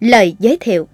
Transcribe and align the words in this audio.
Lời 0.00 0.36
giới 0.38 0.56
thiệu 0.60 0.88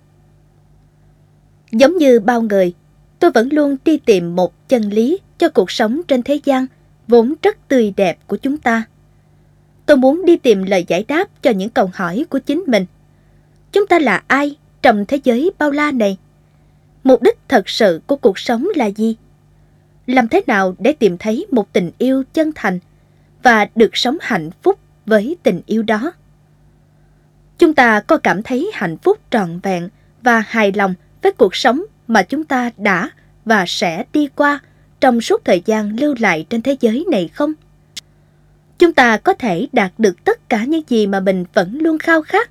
Giống 1.72 1.96
như 1.96 2.20
bao 2.20 2.42
người, 2.42 2.74
tôi 3.18 3.30
vẫn 3.30 3.48
luôn 3.52 3.76
đi 3.84 3.98
tìm 3.98 4.36
một 4.36 4.68
chân 4.68 4.82
lý 4.82 5.18
cho 5.38 5.48
cuộc 5.48 5.70
sống 5.70 6.00
trên 6.08 6.22
thế 6.22 6.40
gian 6.44 6.66
vốn 7.08 7.34
rất 7.42 7.68
tươi 7.68 7.92
đẹp 7.96 8.18
của 8.26 8.36
chúng 8.36 8.58
ta. 8.58 8.84
Tôi 9.86 9.96
muốn 9.96 10.24
đi 10.24 10.36
tìm 10.36 10.62
lời 10.62 10.84
giải 10.88 11.04
đáp 11.08 11.42
cho 11.42 11.50
những 11.50 11.70
câu 11.70 11.90
hỏi 11.94 12.26
của 12.30 12.38
chính 12.38 12.64
mình. 12.66 12.86
Chúng 13.72 13.86
ta 13.86 13.98
là 13.98 14.22
ai 14.26 14.56
trong 14.82 15.06
thế 15.06 15.20
giới 15.24 15.50
bao 15.58 15.70
la 15.70 15.92
này? 15.92 16.16
Mục 17.04 17.22
đích 17.22 17.38
thật 17.48 17.68
sự 17.68 18.00
của 18.06 18.16
cuộc 18.16 18.38
sống 18.38 18.68
là 18.76 18.86
gì? 18.86 19.16
Làm 20.06 20.28
thế 20.28 20.42
nào 20.46 20.74
để 20.78 20.92
tìm 20.92 21.18
thấy 21.18 21.46
một 21.50 21.72
tình 21.72 21.90
yêu 21.98 22.22
chân 22.32 22.52
thành 22.54 22.78
và 23.42 23.68
được 23.74 23.96
sống 23.96 24.16
hạnh 24.20 24.50
phúc 24.62 24.78
với 25.06 25.36
tình 25.42 25.60
yêu 25.66 25.82
đó? 25.82 26.12
Chúng 27.58 27.74
ta 27.74 28.00
có 28.00 28.16
cảm 28.16 28.42
thấy 28.42 28.70
hạnh 28.74 28.96
phúc 28.96 29.18
trọn 29.30 29.60
vẹn 29.62 29.88
và 30.22 30.40
hài 30.46 30.72
lòng 30.72 30.94
với 31.22 31.32
cuộc 31.32 31.56
sống 31.56 31.82
mà 32.06 32.22
chúng 32.22 32.44
ta 32.44 32.70
đã 32.76 33.10
và 33.44 33.64
sẽ 33.68 34.04
đi 34.12 34.28
qua 34.36 34.60
trong 35.00 35.20
suốt 35.20 35.44
thời 35.44 35.62
gian 35.64 35.96
lưu 36.00 36.14
lại 36.18 36.46
trên 36.50 36.62
thế 36.62 36.76
giới 36.80 37.04
này 37.10 37.28
không? 37.28 37.52
Chúng 38.78 38.92
ta 38.92 39.16
có 39.16 39.34
thể 39.34 39.68
đạt 39.72 39.92
được 39.98 40.24
tất 40.24 40.48
cả 40.48 40.64
những 40.64 40.82
gì 40.88 41.06
mà 41.06 41.20
mình 41.20 41.44
vẫn 41.54 41.78
luôn 41.78 41.98
khao 41.98 42.22
khát. 42.22 42.50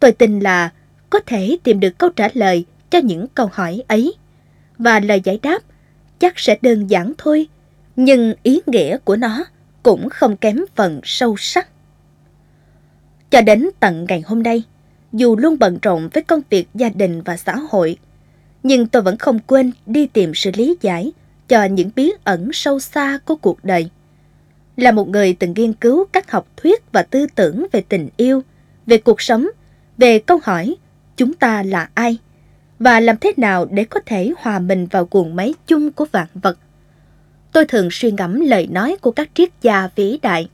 Tôi 0.00 0.12
tin 0.12 0.40
là 0.40 0.70
có 1.10 1.20
thể 1.26 1.58
tìm 1.62 1.80
được 1.80 1.98
câu 1.98 2.10
trả 2.10 2.28
lời 2.34 2.64
cho 2.90 2.98
những 2.98 3.26
câu 3.34 3.50
hỏi 3.52 3.82
ấy. 3.88 4.14
Và 4.78 5.00
lời 5.00 5.20
giải 5.24 5.38
đáp 5.42 5.58
chắc 6.18 6.38
sẽ 6.38 6.58
đơn 6.62 6.86
giản 6.86 7.12
thôi, 7.18 7.48
nhưng 7.96 8.34
ý 8.42 8.60
nghĩa 8.66 8.98
của 9.04 9.16
nó 9.16 9.44
cũng 9.82 10.10
không 10.10 10.36
kém 10.36 10.64
phần 10.74 11.00
sâu 11.04 11.36
sắc. 11.38 11.68
Cho 13.30 13.40
đến 13.40 13.68
tận 13.80 14.06
ngày 14.08 14.20
hôm 14.26 14.42
nay, 14.42 14.62
dù 15.12 15.36
luôn 15.36 15.58
bận 15.58 15.78
rộn 15.82 16.08
với 16.08 16.22
công 16.22 16.40
việc 16.50 16.68
gia 16.74 16.88
đình 16.88 17.22
và 17.22 17.36
xã 17.36 17.56
hội, 17.56 17.98
nhưng 18.62 18.86
tôi 18.86 19.02
vẫn 19.02 19.18
không 19.18 19.38
quên 19.38 19.72
đi 19.86 20.06
tìm 20.06 20.34
sự 20.34 20.50
lý 20.54 20.76
giải 20.80 21.12
cho 21.48 21.64
những 21.64 21.90
bí 21.96 22.12
ẩn 22.24 22.52
sâu 22.52 22.80
xa 22.80 23.18
của 23.24 23.36
cuộc 23.36 23.64
đời. 23.64 23.90
Là 24.76 24.92
một 24.92 25.08
người 25.08 25.36
từng 25.38 25.54
nghiên 25.56 25.72
cứu 25.72 26.04
các 26.12 26.30
học 26.30 26.48
thuyết 26.56 26.92
và 26.92 27.02
tư 27.02 27.26
tưởng 27.34 27.66
về 27.72 27.82
tình 27.88 28.08
yêu, 28.16 28.42
về 28.86 28.98
cuộc 28.98 29.20
sống, 29.22 29.48
về 29.98 30.18
câu 30.18 30.40
hỏi 30.42 30.76
chúng 31.16 31.34
ta 31.34 31.62
là 31.62 31.90
ai 31.94 32.18
và 32.78 33.00
làm 33.00 33.16
thế 33.16 33.32
nào 33.36 33.64
để 33.70 33.84
có 33.84 34.00
thể 34.06 34.32
hòa 34.38 34.58
mình 34.58 34.86
vào 34.86 35.06
cuồng 35.06 35.36
máy 35.36 35.54
chung 35.66 35.92
của 35.92 36.06
vạn 36.12 36.26
vật. 36.34 36.58
Tôi 37.52 37.64
thường 37.64 37.88
suy 37.90 38.10
ngẫm 38.10 38.40
lời 38.40 38.66
nói 38.66 38.96
của 39.00 39.10
các 39.10 39.28
triết 39.34 39.48
gia 39.62 39.88
vĩ 39.96 40.18
đại, 40.22 40.48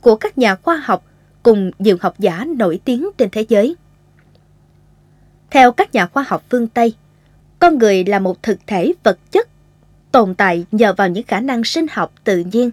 của 0.00 0.16
các 0.16 0.38
nhà 0.38 0.54
khoa 0.54 0.76
học 0.76 1.04
cùng 1.48 1.70
nhiều 1.78 1.96
học 2.00 2.14
giả 2.18 2.44
nổi 2.56 2.80
tiếng 2.84 3.08
trên 3.18 3.30
thế 3.30 3.46
giới. 3.48 3.76
Theo 5.50 5.72
các 5.72 5.94
nhà 5.94 6.06
khoa 6.06 6.24
học 6.28 6.44
phương 6.50 6.66
Tây, 6.66 6.94
con 7.58 7.78
người 7.78 8.04
là 8.04 8.18
một 8.18 8.42
thực 8.42 8.58
thể 8.66 8.92
vật 9.02 9.18
chất 9.30 9.48
tồn 10.12 10.34
tại 10.34 10.66
nhờ 10.72 10.92
vào 10.92 11.08
những 11.08 11.24
khả 11.24 11.40
năng 11.40 11.64
sinh 11.64 11.86
học 11.90 12.12
tự 12.24 12.38
nhiên. 12.52 12.70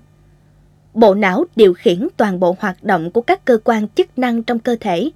Bộ 0.93 1.13
não 1.13 1.45
điều 1.55 1.73
khiển 1.73 2.07
toàn 2.17 2.39
bộ 2.39 2.55
hoạt 2.59 2.83
động 2.83 3.11
của 3.11 3.21
các 3.21 3.45
cơ 3.45 3.57
quan 3.63 3.87
chức 3.87 4.19
năng 4.19 4.43
trong 4.43 4.59
cơ 4.59 4.75
thể, 4.79 5.09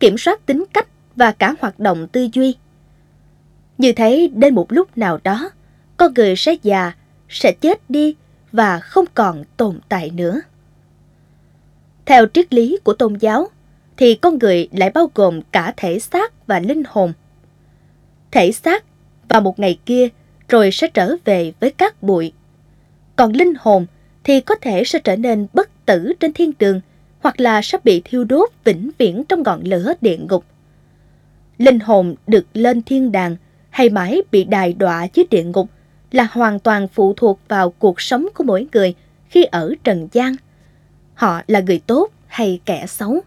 kiểm 0.00 0.18
soát 0.18 0.46
tính 0.46 0.64
cách 0.72 0.88
và 1.16 1.32
cả 1.32 1.54
hoạt 1.60 1.80
động 1.80 2.06
tư 2.08 2.28
duy. 2.32 2.56
Như 3.78 3.92
thế, 3.92 4.30
đến 4.34 4.54
một 4.54 4.72
lúc 4.72 4.98
nào 4.98 5.18
đó, 5.24 5.50
con 5.96 6.14
người 6.14 6.36
sẽ 6.36 6.56
già, 6.62 6.92
sẽ 7.28 7.52
chết 7.52 7.90
đi 7.90 8.14
và 8.52 8.80
không 8.80 9.04
còn 9.14 9.44
tồn 9.56 9.80
tại 9.88 10.10
nữa. 10.10 10.40
Theo 12.06 12.26
triết 12.34 12.54
lý 12.54 12.78
của 12.84 12.92
tôn 12.92 13.14
giáo, 13.14 13.48
thì 13.96 14.14
con 14.14 14.38
người 14.38 14.68
lại 14.72 14.90
bao 14.90 15.10
gồm 15.14 15.40
cả 15.52 15.74
thể 15.76 15.98
xác 15.98 16.46
và 16.46 16.60
linh 16.60 16.82
hồn. 16.88 17.12
Thể 18.30 18.52
xác 18.52 18.84
vào 19.28 19.40
một 19.40 19.58
ngày 19.58 19.78
kia 19.86 20.08
rồi 20.48 20.70
sẽ 20.70 20.88
trở 20.88 21.16
về 21.24 21.52
với 21.60 21.70
các 21.70 22.02
bụi. 22.02 22.32
Còn 23.16 23.32
linh 23.32 23.54
hồn 23.58 23.86
thì 24.24 24.40
có 24.40 24.54
thể 24.54 24.84
sẽ 24.84 24.98
trở 24.98 25.16
nên 25.16 25.46
bất 25.52 25.86
tử 25.86 26.12
trên 26.20 26.32
thiên 26.32 26.52
đường 26.58 26.80
hoặc 27.20 27.40
là 27.40 27.62
sẽ 27.62 27.78
bị 27.84 28.02
thiêu 28.04 28.24
đốt 28.24 28.50
vĩnh 28.64 28.90
viễn 28.98 29.24
trong 29.24 29.42
ngọn 29.42 29.60
lửa 29.64 29.92
địa 30.00 30.16
ngục. 30.16 30.44
Linh 31.58 31.80
hồn 31.80 32.14
được 32.26 32.46
lên 32.54 32.82
thiên 32.82 33.12
đàng 33.12 33.36
hay 33.70 33.90
mãi 33.90 34.22
bị 34.30 34.44
đài 34.44 34.72
đọa 34.72 35.06
dưới 35.14 35.26
địa 35.30 35.42
ngục 35.42 35.68
là 36.10 36.28
hoàn 36.30 36.58
toàn 36.58 36.88
phụ 36.88 37.14
thuộc 37.16 37.40
vào 37.48 37.70
cuộc 37.70 38.00
sống 38.00 38.26
của 38.34 38.44
mỗi 38.44 38.66
người 38.72 38.94
khi 39.28 39.44
ở 39.44 39.74
trần 39.84 40.08
gian. 40.12 40.36
Họ 41.14 41.40
là 41.46 41.60
người 41.60 41.80
tốt 41.86 42.10
hay 42.26 42.60
kẻ 42.64 42.86
xấu. 42.86 43.20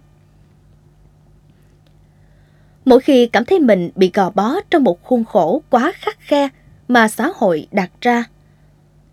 Mỗi 2.85 2.99
khi 2.99 3.27
cảm 3.27 3.45
thấy 3.45 3.59
mình 3.59 3.89
bị 3.95 4.11
gò 4.13 4.29
bó 4.29 4.55
trong 4.69 4.83
một 4.83 5.03
khuôn 5.03 5.25
khổ 5.25 5.61
quá 5.69 5.91
khắc 5.95 6.17
khe 6.19 6.49
mà 6.87 7.07
xã 7.07 7.31
hội 7.35 7.67
đặt 7.71 7.91
ra, 8.01 8.23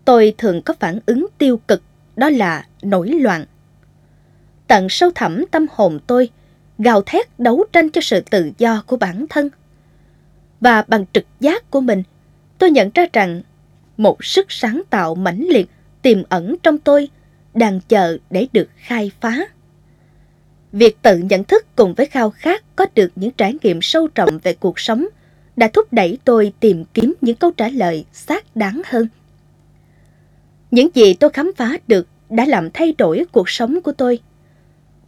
tôi 0.05 0.35
thường 0.37 0.61
có 0.61 0.73
phản 0.79 0.99
ứng 1.05 1.27
tiêu 1.37 1.59
cực, 1.67 1.81
đó 2.15 2.29
là 2.29 2.65
nổi 2.81 3.07
loạn. 3.09 3.45
Tận 4.67 4.89
sâu 4.89 5.11
thẳm 5.15 5.45
tâm 5.51 5.65
hồn 5.71 5.99
tôi, 6.07 6.29
gào 6.77 7.01
thét 7.01 7.39
đấu 7.39 7.65
tranh 7.73 7.89
cho 7.89 8.01
sự 8.01 8.21
tự 8.21 8.51
do 8.57 8.83
của 8.87 8.97
bản 8.97 9.25
thân. 9.29 9.49
Và 10.61 10.83
bằng 10.87 11.05
trực 11.13 11.25
giác 11.39 11.71
của 11.71 11.81
mình, 11.81 12.03
tôi 12.57 12.71
nhận 12.71 12.89
ra 12.93 13.05
rằng 13.13 13.41
một 13.97 14.25
sức 14.25 14.45
sáng 14.49 14.81
tạo 14.89 15.15
mãnh 15.15 15.41
liệt 15.49 15.69
tiềm 16.01 16.23
ẩn 16.29 16.55
trong 16.63 16.77
tôi 16.77 17.09
đang 17.55 17.79
chờ 17.87 18.17
để 18.29 18.47
được 18.53 18.67
khai 18.75 19.11
phá. 19.21 19.39
Việc 20.71 21.01
tự 21.01 21.17
nhận 21.17 21.43
thức 21.43 21.65
cùng 21.75 21.93
với 21.93 22.05
khao 22.05 22.29
khát 22.29 22.63
có 22.75 22.85
được 22.95 23.11
những 23.15 23.31
trải 23.31 23.55
nghiệm 23.63 23.81
sâu 23.81 24.07
trọng 24.07 24.39
về 24.43 24.53
cuộc 24.53 24.79
sống 24.79 25.05
đã 25.55 25.67
thúc 25.67 25.93
đẩy 25.93 26.17
tôi 26.25 26.53
tìm 26.59 26.85
kiếm 26.93 27.13
những 27.21 27.35
câu 27.35 27.51
trả 27.51 27.69
lời 27.69 28.05
xác 28.13 28.55
đáng 28.55 28.81
hơn. 28.85 29.07
Những 30.71 30.89
gì 30.93 31.13
tôi 31.13 31.29
khám 31.29 31.51
phá 31.57 31.77
được 31.87 32.07
đã 32.29 32.45
làm 32.45 32.71
thay 32.71 32.93
đổi 32.97 33.25
cuộc 33.31 33.49
sống 33.49 33.81
của 33.81 33.91
tôi. 33.91 34.19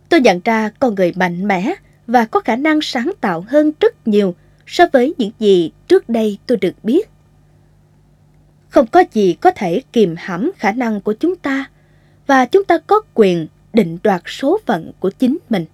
Tôi 0.09 0.22
nhận 0.22 0.41
ra 0.44 0.69
con 0.79 0.96
người 0.96 1.14
mạnh 1.16 1.47
mẽ 1.47 1.74
và 2.08 2.25
có 2.25 2.40
khả 2.40 2.56
năng 2.56 2.81
sáng 2.81 3.12
tạo 3.22 3.46
hơn 3.47 3.72
rất 3.79 4.08
nhiều 4.08 4.35
so 4.66 4.85
với 4.94 5.14
những 5.18 5.31
gì 5.40 5.72
trước 5.88 6.09
đây 6.09 6.38
tôi 6.47 6.58
được 6.58 6.84
biết. 6.84 7.09
Không 8.69 8.88
có 8.88 9.03
gì 9.14 9.34
có 9.34 9.52
thể 9.52 9.81
kìm 9.94 10.16
hãm 10.18 10.52
khả 10.58 10.72
năng 10.72 11.02
của 11.02 11.14
chúng 11.14 11.35
ta 11.35 11.66
và 12.27 12.45
chúng 12.45 12.63
ta 12.63 12.77
có 12.77 13.01
quyền 13.13 13.47
định 13.73 13.97
đoạt 14.03 14.21
số 14.25 14.59
phận 14.65 14.91
của 14.99 15.09
chính 15.09 15.38
mình. 15.49 15.65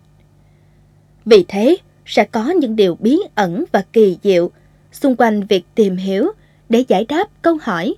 Vì 1.26 1.46
thế, 1.48 1.78
sẽ 2.06 2.26
có 2.26 2.50
những 2.50 2.76
điều 2.76 2.96
bí 2.96 3.20
ẩn 3.36 3.64
và 3.72 3.84
kỳ 3.94 4.18
diệu 4.24 4.52
xung 4.92 5.16
quanh 5.16 5.44
việc 5.44 5.66
tìm 5.76 5.98
hiểu 5.98 6.32
để 6.70 6.84
giải 6.88 7.06
đáp 7.10 7.26
câu 7.42 7.58
hỏi 7.62 7.96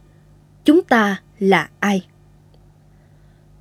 chúng 0.65 0.83
ta 0.83 1.21
là 1.39 1.69
ai. 1.79 2.05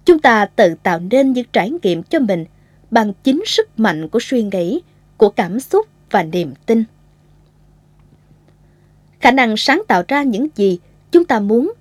Chúng 0.05 0.19
ta 0.19 0.47
tự 0.47 0.75
tạo 0.83 1.01
nên 1.11 1.33
những 1.33 1.47
trải 1.53 1.71
nghiệm 1.83 2.03
cho 2.03 2.21
mình 2.21 2.45
bằng 2.91 3.13
chính 3.25 3.43
sức 3.47 3.79
mạnh 3.79 4.09
của 4.09 4.19
suy 4.23 4.43
nghĩ, 4.43 4.81
của 5.17 5.29
cảm 5.29 5.61
xúc 5.61 5.87
và 6.11 6.23
niềm 6.23 6.55
tin. 6.67 6.85
Khả 9.21 9.31
năng 9.31 9.57
sáng 9.57 9.83
tạo 9.89 10.03
ra 10.09 10.23
những 10.23 10.49
gì 10.57 10.79
chúng 11.11 11.25
ta 11.25 11.41
muốn 11.41 11.73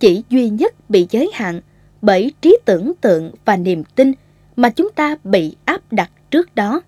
chỉ 0.00 0.22
duy 0.28 0.48
nhất 0.48 0.90
bị 0.90 1.06
giới 1.10 1.30
hạn 1.34 1.60
bởi 2.06 2.32
trí 2.40 2.58
tưởng 2.64 2.92
tượng 3.00 3.32
và 3.44 3.56
niềm 3.56 3.84
tin 3.84 4.12
mà 4.56 4.70
chúng 4.70 4.92
ta 4.92 5.16
bị 5.24 5.56
áp 5.64 5.92
đặt 5.92 6.10
trước 6.30 6.54
đó. 6.54 6.80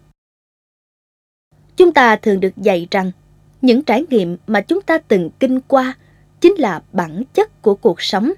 Chúng 1.77 1.93
ta 1.93 2.17
thường 2.17 2.41
được 2.41 2.57
dạy 2.57 2.89
rằng, 2.91 3.13
những 3.63 3.83
trải 3.83 4.05
nghiệm 4.11 4.37
mà 4.47 4.61
chúng 4.61 4.83
ta 4.83 4.99
từng 4.99 5.31
kinh 5.41 5.61
qua 5.61 5.97
chính 6.41 6.55
là 6.55 6.83
bản 6.93 7.23
chất 7.35 7.63
của 7.63 7.75
cuộc 7.75 8.03
sống. 8.03 8.33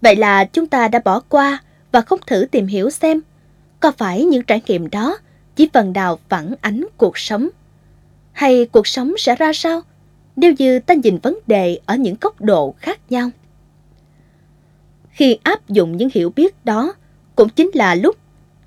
Vậy 0.00 0.16
là 0.16 0.44
chúng 0.44 0.66
ta 0.66 0.88
đã 0.88 1.00
bỏ 1.04 1.20
qua 1.20 1.62
và 1.92 2.00
không 2.00 2.20
thử 2.26 2.46
tìm 2.50 2.66
hiểu 2.66 2.90
xem 2.90 3.20
có 3.80 3.92
phải 3.92 4.24
những 4.24 4.42
trải 4.42 4.62
nghiệm 4.66 4.90
đó 4.90 5.18
chỉ 5.56 5.68
phần 5.72 5.92
nào 5.92 6.18
phản 6.28 6.54
ánh 6.60 6.84
cuộc 6.96 7.18
sống, 7.18 7.48
hay 8.32 8.66
cuộc 8.72 8.86
sống 8.86 9.12
sẽ 9.18 9.34
ra 9.34 9.52
sao, 9.52 9.80
nếu 10.36 10.52
như 10.58 10.78
ta 10.78 10.94
nhìn 10.94 11.18
vấn 11.18 11.38
đề 11.46 11.78
ở 11.86 11.96
những 11.96 12.16
góc 12.20 12.40
độ 12.40 12.74
khác 12.78 13.00
nhau. 13.10 13.30
Khi 15.18 15.38
áp 15.42 15.68
dụng 15.68 15.96
những 15.96 16.08
hiểu 16.14 16.30
biết 16.36 16.64
đó 16.64 16.94
cũng 17.36 17.48
chính 17.48 17.70
là 17.74 17.94
lúc 17.94 18.16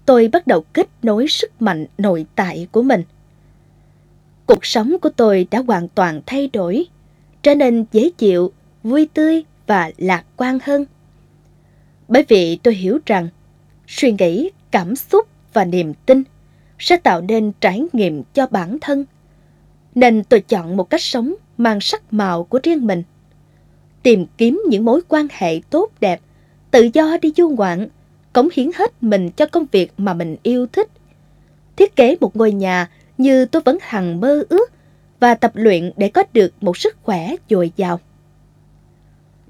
tôi 0.06 0.28
bắt 0.28 0.48
đầu 0.48 0.62
kết 0.74 0.88
nối 1.04 1.28
sức 1.28 1.62
mạnh 1.62 1.86
nội 1.98 2.26
tại 2.36 2.68
của 2.72 2.82
mình. 2.82 3.04
Cuộc 4.46 4.66
sống 4.66 4.96
của 5.02 5.10
tôi 5.10 5.48
đã 5.52 5.64
hoàn 5.68 5.88
toàn 5.88 6.22
thay 6.26 6.50
đổi, 6.54 6.86
trở 7.44 7.56
nên 7.56 7.86
dễ 7.92 8.10
chịu, 8.18 8.52
vui 8.84 9.10
tươi 9.14 9.44
và 9.68 9.92
lạc 9.98 10.24
quan 10.38 10.60
hơn. 10.64 10.86
Bởi 12.08 12.26
vì 12.28 12.56
tôi 12.56 12.74
hiểu 12.74 13.00
rằng 13.06 13.28
suy 13.88 14.12
nghĩ, 14.20 14.50
cảm 14.72 14.96
xúc 14.96 15.28
và 15.54 15.66
niềm 15.66 15.94
tin 16.06 16.24
sẽ 16.80 16.98
tạo 16.98 17.22
nên 17.22 17.52
trải 17.62 17.82
nghiệm 17.94 18.24
cho 18.34 18.48
bản 18.48 18.78
thân. 18.82 19.06
Nên 19.96 20.24
tôi 20.24 20.40
chọn 20.40 20.78
một 20.78 20.90
cách 20.90 21.02
sống 21.02 21.34
mang 21.58 21.82
sắc 21.82 22.14
màu 22.14 22.44
của 22.44 22.60
riêng 22.64 22.88
mình. 22.88 23.04
Tìm 24.04 24.26
kiếm 24.38 24.64
những 24.70 24.86
mối 24.86 25.02
quan 25.08 25.28
hệ 25.32 25.62
tốt 25.70 25.90
đẹp, 26.00 26.22
tự 26.72 26.90
do 26.94 27.18
đi 27.22 27.34
du 27.38 27.50
ngoạn, 27.50 27.88
cống 28.34 28.50
hiến 28.54 28.70
hết 28.76 29.04
mình 29.04 29.30
cho 29.30 29.46
công 29.46 29.66
việc 29.72 29.94
mà 29.98 30.14
mình 30.14 30.36
yêu 30.44 30.68
thích. 30.68 30.88
Thiết 31.76 31.96
kế 31.96 32.18
một 32.22 32.36
ngôi 32.36 32.52
nhà 32.52 32.90
như 33.18 33.46
tôi 33.46 33.62
vẫn 33.66 33.78
hằng 33.82 34.22
mơ 34.22 34.44
ước 34.50 34.72
và 35.20 35.36
tập 35.36 35.52
luyện 35.54 35.92
để 35.98 36.10
có 36.10 36.24
được 36.34 36.54
một 36.62 36.78
sức 36.78 36.98
khỏe 37.04 37.36
dồi 37.50 37.72
dào. 37.76 38.00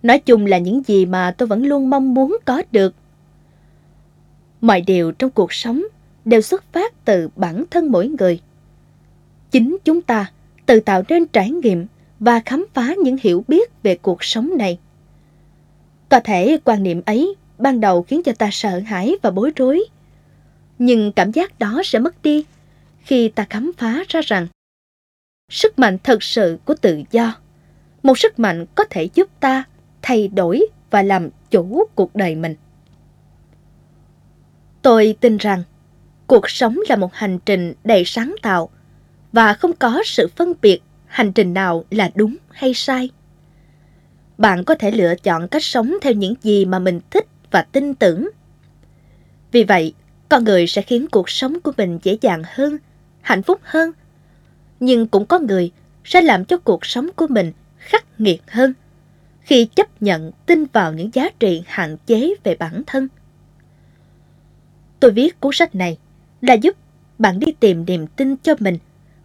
Nói 0.03 0.19
chung 0.19 0.45
là 0.45 0.57
những 0.57 0.81
gì 0.87 1.05
mà 1.05 1.35
tôi 1.37 1.47
vẫn 1.47 1.65
luôn 1.65 1.89
mong 1.89 2.13
muốn 2.13 2.37
có 2.45 2.63
được. 2.71 2.95
Mọi 4.61 4.81
điều 4.81 5.11
trong 5.11 5.29
cuộc 5.29 5.53
sống 5.53 5.83
đều 6.25 6.41
xuất 6.41 6.73
phát 6.73 7.05
từ 7.05 7.29
bản 7.35 7.63
thân 7.71 7.91
mỗi 7.91 8.07
người. 8.07 8.41
Chính 9.51 9.77
chúng 9.83 10.01
ta 10.01 10.31
tự 10.65 10.79
tạo 10.79 11.03
nên 11.09 11.27
trải 11.27 11.49
nghiệm 11.49 11.85
và 12.19 12.39
khám 12.45 12.65
phá 12.73 12.93
những 13.03 13.17
hiểu 13.21 13.43
biết 13.47 13.71
về 13.83 13.95
cuộc 13.95 14.23
sống 14.23 14.57
này. 14.57 14.79
Có 16.11 16.19
thể 16.19 16.57
quan 16.63 16.83
niệm 16.83 17.01
ấy 17.05 17.35
ban 17.57 17.79
đầu 17.79 18.03
khiến 18.03 18.23
cho 18.23 18.31
ta 18.37 18.49
sợ 18.51 18.79
hãi 18.79 19.15
và 19.21 19.31
bối 19.31 19.51
rối. 19.55 19.83
Nhưng 20.79 21.11
cảm 21.11 21.31
giác 21.31 21.59
đó 21.59 21.81
sẽ 21.85 21.99
mất 21.99 22.21
đi 22.21 22.45
khi 22.99 23.29
ta 23.29 23.45
khám 23.49 23.71
phá 23.77 24.03
ra 24.09 24.21
rằng 24.21 24.47
sức 25.51 25.79
mạnh 25.79 25.97
thật 26.03 26.23
sự 26.23 26.57
của 26.65 26.73
tự 26.81 27.01
do, 27.11 27.35
một 28.03 28.17
sức 28.17 28.39
mạnh 28.39 28.65
có 28.75 28.83
thể 28.89 29.09
giúp 29.13 29.29
ta 29.39 29.63
thay 30.01 30.27
đổi 30.27 30.67
và 30.89 31.01
làm 31.01 31.29
chủ 31.51 31.87
cuộc 31.95 32.15
đời 32.15 32.35
mình. 32.35 32.55
Tôi 34.81 35.15
tin 35.19 35.37
rằng 35.37 35.63
cuộc 36.27 36.49
sống 36.49 36.77
là 36.89 36.95
một 36.95 37.13
hành 37.13 37.39
trình 37.45 37.73
đầy 37.83 38.03
sáng 38.05 38.35
tạo 38.41 38.69
và 39.31 39.53
không 39.53 39.73
có 39.73 40.01
sự 40.05 40.27
phân 40.35 40.53
biệt 40.61 40.79
hành 41.05 41.33
trình 41.33 41.53
nào 41.53 41.85
là 41.91 42.11
đúng 42.15 42.35
hay 42.49 42.73
sai. 42.73 43.09
Bạn 44.37 44.63
có 44.63 44.75
thể 44.75 44.91
lựa 44.91 45.15
chọn 45.15 45.47
cách 45.47 45.63
sống 45.63 45.97
theo 46.01 46.13
những 46.13 46.33
gì 46.41 46.65
mà 46.65 46.79
mình 46.79 46.99
thích 47.09 47.25
và 47.51 47.61
tin 47.61 47.93
tưởng. 47.93 48.29
Vì 49.51 49.63
vậy, 49.63 49.93
con 50.29 50.43
người 50.43 50.67
sẽ 50.67 50.81
khiến 50.81 51.07
cuộc 51.11 51.29
sống 51.29 51.59
của 51.59 51.71
mình 51.77 51.99
dễ 52.03 52.17
dàng 52.21 52.43
hơn, 52.53 52.77
hạnh 53.21 53.43
phúc 53.43 53.59
hơn. 53.63 53.91
Nhưng 54.79 55.07
cũng 55.07 55.25
có 55.25 55.39
người 55.39 55.71
sẽ 56.03 56.21
làm 56.21 56.45
cho 56.45 56.57
cuộc 56.57 56.85
sống 56.85 57.09
của 57.15 57.27
mình 57.27 57.51
khắc 57.77 58.19
nghiệt 58.19 58.41
hơn 58.47 58.73
khi 59.41 59.65
chấp 59.65 60.01
nhận 60.01 60.31
tin 60.45 60.65
vào 60.73 60.93
những 60.93 61.09
giá 61.13 61.29
trị 61.39 61.63
hạn 61.67 61.97
chế 62.05 62.33
về 62.43 62.55
bản 62.55 62.83
thân. 62.87 63.07
Tôi 64.99 65.11
viết 65.11 65.39
cuốn 65.39 65.51
sách 65.53 65.75
này 65.75 65.97
là 66.41 66.53
giúp 66.53 66.75
bạn 67.19 67.39
đi 67.39 67.51
tìm 67.59 67.85
niềm 67.85 68.07
tin 68.07 68.35
cho 68.37 68.55
mình 68.59 68.77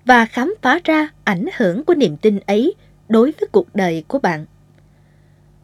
và 0.04 0.26
khám 0.26 0.54
phá 0.62 0.80
ra 0.84 1.08
ảnh 1.24 1.46
hưởng 1.56 1.84
của 1.84 1.94
niềm 1.94 2.16
tin 2.16 2.38
ấy 2.46 2.74
đối 3.08 3.32
với 3.40 3.48
cuộc 3.52 3.74
đời 3.74 4.04
của 4.08 4.18
bạn. 4.18 4.46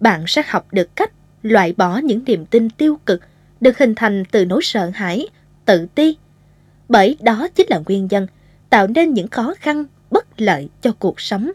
Bạn 0.03 0.25
sẽ 0.27 0.43
học 0.47 0.67
được 0.73 0.97
cách 0.97 1.13
loại 1.43 1.75
bỏ 1.77 1.99
những 1.99 2.25
niềm 2.27 2.47
tin 2.47 2.71
tiêu 2.71 2.99
cực 3.07 3.23
được 3.61 3.79
hình 3.79 3.95
thành 3.95 4.25
từ 4.31 4.45
nỗi 4.45 4.61
sợ 4.63 4.91
hãi, 4.95 5.29
tự 5.65 5.87
ti. 5.95 6.17
Bởi 6.89 7.17
đó 7.21 7.49
chính 7.55 7.67
là 7.71 7.81
nguyên 7.87 8.07
nhân 8.11 8.27
tạo 8.71 8.87
nên 8.87 9.15
những 9.15 9.29
khó 9.29 9.55
khăn 9.61 9.85
bất 10.11 10.41
lợi 10.41 10.69
cho 10.81 10.93
cuộc 10.99 11.21
sống. 11.21 11.51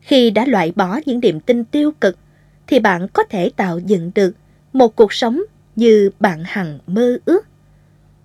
Khi 0.00 0.30
đã 0.30 0.44
loại 0.46 0.72
bỏ 0.76 1.00
những 1.06 1.20
niềm 1.20 1.40
tin 1.40 1.64
tiêu 1.64 1.92
cực, 2.00 2.18
thì 2.66 2.78
bạn 2.78 3.08
có 3.08 3.24
thể 3.24 3.50
tạo 3.56 3.78
dựng 3.78 4.10
được 4.14 4.32
một 4.72 4.96
cuộc 4.96 5.12
sống 5.12 5.42
như 5.76 6.10
bạn 6.20 6.42
hằng 6.46 6.78
mơ 6.86 7.18
ước. 7.24 7.46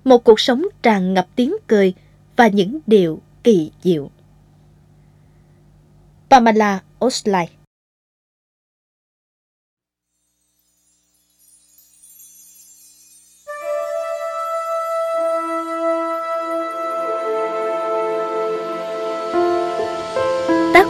Một 0.04 0.24
cuộc 0.24 0.40
sống 0.40 0.66
tràn 0.82 1.14
ngập 1.14 1.28
tiếng 1.36 1.56
cười 1.68 1.94
và 2.36 2.48
những 2.48 2.80
điều 2.88 3.22
kỳ 3.44 3.72
diệu. 3.84 4.10
Pamela 6.30 6.80
Osley 7.06 7.59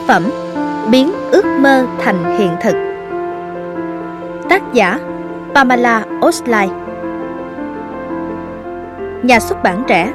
phẩm 0.09 0.23
Biến 0.91 1.11
ước 1.31 1.45
mơ 1.59 1.85
thành 1.99 2.37
hiện 2.37 2.51
thực. 2.61 2.75
Tác 4.49 4.73
giả 4.73 4.99
Pamela 5.55 6.05
Oslai 6.25 6.69
Nhà 9.23 9.39
xuất 9.39 9.63
bản 9.63 9.83
trẻ. 9.87 10.13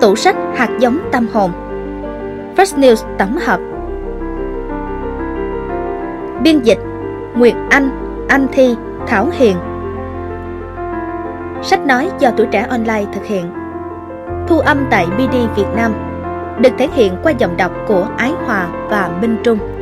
Tủ 0.00 0.16
sách 0.16 0.36
hạt 0.56 0.68
giống 0.78 0.98
tâm 1.12 1.26
hồn. 1.32 1.52
Fresh 2.56 2.78
News 2.78 3.06
tổng 3.18 3.36
hợp. 3.36 3.60
Biên 6.42 6.60
dịch 6.60 6.78
Nguyệt 7.36 7.54
Anh, 7.70 7.90
Anh 8.28 8.46
Thi, 8.52 8.76
Thảo 9.06 9.28
Hiền. 9.32 9.56
Sách 11.62 11.86
nói 11.86 12.10
do 12.18 12.30
tuổi 12.36 12.46
trẻ 12.50 12.66
online 12.70 13.04
thực 13.12 13.24
hiện. 13.24 13.50
Thu 14.48 14.58
âm 14.58 14.86
tại 14.90 15.06
BD 15.06 15.36
Việt 15.56 15.68
Nam. 15.76 16.07
Được 16.60 16.70
thể 16.78 16.88
hiện 16.94 17.16
qua 17.22 17.32
giọng 17.32 17.56
đọc 17.56 17.72
của 17.86 18.08
Ái 18.16 18.32
Hòa 18.46 18.68
và 18.90 19.18
Minh 19.20 19.36
Trung. 19.44 19.77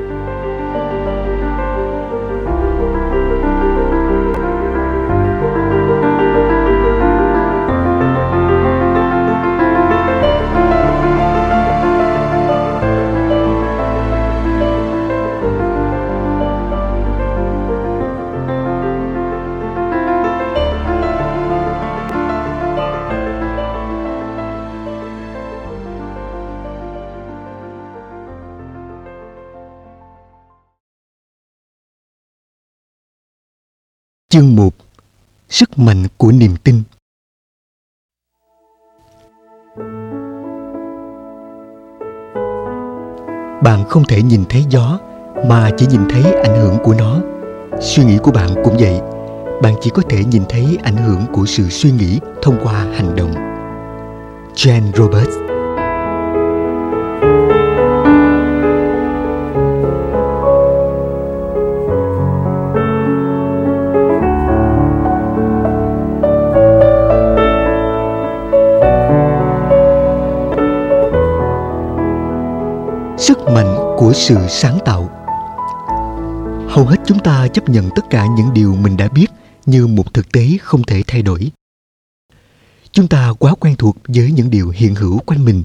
Chương 34.37 34.57
1 34.57 34.75
Sức 35.49 35.79
mạnh 35.79 36.07
của 36.17 36.33
niềm 36.33 36.57
tin 36.65 36.83
Bạn 43.63 43.85
không 43.89 44.05
thể 44.09 44.23
nhìn 44.23 44.45
thấy 44.49 44.65
gió, 44.71 44.99
mà 45.49 45.71
chỉ 45.77 45.87
nhìn 45.87 46.01
thấy 46.09 46.33
ảnh 46.33 46.57
hưởng 46.57 46.79
của 46.85 46.95
nó. 46.99 47.21
Suy 47.81 48.05
nghĩ 48.05 48.19
của 48.23 48.31
bạn 48.31 48.51
cũng 48.65 48.77
vậy. 48.79 49.01
Bạn 49.63 49.75
chỉ 49.81 49.91
có 49.95 50.03
thể 50.09 50.25
nhìn 50.25 50.43
thấy 50.49 50.79
ảnh 50.83 50.97
hưởng 50.97 51.21
của 51.33 51.47
sự 51.47 51.69
suy 51.69 51.91
nghĩ 51.91 52.21
thông 52.43 52.59
qua 52.63 52.73
hành 52.73 53.17
động. 53.17 53.35
Jan 54.55 54.93
Roberts 54.95 55.46
của 74.07 74.13
sự 74.13 74.37
sáng 74.49 74.79
tạo. 74.85 75.11
Hầu 76.69 76.87
hết 76.87 76.97
chúng 77.07 77.19
ta 77.19 77.49
chấp 77.49 77.69
nhận 77.69 77.91
tất 77.97 78.03
cả 78.11 78.27
những 78.37 78.55
điều 78.55 78.75
mình 78.75 78.97
đã 78.97 79.09
biết 79.09 79.27
như 79.67 79.87
một 79.87 80.15
thực 80.15 80.33
tế 80.33 80.49
không 80.63 80.83
thể 80.83 81.03
thay 81.07 81.23
đổi. 81.23 81.51
Chúng 82.93 83.09
ta 83.09 83.33
quá 83.39 83.55
quen 83.61 83.77
thuộc 83.77 83.97
với 84.09 84.33
những 84.33 84.51
điều 84.51 84.69
hiện 84.69 84.95
hữu 84.95 85.19
quanh 85.19 85.45
mình, 85.45 85.63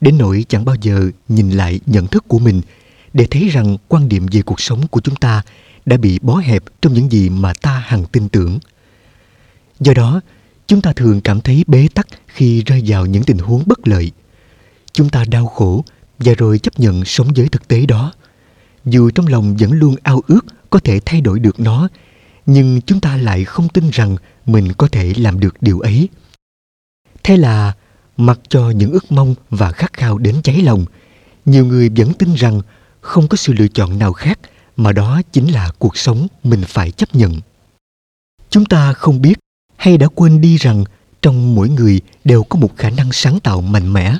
đến 0.00 0.18
nỗi 0.18 0.44
chẳng 0.48 0.64
bao 0.64 0.76
giờ 0.80 1.10
nhìn 1.28 1.50
lại 1.50 1.80
nhận 1.86 2.06
thức 2.06 2.24
của 2.28 2.38
mình 2.38 2.60
để 3.12 3.26
thấy 3.30 3.48
rằng 3.48 3.76
quan 3.88 4.08
điểm 4.08 4.26
về 4.32 4.42
cuộc 4.42 4.60
sống 4.60 4.86
của 4.88 5.00
chúng 5.00 5.16
ta 5.16 5.42
đã 5.86 5.96
bị 5.96 6.18
bó 6.22 6.36
hẹp 6.36 6.62
trong 6.82 6.94
những 6.94 7.12
gì 7.12 7.28
mà 7.28 7.52
ta 7.62 7.84
hằng 7.86 8.04
tin 8.12 8.28
tưởng. 8.28 8.58
Do 9.80 9.92
đó, 9.94 10.20
chúng 10.66 10.82
ta 10.82 10.92
thường 10.92 11.20
cảm 11.20 11.40
thấy 11.40 11.64
bế 11.66 11.88
tắc 11.94 12.06
khi 12.26 12.62
rơi 12.62 12.82
vào 12.86 13.06
những 13.06 13.22
tình 13.22 13.38
huống 13.38 13.62
bất 13.66 13.88
lợi. 13.88 14.10
Chúng 14.92 15.08
ta 15.08 15.24
đau 15.24 15.46
khổ 15.46 15.84
và 16.20 16.32
rồi 16.38 16.58
chấp 16.58 16.80
nhận 16.80 17.04
sống 17.04 17.28
với 17.36 17.48
thực 17.48 17.68
tế 17.68 17.86
đó. 17.86 18.12
Dù 18.84 19.10
trong 19.10 19.26
lòng 19.26 19.56
vẫn 19.56 19.72
luôn 19.72 19.94
ao 20.02 20.22
ước 20.26 20.40
có 20.70 20.78
thể 20.78 21.00
thay 21.06 21.20
đổi 21.20 21.40
được 21.40 21.60
nó, 21.60 21.88
nhưng 22.46 22.80
chúng 22.80 23.00
ta 23.00 23.16
lại 23.16 23.44
không 23.44 23.68
tin 23.68 23.90
rằng 23.90 24.16
mình 24.46 24.72
có 24.72 24.88
thể 24.88 25.12
làm 25.16 25.40
được 25.40 25.56
điều 25.60 25.80
ấy. 25.80 26.08
Thế 27.22 27.36
là, 27.36 27.72
mặc 28.16 28.40
cho 28.48 28.70
những 28.70 28.92
ước 28.92 29.12
mong 29.12 29.34
và 29.50 29.72
khát 29.72 29.92
khao 29.92 30.18
đến 30.18 30.40
cháy 30.42 30.62
lòng, 30.62 30.84
nhiều 31.44 31.66
người 31.66 31.88
vẫn 31.96 32.14
tin 32.14 32.34
rằng 32.34 32.62
không 33.00 33.28
có 33.28 33.36
sự 33.36 33.52
lựa 33.52 33.68
chọn 33.68 33.98
nào 33.98 34.12
khác 34.12 34.38
mà 34.76 34.92
đó 34.92 35.22
chính 35.32 35.52
là 35.52 35.70
cuộc 35.78 35.96
sống 35.96 36.26
mình 36.44 36.62
phải 36.66 36.90
chấp 36.90 37.14
nhận. 37.14 37.40
Chúng 38.50 38.64
ta 38.64 38.92
không 38.92 39.22
biết 39.22 39.38
hay 39.76 39.98
đã 39.98 40.06
quên 40.14 40.40
đi 40.40 40.56
rằng 40.56 40.84
trong 41.22 41.54
mỗi 41.54 41.68
người 41.68 42.00
đều 42.24 42.42
có 42.42 42.58
một 42.58 42.76
khả 42.76 42.90
năng 42.90 43.12
sáng 43.12 43.40
tạo 43.40 43.60
mạnh 43.60 43.92
mẽ 43.92 44.18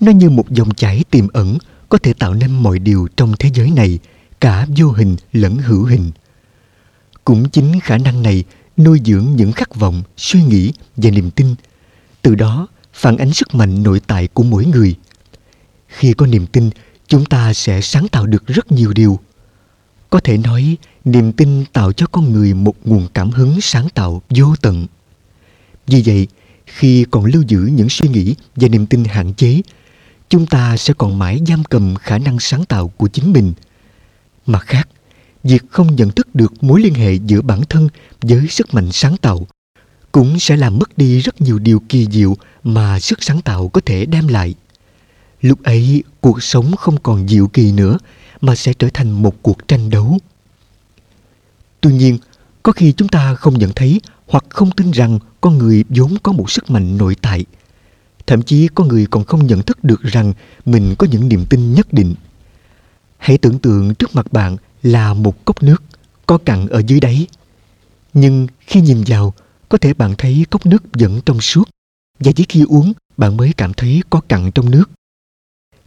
nó 0.00 0.12
như 0.12 0.30
một 0.30 0.50
dòng 0.50 0.74
chảy 0.74 1.04
tiềm 1.10 1.28
ẩn 1.28 1.58
có 1.88 1.98
thể 1.98 2.12
tạo 2.12 2.34
nên 2.34 2.50
mọi 2.50 2.78
điều 2.78 3.08
trong 3.16 3.34
thế 3.38 3.50
giới 3.54 3.70
này, 3.70 3.98
cả 4.40 4.66
vô 4.76 4.90
hình 4.90 5.16
lẫn 5.32 5.56
hữu 5.56 5.84
hình. 5.84 6.10
Cũng 7.24 7.48
chính 7.48 7.80
khả 7.80 7.98
năng 7.98 8.22
này 8.22 8.44
nuôi 8.76 9.00
dưỡng 9.04 9.26
những 9.36 9.52
khát 9.52 9.74
vọng, 9.74 10.02
suy 10.16 10.42
nghĩ 10.42 10.72
và 10.96 11.10
niềm 11.10 11.30
tin. 11.30 11.54
Từ 12.22 12.34
đó 12.34 12.68
phản 12.92 13.16
ánh 13.16 13.32
sức 13.32 13.54
mạnh 13.54 13.82
nội 13.82 14.00
tại 14.06 14.28
của 14.34 14.42
mỗi 14.42 14.64
người. 14.64 14.94
Khi 15.88 16.12
có 16.12 16.26
niềm 16.26 16.46
tin, 16.46 16.70
chúng 17.06 17.24
ta 17.24 17.52
sẽ 17.52 17.80
sáng 17.80 18.08
tạo 18.08 18.26
được 18.26 18.46
rất 18.46 18.72
nhiều 18.72 18.92
điều. 18.92 19.18
Có 20.10 20.20
thể 20.20 20.38
nói, 20.38 20.76
niềm 21.04 21.32
tin 21.32 21.64
tạo 21.72 21.92
cho 21.92 22.06
con 22.06 22.32
người 22.32 22.54
một 22.54 22.76
nguồn 22.84 23.08
cảm 23.14 23.30
hứng 23.30 23.60
sáng 23.60 23.88
tạo 23.94 24.22
vô 24.30 24.54
tận. 24.62 24.86
Vì 25.86 26.02
vậy, 26.06 26.26
khi 26.66 27.04
còn 27.10 27.24
lưu 27.24 27.42
giữ 27.48 27.58
những 27.58 27.88
suy 27.88 28.08
nghĩ 28.08 28.34
và 28.56 28.68
niềm 28.68 28.86
tin 28.86 29.04
hạn 29.04 29.34
chế, 29.34 29.60
chúng 30.30 30.46
ta 30.46 30.76
sẽ 30.76 30.94
còn 30.98 31.18
mãi 31.18 31.40
giam 31.46 31.64
cầm 31.64 31.94
khả 31.94 32.18
năng 32.18 32.40
sáng 32.40 32.64
tạo 32.64 32.88
của 32.88 33.08
chính 33.08 33.32
mình. 33.32 33.52
Mặt 34.46 34.62
khác, 34.66 34.88
việc 35.44 35.62
không 35.70 35.96
nhận 35.96 36.10
thức 36.10 36.34
được 36.34 36.62
mối 36.62 36.80
liên 36.80 36.94
hệ 36.94 37.14
giữa 37.14 37.42
bản 37.42 37.60
thân 37.68 37.88
với 38.22 38.46
sức 38.48 38.74
mạnh 38.74 38.92
sáng 38.92 39.16
tạo 39.16 39.46
cũng 40.12 40.38
sẽ 40.38 40.56
làm 40.56 40.78
mất 40.78 40.98
đi 40.98 41.20
rất 41.20 41.40
nhiều 41.40 41.58
điều 41.58 41.82
kỳ 41.88 42.06
diệu 42.10 42.36
mà 42.64 43.00
sức 43.00 43.22
sáng 43.22 43.42
tạo 43.42 43.68
có 43.68 43.80
thể 43.86 44.06
đem 44.06 44.28
lại. 44.28 44.54
Lúc 45.40 45.62
ấy, 45.62 46.02
cuộc 46.20 46.42
sống 46.42 46.76
không 46.76 46.96
còn 47.02 47.28
diệu 47.28 47.48
kỳ 47.48 47.72
nữa 47.72 47.98
mà 48.40 48.54
sẽ 48.54 48.72
trở 48.72 48.88
thành 48.94 49.22
một 49.22 49.42
cuộc 49.42 49.68
tranh 49.68 49.90
đấu. 49.90 50.18
Tuy 51.80 51.92
nhiên, 51.92 52.18
có 52.62 52.72
khi 52.72 52.92
chúng 52.92 53.08
ta 53.08 53.34
không 53.34 53.58
nhận 53.58 53.72
thấy 53.76 54.00
hoặc 54.28 54.44
không 54.48 54.70
tin 54.70 54.90
rằng 54.90 55.18
con 55.40 55.58
người 55.58 55.84
vốn 55.88 56.16
có 56.22 56.32
một 56.32 56.50
sức 56.50 56.70
mạnh 56.70 56.96
nội 56.98 57.16
tại. 57.22 57.44
Thậm 58.26 58.42
chí 58.42 58.68
có 58.74 58.84
người 58.84 59.06
còn 59.10 59.24
không 59.24 59.46
nhận 59.46 59.62
thức 59.62 59.84
được 59.84 60.02
rằng 60.02 60.32
mình 60.64 60.94
có 60.98 61.06
những 61.10 61.28
niềm 61.28 61.46
tin 61.50 61.74
nhất 61.74 61.92
định. 61.92 62.14
Hãy 63.18 63.38
tưởng 63.38 63.58
tượng 63.58 63.94
trước 63.94 64.14
mặt 64.14 64.32
bạn 64.32 64.56
là 64.82 65.14
một 65.14 65.44
cốc 65.44 65.62
nước 65.62 65.82
có 66.26 66.38
cặn 66.38 66.66
ở 66.66 66.82
dưới 66.86 67.00
đáy. 67.00 67.26
Nhưng 68.14 68.46
khi 68.60 68.80
nhìn 68.80 69.04
vào, 69.06 69.34
có 69.68 69.78
thể 69.78 69.94
bạn 69.94 70.14
thấy 70.18 70.46
cốc 70.50 70.66
nước 70.66 70.82
vẫn 70.92 71.20
trong 71.26 71.40
suốt 71.40 71.68
và 72.18 72.32
chỉ 72.32 72.44
khi 72.48 72.64
uống 72.68 72.92
bạn 73.16 73.36
mới 73.36 73.52
cảm 73.56 73.72
thấy 73.74 74.02
có 74.10 74.20
cặn 74.28 74.50
trong 74.54 74.70
nước. 74.70 74.84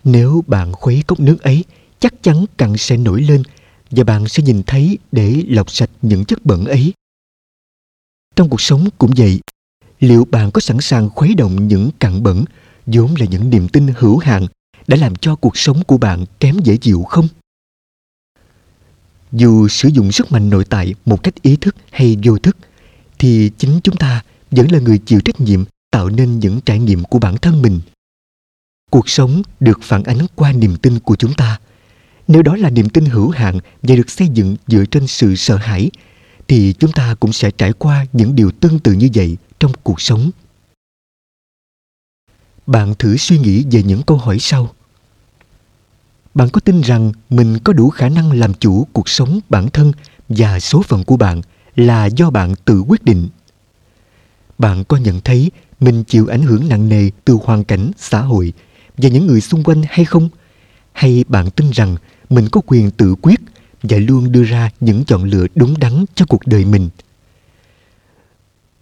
Nếu 0.04 0.44
bạn 0.48 0.72
khuấy 0.72 1.04
cốc 1.08 1.20
nước 1.20 1.42
ấy, 1.42 1.64
chắc 2.00 2.14
chắn 2.22 2.46
cặn 2.58 2.78
sẽ 2.78 2.98
nổi 2.98 3.22
lên 3.22 3.44
và 3.92 4.04
bạn 4.04 4.28
sẽ 4.28 4.44
nhìn 4.44 4.64
thấy 4.64 4.98
để 5.12 5.44
lọc 5.48 5.72
sạch 5.72 5.90
những 6.02 6.26
chất 6.26 6.46
bẩn 6.46 6.66
ấy. 6.66 6.94
Trong 8.36 8.50
cuộc 8.50 8.62
sống 8.62 8.88
cũng 8.98 9.12
vậy, 9.18 9.40
liệu 10.04 10.26
bạn 10.32 10.52
có 10.52 10.62
sẵn 10.62 10.78
sàng 10.82 11.10
khuấy 11.10 11.36
động 11.36 11.68
những 11.68 11.90
cặn 12.00 12.24
bẩn 12.24 12.46
vốn 12.86 13.16
là 13.20 13.26
những 13.26 13.50
niềm 13.50 13.68
tin 13.68 13.88
hữu 13.98 14.18
hạn 14.18 14.48
đã 14.88 14.98
làm 14.98 15.16
cho 15.16 15.36
cuộc 15.36 15.58
sống 15.58 15.84
của 15.84 15.98
bạn 15.98 16.26
kém 16.40 16.60
dễ 16.64 16.78
chịu 16.78 17.04
không? 17.04 17.28
Dù 19.32 19.68
sử 19.68 19.90
dụng 19.90 20.12
sức 20.12 20.32
mạnh 20.32 20.50
nội 20.50 20.66
tại 20.66 20.94
một 21.06 21.24
cách 21.24 21.42
ý 21.42 21.56
thức 21.56 21.76
hay 21.92 22.18
vô 22.24 22.38
thức, 22.38 22.58
thì 23.20 23.52
chính 23.58 23.80
chúng 23.84 23.96
ta 23.96 24.24
vẫn 24.52 24.72
là 24.72 24.80
người 24.80 24.98
chịu 24.98 25.22
trách 25.22 25.42
nhiệm 25.42 25.64
tạo 25.92 26.10
nên 26.10 26.40
những 26.40 26.62
trải 26.62 26.80
nghiệm 26.80 27.04
của 27.04 27.20
bản 27.20 27.38
thân 27.38 27.62
mình. 27.62 27.80
Cuộc 28.92 29.10
sống 29.10 29.42
được 29.60 29.80
phản 29.82 30.04
ánh 30.04 30.20
qua 30.36 30.52
niềm 30.52 30.76
tin 30.76 31.00
của 31.00 31.16
chúng 31.16 31.34
ta. 31.34 31.60
Nếu 32.28 32.42
đó 32.42 32.56
là 32.56 32.70
niềm 32.70 32.90
tin 32.90 33.06
hữu 33.06 33.30
hạn 33.30 33.60
và 33.82 33.96
được 33.96 34.10
xây 34.10 34.28
dựng 34.34 34.56
dựa 34.68 34.86
trên 34.86 35.08
sự 35.08 35.36
sợ 35.36 35.56
hãi, 35.56 35.90
thì 36.48 36.74
chúng 36.80 36.92
ta 36.92 37.16
cũng 37.20 37.34
sẽ 37.34 37.52
trải 37.52 37.74
qua 37.74 38.06
những 38.14 38.36
điều 38.36 38.52
tương 38.52 38.80
tự 38.80 38.94
như 38.94 39.10
vậy 39.14 39.38
trong 39.64 39.72
cuộc 39.84 40.02
sống. 40.02 40.32
Bạn 42.68 42.94
thử 43.00 43.18
suy 43.18 43.38
nghĩ 43.38 43.66
về 43.72 43.84
những 43.84 44.04
câu 44.04 44.18
hỏi 44.18 44.38
sau. 44.40 44.74
Bạn 46.34 46.50
có 46.50 46.60
tin 46.60 46.82
rằng 46.82 47.12
mình 47.30 47.60
có 47.60 47.74
đủ 47.74 47.90
khả 47.90 48.10
năng 48.10 48.32
làm 48.32 48.54
chủ 48.54 48.88
cuộc 48.94 49.10
sống 49.10 49.40
bản 49.50 49.70
thân 49.70 49.92
và 50.30 50.60
số 50.60 50.82
phận 50.82 51.04
của 51.04 51.18
bạn 51.18 51.42
là 51.76 52.06
do 52.06 52.30
bạn 52.30 52.56
tự 52.66 52.80
quyết 52.88 53.04
định? 53.04 53.30
Bạn 54.58 54.84
có 54.84 54.98
nhận 54.98 55.22
thấy 55.22 55.52
mình 55.80 56.04
chịu 56.04 56.28
ảnh 56.28 56.42
hưởng 56.42 56.70
nặng 56.70 56.90
nề 56.90 57.10
từ 57.26 57.38
hoàn 57.44 57.64
cảnh, 57.64 57.92
xã 57.98 58.22
hội 58.22 58.54
và 58.98 59.10
những 59.10 59.28
người 59.28 59.42
xung 59.42 59.64
quanh 59.64 59.82
hay 59.90 60.06
không? 60.06 60.30
Hay 60.92 61.24
bạn 61.28 61.50
tin 61.50 61.70
rằng 61.70 61.96
mình 62.30 62.50
có 62.50 62.62
quyền 62.66 62.92
tự 62.92 63.16
quyết 63.22 63.40
và 63.84 63.98
luôn 63.98 64.32
đưa 64.32 64.44
ra 64.44 64.70
những 64.80 65.06
chọn 65.06 65.24
lựa 65.24 65.46
đúng 65.56 65.80
đắn 65.80 66.06
cho 66.16 66.26
cuộc 66.30 66.48
đời 66.48 66.66
mình? 66.66 66.90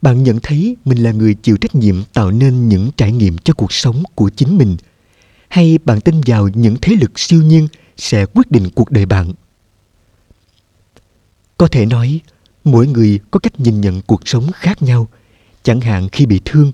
Bạn 0.01 0.23
nhận 0.23 0.39
thấy 0.43 0.77
mình 0.85 1.03
là 1.03 1.11
người 1.11 1.33
chịu 1.33 1.57
trách 1.57 1.75
nhiệm 1.75 1.95
tạo 2.13 2.31
nên 2.31 2.69
những 2.69 2.89
trải 2.97 3.11
nghiệm 3.11 3.37
cho 3.37 3.53
cuộc 3.53 3.73
sống 3.73 4.03
của 4.15 4.29
chính 4.29 4.57
mình– 4.57 4.77
hay 5.51 5.79
bạn 5.85 6.01
tin 6.01 6.21
vào 6.25 6.47
những 6.47 6.75
thế 6.81 6.95
lực 7.01 7.19
siêu 7.19 7.41
nhiên 7.41 7.67
sẽ 7.97 8.25
quyết 8.25 8.51
định 8.51 8.69
cuộc 8.75 8.91
đời 8.91 9.05
bạn? 9.05 9.33
Có 11.57 11.67
thể 11.67 11.85
nói, 11.85 12.19
mỗi 12.63 12.87
người 12.87 13.19
có 13.31 13.39
cách 13.39 13.59
nhìn 13.59 13.81
nhận 13.81 14.01
cuộc 14.01 14.27
sống 14.27 14.51
khác 14.51 14.81
nhau. 14.81 15.07
Chẳng 15.63 15.81
hạn 15.81 16.09
khi 16.11 16.25
bị 16.25 16.41
thương, 16.45 16.71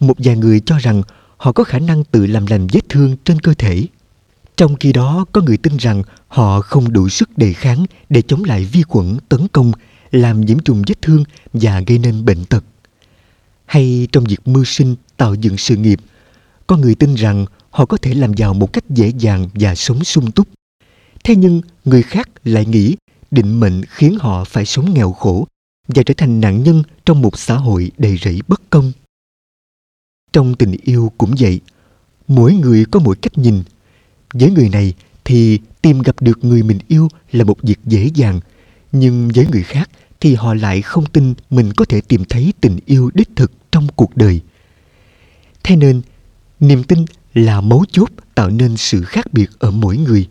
một 0.00 0.16
vài 0.18 0.36
người 0.36 0.60
cho 0.60 0.78
rằng 0.78 1.02
họ 1.36 1.52
có 1.52 1.64
khả 1.64 1.78
năng 1.78 2.04
tự 2.04 2.26
làm 2.26 2.46
lành 2.46 2.66
vết 2.72 2.80
thương 2.88 3.16
trên 3.24 3.40
cơ 3.40 3.54
thể. 3.58 3.86
Trong 4.56 4.76
khi 4.76 4.92
đó, 4.92 5.24
có 5.32 5.40
người 5.40 5.56
tin 5.56 5.76
rằng 5.76 6.02
họ 6.28 6.60
không 6.60 6.92
đủ 6.92 7.08
sức 7.08 7.38
đề 7.38 7.52
kháng 7.52 7.86
để 8.08 8.22
chống 8.22 8.44
lại 8.44 8.64
vi 8.64 8.82
khuẩn 8.82 9.16
tấn 9.28 9.48
công 9.48 9.72
làm 10.10 10.40
nhiễm 10.40 10.58
trùng 10.58 10.82
vết 10.86 11.02
thương 11.02 11.24
và 11.52 11.80
gây 11.86 11.98
nên 11.98 12.24
bệnh 12.24 12.44
tật. 12.44 12.64
Hay 13.64 14.08
trong 14.12 14.24
việc 14.24 14.48
mưu 14.48 14.64
sinh 14.64 14.96
tạo 15.16 15.34
dựng 15.34 15.56
sự 15.56 15.76
nghiệp, 15.76 16.00
có 16.66 16.76
người 16.76 16.94
tin 16.94 17.14
rằng 17.14 17.46
họ 17.70 17.86
có 17.86 17.96
thể 17.96 18.14
làm 18.14 18.34
giàu 18.34 18.54
một 18.54 18.72
cách 18.72 18.84
dễ 18.90 19.12
dàng 19.18 19.48
và 19.54 19.74
sống 19.74 20.04
sung 20.04 20.32
túc. 20.32 20.48
Thế 21.24 21.36
nhưng 21.36 21.60
người 21.84 22.02
khác 22.02 22.28
lại 22.44 22.66
nghĩ 22.66 22.96
định 23.30 23.60
mệnh 23.60 23.82
khiến 23.84 24.16
họ 24.20 24.44
phải 24.44 24.66
sống 24.66 24.94
nghèo 24.94 25.12
khổ 25.12 25.46
và 25.88 26.02
trở 26.02 26.14
thành 26.16 26.40
nạn 26.40 26.62
nhân 26.62 26.82
trong 27.04 27.22
một 27.22 27.38
xã 27.38 27.54
hội 27.54 27.90
đầy 27.98 28.16
rẫy 28.16 28.40
bất 28.48 28.62
công. 28.70 28.92
Trong 30.32 30.54
tình 30.54 30.76
yêu 30.82 31.12
cũng 31.18 31.34
vậy, 31.38 31.60
mỗi 32.28 32.54
người 32.54 32.84
có 32.90 33.00
mỗi 33.00 33.16
cách 33.16 33.38
nhìn. 33.38 33.62
Với 34.34 34.50
người 34.50 34.68
này 34.68 34.94
thì 35.24 35.58
tìm 35.82 36.02
gặp 36.02 36.16
được 36.20 36.44
người 36.44 36.62
mình 36.62 36.78
yêu 36.88 37.08
là 37.32 37.44
một 37.44 37.62
việc 37.62 37.78
dễ 37.84 38.10
dàng 38.14 38.40
nhưng 38.98 39.30
với 39.34 39.46
người 39.52 39.62
khác 39.62 39.90
thì 40.20 40.34
họ 40.34 40.54
lại 40.54 40.82
không 40.82 41.06
tin 41.06 41.34
mình 41.50 41.72
có 41.72 41.84
thể 41.84 42.00
tìm 42.00 42.24
thấy 42.24 42.52
tình 42.60 42.78
yêu 42.86 43.10
đích 43.14 43.28
thực 43.36 43.52
trong 43.72 43.86
cuộc 43.96 44.16
đời. 44.16 44.40
Thế 45.62 45.76
nên, 45.76 46.02
niềm 46.60 46.84
tin 46.84 47.04
là 47.34 47.60
mấu 47.60 47.84
chốt 47.92 48.10
tạo 48.34 48.50
nên 48.50 48.76
sự 48.76 49.02
khác 49.02 49.32
biệt 49.32 49.50
ở 49.58 49.70
mỗi 49.70 49.96
người. 49.96 50.28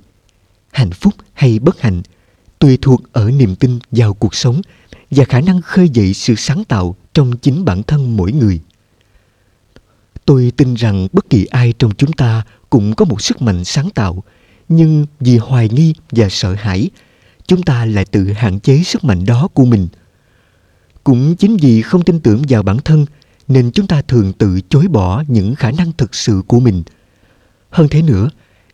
Hạnh 0.72 0.92
phúc 0.92 1.14
hay 1.34 1.60
bất 1.60 1.82
hạnh 1.82 2.02
tùy 2.60 2.78
thuộc 2.82 3.02
ở 3.14 3.32
niềm 3.32 3.56
tin 3.56 3.80
vào 3.92 4.14
cuộc 4.14 4.36
sống 4.36 4.62
và 5.12 5.26
khả 5.26 5.42
năng 5.42 5.62
khơi 5.62 5.90
dậy 5.90 6.14
sự 6.14 6.36
sáng 6.36 6.64
tạo 6.64 6.96
trong 7.14 7.38
chính 7.38 7.66
bản 7.66 7.84
thân 7.84 8.18
mỗi 8.18 8.32
người. 8.32 8.60
Tôi 10.26 10.52
tin 10.58 10.74
rằng 10.74 11.08
bất 11.14 11.30
kỳ 11.30 11.46
ai 11.46 11.74
trong 11.80 11.92
chúng 11.98 12.14
ta 12.14 12.44
cũng 12.70 12.96
có 12.96 13.06
một 13.06 13.22
sức 13.22 13.42
mạnh 13.42 13.64
sáng 13.64 13.90
tạo, 13.90 14.24
nhưng 14.70 15.06
vì 15.20 15.38
hoài 15.38 15.70
nghi 15.70 15.94
và 16.12 16.30
sợ 16.30 16.54
hãi 16.54 16.90
chúng 17.48 17.64
ta 17.64 17.86
lại 17.86 18.06
tự 18.06 18.32
hạn 18.34 18.60
chế 18.60 18.84
sức 18.84 19.04
mạnh 19.04 19.26
đó 19.26 19.48
của 19.54 19.66
mình. 19.66 19.88
Cũng 21.04 21.36
chính 21.36 21.58
vì 21.58 21.82
không 21.82 22.04
tin 22.04 22.20
tưởng 22.20 22.42
vào 22.50 22.64
bản 22.64 22.78
thân, 22.78 23.06
nên 23.48 23.72
chúng 23.72 23.88
ta 23.88 24.02
thường 24.02 24.34
tự 24.34 24.60
chối 24.70 24.88
bỏ 24.88 25.24
những 25.28 25.56
khả 25.56 25.72
năng 25.72 25.92
thực 25.92 26.16
sự 26.16 26.42
của 26.48 26.60
mình. 26.60 26.84
Hơn 27.70 27.88
thế 27.92 28.02
nữa, 28.02 28.30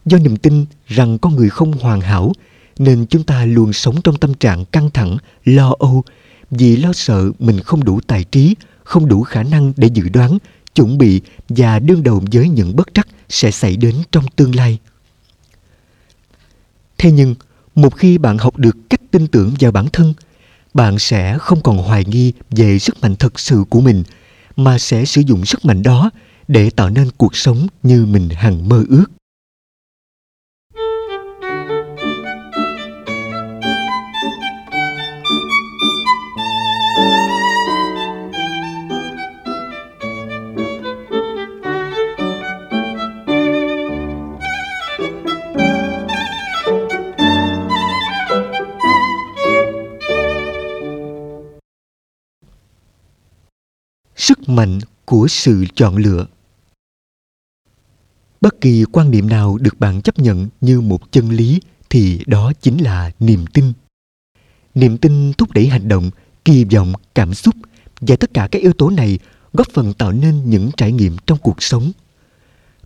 do 0.05 0.17
niềm 0.17 0.37
tin 0.37 0.65
rằng 0.87 1.17
con 1.17 1.35
người 1.35 1.49
không 1.49 1.73
hoàn 1.73 2.01
hảo, 2.01 2.33
nên 2.77 3.05
chúng 3.09 3.23
ta 3.23 3.45
luôn 3.45 3.73
sống 3.73 4.01
trong 4.01 4.17
tâm 4.17 4.33
trạng 4.33 4.65
căng 4.65 4.89
thẳng, 4.89 5.17
lo 5.45 5.75
âu, 5.79 6.03
vì 6.51 6.75
lo 6.75 6.93
sợ 6.93 7.31
mình 7.39 7.59
không 7.59 7.83
đủ 7.83 7.99
tài 8.07 8.23
trí, 8.23 8.55
không 8.83 9.07
đủ 9.07 9.23
khả 9.23 9.43
năng 9.43 9.73
để 9.77 9.89
dự 9.93 10.09
đoán, 10.09 10.37
chuẩn 10.75 10.97
bị 10.97 11.21
và 11.49 11.79
đương 11.79 12.03
đầu 12.03 12.23
với 12.31 12.49
những 12.49 12.75
bất 12.75 12.93
trắc 12.93 13.07
sẽ 13.29 13.51
xảy 13.51 13.77
đến 13.77 13.95
trong 14.11 14.25
tương 14.35 14.55
lai. 14.55 14.79
Thế 16.97 17.11
nhưng 17.11 17.35
một 17.75 17.95
khi 17.95 18.17
bạn 18.17 18.37
học 18.37 18.57
được 18.57 18.77
cách 18.89 19.01
tin 19.11 19.27
tưởng 19.27 19.53
vào 19.59 19.71
bản 19.71 19.85
thân, 19.93 20.13
bạn 20.73 20.99
sẽ 20.99 21.37
không 21.37 21.61
còn 21.61 21.77
hoài 21.77 22.05
nghi 22.05 22.33
về 22.49 22.79
sức 22.79 23.01
mạnh 23.01 23.15
thật 23.15 23.39
sự 23.39 23.63
của 23.69 23.81
mình, 23.81 24.03
mà 24.55 24.77
sẽ 24.77 25.05
sử 25.05 25.21
dụng 25.21 25.45
sức 25.45 25.65
mạnh 25.65 25.83
đó 25.83 26.09
để 26.47 26.69
tạo 26.69 26.89
nên 26.89 27.09
cuộc 27.17 27.35
sống 27.35 27.67
như 27.83 28.05
mình 28.05 28.29
hằng 28.29 28.69
mơ 28.69 28.83
ước. 28.89 29.05
Mạnh 54.55 54.79
của 55.05 55.27
sự 55.27 55.65
chọn 55.75 55.95
lựa 55.95 56.25
bất 58.41 58.61
kỳ 58.61 58.85
quan 58.91 59.11
niệm 59.11 59.29
nào 59.29 59.57
được 59.57 59.79
bạn 59.79 60.01
chấp 60.01 60.19
nhận 60.19 60.49
như 60.61 60.81
một 60.81 61.11
chân 61.11 61.29
lý 61.29 61.61
thì 61.89 62.23
đó 62.27 62.51
chính 62.61 62.77
là 62.77 63.11
niềm 63.19 63.45
tin 63.53 63.73
niềm 64.75 64.97
tin 64.97 65.33
thúc 65.33 65.51
đẩy 65.51 65.67
hành 65.67 65.87
động 65.87 66.11
kỳ 66.45 66.63
vọng 66.63 66.93
cảm 67.15 67.33
xúc 67.33 67.55
và 68.01 68.15
tất 68.15 68.33
cả 68.33 68.47
các 68.51 68.61
yếu 68.61 68.73
tố 68.73 68.89
này 68.89 69.19
góp 69.53 69.67
phần 69.73 69.93
tạo 69.93 70.11
nên 70.11 70.49
những 70.49 70.71
trải 70.77 70.91
nghiệm 70.91 71.17
trong 71.25 71.37
cuộc 71.37 71.63
sống. 71.63 71.91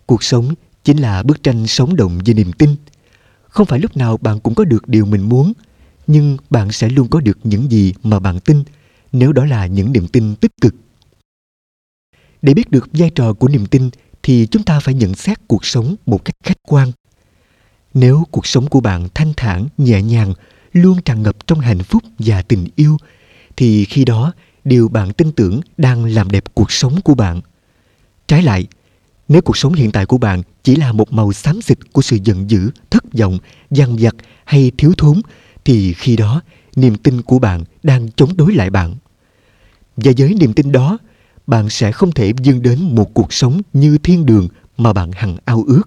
Cuộc 0.06 0.22
sống 0.22 0.54
chính 0.84 0.96
là 0.96 1.22
bức 1.22 1.42
tranh 1.42 1.66
sống 1.66 1.96
động 1.96 2.18
về 2.24 2.34
niềm 2.34 2.52
tin. 2.52 2.76
Không 3.48 3.66
phải 3.66 3.78
lúc 3.78 3.96
nào 3.96 4.16
bạn 4.16 4.40
cũng 4.40 4.54
có 4.54 4.64
được 4.64 4.88
điều 4.88 5.06
mình 5.06 5.28
muốn, 5.28 5.52
nhưng 6.06 6.36
bạn 6.50 6.72
sẽ 6.72 6.88
luôn 6.88 7.08
có 7.08 7.20
được 7.20 7.38
những 7.44 7.70
gì 7.70 7.94
mà 8.02 8.18
bạn 8.18 8.40
tin 8.40 8.64
nếu 9.12 9.32
đó 9.32 9.44
là 9.44 9.66
những 9.66 9.92
niềm 9.92 10.08
tin 10.08 10.34
tích 10.34 10.52
cực. 10.60 10.74
Để 12.42 12.54
biết 12.54 12.70
được 12.70 12.88
vai 12.92 13.10
trò 13.10 13.32
của 13.32 13.48
niềm 13.48 13.66
tin 13.66 13.90
thì 14.22 14.46
chúng 14.46 14.62
ta 14.62 14.80
phải 14.80 14.94
nhận 14.94 15.14
xét 15.14 15.38
cuộc 15.48 15.64
sống 15.64 15.96
một 16.06 16.24
cách 16.24 16.36
khách 16.44 16.58
quan. 16.62 16.92
Nếu 17.94 18.24
cuộc 18.30 18.46
sống 18.46 18.66
của 18.68 18.80
bạn 18.80 19.08
thanh 19.14 19.32
thản, 19.36 19.68
nhẹ 19.78 20.02
nhàng, 20.02 20.34
luôn 20.72 21.02
tràn 21.04 21.22
ngập 21.22 21.46
trong 21.46 21.60
hạnh 21.60 21.82
phúc 21.82 22.02
và 22.18 22.42
tình 22.42 22.66
yêu 22.76 22.96
thì 23.56 23.84
khi 23.84 24.04
đó 24.04 24.32
điều 24.64 24.88
bạn 24.88 25.12
tin 25.12 25.32
tưởng 25.32 25.60
đang 25.76 26.04
làm 26.04 26.30
đẹp 26.30 26.44
cuộc 26.54 26.72
sống 26.72 27.00
của 27.00 27.14
bạn. 27.14 27.40
Trái 28.26 28.42
lại, 28.42 28.66
nếu 29.28 29.42
cuộc 29.42 29.56
sống 29.56 29.72
hiện 29.72 29.92
tại 29.92 30.06
của 30.06 30.18
bạn 30.18 30.42
chỉ 30.62 30.76
là 30.76 30.92
một 30.92 31.12
màu 31.12 31.32
xám 31.32 31.62
xịt 31.62 31.78
của 31.92 32.02
sự 32.02 32.18
giận 32.24 32.50
dữ, 32.50 32.70
thất 32.90 33.04
vọng, 33.18 33.38
dằn 33.70 33.96
vặt 34.00 34.14
hay 34.44 34.72
thiếu 34.78 34.92
thốn 34.98 35.20
thì 35.64 35.92
khi 35.92 36.16
đó 36.16 36.42
niềm 36.76 36.96
tin 36.96 37.22
của 37.22 37.38
bạn 37.38 37.64
đang 37.82 38.10
chống 38.16 38.36
đối 38.36 38.54
lại 38.54 38.70
bạn. 38.70 38.94
Và 39.96 40.12
với 40.18 40.34
niềm 40.34 40.52
tin 40.52 40.72
đó, 40.72 40.98
bạn 41.46 41.70
sẽ 41.70 41.92
không 41.92 42.12
thể 42.12 42.32
dâng 42.42 42.62
đến 42.62 42.94
một 42.94 43.14
cuộc 43.14 43.32
sống 43.32 43.60
như 43.72 43.98
thiên 43.98 44.26
đường 44.26 44.48
mà 44.76 44.92
bạn 44.92 45.12
hằng 45.12 45.36
ao 45.44 45.64
ước. 45.66 45.82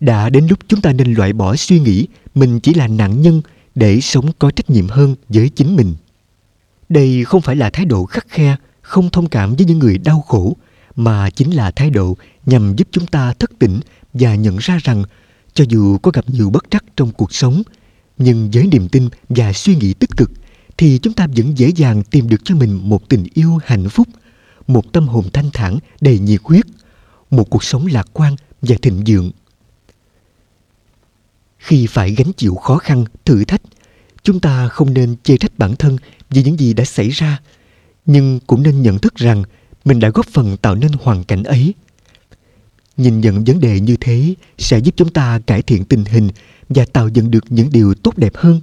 Đã 0.00 0.30
đến 0.30 0.46
lúc 0.46 0.58
chúng 0.68 0.80
ta 0.80 0.92
nên 0.92 1.14
loại 1.14 1.32
bỏ 1.32 1.56
suy 1.56 1.80
nghĩ 1.80 2.06
mình 2.34 2.60
chỉ 2.60 2.74
là 2.74 2.88
nạn 2.88 3.22
nhân 3.22 3.42
để 3.74 4.00
sống 4.00 4.32
có 4.38 4.50
trách 4.50 4.70
nhiệm 4.70 4.88
hơn 4.88 5.14
với 5.28 5.48
chính 5.48 5.76
mình. 5.76 5.94
Đây 6.88 7.24
không 7.24 7.40
phải 7.40 7.56
là 7.56 7.70
thái 7.70 7.84
độ 7.84 8.04
khắc 8.04 8.28
khe, 8.28 8.56
không 8.82 9.10
thông 9.10 9.28
cảm 9.28 9.54
với 9.56 9.66
những 9.66 9.78
người 9.78 9.98
đau 9.98 10.20
khổ, 10.20 10.56
mà 10.96 11.30
chính 11.30 11.50
là 11.50 11.70
thái 11.70 11.90
độ 11.90 12.16
nhằm 12.46 12.76
giúp 12.76 12.88
chúng 12.90 13.06
ta 13.06 13.32
thức 13.32 13.50
tỉnh 13.58 13.80
và 14.12 14.34
nhận 14.34 14.56
ra 14.56 14.78
rằng 14.82 15.04
cho 15.54 15.64
dù 15.68 15.98
có 15.98 16.10
gặp 16.10 16.24
nhiều 16.28 16.50
bất 16.50 16.64
trắc 16.70 16.84
trong 16.96 17.12
cuộc 17.12 17.34
sống, 17.34 17.62
nhưng 18.18 18.50
với 18.52 18.66
niềm 18.66 18.88
tin 18.88 19.08
và 19.28 19.52
suy 19.52 19.76
nghĩ 19.76 19.94
tích 19.94 20.16
cực 20.16 20.30
thì 20.78 20.98
chúng 21.02 21.12
ta 21.12 21.26
vẫn 21.36 21.58
dễ 21.58 21.68
dàng 21.68 22.02
tìm 22.02 22.28
được 22.28 22.44
cho 22.44 22.54
mình 22.54 22.80
một 22.82 23.08
tình 23.08 23.24
yêu 23.34 23.58
hạnh 23.64 23.88
phúc, 23.88 24.08
một 24.66 24.92
tâm 24.92 25.08
hồn 25.08 25.24
thanh 25.32 25.50
thản 25.52 25.78
đầy 26.00 26.18
nhiệt 26.18 26.40
huyết, 26.44 26.64
một 27.30 27.50
cuộc 27.50 27.64
sống 27.64 27.86
lạc 27.86 28.08
quan 28.12 28.36
và 28.62 28.76
thịnh 28.82 29.02
vượng. 29.06 29.30
Khi 31.58 31.86
phải 31.86 32.14
gánh 32.14 32.32
chịu 32.32 32.54
khó 32.54 32.78
khăn, 32.78 33.04
thử 33.24 33.44
thách, 33.44 33.62
chúng 34.22 34.40
ta 34.40 34.68
không 34.68 34.94
nên 34.94 35.16
chê 35.22 35.36
trách 35.36 35.58
bản 35.58 35.76
thân 35.76 35.96
vì 36.30 36.42
những 36.42 36.60
gì 36.60 36.72
đã 36.72 36.84
xảy 36.84 37.08
ra, 37.08 37.40
nhưng 38.06 38.40
cũng 38.46 38.62
nên 38.62 38.82
nhận 38.82 38.98
thức 38.98 39.14
rằng 39.14 39.42
mình 39.84 40.00
đã 40.00 40.08
góp 40.08 40.26
phần 40.26 40.56
tạo 40.56 40.74
nên 40.74 40.92
hoàn 41.00 41.24
cảnh 41.24 41.42
ấy. 41.42 41.74
Nhìn 42.96 43.20
nhận 43.20 43.44
vấn 43.44 43.60
đề 43.60 43.80
như 43.80 43.96
thế 44.00 44.34
sẽ 44.58 44.78
giúp 44.78 44.94
chúng 44.96 45.12
ta 45.12 45.40
cải 45.46 45.62
thiện 45.62 45.84
tình 45.84 46.04
hình 46.04 46.28
và 46.68 46.84
tạo 46.92 47.08
dựng 47.08 47.30
được 47.30 47.44
những 47.48 47.68
điều 47.72 47.94
tốt 47.94 48.18
đẹp 48.18 48.32
hơn. 48.36 48.60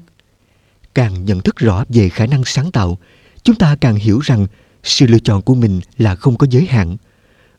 Càng 0.96 1.26
nhận 1.26 1.42
thức 1.42 1.56
rõ 1.56 1.84
về 1.90 2.10
khả 2.10 2.26
năng 2.26 2.46
sáng 2.46 2.72
tạo, 2.72 2.98
chúng 3.44 3.56
ta 3.56 3.76
càng 3.82 3.96
hiểu 3.96 4.20
rằng 4.20 4.48
sự 4.84 5.08
lựa 5.08 5.20
chọn 5.20 5.42
của 5.42 5.56
mình 5.56 5.82
là 5.98 6.16
không 6.16 6.38
có 6.38 6.48
giới 6.50 6.66
hạn. 6.66 6.98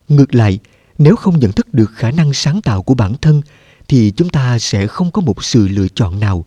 Ngược 0.08 0.34
lại, 0.34 0.58
nếu 0.98 1.16
không 1.16 1.40
nhận 1.40 1.52
thức 1.52 1.74
được 1.74 1.90
khả 1.94 2.10
năng 2.10 2.32
sáng 2.32 2.62
tạo 2.62 2.82
của 2.82 2.94
bản 2.94 3.14
thân 3.22 3.42
thì 3.88 4.12
chúng 4.16 4.28
ta 4.28 4.58
sẽ 4.58 4.86
không 4.86 5.10
có 5.10 5.20
một 5.20 5.44
sự 5.44 5.68
lựa 5.68 5.88
chọn 5.94 6.20
nào. 6.20 6.44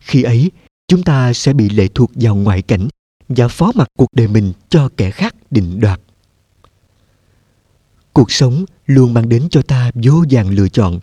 Khi 0.00 0.22
ấy, 0.22 0.50
chúng 0.88 1.02
ta 1.02 1.32
sẽ 1.32 1.52
bị 1.52 1.68
lệ 1.68 1.88
thuộc 1.94 2.10
vào 2.14 2.34
ngoại 2.34 2.62
cảnh 2.62 2.88
và 3.28 3.48
phó 3.48 3.72
mặc 3.74 3.88
cuộc 3.98 4.08
đời 4.12 4.28
mình 4.28 4.52
cho 4.68 4.88
kẻ 4.96 5.10
khác 5.10 5.34
định 5.50 5.80
đoạt. 5.80 6.00
Cuộc 8.12 8.30
sống 8.30 8.64
luôn 8.86 9.14
mang 9.14 9.28
đến 9.28 9.48
cho 9.50 9.62
ta 9.62 9.90
vô 9.94 10.24
vàng 10.30 10.50
lựa 10.50 10.68
chọn. 10.68 11.00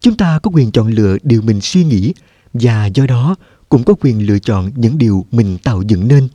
Chúng 0.00 0.16
ta 0.16 0.38
có 0.38 0.50
quyền 0.54 0.70
chọn 0.70 0.88
lựa 0.88 1.16
điều 1.22 1.42
mình 1.42 1.60
suy 1.60 1.84
nghĩ 1.84 2.14
và 2.52 2.86
do 2.86 3.06
đó 3.06 3.36
cũng 3.74 3.84
có 3.84 3.94
quyền 4.00 4.26
lựa 4.26 4.38
chọn 4.38 4.70
những 4.76 4.98
điều 4.98 5.26
mình 5.30 5.58
tạo 5.58 5.82
dựng 5.82 6.08
nên. 6.08 6.28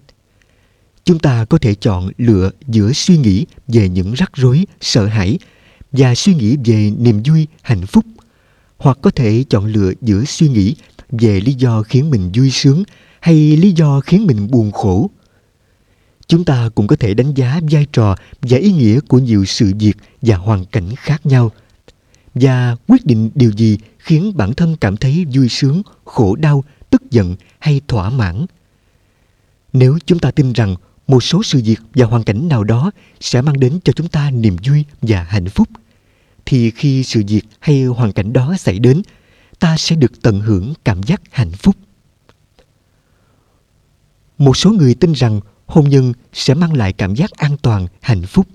Chúng 1.04 1.20
ta 1.20 1.46
có 1.46 1.58
thể 1.58 1.76
chọn 1.76 2.10
lựa 2.18 2.52
giữa 2.68 2.92
suy 2.94 3.18
nghĩ 3.18 3.46
về 3.68 3.90
những 3.90 4.14
rắc 4.14 4.32
rối, 4.34 4.66
sợ 4.82 5.06
hãi 5.06 5.40
và 5.92 6.16
suy 6.16 6.34
nghĩ 6.34 6.58
về 6.66 6.92
niềm 6.98 7.22
vui, 7.26 7.48
hạnh 7.62 7.86
phúc 7.86 8.06
hoặc 8.78 8.98
có 9.02 9.12
thể 9.12 9.44
chọn 9.50 9.66
lựa 9.66 9.92
giữa 10.02 10.24
suy 10.26 10.50
nghĩ 10.50 10.76
về 11.10 11.42
lý 11.42 11.54
do 11.54 11.82
khiến 11.82 12.10
mình 12.10 12.32
vui 12.34 12.52
sướng 12.52 12.84
hay 13.20 13.36
lý 13.36 13.72
do 13.72 14.00
khiến 14.00 14.28
mình 14.28 14.48
buồn 14.52 14.72
khổ 14.72 15.10
chúng 16.28 16.46
ta 16.46 16.70
cũng 16.76 16.88
có 16.88 16.96
thể 16.96 17.14
đánh 17.14 17.34
giá 17.34 17.60
vai 17.72 17.88
trò 17.92 18.16
và 18.42 18.58
ý 18.58 18.72
nghĩa 18.72 19.00
của 19.00 19.20
nhiều 19.20 19.46
sự 19.46 19.72
việc 19.80 19.98
và 20.22 20.38
hoàn 20.38 20.66
cảnh 20.66 20.96
khác 20.96 21.26
nhau 21.26 21.52
và 22.36 22.76
quyết 22.88 23.06
định 23.06 23.30
điều 23.36 23.52
gì 23.52 23.78
khiến 24.00 24.38
bản 24.38 24.54
thân 24.54 24.76
cảm 24.82 24.98
thấy 24.98 25.26
vui 25.34 25.50
sướng 25.50 25.82
khổ 26.06 26.36
đau 26.36 26.64
tức 26.90 27.12
giận 27.12 27.36
hay 27.60 27.82
thỏa 27.88 28.10
mãn. 28.10 28.46
Nếu 29.74 29.98
chúng 30.06 30.20
ta 30.20 30.32
tin 30.32 30.54
rằng 30.54 30.76
một 31.08 31.24
số 31.24 31.44
sự 31.44 31.62
việc 31.66 31.80
và 31.96 32.06
hoàn 32.06 32.24
cảnh 32.24 32.48
nào 32.48 32.64
đó 32.64 32.92
sẽ 33.20 33.42
mang 33.42 33.60
đến 33.60 33.80
cho 33.84 33.94
chúng 33.94 34.08
ta 34.08 34.32
niềm 34.32 34.56
vui 34.68 34.86
và 35.02 35.24
hạnh 35.24 35.50
phúc, 35.50 35.68
thì 36.46 36.72
khi 36.72 37.04
sự 37.04 37.24
việc 37.28 37.42
hay 37.60 37.84
hoàn 37.84 38.12
cảnh 38.12 38.34
đó 38.34 38.56
xảy 38.60 38.80
đến, 38.80 39.02
ta 39.60 39.78
sẽ 39.78 39.96
được 39.96 40.22
tận 40.22 40.40
hưởng 40.40 40.74
cảm 40.86 41.04
giác 41.04 41.22
hạnh 41.32 41.52
phúc. 41.52 41.76
Một 44.38 44.58
số 44.58 44.72
người 44.72 44.96
tin 44.96 45.12
rằng 45.12 45.40
hôn 45.66 45.90
nhân 45.90 46.14
sẽ 46.34 46.54
mang 46.54 46.74
lại 46.74 46.94
cảm 46.94 47.16
giác 47.16 47.32
an 47.32 47.58
toàn, 47.62 47.88
hạnh 48.02 48.26
phúc 48.26 48.48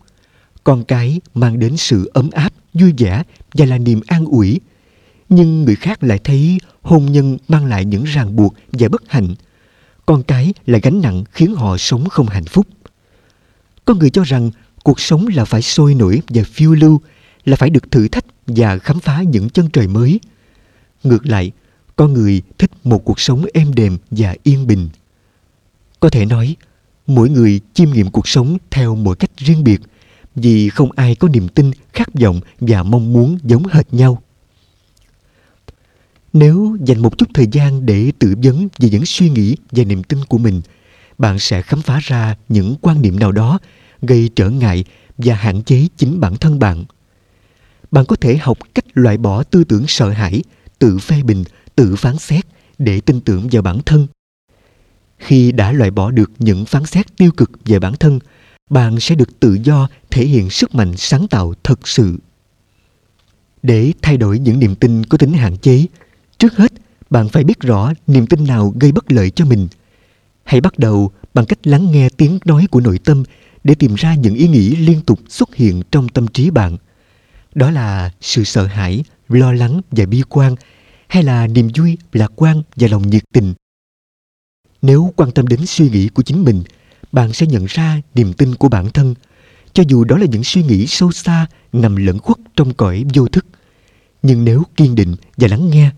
con 0.64 0.84
cái 0.84 1.20
mang 1.34 1.58
đến 1.58 1.76
sự 1.76 2.10
ấm 2.14 2.30
áp, 2.30 2.52
vui 2.74 2.92
vẻ 2.98 3.22
và 3.54 3.66
là 3.66 3.78
niềm 3.78 4.00
an 4.06 4.24
ủi 4.24 4.60
nhưng 5.28 5.64
người 5.64 5.76
khác 5.76 6.02
lại 6.02 6.18
thấy 6.24 6.58
hôn 6.82 7.12
nhân 7.12 7.38
mang 7.48 7.66
lại 7.66 7.84
những 7.84 8.04
ràng 8.04 8.36
buộc 8.36 8.54
và 8.72 8.88
bất 8.88 9.02
hạnh 9.08 9.34
con 10.06 10.22
cái 10.22 10.54
là 10.66 10.78
gánh 10.82 11.00
nặng 11.00 11.24
khiến 11.32 11.54
họ 11.54 11.76
sống 11.78 12.08
không 12.08 12.26
hạnh 12.26 12.44
phúc 12.44 12.66
có 13.84 13.94
người 13.94 14.10
cho 14.10 14.22
rằng 14.22 14.50
cuộc 14.84 15.00
sống 15.00 15.26
là 15.34 15.44
phải 15.44 15.62
sôi 15.62 15.94
nổi 15.94 16.22
và 16.28 16.42
phiêu 16.42 16.74
lưu 16.74 17.00
là 17.44 17.56
phải 17.56 17.70
được 17.70 17.90
thử 17.90 18.08
thách 18.08 18.24
và 18.46 18.78
khám 18.78 19.00
phá 19.00 19.22
những 19.22 19.50
chân 19.50 19.70
trời 19.72 19.86
mới. 19.86 20.20
Ngược 21.04 21.26
lại, 21.26 21.52
con 21.96 22.12
người 22.12 22.42
thích 22.58 22.70
một 22.84 23.04
cuộc 23.04 23.20
sống 23.20 23.44
êm 23.54 23.74
đềm 23.74 23.98
và 24.10 24.34
yên 24.42 24.66
bình. 24.66 24.88
Có 26.00 26.08
thể 26.08 26.26
nói, 26.26 26.56
mỗi 27.06 27.30
người 27.30 27.60
chiêm 27.74 27.90
nghiệm 27.90 28.10
cuộc 28.10 28.28
sống 28.28 28.58
theo 28.70 28.94
mỗi 28.94 29.16
cách 29.16 29.30
riêng 29.36 29.64
biệt 29.64 29.80
vì 30.34 30.68
không 30.68 30.92
ai 30.92 31.14
có 31.14 31.28
niềm 31.28 31.48
tin, 31.48 31.70
khát 31.92 32.08
vọng 32.14 32.40
và 32.60 32.82
mong 32.82 33.12
muốn 33.12 33.38
giống 33.42 33.66
hệt 33.66 33.94
nhau. 33.94 34.22
Nếu 36.34 36.76
dành 36.84 37.02
một 37.02 37.18
chút 37.18 37.28
thời 37.34 37.46
gian 37.52 37.86
để 37.86 38.12
tự 38.18 38.34
vấn 38.42 38.68
về 38.78 38.90
những 38.90 39.06
suy 39.06 39.30
nghĩ 39.30 39.56
và 39.70 39.84
niềm 39.84 40.02
tin 40.02 40.24
của 40.24 40.38
mình, 40.38 40.62
bạn 41.18 41.38
sẽ 41.38 41.62
khám 41.62 41.82
phá 41.82 42.00
ra 42.02 42.36
những 42.48 42.76
quan 42.80 43.02
niệm 43.02 43.18
nào 43.18 43.32
đó 43.32 43.58
gây 44.02 44.30
trở 44.36 44.50
ngại 44.50 44.84
và 45.18 45.34
hạn 45.34 45.62
chế 45.62 45.88
chính 45.96 46.20
bản 46.20 46.36
thân 46.36 46.58
bạn. 46.58 46.84
Bạn 47.90 48.04
có 48.04 48.16
thể 48.16 48.36
học 48.36 48.58
cách 48.74 48.84
loại 48.94 49.18
bỏ 49.18 49.42
tư 49.42 49.64
tưởng 49.64 49.84
sợ 49.88 50.10
hãi 50.10 50.42
tự 50.78 50.98
phê 50.98 51.22
bình 51.22 51.44
tự 51.76 51.96
phán 51.96 52.18
xét 52.18 52.44
để 52.78 53.00
tin 53.00 53.20
tưởng 53.20 53.48
vào 53.52 53.62
bản 53.62 53.78
thân. 53.86 54.06
Khi 55.18 55.52
đã 55.52 55.72
loại 55.72 55.90
bỏ 55.90 56.10
được 56.10 56.30
những 56.38 56.64
phán 56.64 56.86
xét 56.86 57.16
tiêu 57.16 57.30
cực 57.36 57.50
về 57.64 57.78
bản 57.78 57.94
thân 57.96 58.18
bạn 58.70 59.00
sẽ 59.00 59.14
được 59.14 59.40
tự 59.40 59.58
do 59.62 59.88
thể 60.10 60.24
hiện 60.24 60.50
sức 60.50 60.74
mạnh 60.74 60.96
sáng 60.96 61.28
tạo 61.28 61.54
thật 61.64 61.88
sự. 61.88 62.18
Để 63.62 63.92
thay 64.02 64.16
đổi 64.16 64.38
những 64.38 64.58
niềm 64.58 64.74
tin 64.74 65.04
có 65.06 65.18
tính 65.18 65.32
hạn 65.32 65.56
chế 65.56 65.86
trước 66.38 66.56
hết, 66.56 66.72
bạn 67.10 67.28
phải 67.28 67.44
biết 67.44 67.60
rõ 67.60 67.92
niềm 68.06 68.26
tin 68.26 68.44
nào 68.44 68.72
gây 68.80 68.92
bất 68.92 69.12
lợi 69.12 69.30
cho 69.30 69.44
mình. 69.44 69.68
Hãy 70.44 70.60
bắt 70.60 70.78
đầu 70.78 71.10
bằng 71.34 71.46
cách 71.46 71.66
lắng 71.66 71.92
nghe 71.92 72.08
tiếng 72.16 72.38
nói 72.44 72.66
của 72.70 72.80
nội 72.80 72.98
tâm 73.04 73.22
để 73.64 73.74
tìm 73.74 73.94
ra 73.94 74.14
những 74.14 74.34
ý 74.34 74.48
nghĩ 74.48 74.76
liên 74.76 75.00
tục 75.00 75.20
xuất 75.28 75.54
hiện 75.54 75.82
trong 75.90 76.08
tâm 76.08 76.28
trí 76.28 76.50
bạn. 76.50 76.76
Đó 77.54 77.70
là 77.70 78.10
sự 78.20 78.44
sợ 78.44 78.66
hãi, 78.66 79.04
lo 79.28 79.52
lắng 79.52 79.80
và 79.90 80.06
bi 80.06 80.22
quan, 80.28 80.54
hay 81.08 81.22
là 81.22 81.46
niềm 81.46 81.68
vui, 81.76 81.98
lạc 82.12 82.32
quan 82.36 82.62
và 82.76 82.88
lòng 82.90 83.10
nhiệt 83.10 83.22
tình. 83.32 83.54
Nếu 84.82 85.12
quan 85.16 85.30
tâm 85.30 85.46
đến 85.46 85.66
suy 85.66 85.90
nghĩ 85.90 86.08
của 86.08 86.22
chính 86.22 86.44
mình, 86.44 86.62
bạn 87.12 87.32
sẽ 87.32 87.46
nhận 87.46 87.64
ra 87.68 88.00
niềm 88.14 88.32
tin 88.32 88.54
của 88.54 88.68
bản 88.68 88.90
thân, 88.90 89.14
cho 89.72 89.82
dù 89.88 90.04
đó 90.04 90.16
là 90.16 90.26
những 90.26 90.44
suy 90.44 90.62
nghĩ 90.62 90.86
sâu 90.86 91.12
xa 91.12 91.46
nằm 91.72 91.96
lẫn 91.96 92.18
khuất 92.18 92.38
trong 92.56 92.74
cõi 92.74 93.04
vô 93.14 93.26
thức. 93.26 93.46
Nhưng 94.22 94.44
nếu 94.44 94.62
kiên 94.76 94.94
định 94.94 95.16
và 95.36 95.48
lắng 95.48 95.70
nghe 95.70 95.90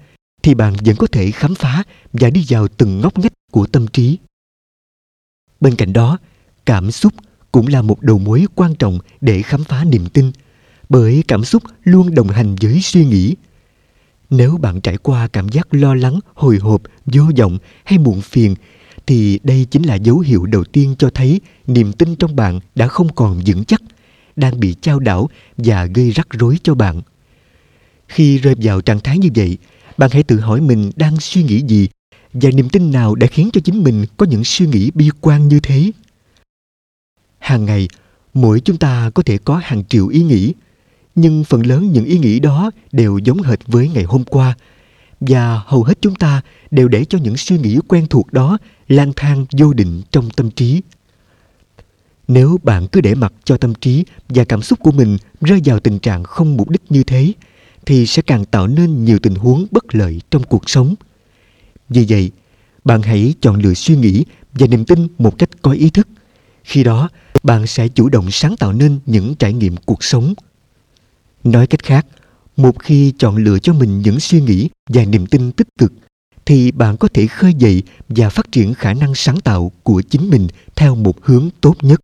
thì 0.47 0.55
bạn 0.55 0.75
vẫn 0.85 0.97
có 0.97 1.07
thể 1.07 1.31
khám 1.31 1.55
phá 1.55 1.83
và 2.13 2.31
đi 2.31 2.45
vào 2.49 2.69
từng 2.69 3.01
ngóc 3.01 3.19
ngách 3.19 3.33
của 3.53 3.67
tâm 3.67 3.87
trí 3.87 4.19
bên 5.61 5.75
cạnh 5.77 5.93
đó 5.93 6.19
cảm 6.67 6.91
xúc 6.91 7.13
cũng 7.53 7.67
là 7.67 7.83
một 7.83 8.03
đầu 8.03 8.19
mối 8.19 8.47
quan 8.55 8.75
trọng 8.75 8.99
để 9.21 9.43
khám 9.43 9.65
phá 9.65 9.85
niềm 9.85 10.09
tin 10.09 10.33
bởi 10.89 11.25
cảm 11.29 11.45
xúc 11.45 11.63
luôn 11.85 12.15
đồng 12.15 12.29
hành 12.29 12.57
với 12.61 12.81
suy 12.83 13.05
nghĩ 13.05 13.35
nếu 14.31 14.57
bạn 14.57 14.81
trải 14.81 14.97
qua 14.97 15.29
cảm 15.29 15.49
giác 15.49 15.75
lo 15.75 15.95
lắng 15.95 16.21
hồi 16.35 16.59
hộp 16.59 16.83
vô 17.07 17.23
vọng 17.39 17.59
hay 17.85 17.99
muộn 17.99 18.21
phiền 18.21 18.55
thì 19.07 19.39
đây 19.43 19.67
chính 19.71 19.83
là 19.83 19.95
dấu 19.95 20.19
hiệu 20.19 20.47
đầu 20.47 20.65
tiên 20.65 20.95
cho 20.99 21.11
thấy 21.15 21.41
niềm 21.67 21.93
tin 21.93 22.17
trong 22.17 22.37
bạn 22.37 22.61
đã 22.75 22.89
không 22.89 23.15
còn 23.15 23.41
vững 23.47 23.65
chắc, 23.65 23.83
đang 24.37 24.61
bị 24.61 24.75
trao 24.81 24.99
đảo 24.99 25.29
và 25.57 25.85
gây 25.85 26.11
rắc 26.11 26.27
rối 26.31 26.59
cho 26.63 26.75
bạn. 26.75 27.03
Khi 28.09 28.39
rơi 28.39 28.55
vào 28.63 28.81
trạng 28.81 29.01
thái 29.01 29.19
như 29.19 29.29
vậy, 29.35 29.59
bạn 29.99 30.11
hãy 30.13 30.23
tự 30.23 30.41
hỏi 30.41 30.61
mình 30.61 30.91
đang 30.97 31.21
suy 31.21 31.43
nghĩ 31.43 31.63
gì 31.63 31.89
và 32.33 32.51
niềm 32.51 32.69
tin 32.69 32.91
nào 32.91 33.15
đã 33.15 33.27
khiến 33.27 33.51
cho 33.53 33.61
chính 33.65 33.83
mình 33.83 34.05
có 34.17 34.27
những 34.27 34.45
suy 34.45 34.67
nghĩ 34.67 34.91
bi 34.95 35.11
quan 35.21 35.49
như 35.49 35.61
thế. 35.61 35.93
Hàng 37.39 37.65
ngày, 37.65 37.89
mỗi 38.35 38.61
chúng 38.61 38.77
ta 38.77 39.11
có 39.15 39.23
thể 39.23 39.39
có 39.39 39.61
hàng 39.65 39.85
triệu 39.85 40.09
ý 40.09 40.23
nghĩ, 40.23 40.53
nhưng 41.15 41.45
phần 41.45 41.67
lớn 41.67 41.93
những 41.93 42.05
ý 42.05 42.19
nghĩ 42.19 42.41
đó 42.41 42.71
đều 42.93 43.19
giống 43.19 43.43
hệt 43.43 43.59
với 43.67 43.89
ngày 43.89 44.05
hôm 44.05 44.25
qua 44.25 44.55
và 45.21 45.63
hầu 45.67 45.83
hết 45.83 45.99
chúng 46.01 46.15
ta 46.15 46.43
đều 46.71 46.89
để 46.89 47.05
cho 47.05 47.19
những 47.19 47.37
suy 47.37 47.59
nghĩ 47.59 47.79
quen 47.89 48.07
thuộc 48.11 48.33
đó 48.33 48.59
lang 48.89 49.13
thang 49.17 49.47
vô 49.59 49.73
định 49.73 50.03
trong 50.11 50.31
tâm 50.31 50.51
trí 50.51 50.83
nếu 52.29 52.59
bạn 52.63 52.87
cứ 52.87 53.01
để 53.01 53.15
mặc 53.15 53.33
cho 53.45 53.57
tâm 53.57 53.75
trí 53.75 54.05
và 54.29 54.45
cảm 54.45 54.63
xúc 54.63 54.79
của 54.83 54.93
mình 54.93 55.19
rơi 55.41 55.61
vào 55.65 55.81
tình 55.81 55.99
trạng 55.99 56.25
không 56.25 56.57
mục 56.57 56.71
đích 56.71 56.83
như 56.91 57.03
thế 57.03 57.33
thì 57.87 58.07
sẽ 58.07 58.23
càng 58.23 58.45
tạo 58.45 58.67
nên 58.67 59.05
nhiều 59.05 59.19
tình 59.19 59.35
huống 59.35 59.67
bất 59.71 59.95
lợi 59.95 60.21
trong 60.31 60.43
cuộc 60.43 60.71
sống. 60.71 60.95
Vì 61.89 62.07
vậy, 62.09 62.31
bạn 62.85 63.03
hãy 63.03 63.35
chọn 63.41 63.57
lựa 63.57 63.75
suy 63.75 63.97
nghĩ 63.97 64.25
và 64.55 64.67
niềm 64.67 64.85
tin 64.85 65.09
một 65.19 65.39
cách 65.39 65.51
có 65.63 65.71
ý 65.73 65.91
thức. 65.91 66.09
Khi 66.65 66.85
đó, 66.85 67.09
bạn 67.43 67.67
sẽ 67.67 67.89
chủ 67.89 68.09
động 68.09 68.31
sáng 68.31 68.57
tạo 68.57 68.73
nên 68.73 68.99
những 69.07 69.35
trải 69.35 69.53
nghiệm 69.53 69.77
cuộc 69.77 70.05
sống. 70.05 70.35
Nói 71.45 71.67
cách 71.67 71.83
khác, 71.83 72.07
một 72.57 72.79
khi 72.79 73.13
chọn 73.19 73.37
lựa 73.37 73.59
cho 73.59 73.73
mình 73.73 74.03
những 74.03 74.21
suy 74.21 74.41
nghĩ 74.41 74.69
và 74.89 75.05
niềm 75.05 75.27
tin 75.27 75.53
tích 75.53 75.69
cực, 75.79 75.93
thì 76.47 76.71
bạn 76.71 76.97
có 76.97 77.09
thể 77.15 77.27
khơi 77.27 77.55
dậy 77.55 77.83
và 78.09 78.31
phát 78.31 78.53
triển 78.53 78.75
khả 78.75 78.95
năng 78.95 79.15
sáng 79.15 79.41
tạo 79.41 79.73
của 79.83 80.03
chính 80.03 80.31
mình 80.31 80.49
theo 80.77 80.95
một 80.95 81.25
hướng 81.25 81.49
tốt 81.61 81.77
nhất. 81.81 82.01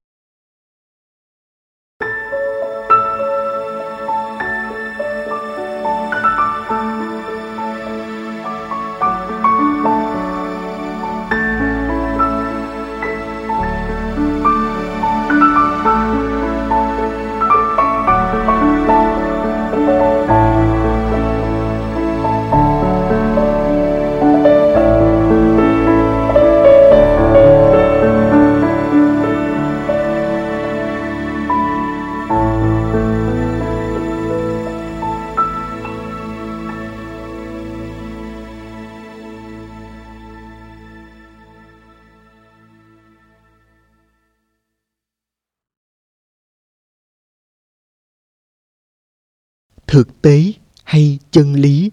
Thực 49.93 50.23
tế 50.23 50.53
hay 50.85 51.19
chân 51.31 51.55
lý? 51.55 51.91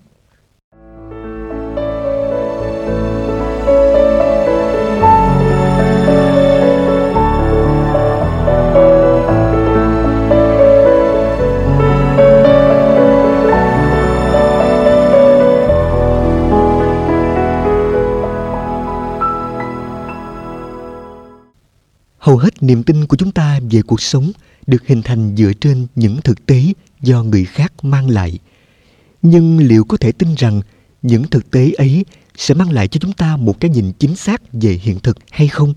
Hầu 22.18 22.38
hết 22.38 22.64
niềm 22.64 22.84
tin 22.84 23.06
của 23.06 23.18
chúng 23.18 23.32
ta 23.32 23.60
về 23.72 23.82
cuộc 23.82 24.02
sống 24.02 24.32
được 24.68 24.88
hình 24.88 25.02
thành 25.02 25.36
dựa 25.38 25.52
trên 25.62 25.88
những 25.96 26.22
thực 26.22 26.46
tế 26.46 26.64
do 27.02 27.24
người 27.24 27.46
khác 27.46 27.74
mang 27.86 28.10
lại. 28.10 28.40
Nhưng 29.22 29.58
liệu 29.58 29.84
có 29.84 29.98
thể 29.98 30.12
tin 30.12 30.36
rằng 30.36 30.62
những 31.02 31.24
thực 31.24 31.52
tế 31.52 31.72
ấy 31.72 32.06
sẽ 32.38 32.54
mang 32.54 32.72
lại 32.72 32.88
cho 32.88 32.98
chúng 32.98 33.14
ta 33.14 33.38
một 33.38 33.60
cái 33.60 33.72
nhìn 33.72 33.92
chính 34.00 34.16
xác 34.16 34.42
về 34.54 34.80
hiện 34.82 35.00
thực 35.00 35.18
hay 35.32 35.48
không? 35.48 35.74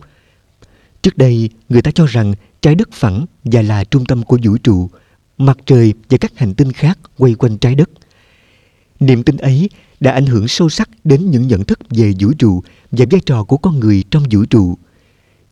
Trước 1.03 1.17
đây, 1.19 1.51
người 1.69 1.83
ta 1.83 1.91
cho 1.91 2.07
rằng 2.07 2.35
trái 2.63 2.75
đất 2.75 2.89
phẳng 2.93 3.27
và 3.45 3.63
là 3.63 3.85
trung 3.85 4.05
tâm 4.05 4.23
của 4.23 4.39
vũ 4.43 4.57
trụ, 4.57 4.91
mặt 5.39 5.59
trời 5.67 5.95
và 6.11 6.19
các 6.19 6.33
hành 6.37 6.55
tinh 6.55 6.73
khác 6.73 6.99
quay 7.19 7.35
quanh 7.35 7.59
trái 7.59 7.75
đất. 7.75 7.91
Niềm 9.01 9.23
tin 9.23 9.37
ấy 9.37 9.71
đã 10.01 10.13
ảnh 10.13 10.27
hưởng 10.27 10.49
sâu 10.49 10.69
sắc 10.69 10.89
đến 11.05 11.31
những 11.31 11.49
nhận 11.49 11.65
thức 11.65 11.79
về 11.91 12.13
vũ 12.21 12.33
trụ 12.39 12.63
và 12.91 13.07
vai 13.11 13.21
trò 13.27 13.45
của 13.45 13.57
con 13.57 13.81
người 13.81 14.05
trong 14.11 14.25
vũ 14.31 14.45
trụ. 14.45 14.79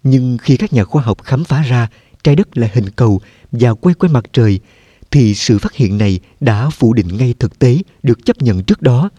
Nhưng 0.03 0.39
khi 0.39 0.57
các 0.57 0.73
nhà 0.73 0.85
khoa 0.85 1.03
học 1.03 1.23
khám 1.23 1.45
phá 1.45 1.63
ra, 1.63 1.89
trái 2.25 2.37
đất 2.37 2.59
là 2.59 2.69
hình 2.73 2.91
cầu 2.91 3.21
và 3.53 3.75
quay 3.75 3.95
quanh 3.95 4.13
mặt 4.13 4.25
trời 4.33 4.61
thì 5.11 5.35
sự 5.35 5.59
phát 5.59 5.75
hiện 5.75 5.99
này 5.99 6.21
đã 6.41 6.71
phủ 6.71 6.93
định 6.93 7.17
ngay 7.17 7.35
thực 7.39 7.59
tế, 7.59 7.79
được 8.03 8.25
chấp 8.25 8.43
nhận 8.43 8.63
trước 8.63 8.83
đó, 8.83 9.11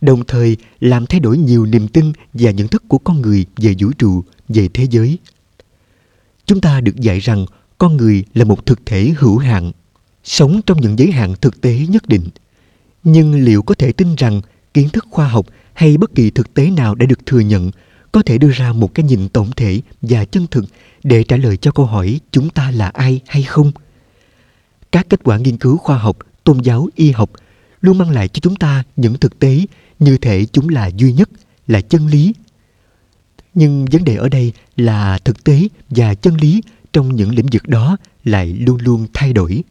đồng 0.00 0.24
thời 0.24 0.56
làm 0.80 1.06
thay 1.06 1.20
đổi 1.20 1.38
nhiều 1.38 1.66
niềm 1.66 1.88
tin 1.88 2.12
và 2.32 2.50
nhận 2.50 2.68
thức 2.68 2.82
của 2.88 2.98
con 2.98 3.20
người 3.20 3.46
về 3.56 3.74
vũ 3.78 3.92
trụ, 3.98 4.24
về 4.48 4.68
thế 4.74 4.86
giới. 4.90 5.18
Chúng 6.46 6.60
ta 6.60 6.80
được 6.80 6.96
dạy 6.96 7.18
rằng 7.18 7.46
con 7.78 7.96
người 7.96 8.24
là 8.34 8.44
một 8.44 8.66
thực 8.66 8.86
thể 8.86 9.14
hữu 9.18 9.38
hạn, 9.38 9.72
sống 10.24 10.60
trong 10.66 10.80
những 10.80 10.98
giới 10.98 11.10
hạn 11.10 11.34
thực 11.40 11.60
tế 11.60 11.78
nhất 11.88 12.08
định. 12.08 12.28
Nhưng 13.04 13.44
liệu 13.44 13.62
có 13.62 13.74
thể 13.74 13.92
tin 13.92 14.14
rằng 14.14 14.40
kiến 14.74 14.88
thức 14.88 15.06
khoa 15.10 15.28
học 15.28 15.46
hay 15.72 15.96
bất 15.96 16.14
kỳ 16.14 16.30
thực 16.30 16.54
tế 16.54 16.70
nào 16.70 16.94
đã 16.94 17.06
được 17.06 17.26
thừa 17.26 17.40
nhận 17.40 17.70
có 18.12 18.22
thể 18.22 18.38
đưa 18.38 18.50
ra 18.50 18.72
một 18.72 18.94
cái 18.94 19.04
nhìn 19.04 19.28
tổng 19.28 19.50
thể 19.56 19.80
và 20.02 20.24
chân 20.24 20.46
thực 20.50 20.64
để 21.04 21.22
trả 21.22 21.36
lời 21.36 21.56
cho 21.56 21.70
câu 21.70 21.86
hỏi 21.86 22.20
chúng 22.30 22.50
ta 22.50 22.70
là 22.70 22.88
ai 22.88 23.20
hay 23.26 23.42
không? 23.42 23.72
Các 24.92 25.06
kết 25.08 25.20
quả 25.24 25.38
nghiên 25.38 25.56
cứu 25.56 25.76
khoa 25.76 25.98
học, 25.98 26.16
tôn 26.44 26.58
giáo, 26.58 26.88
y 26.94 27.10
học 27.10 27.30
luôn 27.80 27.98
mang 27.98 28.10
lại 28.10 28.28
cho 28.28 28.40
chúng 28.40 28.56
ta 28.56 28.82
những 28.96 29.18
thực 29.18 29.38
tế 29.38 29.66
như 29.98 30.18
thể 30.18 30.46
chúng 30.52 30.68
là 30.68 30.90
duy 30.96 31.12
nhất, 31.12 31.30
là 31.66 31.80
chân 31.80 32.06
lý. 32.06 32.34
Nhưng 33.54 33.84
vấn 33.92 34.04
đề 34.04 34.16
ở 34.16 34.28
đây 34.28 34.52
là 34.76 35.18
thực 35.18 35.44
tế 35.44 35.68
và 35.88 36.14
chân 36.14 36.36
lý 36.36 36.62
trong 36.92 37.16
những 37.16 37.34
lĩnh 37.34 37.46
vực 37.52 37.68
đó 37.68 37.96
lại 38.24 38.46
luôn 38.46 38.78
luôn 38.80 39.06
thay 39.14 39.32
đổi. 39.32 39.62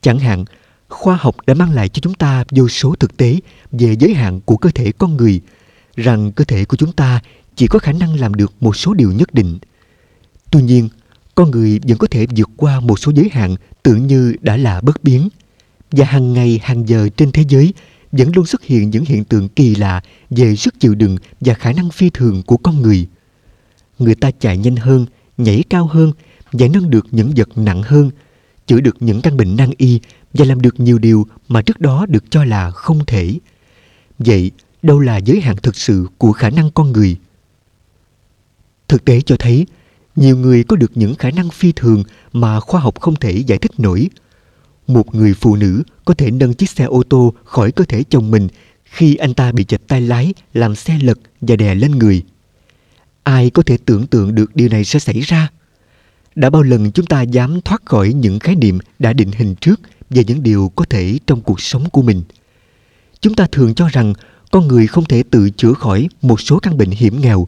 Chẳng 0.00 0.18
hạn, 0.18 0.44
khoa 0.88 1.16
học 1.16 1.36
đã 1.46 1.54
mang 1.54 1.70
lại 1.70 1.88
cho 1.88 2.00
chúng 2.00 2.14
ta 2.14 2.44
vô 2.50 2.68
số 2.68 2.94
thực 2.94 3.16
tế 3.16 3.40
về 3.72 3.96
giới 3.98 4.14
hạn 4.14 4.40
của 4.40 4.56
cơ 4.56 4.70
thể 4.74 4.92
con 4.92 5.16
người, 5.16 5.40
rằng 5.96 6.32
cơ 6.32 6.44
thể 6.44 6.64
của 6.64 6.76
chúng 6.76 6.92
ta 6.92 7.20
chỉ 7.56 7.66
có 7.66 7.78
khả 7.78 7.92
năng 7.92 8.20
làm 8.20 8.34
được 8.34 8.52
một 8.60 8.76
số 8.76 8.94
điều 8.94 9.12
nhất 9.12 9.34
định. 9.34 9.58
Tuy 10.50 10.62
nhiên 10.62 10.88
con 11.34 11.50
người 11.50 11.80
vẫn 11.88 11.98
có 11.98 12.06
thể 12.06 12.26
vượt 12.36 12.50
qua 12.56 12.80
một 12.80 12.98
số 12.98 13.12
giới 13.14 13.28
hạn 13.32 13.56
tưởng 13.82 14.06
như 14.06 14.34
đã 14.40 14.56
là 14.56 14.80
bất 14.80 15.04
biến. 15.04 15.28
Và 15.90 16.06
hàng 16.06 16.32
ngày, 16.32 16.60
hàng 16.62 16.88
giờ 16.88 17.08
trên 17.16 17.32
thế 17.32 17.44
giới 17.48 17.74
vẫn 18.12 18.32
luôn 18.34 18.46
xuất 18.46 18.62
hiện 18.62 18.90
những 18.90 19.04
hiện 19.04 19.24
tượng 19.24 19.48
kỳ 19.48 19.74
lạ 19.74 20.02
về 20.30 20.56
sức 20.56 20.80
chịu 20.80 20.94
đựng 20.94 21.16
và 21.40 21.54
khả 21.54 21.72
năng 21.72 21.90
phi 21.90 22.10
thường 22.10 22.42
của 22.46 22.56
con 22.56 22.82
người. 22.82 23.06
Người 23.98 24.14
ta 24.14 24.30
chạy 24.30 24.58
nhanh 24.58 24.76
hơn, 24.76 25.06
nhảy 25.38 25.64
cao 25.70 25.86
hơn 25.86 26.12
giải 26.52 26.68
nâng 26.68 26.90
được 26.90 27.06
những 27.10 27.32
vật 27.36 27.48
nặng 27.58 27.82
hơn, 27.82 28.10
chữa 28.66 28.80
được 28.80 28.96
những 29.00 29.22
căn 29.22 29.36
bệnh 29.36 29.56
nan 29.56 29.70
y 29.76 30.00
và 30.34 30.44
làm 30.44 30.60
được 30.60 30.80
nhiều 30.80 30.98
điều 30.98 31.26
mà 31.48 31.62
trước 31.62 31.80
đó 31.80 32.06
được 32.08 32.24
cho 32.30 32.44
là 32.44 32.70
không 32.70 33.04
thể. 33.06 33.34
Vậy 34.18 34.50
đâu 34.82 35.00
là 35.00 35.16
giới 35.16 35.40
hạn 35.40 35.56
thực 35.62 35.76
sự 35.76 36.06
của 36.18 36.32
khả 36.32 36.50
năng 36.50 36.70
con 36.70 36.92
người? 36.92 37.16
Thực 38.88 39.04
tế 39.04 39.20
cho 39.20 39.36
thấy 39.38 39.66
nhiều 40.16 40.36
người 40.36 40.64
có 40.64 40.76
được 40.76 40.92
những 40.94 41.14
khả 41.14 41.30
năng 41.30 41.50
phi 41.50 41.72
thường 41.72 42.02
mà 42.32 42.60
khoa 42.60 42.80
học 42.80 43.00
không 43.00 43.16
thể 43.16 43.32
giải 43.32 43.58
thích 43.58 43.80
nổi. 43.80 44.08
Một 44.86 45.14
người 45.14 45.34
phụ 45.34 45.56
nữ 45.56 45.82
có 46.04 46.14
thể 46.14 46.30
nâng 46.30 46.54
chiếc 46.54 46.70
xe 46.70 46.84
ô 46.84 47.02
tô 47.08 47.34
khỏi 47.44 47.72
cơ 47.72 47.84
thể 47.84 48.04
chồng 48.08 48.30
mình 48.30 48.48
khi 48.84 49.16
anh 49.16 49.34
ta 49.34 49.52
bị 49.52 49.64
chạch 49.64 49.80
tay 49.88 50.00
lái, 50.00 50.34
làm 50.52 50.74
xe 50.74 50.98
lật 51.02 51.18
và 51.40 51.56
đè 51.56 51.74
lên 51.74 51.90
người. 51.90 52.22
Ai 53.22 53.50
có 53.50 53.62
thể 53.62 53.78
tưởng 53.84 54.06
tượng 54.06 54.34
được 54.34 54.56
điều 54.56 54.68
này 54.68 54.84
sẽ 54.84 54.98
xảy 54.98 55.20
ra? 55.20 55.50
Đã 56.34 56.50
bao 56.50 56.62
lần 56.62 56.92
chúng 56.92 57.06
ta 57.06 57.22
dám 57.22 57.60
thoát 57.60 57.82
khỏi 57.84 58.12
những 58.12 58.38
khái 58.38 58.56
niệm 58.56 58.78
đã 58.98 59.12
định 59.12 59.30
hình 59.32 59.54
trước 59.54 59.80
về 60.10 60.24
những 60.24 60.42
điều 60.42 60.72
có 60.76 60.84
thể 60.84 61.18
trong 61.26 61.40
cuộc 61.40 61.60
sống 61.60 61.90
của 61.90 62.02
mình. 62.02 62.22
Chúng 63.20 63.34
ta 63.34 63.46
thường 63.52 63.74
cho 63.74 63.88
rằng 63.88 64.14
con 64.50 64.68
người 64.68 64.86
không 64.86 65.04
thể 65.04 65.22
tự 65.30 65.50
chữa 65.50 65.72
khỏi 65.72 66.08
một 66.22 66.40
số 66.40 66.58
căn 66.58 66.76
bệnh 66.76 66.90
hiểm 66.90 67.20
nghèo, 67.20 67.46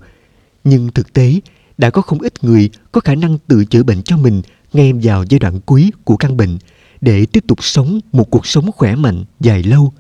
nhưng 0.65 0.93
thực 0.93 1.13
tế 1.13 1.41
đã 1.79 1.91
có 1.91 2.03
không 2.03 2.21
ít 2.21 2.45
người 2.45 2.71
có 2.93 3.01
khả 3.01 3.15
năng 3.15 3.39
tự 3.39 3.65
chữa 3.65 3.83
bệnh 3.83 4.03
cho 4.03 4.17
mình 4.17 4.43
ngay 4.73 4.93
vào 4.93 5.25
giai 5.29 5.39
đoạn 5.39 5.61
cuối 5.61 5.91
của 6.05 6.17
căn 6.17 6.37
bệnh 6.37 6.59
để 7.01 7.27
tiếp 7.27 7.45
tục 7.49 7.65
sống 7.65 8.01
một 8.13 8.31
cuộc 8.31 8.47
sống 8.47 8.73
khỏe 8.73 8.97
mạnh 8.97 9.25
dài 9.41 9.63
lâu. 9.63 9.93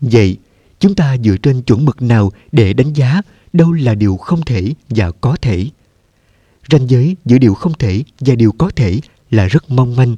Vậy, 0.00 0.36
chúng 0.78 0.94
ta 0.94 1.16
dựa 1.24 1.36
trên 1.36 1.62
chuẩn 1.62 1.84
mực 1.84 2.02
nào 2.02 2.32
để 2.52 2.72
đánh 2.72 2.92
giá 2.92 3.22
đâu 3.52 3.72
là 3.72 3.94
điều 3.94 4.16
không 4.16 4.44
thể 4.44 4.74
và 4.88 5.10
có 5.10 5.36
thể? 5.42 5.66
Ranh 6.70 6.90
giới 6.90 7.16
giữa 7.24 7.38
điều 7.38 7.54
không 7.54 7.72
thể 7.78 8.02
và 8.20 8.34
điều 8.34 8.52
có 8.52 8.70
thể 8.76 9.00
là 9.30 9.46
rất 9.46 9.70
mong 9.70 9.96
manh. 9.96 10.16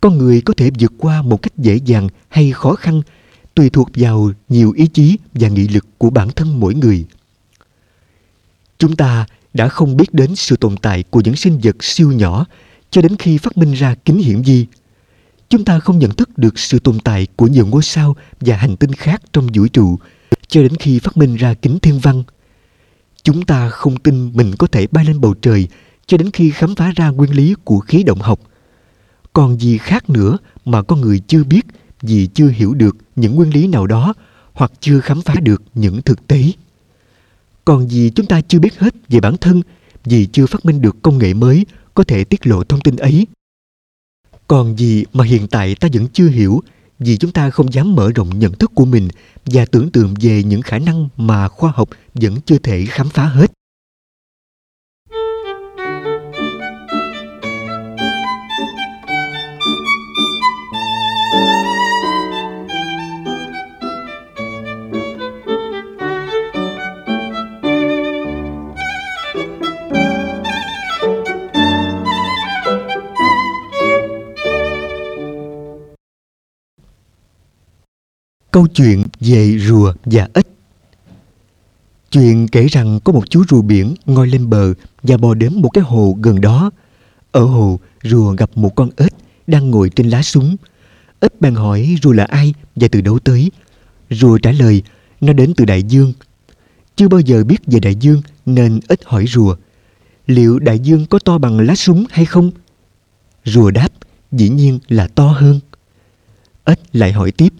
Con 0.00 0.18
người 0.18 0.40
có 0.40 0.54
thể 0.56 0.70
vượt 0.78 0.92
qua 0.98 1.22
một 1.22 1.42
cách 1.42 1.52
dễ 1.58 1.76
dàng 1.84 2.08
hay 2.28 2.52
khó 2.52 2.74
khăn 2.74 3.02
tùy 3.54 3.70
thuộc 3.70 3.88
vào 3.94 4.30
nhiều 4.48 4.72
ý 4.72 4.86
chí 4.86 5.18
và 5.34 5.48
nghị 5.48 5.68
lực 5.68 5.86
của 5.98 6.10
bản 6.10 6.30
thân 6.30 6.60
mỗi 6.60 6.74
người. 6.74 7.06
Chúng 8.78 8.96
ta 8.96 9.26
đã 9.54 9.68
không 9.68 9.96
biết 9.96 10.14
đến 10.14 10.36
sự 10.36 10.56
tồn 10.56 10.76
tại 10.76 11.04
của 11.10 11.20
những 11.24 11.36
sinh 11.36 11.60
vật 11.62 11.84
siêu 11.84 12.12
nhỏ 12.12 12.46
cho 12.90 13.02
đến 13.02 13.16
khi 13.16 13.38
phát 13.38 13.56
minh 13.56 13.72
ra 13.72 13.94
kính 13.94 14.18
hiển 14.18 14.42
vi. 14.42 14.66
Chúng 15.48 15.64
ta 15.64 15.78
không 15.78 15.98
nhận 15.98 16.10
thức 16.10 16.38
được 16.38 16.58
sự 16.58 16.78
tồn 16.78 17.00
tại 17.00 17.26
của 17.36 17.46
nhiều 17.46 17.66
ngôi 17.66 17.82
sao 17.82 18.16
và 18.40 18.56
hành 18.56 18.76
tinh 18.76 18.92
khác 18.92 19.22
trong 19.32 19.46
vũ 19.54 19.66
trụ 19.66 19.98
cho 20.46 20.62
đến 20.62 20.76
khi 20.76 20.98
phát 20.98 21.16
minh 21.16 21.36
ra 21.36 21.54
kính 21.54 21.78
thiên 21.78 21.98
văn. 21.98 22.22
Chúng 23.22 23.44
ta 23.44 23.68
không 23.68 23.96
tin 23.96 24.30
mình 24.34 24.54
có 24.58 24.66
thể 24.66 24.86
bay 24.86 25.04
lên 25.04 25.20
bầu 25.20 25.34
trời 25.34 25.68
cho 26.06 26.16
đến 26.16 26.30
khi 26.30 26.50
khám 26.50 26.74
phá 26.74 26.92
ra 26.96 27.08
nguyên 27.08 27.30
lý 27.30 27.54
của 27.64 27.80
khí 27.80 28.02
động 28.02 28.20
học. 28.20 28.40
Còn 29.32 29.60
gì 29.60 29.78
khác 29.78 30.10
nữa 30.10 30.38
mà 30.64 30.82
con 30.82 31.00
người 31.00 31.18
chưa 31.18 31.44
biết 31.44 31.66
vì 32.02 32.26
chưa 32.26 32.48
hiểu 32.48 32.74
được 32.74 32.96
những 33.16 33.34
nguyên 33.36 33.50
lý 33.54 33.66
nào 33.66 33.86
đó 33.86 34.14
hoặc 34.52 34.72
chưa 34.80 35.00
khám 35.00 35.22
phá 35.22 35.34
được 35.42 35.62
những 35.74 36.02
thực 36.02 36.26
tế 36.26 36.42
còn 37.64 37.88
gì 37.88 38.10
chúng 38.14 38.26
ta 38.26 38.40
chưa 38.40 38.58
biết 38.58 38.78
hết 38.78 38.94
về 39.08 39.20
bản 39.20 39.36
thân, 39.36 39.62
vì 40.04 40.26
chưa 40.26 40.46
phát 40.46 40.64
minh 40.64 40.80
được 40.80 40.96
công 41.02 41.18
nghệ 41.18 41.34
mới 41.34 41.66
có 41.94 42.04
thể 42.04 42.24
tiết 42.24 42.46
lộ 42.46 42.64
thông 42.64 42.80
tin 42.80 42.96
ấy. 42.96 43.26
Còn 44.46 44.78
gì 44.78 45.04
mà 45.12 45.24
hiện 45.24 45.48
tại 45.48 45.74
ta 45.74 45.88
vẫn 45.92 46.06
chưa 46.12 46.28
hiểu, 46.28 46.60
vì 46.98 47.16
chúng 47.16 47.32
ta 47.32 47.50
không 47.50 47.72
dám 47.72 47.94
mở 47.94 48.10
rộng 48.14 48.38
nhận 48.38 48.52
thức 48.52 48.70
của 48.74 48.84
mình 48.84 49.08
và 49.44 49.64
tưởng 49.64 49.90
tượng 49.90 50.14
về 50.20 50.42
những 50.42 50.62
khả 50.62 50.78
năng 50.78 51.08
mà 51.16 51.48
khoa 51.48 51.72
học 51.74 51.88
vẫn 52.14 52.40
chưa 52.46 52.58
thể 52.58 52.86
khám 52.86 53.08
phá 53.08 53.26
hết. 53.26 53.52
Câu 78.52 78.66
chuyện 78.66 79.02
về 79.20 79.58
rùa 79.58 79.92
và 80.04 80.28
ếch 80.34 80.46
Chuyện 82.10 82.48
kể 82.48 82.66
rằng 82.66 83.00
có 83.04 83.12
một 83.12 83.30
chú 83.30 83.44
rùa 83.48 83.62
biển 83.62 83.94
ngồi 84.06 84.26
lên 84.26 84.50
bờ 84.50 84.74
và 85.02 85.16
bò 85.16 85.34
đến 85.34 85.62
một 85.62 85.68
cái 85.68 85.84
hồ 85.84 86.16
gần 86.22 86.40
đó. 86.40 86.70
Ở 87.32 87.44
hồ, 87.44 87.80
rùa 88.02 88.32
gặp 88.32 88.50
một 88.54 88.74
con 88.74 88.90
ếch 88.96 89.12
đang 89.46 89.70
ngồi 89.70 89.90
trên 89.90 90.08
lá 90.10 90.22
súng. 90.22 90.56
Ếch 91.20 91.40
bèn 91.40 91.54
hỏi 91.54 91.96
rùa 92.02 92.12
là 92.12 92.24
ai 92.24 92.54
và 92.76 92.88
từ 92.88 93.00
đâu 93.00 93.18
tới. 93.18 93.50
Rùa 94.10 94.38
trả 94.38 94.52
lời, 94.52 94.82
nó 95.20 95.32
đến 95.32 95.54
từ 95.56 95.64
đại 95.64 95.82
dương. 95.82 96.12
Chưa 96.96 97.08
bao 97.08 97.20
giờ 97.20 97.44
biết 97.44 97.58
về 97.66 97.80
đại 97.80 97.94
dương 97.94 98.22
nên 98.46 98.80
ếch 98.88 99.04
hỏi 99.04 99.26
rùa, 99.26 99.56
liệu 100.26 100.58
đại 100.58 100.78
dương 100.78 101.06
có 101.06 101.18
to 101.18 101.38
bằng 101.38 101.60
lá 101.60 101.74
súng 101.74 102.04
hay 102.10 102.24
không? 102.24 102.50
Rùa 103.44 103.70
đáp, 103.70 103.88
dĩ 104.32 104.48
nhiên 104.48 104.78
là 104.88 105.08
to 105.08 105.28
hơn. 105.28 105.60
Ếch 106.64 106.78
lại 106.92 107.12
hỏi 107.12 107.32
tiếp, 107.32 107.52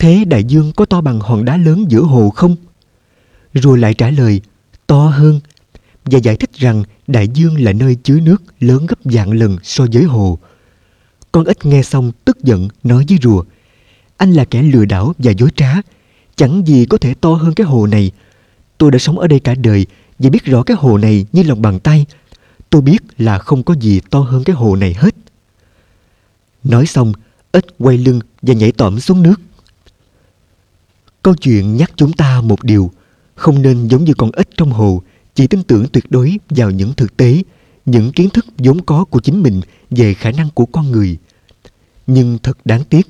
Thế 0.00 0.24
đại 0.24 0.44
dương 0.44 0.72
có 0.72 0.84
to 0.84 1.00
bằng 1.00 1.20
hòn 1.20 1.44
đá 1.44 1.56
lớn 1.56 1.84
giữa 1.88 2.00
hồ 2.00 2.30
không? 2.30 2.56
Rồi 3.54 3.78
lại 3.78 3.94
trả 3.94 4.10
lời, 4.10 4.40
to 4.86 5.06
hơn 5.06 5.40
và 6.04 6.18
giải 6.18 6.36
thích 6.36 6.50
rằng 6.54 6.82
đại 7.06 7.28
dương 7.28 7.60
là 7.64 7.72
nơi 7.72 7.94
chứa 7.94 8.20
nước 8.20 8.42
lớn 8.60 8.86
gấp 8.86 8.98
vạn 9.04 9.30
lần 9.30 9.58
so 9.62 9.86
với 9.92 10.04
hồ. 10.04 10.38
Con 11.32 11.44
ếch 11.44 11.66
nghe 11.66 11.82
xong 11.82 12.12
tức 12.24 12.38
giận 12.42 12.68
nói 12.84 13.04
với 13.08 13.18
rùa, 13.22 13.44
anh 14.16 14.32
là 14.32 14.44
kẻ 14.44 14.62
lừa 14.62 14.84
đảo 14.84 15.14
và 15.18 15.32
dối 15.32 15.50
trá, 15.56 15.74
chẳng 16.36 16.62
gì 16.66 16.86
có 16.86 16.98
thể 16.98 17.14
to 17.14 17.32
hơn 17.32 17.54
cái 17.54 17.66
hồ 17.66 17.86
này. 17.86 18.10
Tôi 18.78 18.90
đã 18.90 18.98
sống 18.98 19.18
ở 19.18 19.26
đây 19.26 19.40
cả 19.40 19.54
đời 19.54 19.86
và 20.18 20.30
biết 20.30 20.44
rõ 20.44 20.62
cái 20.62 20.76
hồ 20.80 20.98
này 20.98 21.26
như 21.32 21.42
lòng 21.42 21.62
bàn 21.62 21.80
tay. 21.80 22.06
Tôi 22.70 22.82
biết 22.82 22.98
là 23.18 23.38
không 23.38 23.62
có 23.62 23.74
gì 23.80 24.00
to 24.10 24.20
hơn 24.20 24.44
cái 24.44 24.56
hồ 24.56 24.76
này 24.76 24.94
hết. 24.98 25.14
Nói 26.64 26.86
xong, 26.86 27.12
ếch 27.52 27.64
quay 27.78 27.98
lưng 27.98 28.20
và 28.42 28.54
nhảy 28.54 28.72
tỏm 28.72 29.00
xuống 29.00 29.22
nước. 29.22 29.40
Câu 31.22 31.34
chuyện 31.34 31.76
nhắc 31.76 31.92
chúng 31.96 32.12
ta 32.12 32.40
một 32.40 32.64
điều, 32.64 32.90
không 33.34 33.62
nên 33.62 33.88
giống 33.88 34.04
như 34.04 34.14
con 34.14 34.30
ếch 34.32 34.48
trong 34.56 34.70
hồ, 34.70 35.02
chỉ 35.34 35.46
tin 35.46 35.62
tưởng 35.62 35.86
tuyệt 35.92 36.04
đối 36.10 36.38
vào 36.50 36.70
những 36.70 36.92
thực 36.94 37.16
tế, 37.16 37.42
những 37.86 38.12
kiến 38.12 38.30
thức 38.30 38.46
vốn 38.58 38.80
có 38.80 39.04
của 39.04 39.20
chính 39.20 39.42
mình 39.42 39.60
về 39.90 40.14
khả 40.14 40.30
năng 40.30 40.50
của 40.50 40.66
con 40.66 40.90
người. 40.90 41.16
Nhưng 42.06 42.38
thật 42.42 42.58
đáng 42.64 42.84
tiếc, 42.84 43.08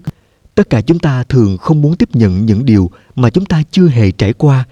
tất 0.54 0.70
cả 0.70 0.80
chúng 0.80 0.98
ta 0.98 1.24
thường 1.24 1.58
không 1.58 1.82
muốn 1.82 1.96
tiếp 1.96 2.08
nhận 2.12 2.46
những 2.46 2.64
điều 2.64 2.90
mà 3.14 3.30
chúng 3.30 3.44
ta 3.44 3.62
chưa 3.70 3.88
hề 3.88 4.10
trải 4.10 4.32
qua, 4.32 4.64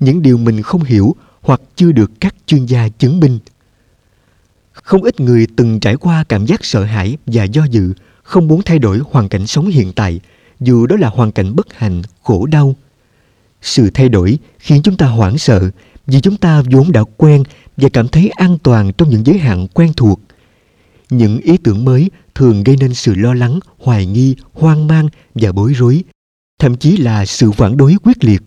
những 0.00 0.22
điều 0.22 0.38
mình 0.38 0.62
không 0.62 0.82
hiểu 0.82 1.16
hoặc 1.40 1.60
chưa 1.76 1.92
được 1.92 2.10
các 2.20 2.34
chuyên 2.46 2.66
gia 2.66 2.88
chứng 2.88 3.20
minh. 3.20 3.38
Không 4.72 5.02
ít 5.02 5.20
người 5.20 5.46
từng 5.56 5.80
trải 5.80 5.96
qua 5.96 6.24
cảm 6.24 6.46
giác 6.46 6.64
sợ 6.64 6.84
hãi 6.84 7.16
và 7.26 7.44
do 7.44 7.64
dự, 7.64 7.92
không 8.22 8.48
muốn 8.48 8.62
thay 8.62 8.78
đổi 8.78 9.00
hoàn 9.10 9.28
cảnh 9.28 9.46
sống 9.46 9.66
hiện 9.66 9.92
tại– 9.92 10.20
dù 10.64 10.86
đó 10.86 10.96
là 10.96 11.08
hoàn 11.08 11.32
cảnh 11.32 11.56
bất 11.56 11.72
hạnh, 11.72 12.02
khổ 12.22 12.46
đau. 12.46 12.74
Sự 13.62 13.90
thay 13.94 14.08
đổi 14.08 14.38
khiến 14.58 14.80
chúng 14.84 14.96
ta 14.96 15.06
hoảng 15.06 15.38
sợ 15.38 15.70
vì 16.06 16.20
chúng 16.20 16.36
ta 16.36 16.62
vốn 16.70 16.92
đã 16.92 17.04
quen 17.16 17.42
và 17.76 17.88
cảm 17.92 18.08
thấy 18.08 18.28
an 18.28 18.58
toàn 18.62 18.92
trong 18.92 19.10
những 19.10 19.26
giới 19.26 19.38
hạn 19.38 19.66
quen 19.74 19.92
thuộc. 19.96 20.20
Những 21.10 21.38
ý 21.38 21.56
tưởng 21.56 21.84
mới 21.84 22.10
thường 22.34 22.64
gây 22.64 22.76
nên 22.80 22.94
sự 22.94 23.14
lo 23.14 23.34
lắng, 23.34 23.60
hoài 23.78 24.06
nghi, 24.06 24.36
hoang 24.52 24.86
mang 24.86 25.08
và 25.34 25.52
bối 25.52 25.72
rối, 25.72 26.04
thậm 26.58 26.76
chí 26.76 26.96
là 26.96 27.26
sự 27.26 27.52
phản 27.52 27.76
đối 27.76 27.96
quyết 28.02 28.24
liệt. 28.24 28.42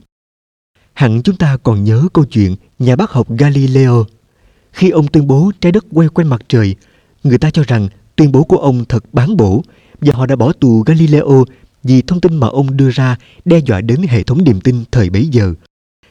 Hẳn 0.93 1.21
chúng 1.21 1.35
ta 1.35 1.57
còn 1.57 1.83
nhớ 1.83 2.07
câu 2.13 2.25
chuyện 2.25 2.55
nhà 2.79 2.95
bác 2.95 3.11
học 3.11 3.27
Galileo. 3.29 4.05
Khi 4.71 4.89
ông 4.89 5.07
tuyên 5.07 5.27
bố 5.27 5.51
trái 5.61 5.71
đất 5.71 5.85
quay 5.91 6.07
quanh 6.07 6.27
mặt 6.27 6.41
trời, 6.47 6.75
người 7.23 7.37
ta 7.37 7.49
cho 7.49 7.63
rằng 7.67 7.87
tuyên 8.15 8.31
bố 8.31 8.43
của 8.43 8.57
ông 8.57 8.85
thật 8.85 9.03
bán 9.13 9.37
bổ 9.37 9.63
và 10.01 10.13
họ 10.15 10.25
đã 10.25 10.35
bỏ 10.35 10.53
tù 10.53 10.81
Galileo 10.81 11.45
vì 11.85 12.01
thông 12.01 12.21
tin 12.21 12.37
mà 12.37 12.47
ông 12.47 12.77
đưa 12.77 12.89
ra 12.89 13.15
đe 13.45 13.59
dọa 13.59 13.81
đến 13.81 14.01
hệ 14.09 14.23
thống 14.23 14.43
niềm 14.43 14.61
tin 14.61 14.83
thời 14.91 15.09
bấy 15.09 15.27
giờ, 15.27 15.53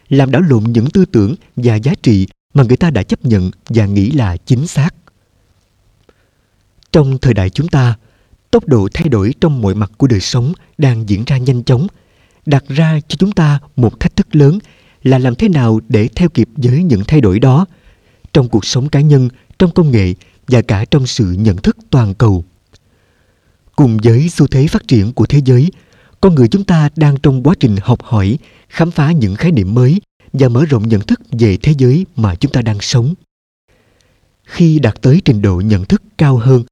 làm 0.09 0.31
đảo 0.31 0.43
lộn 0.43 0.65
những 0.65 0.91
tư 0.91 1.05
tưởng 1.05 1.35
và 1.57 1.75
giá 1.75 1.93
trị 2.03 2.27
mà 2.55 2.63
người 2.63 2.77
ta 2.77 2.91
đã 2.91 3.03
chấp 3.03 3.25
nhận 3.25 3.51
và 3.69 3.87
nghĩ 3.87 4.11
là 4.11 4.37
chính 4.37 4.67
xác. 4.67 4.95
Trong 6.93 7.19
thời 7.19 7.35
đại 7.35 7.51
chúng 7.51 7.69
ta, 7.69 7.97
tốc 8.51 8.69
độ 8.69 8.89
thay 8.95 9.09
đổi 9.09 9.35
trong 9.41 9.63
mọi 9.63 9.75
mặt 9.75 9.91
của 9.97 10.07
đời 10.07 10.21
sống 10.21 10.53
đang 10.79 11.09
diễn 11.09 11.25
ra 11.27 11.39
nhanh 11.39 11.63
chóng, 11.65 11.87
đặt 12.47 12.65
ra 12.69 13.01
cho 13.09 13.17
chúng 13.19 13.33
ta 13.33 13.61
một 13.77 14.01
thách 14.01 14.17
thức 14.17 14.37
lớn 14.37 14.59
là 15.03 15.19
làm 15.19 15.35
thế 15.35 15.49
nào 15.49 15.81
để 15.89 16.09
theo 16.15 16.29
kịp 16.29 16.49
với 16.57 16.83
những 16.83 17.03
thay 17.09 17.21
đổi 17.21 17.39
đó 17.39 17.67
trong 18.33 18.49
cuộc 18.49 18.65
sống 18.65 18.89
cá 18.89 19.01
nhân, 19.01 19.29
trong 19.59 19.71
công 19.71 19.91
nghệ 19.91 20.15
và 20.49 20.63
cả 20.63 20.85
trong 20.91 21.07
sự 21.07 21.33
nhận 21.39 21.57
thức 21.57 21.77
toàn 21.91 22.15
cầu. 22.15 22.45
Cùng 23.77 23.99
với 24.03 24.29
xu 24.29 24.47
thế 24.47 24.67
phát 24.67 24.89
triển 24.89 25.13
của 25.13 25.27
thế 25.27 25.41
giới, 25.45 25.71
con 26.21 26.35
người 26.35 26.49
chúng 26.49 26.65
ta 26.65 26.89
đang 26.97 27.17
trong 27.23 27.43
quá 27.43 27.55
trình 27.61 27.77
học 27.83 28.03
hỏi, 28.03 28.39
khám 28.69 28.91
phá 28.91 29.13
những 29.13 29.35
khái 29.35 29.53
niệm 29.53 29.75
mới 29.75 30.01
và 30.33 30.49
mở 30.49 30.65
rộng 30.65 30.89
nhận 30.89 31.01
thức 31.01 31.21
về 31.31 31.57
thế 31.57 31.75
giới 31.79 32.07
mà 32.17 32.35
chúng 32.35 32.53
ta 32.53 32.63
đang 32.63 32.81
sống. 32.81 33.15
Khi 34.45 34.79
đạt 34.79 35.03
tới 35.03 35.23
trình 35.25 35.43
độ 35.43 35.61
nhận 35.61 35.85
thức 35.85 36.03
cao 36.19 36.37
hơn, 36.37 36.63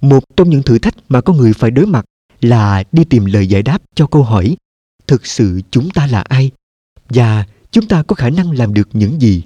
một 0.00 0.24
trong 0.36 0.50
những 0.50 0.62
thử 0.62 0.78
thách 0.78 0.94
mà 1.08 1.20
con 1.20 1.36
người 1.36 1.52
phải 1.52 1.70
đối 1.70 1.86
mặt 1.86 2.04
là 2.40 2.84
đi 2.92 3.04
tìm 3.04 3.24
lời 3.24 3.46
giải 3.46 3.62
đáp 3.62 3.82
cho 3.94 4.06
câu 4.06 4.22
hỏi 4.22 4.56
thực 5.06 5.26
sự 5.26 5.60
chúng 5.70 5.90
ta 5.90 6.06
là 6.06 6.20
ai 6.20 6.50
và 7.08 7.46
chúng 7.70 7.88
ta 7.88 8.02
có 8.02 8.14
khả 8.14 8.30
năng 8.30 8.50
làm 8.50 8.74
được 8.74 8.88
những 8.92 9.20
gì 9.20 9.42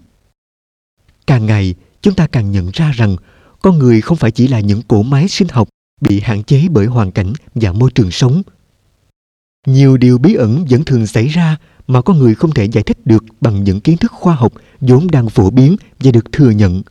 càng 1.27 1.46
ngày 1.46 1.75
chúng 2.03 2.14
ta 2.14 2.27
càng 2.27 2.51
nhận 2.51 2.70
ra 2.75 2.90
rằng 2.90 3.16
con 3.62 3.79
người 3.79 4.01
không 4.01 4.16
phải 4.16 4.31
chỉ 4.31 4.49
là 4.49 4.61
những 4.61 4.83
cỗ 4.83 5.03
máy 5.03 5.29
sinh 5.29 5.49
học 5.49 5.68
bị 6.00 6.20
hạn 6.20 6.42
chế 6.42 6.68
bởi 6.70 6.86
hoàn 6.86 7.10
cảnh 7.10 7.32
và 7.54 7.72
môi 7.72 7.90
trường 7.94 8.10
sống. 8.10 8.42
Nhiều 9.66 9.96
điều 9.96 10.18
bí 10.18 10.34
ẩn 10.34 10.64
vẫn 10.70 10.84
thường 10.84 11.06
xảy 11.06 11.28
ra 11.28 11.56
mà 11.86 12.02
con 12.02 12.18
người 12.18 12.34
không 12.34 12.52
thể 12.52 12.64
giải 12.64 12.84
thích 12.84 12.98
được 13.04 13.24
bằng 13.40 13.64
những 13.64 13.80
kiến 13.80 13.96
thức 13.96 14.12
khoa 14.12 14.34
học 14.34 14.52
vốn 14.80 15.10
đang 15.10 15.28
phổ 15.28 15.50
biến 15.50 15.76
và 16.00 16.10
được 16.10 16.32
thừa 16.32 16.50
nhận. 16.50 16.82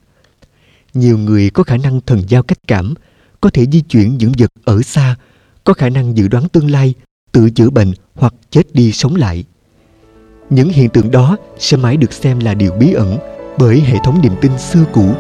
Nhiều 0.93 1.17
người 1.17 1.50
có 1.50 1.63
khả 1.63 1.78
năng 1.78 2.02
thần 2.02 2.24
giao 2.28 2.43
cách 2.43 2.58
cảm, 2.67 2.93
có 3.41 3.50
thể 3.50 3.65
di 3.72 3.82
chuyển 3.82 4.17
những 4.17 4.32
vật 4.38 4.52
ở 4.63 4.82
xa, 4.82 5.15
có 5.63 5.74
khả 5.74 5.89
năng 5.89 6.17
dự 6.17 6.28
đoán 6.28 6.50
tương 6.50 6.72
lai, 6.72 6.93
tự 7.32 7.50
chữa 7.50 7.69
bệnh 7.69 7.93
hoặc 8.15 8.34
chết 8.50 8.74
đi 8.74 8.91
sống 8.91 9.15
lại. 9.15 9.43
Những 10.50 10.69
hiện 10.69 10.89
tượng 10.89 11.12
đó 11.12 11.38
sẽ 11.60 11.78
mãi 11.78 11.98
được 11.98 12.13
xem 12.13 12.39
là 12.39 12.54
điều 12.54 12.72
bí 12.72 12.93
ẩn 12.93 13.17
bởi 13.58 13.82
hệ 13.82 13.98
thống 14.04 14.22
niềm 14.22 14.34
tin 14.41 14.52
xưa 14.58 14.86
cũ 14.93 15.13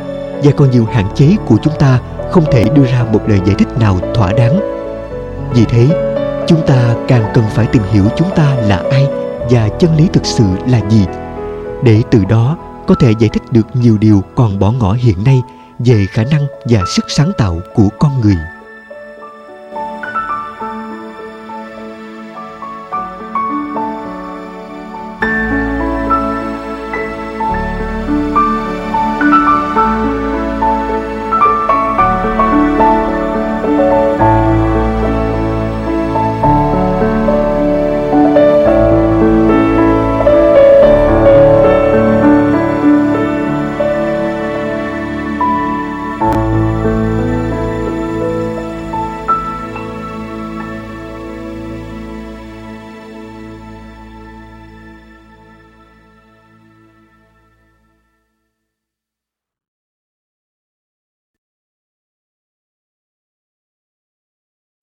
và 0.43 0.51
còn 0.57 0.71
nhiều 0.71 0.85
hạn 0.85 1.11
chế 1.15 1.35
của 1.45 1.57
chúng 1.63 1.73
ta 1.79 2.18
không 2.31 2.45
thể 2.51 2.65
đưa 2.75 2.85
ra 2.85 3.03
một 3.13 3.21
lời 3.27 3.39
giải 3.45 3.55
thích 3.57 3.67
nào 3.79 3.99
thỏa 4.15 4.33
đáng. 4.33 4.59
Vì 5.53 5.65
thế, 5.65 5.87
chúng 6.47 6.61
ta 6.67 6.95
càng 7.07 7.31
cần 7.33 7.43
phải 7.49 7.65
tìm 7.65 7.83
hiểu 7.91 8.03
chúng 8.15 8.29
ta 8.35 8.55
là 8.55 8.83
ai 8.91 9.07
và 9.49 9.69
chân 9.79 9.95
lý 9.97 10.07
thực 10.13 10.25
sự 10.25 10.43
là 10.67 10.81
gì. 10.89 11.05
Để 11.83 12.01
từ 12.11 12.25
đó 12.29 12.57
có 12.87 12.95
thể 12.95 13.11
giải 13.19 13.29
thích 13.29 13.43
được 13.51 13.67
nhiều 13.73 13.97
điều 13.97 14.23
còn 14.35 14.59
bỏ 14.59 14.71
ngỏ 14.71 14.93
hiện 14.93 15.23
nay 15.23 15.41
về 15.79 16.05
khả 16.09 16.23
năng 16.23 16.41
và 16.65 16.81
sức 16.95 17.05
sáng 17.07 17.31
tạo 17.37 17.59
của 17.75 17.89
con 17.99 18.21
người. 18.21 18.37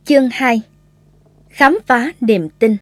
Chương 0.09 0.29
2 0.33 0.63
Khám 1.51 1.79
phá 1.87 2.11
niềm 2.21 2.49
tin. 2.59 2.77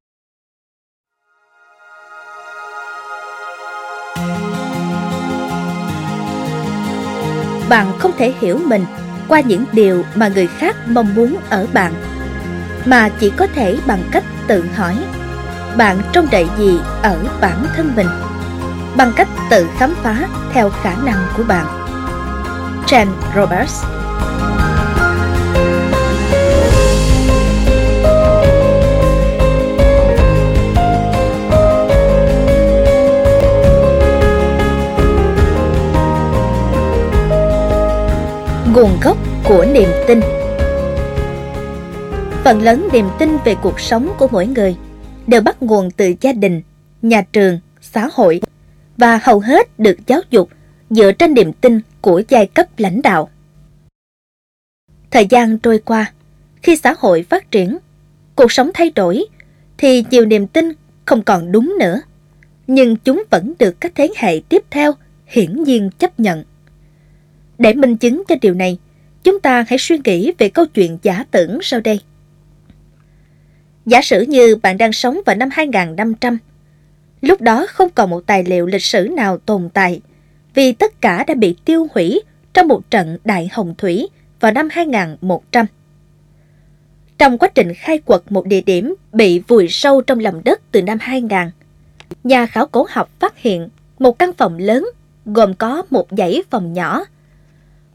Bạn 7.69 7.93
không 7.99 8.13
thể 8.19 8.33
hiểu 8.41 8.59
mình 8.67 8.85
qua 9.29 9.41
những 9.41 9.65
điều 9.73 10.05
mà 10.15 10.29
người 10.29 10.47
khác 10.47 10.77
mong 10.89 11.15
muốn 11.15 11.37
ở 11.51 11.67
bạn, 11.73 11.93
Mà 12.85 13.09
chỉ 13.21 13.33
có 13.37 13.47
thể 13.55 13.79
bằng 13.87 14.03
cách 14.13 14.25
tự 14.47 14.65
hỏi, 14.75 14.97
Bạn 15.77 15.99
trông 16.13 16.27
đợi 16.33 16.47
gì 16.59 16.79
ở 17.03 17.19
bản 17.41 17.67
thân 17.77 17.93
mình? 17.97 18.09
Bằng 18.97 19.13
cách 19.17 19.29
tự 19.51 19.69
khám 19.79 19.95
phá 20.03 20.29
theo 20.53 20.71
khả 20.71 20.95
năng 21.05 21.27
của 21.37 21.45
bạn. 21.45 21.67
Jen 22.87 23.07
Roberts 23.37 23.85
nguồn 38.75 39.01
gốc 39.03 39.17
của 39.45 39.67
niềm 39.73 39.89
tin. 40.07 40.21
Phần 42.45 42.63
lớn 42.63 42.89
niềm 42.93 43.07
tin 43.19 43.37
về 43.45 43.55
cuộc 43.63 43.81
sống 43.81 44.13
của 44.19 44.29
mỗi 44.33 44.47
người 44.47 44.77
đều 45.27 45.41
bắt 45.41 45.63
nguồn 45.63 45.91
từ 45.91 46.15
gia 46.21 46.33
đình, 46.33 46.63
nhà 47.03 47.23
trường, 47.33 47.59
xã 47.81 48.09
hội 48.13 48.41
và 48.97 49.21
hầu 49.23 49.41
hết 49.41 49.79
được 49.79 49.97
giáo 50.07 50.21
dục 50.31 50.49
dựa 50.91 51.13
trên 51.13 51.35
niềm 51.35 51.53
tin 51.53 51.81
của 52.01 52.23
giai 52.29 52.47
cấp 52.47 52.67
lãnh 52.77 53.03
đạo. 53.03 53.31
Thời 55.11 55.27
gian 55.27 55.59
trôi 55.59 55.79
qua, 55.79 56.13
khi 56.63 56.77
xã 56.77 56.95
hội 56.99 57.23
phát 57.23 57.51
triển, 57.51 57.79
cuộc 58.35 58.53
sống 58.53 58.71
thay 58.75 58.91
đổi 58.91 59.25
thì 59.79 60.05
nhiều 60.11 60.27
niềm 60.27 60.47
tin 60.47 60.73
không 61.05 61.23
còn 61.23 61.53
đúng 61.53 61.77
nữa, 61.81 62.01
nhưng 62.67 62.97
chúng 62.97 63.23
vẫn 63.31 63.53
được 63.59 63.81
các 63.81 63.93
thế 63.95 64.09
hệ 64.17 64.41
tiếp 64.49 64.65
theo 64.71 64.93
hiển 65.27 65.63
nhiên 65.63 65.91
chấp 65.99 66.21
nhận 66.21 66.45
để 67.59 67.73
minh 67.73 67.97
chứng 67.97 68.23
cho 68.29 68.35
điều 68.41 68.55
này, 68.55 68.79
chúng 69.23 69.41
ta 69.41 69.65
hãy 69.69 69.79
suy 69.79 69.99
nghĩ 70.05 70.33
về 70.39 70.49
câu 70.49 70.67
chuyện 70.67 70.99
giả 71.03 71.25
tưởng 71.31 71.59
sau 71.63 71.81
đây. 71.81 72.01
Giả 73.87 74.03
sử 74.03 74.21
như 74.21 74.57
bạn 74.57 74.79
đang 74.79 74.93
sống 74.93 75.21
vào 75.27 75.37
năm 75.37 75.49
2500. 75.53 76.39
Lúc 77.21 77.41
đó 77.41 77.67
không 77.69 77.91
còn 77.95 78.11
một 78.11 78.27
tài 78.27 78.45
liệu 78.45 78.67
lịch 78.67 78.83
sử 78.83 79.09
nào 79.17 79.39
tồn 79.39 79.69
tại 79.75 80.01
vì 80.55 80.73
tất 80.73 81.01
cả 81.01 81.25
đã 81.29 81.35
bị 81.35 81.57
tiêu 81.65 81.87
hủy 81.95 82.21
trong 82.53 82.69
một 82.69 82.91
trận 82.91 83.19
đại 83.25 83.49
hồng 83.53 83.75
thủy 83.79 84.09
vào 84.41 84.53
năm 84.53 84.69
2100. 84.73 85.67
Trong 87.19 87.39
quá 87.39 87.49
trình 87.55 87.75
khai 87.75 87.99
quật 87.99 88.23
một 88.31 88.47
địa 88.47 88.61
điểm 88.61 88.95
bị 89.13 89.39
vùi 89.39 89.69
sâu 89.69 90.01
trong 90.01 90.19
lòng 90.19 90.41
đất 90.45 90.61
từ 90.73 90.83
năm 90.83 90.99
2000, 91.01 91.39
nhà 92.25 92.47
khảo 92.47 92.67
cổ 92.67 92.87
học 92.91 93.11
phát 93.21 93.39
hiện 93.39 93.69
một 93.99 94.19
căn 94.19 94.33
phòng 94.33 94.59
lớn 94.59 94.91
gồm 95.27 95.55
có 95.55 95.83
một 95.91 96.07
dãy 96.11 96.43
phòng 96.51 96.73
nhỏ 96.73 97.05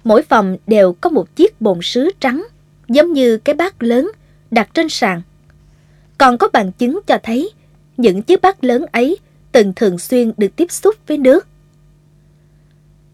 Mỗi 0.10 0.24
phòng 0.24 0.58
đều 0.68 0.94
có 0.94 1.10
một 1.10 1.36
chiếc 1.36 1.62
bồn 1.62 1.80
sứ 1.82 2.10
trắng, 2.20 2.48
giống 2.88 3.14
như 3.14 3.38
cái 3.38 3.56
bát 3.56 3.84
lớn, 3.84 4.12
đặt 4.52 4.70
trên 4.74 4.90
sàn. 4.90 5.22
Còn 6.18 6.38
có 6.38 6.50
bằng 6.54 6.72
chứng 6.72 7.00
cho 7.08 7.18
thấy 7.24 7.52
những 7.98 8.22
chiếc 8.22 8.42
bát 8.42 8.64
lớn 8.64 8.86
ấy 8.92 9.18
từng 9.52 9.74
thường 9.76 10.00
xuyên 10.00 10.32
được 10.38 10.56
tiếp 10.56 10.72
xúc 10.72 10.96
với 11.08 11.18
nước. 11.18 11.48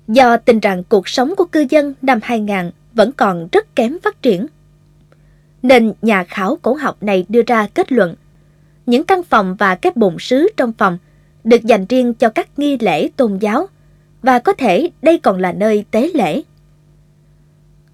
Do 0.07 0.37
tình 0.37 0.59
trạng 0.59 0.83
cuộc 0.83 1.07
sống 1.07 1.35
của 1.37 1.45
cư 1.45 1.65
dân 1.69 1.93
năm 2.01 2.19
2000 2.23 2.71
vẫn 2.93 3.11
còn 3.11 3.47
rất 3.51 3.75
kém 3.75 3.97
phát 4.03 4.21
triển, 4.21 4.47
nên 5.61 5.93
nhà 6.01 6.23
khảo 6.23 6.57
cổ 6.61 6.73
học 6.73 7.03
này 7.03 7.25
đưa 7.29 7.41
ra 7.47 7.67
kết 7.73 7.91
luận 7.91 8.15
những 8.85 9.03
căn 9.03 9.23
phòng 9.23 9.55
và 9.55 9.75
các 9.75 9.95
bồn 9.95 10.15
sứ 10.19 10.47
trong 10.57 10.73
phòng 10.77 10.97
được 11.43 11.63
dành 11.63 11.85
riêng 11.85 12.13
cho 12.13 12.29
các 12.29 12.59
nghi 12.59 12.77
lễ 12.77 13.09
tôn 13.15 13.37
giáo 13.37 13.67
và 14.21 14.39
có 14.39 14.53
thể 14.53 14.89
đây 15.01 15.17
còn 15.17 15.39
là 15.39 15.51
nơi 15.51 15.85
tế 15.91 16.11
lễ. 16.13 16.41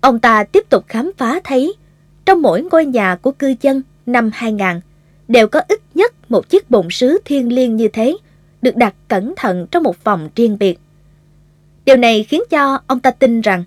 Ông 0.01 0.19
ta 0.19 0.43
tiếp 0.43 0.69
tục 0.69 0.85
khám 0.87 1.11
phá 1.17 1.39
thấy 1.43 1.73
trong 2.25 2.41
mỗi 2.41 2.61
ngôi 2.71 2.85
nhà 2.85 3.15
của 3.15 3.31
cư 3.31 3.55
dân 3.61 3.81
năm 4.05 4.29
2000 4.33 4.67
đều 5.27 5.47
có 5.47 5.61
ít 5.67 5.79
nhất 5.95 6.31
một 6.31 6.49
chiếc 6.49 6.69
bồn 6.69 6.87
sứ 6.91 7.21
thiên 7.25 7.53
liêng 7.53 7.75
như 7.75 7.87
thế 7.87 8.17
được 8.61 8.75
đặt 8.75 8.95
cẩn 9.07 9.33
thận 9.37 9.67
trong 9.71 9.83
một 9.83 9.97
phòng 10.03 10.29
riêng 10.35 10.57
biệt. 10.59 10.79
Điều 11.85 11.97
này 11.97 12.23
khiến 12.23 12.41
cho 12.49 12.79
ông 12.87 12.99
ta 12.99 13.11
tin 13.11 13.41
rằng 13.41 13.63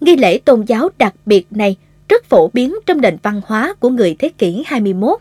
nghi 0.00 0.16
lễ 0.16 0.38
tôn 0.38 0.62
giáo 0.62 0.88
đặc 0.98 1.14
biệt 1.26 1.46
này 1.50 1.76
rất 2.08 2.24
phổ 2.24 2.50
biến 2.52 2.74
trong 2.86 3.00
nền 3.00 3.16
văn 3.22 3.40
hóa 3.46 3.74
của 3.80 3.90
người 3.90 4.16
thế 4.18 4.28
kỷ 4.28 4.62
21. 4.66 5.18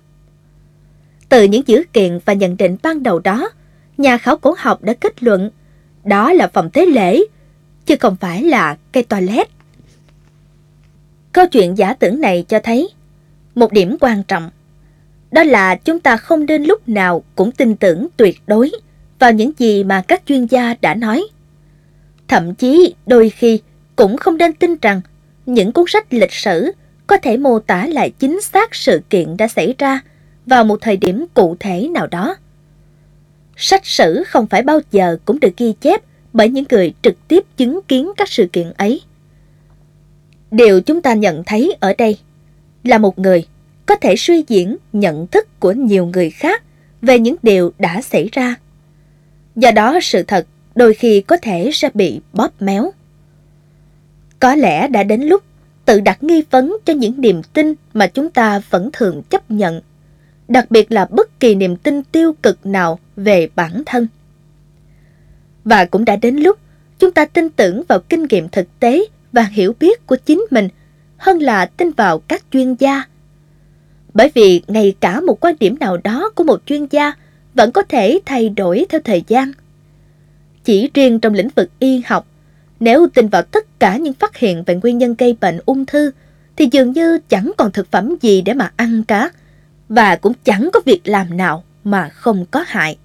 Từ 1.29 1.43
những 1.43 1.67
dữ 1.67 1.83
kiện 1.93 2.19
và 2.25 2.33
nhận 2.33 2.57
định 2.57 2.77
ban 2.83 3.03
đầu 3.03 3.19
đó, 3.19 3.49
nhà 3.97 4.17
khảo 4.17 4.37
cổ 4.37 4.55
học 4.57 4.83
đã 4.83 4.93
kết 4.93 5.23
luận 5.23 5.51
đó 6.03 6.33
là 6.33 6.47
phòng 6.47 6.69
tế 6.69 6.85
lễ, 6.85 7.23
chứ 7.85 7.95
không 7.99 8.15
phải 8.15 8.43
là 8.43 8.77
cây 8.91 9.03
toilet. 9.03 9.49
Câu 11.31 11.47
chuyện 11.47 11.77
giả 11.77 11.93
tưởng 11.93 12.21
này 12.21 12.45
cho 12.47 12.59
thấy 12.59 12.89
một 13.55 13.71
điểm 13.71 13.97
quan 13.99 14.23
trọng. 14.23 14.49
Đó 15.31 15.43
là 15.43 15.75
chúng 15.75 15.99
ta 15.99 16.17
không 16.17 16.45
nên 16.45 16.63
lúc 16.63 16.89
nào 16.89 17.23
cũng 17.35 17.51
tin 17.51 17.75
tưởng 17.75 18.07
tuyệt 18.17 18.41
đối 18.47 18.71
vào 19.19 19.31
những 19.31 19.51
gì 19.57 19.83
mà 19.83 20.03
các 20.07 20.21
chuyên 20.25 20.45
gia 20.45 20.75
đã 20.81 20.95
nói. 20.95 21.23
Thậm 22.27 22.55
chí 22.55 22.93
đôi 23.07 23.29
khi 23.29 23.59
cũng 23.95 24.17
không 24.17 24.37
nên 24.37 24.53
tin 24.53 24.75
rằng 24.81 25.01
những 25.45 25.71
cuốn 25.71 25.85
sách 25.87 26.13
lịch 26.13 26.33
sử 26.33 26.71
có 27.07 27.17
thể 27.17 27.37
mô 27.37 27.59
tả 27.59 27.85
lại 27.85 28.11
chính 28.19 28.41
xác 28.41 28.75
sự 28.75 29.01
kiện 29.09 29.37
đã 29.37 29.47
xảy 29.47 29.75
ra 29.77 29.99
vào 30.45 30.63
một 30.63 30.81
thời 30.81 30.97
điểm 30.97 31.25
cụ 31.33 31.55
thể 31.59 31.87
nào 31.87 32.07
đó. 32.07 32.35
Sách 33.57 33.85
sử 33.85 34.23
không 34.27 34.47
phải 34.47 34.61
bao 34.61 34.79
giờ 34.91 35.17
cũng 35.25 35.39
được 35.39 35.57
ghi 35.57 35.73
chép 35.81 36.01
bởi 36.33 36.49
những 36.49 36.65
người 36.69 36.93
trực 37.01 37.27
tiếp 37.27 37.45
chứng 37.57 37.79
kiến 37.87 38.11
các 38.17 38.29
sự 38.29 38.47
kiện 38.53 38.71
ấy. 38.77 39.01
Điều 40.51 40.81
chúng 40.81 41.01
ta 41.01 41.13
nhận 41.13 41.43
thấy 41.43 41.75
ở 41.79 41.93
đây 41.97 42.17
là 42.83 42.97
một 42.97 43.19
người 43.19 43.45
có 43.85 43.95
thể 43.95 44.15
suy 44.15 44.43
diễn 44.47 44.77
nhận 44.93 45.27
thức 45.27 45.59
của 45.59 45.71
nhiều 45.71 46.05
người 46.05 46.29
khác 46.29 46.63
về 47.01 47.19
những 47.19 47.35
điều 47.43 47.71
đã 47.79 48.01
xảy 48.01 48.29
ra. 48.31 48.55
Do 49.55 49.71
đó 49.71 49.99
sự 50.01 50.23
thật 50.23 50.47
đôi 50.75 50.93
khi 50.93 51.21
có 51.21 51.37
thể 51.37 51.69
sẽ 51.73 51.89
bị 51.93 52.19
bóp 52.33 52.61
méo. 52.61 52.91
Có 54.39 54.55
lẽ 54.55 54.87
đã 54.87 55.03
đến 55.03 55.21
lúc 55.21 55.43
tự 55.85 55.99
đặt 55.99 56.23
nghi 56.23 56.43
vấn 56.49 56.77
cho 56.85 56.93
những 56.93 57.21
niềm 57.21 57.41
tin 57.53 57.73
mà 57.93 58.07
chúng 58.07 58.29
ta 58.29 58.61
vẫn 58.69 58.89
thường 58.93 59.21
chấp 59.29 59.51
nhận, 59.51 59.81
đặc 60.47 60.71
biệt 60.71 60.91
là 60.91 61.05
bất 61.05 61.39
kỳ 61.39 61.55
niềm 61.55 61.75
tin 61.75 62.03
tiêu 62.03 62.35
cực 62.43 62.65
nào 62.65 62.99
về 63.15 63.49
bản 63.55 63.83
thân. 63.85 64.07
Và 65.63 65.85
cũng 65.85 66.05
đã 66.05 66.15
đến 66.15 66.35
lúc 66.35 66.57
chúng 66.99 67.11
ta 67.11 67.25
tin 67.25 67.49
tưởng 67.49 67.83
vào 67.87 67.99
kinh 67.99 68.25
nghiệm 68.29 68.49
thực 68.49 68.79
tế 68.79 69.05
và 69.31 69.43
hiểu 69.43 69.75
biết 69.79 70.07
của 70.07 70.15
chính 70.15 70.45
mình 70.51 70.69
hơn 71.17 71.39
là 71.41 71.65
tin 71.65 71.91
vào 71.91 72.19
các 72.19 72.43
chuyên 72.51 72.75
gia. 72.75 73.03
Bởi 74.13 74.31
vì 74.33 74.61
ngay 74.67 74.95
cả 74.99 75.21
một 75.21 75.45
quan 75.45 75.55
điểm 75.59 75.75
nào 75.79 75.97
đó 75.97 76.29
của 76.35 76.43
một 76.43 76.61
chuyên 76.65 76.85
gia 76.85 77.13
vẫn 77.53 77.71
có 77.71 77.81
thể 77.81 78.19
thay 78.25 78.49
đổi 78.49 78.85
theo 78.89 79.01
thời 79.03 79.23
gian. 79.27 79.51
Chỉ 80.63 80.89
riêng 80.93 81.19
trong 81.19 81.33
lĩnh 81.33 81.49
vực 81.55 81.69
y 81.79 82.01
học, 82.05 82.27
nếu 82.79 83.07
tin 83.13 83.27
vào 83.27 83.41
tất 83.41 83.79
cả 83.79 83.97
những 83.97 84.13
phát 84.13 84.37
hiện 84.37 84.63
về 84.63 84.75
nguyên 84.75 84.97
nhân 84.97 85.15
gây 85.17 85.37
bệnh 85.41 85.59
ung 85.65 85.85
thư 85.85 86.11
thì 86.55 86.69
dường 86.71 86.91
như 86.91 87.19
chẳng 87.29 87.51
còn 87.57 87.71
thực 87.71 87.91
phẩm 87.91 88.15
gì 88.21 88.41
để 88.41 88.53
mà 88.53 88.71
ăn 88.75 89.03
cả 89.03 89.29
và 89.89 90.15
cũng 90.15 90.33
chẳng 90.43 90.69
có 90.73 90.79
việc 90.85 91.01
làm 91.03 91.37
nào 91.37 91.63
mà 91.83 92.09
không 92.09 92.45
có 92.51 92.63
hại. 92.67 92.97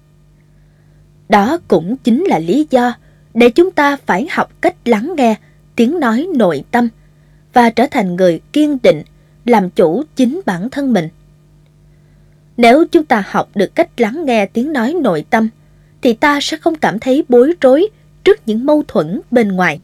Đó 1.29 1.57
cũng 1.67 1.97
chính 1.97 2.23
là 2.23 2.39
lý 2.39 2.67
do 2.69 2.93
để 3.33 3.49
chúng 3.49 3.71
ta 3.71 3.97
phải 4.05 4.27
học 4.31 4.61
cách 4.61 4.75
lắng 4.85 5.13
nghe 5.17 5.35
tiếng 5.75 5.99
nói 5.99 6.27
nội 6.35 6.63
tâm 6.71 6.89
và 7.53 7.69
trở 7.69 7.85
thành 7.91 8.15
người 8.15 8.39
kiên 8.53 8.77
định 8.83 9.03
làm 9.45 9.69
chủ 9.69 10.03
chính 10.15 10.41
bản 10.45 10.69
thân 10.69 10.93
mình. 10.93 11.09
Nếu 12.57 12.85
chúng 12.91 13.05
ta 13.05 13.23
học 13.27 13.49
được 13.55 13.75
cách 13.75 14.01
lắng 14.01 14.25
nghe 14.25 14.45
tiếng 14.45 14.73
nói 14.73 14.95
nội 15.01 15.25
tâm, 15.29 15.49
thì 16.01 16.13
ta 16.13 16.39
sẽ 16.41 16.57
không 16.57 16.75
cảm 16.75 16.99
thấy 16.99 17.23
bối 17.29 17.53
rối 17.61 17.87
trước 18.23 18.39
những 18.45 18.65
mâu 18.65 18.83
thuẫn 18.87 19.21
bên 19.31 19.47
ngoài. 19.47 19.79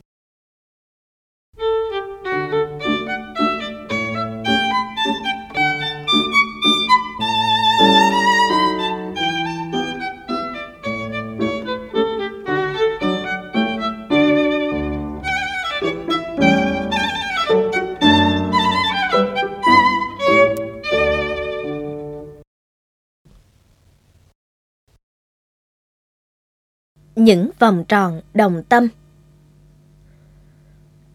Những 27.24 27.49
vòng 27.59 27.84
tròn 27.88 28.22
đồng 28.34 28.63
tâm. 28.69 28.88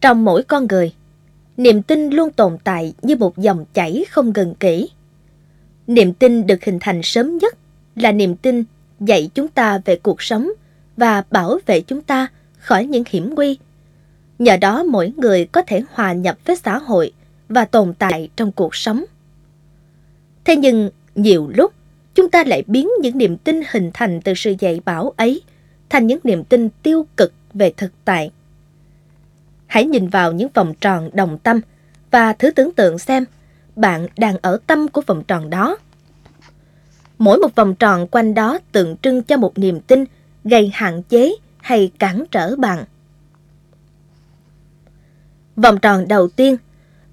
Trong 0.01 0.25
mỗi 0.25 0.43
con 0.43 0.67
người, 0.67 0.93
niềm 1.57 1.81
tin 1.81 2.09
luôn 2.09 2.31
tồn 2.31 2.57
tại 2.63 2.93
như 3.01 3.15
một 3.15 3.37
dòng 3.37 3.65
chảy 3.73 4.05
không 4.09 4.33
ngừng 4.33 4.55
kỹ. 4.55 4.89
Niềm 5.87 6.13
tin 6.13 6.47
được 6.47 6.63
hình 6.63 6.77
thành 6.81 7.01
sớm 7.03 7.37
nhất 7.37 7.57
là 7.95 8.11
niềm 8.11 8.35
tin 8.35 8.63
dạy 8.99 9.29
chúng 9.33 9.47
ta 9.47 9.81
về 9.85 9.95
cuộc 9.95 10.21
sống 10.21 10.51
và 10.97 11.23
bảo 11.31 11.59
vệ 11.65 11.81
chúng 11.81 12.01
ta 12.01 12.27
khỏi 12.57 12.85
những 12.85 13.03
hiểm 13.09 13.35
nguy. 13.35 13.57
Nhờ 14.39 14.57
đó 14.57 14.83
mỗi 14.83 15.13
người 15.17 15.45
có 15.45 15.61
thể 15.61 15.81
hòa 15.91 16.13
nhập 16.13 16.37
với 16.45 16.55
xã 16.55 16.77
hội 16.77 17.13
và 17.49 17.65
tồn 17.65 17.93
tại 17.99 18.29
trong 18.35 18.51
cuộc 18.51 18.75
sống. 18.75 19.03
Thế 20.45 20.55
nhưng 20.55 20.89
nhiều 21.15 21.51
lúc 21.55 21.73
chúng 22.15 22.29
ta 22.29 22.43
lại 22.43 22.63
biến 22.67 22.89
những 23.01 23.17
niềm 23.17 23.37
tin 23.37 23.61
hình 23.71 23.91
thành 23.93 24.21
từ 24.21 24.33
sự 24.33 24.55
dạy 24.59 24.81
bảo 24.85 25.13
ấy– 25.17 25.41
thành 25.89 26.07
những 26.07 26.19
niềm 26.23 26.43
tin 26.43 26.69
tiêu 26.83 27.05
cực 27.17 27.33
về 27.53 27.73
thực 27.77 27.91
tại. 28.05 28.31
Hãy 29.67 29.85
nhìn 29.85 30.07
vào 30.07 30.31
những 30.31 30.49
vòng 30.53 30.73
tròn 30.81 31.09
đồng 31.13 31.37
tâm 31.37 31.61
và 32.11 32.33
thử 32.33 32.51
tưởng 32.51 32.71
tượng 32.71 32.99
xem 32.99 33.25
bạn 33.75 34.07
đang 34.17 34.37
ở 34.41 34.59
tâm 34.67 34.87
của 34.87 35.01
vòng 35.07 35.23
tròn 35.23 35.49
đó. 35.49 35.77
Mỗi 37.17 37.39
một 37.39 37.55
vòng 37.55 37.75
tròn 37.75 38.07
quanh 38.07 38.33
đó 38.33 38.59
tượng 38.71 38.97
trưng 38.97 39.23
cho 39.23 39.37
một 39.37 39.57
niềm 39.57 39.79
tin 39.79 40.05
gây 40.43 40.71
hạn 40.73 41.03
chế 41.03 41.35
hay 41.57 41.91
cản 41.99 42.23
trở 42.31 42.55
bạn. 42.55 42.85
Vòng 45.55 45.79
tròn 45.79 46.07
đầu 46.07 46.27
tiên 46.27 46.57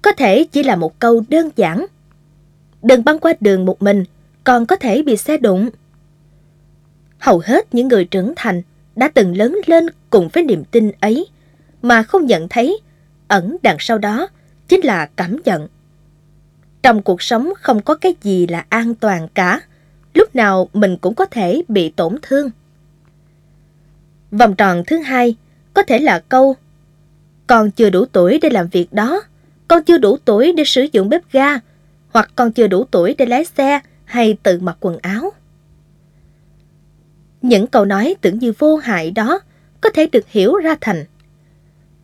có 0.01 0.11
thể 0.11 0.43
chỉ 0.51 0.63
là 0.63 0.75
một 0.75 0.99
câu 0.99 1.23
đơn 1.29 1.49
giản. 1.55 1.85
Đừng 2.83 3.03
băng 3.03 3.19
qua 3.19 3.33
đường 3.39 3.65
một 3.65 3.81
mình, 3.81 4.05
còn 4.43 4.65
có 4.65 4.75
thể 4.75 5.03
bị 5.03 5.17
xe 5.17 5.37
đụng. 5.37 5.69
Hầu 7.25 7.41
hết 7.45 7.75
những 7.75 7.87
người 7.87 8.05
trưởng 8.05 8.33
thành 8.35 8.61
đã 8.95 9.07
từng 9.07 9.37
lớn 9.37 9.59
lên 9.65 9.85
cùng 10.09 10.29
với 10.33 10.43
niềm 10.43 10.63
tin 10.63 10.91
ấy 10.99 11.27
mà 11.81 12.03
không 12.03 12.25
nhận 12.25 12.47
thấy 12.49 12.79
ẩn 13.27 13.57
đằng 13.63 13.77
sau 13.79 13.97
đó 13.97 14.27
chính 14.67 14.81
là 14.81 15.09
cảm 15.15 15.37
nhận. 15.45 15.67
Trong 16.83 17.01
cuộc 17.01 17.21
sống 17.21 17.53
không 17.61 17.81
có 17.81 17.95
cái 17.95 18.15
gì 18.21 18.47
là 18.47 18.65
an 18.69 18.95
toàn 18.95 19.27
cả, 19.33 19.61
lúc 20.13 20.35
nào 20.35 20.69
mình 20.73 20.97
cũng 20.97 21.15
có 21.15 21.25
thể 21.25 21.63
bị 21.67 21.89
tổn 21.89 22.15
thương. 22.21 22.51
Vòng 24.31 24.55
tròn 24.55 24.83
thứ 24.87 24.97
hai 24.97 25.35
có 25.73 25.83
thể 25.83 25.99
là 25.99 26.19
câu 26.19 26.55
Con 27.47 27.71
chưa 27.71 27.89
đủ 27.89 28.05
tuổi 28.05 28.39
để 28.41 28.49
làm 28.49 28.67
việc 28.67 28.93
đó, 28.93 29.21
con 29.67 29.83
chưa 29.83 29.97
đủ 29.97 30.17
tuổi 30.25 30.53
để 30.57 30.63
sử 30.63 30.87
dụng 30.91 31.09
bếp 31.09 31.21
ga, 31.31 31.59
hoặc 32.09 32.31
con 32.35 32.51
chưa 32.51 32.67
đủ 32.67 32.83
tuổi 32.91 33.15
để 33.17 33.25
lái 33.25 33.45
xe 33.45 33.79
hay 34.05 34.37
tự 34.43 34.59
mặc 34.59 34.77
quần 34.79 34.97
áo. 35.01 35.31
Những 37.45 37.67
câu 37.67 37.85
nói 37.85 38.15
tưởng 38.21 38.39
như 38.39 38.53
vô 38.59 38.75
hại 38.75 39.11
đó 39.11 39.39
có 39.81 39.89
thể 39.89 40.07
được 40.11 40.25
hiểu 40.29 40.55
ra 40.55 40.75
thành 40.81 41.05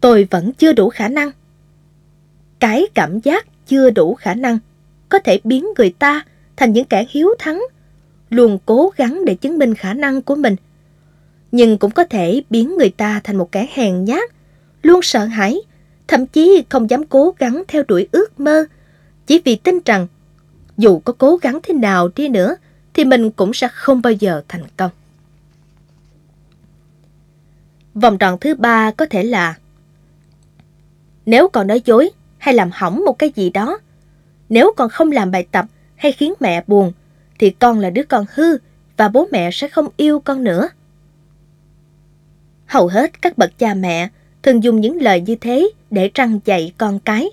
Tôi 0.01 0.27
vẫn 0.31 0.53
chưa 0.53 0.73
đủ 0.73 0.89
khả 0.89 1.07
năng. 1.07 1.31
Cái 2.59 2.87
cảm 2.93 3.19
giác 3.19 3.45
chưa 3.67 3.89
đủ 3.89 4.13
khả 4.13 4.33
năng 4.33 4.59
có 5.09 5.19
thể 5.19 5.39
biến 5.43 5.65
người 5.77 5.93
ta 5.99 6.25
thành 6.55 6.73
những 6.73 6.85
kẻ 6.85 7.05
hiếu 7.09 7.29
thắng, 7.39 7.63
luôn 8.29 8.57
cố 8.65 8.91
gắng 8.97 9.25
để 9.25 9.35
chứng 9.35 9.57
minh 9.57 9.75
khả 9.75 9.93
năng 9.93 10.21
của 10.21 10.35
mình. 10.35 10.55
Nhưng 11.51 11.77
cũng 11.77 11.91
có 11.91 12.03
thể 12.03 12.41
biến 12.49 12.77
người 12.77 12.89
ta 12.89 13.21
thành 13.23 13.37
một 13.37 13.51
kẻ 13.51 13.67
hèn 13.73 14.05
nhát, 14.05 14.29
luôn 14.83 15.01
sợ 15.01 15.25
hãi, 15.25 15.57
thậm 16.07 16.25
chí 16.25 16.63
không 16.69 16.89
dám 16.89 17.05
cố 17.05 17.33
gắng 17.37 17.63
theo 17.67 17.83
đuổi 17.87 18.07
ước 18.11 18.39
mơ, 18.39 18.65
chỉ 19.27 19.41
vì 19.45 19.55
tin 19.55 19.79
rằng 19.85 20.07
dù 20.77 20.99
có 20.99 21.13
cố 21.13 21.35
gắng 21.35 21.59
thế 21.63 21.73
nào 21.73 22.09
đi 22.15 22.29
nữa 22.29 22.55
thì 22.93 23.05
mình 23.05 23.31
cũng 23.31 23.53
sẽ 23.53 23.67
không 23.73 24.01
bao 24.01 24.13
giờ 24.13 24.43
thành 24.47 24.63
công. 24.77 24.91
Vòng 27.93 28.17
tròn 28.17 28.37
thứ 28.41 28.55
ba 28.55 28.91
có 28.91 29.05
thể 29.09 29.23
là 29.23 29.57
Nếu 31.25 31.47
con 31.47 31.67
nói 31.67 31.81
dối 31.85 32.09
hay 32.37 32.53
làm 32.53 32.69
hỏng 32.73 33.05
một 33.05 33.19
cái 33.19 33.31
gì 33.35 33.49
đó, 33.49 33.79
nếu 34.49 34.73
con 34.77 34.89
không 34.89 35.11
làm 35.11 35.31
bài 35.31 35.47
tập 35.51 35.65
hay 35.95 36.11
khiến 36.11 36.33
mẹ 36.39 36.63
buồn, 36.67 36.91
thì 37.39 37.49
con 37.49 37.79
là 37.79 37.89
đứa 37.89 38.03
con 38.03 38.25
hư 38.33 38.57
và 38.97 39.07
bố 39.07 39.27
mẹ 39.31 39.51
sẽ 39.51 39.67
không 39.67 39.87
yêu 39.97 40.19
con 40.19 40.43
nữa. 40.43 40.69
Hầu 42.65 42.87
hết 42.87 43.21
các 43.21 43.37
bậc 43.37 43.57
cha 43.57 43.73
mẹ 43.73 44.09
thường 44.43 44.63
dùng 44.63 44.81
những 44.81 45.01
lời 45.01 45.21
như 45.21 45.35
thế 45.35 45.69
để 45.91 46.11
trăng 46.13 46.39
dạy 46.45 46.73
con 46.77 46.99
cái, 46.99 47.29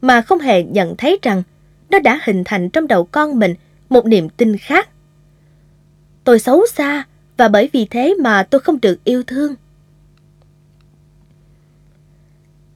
mà 0.00 0.22
không 0.22 0.38
hề 0.38 0.62
nhận 0.62 0.96
thấy 0.96 1.18
rằng 1.22 1.42
nó 1.90 1.98
đã 1.98 2.20
hình 2.24 2.42
thành 2.44 2.70
trong 2.70 2.86
đầu 2.86 3.04
con 3.04 3.38
mình 3.38 3.54
một 3.88 4.06
niềm 4.06 4.28
tin 4.28 4.56
khác. 4.56 4.88
Tôi 6.24 6.38
xấu 6.38 6.66
xa 6.74 7.04
và 7.36 7.48
bởi 7.48 7.70
vì 7.72 7.86
thế 7.90 8.14
mà 8.14 8.42
tôi 8.42 8.60
không 8.60 8.80
được 8.80 9.04
yêu 9.04 9.22
thương. 9.22 9.54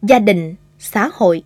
Gia 0.03 0.19
đình, 0.19 0.55
xã 0.79 1.11
hội 1.13 1.43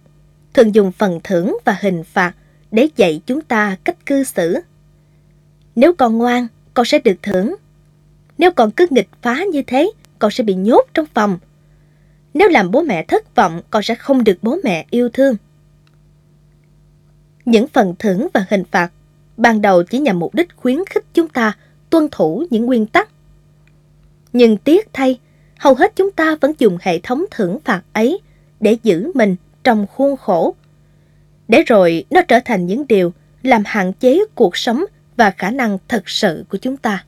thường 0.54 0.74
dùng 0.74 0.92
phần 0.92 1.20
thưởng 1.24 1.56
và 1.64 1.78
hình 1.80 2.04
phạt 2.04 2.32
để 2.70 2.88
dạy 2.96 3.20
chúng 3.26 3.40
ta 3.40 3.76
cách 3.84 4.06
cư 4.06 4.24
xử. 4.24 4.58
Nếu 5.74 5.94
con 5.94 6.18
ngoan, 6.18 6.46
con 6.74 6.86
sẽ 6.86 6.98
được 6.98 7.16
thưởng. 7.22 7.54
Nếu 8.38 8.50
con 8.50 8.70
cứ 8.70 8.86
nghịch 8.90 9.08
phá 9.22 9.44
như 9.52 9.62
thế, 9.62 9.90
con 10.18 10.30
sẽ 10.30 10.44
bị 10.44 10.54
nhốt 10.54 10.86
trong 10.94 11.06
phòng. 11.14 11.38
Nếu 12.34 12.48
làm 12.48 12.70
bố 12.70 12.82
mẹ 12.82 13.04
thất 13.04 13.34
vọng, 13.34 13.62
con 13.70 13.82
sẽ 13.82 13.94
không 13.94 14.24
được 14.24 14.38
bố 14.42 14.58
mẹ 14.64 14.86
yêu 14.90 15.08
thương. 15.08 15.36
Những 17.44 17.68
phần 17.68 17.94
thưởng 17.98 18.28
và 18.34 18.46
hình 18.50 18.64
phạt 18.70 18.92
ban 19.36 19.62
đầu 19.62 19.82
chỉ 19.82 19.98
nhằm 19.98 20.18
mục 20.18 20.34
đích 20.34 20.56
khuyến 20.56 20.78
khích 20.90 21.04
chúng 21.14 21.28
ta 21.28 21.56
tuân 21.90 22.08
thủ 22.10 22.46
những 22.50 22.66
nguyên 22.66 22.86
tắc. 22.86 23.08
Nhưng 24.32 24.56
tiếc 24.56 24.88
thay, 24.92 25.18
hầu 25.58 25.74
hết 25.74 25.92
chúng 25.96 26.10
ta 26.10 26.36
vẫn 26.40 26.52
dùng 26.58 26.78
hệ 26.80 26.98
thống 26.98 27.24
thưởng 27.30 27.58
phạt 27.64 27.82
ấy 27.92 28.20
để 28.66 28.76
giữ 28.82 29.10
mình 29.14 29.36
trong 29.64 29.86
khuôn 29.86 30.16
khổ. 30.16 30.54
Để 31.48 31.62
rồi 31.66 32.04
nó 32.10 32.22
trở 32.22 32.40
thành 32.44 32.66
những 32.66 32.86
điều 32.86 33.12
làm 33.42 33.62
hạn 33.66 33.92
chế 33.92 34.20
cuộc 34.34 34.56
sống 34.56 34.84
và 35.16 35.30
khả 35.30 35.50
năng 35.50 35.78
thật 35.88 36.08
sự 36.08 36.44
của 36.48 36.58
chúng 36.58 36.76
ta. 36.76 37.04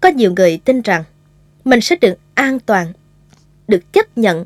Có 0.00 0.08
nhiều 0.08 0.32
người 0.36 0.60
tin 0.64 0.80
rằng 0.80 1.04
mình 1.64 1.80
sẽ 1.80 1.96
được 2.00 2.14
an 2.34 2.60
toàn, 2.60 2.92
được 3.68 3.92
chấp 3.92 4.18
nhận 4.18 4.44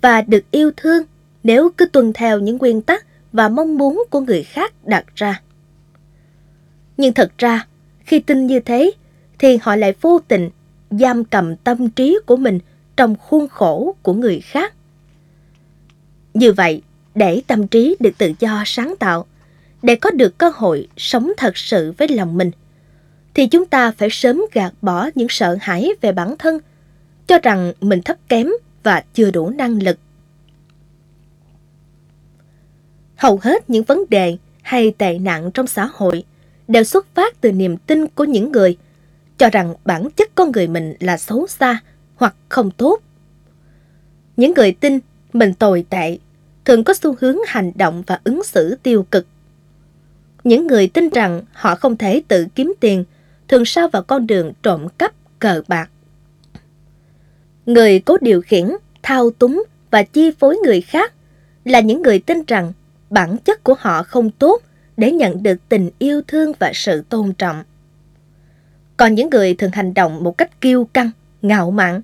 và 0.00 0.22
được 0.22 0.44
yêu 0.50 0.70
thương 0.76 1.02
nếu 1.44 1.70
cứ 1.76 1.86
tuân 1.86 2.12
theo 2.12 2.38
những 2.38 2.58
nguyên 2.58 2.82
tắc 2.82 3.06
và 3.32 3.48
mong 3.48 3.78
muốn 3.78 4.04
của 4.10 4.20
người 4.20 4.42
khác 4.42 4.72
đặt 4.84 5.04
ra. 5.14 5.40
Nhưng 6.96 7.12
thật 7.12 7.32
ra, 7.38 7.66
khi 8.04 8.18
tin 8.18 8.46
như 8.46 8.60
thế, 8.60 8.90
thì 9.38 9.58
họ 9.62 9.76
lại 9.76 9.94
vô 10.00 10.18
tình 10.28 10.50
giam 10.90 11.24
cầm 11.24 11.56
tâm 11.56 11.90
trí 11.90 12.18
của 12.26 12.36
mình 12.36 12.58
trong 12.96 13.16
khuôn 13.16 13.48
khổ 13.48 13.94
của 14.02 14.12
người 14.12 14.40
khác. 14.40 14.74
Như 16.34 16.52
vậy, 16.52 16.82
để 17.14 17.42
tâm 17.46 17.68
trí 17.68 17.96
được 18.00 18.18
tự 18.18 18.32
do 18.38 18.62
sáng 18.66 18.94
tạo, 18.98 19.26
để 19.82 19.96
có 19.96 20.10
được 20.10 20.38
cơ 20.38 20.52
hội 20.54 20.88
sống 20.96 21.32
thật 21.36 21.56
sự 21.56 21.92
với 21.98 22.08
lòng 22.08 22.38
mình, 22.38 22.50
thì 23.34 23.46
chúng 23.46 23.66
ta 23.66 23.90
phải 23.90 24.10
sớm 24.10 24.42
gạt 24.52 24.72
bỏ 24.82 25.08
những 25.14 25.28
sợ 25.30 25.56
hãi 25.60 25.90
về 26.00 26.12
bản 26.12 26.36
thân, 26.38 26.58
cho 27.26 27.38
rằng 27.42 27.72
mình 27.80 28.02
thấp 28.02 28.16
kém 28.28 28.48
và 28.82 29.04
chưa 29.14 29.30
đủ 29.30 29.50
năng 29.50 29.82
lực. 29.82 29.98
Hầu 33.16 33.38
hết 33.42 33.70
những 33.70 33.84
vấn 33.84 34.04
đề 34.10 34.36
hay 34.62 34.94
tệ 34.98 35.18
nạn 35.18 35.50
trong 35.50 35.66
xã 35.66 35.88
hội 35.92 36.24
đều 36.68 36.84
xuất 36.84 37.06
phát 37.14 37.40
từ 37.40 37.52
niềm 37.52 37.76
tin 37.76 38.06
của 38.06 38.24
những 38.24 38.52
người 38.52 38.76
cho 39.38 39.50
rằng 39.50 39.74
bản 39.84 40.10
chất 40.10 40.34
con 40.34 40.52
người 40.52 40.68
mình 40.68 40.94
là 41.00 41.16
xấu 41.16 41.46
xa 41.46 41.80
hoặc 42.22 42.34
không 42.48 42.70
tốt. 42.70 43.00
Những 44.36 44.54
người 44.54 44.72
tin 44.72 44.98
mình 45.32 45.54
tồi 45.54 45.86
tệ 45.90 46.18
thường 46.64 46.84
có 46.84 46.94
xu 46.94 47.16
hướng 47.20 47.36
hành 47.46 47.72
động 47.74 48.02
và 48.06 48.20
ứng 48.24 48.42
xử 48.44 48.76
tiêu 48.82 49.06
cực. 49.10 49.26
Những 50.44 50.66
người 50.66 50.88
tin 50.88 51.08
rằng 51.08 51.42
họ 51.52 51.74
không 51.74 51.96
thể 51.96 52.22
tự 52.28 52.46
kiếm 52.54 52.74
tiền 52.80 53.04
thường 53.48 53.64
sao 53.64 53.88
vào 53.88 54.02
con 54.02 54.26
đường 54.26 54.52
trộm 54.62 54.88
cắp 54.98 55.12
cờ 55.38 55.62
bạc. 55.68 55.90
Người 57.66 58.00
cố 58.00 58.16
điều 58.20 58.42
khiển, 58.42 58.70
thao 59.02 59.30
túng 59.30 59.62
và 59.90 60.02
chi 60.02 60.30
phối 60.38 60.56
người 60.56 60.80
khác 60.80 61.12
là 61.64 61.80
những 61.80 62.02
người 62.02 62.18
tin 62.18 62.44
rằng 62.46 62.72
bản 63.10 63.36
chất 63.44 63.64
của 63.64 63.74
họ 63.78 64.02
không 64.02 64.30
tốt 64.30 64.62
để 64.96 65.12
nhận 65.12 65.42
được 65.42 65.58
tình 65.68 65.90
yêu 65.98 66.22
thương 66.28 66.52
và 66.58 66.70
sự 66.74 67.02
tôn 67.08 67.32
trọng. 67.32 67.64
Còn 68.96 69.14
những 69.14 69.30
người 69.30 69.54
thường 69.54 69.70
hành 69.72 69.94
động 69.94 70.24
một 70.24 70.38
cách 70.38 70.60
kiêu 70.60 70.84
căng, 70.84 71.10
ngạo 71.42 71.70
mạn 71.70 72.00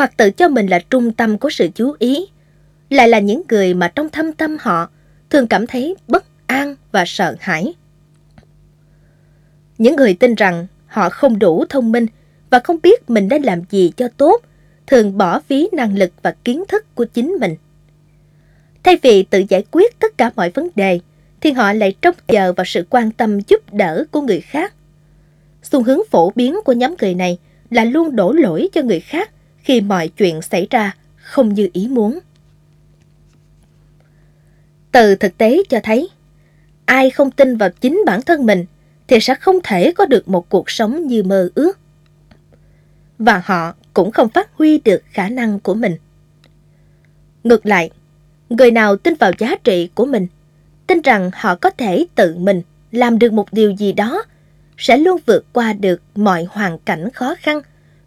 hoặc 0.00 0.16
tự 0.16 0.30
cho 0.30 0.48
mình 0.48 0.66
là 0.66 0.78
trung 0.78 1.12
tâm 1.12 1.38
của 1.38 1.50
sự 1.50 1.68
chú 1.74 1.94
ý 1.98 2.26
lại 2.90 3.08
là 3.08 3.18
những 3.18 3.42
người 3.48 3.74
mà 3.74 3.88
trong 3.88 4.08
thâm 4.08 4.32
tâm 4.32 4.56
họ 4.60 4.90
thường 5.30 5.46
cảm 5.46 5.66
thấy 5.66 5.96
bất 6.08 6.24
an 6.46 6.76
và 6.92 7.04
sợ 7.06 7.36
hãi. 7.40 7.74
Những 9.78 9.96
người 9.96 10.14
tin 10.14 10.34
rằng 10.34 10.66
họ 10.86 11.08
không 11.08 11.38
đủ 11.38 11.64
thông 11.68 11.92
minh 11.92 12.06
và 12.50 12.58
không 12.58 12.78
biết 12.82 13.10
mình 13.10 13.28
nên 13.28 13.42
làm 13.42 13.62
gì 13.70 13.92
cho 13.96 14.08
tốt, 14.16 14.42
thường 14.86 15.18
bỏ 15.18 15.40
phí 15.40 15.68
năng 15.72 15.96
lực 15.98 16.12
và 16.22 16.34
kiến 16.44 16.64
thức 16.68 16.94
của 16.94 17.04
chính 17.04 17.28
mình. 17.40 17.56
Thay 18.82 18.98
vì 19.02 19.22
tự 19.22 19.42
giải 19.48 19.64
quyết 19.70 19.98
tất 19.98 20.18
cả 20.18 20.30
mọi 20.36 20.50
vấn 20.50 20.68
đề, 20.74 21.00
thì 21.40 21.52
họ 21.52 21.72
lại 21.72 21.94
trông 22.02 22.14
chờ 22.28 22.52
vào 22.52 22.64
sự 22.64 22.86
quan 22.90 23.10
tâm 23.10 23.40
giúp 23.40 23.72
đỡ 23.72 24.04
của 24.10 24.20
người 24.20 24.40
khác. 24.40 24.74
Xu 25.62 25.82
hướng 25.82 26.00
phổ 26.10 26.30
biến 26.34 26.56
của 26.64 26.72
nhóm 26.72 26.94
người 27.00 27.14
này 27.14 27.38
là 27.70 27.84
luôn 27.84 28.16
đổ 28.16 28.32
lỗi 28.32 28.68
cho 28.72 28.82
người 28.82 29.00
khác 29.00 29.30
khi 29.70 29.80
mọi 29.80 30.08
chuyện 30.08 30.42
xảy 30.42 30.66
ra 30.70 30.94
không 31.16 31.54
như 31.54 31.68
ý 31.72 31.88
muốn. 31.88 32.18
Từ 34.92 35.14
thực 35.14 35.38
tế 35.38 35.62
cho 35.68 35.80
thấy, 35.82 36.10
ai 36.84 37.10
không 37.10 37.30
tin 37.30 37.56
vào 37.56 37.70
chính 37.80 38.02
bản 38.06 38.22
thân 38.22 38.46
mình 38.46 38.64
thì 39.08 39.20
sẽ 39.20 39.34
không 39.34 39.56
thể 39.64 39.92
có 39.92 40.06
được 40.06 40.28
một 40.28 40.48
cuộc 40.48 40.70
sống 40.70 41.06
như 41.06 41.22
mơ 41.22 41.48
ước. 41.54 41.78
Và 43.18 43.42
họ 43.44 43.74
cũng 43.94 44.10
không 44.10 44.28
phát 44.28 44.50
huy 44.54 44.78
được 44.78 45.02
khả 45.10 45.28
năng 45.28 45.60
của 45.60 45.74
mình. 45.74 45.96
Ngược 47.44 47.66
lại, 47.66 47.90
người 48.48 48.70
nào 48.70 48.96
tin 48.96 49.14
vào 49.14 49.32
giá 49.38 49.56
trị 49.64 49.90
của 49.94 50.06
mình, 50.06 50.26
tin 50.86 51.00
rằng 51.00 51.30
họ 51.34 51.54
có 51.54 51.70
thể 51.70 52.06
tự 52.14 52.36
mình 52.36 52.62
làm 52.92 53.18
được 53.18 53.32
một 53.32 53.52
điều 53.52 53.70
gì 53.70 53.92
đó, 53.92 54.24
sẽ 54.78 54.96
luôn 54.96 55.20
vượt 55.26 55.44
qua 55.52 55.72
được 55.72 56.02
mọi 56.14 56.46
hoàn 56.50 56.78
cảnh 56.78 57.10
khó 57.10 57.34
khăn 57.38 57.60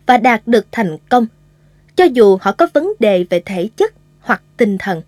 và 0.06 0.18
đạt 0.18 0.48
được 0.48 0.66
thành 0.72 0.98
công, 1.10 1.28
cho 1.96 2.04
dù 2.04 2.38
họ 2.42 2.52
có 2.52 2.68
vấn 2.74 2.94
đề 3.00 3.26
về 3.30 3.42
thể 3.46 3.70
chất 3.78 3.94
hoặc 4.20 4.44
tinh 4.58 4.78
thần. 4.78 5.02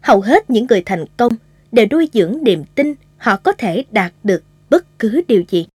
Hầu 0.00 0.20
hết 0.20 0.50
những 0.50 0.66
người 0.66 0.82
thành 0.86 1.04
công 1.16 1.32
đều 1.72 1.86
nuôi 1.90 2.08
dưỡng 2.12 2.38
niềm 2.42 2.64
tin 2.74 2.94
họ 3.16 3.36
có 3.36 3.52
thể 3.52 3.84
đạt 3.90 4.12
được 4.24 4.42
bất 4.70 4.98
cứ 4.98 5.22
điều 5.28 5.42
gì. 5.48 5.66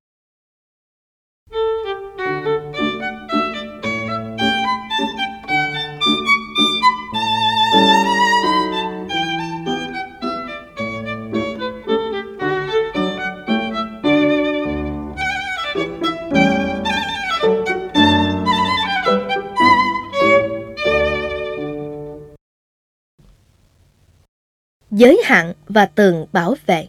Giới 24.95 25.21
hạn 25.25 25.53
và 25.67 25.85
tường 25.85 26.25
bảo 26.33 26.55
vệ. 26.65 26.87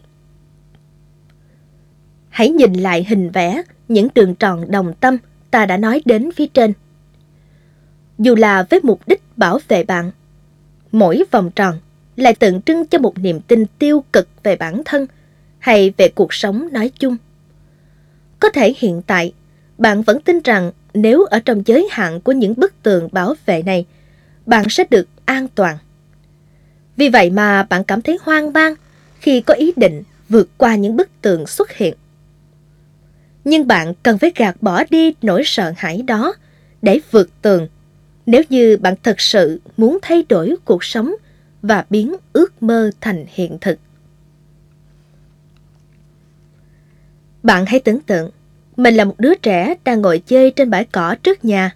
Hãy 2.29 2.49
nhìn 2.49 2.73
lại 2.73 3.05
hình 3.09 3.29
vẽ 3.29 3.61
những 3.87 4.07
đường 4.15 4.35
tròn 4.35 4.71
đồng 4.71 4.93
tâm 4.93 5.17
ta 5.51 5.65
đã 5.65 5.77
nói 5.77 6.01
đến 6.05 6.29
phía 6.35 6.47
trên. 6.47 6.73
Dù 8.17 8.35
là 8.35 8.63
với 8.69 8.79
mục 8.83 9.01
đích 9.07 9.21
bảo 9.37 9.59
vệ 9.67 9.83
bạn, 9.83 10.11
mỗi 10.91 11.23
vòng 11.31 11.51
tròn 11.55 11.79
lại 12.15 12.35
tượng 12.35 12.61
trưng 12.61 12.87
cho 12.87 12.99
một 12.99 13.17
niềm 13.17 13.39
tin 13.39 13.65
tiêu 13.79 14.03
cực 14.13 14.27
về 14.43 14.55
bản 14.55 14.81
thân 14.85 15.07
hay 15.59 15.93
về 15.97 16.09
cuộc 16.09 16.33
sống 16.33 16.69
nói 16.71 16.91
chung. 16.99 17.17
Có 18.39 18.49
thể 18.49 18.73
hiện 18.77 19.01
tại, 19.07 19.33
bạn 19.77 20.01
vẫn 20.01 20.21
tin 20.21 20.39
rằng 20.43 20.71
nếu 20.93 21.25
ở 21.25 21.39
trong 21.39 21.63
giới 21.65 21.87
hạn 21.91 22.21
của 22.21 22.31
những 22.31 22.53
bức 22.57 22.83
tường 22.83 23.09
bảo 23.11 23.33
vệ 23.45 23.63
này, 23.63 23.85
bạn 24.45 24.69
sẽ 24.69 24.83
được 24.89 25.07
an 25.25 25.47
toàn. 25.55 25.77
Vì 26.97 27.09
vậy 27.09 27.29
mà 27.29 27.63
bạn 27.63 27.83
cảm 27.83 28.01
thấy 28.01 28.17
hoang 28.21 28.53
mang 28.53 28.75
khi 29.19 29.41
có 29.41 29.53
ý 29.53 29.73
định 29.75 30.03
vượt 30.29 30.49
qua 30.57 30.75
những 30.75 30.95
bức 30.95 31.09
tường 31.21 31.47
xuất 31.47 31.71
hiện. 31.71 31.93
Nhưng 33.43 33.67
bạn 33.67 33.93
cần 34.03 34.17
phải 34.17 34.31
gạt 34.35 34.55
bỏ 34.61 34.83
đi 34.89 35.13
nỗi 35.21 35.41
sợ 35.45 35.73
hãi 35.77 36.01
đó 36.01 36.33
để 36.81 36.99
vượt 37.11 37.29
tường 37.41 37.67
nếu 38.25 38.41
như 38.49 38.77
bạn 38.77 38.93
thật 39.03 39.21
sự 39.21 39.61
muốn 39.77 39.99
thay 40.01 40.23
đổi 40.29 40.55
cuộc 40.65 40.83
sống 40.83 41.13
và 41.61 41.85
biến 41.89 42.15
ước 42.33 42.63
mơ 42.63 42.91
thành 43.01 43.25
hiện 43.29 43.57
thực. 43.61 43.79
Bạn 47.43 47.65
hãy 47.65 47.79
tưởng 47.79 47.99
tượng, 47.99 48.29
mình 48.77 48.95
là 48.95 49.05
một 49.05 49.15
đứa 49.17 49.35
trẻ 49.35 49.73
đang 49.83 50.01
ngồi 50.01 50.19
chơi 50.19 50.51
trên 50.51 50.69
bãi 50.69 50.85
cỏ 50.85 51.15
trước 51.23 51.45
nhà. 51.45 51.75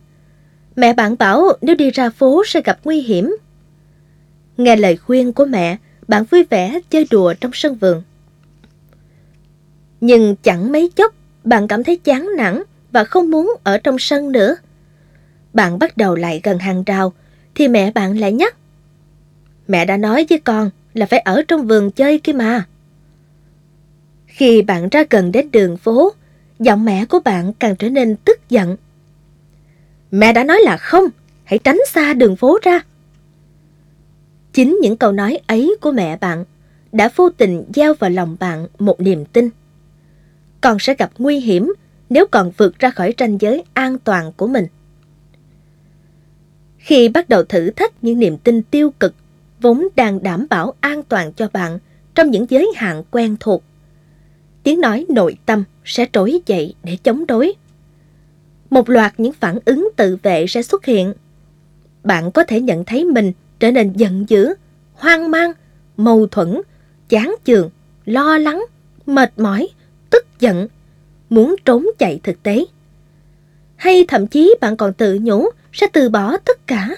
Mẹ 0.75 0.93
bạn 0.93 1.15
bảo 1.19 1.47
nếu 1.61 1.75
đi 1.75 1.91
ra 1.91 2.09
phố 2.09 2.43
sẽ 2.47 2.61
gặp 2.61 2.79
nguy 2.83 3.01
hiểm 3.01 3.35
Nghe 4.63 4.75
lời 4.75 4.97
khuyên 4.97 5.33
của 5.33 5.45
mẹ, 5.45 5.77
bạn 6.07 6.23
vui 6.23 6.43
vẻ 6.49 6.79
chơi 6.89 7.07
đùa 7.11 7.33
trong 7.41 7.51
sân 7.53 7.75
vườn. 7.75 8.03
Nhưng 10.01 10.35
chẳng 10.43 10.71
mấy 10.71 10.91
chốc, 10.95 11.13
bạn 11.43 11.67
cảm 11.67 11.83
thấy 11.83 11.97
chán 11.97 12.29
nản 12.37 12.63
và 12.91 13.03
không 13.03 13.31
muốn 13.31 13.53
ở 13.63 13.77
trong 13.77 13.99
sân 13.99 14.31
nữa. 14.31 14.55
Bạn 15.53 15.79
bắt 15.79 15.97
đầu 15.97 16.15
lại 16.15 16.41
gần 16.43 16.59
hàng 16.59 16.83
rào, 16.83 17.13
thì 17.55 17.67
mẹ 17.67 17.91
bạn 17.91 18.19
lại 18.19 18.33
nhắc. 18.33 18.55
Mẹ 19.67 19.85
đã 19.85 19.97
nói 19.97 20.25
với 20.29 20.39
con 20.39 20.69
là 20.93 21.05
phải 21.05 21.19
ở 21.19 21.41
trong 21.47 21.67
vườn 21.67 21.91
chơi 21.91 22.19
kia 22.19 22.33
mà. 22.33 22.65
Khi 24.27 24.61
bạn 24.61 24.89
ra 24.89 25.03
gần 25.09 25.31
đến 25.31 25.51
đường 25.51 25.77
phố, 25.77 26.13
giọng 26.59 26.85
mẹ 26.85 27.05
của 27.05 27.19
bạn 27.19 27.53
càng 27.53 27.75
trở 27.75 27.89
nên 27.89 28.15
tức 28.15 28.49
giận. 28.49 28.77
Mẹ 30.11 30.33
đã 30.33 30.43
nói 30.43 30.59
là 30.63 30.77
không, 30.77 31.05
hãy 31.43 31.59
tránh 31.59 31.79
xa 31.91 32.13
đường 32.13 32.35
phố 32.35 32.59
ra. 32.63 32.81
Chính 34.53 34.77
những 34.81 34.97
câu 34.97 35.11
nói 35.11 35.39
ấy 35.47 35.75
của 35.81 35.91
mẹ 35.91 36.17
bạn 36.17 36.45
đã 36.91 37.09
vô 37.15 37.29
tình 37.29 37.63
gieo 37.75 37.93
vào 37.93 38.09
lòng 38.09 38.37
bạn 38.39 38.67
một 38.79 39.01
niềm 39.01 39.25
tin. 39.25 39.49
Con 40.61 40.79
sẽ 40.79 40.95
gặp 40.95 41.11
nguy 41.17 41.39
hiểm 41.39 41.73
nếu 42.09 42.25
còn 42.31 42.51
vượt 42.57 42.79
ra 42.79 42.89
khỏi 42.89 43.13
ranh 43.17 43.37
giới 43.41 43.63
an 43.73 43.97
toàn 43.99 44.31
của 44.37 44.47
mình. 44.47 44.67
Khi 46.77 47.09
bắt 47.09 47.29
đầu 47.29 47.43
thử 47.43 47.69
thách 47.71 48.03
những 48.03 48.19
niềm 48.19 48.37
tin 48.37 48.61
tiêu 48.61 48.91
cực 48.99 49.13
vốn 49.61 49.87
đang 49.95 50.23
đảm 50.23 50.47
bảo 50.49 50.73
an 50.79 51.03
toàn 51.03 51.33
cho 51.33 51.47
bạn 51.53 51.79
trong 52.15 52.31
những 52.31 52.45
giới 52.49 52.71
hạn 52.75 53.03
quen 53.11 53.35
thuộc, 53.39 53.63
tiếng 54.63 54.81
nói 54.81 55.05
nội 55.09 55.37
tâm 55.45 55.63
sẽ 55.85 56.05
trỗi 56.11 56.41
dậy 56.45 56.75
để 56.83 56.97
chống 57.03 57.27
đối. 57.27 57.53
Một 58.69 58.89
loạt 58.89 59.13
những 59.17 59.33
phản 59.33 59.59
ứng 59.65 59.89
tự 59.95 60.17
vệ 60.23 60.47
sẽ 60.47 60.61
xuất 60.61 60.85
hiện. 60.85 61.13
Bạn 62.03 62.31
có 62.31 62.43
thể 62.43 62.61
nhận 62.61 62.85
thấy 62.85 63.05
mình 63.05 63.31
trở 63.61 63.71
nên 63.71 63.93
giận 63.93 64.25
dữ, 64.29 64.53
hoang 64.93 65.31
mang, 65.31 65.53
mâu 65.97 66.27
thuẫn, 66.27 66.61
chán 67.09 67.35
chường, 67.43 67.69
lo 68.05 68.37
lắng, 68.37 68.65
mệt 69.05 69.33
mỏi, 69.37 69.67
tức 70.09 70.25
giận, 70.39 70.67
muốn 71.29 71.55
trốn 71.65 71.87
chạy 71.99 72.19
thực 72.23 72.43
tế. 72.43 72.65
Hay 73.75 74.05
thậm 74.07 74.27
chí 74.27 74.55
bạn 74.61 74.77
còn 74.77 74.93
tự 74.93 75.19
nhủ 75.21 75.49
sẽ 75.73 75.87
từ 75.93 76.09
bỏ 76.09 76.37
tất 76.37 76.67
cả. 76.67 76.89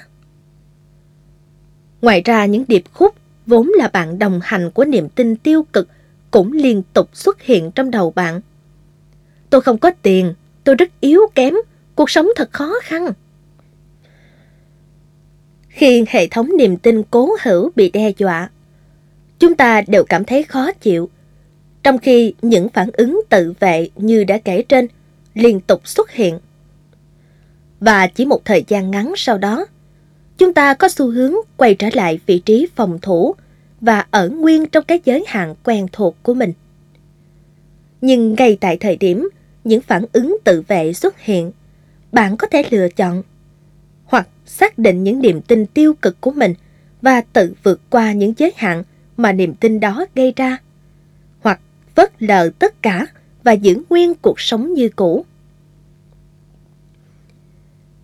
Ngoài 2.02 2.22
ra 2.26 2.46
những 2.46 2.66
điệp 2.68 2.84
khúc 2.94 3.16
vốn 3.46 3.72
là 3.78 3.88
bạn 3.88 4.20
đồng 4.20 4.40
hành 4.44 4.72
của 4.72 4.86
niềm 4.86 5.10
tin 5.10 5.36
tiêu 5.36 5.66
cực 5.74 5.88
cũng 6.32 6.52
liên 6.52 6.84
tục 6.94 7.10
xuất 7.14 7.42
hiện 7.42 7.72
trong 7.72 7.92
đầu 7.92 8.12
bạn. 8.12 8.42
Tôi 9.50 9.62
không 9.62 9.78
có 9.78 9.92
tiền, 10.02 10.34
tôi 10.64 10.76
rất 10.76 10.90
yếu 11.00 11.22
kém, 11.36 11.54
cuộc 11.96 12.10
sống 12.10 12.28
thật 12.36 12.50
khó 12.52 12.74
khăn. 12.84 13.14
Khi 15.74 16.06
hệ 16.10 16.28
thống 16.28 16.50
niềm 16.58 16.78
tin 16.78 17.04
cố 17.12 17.30
hữu 17.42 17.72
bị 17.76 17.90
đe 17.90 18.12
dọa, 18.18 18.50
chúng 19.40 19.56
ta 19.56 19.82
đều 19.88 20.04
cảm 20.04 20.26
thấy 20.26 20.44
khó 20.44 20.72
chịu, 20.72 21.10
trong 21.84 21.98
khi 21.98 22.34
những 22.42 22.70
phản 22.70 22.90
ứng 22.94 23.22
tự 23.30 23.54
vệ 23.60 23.90
như 23.96 24.24
đã 24.24 24.38
kể 24.38 24.64
trên 24.70 24.88
liên 25.34 25.60
tục 25.60 25.88
xuất 25.88 26.12
hiện. 26.12 26.40
Và 27.80 28.08
chỉ 28.08 28.26
một 28.26 28.46
thời 28.46 28.64
gian 28.68 28.92
ngắn 28.92 29.14
sau 29.18 29.38
đó, 29.38 29.66
chúng 30.38 30.54
ta 30.54 30.74
có 30.74 30.90
xu 30.90 31.12
hướng 31.12 31.34
quay 31.58 31.76
trở 31.76 31.90
lại 31.94 32.20
vị 32.26 32.40
trí 32.40 32.68
phòng 32.76 33.00
thủ 33.02 33.36
và 33.82 34.06
ở 34.12 34.30
nguyên 34.30 34.66
trong 34.66 34.84
cái 34.84 35.00
giới 35.06 35.24
hạn 35.28 35.56
quen 35.64 35.88
thuộc 35.92 36.16
của 36.24 36.34
mình. 36.34 36.54
Nhưng 38.02 38.36
ngay 38.38 38.58
tại 38.62 38.78
thời 38.78 38.96
điểm 38.98 39.30
những 39.64 39.82
phản 39.82 40.06
ứng 40.14 40.38
tự 40.44 40.64
vệ 40.68 40.94
xuất 40.94 41.20
hiện, 41.20 41.52
bạn 42.12 42.38
có 42.38 42.48
thể 42.48 42.64
lựa 42.70 42.90
chọn 42.90 43.24
hoặc 44.14 44.28
xác 44.46 44.78
định 44.78 45.04
những 45.04 45.22
niềm 45.22 45.42
tin 45.42 45.66
tiêu 45.66 45.94
cực 45.94 46.22
của 46.22 46.32
mình 46.32 46.54
và 47.02 47.22
tự 47.22 47.54
vượt 47.64 47.82
qua 47.90 48.12
những 48.12 48.34
giới 48.38 48.52
hạn 48.56 48.84
mà 49.18 49.32
niềm 49.32 49.54
tin 49.54 49.80
đó 49.80 50.06
gây 50.16 50.34
ra, 50.36 50.58
hoặc 51.40 51.60
vớt 51.96 52.12
lờ 52.20 52.50
tất 52.60 52.82
cả 52.82 53.06
và 53.44 53.52
giữ 53.52 53.78
nguyên 53.90 54.14
cuộc 54.16 54.40
sống 54.40 54.74
như 54.74 54.90
cũ. 54.90 55.26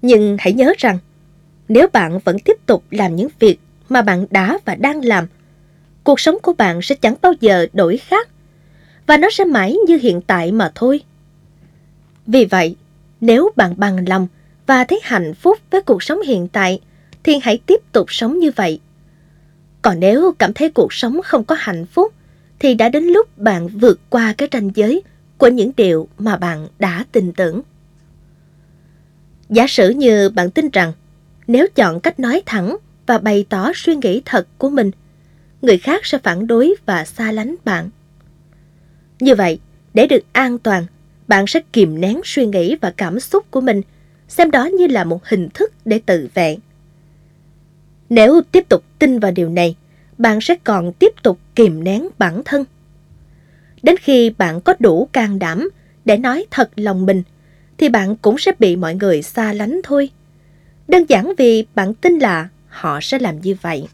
Nhưng 0.02 0.38
hãy 0.40 0.54
nhớ 0.54 0.74
rằng, 0.78 0.98
nếu 1.68 1.88
bạn 1.94 2.20
vẫn 2.20 2.40
tiếp 2.40 2.58
tục 2.66 2.84
làm 2.92 3.16
những 3.16 3.30
việc 3.40 3.60
mà 3.90 4.02
bạn 4.02 4.26
đã 4.30 4.58
và 4.66 4.76
đang 4.76 5.06
làm, 5.06 5.28
cuộc 6.04 6.20
sống 6.20 6.38
của 6.42 6.54
bạn 6.54 6.82
sẽ 6.82 6.96
chẳng 6.96 7.16
bao 7.22 7.34
giờ 7.40 7.68
đổi 7.74 7.98
khác 7.98 8.30
và 9.08 9.18
nó 9.18 9.30
sẽ 9.30 9.46
mãi 9.46 9.76
như 9.88 9.98
hiện 9.98 10.22
tại 10.22 10.52
mà 10.52 10.72
thôi. 10.76 11.02
Vì 12.28 12.46
vậy, 12.46 12.76
nếu 13.22 13.50
bạn 13.56 13.74
bằng 13.78 14.10
lòng 14.10 14.28
và 14.70 14.84
thấy 14.84 15.00
hạnh 15.04 15.34
phúc 15.34 15.58
với 15.72 15.82
cuộc 15.82 16.04
sống 16.04 16.22
hiện 16.22 16.48
tại, 16.48 16.82
thì 17.24 17.40
hãy 17.44 17.60
tiếp 17.66 17.80
tục 17.92 18.06
sống 18.10 18.40
như 18.40 18.52
vậy. 18.56 18.80
Còn 19.82 20.00
nếu 20.00 20.32
cảm 20.40 20.54
thấy 20.54 20.70
cuộc 20.70 20.94
sống 20.94 21.22
không 21.24 21.44
có 21.44 21.56
hạnh 21.60 21.86
phúc, 21.86 22.14
thì 22.60 22.74
đã 22.74 22.90
đến 22.90 23.04
lúc 23.04 23.38
bạn 23.38 23.68
vượt 23.68 24.00
qua 24.10 24.34
cái 24.34 24.48
ranh 24.52 24.72
giới 24.76 25.02
của 25.38 25.48
những 25.48 25.72
điều 25.78 26.08
mà 26.18 26.38
bạn 26.38 26.68
đã 26.80 27.06
tin 27.12 27.34
tưởng. 27.34 27.62
Giả 29.50 29.68
sử 29.68 29.90
như 29.90 30.30
bạn 30.30 30.52
tin 30.52 30.70
rằng 30.70 30.94
nếu 31.48 31.68
chọn 31.76 32.00
cách 32.00 32.20
nói 32.20 32.42
thẳng 32.46 32.78
và 33.08 33.18
bày 33.18 33.46
tỏ 33.50 33.72
suy 33.76 33.96
nghĩ 33.96 34.22
thật 34.26 34.48
của 34.58 34.70
mình, 34.70 34.92
người 35.62 35.78
khác 35.78 36.06
sẽ 36.06 36.18
phản 36.18 36.48
đối 36.48 36.76
và 36.86 37.06
xa 37.06 37.32
lánh 37.32 37.56
bạn. 37.66 37.90
Như 39.20 39.36
vậy, 39.36 39.60
để 39.94 40.08
được 40.08 40.24
an 40.32 40.60
toàn, 40.60 40.86
bạn 41.28 41.48
sẽ 41.48 41.60
kìm 41.74 42.02
nén 42.02 42.22
suy 42.24 42.46
nghĩ 42.46 42.76
và 42.82 42.94
cảm 42.98 43.20
xúc 43.20 43.52
của 43.52 43.62
mình, 43.62 43.82
xem 44.30 44.52
đó 44.52 44.66
như 44.66 44.88
là 44.88 45.04
một 45.04 45.26
hình 45.26 45.50
thức 45.54 45.74
để 45.86 46.00
tự 46.06 46.30
vệ. 46.34 46.58
Nếu 48.10 48.42
tiếp 48.52 48.70
tục 48.70 48.84
tin 49.00 49.20
vào 49.20 49.32
điều 49.32 49.50
này, 49.50 49.76
bạn 50.18 50.42
sẽ 50.42 50.56
còn 50.64 50.94
tiếp 50.94 51.14
tục 51.24 51.40
kìm 51.56 51.84
nén 51.84 52.08
bản 52.18 52.42
thân. 52.46 52.66
Đến 53.84 53.96
khi 53.98 54.30
bạn 54.30 54.62
có 54.62 54.74
đủ 54.80 55.10
can 55.14 55.40
đảm 55.40 55.70
để 56.06 56.18
nói 56.18 56.46
thật 56.52 56.72
lòng 56.76 57.06
mình, 57.06 57.24
thì 57.78 57.90
bạn 57.90 58.16
cũng 58.16 58.38
sẽ 58.38 58.52
bị 58.60 58.76
mọi 58.76 58.96
người 58.96 59.22
xa 59.22 59.54
lánh 59.54 59.82
thôi. 59.84 60.10
Đơn 60.88 61.06
giản 61.10 61.34
vì 61.38 61.66
bạn 61.76 61.94
tin 61.94 62.20
là 62.20 62.50
họ 62.68 63.00
sẽ 63.02 63.20
làm 63.20 63.42
như 63.42 63.56
vậy. 63.62 63.88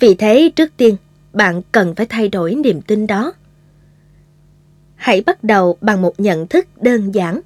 Vì 0.00 0.14
thế, 0.14 0.50
trước 0.56 0.72
tiên, 0.76 0.96
bạn 1.32 1.62
cần 1.72 1.94
phải 1.94 2.06
thay 2.06 2.28
đổi 2.28 2.54
niềm 2.54 2.80
tin 2.80 3.06
đó. 3.06 3.32
Hãy 5.02 5.20
bắt 5.20 5.44
đầu 5.44 5.76
bằng 5.80 6.02
một 6.02 6.20
nhận 6.20 6.46
thức 6.46 6.66
đơn 6.82 7.14
giản 7.14 7.40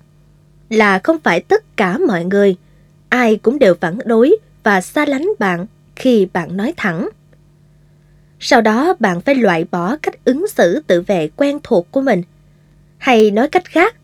là 0.70 0.98
không 0.98 1.18
phải 1.18 1.40
tất 1.40 1.76
cả 1.76 1.98
mọi 1.98 2.24
người, 2.24 2.56
ai 3.08 3.36
cũng 3.36 3.58
đều 3.58 3.74
phản 3.74 3.98
đối 4.04 4.36
và 4.62 4.80
xa 4.80 5.04
lánh 5.06 5.28
bạn 5.38 5.66
khi 5.96 6.26
bạn 6.32 6.56
nói 6.56 6.74
thẳng. 6.76 7.08
Sau 8.40 8.60
đó 8.60 8.94
bạn 8.98 9.20
phải 9.20 9.34
loại 9.34 9.64
bỏ 9.70 9.96
cách 9.96 10.24
ứng 10.24 10.48
xử 10.48 10.82
tự 10.86 11.02
vệ 11.02 11.28
quen 11.36 11.58
thuộc 11.62 11.90
của 11.90 12.00
mình. 12.00 12.22
Hay 12.98 13.30
nói 13.30 13.48
cách 13.48 13.64
khác 13.64 13.94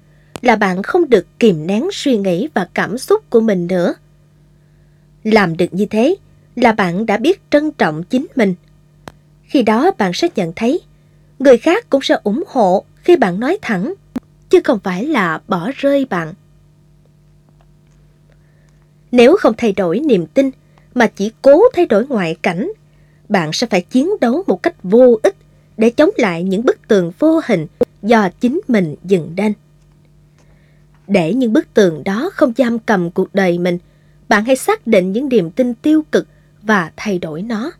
là 0.42 0.56
bạn 0.56 0.82
không 0.82 1.10
được 1.10 1.26
kìm 1.38 1.66
nén 1.66 1.88
suy 1.92 2.16
nghĩ 2.16 2.48
và 2.54 2.68
cảm 2.74 2.98
xúc 2.98 3.30
của 3.30 3.40
mình 3.40 3.66
nữa. 3.66 3.94
Làm 5.24 5.56
được 5.56 5.68
như 5.70 5.86
thế 5.86 6.14
là 6.56 6.72
bạn 6.72 7.06
đã 7.06 7.16
biết 7.16 7.42
trân 7.50 7.70
trọng 7.70 8.02
chính 8.02 8.26
mình. 8.36 8.54
Khi 9.42 9.62
đó 9.62 9.90
bạn 9.98 10.12
sẽ 10.12 10.28
nhận 10.34 10.52
thấy 10.56 10.80
người 11.38 11.58
khác 11.58 11.90
cũng 11.90 12.02
sẽ 12.02 12.16
ủng 12.22 12.44
hộ 12.46 12.84
khi 13.02 13.16
bạn 13.16 13.40
nói 13.40 13.58
thẳng, 13.62 13.94
chứ 14.50 14.60
không 14.64 14.78
phải 14.78 15.06
là 15.06 15.40
bỏ 15.48 15.70
rơi 15.76 16.04
bạn. 16.10 16.34
Nếu 19.12 19.36
không 19.36 19.54
thay 19.56 19.72
đổi 19.72 20.00
niềm 20.00 20.26
tin 20.26 20.50
mà 20.94 21.06
chỉ 21.06 21.32
cố 21.42 21.62
thay 21.74 21.86
đổi 21.86 22.06
ngoại 22.06 22.36
cảnh, 22.42 22.72
bạn 23.28 23.52
sẽ 23.52 23.66
phải 23.66 23.80
chiến 23.80 24.10
đấu 24.20 24.44
một 24.46 24.62
cách 24.62 24.74
vô 24.82 25.18
ích 25.22 25.36
để 25.76 25.90
chống 25.90 26.10
lại 26.16 26.42
những 26.42 26.64
bức 26.64 26.88
tường 26.88 27.12
vô 27.18 27.40
hình 27.46 27.66
do 28.02 28.28
chính 28.40 28.60
mình 28.68 28.94
dựng 29.04 29.32
nên. 29.36 29.52
Để 31.06 31.34
những 31.34 31.52
bức 31.52 31.74
tường 31.74 32.02
đó 32.04 32.30
không 32.34 32.52
giam 32.56 32.78
cầm 32.78 33.10
cuộc 33.10 33.34
đời 33.34 33.58
mình, 33.58 33.78
bạn 34.28 34.44
hãy 34.44 34.56
xác 34.56 34.86
định 34.86 35.12
những 35.12 35.28
niềm 35.28 35.50
tin 35.50 35.74
tiêu 35.74 36.02
cực 36.12 36.28
và 36.62 36.92
thay 36.96 37.18
đổi 37.18 37.42
nó. 37.42 37.72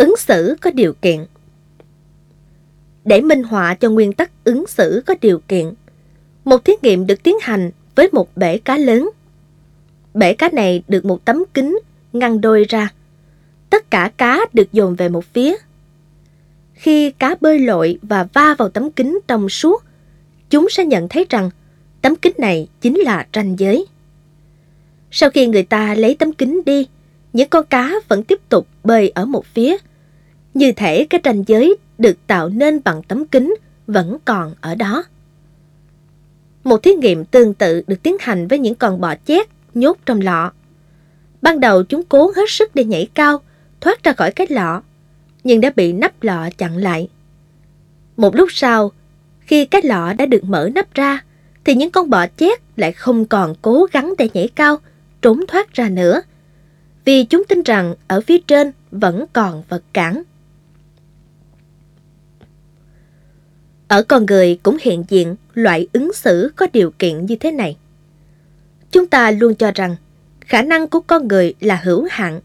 Ứng 0.00 0.16
xử 0.16 0.56
có 0.60 0.70
điều 0.70 0.92
kiện. 0.92 1.24
Để 3.04 3.20
minh 3.20 3.42
họa 3.42 3.74
cho 3.74 3.90
nguyên 3.90 4.12
tắc 4.12 4.44
ứng 4.44 4.66
xử 4.66 5.02
có 5.06 5.14
điều 5.20 5.40
kiện, 5.48 5.74
một 6.44 6.64
thí 6.64 6.72
nghiệm 6.82 7.06
được 7.06 7.22
tiến 7.22 7.36
hành 7.40 7.70
với 7.94 8.08
một 8.12 8.36
bể 8.36 8.58
cá 8.58 8.76
lớn. 8.76 9.10
Bể 10.14 10.32
cá 10.32 10.48
này 10.48 10.82
được 10.88 11.04
một 11.04 11.24
tấm 11.24 11.44
kính 11.54 11.78
ngăn 12.12 12.40
đôi 12.40 12.64
ra. 12.68 12.88
Tất 13.70 13.90
cả 13.90 14.10
cá 14.16 14.40
được 14.52 14.72
dồn 14.72 14.94
về 14.94 15.08
một 15.08 15.24
phía. 15.24 15.56
Khi 16.74 17.10
cá 17.10 17.34
bơi 17.40 17.58
lội 17.58 17.98
và 18.02 18.26
va 18.32 18.54
vào 18.58 18.68
tấm 18.68 18.90
kính 18.90 19.18
trong 19.28 19.48
suốt, 19.48 19.84
chúng 20.50 20.66
sẽ 20.70 20.84
nhận 20.84 21.08
thấy 21.08 21.26
rằng 21.28 21.50
tấm 22.02 22.16
kính 22.16 22.34
này 22.38 22.68
chính 22.80 22.98
là 22.98 23.26
ranh 23.34 23.58
giới. 23.58 23.86
Sau 25.10 25.30
khi 25.30 25.46
người 25.46 25.62
ta 25.62 25.94
lấy 25.94 26.14
tấm 26.14 26.32
kính 26.32 26.62
đi, 26.66 26.86
những 27.32 27.48
con 27.48 27.66
cá 27.66 27.92
vẫn 28.08 28.22
tiếp 28.22 28.48
tục 28.48 28.66
bơi 28.84 29.08
ở 29.14 29.24
một 29.24 29.46
phía 29.46 29.76
như 30.54 30.72
thể 30.72 31.06
cái 31.10 31.20
ranh 31.24 31.44
giới 31.46 31.76
được 31.98 32.26
tạo 32.26 32.48
nên 32.48 32.80
bằng 32.84 33.02
tấm 33.02 33.26
kính 33.26 33.54
vẫn 33.86 34.18
còn 34.24 34.54
ở 34.60 34.74
đó. 34.74 35.04
Một 36.64 36.82
thí 36.82 36.92
nghiệm 36.94 37.24
tương 37.24 37.54
tự 37.54 37.82
được 37.86 38.02
tiến 38.02 38.16
hành 38.20 38.48
với 38.48 38.58
những 38.58 38.74
con 38.74 39.00
bọ 39.00 39.14
chét 39.24 39.48
nhốt 39.74 39.98
trong 40.06 40.20
lọ. 40.20 40.52
Ban 41.42 41.60
đầu 41.60 41.82
chúng 41.82 42.02
cố 42.04 42.32
hết 42.36 42.50
sức 42.50 42.74
để 42.74 42.84
nhảy 42.84 43.08
cao, 43.14 43.40
thoát 43.80 44.02
ra 44.02 44.12
khỏi 44.12 44.32
cái 44.32 44.46
lọ, 44.50 44.82
nhưng 45.44 45.60
đã 45.60 45.70
bị 45.76 45.92
nắp 45.92 46.22
lọ 46.22 46.48
chặn 46.58 46.76
lại. 46.76 47.08
Một 48.16 48.36
lúc 48.36 48.48
sau, 48.52 48.92
khi 49.40 49.64
cái 49.64 49.82
lọ 49.84 50.12
đã 50.12 50.26
được 50.26 50.44
mở 50.44 50.70
nắp 50.74 50.94
ra, 50.94 51.24
thì 51.64 51.74
những 51.74 51.90
con 51.90 52.10
bọ 52.10 52.26
chét 52.36 52.60
lại 52.76 52.92
không 52.92 53.24
còn 53.24 53.54
cố 53.62 53.86
gắng 53.92 54.14
để 54.18 54.28
nhảy 54.34 54.48
cao, 54.48 54.76
trốn 55.22 55.40
thoát 55.48 55.72
ra 55.74 55.88
nữa. 55.88 56.22
Vì 57.04 57.24
chúng 57.24 57.44
tin 57.44 57.62
rằng 57.62 57.94
ở 58.08 58.20
phía 58.20 58.38
trên 58.38 58.72
vẫn 58.90 59.24
còn 59.32 59.62
vật 59.68 59.82
cản. 59.92 60.22
Ở 63.90 64.02
con 64.02 64.26
người 64.26 64.58
cũng 64.62 64.76
hiện 64.80 65.04
diện 65.08 65.36
loại 65.54 65.88
ứng 65.92 66.12
xử 66.12 66.52
có 66.56 66.66
điều 66.72 66.90
kiện 66.98 67.26
như 67.26 67.36
thế 67.36 67.50
này. 67.50 67.76
Chúng 68.90 69.06
ta 69.06 69.30
luôn 69.30 69.54
cho 69.54 69.70
rằng 69.74 69.96
khả 70.40 70.62
năng 70.62 70.88
của 70.88 71.00
con 71.00 71.28
người 71.28 71.54
là 71.60 71.80
hữu 71.84 72.08
hạn, 72.10 72.40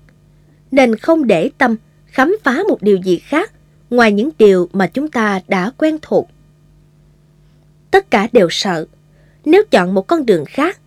nên 0.71 0.95
không 0.95 1.27
để 1.27 1.49
tâm 1.57 1.75
khám 2.05 2.37
phá 2.43 2.59
một 2.69 2.81
điều 2.81 2.97
gì 2.97 3.17
khác 3.17 3.51
ngoài 3.89 4.11
những 4.11 4.29
điều 4.37 4.69
mà 4.73 4.87
chúng 4.87 5.11
ta 5.11 5.41
đã 5.47 5.71
quen 5.77 5.97
thuộc. 6.01 6.29
Tất 7.91 8.11
cả 8.11 8.27
đều 8.31 8.47
sợ, 8.51 8.85
nếu 9.45 9.63
chọn 9.71 9.93
một 9.93 10.07
con 10.07 10.25
đường 10.25 10.45
khác, 10.45 10.79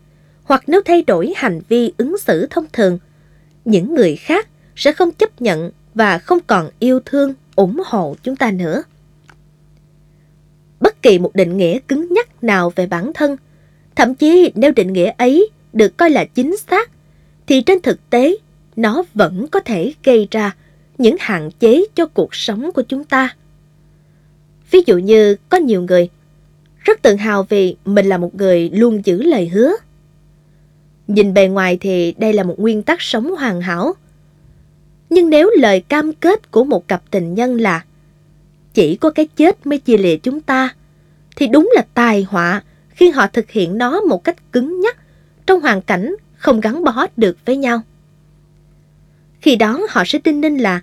hoặc 0.43 0.63
nếu 0.67 0.81
thay 0.85 1.03
đổi 1.03 1.33
hành 1.37 1.61
vi 1.69 1.93
ứng 1.97 2.19
xử 2.19 2.47
thông 2.51 2.67
thường, 2.73 2.99
những 3.65 3.95
người 3.95 4.17
khác 4.17 4.49
sẽ 4.77 4.93
không 4.93 5.13
chấp 5.13 5.43
nhận 5.43 5.71
và 5.95 6.19
không 6.19 6.39
còn 6.47 6.71
yêu 6.79 7.01
thương, 7.05 7.35
ủng 7.57 7.83
hộ 7.87 8.17
chúng 8.23 8.37
ta 8.37 8.51
nữa 8.51 8.83
bất 10.99 11.03
kỳ 11.03 11.19
một 11.19 11.35
định 11.35 11.57
nghĩa 11.57 11.79
cứng 11.89 12.07
nhắc 12.11 12.45
nào 12.45 12.73
về 12.77 12.87
bản 12.87 13.13
thân. 13.15 13.37
Thậm 13.97 14.15
chí 14.15 14.53
nếu 14.55 14.73
định 14.73 14.93
nghĩa 14.93 15.13
ấy 15.19 15.51
được 15.73 15.97
coi 15.97 16.11
là 16.11 16.25
chính 16.25 16.57
xác, 16.57 16.91
thì 17.47 17.61
trên 17.61 17.81
thực 17.81 18.11
tế 18.11 18.37
nó 18.77 19.03
vẫn 19.15 19.49
có 19.49 19.61
thể 19.61 19.95
gây 20.05 20.29
ra 20.31 20.57
những 20.99 21.17
hạn 21.21 21.51
chế 21.61 21.85
cho 21.95 22.07
cuộc 22.07 22.35
sống 22.35 22.73
của 22.73 22.83
chúng 22.83 23.05
ta. 23.05 23.37
Ví 24.71 24.81
dụ 24.87 24.99
như 24.99 25.37
có 25.49 25.59
nhiều 25.59 25.83
người 25.83 26.09
rất 26.79 27.03
tự 27.03 27.15
hào 27.15 27.43
vì 27.49 27.77
mình 27.85 28.07
là 28.07 28.19
một 28.19 28.35
người 28.35 28.71
luôn 28.73 29.01
giữ 29.05 29.23
lời 29.23 29.49
hứa. 29.49 29.73
Nhìn 31.09 31.35
bề 31.35 31.49
ngoài 31.49 31.79
thì 31.81 32.15
đây 32.19 32.33
là 32.33 32.43
một 32.43 32.61
nguyên 32.61 32.83
tắc 32.83 33.03
sống 33.03 33.37
hoàn 33.37 33.61
hảo. 33.61 33.95
Nhưng 35.11 35.31
nếu 35.31 35.51
lời 35.59 35.81
cam 35.81 36.13
kết 36.13 36.51
của 36.51 36.65
một 36.65 36.89
cặp 36.89 37.03
tình 37.11 37.35
nhân 37.35 37.61
là 37.61 37.85
chỉ 38.75 38.97
có 38.97 39.11
cái 39.11 39.29
chết 39.37 39.67
mới 39.67 39.79
chia 39.79 39.99
lìa 39.99 40.17
chúng 40.17 40.41
ta, 40.41 40.75
thì 41.39 41.47
đúng 41.47 41.71
là 41.75 41.83
tài 41.95 42.23
họa 42.23 42.63
khi 42.89 43.11
họ 43.11 43.27
thực 43.27 43.51
hiện 43.51 43.79
nó 43.79 44.01
một 44.01 44.25
cách 44.25 44.53
cứng 44.53 44.81
nhắc 44.81 44.97
trong 45.47 45.61
hoàn 45.61 45.83
cảnh 45.83 46.15
không 46.37 46.61
gắn 46.61 46.85
bó 46.85 47.07
được 47.17 47.37
với 47.45 47.57
nhau. 47.57 47.81
Khi 49.41 49.57
đó 49.57 49.81
họ 49.91 50.03
sẽ 50.07 50.19
tin 50.19 50.41
nên 50.41 50.57
là 50.57 50.81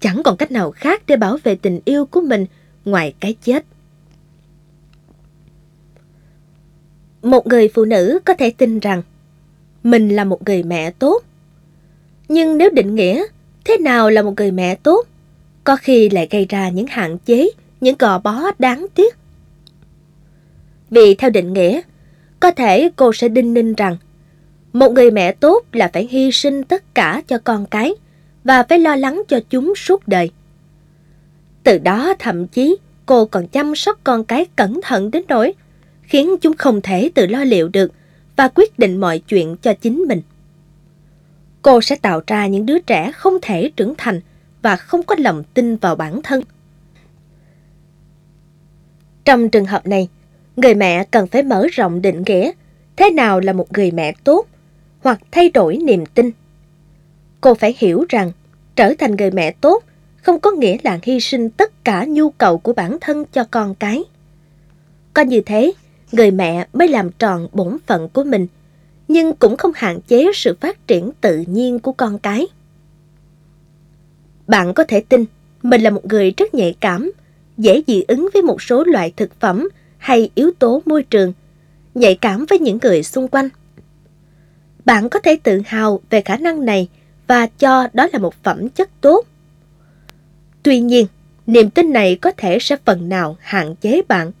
chẳng 0.00 0.22
còn 0.22 0.36
cách 0.36 0.52
nào 0.52 0.70
khác 0.70 1.02
để 1.06 1.16
bảo 1.16 1.38
vệ 1.44 1.54
tình 1.54 1.80
yêu 1.84 2.06
của 2.06 2.20
mình 2.20 2.46
ngoài 2.84 3.14
cái 3.20 3.36
chết. 3.42 3.64
một 7.26 7.46
người 7.46 7.68
phụ 7.74 7.84
nữ 7.84 8.18
có 8.24 8.34
thể 8.34 8.50
tin 8.50 8.80
rằng 8.80 9.02
mình 9.82 10.08
là 10.08 10.24
một 10.24 10.46
người 10.46 10.62
mẹ 10.62 10.90
tốt. 10.90 11.22
Nhưng 12.28 12.58
nếu 12.58 12.70
định 12.70 12.94
nghĩa 12.94 13.24
thế 13.64 13.78
nào 13.78 14.10
là 14.10 14.22
một 14.22 14.32
người 14.36 14.50
mẹ 14.50 14.74
tốt, 14.74 15.06
có 15.64 15.76
khi 15.76 16.08
lại 16.08 16.28
gây 16.30 16.46
ra 16.48 16.68
những 16.68 16.86
hạn 16.86 17.18
chế, 17.18 17.50
những 17.80 17.96
gò 17.98 18.18
bó 18.18 18.42
đáng 18.58 18.86
tiếc. 18.94 19.16
Vì 20.90 21.14
theo 21.14 21.30
định 21.30 21.52
nghĩa, 21.52 21.80
có 22.40 22.50
thể 22.50 22.90
cô 22.96 23.12
sẽ 23.12 23.28
đinh 23.28 23.54
ninh 23.54 23.74
rằng 23.74 23.96
một 24.72 24.92
người 24.92 25.10
mẹ 25.10 25.32
tốt 25.32 25.64
là 25.72 25.90
phải 25.92 26.08
hy 26.10 26.32
sinh 26.32 26.64
tất 26.64 26.94
cả 26.94 27.22
cho 27.26 27.38
con 27.44 27.66
cái 27.66 27.94
và 28.44 28.62
phải 28.62 28.78
lo 28.78 28.96
lắng 28.96 29.22
cho 29.28 29.40
chúng 29.50 29.74
suốt 29.76 30.08
đời. 30.08 30.30
Từ 31.62 31.78
đó 31.78 32.14
thậm 32.18 32.46
chí 32.46 32.76
cô 33.06 33.26
còn 33.26 33.48
chăm 33.48 33.74
sóc 33.74 34.00
con 34.04 34.24
cái 34.24 34.46
cẩn 34.56 34.80
thận 34.82 35.10
đến 35.10 35.24
nỗi 35.28 35.54
khiến 36.02 36.36
chúng 36.40 36.56
không 36.56 36.80
thể 36.82 37.10
tự 37.14 37.26
lo 37.26 37.44
liệu 37.44 37.68
được 37.68 37.92
và 38.36 38.48
quyết 38.54 38.78
định 38.78 39.00
mọi 39.00 39.18
chuyện 39.18 39.56
cho 39.56 39.74
chính 39.74 40.04
mình. 40.08 40.22
Cô 41.62 41.80
sẽ 41.80 41.96
tạo 41.96 42.20
ra 42.26 42.46
những 42.46 42.66
đứa 42.66 42.78
trẻ 42.78 43.12
không 43.12 43.34
thể 43.42 43.70
trưởng 43.76 43.94
thành 43.98 44.20
và 44.62 44.76
không 44.76 45.02
có 45.02 45.16
lòng 45.18 45.42
tin 45.54 45.76
vào 45.76 45.96
bản 45.96 46.22
thân. 46.22 46.42
Trong 49.24 49.48
trường 49.50 49.66
hợp 49.66 49.86
này, 49.86 50.08
người 50.56 50.74
mẹ 50.74 51.04
cần 51.10 51.26
phải 51.26 51.42
mở 51.42 51.66
rộng 51.72 52.02
định 52.02 52.22
nghĩa 52.26 52.52
thế 52.96 53.10
nào 53.10 53.40
là 53.40 53.52
một 53.52 53.72
người 53.72 53.90
mẹ 53.90 54.14
tốt 54.24 54.46
hoặc 55.02 55.20
thay 55.30 55.50
đổi 55.50 55.76
niềm 55.76 56.06
tin. 56.06 56.30
Cô 57.40 57.54
phải 57.54 57.74
hiểu 57.78 58.04
rằng 58.08 58.32
trở 58.76 58.92
thành 58.98 59.16
người 59.16 59.30
mẹ 59.30 59.50
tốt 59.50 59.84
không 60.22 60.40
có 60.40 60.50
nghĩa 60.50 60.76
là 60.82 60.98
hy 61.02 61.20
sinh 61.20 61.50
tất 61.50 61.84
cả 61.84 62.04
nhu 62.08 62.30
cầu 62.30 62.58
của 62.58 62.72
bản 62.72 62.98
thân 63.00 63.24
cho 63.32 63.44
con 63.50 63.74
cái. 63.74 64.04
Có 65.14 65.22
như 65.22 65.40
thế, 65.40 65.72
người 66.12 66.30
mẹ 66.30 66.66
mới 66.72 66.88
làm 66.88 67.10
tròn 67.12 67.48
bổn 67.52 67.76
phận 67.86 68.08
của 68.08 68.24
mình, 68.24 68.46
nhưng 69.08 69.34
cũng 69.34 69.56
không 69.56 69.72
hạn 69.74 70.00
chế 70.08 70.26
sự 70.34 70.56
phát 70.60 70.86
triển 70.86 71.10
tự 71.20 71.44
nhiên 71.46 71.78
của 71.78 71.92
con 71.92 72.18
cái. 72.18 72.46
Bạn 74.46 74.74
có 74.74 74.84
thể 74.84 75.00
tin 75.00 75.24
mình 75.62 75.80
là 75.80 75.90
một 75.90 76.04
người 76.04 76.34
rất 76.36 76.54
nhạy 76.54 76.76
cảm, 76.80 77.12
dễ 77.58 77.82
dị 77.86 78.02
ứng 78.08 78.28
với 78.34 78.42
một 78.42 78.62
số 78.62 78.84
loại 78.84 79.12
thực 79.16 79.40
phẩm 79.40 79.68
hay 80.06 80.30
yếu 80.34 80.50
tố 80.58 80.82
môi 80.86 81.02
trường, 81.02 81.32
nhạy 81.94 82.14
cảm 82.14 82.46
với 82.48 82.58
những 82.58 82.78
người 82.82 83.02
xung 83.02 83.28
quanh. 83.28 83.48
Bạn 84.84 85.08
có 85.08 85.18
thể 85.18 85.38
tự 85.42 85.62
hào 85.66 86.00
về 86.10 86.20
khả 86.20 86.36
năng 86.36 86.64
này 86.64 86.88
và 87.26 87.46
cho 87.46 87.88
đó 87.92 88.08
là 88.12 88.18
một 88.18 88.34
phẩm 88.42 88.68
chất 88.68 88.90
tốt. 89.00 89.26
Tuy 90.62 90.80
nhiên, 90.80 91.06
niềm 91.46 91.70
tin 91.70 91.92
này 91.92 92.16
có 92.16 92.30
thể 92.36 92.58
sẽ 92.60 92.76
phần 92.84 93.08
nào 93.08 93.36
hạn 93.40 93.74
chế 93.76 94.02
bạn. 94.08 94.32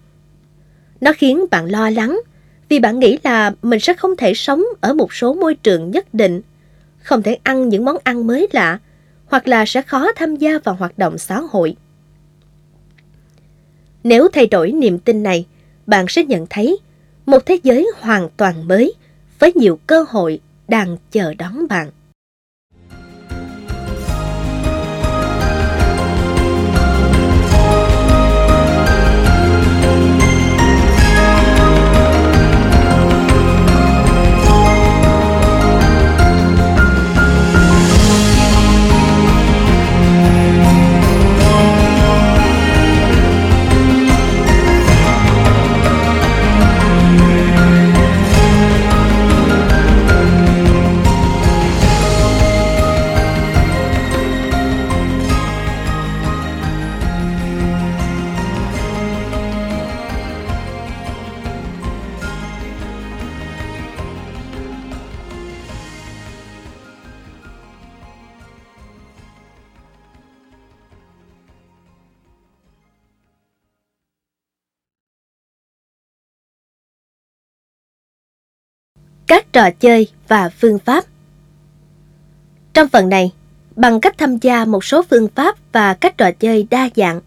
Nó 1.00 1.12
khiến 1.12 1.44
bạn 1.50 1.66
lo 1.66 1.90
lắng 1.90 2.20
vì 2.68 2.78
bạn 2.78 2.98
nghĩ 2.98 3.18
là 3.22 3.54
mình 3.62 3.80
sẽ 3.80 3.94
không 3.94 4.16
thể 4.16 4.34
sống 4.34 4.64
ở 4.80 4.94
một 4.94 5.14
số 5.14 5.34
môi 5.34 5.54
trường 5.54 5.90
nhất 5.90 6.14
định, 6.14 6.42
không 6.98 7.22
thể 7.22 7.38
ăn 7.42 7.68
những 7.68 7.84
món 7.84 7.96
ăn 8.04 8.26
mới 8.26 8.48
lạ, 8.52 8.78
hoặc 9.26 9.48
là 9.48 9.64
sẽ 9.66 9.82
khó 9.82 10.12
tham 10.16 10.36
gia 10.36 10.58
vào 10.58 10.74
hoạt 10.74 10.98
động 10.98 11.18
xã 11.18 11.40
hội. 11.40 11.76
Nếu 14.04 14.28
thay 14.28 14.46
đổi 14.46 14.72
niềm 14.72 14.98
tin 14.98 15.22
này, 15.22 15.46
bạn 15.86 16.06
sẽ 16.08 16.24
nhận 16.24 16.46
thấy 16.50 16.78
một 17.26 17.46
thế 17.46 17.58
giới 17.62 17.88
hoàn 18.00 18.28
toàn 18.36 18.68
mới 18.68 18.94
với 19.38 19.52
nhiều 19.54 19.78
cơ 19.86 20.04
hội 20.08 20.40
đang 20.68 20.96
chờ 21.10 21.34
đón 21.34 21.68
bạn. 21.68 21.90
Các 79.52 79.52
trò 79.52 79.70
chơi 79.80 80.08
và 80.28 80.48
phương 80.48 80.78
pháp. 80.78 81.04
Trong 82.74 82.88
phần 82.88 83.08
này, 83.08 83.32
bằng 83.76 84.00
cách 84.00 84.18
tham 84.18 84.38
gia 84.38 84.64
một 84.64 84.84
số 84.84 85.02
phương 85.10 85.28
pháp 85.34 85.56
và 85.72 85.94
các 85.94 86.18
trò 86.18 86.30
chơi 86.32 86.66
đa 86.70 86.88
dạng, 86.96 87.20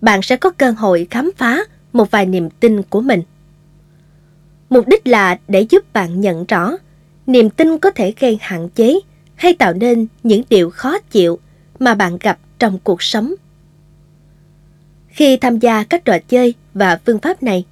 bạn 0.00 0.22
sẽ 0.22 0.36
có 0.36 0.50
cơ 0.50 0.70
hội 0.70 1.06
khám 1.10 1.30
phá 1.36 1.58
một 1.92 2.10
vài 2.10 2.26
niềm 2.26 2.50
tin 2.50 2.82
của 2.82 3.00
mình. 3.00 3.22
Mục 4.70 4.88
đích 4.88 5.06
là 5.06 5.38
để 5.48 5.66
giúp 5.70 5.92
bạn 5.92 6.20
nhận 6.20 6.44
rõ 6.44 6.72
niềm 7.26 7.50
tin 7.50 7.78
có 7.78 7.90
thể 7.90 8.14
gây 8.20 8.38
hạn 8.40 8.68
chế 8.68 8.94
hay 9.34 9.54
tạo 9.54 9.72
nên 9.72 10.06
những 10.22 10.42
điều 10.50 10.70
khó 10.70 10.98
chịu 10.98 11.38
mà 11.78 11.94
bạn 11.94 12.18
gặp 12.20 12.38
trong 12.58 12.78
cuộc 12.84 13.02
sống. 13.02 13.34
Khi 15.08 15.36
tham 15.36 15.58
gia 15.58 15.84
các 15.84 16.04
trò 16.04 16.18
chơi 16.28 16.54
và 16.74 16.98
phương 17.06 17.18
pháp 17.18 17.42
này, 17.42 17.64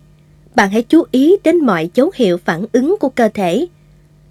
bạn 0.55 0.71
hãy 0.71 0.83
chú 0.83 1.05
ý 1.11 1.37
đến 1.45 1.57
mọi 1.57 1.91
dấu 1.95 2.11
hiệu 2.15 2.37
phản 2.37 2.67
ứng 2.73 2.97
của 3.01 3.09
cơ 3.09 3.29
thể, 3.35 3.67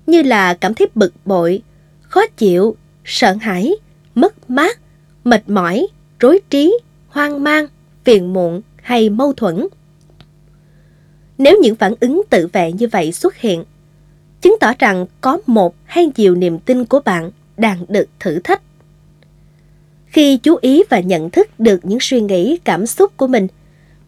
như 0.07 0.21
là 0.21 0.53
cảm 0.53 0.73
thấy 0.73 0.87
bực 0.95 1.13
bội, 1.25 1.61
khó 2.01 2.21
chịu, 2.37 2.75
sợ 3.05 3.33
hãi, 3.41 3.73
mất 4.15 4.49
mát, 4.49 4.79
mệt 5.23 5.49
mỏi, 5.49 5.87
rối 6.19 6.39
trí, 6.49 6.79
hoang 7.07 7.43
mang, 7.43 7.67
phiền 8.03 8.33
muộn 8.33 8.61
hay 8.81 9.09
mâu 9.09 9.33
thuẫn. 9.33 9.67
Nếu 11.37 11.57
những 11.61 11.75
phản 11.75 11.93
ứng 11.99 12.21
tự 12.29 12.47
vệ 12.53 12.71
như 12.71 12.87
vậy 12.87 13.11
xuất 13.11 13.35
hiện, 13.35 13.63
chứng 14.41 14.55
tỏ 14.59 14.73
rằng 14.79 15.05
có 15.21 15.39
một 15.45 15.75
hay 15.85 16.11
nhiều 16.15 16.35
niềm 16.35 16.59
tin 16.59 16.85
của 16.85 16.99
bạn 17.05 17.31
đang 17.57 17.85
được 17.87 18.05
thử 18.19 18.39
thách. 18.39 18.61
Khi 20.05 20.37
chú 20.37 20.55
ý 20.61 20.83
và 20.89 20.99
nhận 20.99 21.29
thức 21.29 21.59
được 21.59 21.85
những 21.85 21.99
suy 22.01 22.21
nghĩ, 22.21 22.59
cảm 22.63 22.85
xúc 22.85 23.17
của 23.17 23.27
mình, 23.27 23.47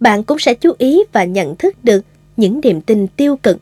bạn 0.01 0.23
cũng 0.23 0.39
sẽ 0.39 0.53
chú 0.53 0.73
ý 0.77 0.99
và 1.11 1.23
nhận 1.23 1.55
thức 1.55 1.83
được 1.83 2.05
những 2.37 2.61
niềm 2.63 2.81
tin 2.81 3.07
tiêu 3.07 3.35
cực. 3.35 3.57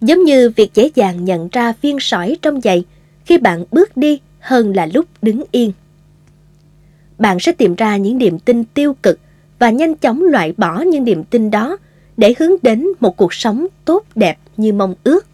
Giống 0.00 0.24
như 0.24 0.50
việc 0.56 0.74
dễ 0.74 0.90
dàng 0.94 1.24
nhận 1.24 1.48
ra 1.52 1.72
viên 1.82 2.00
sỏi 2.00 2.36
trong 2.42 2.60
giày 2.60 2.84
khi 3.24 3.38
bạn 3.38 3.64
bước 3.70 3.96
đi 3.96 4.20
hơn 4.40 4.76
là 4.76 4.88
lúc 4.94 5.06
đứng 5.22 5.42
yên. 5.50 5.72
Bạn 7.18 7.40
sẽ 7.40 7.52
tìm 7.52 7.74
ra 7.74 7.96
những 7.96 8.18
niềm 8.18 8.38
tin 8.38 8.64
tiêu 8.64 8.96
cực 9.02 9.18
và 9.58 9.70
nhanh 9.70 9.94
chóng 9.94 10.22
loại 10.22 10.54
bỏ 10.56 10.80
những 10.80 11.04
niềm 11.04 11.24
tin 11.24 11.50
đó 11.50 11.76
để 12.16 12.34
hướng 12.38 12.52
đến 12.62 12.86
một 13.00 13.16
cuộc 13.16 13.34
sống 13.34 13.66
tốt 13.84 14.04
đẹp 14.14 14.38
như 14.56 14.72
mong 14.72 14.94
ước. 15.04 15.26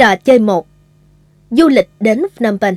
Trò 0.00 0.16
chơi 0.16 0.38
1 0.38 0.66
Du 1.50 1.68
lịch 1.68 1.88
đến 2.00 2.22
Phnom 2.34 2.58
Penh 2.58 2.74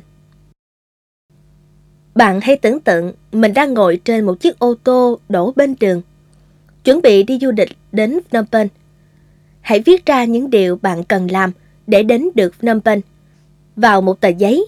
Bạn 2.15 2.41
hãy 2.41 2.57
tưởng 2.57 2.79
tượng 2.79 3.13
mình 3.31 3.53
đang 3.53 3.73
ngồi 3.73 4.01
trên 4.05 4.25
một 4.25 4.39
chiếc 4.39 4.59
ô 4.59 4.75
tô 4.83 5.19
đổ 5.29 5.53
bên 5.55 5.75
đường, 5.79 6.01
chuẩn 6.83 7.01
bị 7.01 7.23
đi 7.23 7.39
du 7.41 7.51
lịch 7.51 7.69
đến 7.91 8.19
Phnom 8.29 8.45
Penh. 8.45 8.67
Hãy 9.61 9.79
viết 9.79 10.05
ra 10.05 10.25
những 10.25 10.49
điều 10.49 10.79
bạn 10.81 11.03
cần 11.03 11.31
làm 11.31 11.51
để 11.87 12.03
đến 12.03 12.29
được 12.35 12.55
Phnom 12.59 12.81
Penh 12.81 13.01
vào 13.75 14.01
một 14.01 14.21
tờ 14.21 14.29
giấy. 14.29 14.65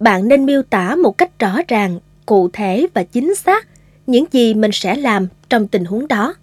Bạn 0.00 0.28
nên 0.28 0.46
miêu 0.46 0.62
tả 0.62 0.96
một 0.96 1.18
cách 1.18 1.38
rõ 1.38 1.58
ràng, 1.68 1.98
cụ 2.26 2.50
thể 2.52 2.86
và 2.94 3.02
chính 3.02 3.34
xác 3.34 3.68
những 4.06 4.24
gì 4.32 4.54
mình 4.54 4.72
sẽ 4.72 4.96
làm 4.96 5.26
trong 5.48 5.68
tình 5.68 5.84
huống 5.84 6.08
đó. 6.08 6.34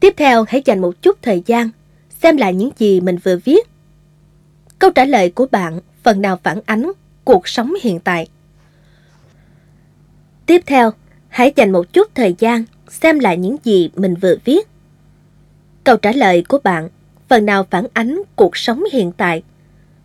Tiếp 0.00 0.14
theo 0.16 0.44
hãy 0.48 0.62
dành 0.64 0.80
một 0.80 1.02
chút 1.02 1.22
thời 1.22 1.42
gian 1.46 1.70
xem 2.24 2.36
lại 2.36 2.54
những 2.54 2.70
gì 2.78 3.00
mình 3.00 3.16
vừa 3.16 3.36
viết. 3.36 3.68
Câu 4.78 4.90
trả 4.90 5.04
lời 5.04 5.30
của 5.30 5.46
bạn 5.50 5.80
phần 6.02 6.22
nào 6.22 6.38
phản 6.42 6.60
ánh 6.66 6.92
cuộc 7.24 7.48
sống 7.48 7.74
hiện 7.82 8.00
tại. 8.00 8.28
Tiếp 10.46 10.62
theo, 10.66 10.90
hãy 11.28 11.52
dành 11.56 11.72
một 11.72 11.92
chút 11.92 12.14
thời 12.14 12.34
gian 12.38 12.64
xem 12.88 13.18
lại 13.18 13.36
những 13.36 13.56
gì 13.64 13.90
mình 13.96 14.14
vừa 14.14 14.36
viết. 14.44 14.68
Câu 15.84 15.96
trả 15.96 16.12
lời 16.12 16.44
của 16.48 16.58
bạn 16.64 16.88
phần 17.28 17.46
nào 17.46 17.66
phản 17.70 17.86
ánh 17.92 18.22
cuộc 18.36 18.56
sống 18.56 18.84
hiện 18.92 19.12
tại, 19.12 19.42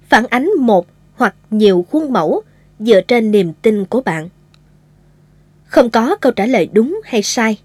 phản 0.09 0.25
ánh 0.25 0.49
một 0.59 0.87
hoặc 1.15 1.35
nhiều 1.49 1.85
khuôn 1.91 2.13
mẫu 2.13 2.41
dựa 2.79 3.01
trên 3.01 3.31
niềm 3.31 3.53
tin 3.61 3.85
của 3.85 4.01
bạn. 4.01 4.29
Không 5.65 5.89
có 5.89 6.15
câu 6.21 6.31
trả 6.31 6.45
lời 6.45 6.69
đúng 6.73 7.01
hay 7.03 7.23
sai. 7.23 7.57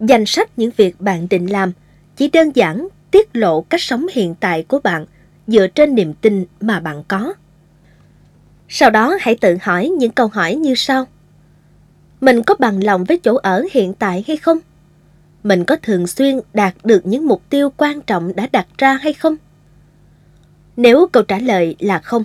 Danh 0.00 0.26
sách 0.26 0.58
những 0.58 0.70
việc 0.76 1.00
bạn 1.00 1.26
định 1.30 1.46
làm 1.46 1.72
chỉ 2.16 2.30
đơn 2.30 2.50
giản 2.54 2.88
tiết 3.10 3.28
lộ 3.32 3.60
cách 3.60 3.80
sống 3.80 4.06
hiện 4.12 4.34
tại 4.40 4.62
của 4.62 4.78
bạn 4.78 5.06
dựa 5.46 5.66
trên 5.66 5.94
niềm 5.94 6.14
tin 6.14 6.44
mà 6.60 6.80
bạn 6.80 7.02
có. 7.08 7.34
Sau 8.68 8.90
đó 8.90 9.16
hãy 9.20 9.36
tự 9.40 9.56
hỏi 9.62 9.88
những 9.88 10.10
câu 10.10 10.26
hỏi 10.26 10.54
như 10.54 10.74
sau. 10.74 11.06
Mình 12.20 12.42
có 12.42 12.54
bằng 12.58 12.84
lòng 12.84 13.04
với 13.04 13.18
chỗ 13.18 13.34
ở 13.34 13.64
hiện 13.72 13.94
tại 13.94 14.24
hay 14.26 14.36
không? 14.36 14.58
Mình 15.42 15.64
có 15.64 15.76
thường 15.76 16.06
xuyên 16.06 16.40
đạt 16.54 16.74
được 16.84 17.06
những 17.06 17.26
mục 17.26 17.42
tiêu 17.50 17.72
quan 17.76 18.00
trọng 18.00 18.36
đã 18.36 18.48
đặt 18.52 18.66
ra 18.78 18.94
hay 18.94 19.12
không? 19.12 19.36
Nếu 20.76 21.08
câu 21.12 21.22
trả 21.22 21.38
lời 21.38 21.76
là 21.78 21.98
không, 21.98 22.24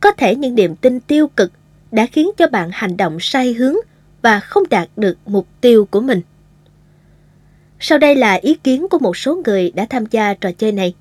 có 0.00 0.12
thể 0.12 0.36
những 0.36 0.54
niềm 0.54 0.76
tin 0.76 1.00
tiêu 1.00 1.28
cực 1.28 1.52
đã 1.92 2.06
khiến 2.06 2.30
cho 2.36 2.46
bạn 2.46 2.70
hành 2.72 2.96
động 2.96 3.18
sai 3.20 3.52
hướng 3.52 3.74
và 4.22 4.40
không 4.40 4.62
đạt 4.70 4.88
được 4.96 5.18
mục 5.26 5.46
tiêu 5.60 5.88
của 5.90 6.00
mình. 6.00 6.20
Sau 7.80 7.98
đây 7.98 8.16
là 8.16 8.34
ý 8.34 8.54
kiến 8.54 8.86
của 8.90 8.98
một 8.98 9.16
số 9.16 9.42
người 9.44 9.70
đã 9.70 9.86
tham 9.90 10.06
gia 10.06 10.34
trò 10.34 10.52
chơi 10.52 10.72
này. 10.72 10.94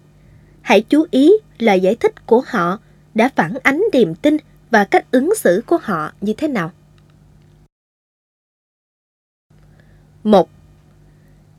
Hãy 0.61 0.81
chú 0.81 1.05
ý 1.11 1.31
lời 1.57 1.79
giải 1.79 1.95
thích 1.95 2.25
của 2.25 2.43
họ 2.47 2.79
đã 3.13 3.29
phản 3.35 3.53
ánh 3.63 3.83
niềm 3.93 4.15
tin 4.15 4.37
và 4.71 4.83
cách 4.83 5.11
ứng 5.11 5.35
xử 5.35 5.63
của 5.65 5.77
họ 5.81 6.11
như 6.21 6.33
thế 6.37 6.47
nào. 6.47 6.71
1. 10.23 10.49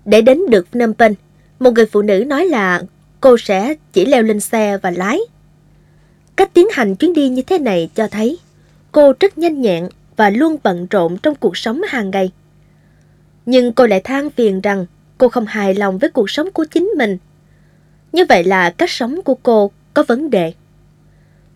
Để 0.05 0.23
đến 0.23 0.41
được 0.51 0.69
Phnom 0.73 0.95
Penh, 0.95 1.15
một 1.59 1.71
người 1.71 1.87
phụ 1.87 2.03
nữ 2.03 2.25
nói 2.27 2.47
là 2.47 2.83
cô 3.21 3.37
sẽ 3.39 3.75
chỉ 3.93 4.07
leo 4.07 4.23
lên 4.23 4.41
xe 4.41 4.79
và 4.79 4.91
lái. 4.91 5.19
Cách 6.37 6.51
tiến 6.55 6.67
hành 6.73 6.97
chuyến 6.97 7.13
đi 7.13 7.29
như 7.29 7.43
thế 7.43 7.59
này 7.59 7.91
cho 7.95 8.09
thấy 8.09 8.39
cô 8.93 9.13
rất 9.21 9.39
nhanh 9.39 9.63
nhẹn 9.63 9.89
và 10.17 10.31
luôn 10.31 10.57
bận 10.63 10.87
rộn 10.91 11.17
trong 11.23 11.35
cuộc 11.35 11.57
sống 11.57 11.83
hàng 11.89 12.11
ngày. 12.11 12.31
Nhưng 13.47 13.73
cô 13.73 13.87
lại 13.87 14.01
than 14.01 14.31
phiền 14.31 14.61
rằng 14.61 14.87
cô 15.19 15.29
không 15.29 15.47
hài 15.47 15.75
lòng 15.75 15.99
với 15.99 16.11
cuộc 16.11 16.31
sống 16.31 16.51
của 16.53 16.65
chính 16.65 16.91
mình. 16.99 17.19
Như 18.13 18.25
vậy 18.29 18.45
là 18.45 18.71
cách 18.71 18.91
sống 18.91 19.23
của 19.23 19.35
cô 19.35 19.71
có 19.95 20.03
vấn 20.03 20.31
đề. 20.31 20.53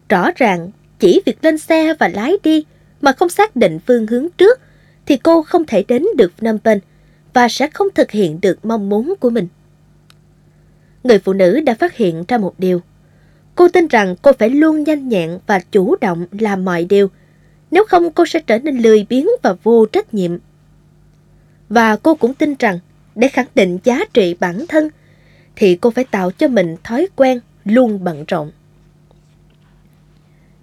Rõ 0.08 0.30
ràng, 0.36 0.70
chỉ 0.98 1.22
việc 1.26 1.44
lên 1.44 1.58
xe 1.58 1.94
và 1.94 2.08
lái 2.08 2.32
đi 2.42 2.64
mà 3.00 3.12
không 3.12 3.28
xác 3.28 3.56
định 3.56 3.78
phương 3.86 4.06
hướng 4.06 4.28
trước 4.36 4.61
thì 5.06 5.16
cô 5.16 5.42
không 5.42 5.64
thể 5.66 5.84
đến 5.88 6.06
được 6.16 6.32
Phnom 6.36 6.58
Penh 6.58 6.78
và 7.32 7.48
sẽ 7.48 7.66
không 7.66 7.88
thực 7.94 8.11
hiện 8.11 8.40
được 8.40 8.64
mong 8.64 8.88
muốn 8.88 9.14
của 9.20 9.30
mình. 9.30 9.48
Người 11.04 11.18
phụ 11.18 11.32
nữ 11.32 11.61
đã 11.61 11.74
phát 11.74 11.96
hiện 11.96 12.24
ra 12.28 12.38
một 12.38 12.54
điều. 12.58 12.80
Cô 13.54 13.68
tin 13.68 13.86
rằng 13.86 14.16
cô 14.22 14.32
phải 14.38 14.50
luôn 14.50 14.84
nhanh 14.84 15.08
nhẹn 15.08 15.38
và 15.46 15.61
chủ 15.72 15.96
động 16.00 16.26
làm 16.40 16.64
mọi 16.64 16.84
điều. 16.84 17.08
Nếu 17.70 17.84
không 17.88 18.12
cô 18.12 18.26
sẽ 18.26 18.40
trở 18.40 18.58
nên 18.58 18.78
lười 18.78 19.06
biếng 19.08 19.26
và 19.42 19.54
vô 19.62 19.86
trách 19.86 20.14
nhiệm. 20.14 20.38
Và 21.68 21.96
cô 21.96 22.14
cũng 22.14 22.34
tin 22.34 22.54
rằng 22.58 22.78
để 23.21 23.29
khẳng 23.29 23.47
định 23.55 23.79
giá 23.85 24.05
trị 24.12 24.37
bản 24.41 24.66
thân, 24.68 24.89
thì 25.57 25.77
cô 25.77 25.91
phải 25.91 26.05
tạo 26.05 26.31
cho 26.31 26.49
mình 26.49 26.77
thói 26.85 27.09
quen 27.16 27.41
luôn 27.64 28.05
bận 28.05 28.25
rộn. 28.29 28.51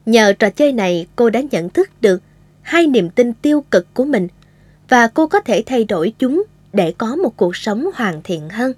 Nhờ 0.06 0.34
trò 0.34 0.50
chơi 0.50 0.72
này, 0.72 1.08
cô 1.16 1.30
đã 1.30 1.42
nhận 1.52 1.70
thức 1.70 1.90
được 2.02 2.22
hai 2.62 2.88
niềm 2.88 3.10
tin 3.10 3.34
tiêu 3.34 3.64
cực 3.72 3.94
của 3.94 4.06
mình 4.06 4.28
và 4.90 5.08
cô 5.08 5.28
có 5.28 5.40
thể 5.40 5.64
thay 5.66 5.84
đổi 5.84 6.14
chúng 6.20 6.44
để 6.74 6.94
có 6.98 7.16
một 7.16 7.38
cuộc 7.38 7.56
sống 7.56 7.90
hoàn 7.96 8.22
thiện 8.24 8.50
hơn. 8.50 8.74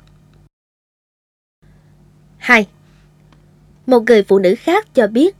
2. 2.37 2.67
Một 3.85 4.03
người 4.07 4.23
phụ 4.23 4.39
nữ 4.39 4.55
khác 4.59 4.87
cho 4.93 5.07
biết 5.07 5.35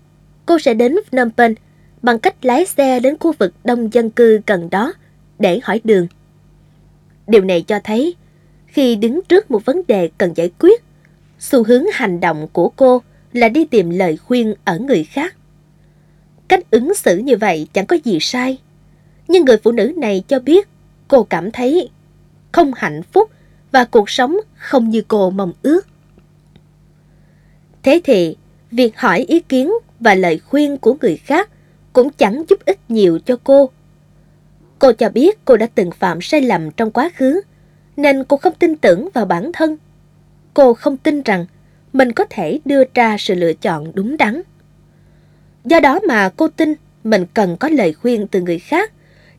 cô 0.46 0.60
sẽ 0.60 0.74
đến 0.74 0.96
Phnom 1.12 1.32
Penh 1.32 1.56
bằng 2.02 2.20
cách 2.20 2.46
lái 2.46 2.66
xe 2.66 3.00
đến 3.00 3.18
khu 3.20 3.34
vực 3.40 3.54
đông 3.64 3.94
dân 3.94 4.10
cư 4.10 4.42
gần 4.48 4.70
đó 4.70 4.94
để 5.40 5.60
hỏi 5.64 5.82
đường. 5.84 6.08
Điều 7.28 7.42
này 7.42 7.62
cho 7.62 7.80
thấy 7.84 8.16
khi 8.80 8.96
đứng 8.96 9.20
trước 9.30 9.52
một 9.52 9.66
vấn 9.66 9.82
đề 9.88 10.10
cần 10.18 10.34
giải 10.36 10.52
quyết, 10.60 10.84
xu 11.40 11.64
hướng 11.64 11.84
hành 11.94 12.20
động 12.20 12.48
của 12.54 12.70
cô 12.76 13.02
là 13.34 13.50
đi 13.50 13.66
tìm 13.66 13.90
lời 13.90 14.18
khuyên 14.18 14.54
ở 14.64 14.80
người 14.80 15.04
khác. 15.04 15.36
Cách 16.48 16.72
ứng 16.72 16.94
xử 16.94 17.18
như 17.18 17.38
vậy 17.38 17.68
chẳng 17.74 17.86
có 17.86 17.98
gì 18.04 18.18
sai. 18.22 18.58
Nhưng 19.28 19.46
người 19.46 19.58
phụ 19.64 19.72
nữ 19.72 19.94
này 19.98 20.24
cho 20.28 20.40
biết 20.40 20.68
cô 21.08 21.24
cảm 21.24 21.52
thấy 21.52 21.90
không 22.52 22.72
hạnh 22.76 23.02
phúc 23.04 23.30
và 23.72 23.86
cuộc 23.86 24.10
sống 24.10 24.38
không 24.56 24.90
như 24.90 25.02
cô 25.08 25.30
mong 25.30 25.54
ước. 25.62 25.88
Thế 27.84 28.02
thì, 28.04 28.36
việc 28.72 28.98
hỏi 28.98 29.20
ý 29.20 29.40
kiến 29.40 29.72
và 30.00 30.16
lời 30.16 30.40
khuyên 30.40 30.78
của 30.78 30.96
người 31.02 31.18
khác 31.18 31.50
cũng 31.94 32.10
chẳng 32.10 32.44
giúp 32.50 32.66
ích 32.66 32.80
nhiều 32.90 33.20
cho 33.20 33.38
cô. 33.44 33.70
Cô 34.80 34.92
cho 34.92 35.10
biết 35.10 35.46
cô 35.46 35.58
đã 35.58 35.68
từng 35.76 35.92
phạm 35.92 36.22
sai 36.22 36.42
lầm 36.42 36.72
trong 36.72 36.92
quá 36.92 37.10
khứ, 37.16 37.42
nên 38.02 38.24
cô 38.24 38.38
không 38.38 38.54
tin 38.60 38.76
tưởng 38.76 39.10
vào 39.14 39.26
bản 39.26 39.52
thân. 39.54 39.78
Cô 40.54 40.74
không 40.74 40.98
tin 40.98 41.22
rằng 41.22 41.46
mình 41.94 42.12
có 42.12 42.26
thể 42.30 42.60
đưa 42.66 42.84
ra 42.94 43.18
sự 43.20 43.36
lựa 43.36 43.54
chọn 43.54 43.92
đúng 43.94 44.18
đắn. 44.18 44.42
Do 45.66 45.80
đó 45.80 46.00
mà 46.08 46.30
cô 46.38 46.48
tin 46.48 46.74
mình 47.04 47.26
cần 47.34 47.58
có 47.58 47.70
lời 47.70 47.94
khuyên 47.94 48.28
từ 48.28 48.42
người 48.42 48.60
khác, 48.60 48.92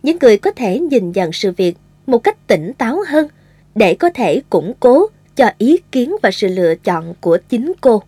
những 0.03 0.17
người 0.21 0.39
có 0.39 0.51
thể 0.51 0.79
nhìn 0.79 1.13
nhận 1.13 1.33
sự 1.33 1.53
việc 1.53 1.77
một 2.07 2.19
cách 2.19 2.47
tỉnh 2.47 2.73
táo 2.79 2.99
hơn 3.09 3.29
để 3.75 3.95
có 3.95 4.11
thể 4.11 4.43
củng 4.51 4.75
cố 4.81 5.07
cho 5.37 5.51
ý 5.59 5.79
kiến 5.93 6.17
và 6.23 6.31
sự 6.31 6.49
lựa 6.49 6.75
chọn 6.75 7.15
của 7.21 7.39
chính 7.49 7.73
cô. 7.81 8.03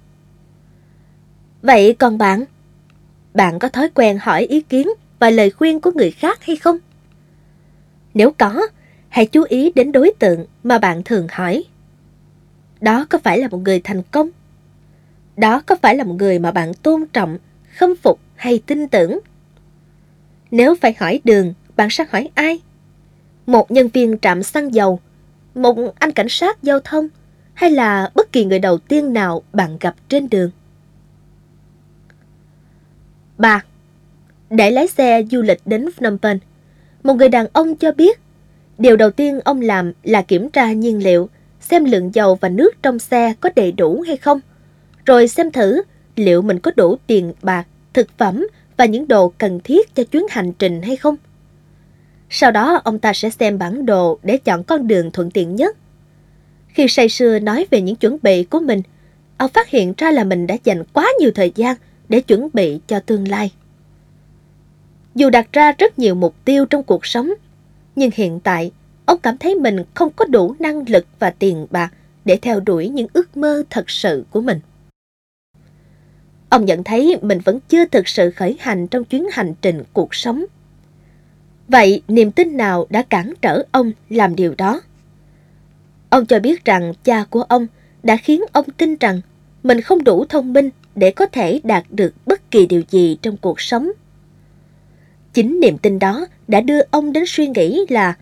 Vậy 1.63 1.95
còn 1.99 2.19
bạn? 2.19 2.45
Bạn 3.35 3.59
có 3.59 3.69
thói 3.69 3.89
quen 3.95 4.19
hỏi 4.23 4.43
ý 4.43 4.61
kiến 4.61 4.89
và 5.19 5.31
lời 5.31 5.51
khuyên 5.51 5.81
của 5.81 5.91
người 5.95 6.11
khác 6.11 6.45
hay 6.45 6.57
không? 6.57 6.79
Nếu 8.15 8.33
có, 8.39 8.67
hãy 9.13 9.27
chú 9.27 9.45
ý 9.49 9.73
đến 9.75 9.93
đối 9.93 10.13
tượng 10.19 10.45
mà 10.65 10.79
bạn 10.79 11.03
thường 11.05 11.27
hỏi. 11.31 11.65
Đó 12.81 13.07
có 13.09 13.19
phải 13.19 13.39
là 13.39 13.49
một 13.49 13.59
người 13.59 13.81
thành 13.81 14.03
công? 14.03 14.29
Đó 15.37 15.63
có 15.67 15.77
phải 15.83 15.97
là 15.97 16.05
một 16.05 16.15
người 16.19 16.39
mà 16.39 16.51
bạn 16.51 16.75
tôn 16.75 17.07
trọng, 17.13 17.39
khâm 17.77 17.97
phục 17.97 18.21
hay 18.35 18.63
tin 18.67 18.89
tưởng? 18.89 19.19
Nếu 20.51 20.75
phải 20.75 20.95
hỏi 20.99 21.21
đường, 21.25 21.55
bạn 21.77 21.91
sẽ 21.91 22.05
hỏi 22.11 22.31
ai? 22.35 22.61
Một 23.47 23.71
nhân 23.71 23.89
viên 23.89 24.19
trạm 24.19 24.43
xăng 24.43 24.75
dầu, 24.75 25.01
một 25.55 25.77
anh 25.99 26.13
cảnh 26.13 26.29
sát 26.29 26.63
giao 26.63 26.81
thông 26.81 27.09
hay 27.55 27.71
là 27.71 28.11
bất 28.15 28.33
kỳ 28.33 28.45
người 28.45 28.59
đầu 28.59 28.79
tiên 28.79 29.13
nào 29.13 29.43
bạn 29.53 29.77
gặp 29.81 29.95
trên 30.09 30.29
đường? 30.31 30.51
3. 33.39 33.65
Để 34.51 34.71
lái 34.71 34.87
xe 34.87 35.23
du 35.31 35.43
lịch 35.43 35.61
đến 35.65 35.87
Phnom 35.97 36.19
Penh, 36.19 36.39
một 37.03 37.15
người 37.15 37.29
đàn 37.29 37.47
ông 37.53 37.77
cho 37.77 37.93
biết 37.93 38.21
điều 38.79 38.97
đầu 38.97 39.11
tiên 39.11 39.41
ông 39.45 39.61
làm 39.61 39.93
là 40.03 40.23
kiểm 40.23 40.51
tra 40.51 40.73
nhiên 40.73 41.05
liệu, 41.05 41.29
xem 41.61 41.85
lượng 41.85 42.15
dầu 42.15 42.35
và 42.35 42.49
nước 42.49 42.83
trong 42.83 42.99
xe 42.99 43.35
có 43.41 43.51
đầy 43.57 43.73
đủ 43.73 44.05
hay 44.07 44.17
không, 44.17 44.41
rồi 45.05 45.29
xem 45.29 45.51
thử 45.51 45.83
liệu 46.17 46.43
mình 46.43 46.59
có 46.59 46.71
đủ 46.77 46.97
tiền 47.07 47.33
bạc, 47.43 47.67
thực 47.93 48.19
phẩm 48.19 48.47
và 48.77 48.85
những 48.85 49.09
đồ 49.09 49.33
cần 49.39 49.61
thiết 49.65 49.95
cho 49.95 50.05
chuyến 50.05 50.27
hành 50.31 50.53
trình 50.53 50.83
hay 50.83 50.97
không. 50.97 51.17
Sau 52.31 52.51
đó 52.51 52.81
ông 52.85 52.99
ta 52.99 53.13
sẽ 53.13 53.31
xem 53.31 53.59
bản 53.59 53.87
đồ 53.87 54.19
để 54.23 54.37
chọn 54.37 54.65
con 54.65 54.89
đường 54.89 55.11
thuận 55.11 55.31
tiện 55.31 55.57
nhất. 55.57 55.77
Khi 56.69 56.89
say 56.89 57.09
sưa 57.09 57.39
nói 57.39 57.67
về 57.71 57.81
những 57.81 57.97
chuẩn 57.97 58.19
bị 58.23 58.45
của 58.45 58.61
mình, 58.61 58.83
ông 59.37 59.51
phát 59.51 59.69
hiện 59.69 59.95
ra 59.97 60.11
là 60.11 60.25
mình 60.25 60.47
đã 60.47 60.57
dành 60.65 60.85
quá 60.93 61.09
nhiều 61.21 61.31
thời 61.35 61.53
gian 61.55 61.77
để 62.09 62.21
chuẩn 62.21 62.49
bị 62.53 62.81
cho 62.87 63.01
tương 63.01 63.29
lai. 63.29 63.53
Dù 65.15 65.31
đặt 65.31 65.53
ra 65.53 65.73
rất 65.73 65.99
nhiều 65.99 66.15
mục 66.15 66.35
tiêu 66.45 66.67
trong 66.67 66.83
cuộc 66.83 67.07
sống, 67.07 67.33
nhưng 67.97 68.11
hiện 68.15 68.41
tại, 68.41 68.71
ông 69.07 69.19
cảm 69.23 69.39
thấy 69.39 69.55
mình 69.55 69.77
không 69.95 70.13
có 70.17 70.25
đủ 70.25 70.55
năng 70.59 70.89
lực 70.89 71.07
và 71.19 71.31
tiền 71.31 71.67
bạc 71.71 71.93
để 72.25 72.39
theo 72.43 72.61
đuổi 72.61 72.89
những 72.89 73.07
ước 73.13 73.37
mơ 73.37 73.63
thật 73.71 73.91
sự 73.91 74.25
của 74.31 74.41
mình. 74.41 74.61
Ông 76.49 76.65
nhận 76.65 76.85
thấy 76.85 77.17
mình 77.23 77.39
vẫn 77.45 77.59
chưa 77.69 77.85
thực 77.85 78.09
sự 78.09 78.31
khởi 78.31 78.57
hành 78.61 78.89
trong 78.89 79.05
chuyến 79.05 79.27
hành 79.33 79.55
trình 79.63 79.83
cuộc 79.93 80.15
sống. 80.15 80.45
Vậy 81.69 82.03
niềm 82.09 82.33
tin 82.33 82.57
nào 82.57 82.87
đã 82.91 83.03
cản 83.03 83.33
trở 83.43 83.63
ông 83.73 83.93
làm 84.09 84.37
điều 84.37 84.55
đó? 84.59 84.81
Ông 86.11 86.27
cho 86.27 86.39
biết 86.39 86.65
rằng 86.65 86.93
cha 87.05 87.25
của 87.31 87.43
ông 87.43 87.67
đã 88.03 88.17
khiến 88.17 88.43
ông 88.53 88.67
tin 88.77 88.97
rằng 88.97 89.21
mình 89.63 89.81
không 89.81 90.05
đủ 90.05 90.25
thông 90.25 90.53
minh 90.53 90.71
để 90.95 91.11
có 91.11 91.27
thể 91.27 91.61
đạt 91.65 91.85
được 91.91 92.15
bất 92.27 92.51
kỳ 92.51 92.67
điều 92.67 92.83
gì 92.91 93.19
trong 93.23 93.37
cuộc 93.37 93.61
sống. 93.61 93.93
Chính 95.33 95.61
niềm 95.61 95.79
tin 95.79 95.99
đó 95.99 96.27
đã 96.49 96.61
đưa 96.61 96.81
ông 96.91 97.13
đến 97.13 97.25
suy 97.27 97.49
nghĩ 97.49 97.81
là 97.89 98.17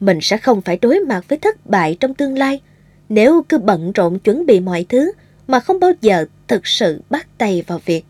mình 0.00 0.18
sẽ 0.22 0.36
không 0.36 0.62
phải 0.62 0.78
đối 0.82 1.00
mặt 1.00 1.24
với 1.28 1.38
thất 1.38 1.66
bại 1.66 1.96
trong 2.00 2.14
tương 2.14 2.38
lai 2.38 2.60
Nếu 3.08 3.42
cứ 3.48 3.58
bận 3.58 3.92
rộn 3.92 4.18
chuẩn 4.18 4.46
bị 4.46 4.60
mọi 4.60 4.86
thứ 4.88 5.12
mà 5.46 5.60
không 5.60 5.80
bao 5.80 5.92
giờ 6.00 6.26
thực 6.48 6.66
sự 6.66 7.00
bắt 7.10 7.26
tay 7.38 7.62
vào 7.66 7.80
việc. 7.84 8.04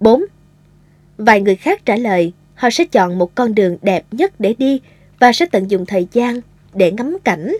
4. 0.00 0.24
Vài 1.18 1.40
người 1.40 1.56
khác 1.56 1.82
trả 1.84 1.96
lời 1.96 2.32
họ 2.54 2.70
sẽ 2.70 2.84
chọn 2.84 3.18
một 3.18 3.34
con 3.34 3.54
đường 3.54 3.76
đẹp 3.82 4.04
nhất 4.10 4.40
để 4.40 4.54
đi 4.58 4.80
và 5.18 5.32
sẽ 5.32 5.46
tận 5.46 5.70
dụng 5.70 5.86
thời 5.86 6.08
gian 6.12 6.40
để 6.74 6.92
ngắm 6.92 7.16
cảnh. 7.24 7.56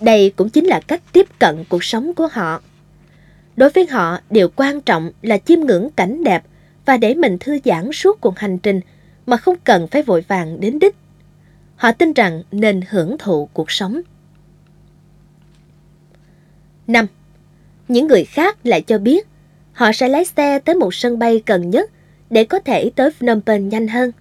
Đây 0.00 0.32
cũng 0.36 0.50
chính 0.50 0.64
là 0.64 0.80
cách 0.80 1.02
tiếp 1.12 1.26
cận 1.38 1.64
cuộc 1.68 1.84
sống 1.84 2.14
của 2.14 2.28
họ. 2.32 2.62
Đối 3.56 3.70
với 3.70 3.86
họ, 3.86 4.18
điều 4.30 4.48
quan 4.56 4.80
trọng 4.80 5.10
là 5.22 5.38
chiêm 5.38 5.60
ngưỡng 5.60 5.88
cảnh 5.96 6.24
đẹp 6.24 6.42
và 6.84 6.96
để 6.96 7.14
mình 7.14 7.38
thư 7.38 7.58
giãn 7.64 7.92
suốt 7.92 8.20
cuộc 8.20 8.38
hành 8.38 8.58
trình 8.58 8.80
mà 9.26 9.36
không 9.36 9.56
cần 9.64 9.88
phải 9.88 10.02
vội 10.02 10.24
vàng 10.28 10.60
đến 10.60 10.78
đích. 10.78 10.96
Họ 11.76 11.92
tin 11.92 12.12
rằng 12.12 12.42
nên 12.52 12.80
hưởng 12.88 13.16
thụ 13.18 13.48
cuộc 13.52 13.70
sống. 13.70 14.00
5. 16.86 17.06
Những 17.88 18.06
người 18.06 18.24
khác 18.24 18.58
lại 18.64 18.82
cho 18.82 18.98
biết 18.98 19.26
họ 19.72 19.92
sẽ 19.92 20.08
lái 20.08 20.24
xe 20.24 20.58
tới 20.58 20.74
một 20.74 20.94
sân 20.94 21.18
bay 21.18 21.42
gần 21.46 21.70
nhất 21.70 21.90
để 22.30 22.44
có 22.44 22.58
thể 22.58 22.90
tới 22.96 23.10
Phnom 23.10 23.40
Penh 23.40 23.68
nhanh 23.68 23.88
hơn. 23.88 24.12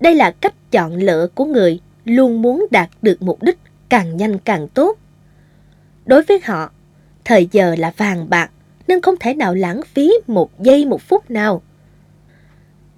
Đây 0.00 0.14
là 0.14 0.30
cách 0.30 0.54
chọn 0.70 0.94
lựa 0.94 1.26
của 1.34 1.44
người 1.44 1.80
luôn 2.04 2.42
muốn 2.42 2.66
đạt 2.70 2.90
được 3.02 3.22
mục 3.22 3.42
đích 3.42 3.58
càng 3.88 4.16
nhanh 4.16 4.38
càng 4.38 4.68
tốt. 4.68 4.98
Đối 6.06 6.22
với 6.22 6.40
họ, 6.44 6.70
thời 7.28 7.48
giờ 7.52 7.74
là 7.78 7.92
vàng 7.96 8.30
bạc, 8.30 8.50
nên 8.86 9.00
không 9.02 9.14
thể 9.20 9.34
nào 9.34 9.54
lãng 9.54 9.80
phí 9.94 10.12
một 10.26 10.60
giây, 10.60 10.84
một 10.84 11.02
phút 11.02 11.30
nào. 11.30 11.62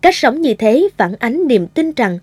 Cách 0.01 0.14
sống 0.14 0.41
như 0.41 0.55
thế 0.55 0.89
phản 0.97 1.14
ánh 1.18 1.47
niềm 1.49 1.66
tin 1.66 1.93
rằng 1.93 2.18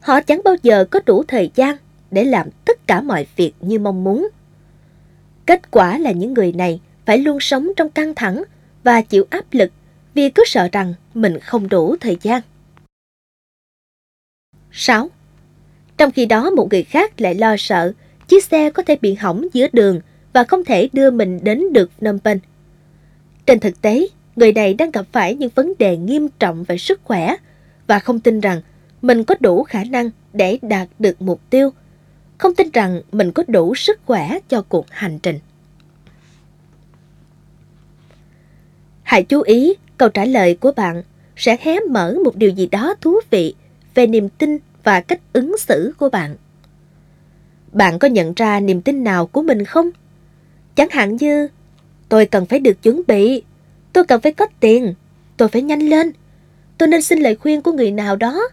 họ 0.00 0.20
chẳng 0.20 0.40
bao 0.44 0.56
giờ 0.62 0.84
có 0.84 1.00
đủ 1.06 1.22
thời 1.28 1.50
gian 1.54 1.76
để 2.10 2.24
làm 2.24 2.48
tất 2.64 2.86
cả 2.86 3.00
mọi 3.00 3.26
việc 3.36 3.52
như 3.60 3.78
mong 3.78 4.04
muốn. 4.04 4.28
Kết 5.46 5.70
quả 5.70 5.98
là 5.98 6.10
những 6.10 6.34
người 6.34 6.52
này 6.52 6.80
phải 7.06 7.18
luôn 7.18 7.40
sống 7.40 7.68
trong 7.76 7.90
căng 7.90 8.14
thẳng 8.14 8.42
và 8.84 9.00
chịu 9.00 9.24
áp 9.30 9.44
lực 9.50 9.72
vì 10.14 10.30
cứ 10.30 10.42
sợ 10.46 10.68
rằng 10.72 10.94
mình 11.14 11.38
không 11.38 11.68
đủ 11.68 11.96
thời 12.00 12.16
gian. 12.22 12.42
6. 14.72 15.10
Trong 15.96 16.10
khi 16.10 16.26
đó, 16.26 16.50
một 16.50 16.68
người 16.70 16.82
khác 16.82 17.20
lại 17.20 17.34
lo 17.34 17.56
sợ 17.58 17.92
chiếc 18.28 18.44
xe 18.44 18.70
có 18.70 18.82
thể 18.82 18.96
bị 19.00 19.14
hỏng 19.14 19.46
giữa 19.52 19.66
đường 19.72 20.00
và 20.32 20.44
không 20.44 20.64
thể 20.64 20.88
đưa 20.92 21.10
mình 21.10 21.40
đến 21.42 21.72
được 21.72 21.90
Phnom 21.98 22.18
Penh. 22.18 22.38
Trên 23.46 23.60
thực 23.60 23.82
tế, 23.82 24.06
người 24.36 24.52
này 24.52 24.74
đang 24.74 24.90
gặp 24.90 25.06
phải 25.12 25.34
những 25.34 25.50
vấn 25.54 25.72
đề 25.78 25.96
nghiêm 25.96 26.28
trọng 26.38 26.64
về 26.64 26.78
sức 26.78 27.00
khỏe 27.04 27.36
và 27.86 27.98
không 27.98 28.20
tin 28.20 28.40
rằng 28.40 28.60
mình 29.02 29.24
có 29.24 29.34
đủ 29.40 29.62
khả 29.62 29.84
năng 29.84 30.10
để 30.32 30.58
đạt 30.62 30.88
được 30.98 31.22
mục 31.22 31.40
tiêu, 31.50 31.70
không 32.38 32.54
tin 32.54 32.70
rằng 32.70 33.00
mình 33.12 33.32
có 33.32 33.42
đủ 33.48 33.74
sức 33.74 34.00
khỏe 34.06 34.38
cho 34.48 34.62
cuộc 34.62 34.86
hành 34.90 35.18
trình. 35.18 35.38
Hãy 39.02 39.22
chú 39.22 39.40
ý, 39.40 39.74
câu 39.96 40.08
trả 40.08 40.24
lời 40.24 40.56
của 40.60 40.72
bạn 40.72 41.02
sẽ 41.36 41.56
hé 41.60 41.80
mở 41.80 42.16
một 42.24 42.36
điều 42.36 42.50
gì 42.50 42.66
đó 42.66 42.94
thú 43.00 43.14
vị 43.30 43.54
về 43.94 44.06
niềm 44.06 44.28
tin 44.28 44.58
và 44.84 45.00
cách 45.00 45.20
ứng 45.32 45.58
xử 45.58 45.94
của 45.98 46.08
bạn. 46.08 46.36
Bạn 47.72 47.98
có 47.98 48.08
nhận 48.08 48.32
ra 48.36 48.60
niềm 48.60 48.82
tin 48.82 49.04
nào 49.04 49.26
của 49.26 49.42
mình 49.42 49.64
không? 49.64 49.90
Chẳng 50.78 50.88
hạn 50.90 51.16
như, 51.16 51.48
tôi 52.08 52.26
cần 52.26 52.46
phải 52.46 52.58
được 52.58 52.82
chuẩn 52.82 53.02
bị, 53.06 53.42
tôi 53.92 54.04
cần 54.04 54.20
phải 54.20 54.32
có 54.32 54.46
tiền, 54.60 54.94
tôi 55.36 55.48
phải 55.48 55.62
nhanh 55.62 55.80
lên, 55.80 56.12
tôi 56.78 56.88
nên 56.88 57.02
xin 57.02 57.18
lời 57.18 57.36
khuyên 57.36 57.62
của 57.62 57.72
người 57.72 57.90
nào 57.90 58.16
đó. 58.16 58.48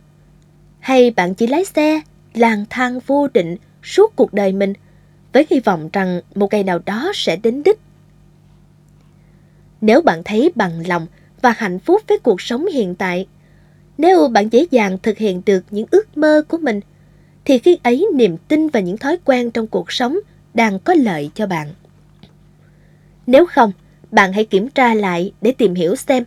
Hay 0.79 1.11
bạn 1.11 1.33
chỉ 1.33 1.47
lái 1.47 1.65
xe, 1.65 2.01
lang 2.33 2.65
thang 2.69 2.99
vô 3.07 3.27
định 3.27 3.57
suốt 3.83 4.15
cuộc 4.15 4.33
đời 4.33 4.51
mình 4.51 4.73
với 5.33 5.45
hy 5.49 5.59
vọng 5.59 5.89
rằng 5.93 6.21
một 6.35 6.51
ngày 6.51 6.63
nào 6.63 6.79
đó 6.85 7.11
sẽ 7.15 7.35
đến 7.35 7.63
đích. 7.63 7.79
Nếu 9.81 10.01
bạn 10.01 10.23
thấy 10.23 10.51
bằng 10.55 10.87
lòng 10.87 11.07
và 11.41 11.53
hạnh 11.57 11.79
phúc 11.79 12.01
với 12.07 12.19
cuộc 12.19 12.41
sống 12.41 12.65
hiện 12.65 12.95
tại, 12.95 13.27
nếu 13.97 14.27
bạn 14.27 14.49
dễ 14.49 14.65
dàng 14.71 14.97
thực 15.03 15.17
hiện 15.17 15.41
được 15.45 15.63
những 15.71 15.87
ước 15.91 16.17
mơ 16.17 16.41
của 16.47 16.57
mình, 16.57 16.79
thì 17.45 17.57
khi 17.57 17.77
ấy 17.83 18.07
niềm 18.13 18.37
tin 18.47 18.67
và 18.67 18.79
những 18.79 18.97
thói 18.97 19.17
quen 19.25 19.51
trong 19.51 19.67
cuộc 19.67 19.91
sống 19.91 20.19
đang 20.53 20.79
có 20.79 20.93
lợi 20.93 21.29
cho 21.35 21.47
bạn. 21.47 21.67
Nếu 23.27 23.45
không, 23.45 23.71
bạn 24.11 24.33
hãy 24.33 24.45
kiểm 24.45 24.69
tra 24.69 24.93
lại 24.93 25.31
để 25.41 25.51
tìm 25.51 25.75
hiểu 25.75 25.95
xem 25.95 26.23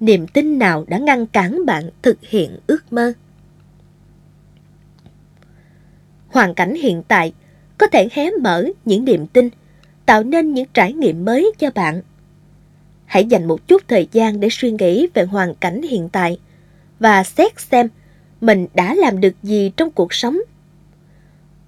niềm 0.00 0.26
tin 0.26 0.58
nào 0.58 0.84
đã 0.88 0.98
ngăn 0.98 1.26
cản 1.26 1.66
bạn 1.66 1.90
thực 2.02 2.18
hiện 2.20 2.58
ước 2.66 2.92
mơ. 2.92 3.12
Hoàn 6.28 6.54
cảnh 6.54 6.74
hiện 6.74 7.02
tại 7.08 7.32
có 7.78 7.86
thể 7.86 8.08
hé 8.12 8.30
mở 8.30 8.64
những 8.84 9.04
niềm 9.04 9.26
tin, 9.26 9.48
tạo 10.06 10.22
nên 10.22 10.54
những 10.54 10.68
trải 10.74 10.92
nghiệm 10.92 11.24
mới 11.24 11.52
cho 11.58 11.70
bạn. 11.74 12.02
Hãy 13.04 13.24
dành 13.24 13.48
một 13.48 13.68
chút 13.68 13.82
thời 13.88 14.08
gian 14.12 14.40
để 14.40 14.48
suy 14.50 14.70
nghĩ 14.70 15.08
về 15.14 15.24
hoàn 15.24 15.54
cảnh 15.54 15.82
hiện 15.82 16.08
tại 16.08 16.38
và 16.98 17.24
xét 17.24 17.60
xem 17.60 17.88
mình 18.40 18.66
đã 18.74 18.94
làm 18.94 19.20
được 19.20 19.34
gì 19.42 19.72
trong 19.76 19.90
cuộc 19.90 20.14
sống. 20.14 20.38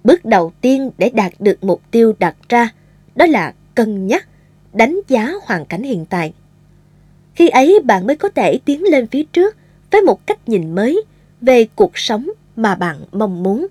Bước 0.03 0.25
đầu 0.25 0.53
tiên 0.61 0.91
để 0.97 1.09
đạt 1.09 1.33
được 1.39 1.63
mục 1.63 1.81
tiêu 1.91 2.13
đặt 2.19 2.35
ra 2.49 2.69
đó 3.15 3.25
là 3.25 3.53
cân 3.75 4.07
nhắc, 4.07 4.27
đánh 4.75 4.99
giá 5.07 5.31
hoàn 5.43 5.65
cảnh 5.65 5.83
hiện 5.83 6.05
tại. 6.05 6.33
Khi 7.35 7.49
ấy 7.49 7.79
bạn 7.83 8.07
mới 8.07 8.15
có 8.15 8.29
thể 8.29 8.59
tiến 8.65 8.83
lên 8.83 9.07
phía 9.07 9.23
trước 9.23 9.55
với 9.91 10.01
một 10.01 10.27
cách 10.27 10.49
nhìn 10.49 10.75
mới 10.75 11.03
về 11.41 11.67
cuộc 11.75 11.97
sống 11.97 12.29
mà 12.55 12.75
bạn 12.75 12.97
mong 13.11 13.43
muốn. 13.43 13.67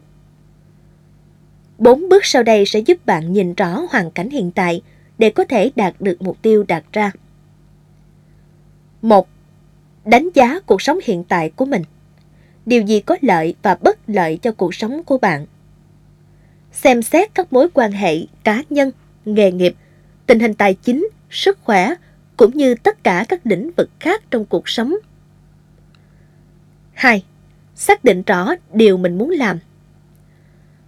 Bốn 1.79 2.09
bước 2.09 2.25
sau 2.25 2.43
đây 2.43 2.67
sẽ 2.67 2.79
giúp 2.79 3.07
bạn 3.07 3.33
nhìn 3.33 3.55
rõ 3.55 3.83
hoàn 3.91 4.11
cảnh 4.11 4.31
hiện 4.31 4.51
tại 4.51 4.83
để 5.19 5.31
có 5.31 5.45
thể 5.45 5.71
đạt 5.77 5.95
được 6.01 6.23
mục 6.23 6.43
tiêu 6.43 6.65
đặt 6.69 6.85
ra. 6.93 7.11
1. 9.03 9.29
Đánh 10.05 10.29
giá 10.35 10.61
cuộc 10.67 10.83
sống 10.83 10.99
hiện 11.05 11.25
tại 11.25 11.51
của 11.51 11.65
mình. 11.65 11.83
Điều 12.67 12.83
gì 12.83 13.01
có 13.01 13.17
lợi 13.21 13.55
và 13.63 13.75
bất 13.75 13.99
lợi 14.07 14.39
cho 14.43 14.53
cuộc 14.53 14.75
sống 14.75 15.03
của 15.05 15.19
bạn? 15.19 15.47
Xem 16.73 17.03
xét 17.03 17.35
các 17.35 17.53
mối 17.53 17.69
quan 17.75 17.93
hệ 17.93 18.19
cá 18.45 18.63
nhân, 18.71 18.91
nghề 19.25 19.53
nghiệp, 19.53 19.75
tình 20.27 20.41
hình 20.41 20.55
tài 20.55 20.75
chính, 20.75 21.09
sức 21.31 21.59
khỏe 21.63 21.95
cũng 22.37 22.57
như 22.57 22.75
tất 22.75 23.05
cả 23.05 23.25
các 23.29 23.41
lĩnh 23.45 23.71
vực 23.77 23.91
khác 24.01 24.23
trong 24.31 24.45
cuộc 24.45 24.69
sống. 24.69 24.95
2. 26.93 27.25
Xác 27.75 28.05
định 28.05 28.23
rõ 28.23 28.55
điều 28.73 28.97
mình 28.97 29.19
muốn 29.19 29.31
làm. 29.31 29.59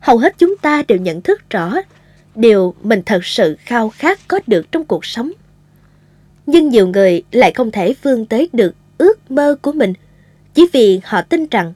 Hầu 0.01 0.19
hết 0.19 0.35
chúng 0.39 0.57
ta 0.57 0.83
đều 0.89 0.99
nhận 0.99 1.23
thức 1.23 1.51
rõ 1.51 1.75
điều 2.35 2.75
mình 2.83 3.03
thật 3.07 3.25
sự 3.25 3.57
khao 3.61 3.91
khát 3.91 4.21
có 4.29 4.41
được 4.47 4.73
trong 4.73 4.85
cuộc 4.85 5.05
sống 5.05 5.31
nhưng 6.47 6.69
nhiều 6.69 6.89
người 6.89 7.23
lại 7.33 7.53
không 7.53 7.71
thể 7.71 7.95
vươn 8.03 8.27
tới 8.27 8.49
được 8.53 8.75
ước 8.99 9.31
mơ 9.31 9.57
của 9.63 9.73
mình 9.73 9.93
chỉ 10.55 10.67
vì 10.73 11.01
họ 11.05 11.23
tin 11.23 11.47
rằng 11.51 11.73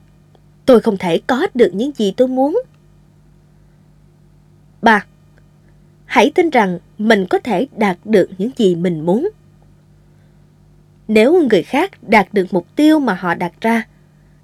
tôi 0.66 0.80
không 0.80 0.96
thể 0.96 1.20
có 1.26 1.46
được 1.54 1.70
những 1.74 1.92
gì 1.96 2.14
tôi 2.16 2.28
muốn. 2.28 2.62
3. 4.82 5.04
Hãy 6.04 6.32
tin 6.34 6.50
rằng 6.50 6.78
mình 7.00 7.26
có 7.26 7.38
thể 7.38 7.66
đạt 7.76 7.98
được 8.04 8.30
những 8.38 8.50
gì 8.56 8.74
mình 8.74 9.00
muốn. 9.00 9.28
Nếu 11.08 11.48
người 11.50 11.62
khác 11.62 11.90
đạt 12.02 12.28
được 12.32 12.46
mục 12.50 12.66
tiêu 12.76 12.98
mà 12.98 13.14
họ 13.14 13.34
đặt 13.34 13.52
ra, 13.60 13.86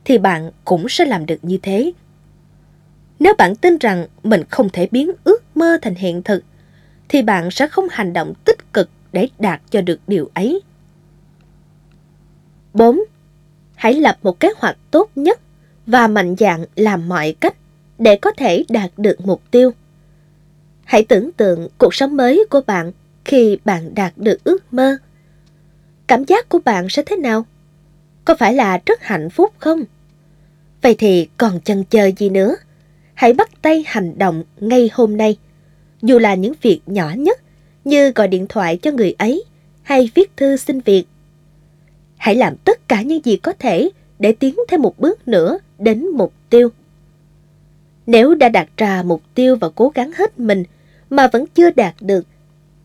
thì 0.04 0.18
bạn 0.18 0.50
cũng 0.64 0.88
sẽ 0.88 1.04
làm 1.04 1.26
được 1.26 1.38
như 1.42 1.58
thế. 1.62 1.92
Nếu 3.18 3.34
bạn 3.38 3.56
tin 3.56 3.78
rằng 3.78 4.06
mình 4.22 4.44
không 4.50 4.68
thể 4.72 4.88
biến 4.90 5.10
ước 5.24 5.56
mơ 5.56 5.78
thành 5.82 5.94
hiện 5.94 6.22
thực, 6.22 6.44
thì 7.08 7.22
bạn 7.22 7.50
sẽ 7.50 7.68
không 7.68 7.86
hành 7.90 8.12
động 8.12 8.32
tích 8.44 8.72
cực 8.72 8.90
để 9.12 9.28
đạt 9.38 9.62
cho 9.70 9.80
được 9.80 10.00
điều 10.06 10.30
ấy. 10.34 10.60
4. 12.74 13.00
Hãy 13.74 13.94
lập 13.94 14.18
một 14.22 14.40
kế 14.40 14.48
hoạch 14.56 14.76
tốt 14.90 15.10
nhất 15.16 15.40
và 15.86 16.06
mạnh 16.06 16.34
dạn 16.38 16.64
làm 16.76 17.08
mọi 17.08 17.36
cách 17.40 17.56
để 17.98 18.16
có 18.16 18.32
thể 18.32 18.64
đạt 18.68 18.90
được 18.96 19.20
mục 19.20 19.42
tiêu. 19.50 19.72
Hãy 20.86 21.04
tưởng 21.04 21.32
tượng 21.32 21.68
cuộc 21.78 21.94
sống 21.94 22.16
mới 22.16 22.44
của 22.50 22.60
bạn 22.66 22.92
khi 23.24 23.58
bạn 23.64 23.94
đạt 23.94 24.12
được 24.16 24.44
ước 24.44 24.72
mơ. 24.72 24.96
Cảm 26.06 26.24
giác 26.24 26.48
của 26.48 26.58
bạn 26.64 26.88
sẽ 26.88 27.02
thế 27.06 27.16
nào? 27.16 27.44
Có 28.24 28.34
phải 28.34 28.54
là 28.54 28.80
rất 28.86 29.02
hạnh 29.02 29.30
phúc 29.30 29.52
không? 29.58 29.84
Vậy 30.82 30.94
thì 30.98 31.28
còn 31.36 31.60
chần 31.60 31.84
chờ 31.84 32.10
gì 32.16 32.28
nữa? 32.28 32.56
Hãy 33.14 33.32
bắt 33.32 33.50
tay 33.62 33.84
hành 33.86 34.18
động 34.18 34.44
ngay 34.60 34.90
hôm 34.92 35.16
nay. 35.16 35.36
Dù 36.02 36.18
là 36.18 36.34
những 36.34 36.52
việc 36.62 36.80
nhỏ 36.86 37.10
nhất 37.16 37.40
như 37.84 38.10
gọi 38.10 38.28
điện 38.28 38.46
thoại 38.48 38.76
cho 38.76 38.90
người 38.90 39.14
ấy 39.18 39.44
hay 39.82 40.10
viết 40.14 40.36
thư 40.36 40.56
xin 40.56 40.80
việc. 40.80 41.04
Hãy 42.16 42.34
làm 42.34 42.56
tất 42.56 42.88
cả 42.88 43.02
những 43.02 43.24
gì 43.24 43.36
có 43.36 43.52
thể 43.58 43.90
để 44.18 44.32
tiến 44.32 44.56
thêm 44.68 44.82
một 44.82 44.98
bước 44.98 45.28
nữa 45.28 45.58
đến 45.78 46.06
mục 46.08 46.32
tiêu. 46.50 46.68
Nếu 48.06 48.34
đã 48.34 48.48
đặt 48.48 48.68
ra 48.76 49.02
mục 49.02 49.22
tiêu 49.34 49.56
và 49.56 49.68
cố 49.74 49.92
gắng 49.94 50.10
hết 50.16 50.40
mình 50.40 50.64
mà 51.10 51.28
vẫn 51.32 51.44
chưa 51.54 51.70
đạt 51.70 51.94
được, 52.00 52.26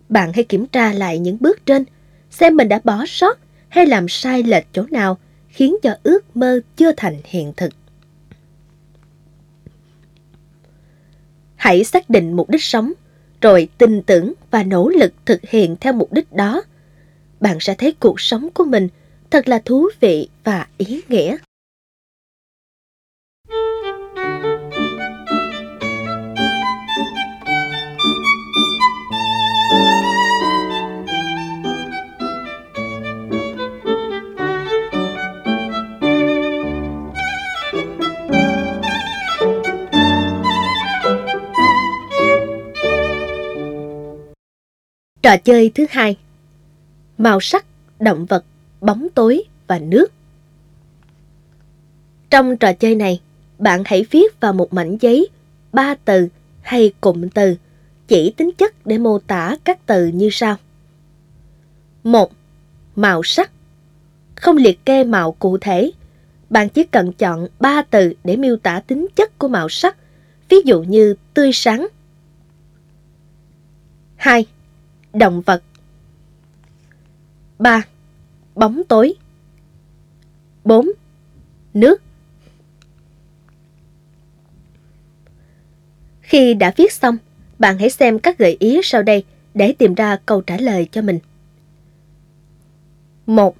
bạn 0.10 0.32
hãy 0.34 0.44
kiểm 0.44 0.66
tra 0.66 0.94
lại 0.94 1.20
những 1.20 1.38
bước 1.40 1.66
trên, 1.66 1.86
xem 2.30 2.58
mình 2.58 2.70
đã 2.70 2.80
bỏ 2.84 3.06
sót 3.08 3.38
hay 3.70 3.86
làm 3.86 4.10
sai 4.10 4.44
lệch 4.44 4.66
chỗ 4.74 4.86
nào 4.92 5.18
khiến 5.50 5.76
cho 5.84 5.96
ước 6.04 6.38
mơ 6.38 6.60
chưa 6.76 6.92
thành 6.98 7.18
hiện 7.26 7.54
thực. 7.58 7.74
Hãy 11.56 11.84
xác 11.84 12.10
định 12.10 12.34
mục 12.34 12.50
đích 12.50 12.64
sống, 12.64 12.94
rồi 13.42 13.68
tin 13.78 14.02
tưởng 14.02 14.34
và 14.52 14.64
nỗ 14.64 14.90
lực 14.90 15.14
thực 15.26 15.42
hiện 15.50 15.76
theo 15.80 15.94
mục 15.94 16.14
đích 16.14 16.34
đó. 16.34 16.64
Bạn 17.40 17.58
sẽ 17.60 17.74
thấy 17.74 17.92
cuộc 18.00 18.22
sống 18.22 18.50
của 18.54 18.66
mình 18.66 18.88
thật 19.32 19.48
là 19.48 19.62
thú 19.66 19.90
vị 20.00 20.30
và 20.44 20.68
ý 20.78 21.02
nghĩa. 21.08 21.38
Trò 45.22 45.38
chơi 45.38 45.72
thứ 45.76 45.86
hai 45.90 46.18
Màu 47.18 47.40
sắc, 47.40 47.66
động 48.00 48.26
vật, 48.26 48.46
bóng 48.82 49.08
tối 49.16 49.44
và 49.68 49.80
nước 49.80 50.12
Trong 52.30 52.58
trò 52.58 52.74
chơi 52.74 52.96
này, 52.96 53.22
bạn 53.60 53.84
hãy 53.86 54.06
viết 54.12 54.40
vào 54.40 54.54
một 54.54 54.74
mảnh 54.74 54.98
giấy 55.02 55.28
ba 55.72 55.96
từ 56.06 56.28
hay 56.62 56.94
cụm 57.02 57.28
từ 57.30 57.56
chỉ 58.08 58.34
tính 58.38 58.52
chất 58.58 58.86
để 58.86 58.98
mô 58.98 59.20
tả 59.20 59.58
các 59.64 59.86
từ 59.86 60.08
như 60.08 60.30
sau. 60.32 60.56
1. 62.04 62.32
Màu 62.96 63.24
sắc 63.24 63.52
Không 64.36 64.58
liệt 64.58 64.86
kê 64.86 65.04
màu 65.04 65.32
cụ 65.32 65.58
thể, 65.58 65.92
bạn 66.50 66.70
chỉ 66.70 66.84
cần 66.84 67.14
chọn 67.14 67.48
ba 67.60 67.82
từ 67.82 68.14
để 68.24 68.36
miêu 68.36 68.58
tả 68.58 68.82
tính 68.88 69.08
chất 69.16 69.40
của 69.40 69.48
màu 69.48 69.70
sắc, 69.70 69.98
ví 70.50 70.58
dụ 70.66 70.84
như 70.84 71.16
tươi 71.34 71.52
sáng. 71.54 71.88
2 74.16 74.46
động 75.14 75.42
vật 75.42 75.64
3. 77.60 77.84
Bóng 78.56 78.82
tối 78.88 79.14
4. 80.64 80.92
Nước 81.74 82.02
Khi 86.22 86.54
đã 86.54 86.74
viết 86.78 86.92
xong, 86.94 87.18
bạn 87.60 87.78
hãy 87.78 87.90
xem 87.90 88.20
các 88.20 88.38
gợi 88.38 88.58
ý 88.60 88.80
sau 88.84 89.04
đây 89.04 89.24
để 89.54 89.74
tìm 89.74 89.94
ra 89.94 90.18
câu 90.26 90.42
trả 90.42 90.58
lời 90.58 90.88
cho 90.92 91.02
mình. 91.02 91.20
1. 93.26 93.58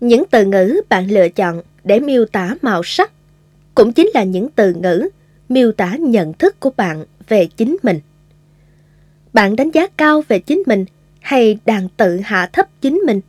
Những 0.00 0.24
từ 0.30 0.44
ngữ 0.44 0.80
bạn 0.88 1.10
lựa 1.10 1.28
chọn 1.28 1.62
để 1.84 2.00
miêu 2.00 2.24
tả 2.24 2.56
màu 2.62 2.82
sắc 2.84 3.12
cũng 3.74 3.92
chính 3.92 4.10
là 4.14 4.24
những 4.24 4.48
từ 4.50 4.74
ngữ 4.74 5.08
miêu 5.48 5.72
tả 5.72 5.96
nhận 5.96 6.32
thức 6.32 6.60
của 6.60 6.70
bạn 6.76 7.04
về 7.28 7.46
chính 7.56 7.76
mình 7.82 8.00
bạn 9.32 9.56
đánh 9.56 9.70
giá 9.70 9.86
cao 9.96 10.22
về 10.28 10.38
chính 10.38 10.62
mình 10.66 10.84
hay 11.20 11.58
đang 11.64 11.88
tự 11.96 12.20
hạ 12.24 12.48
thấp 12.52 12.66
chính 12.80 13.02
mình? 13.06 13.20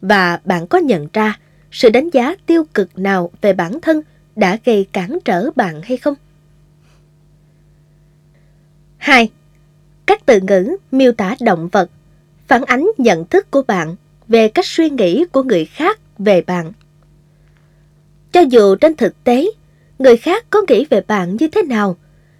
Và 0.00 0.40
bạn 0.44 0.66
có 0.66 0.78
nhận 0.78 1.08
ra 1.12 1.38
sự 1.70 1.90
đánh 1.90 2.10
giá 2.12 2.34
tiêu 2.46 2.64
cực 2.74 2.98
nào 2.98 3.30
về 3.40 3.52
bản 3.52 3.80
thân 3.80 4.02
đã 4.36 4.58
gây 4.64 4.86
cản 4.92 5.18
trở 5.24 5.50
bạn 5.56 5.80
hay 5.84 5.96
không? 5.96 6.14
2. 8.96 9.30
Các 10.06 10.26
từ 10.26 10.40
ngữ 10.40 10.76
miêu 10.92 11.12
tả 11.12 11.34
động 11.40 11.68
vật 11.72 11.90
phản 12.48 12.64
ánh 12.64 12.90
nhận 12.98 13.24
thức 13.24 13.50
của 13.50 13.62
bạn 13.62 13.96
về 14.28 14.48
cách 14.48 14.66
suy 14.66 14.90
nghĩ 14.90 15.24
của 15.32 15.42
người 15.42 15.64
khác 15.64 16.00
về 16.18 16.42
bạn. 16.42 16.72
Cho 18.32 18.40
dù 18.40 18.74
trên 18.74 18.96
thực 18.96 19.24
tế, 19.24 19.50
người 19.98 20.16
khác 20.16 20.44
có 20.50 20.62
nghĩ 20.68 20.86
về 20.90 21.00
bạn 21.00 21.36
như 21.36 21.48
thế 21.48 21.62
nào, 21.62 21.96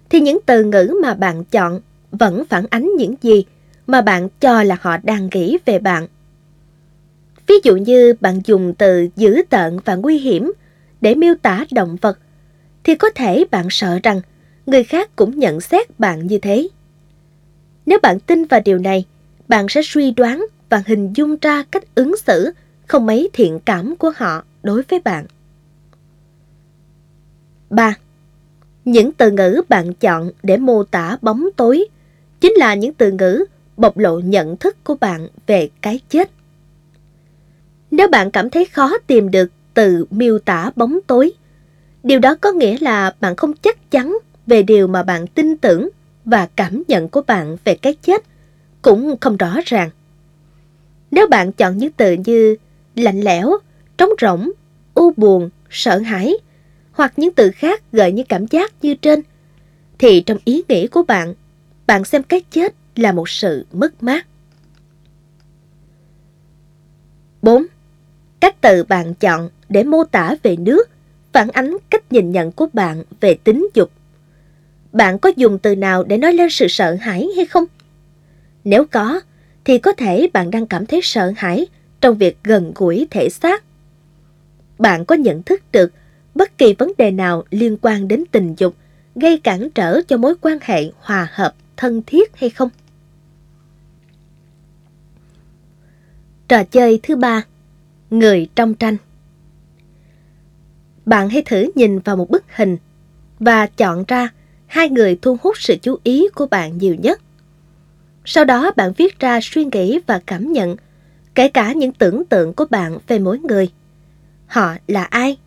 thì 0.09 0.19
những 0.19 0.39
từ 0.45 0.63
ngữ 0.63 0.95
mà 1.01 1.13
bạn 1.13 1.43
chọn 1.43 1.81
vẫn 2.11 2.43
phản 2.49 2.65
ánh 2.69 2.91
những 2.97 3.15
gì 3.21 3.45
mà 3.87 4.01
bạn 4.01 4.29
cho 4.39 4.63
là 4.63 4.77
họ 4.81 4.97
đang 5.03 5.29
nghĩ 5.33 5.57
về 5.65 5.79
bạn. 5.79 6.07
Ví 7.47 7.55
dụ 7.63 7.75
như 7.75 8.13
bạn 8.21 8.41
dùng 8.45 8.73
từ 8.77 9.07
dữ 9.15 9.41
tợn 9.49 9.77
và 9.85 9.95
nguy 9.95 10.17
hiểm 10.17 10.51
để 11.01 11.15
miêu 11.15 11.33
tả 11.41 11.65
động 11.71 11.97
vật, 12.01 12.19
thì 12.83 12.95
có 12.95 13.09
thể 13.09 13.45
bạn 13.51 13.67
sợ 13.69 13.99
rằng 14.03 14.21
người 14.65 14.83
khác 14.83 15.15
cũng 15.15 15.39
nhận 15.39 15.61
xét 15.61 15.99
bạn 15.99 16.27
như 16.27 16.37
thế. 16.37 16.67
Nếu 17.85 17.99
bạn 18.01 18.19
tin 18.19 18.45
vào 18.45 18.61
điều 18.65 18.77
này, 18.77 19.05
bạn 19.47 19.69
sẽ 19.69 19.81
suy 19.83 20.11
đoán 20.11 20.45
và 20.69 20.83
hình 20.87 21.13
dung 21.15 21.35
ra 21.41 21.63
cách 21.71 21.95
ứng 21.95 22.17
xử 22.17 22.51
không 22.87 23.05
mấy 23.05 23.29
thiện 23.33 23.59
cảm 23.65 23.95
của 23.95 24.11
họ 24.15 24.43
đối 24.63 24.81
với 24.81 24.99
bạn. 24.99 25.25
3. 27.69 27.95
Những 28.85 29.11
từ 29.11 29.31
ngữ 29.31 29.61
bạn 29.69 29.93
chọn 29.93 30.31
để 30.43 30.57
mô 30.57 30.83
tả 30.83 31.17
bóng 31.21 31.49
tối 31.57 31.85
chính 32.41 32.53
là 32.53 32.73
những 32.73 32.93
từ 32.93 33.11
ngữ 33.11 33.45
bộc 33.77 33.97
lộ 33.97 34.19
nhận 34.19 34.57
thức 34.57 34.83
của 34.83 34.95
bạn 34.95 35.27
về 35.47 35.69
cái 35.81 35.99
chết. 36.09 36.31
Nếu 37.91 38.07
bạn 38.07 38.31
cảm 38.31 38.49
thấy 38.49 38.65
khó 38.65 38.97
tìm 39.07 39.31
được 39.31 39.51
từ 39.73 40.05
miêu 40.09 40.39
tả 40.39 40.71
bóng 40.75 40.99
tối, 41.07 41.31
điều 42.03 42.19
đó 42.19 42.35
có 42.41 42.51
nghĩa 42.51 42.77
là 42.81 43.15
bạn 43.19 43.35
không 43.35 43.53
chắc 43.53 43.91
chắn 43.91 44.17
về 44.47 44.63
điều 44.63 44.87
mà 44.87 45.03
bạn 45.03 45.27
tin 45.27 45.57
tưởng 45.57 45.89
và 46.25 46.47
cảm 46.55 46.83
nhận 46.87 47.09
của 47.09 47.21
bạn 47.21 47.57
về 47.63 47.75
cái 47.75 47.93
chết 47.93 48.23
cũng 48.81 49.15
không 49.21 49.37
rõ 49.37 49.57
ràng. 49.65 49.89
Nếu 51.11 51.27
bạn 51.27 51.51
chọn 51.51 51.77
những 51.77 51.91
từ 51.91 52.15
như 52.25 52.55
lạnh 52.95 53.21
lẽo, 53.21 53.57
trống 53.97 54.09
rỗng, 54.21 54.51
u 54.93 55.13
buồn, 55.17 55.49
sợ 55.69 55.97
hãi 55.97 56.33
hoặc 56.91 57.13
những 57.17 57.33
từ 57.33 57.51
khác 57.51 57.83
gợi 57.91 58.11
những 58.11 58.25
cảm 58.25 58.47
giác 58.47 58.73
như 58.81 58.93
trên, 58.93 59.21
thì 59.99 60.21
trong 60.21 60.37
ý 60.45 60.63
nghĩ 60.67 60.87
của 60.87 61.03
bạn 61.03 61.33
bạn 61.91 62.05
xem 62.05 62.23
cái 62.23 62.41
chết 62.51 62.73
là 62.95 63.11
một 63.11 63.29
sự 63.29 63.65
mất 63.73 64.03
mát. 64.03 64.27
4. 67.41 67.65
Các 68.39 68.61
từ 68.61 68.83
bạn 68.83 69.13
chọn 69.13 69.49
để 69.69 69.83
mô 69.83 70.03
tả 70.03 70.35
về 70.43 70.55
nước 70.55 70.89
phản 71.33 71.49
ánh 71.49 71.77
cách 71.89 72.11
nhìn 72.11 72.31
nhận 72.31 72.51
của 72.51 72.67
bạn 72.73 73.03
về 73.21 73.33
tính 73.43 73.69
dục. 73.73 73.91
Bạn 74.91 75.19
có 75.19 75.31
dùng 75.35 75.59
từ 75.59 75.75
nào 75.75 76.03
để 76.03 76.17
nói 76.17 76.33
lên 76.33 76.49
sự 76.49 76.67
sợ 76.67 76.97
hãi 77.01 77.27
hay 77.35 77.45
không? 77.45 77.65
Nếu 78.63 78.85
có, 78.85 79.21
thì 79.65 79.77
có 79.77 79.93
thể 79.93 80.29
bạn 80.33 80.51
đang 80.51 80.67
cảm 80.67 80.85
thấy 80.85 80.99
sợ 81.03 81.33
hãi 81.37 81.67
trong 82.01 82.17
việc 82.17 82.37
gần 82.43 82.71
gũi 82.75 83.07
thể 83.09 83.29
xác. 83.29 83.63
Bạn 84.79 85.05
có 85.05 85.15
nhận 85.15 85.43
thức 85.43 85.61
được 85.71 85.91
bất 86.35 86.57
kỳ 86.57 86.73
vấn 86.73 86.91
đề 86.97 87.11
nào 87.11 87.43
liên 87.51 87.77
quan 87.81 88.07
đến 88.07 88.23
tình 88.31 88.55
dục 88.57 88.75
gây 89.15 89.37
cản 89.37 89.69
trở 89.69 90.01
cho 90.01 90.17
mối 90.17 90.35
quan 90.41 90.57
hệ 90.61 90.91
hòa 90.99 91.27
hợp 91.31 91.53
thân 91.81 92.01
thiết 92.07 92.37
hay 92.37 92.49
không? 92.49 92.69
Trò 96.47 96.63
chơi 96.63 96.99
thứ 97.03 97.15
ba 97.15 97.43
Người 98.09 98.49
trong 98.55 98.73
tranh 98.73 98.97
Bạn 101.05 101.29
hãy 101.29 101.41
thử 101.45 101.71
nhìn 101.75 101.99
vào 101.99 102.15
một 102.15 102.29
bức 102.29 102.43
hình 102.55 102.77
và 103.39 103.67
chọn 103.67 104.03
ra 104.07 104.29
hai 104.67 104.89
người 104.89 105.19
thu 105.21 105.37
hút 105.41 105.57
sự 105.57 105.75
chú 105.81 105.97
ý 106.03 106.27
của 106.35 106.45
bạn 106.45 106.77
nhiều 106.77 106.95
nhất. 106.95 107.21
Sau 108.25 108.45
đó 108.45 108.71
bạn 108.75 108.93
viết 108.97 109.19
ra 109.19 109.39
suy 109.41 109.65
nghĩ 109.65 109.99
và 110.07 110.21
cảm 110.25 110.53
nhận, 110.53 110.75
kể 111.35 111.47
cả 111.47 111.73
những 111.73 111.93
tưởng 111.93 112.25
tượng 112.25 112.53
của 112.53 112.65
bạn 112.69 112.97
về 113.07 113.19
mỗi 113.19 113.39
người. 113.39 113.71
Họ 114.47 114.75
là 114.87 115.03
ai? 115.03 115.37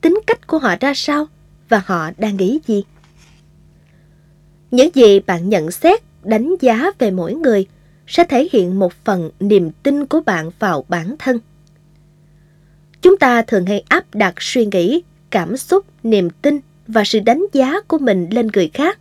Tính 0.00 0.20
cách 0.26 0.46
của 0.46 0.58
họ 0.58 0.74
ra 0.80 0.92
sao? 0.94 1.26
Và 1.68 1.82
họ 1.86 2.10
đang 2.18 2.36
nghĩ 2.36 2.60
gì? 2.66 2.84
Những 4.70 4.90
gì 4.94 5.20
bạn 5.20 5.48
nhận 5.48 5.70
xét, 5.70 6.00
đánh 6.24 6.54
giá 6.60 6.90
về 6.98 7.10
mỗi 7.10 7.34
người 7.34 7.66
sẽ 8.06 8.24
thể 8.24 8.48
hiện 8.52 8.78
một 8.78 8.92
phần 9.04 9.30
niềm 9.40 9.70
tin 9.82 10.06
của 10.06 10.20
bạn 10.20 10.50
vào 10.58 10.84
bản 10.88 11.14
thân. 11.18 11.38
Chúng 13.02 13.16
ta 13.18 13.42
thường 13.42 13.66
hay 13.66 13.84
áp 13.88 14.04
đặt 14.14 14.34
suy 14.38 14.66
nghĩ, 14.66 15.02
cảm 15.30 15.56
xúc, 15.56 15.84
niềm 16.02 16.30
tin 16.42 16.60
và 16.88 17.04
sự 17.04 17.20
đánh 17.20 17.44
giá 17.52 17.80
của 17.80 17.98
mình 17.98 18.28
lên 18.30 18.48
người 18.52 18.70
khác. 18.74 18.98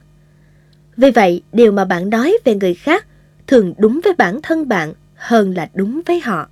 Vì 0.97 1.11
vậy, 1.11 1.41
điều 1.53 1.71
mà 1.71 1.85
bạn 1.85 2.09
nói 2.09 2.37
về 2.43 2.55
người 2.55 2.73
khác 2.73 3.05
thường 3.47 3.73
đúng 3.77 3.99
với 4.03 4.13
bản 4.17 4.41
thân 4.41 4.67
bạn 4.67 4.93
hơn 5.15 5.53
là 5.55 5.69
đúng 5.73 6.01
với 6.05 6.19
họ. 6.19 6.49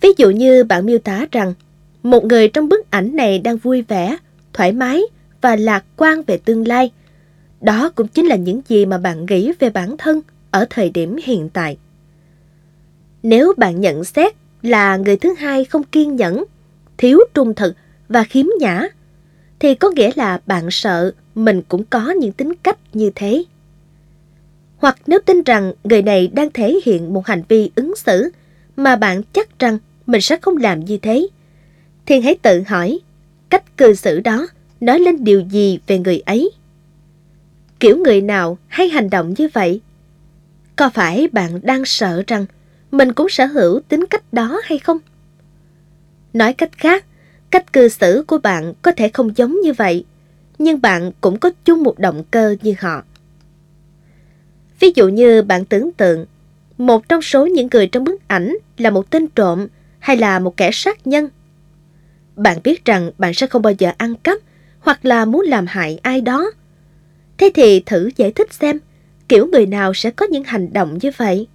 Ví 0.00 0.08
dụ 0.16 0.30
như 0.30 0.64
bạn 0.64 0.86
miêu 0.86 0.98
tả 0.98 1.26
rằng 1.32 1.54
một 2.02 2.24
người 2.24 2.48
trong 2.48 2.68
bức 2.68 2.90
ảnh 2.90 3.16
này 3.16 3.38
đang 3.38 3.56
vui 3.56 3.82
vẻ, 3.82 4.16
thoải 4.52 4.72
mái 4.72 5.02
và 5.40 5.56
lạc 5.56 5.84
quan 5.96 6.22
về 6.22 6.38
tương 6.44 6.68
lai 6.68 6.90
đó 7.60 7.90
cũng 7.94 8.08
chính 8.08 8.26
là 8.26 8.36
những 8.36 8.60
gì 8.68 8.86
mà 8.86 8.98
bạn 8.98 9.26
nghĩ 9.26 9.52
về 9.58 9.70
bản 9.70 9.96
thân 9.96 10.20
ở 10.50 10.66
thời 10.70 10.90
điểm 10.90 11.16
hiện 11.24 11.48
tại. 11.48 11.76
Nếu 13.22 13.52
bạn 13.56 13.80
nhận 13.80 14.04
xét 14.04 14.32
là 14.62 14.96
người 14.96 15.16
thứ 15.16 15.34
hai 15.38 15.64
không 15.64 15.82
kiên 15.84 16.16
nhẫn, 16.16 16.44
thiếu 16.98 17.18
trung 17.34 17.54
thực 17.54 17.76
và 18.08 18.24
khiếm 18.24 18.46
nhã, 18.60 18.88
thì 19.58 19.74
có 19.74 19.90
nghĩa 19.90 20.10
là 20.14 20.40
bạn 20.46 20.70
sợ 20.70 21.12
mình 21.34 21.62
cũng 21.68 21.84
có 21.84 22.10
những 22.10 22.32
tính 22.32 22.52
cách 22.62 22.78
như 22.92 23.10
thế. 23.14 23.44
Hoặc 24.76 24.98
nếu 25.06 25.20
tin 25.26 25.42
rằng 25.42 25.72
người 25.84 26.02
này 26.02 26.28
đang 26.28 26.50
thể 26.50 26.80
hiện 26.84 27.14
một 27.14 27.26
hành 27.26 27.42
vi 27.48 27.70
ứng 27.74 27.96
xử 27.96 28.30
mà 28.76 28.96
bạn 28.96 29.22
chắc 29.32 29.58
rằng 29.58 29.78
mình 30.06 30.20
sẽ 30.20 30.36
không 30.36 30.56
làm 30.56 30.84
như 30.84 30.98
thế, 30.98 31.26
thì 32.06 32.20
hãy 32.20 32.38
tự 32.42 32.62
hỏi 32.66 33.00
cách 33.48 33.76
cư 33.76 33.94
xử 33.94 34.20
đó 34.20 34.46
nói 34.80 34.98
lên 35.00 35.24
điều 35.24 35.40
gì 35.40 35.78
về 35.86 35.98
người 35.98 36.20
ấy. 36.26 36.50
Kiểu 37.80 37.96
người 37.96 38.20
nào 38.20 38.58
hay 38.68 38.88
hành 38.88 39.10
động 39.10 39.34
như 39.38 39.48
vậy? 39.52 39.80
Có 40.76 40.90
phải 40.90 41.28
bạn 41.32 41.60
đang 41.62 41.84
sợ 41.84 42.22
rằng 42.26 42.46
mình 42.90 43.12
cũng 43.12 43.28
sở 43.28 43.46
hữu 43.46 43.80
tính 43.88 44.06
cách 44.10 44.32
đó 44.32 44.60
hay 44.64 44.78
không? 44.78 44.98
Nói 46.32 46.52
cách 46.52 46.70
khác, 46.72 47.04
cách 47.50 47.72
cư 47.72 47.88
xử 47.88 48.24
của 48.26 48.38
bạn 48.38 48.72
có 48.82 48.92
thể 48.92 49.08
không 49.08 49.36
giống 49.36 49.60
như 49.60 49.72
vậy, 49.72 50.04
nhưng 50.58 50.80
bạn 50.80 51.12
cũng 51.20 51.38
có 51.38 51.50
chung 51.64 51.82
một 51.82 51.98
động 51.98 52.24
cơ 52.30 52.56
như 52.62 52.74
họ. 52.78 53.02
Ví 54.80 54.92
dụ 54.94 55.08
như 55.08 55.42
bạn 55.42 55.64
tưởng 55.64 55.92
tượng, 55.92 56.26
một 56.78 57.08
trong 57.08 57.22
số 57.22 57.46
những 57.46 57.68
người 57.72 57.86
trong 57.86 58.04
bức 58.04 58.28
ảnh 58.28 58.56
là 58.78 58.90
một 58.90 59.10
tên 59.10 59.28
trộm 59.28 59.66
hay 59.98 60.16
là 60.16 60.38
một 60.38 60.56
kẻ 60.56 60.70
sát 60.72 61.06
nhân. 61.06 61.28
Bạn 62.36 62.58
biết 62.64 62.84
rằng 62.84 63.10
bạn 63.18 63.34
sẽ 63.34 63.46
không 63.46 63.62
bao 63.62 63.72
giờ 63.78 63.92
ăn 63.96 64.14
cắp 64.14 64.38
hoặc 64.80 65.04
là 65.04 65.24
muốn 65.24 65.44
làm 65.44 65.66
hại 65.66 65.98
ai 66.02 66.20
đó. 66.20 66.50
Thế 67.40 67.50
thì 67.54 67.80
thử 67.80 68.10
giải 68.16 68.32
thích 68.32 68.52
xem, 68.52 68.78
kiểu 69.28 69.46
người 69.46 69.66
nào 69.66 69.94
sẽ 69.94 70.10
có 70.10 70.26
những 70.26 70.44
hành 70.44 70.72
động 70.72 70.98
như 71.02 71.10
vậy? 71.16 71.46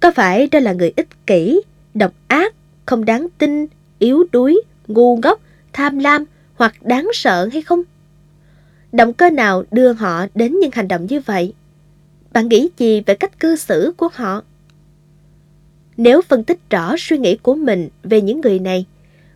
Có 0.00 0.10
phải 0.10 0.46
đó 0.46 0.58
là 0.58 0.72
người 0.72 0.92
ích 0.96 1.26
kỷ, 1.26 1.60
độc 1.94 2.12
ác, 2.28 2.54
không 2.86 3.04
đáng 3.04 3.26
tin, 3.38 3.66
yếu 3.98 4.24
đuối, 4.32 4.62
ngu 4.86 5.16
ngốc, 5.16 5.40
tham 5.72 5.98
lam 5.98 6.24
hoặc 6.54 6.74
đáng 6.82 7.08
sợ 7.12 7.48
hay 7.52 7.62
không? 7.62 7.82
Động 8.92 9.12
cơ 9.12 9.30
nào 9.30 9.64
đưa 9.70 9.92
họ 9.92 10.26
đến 10.34 10.60
những 10.60 10.70
hành 10.72 10.88
động 10.88 11.06
như 11.06 11.20
vậy? 11.20 11.52
Bạn 12.32 12.48
nghĩ 12.48 12.68
gì 12.76 13.00
về 13.00 13.14
cách 13.14 13.40
cư 13.40 13.56
xử 13.56 13.92
của 13.96 14.08
họ? 14.12 14.42
Nếu 15.96 16.22
phân 16.22 16.44
tích 16.44 16.58
rõ 16.70 16.94
suy 16.98 17.18
nghĩ 17.18 17.36
của 17.36 17.54
mình 17.54 17.88
về 18.02 18.20
những 18.20 18.40
người 18.40 18.58
này, 18.58 18.86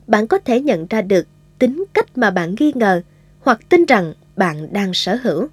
bạn 0.07 0.27
có 0.27 0.39
thể 0.39 0.61
nhận 0.61 0.87
ra 0.87 1.03
được 1.03 1.27
tính 1.59 1.85
cách 1.93 2.19
mà 2.19 2.31
bạn 2.31 2.55
nghi 2.59 2.73
ngờ 2.75 3.03
hoặc 3.41 3.61
tin 3.69 3.85
rằng 3.85 4.15
bạn 4.43 4.73
đang 4.73 4.95
sở 4.95 5.19
hữu. 5.23 5.49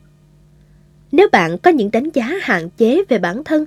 Nếu 1.12 1.28
bạn 1.32 1.58
có 1.58 1.72
những 1.72 1.92
đánh 1.92 2.10
giá 2.14 2.34
hạn 2.42 2.70
chế 2.78 3.04
về 3.10 3.18
bản 3.18 3.44
thân, 3.44 3.66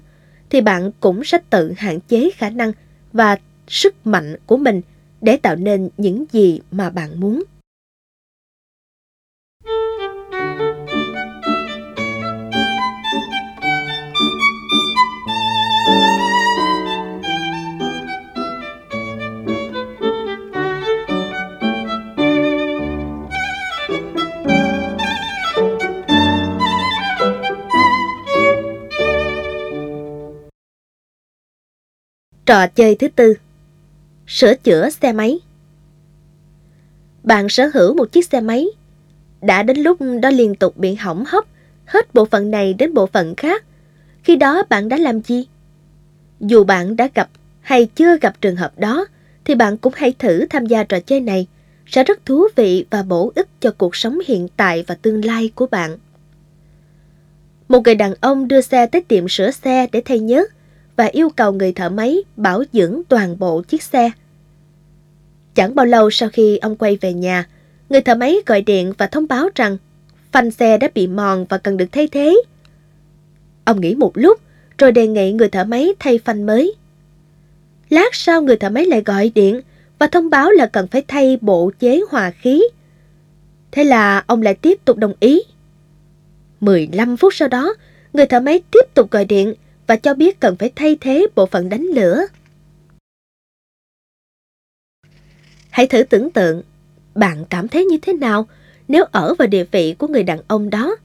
thì 0.50 0.60
bạn 0.60 0.90
cũng 1.00 1.24
sẽ 1.24 1.38
tự 1.50 1.72
hạn 1.76 2.00
chế 2.00 2.30
khả 2.30 2.50
năng 2.50 2.72
và 3.12 3.36
sức 3.68 4.06
mạnh 4.06 4.36
của 4.46 4.56
mình 4.56 4.80
để 5.20 5.36
tạo 5.36 5.56
nên 5.56 5.88
những 5.96 6.24
gì 6.32 6.60
mà 6.70 6.90
bạn 6.90 7.20
muốn. 7.20 7.42
Trò 32.46 32.66
chơi 32.66 32.94
thứ 32.94 33.08
tư. 33.08 33.34
Sửa 34.26 34.54
chữa 34.54 34.90
xe 34.90 35.12
máy. 35.12 35.40
Bạn 37.22 37.48
sở 37.48 37.70
hữu 37.74 37.94
một 37.94 38.12
chiếc 38.12 38.26
xe 38.26 38.40
máy. 38.40 38.66
Đã 39.40 39.62
đến 39.62 39.78
lúc 39.78 39.98
đó 40.22 40.30
liên 40.30 40.54
tục 40.54 40.76
bị 40.76 40.94
hỏng 40.94 41.24
hóc, 41.26 41.48
Hết 41.84 42.14
bộ 42.14 42.24
phận 42.24 42.50
này 42.50 42.74
đến 42.74 42.94
bộ 42.94 43.06
phận 43.06 43.34
khác. 43.34 43.64
Khi 44.22 44.36
đó 44.36 44.62
bạn 44.68 44.88
đã 44.88 44.96
làm 44.96 45.20
gì? 45.20 45.46
Dù 46.40 46.64
bạn 46.64 46.96
đã 46.96 47.08
gặp 47.14 47.28
hay 47.60 47.86
chưa 47.86 48.18
gặp 48.18 48.40
trường 48.40 48.56
hợp 48.56 48.78
đó, 48.78 49.06
Thì 49.44 49.54
bạn 49.54 49.76
cũng 49.76 49.92
hãy 49.96 50.14
thử 50.18 50.46
tham 50.50 50.66
gia 50.66 50.84
trò 50.84 51.00
chơi 51.00 51.20
này. 51.20 51.46
Sẽ 51.86 52.04
rất 52.04 52.26
thú 52.26 52.48
vị 52.56 52.84
và 52.90 53.02
bổ 53.02 53.32
ích 53.34 53.48
cho 53.60 53.70
cuộc 53.78 53.96
sống 53.96 54.18
hiện 54.26 54.48
tại 54.56 54.84
và 54.86 54.94
tương 54.94 55.24
lai 55.24 55.50
của 55.54 55.66
bạn. 55.66 55.98
Một 57.68 57.80
người 57.84 57.94
đàn 57.94 58.14
ông 58.20 58.48
đưa 58.48 58.60
xe 58.60 58.86
tới 58.86 59.00
tiệm 59.00 59.28
sửa 59.28 59.50
xe 59.50 59.86
để 59.92 60.02
thay 60.04 60.20
nhớt 60.20 60.50
và 60.96 61.04
yêu 61.04 61.30
cầu 61.36 61.52
người 61.52 61.72
thợ 61.72 61.88
máy 61.88 62.16
bảo 62.36 62.62
dưỡng 62.72 63.02
toàn 63.08 63.38
bộ 63.38 63.62
chiếc 63.62 63.82
xe. 63.82 64.10
Chẳng 65.54 65.74
bao 65.74 65.86
lâu 65.86 66.10
sau 66.10 66.28
khi 66.28 66.56
ông 66.56 66.76
quay 66.76 66.96
về 67.00 67.12
nhà, 67.12 67.48
người 67.88 68.00
thợ 68.00 68.14
máy 68.14 68.36
gọi 68.46 68.62
điện 68.62 68.92
và 68.98 69.06
thông 69.06 69.28
báo 69.28 69.48
rằng 69.54 69.76
phanh 70.32 70.50
xe 70.50 70.78
đã 70.78 70.88
bị 70.94 71.06
mòn 71.06 71.46
và 71.48 71.58
cần 71.58 71.76
được 71.76 71.92
thay 71.92 72.08
thế. 72.08 72.42
Ông 73.64 73.80
nghĩ 73.80 73.94
một 73.94 74.12
lúc 74.14 74.40
rồi 74.78 74.92
đề 74.92 75.06
nghị 75.06 75.32
người 75.32 75.48
thợ 75.48 75.64
máy 75.64 75.94
thay 75.98 76.18
phanh 76.18 76.46
mới. 76.46 76.74
Lát 77.88 78.14
sau 78.14 78.42
người 78.42 78.56
thợ 78.56 78.70
máy 78.70 78.86
lại 78.86 79.02
gọi 79.06 79.32
điện 79.34 79.60
và 79.98 80.06
thông 80.06 80.30
báo 80.30 80.50
là 80.50 80.66
cần 80.66 80.86
phải 80.86 81.02
thay 81.08 81.38
bộ 81.40 81.70
chế 81.78 82.00
hòa 82.10 82.30
khí. 82.30 82.62
Thế 83.72 83.84
là 83.84 84.24
ông 84.26 84.42
lại 84.42 84.54
tiếp 84.54 84.78
tục 84.84 84.96
đồng 84.96 85.12
ý. 85.20 85.42
15 86.60 87.16
phút 87.16 87.34
sau 87.34 87.48
đó, 87.48 87.74
người 88.12 88.26
thợ 88.26 88.40
máy 88.40 88.60
tiếp 88.70 88.94
tục 88.94 89.10
gọi 89.10 89.24
điện 89.24 89.54
và 89.86 89.96
cho 89.96 90.14
biết 90.14 90.40
cần 90.40 90.56
phải 90.56 90.72
thay 90.76 90.96
thế 91.00 91.26
bộ 91.34 91.46
phận 91.46 91.68
đánh 91.68 91.82
lửa. 91.82 92.26
Hãy 95.70 95.86
thử 95.86 96.02
tưởng 96.02 96.30
tượng, 96.30 96.62
bạn 97.14 97.44
cảm 97.50 97.68
thấy 97.68 97.84
như 97.84 97.96
thế 98.02 98.12
nào 98.12 98.46
nếu 98.88 99.04
ở 99.04 99.34
vào 99.34 99.48
địa 99.48 99.64
vị 99.70 99.94
của 99.98 100.06
người 100.08 100.22
đàn 100.22 100.38
ông 100.48 100.70
đó? 100.70 100.96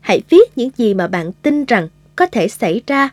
Hãy 0.00 0.22
viết 0.30 0.58
những 0.58 0.70
gì 0.76 0.94
mà 0.94 1.06
bạn 1.06 1.32
tin 1.32 1.64
rằng 1.64 1.88
có 2.16 2.26
thể 2.26 2.48
xảy 2.48 2.82
ra 2.86 3.10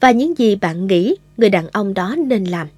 và 0.00 0.10
những 0.10 0.38
gì 0.38 0.56
bạn 0.56 0.86
nghĩ 0.86 1.16
người 1.36 1.50
đàn 1.50 1.68
ông 1.68 1.94
đó 1.94 2.16
nên 2.26 2.44
làm. 2.44 2.68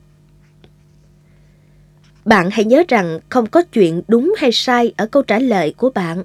Bạn 2.24 2.51
hãy 2.51 2.65
nhớ 2.65 2.82
rằng 2.89 3.20
không 3.28 3.47
có 3.47 3.62
chuyện 3.62 4.03
đúng 4.09 4.35
hay 4.39 4.53
sai 4.53 4.93
ở 4.97 5.07
câu 5.07 5.23
trả 5.23 5.39
lời 5.39 5.74
của 5.77 5.90
bạn. 5.90 6.24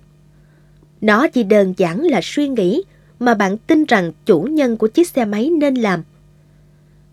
Nó 1.02 1.28
chỉ 1.28 1.44
đơn 1.44 1.74
giản 1.78 2.04
là 2.04 2.20
suy 2.24 2.48
nghĩ 2.48 2.84
mà 3.20 3.34
bạn 3.34 3.58
tin 3.58 3.86
rằng 3.86 4.12
chủ 4.26 4.42
nhân 4.42 4.78
của 4.78 4.88
chiếc 4.88 5.10
xe 5.10 5.26
máy 5.26 5.50
nên 5.50 5.76
làm. 5.76 6.04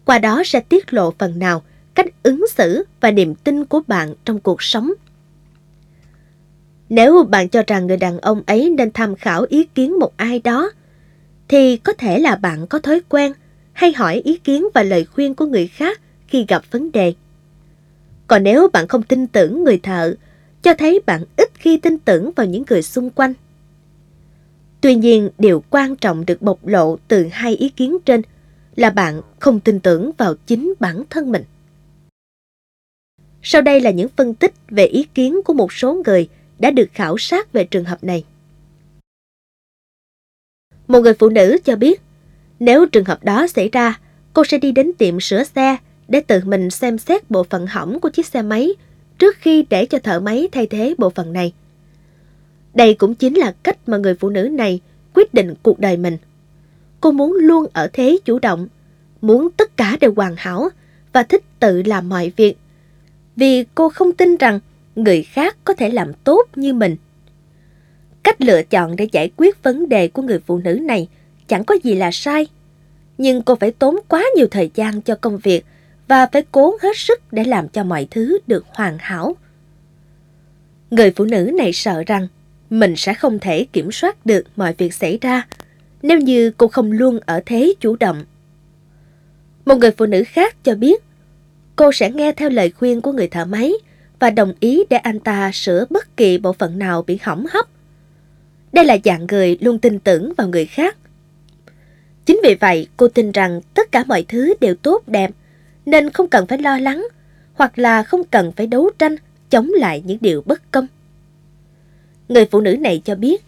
Qua 0.04 0.18
đó 0.18 0.42
sẽ 0.46 0.60
tiết 0.60 0.92
lộ 0.92 1.14
phần 1.18 1.38
nào 1.38 1.62
cách 1.94 2.06
ứng 2.22 2.44
xử 2.54 2.84
và 3.00 3.10
niềm 3.10 3.34
tin 3.34 3.64
của 3.64 3.80
bạn 3.86 4.14
trong 4.24 4.40
cuộc 4.40 4.62
sống. 4.62 4.92
Nếu 6.88 7.22
bạn 7.22 7.48
cho 7.48 7.62
rằng 7.66 7.86
người 7.86 7.96
đàn 7.96 8.18
ông 8.18 8.42
ấy 8.46 8.70
nên 8.70 8.92
tham 8.92 9.16
khảo 9.16 9.46
ý 9.48 9.64
kiến 9.64 9.98
một 9.98 10.12
ai 10.16 10.40
đó, 10.44 10.70
thì 11.48 11.76
có 11.76 11.92
thể 11.92 12.18
là 12.18 12.36
bạn 12.36 12.66
có 12.66 12.78
thói 12.78 13.00
quen 13.08 13.32
hay 13.72 13.92
hỏi 13.92 14.14
ý 14.24 14.38
kiến 14.38 14.68
và 14.74 14.82
lời 14.82 15.04
khuyên 15.04 15.34
của 15.34 15.46
người 15.46 15.66
khác 15.66 16.00
khi 16.28 16.44
gặp 16.48 16.62
vấn 16.70 16.92
đề. 16.92 17.14
Còn 18.26 18.42
nếu 18.42 18.68
bạn 18.68 18.88
không 18.88 19.02
tin 19.02 19.26
tưởng 19.26 19.64
người 19.64 19.78
thợ, 19.78 20.14
cho 20.62 20.74
thấy 20.74 21.00
bạn 21.06 21.24
ít 21.36 21.48
khi 21.54 21.76
tin 21.76 21.98
tưởng 21.98 22.30
vào 22.36 22.46
những 22.46 22.64
người 22.70 22.82
xung 22.82 23.10
quanh. 23.10 23.34
Tuy 24.84 24.94
nhiên, 24.94 25.30
điều 25.38 25.64
quan 25.70 25.96
trọng 25.96 26.26
được 26.26 26.42
bộc 26.42 26.66
lộ 26.66 26.98
từ 27.08 27.28
hai 27.32 27.56
ý 27.56 27.68
kiến 27.68 27.98
trên 28.04 28.22
là 28.76 28.90
bạn 28.90 29.20
không 29.38 29.60
tin 29.60 29.80
tưởng 29.80 30.10
vào 30.18 30.34
chính 30.46 30.74
bản 30.80 31.02
thân 31.10 31.32
mình. 31.32 31.44
Sau 33.42 33.62
đây 33.62 33.80
là 33.80 33.90
những 33.90 34.08
phân 34.16 34.34
tích 34.34 34.52
về 34.68 34.86
ý 34.86 35.06
kiến 35.14 35.40
của 35.44 35.52
một 35.52 35.72
số 35.72 36.02
người 36.06 36.28
đã 36.58 36.70
được 36.70 36.88
khảo 36.92 37.18
sát 37.18 37.52
về 37.52 37.64
trường 37.64 37.84
hợp 37.84 38.04
này. 38.04 38.24
Một 40.86 41.00
người 41.00 41.14
phụ 41.14 41.28
nữ 41.28 41.58
cho 41.64 41.76
biết, 41.76 42.00
nếu 42.60 42.86
trường 42.86 43.04
hợp 43.04 43.24
đó 43.24 43.46
xảy 43.46 43.68
ra, 43.68 44.00
cô 44.32 44.44
sẽ 44.44 44.58
đi 44.58 44.72
đến 44.72 44.92
tiệm 44.98 45.20
sửa 45.20 45.44
xe 45.44 45.76
để 46.08 46.20
tự 46.20 46.40
mình 46.44 46.70
xem 46.70 46.98
xét 46.98 47.30
bộ 47.30 47.44
phận 47.44 47.66
hỏng 47.66 48.00
của 48.00 48.08
chiếc 48.08 48.26
xe 48.26 48.42
máy 48.42 48.68
trước 49.18 49.36
khi 49.38 49.66
để 49.70 49.86
cho 49.86 49.98
thợ 49.98 50.20
máy 50.20 50.48
thay 50.52 50.66
thế 50.66 50.94
bộ 50.98 51.10
phận 51.10 51.32
này. 51.32 51.52
Đây 52.74 52.94
cũng 52.94 53.14
chính 53.14 53.34
là 53.34 53.54
cách 53.62 53.88
mà 53.88 53.96
người 53.96 54.14
phụ 54.14 54.30
nữ 54.30 54.42
này 54.42 54.80
quyết 55.14 55.34
định 55.34 55.54
cuộc 55.62 55.78
đời 55.78 55.96
mình. 55.96 56.16
Cô 57.00 57.12
muốn 57.12 57.32
luôn 57.40 57.66
ở 57.72 57.88
thế 57.92 58.18
chủ 58.24 58.38
động, 58.38 58.68
muốn 59.20 59.50
tất 59.50 59.76
cả 59.76 59.96
đều 60.00 60.14
hoàn 60.16 60.34
hảo 60.38 60.68
và 61.12 61.22
thích 61.22 61.42
tự 61.60 61.82
làm 61.82 62.08
mọi 62.08 62.32
việc. 62.36 62.56
Vì 63.36 63.64
cô 63.74 63.88
không 63.88 64.12
tin 64.12 64.36
rằng 64.36 64.60
người 64.96 65.22
khác 65.22 65.56
có 65.64 65.74
thể 65.74 65.90
làm 65.90 66.12
tốt 66.24 66.42
như 66.56 66.74
mình. 66.74 66.96
Cách 68.22 68.40
lựa 68.40 68.62
chọn 68.62 68.96
để 68.96 69.08
giải 69.12 69.30
quyết 69.36 69.62
vấn 69.62 69.88
đề 69.88 70.08
của 70.08 70.22
người 70.22 70.38
phụ 70.46 70.58
nữ 70.58 70.74
này 70.74 71.08
chẳng 71.48 71.64
có 71.64 71.76
gì 71.82 71.94
là 71.94 72.10
sai. 72.12 72.46
Nhưng 73.18 73.42
cô 73.42 73.54
phải 73.54 73.70
tốn 73.70 73.96
quá 74.08 74.24
nhiều 74.36 74.46
thời 74.50 74.70
gian 74.74 75.00
cho 75.00 75.14
công 75.14 75.38
việc 75.38 75.64
và 76.08 76.26
phải 76.32 76.44
cố 76.52 76.76
hết 76.82 76.96
sức 76.96 77.32
để 77.32 77.44
làm 77.44 77.68
cho 77.68 77.84
mọi 77.84 78.06
thứ 78.10 78.38
được 78.46 78.64
hoàn 78.68 78.98
hảo. 79.00 79.36
Người 80.90 81.10
phụ 81.10 81.24
nữ 81.24 81.50
này 81.58 81.72
sợ 81.72 82.02
rằng 82.06 82.28
mình 82.70 82.96
sẽ 82.96 83.14
không 83.14 83.38
thể 83.38 83.66
kiểm 83.72 83.92
soát 83.92 84.26
được 84.26 84.44
mọi 84.56 84.74
việc 84.78 84.94
xảy 84.94 85.18
ra 85.20 85.46
nếu 86.02 86.18
như 86.18 86.50
cô 86.56 86.68
không 86.68 86.92
luôn 86.92 87.18
ở 87.26 87.40
thế 87.46 87.74
chủ 87.80 87.96
động. 87.96 88.24
Một 89.64 89.74
người 89.74 89.90
phụ 89.90 90.06
nữ 90.06 90.22
khác 90.26 90.64
cho 90.64 90.74
biết 90.74 91.02
cô 91.76 91.92
sẽ 91.92 92.10
nghe 92.10 92.32
theo 92.32 92.50
lời 92.50 92.70
khuyên 92.70 93.00
của 93.00 93.12
người 93.12 93.28
thợ 93.28 93.44
máy 93.44 93.72
và 94.18 94.30
đồng 94.30 94.52
ý 94.60 94.84
để 94.90 94.96
anh 94.96 95.20
ta 95.20 95.50
sửa 95.52 95.84
bất 95.90 96.16
kỳ 96.16 96.38
bộ 96.38 96.52
phận 96.52 96.78
nào 96.78 97.02
bị 97.02 97.18
hỏng 97.22 97.46
hóc. 97.50 97.70
Đây 98.72 98.84
là 98.84 98.96
dạng 99.04 99.26
người 99.30 99.58
luôn 99.60 99.78
tin 99.78 99.98
tưởng 99.98 100.32
vào 100.36 100.48
người 100.48 100.66
khác. 100.66 100.96
Chính 102.26 102.40
vì 102.44 102.54
vậy, 102.54 102.88
cô 102.96 103.08
tin 103.08 103.32
rằng 103.32 103.60
tất 103.74 103.92
cả 103.92 104.04
mọi 104.06 104.24
thứ 104.28 104.54
đều 104.60 104.74
tốt 104.74 105.02
đẹp, 105.06 105.30
nên 105.86 106.10
không 106.10 106.28
cần 106.28 106.46
phải 106.46 106.58
lo 106.58 106.78
lắng, 106.78 107.06
hoặc 107.54 107.78
là 107.78 108.02
không 108.02 108.24
cần 108.24 108.52
phải 108.52 108.66
đấu 108.66 108.90
tranh 108.98 109.16
chống 109.50 109.70
lại 109.70 110.02
những 110.06 110.18
điều 110.20 110.42
bất 110.46 110.70
công. 110.70 110.86
Người 112.28 112.44
phụ 112.44 112.60
nữ 112.60 112.76
này 112.76 113.02
cho 113.04 113.14
biết, 113.14 113.44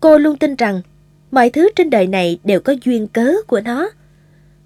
cô 0.00 0.18
luôn 0.18 0.36
tin 0.36 0.56
rằng 0.56 0.82
Mọi 1.30 1.50
thứ 1.50 1.68
trên 1.76 1.90
đời 1.90 2.06
này 2.06 2.38
đều 2.44 2.60
có 2.60 2.74
duyên 2.84 3.08
cớ 3.08 3.32
của 3.46 3.60
nó. 3.60 3.90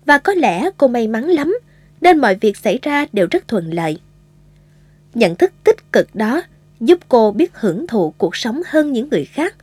Và 0.06 0.18
có 0.18 0.34
lẽ 0.34 0.70
cô 0.76 0.88
may 0.88 1.08
mắn 1.08 1.24
lắm, 1.24 1.58
nên 2.00 2.18
mọi 2.18 2.34
việc 2.34 2.56
xảy 2.56 2.78
ra 2.82 3.06
đều 3.12 3.26
rất 3.30 3.48
thuận 3.48 3.74
lợi. 3.74 4.00
Nhận 5.14 5.34
thức 5.36 5.52
tích 5.64 5.92
cực 5.92 6.14
đó 6.14 6.42
giúp 6.80 6.98
cô 7.08 7.32
biết 7.32 7.50
hưởng 7.54 7.86
thụ 7.86 8.14
cuộc 8.18 8.36
sống 8.36 8.62
hơn 8.66 8.92
những 8.92 9.08
người 9.08 9.24
khác. 9.24 9.56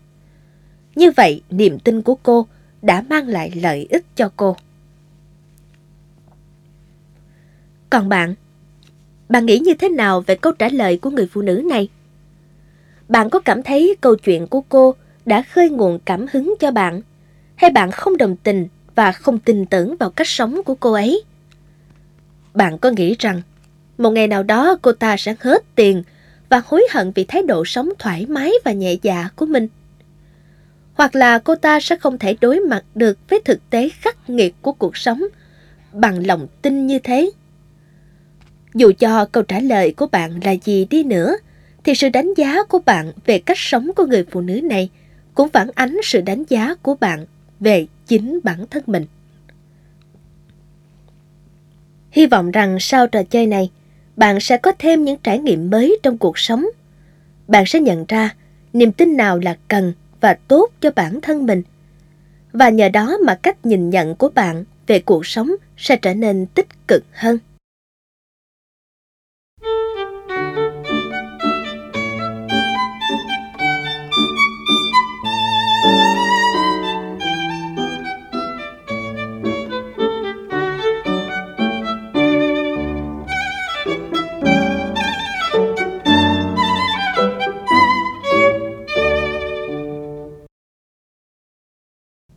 Như 0.96 1.12
vậy, 1.12 1.42
niềm 1.50 1.80
tin 1.80 2.02
của 2.02 2.16
cô 2.16 2.48
đã 2.82 3.04
mang 3.10 3.28
lại 3.28 3.52
lợi 3.56 3.88
ích 3.90 4.06
cho 4.16 4.32
cô. 4.38 4.56
Còn 7.90 8.10
bạn, 8.10 8.36
bạn 9.30 9.46
nghĩ 9.46 9.60
như 9.60 9.74
thế 9.74 9.90
nào 9.90 10.22
về 10.22 10.36
câu 10.36 10.52
trả 10.52 10.70
lời 10.70 10.98
của 10.98 11.10
người 11.10 11.28
phụ 11.28 11.42
nữ 11.42 11.64
này? 11.70 11.90
Bạn 13.12 13.30
có 13.30 13.40
cảm 13.40 13.64
thấy 13.64 13.96
câu 14.02 14.16
chuyện 14.16 14.48
của 14.48 14.62
cô 14.62 14.96
đã 15.26 15.42
khơi 15.42 15.70
nguồn 15.70 16.00
cảm 16.06 16.26
hứng 16.32 16.56
cho 16.60 16.72
bạn? 16.72 17.02
Hay 17.56 17.70
bạn 17.72 17.92
không 17.92 18.18
đồng 18.18 18.36
tình 18.36 18.68
và 18.96 19.12
không 19.12 19.40
tin 19.40 19.66
tưởng 19.66 19.96
vào 19.98 20.10
cách 20.10 20.28
sống 20.28 20.64
của 20.64 20.76
cô 20.76 20.94
ấy? 20.94 21.24
Bạn 22.54 22.78
có 22.78 22.90
nghĩ 22.90 23.16
rằng 23.20 23.42
một 23.98 24.10
ngày 24.10 24.28
nào 24.28 24.44
đó 24.44 24.78
cô 24.82 24.92
ta 24.92 25.18
sẽ 25.18 25.36
hết 25.40 25.64
tiền 25.76 26.04
và 26.50 26.62
hối 26.66 26.88
hận 26.92 27.12
vì 27.16 27.24
thái 27.24 27.44
độ 27.44 27.66
sống 27.66 27.90
thoải 28.00 28.26
mái 28.26 28.52
và 28.66 28.72
nhẹ 28.72 28.96
dạ 29.02 29.30
của 29.36 29.46
mình? 29.46 29.68
Hoặc 30.94 31.16
là 31.16 31.40
cô 31.40 31.56
ta 31.56 31.80
sẽ 31.80 31.96
không 31.96 32.18
thể 32.18 32.36
đối 32.42 32.60
mặt 32.60 32.84
được 32.96 33.18
với 33.30 33.42
thực 33.46 33.70
tế 33.70 33.90
khắc 33.90 34.30
nghiệt 34.30 34.56
của 34.62 34.72
cuộc 34.72 34.98
sống 34.98 35.24
bằng 35.94 36.28
lòng 36.28 36.48
tin 36.62 36.88
như 36.88 37.00
thế? 37.00 37.32
Dù 38.74 38.92
cho 39.00 39.26
câu 39.26 39.44
trả 39.44 39.60
lời 39.60 39.94
của 39.98 40.08
bạn 40.08 40.40
là 40.44 40.52
gì 40.52 40.86
đi 40.86 41.04
nữa, 41.04 41.36
thì 41.84 41.96
sự 41.96 42.10
đánh 42.10 42.34
giá 42.38 42.64
của 42.64 42.80
bạn 42.80 43.12
về 43.26 43.40
cách 43.40 43.58
sống 43.60 43.92
của 43.96 44.06
người 44.06 44.26
phụ 44.32 44.42
nữ 44.42 44.62
này 44.62 44.90
cũng 45.34 45.50
phản 45.50 45.68
ánh 45.76 45.98
sự 46.04 46.22
đánh 46.22 46.44
giá 46.50 46.76
của 46.82 46.96
bạn 46.96 47.26
về 47.60 47.88
chính 48.08 48.40
bản 48.44 48.66
thân 48.70 48.84
mình. 48.88 49.06
Hy 52.12 52.26
vọng 52.26 52.52
rằng 52.52 52.78
sau 52.80 53.08
trò 53.08 53.24
chơi 53.24 53.48
này, 53.48 53.70
bạn 54.16 54.40
sẽ 54.40 54.58
có 54.58 54.72
thêm 54.80 55.06
những 55.06 55.18
trải 55.24 55.40
nghiệm 55.40 55.70
mới 55.70 56.00
trong 56.04 56.18
cuộc 56.18 56.40
sống. 56.40 56.66
Bạn 57.48 57.66
sẽ 57.66 57.80
nhận 57.80 58.06
ra 58.08 58.36
niềm 58.74 58.92
tin 58.92 59.18
nào 59.18 59.40
là 59.40 59.58
cần 59.68 59.94
và 60.22 60.38
tốt 60.48 60.70
cho 60.82 60.92
bản 60.96 61.22
thân 61.22 61.46
mình. 61.46 61.64
Và 62.54 62.70
nhờ 62.70 62.90
đó 62.90 63.18
mà 63.26 63.36
cách 63.36 63.66
nhìn 63.66 63.90
nhận 63.90 64.16
của 64.16 64.30
bạn 64.30 64.64
về 64.88 65.00
cuộc 65.00 65.26
sống 65.26 65.52
sẽ 65.78 65.96
trở 65.96 66.14
nên 66.14 66.46
tích 66.46 66.88
cực 66.88 67.04
hơn. 67.12 67.38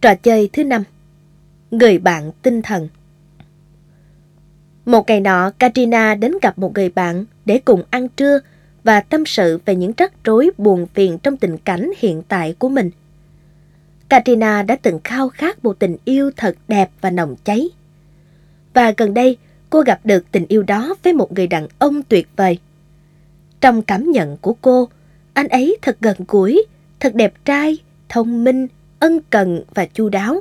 Trò 0.05 0.14
chơi 0.14 0.48
thứ 0.52 0.64
năm 0.64 0.82
Người 1.70 1.98
bạn 1.98 2.32
tinh 2.43 2.62
thần 2.62 2.89
Một 4.85 5.09
ngày 5.09 5.20
nọ, 5.20 5.51
Katrina 5.59 6.14
đến 6.14 6.32
gặp 6.43 6.59
một 6.59 6.74
người 6.74 6.89
bạn 6.89 7.24
để 7.44 7.60
cùng 7.64 7.82
ăn 7.90 8.09
trưa 8.09 8.40
và 8.82 9.01
tâm 9.01 9.26
sự 9.26 9.59
về 9.64 9.76
những 9.76 9.93
rắc 9.97 10.12
rối 10.24 10.51
buồn 10.59 10.86
phiền 10.94 11.18
trong 11.18 11.36
tình 11.36 11.59
cảnh 11.59 11.90
hiện 11.98 12.22
tại 12.28 12.55
của 12.59 12.68
mình. 12.68 12.90
Katrina 14.09 14.62
đã 14.62 14.76
từng 14.82 15.01
khao 15.05 15.28
khát 15.28 15.64
một 15.64 15.78
tình 15.78 15.97
yêu 16.05 16.31
thật 16.36 16.56
đẹp 16.68 16.90
và 17.01 17.10
nồng 17.10 17.36
cháy. 17.44 17.68
Và 18.74 18.93
gần 18.97 19.14
đây, 19.14 19.36
cô 19.70 19.81
gặp 19.81 20.01
được 20.05 20.24
tình 20.32 20.47
yêu 20.48 20.62
đó 20.62 20.94
với 21.02 21.12
một 21.12 21.32
người 21.32 21.47
đàn 21.47 21.68
ông 21.78 22.02
tuyệt 22.02 22.28
vời. 22.36 22.59
Trong 23.60 23.82
cảm 23.82 24.10
nhận 24.10 24.36
của 24.36 24.55
cô, 24.60 24.89
anh 25.32 25.48
ấy 25.48 25.76
thật 25.82 25.97
gần 26.01 26.16
gũi, 26.28 26.66
thật 27.01 27.14
đẹp 27.14 27.35
trai, 27.44 27.78
thông 28.09 28.44
minh, 28.44 28.68
ân 29.05 29.20
cần 29.31 29.62
và 29.74 29.86
chu 29.86 30.09
đáo. 30.09 30.40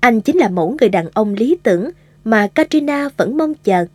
Anh 0.00 0.20
chính 0.20 0.36
là 0.36 0.48
mẫu 0.48 0.76
người 0.80 0.88
đàn 0.88 1.08
ông 1.14 1.34
lý 1.34 1.56
tưởng 1.62 1.90
mà 2.24 2.46
Katrina 2.46 3.08
vẫn 3.16 3.36
mong 3.36 3.54
chờ. 3.54 3.86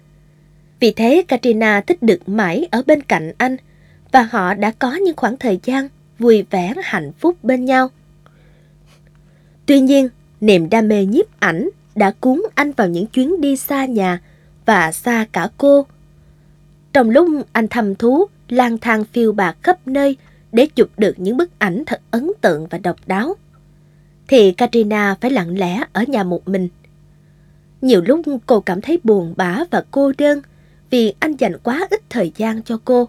Vì 0.80 0.92
thế 0.92 1.24
Katrina 1.28 1.82
thích 1.82 2.04
được 2.04 2.30
mãi 2.30 2.68
ở 2.72 2.84
bên 2.86 3.02
cạnh 3.02 3.32
anh 3.38 3.58
và 4.12 4.28
họ 4.32 4.54
đã 4.54 4.72
có 4.80 4.96
những 4.96 5.16
khoảng 5.16 5.38
thời 5.38 5.60
gian 5.64 5.88
vui 6.20 6.46
vẻ 6.50 6.74
hạnh 6.84 7.12
phúc 7.20 7.44
bên 7.44 7.66
nhau. 7.66 7.90
Tuy 9.66 9.80
nhiên, 9.80 10.10
niềm 10.42 10.70
đam 10.70 10.88
mê 10.88 11.06
nhiếp 11.06 11.40
ảnh 11.40 11.70
đã 11.96 12.12
cuốn 12.20 12.42
anh 12.56 12.72
vào 12.72 12.88
những 12.88 13.08
chuyến 13.08 13.42
đi 13.42 13.58
xa 13.58 13.86
nhà 13.86 14.22
và 14.66 14.92
xa 14.92 15.26
cả 15.32 15.50
cô. 15.58 15.86
Trong 16.94 17.10
lúc 17.10 17.28
anh 17.52 17.68
thầm 17.68 17.96
thú, 17.96 18.26
lang 18.50 18.78
thang 18.78 19.06
phiêu 19.06 19.32
bạc 19.32 19.58
khắp 19.62 19.88
nơi 19.88 20.18
để 20.52 20.66
chụp 20.66 20.90
được 20.98 21.20
những 21.20 21.38
bức 21.38 21.60
ảnh 21.60 21.84
thật 21.86 22.02
ấn 22.12 22.32
tượng 22.42 22.68
và 22.68 22.78
độc 22.78 22.96
đáo, 23.08 23.36
thì 24.28 24.52
Katrina 24.52 25.16
phải 25.22 25.32
lặng 25.32 25.58
lẽ 25.58 25.84
ở 25.94 26.04
nhà 26.08 26.24
một 26.24 26.48
mình. 26.48 26.70
Nhiều 27.82 28.02
lúc 28.02 28.22
cô 28.46 28.60
cảm 28.60 28.82
thấy 28.82 29.00
buồn 29.04 29.34
bã 29.38 29.64
và 29.72 29.84
cô 29.92 30.12
đơn 30.18 30.42
vì 30.90 31.14
anh 31.20 31.36
dành 31.36 31.58
quá 31.64 31.88
ít 31.90 32.02
thời 32.10 32.32
gian 32.36 32.64
cho 32.64 32.80
cô. 32.86 33.08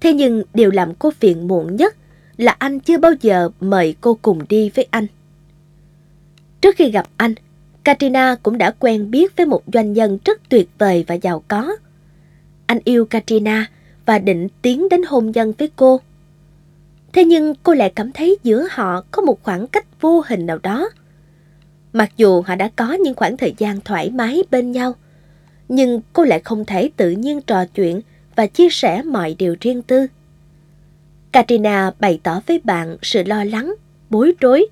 Thế 0.00 0.12
nhưng 0.12 0.42
điều 0.54 0.70
làm 0.70 0.94
cô 0.94 1.10
phiền 1.10 1.48
muộn 1.48 1.76
nhất 1.76 1.96
là 2.36 2.56
anh 2.58 2.80
chưa 2.80 2.98
bao 2.98 3.12
giờ 3.20 3.50
mời 3.60 3.96
cô 4.00 4.18
cùng 4.22 4.44
đi 4.48 4.70
với 4.74 4.86
anh. 4.90 5.06
Trước 6.60 6.76
khi 6.76 6.90
gặp 6.90 7.08
anh, 7.16 7.34
Katrina 7.84 8.36
cũng 8.42 8.58
đã 8.58 8.70
quen 8.78 9.10
biết 9.10 9.36
với 9.36 9.46
một 9.46 9.62
doanh 9.72 9.92
nhân 9.92 10.18
rất 10.24 10.48
tuyệt 10.48 10.68
vời 10.78 11.04
và 11.06 11.14
giàu 11.14 11.44
có. 11.48 11.76
Anh 12.66 12.78
yêu 12.84 13.04
Katrina 13.04 13.70
và 14.06 14.18
định 14.18 14.48
tiến 14.62 14.88
đến 14.88 15.02
hôn 15.02 15.30
nhân 15.30 15.52
với 15.58 15.70
cô. 15.76 16.00
Thế 17.12 17.24
nhưng 17.24 17.54
cô 17.62 17.74
lại 17.74 17.92
cảm 17.96 18.12
thấy 18.12 18.38
giữa 18.42 18.66
họ 18.70 19.04
có 19.10 19.22
một 19.22 19.42
khoảng 19.42 19.66
cách 19.66 20.00
vô 20.00 20.22
hình 20.26 20.46
nào 20.46 20.58
đó. 20.62 20.90
Mặc 21.92 22.10
dù 22.16 22.42
họ 22.42 22.54
đã 22.54 22.70
có 22.76 22.92
những 22.92 23.14
khoảng 23.14 23.36
thời 23.36 23.54
gian 23.58 23.80
thoải 23.80 24.10
mái 24.10 24.42
bên 24.50 24.72
nhau, 24.72 24.94
nhưng 25.68 26.00
cô 26.12 26.24
lại 26.24 26.40
không 26.44 26.64
thể 26.64 26.90
tự 26.96 27.10
nhiên 27.10 27.40
trò 27.40 27.64
chuyện 27.64 28.00
và 28.36 28.46
chia 28.46 28.70
sẻ 28.70 29.02
mọi 29.02 29.34
điều 29.38 29.56
riêng 29.60 29.82
tư. 29.82 30.06
Katrina 31.32 31.90
bày 32.00 32.20
tỏ 32.22 32.40
với 32.46 32.60
bạn 32.64 32.96
sự 33.02 33.22
lo 33.22 33.44
lắng, 33.44 33.74
bối 34.10 34.32
rối 34.40 34.66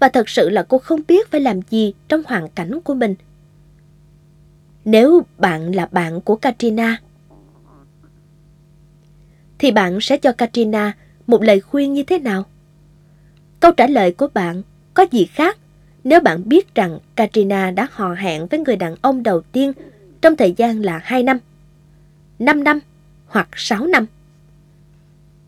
và 0.00 0.08
thật 0.08 0.28
sự 0.28 0.48
là 0.48 0.62
cô 0.62 0.78
không 0.78 1.00
biết 1.08 1.30
phải 1.30 1.40
làm 1.40 1.60
gì 1.70 1.94
trong 2.08 2.22
hoàn 2.26 2.48
cảnh 2.48 2.80
của 2.80 2.94
mình. 2.94 3.14
Nếu 4.84 5.22
bạn 5.38 5.74
là 5.74 5.88
bạn 5.90 6.20
của 6.20 6.36
Katrina, 6.36 7.00
thì 9.58 9.70
bạn 9.70 10.00
sẽ 10.00 10.16
cho 10.16 10.32
Katrina 10.32 10.92
một 11.28 11.42
lời 11.42 11.60
khuyên 11.60 11.94
như 11.94 12.02
thế 12.02 12.18
nào? 12.18 12.44
Câu 13.60 13.72
trả 13.72 13.86
lời 13.86 14.12
của 14.12 14.28
bạn 14.34 14.62
có 14.94 15.06
gì 15.10 15.24
khác 15.24 15.58
nếu 16.04 16.20
bạn 16.20 16.48
biết 16.48 16.74
rằng 16.74 16.98
Katrina 17.16 17.70
đã 17.70 17.88
hò 17.90 18.14
hẹn 18.14 18.46
với 18.46 18.60
người 18.60 18.76
đàn 18.76 18.94
ông 19.02 19.22
đầu 19.22 19.40
tiên 19.40 19.72
trong 20.20 20.36
thời 20.36 20.52
gian 20.52 20.82
là 20.82 21.00
2 21.04 21.22
năm, 21.22 21.38
5 22.38 22.64
năm 22.64 22.80
hoặc 23.26 23.48
6 23.56 23.86
năm? 23.86 24.06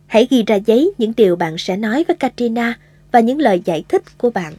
Hãy 0.06 0.26
ghi 0.30 0.44
ra 0.46 0.54
giấy 0.54 0.92
những 0.98 1.12
điều 1.16 1.36
bạn 1.36 1.58
sẽ 1.58 1.76
nói 1.76 2.04
với 2.08 2.16
Katrina 2.16 2.78
và 3.12 3.20
những 3.20 3.38
lời 3.38 3.62
giải 3.64 3.84
thích 3.88 4.18
của 4.18 4.30
bạn. 4.30 4.54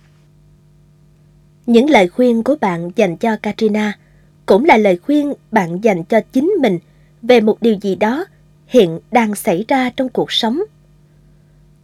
Những 1.65 1.89
lời 1.89 2.07
khuyên 2.07 2.43
của 2.43 2.55
bạn 2.61 2.91
dành 2.95 3.17
cho 3.17 3.35
Katrina 3.41 3.97
cũng 4.45 4.65
là 4.65 4.77
lời 4.77 4.97
khuyên 4.97 5.33
bạn 5.51 5.83
dành 5.83 6.03
cho 6.03 6.21
chính 6.33 6.53
mình 6.61 6.79
về 7.21 7.41
một 7.41 7.61
điều 7.61 7.75
gì 7.81 7.95
đó 7.95 8.25
hiện 8.67 8.99
đang 9.11 9.35
xảy 9.35 9.65
ra 9.67 9.89
trong 9.89 10.09
cuộc 10.09 10.31
sống 10.31 10.61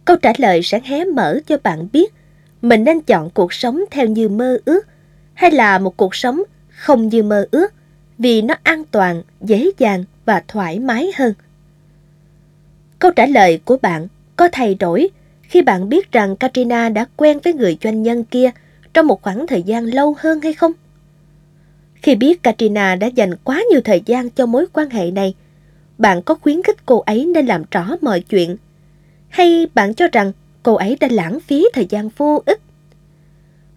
Câu 0.08 0.16
trả 0.16 0.32
lời 0.38 0.62
sẽ 0.62 0.80
hé 0.84 1.04
mở 1.04 1.38
cho 1.46 1.56
bạn 1.62 1.88
biết 1.92 2.14
mình 2.62 2.84
nên 2.84 3.00
chọn 3.00 3.30
cuộc 3.30 3.52
sống 3.52 3.84
theo 3.90 4.06
như 4.06 4.28
mơ 4.28 4.58
ước 4.64 4.86
hay 5.34 5.50
là 5.50 5.78
một 5.78 5.96
cuộc 5.96 6.14
sống 6.14 6.42
không 6.68 7.08
như 7.08 7.22
mơ 7.22 7.46
ước 7.50 7.72
vì 8.18 8.42
nó 8.42 8.54
an 8.62 8.84
toàn, 8.90 9.22
dễ 9.40 9.70
dàng 9.78 10.04
và 10.24 10.42
thoải 10.48 10.78
mái 10.78 11.12
hơn. 11.16 11.34
Câu 12.98 13.10
trả 13.10 13.26
lời 13.26 13.60
của 13.64 13.76
bạn 13.82 14.06
có 14.36 14.48
thay 14.52 14.74
đổi 14.74 15.08
khi 15.42 15.62
bạn 15.62 15.88
biết 15.88 16.12
rằng 16.12 16.36
Katrina 16.36 16.88
đã 16.88 17.06
quen 17.16 17.38
với 17.44 17.52
người 17.52 17.78
doanh 17.82 18.02
nhân 18.02 18.24
kia 18.24 18.50
trong 18.94 19.06
một 19.06 19.22
khoảng 19.22 19.46
thời 19.46 19.62
gian 19.62 19.84
lâu 19.84 20.16
hơn 20.18 20.40
hay 20.40 20.52
không? 20.52 20.72
Khi 21.94 22.14
biết 22.14 22.42
Katrina 22.42 22.94
đã 22.94 23.06
dành 23.06 23.36
quá 23.44 23.62
nhiều 23.70 23.80
thời 23.80 24.02
gian 24.06 24.30
cho 24.30 24.46
mối 24.46 24.66
quan 24.72 24.90
hệ 24.90 25.10
này, 25.10 25.34
bạn 25.98 26.22
có 26.22 26.34
khuyến 26.34 26.62
khích 26.62 26.86
cô 26.86 26.98
ấy 26.98 27.26
nên 27.26 27.46
làm 27.46 27.62
rõ 27.70 27.96
mọi 28.00 28.20
chuyện 28.20 28.56
hay 29.28 29.66
bạn 29.74 29.94
cho 29.94 30.08
rằng 30.12 30.32
cô 30.62 30.74
ấy 30.74 30.96
đã 31.00 31.08
lãng 31.10 31.40
phí 31.40 31.66
thời 31.72 31.86
gian 31.88 32.08
vô 32.16 32.42
ích? 32.46 32.60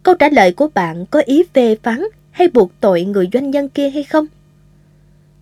Câu 0.04 0.16
trả 0.16 0.30
lời 0.30 0.52
của 0.52 0.68
bạn 0.74 1.06
có 1.06 1.22
ý 1.26 1.44
phê 1.54 1.78
phán 1.84 2.02
hay 2.32 2.48
buộc 2.48 2.72
tội 2.80 3.04
người 3.04 3.30
doanh 3.34 3.52
nhân 3.52 3.70
kia 3.70 3.90
hay 3.90 4.04
không? 4.04 4.26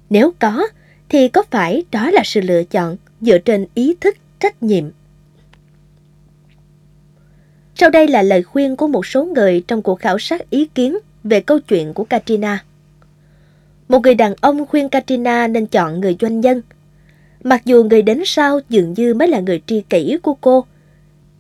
Nếu 0.10 0.34
có, 0.40 0.68
thì 1.10 1.28
có 1.28 1.44
phải 1.52 1.84
đó 1.92 2.12
là 2.12 2.22
sự 2.26 2.42
lựa 2.42 2.64
chọn 2.64 2.98
dựa 3.22 3.38
trên 3.38 3.66
ý 3.74 3.96
thức 4.02 4.18
trách 4.40 4.64
nhiệm? 4.64 4.84
Sau 7.76 7.90
đây 7.90 8.08
là 8.08 8.22
lời 8.22 8.44
khuyên 8.44 8.76
của 8.76 8.88
một 8.88 9.06
số 9.06 9.26
người 9.26 9.64
trong 9.68 9.82
cuộc 9.82 10.00
khảo 10.00 10.20
sát 10.20 10.50
ý 10.50 10.66
kiến 10.76 10.98
về 11.24 11.42
câu 11.42 11.60
chuyện 11.60 11.94
của 11.94 12.04
Katrina. 12.04 12.64
Một 13.90 14.00
người 14.00 14.16
đàn 14.16 14.34
ông 14.42 14.66
khuyên 14.66 14.90
Katrina 14.90 15.48
nên 15.48 15.66
chọn 15.66 16.00
người 16.02 16.18
doanh 16.20 16.40
nhân. 16.40 16.62
Mặc 17.44 17.66
dù 17.66 17.84
người 17.84 18.02
đến 18.02 18.22
sau 18.26 18.60
dường 18.70 18.94
như 18.94 19.14
mới 19.14 19.28
là 19.28 19.40
người 19.40 19.62
tri 19.66 19.82
kỷ 19.82 20.18
của 20.24 20.34
cô, 20.34 20.66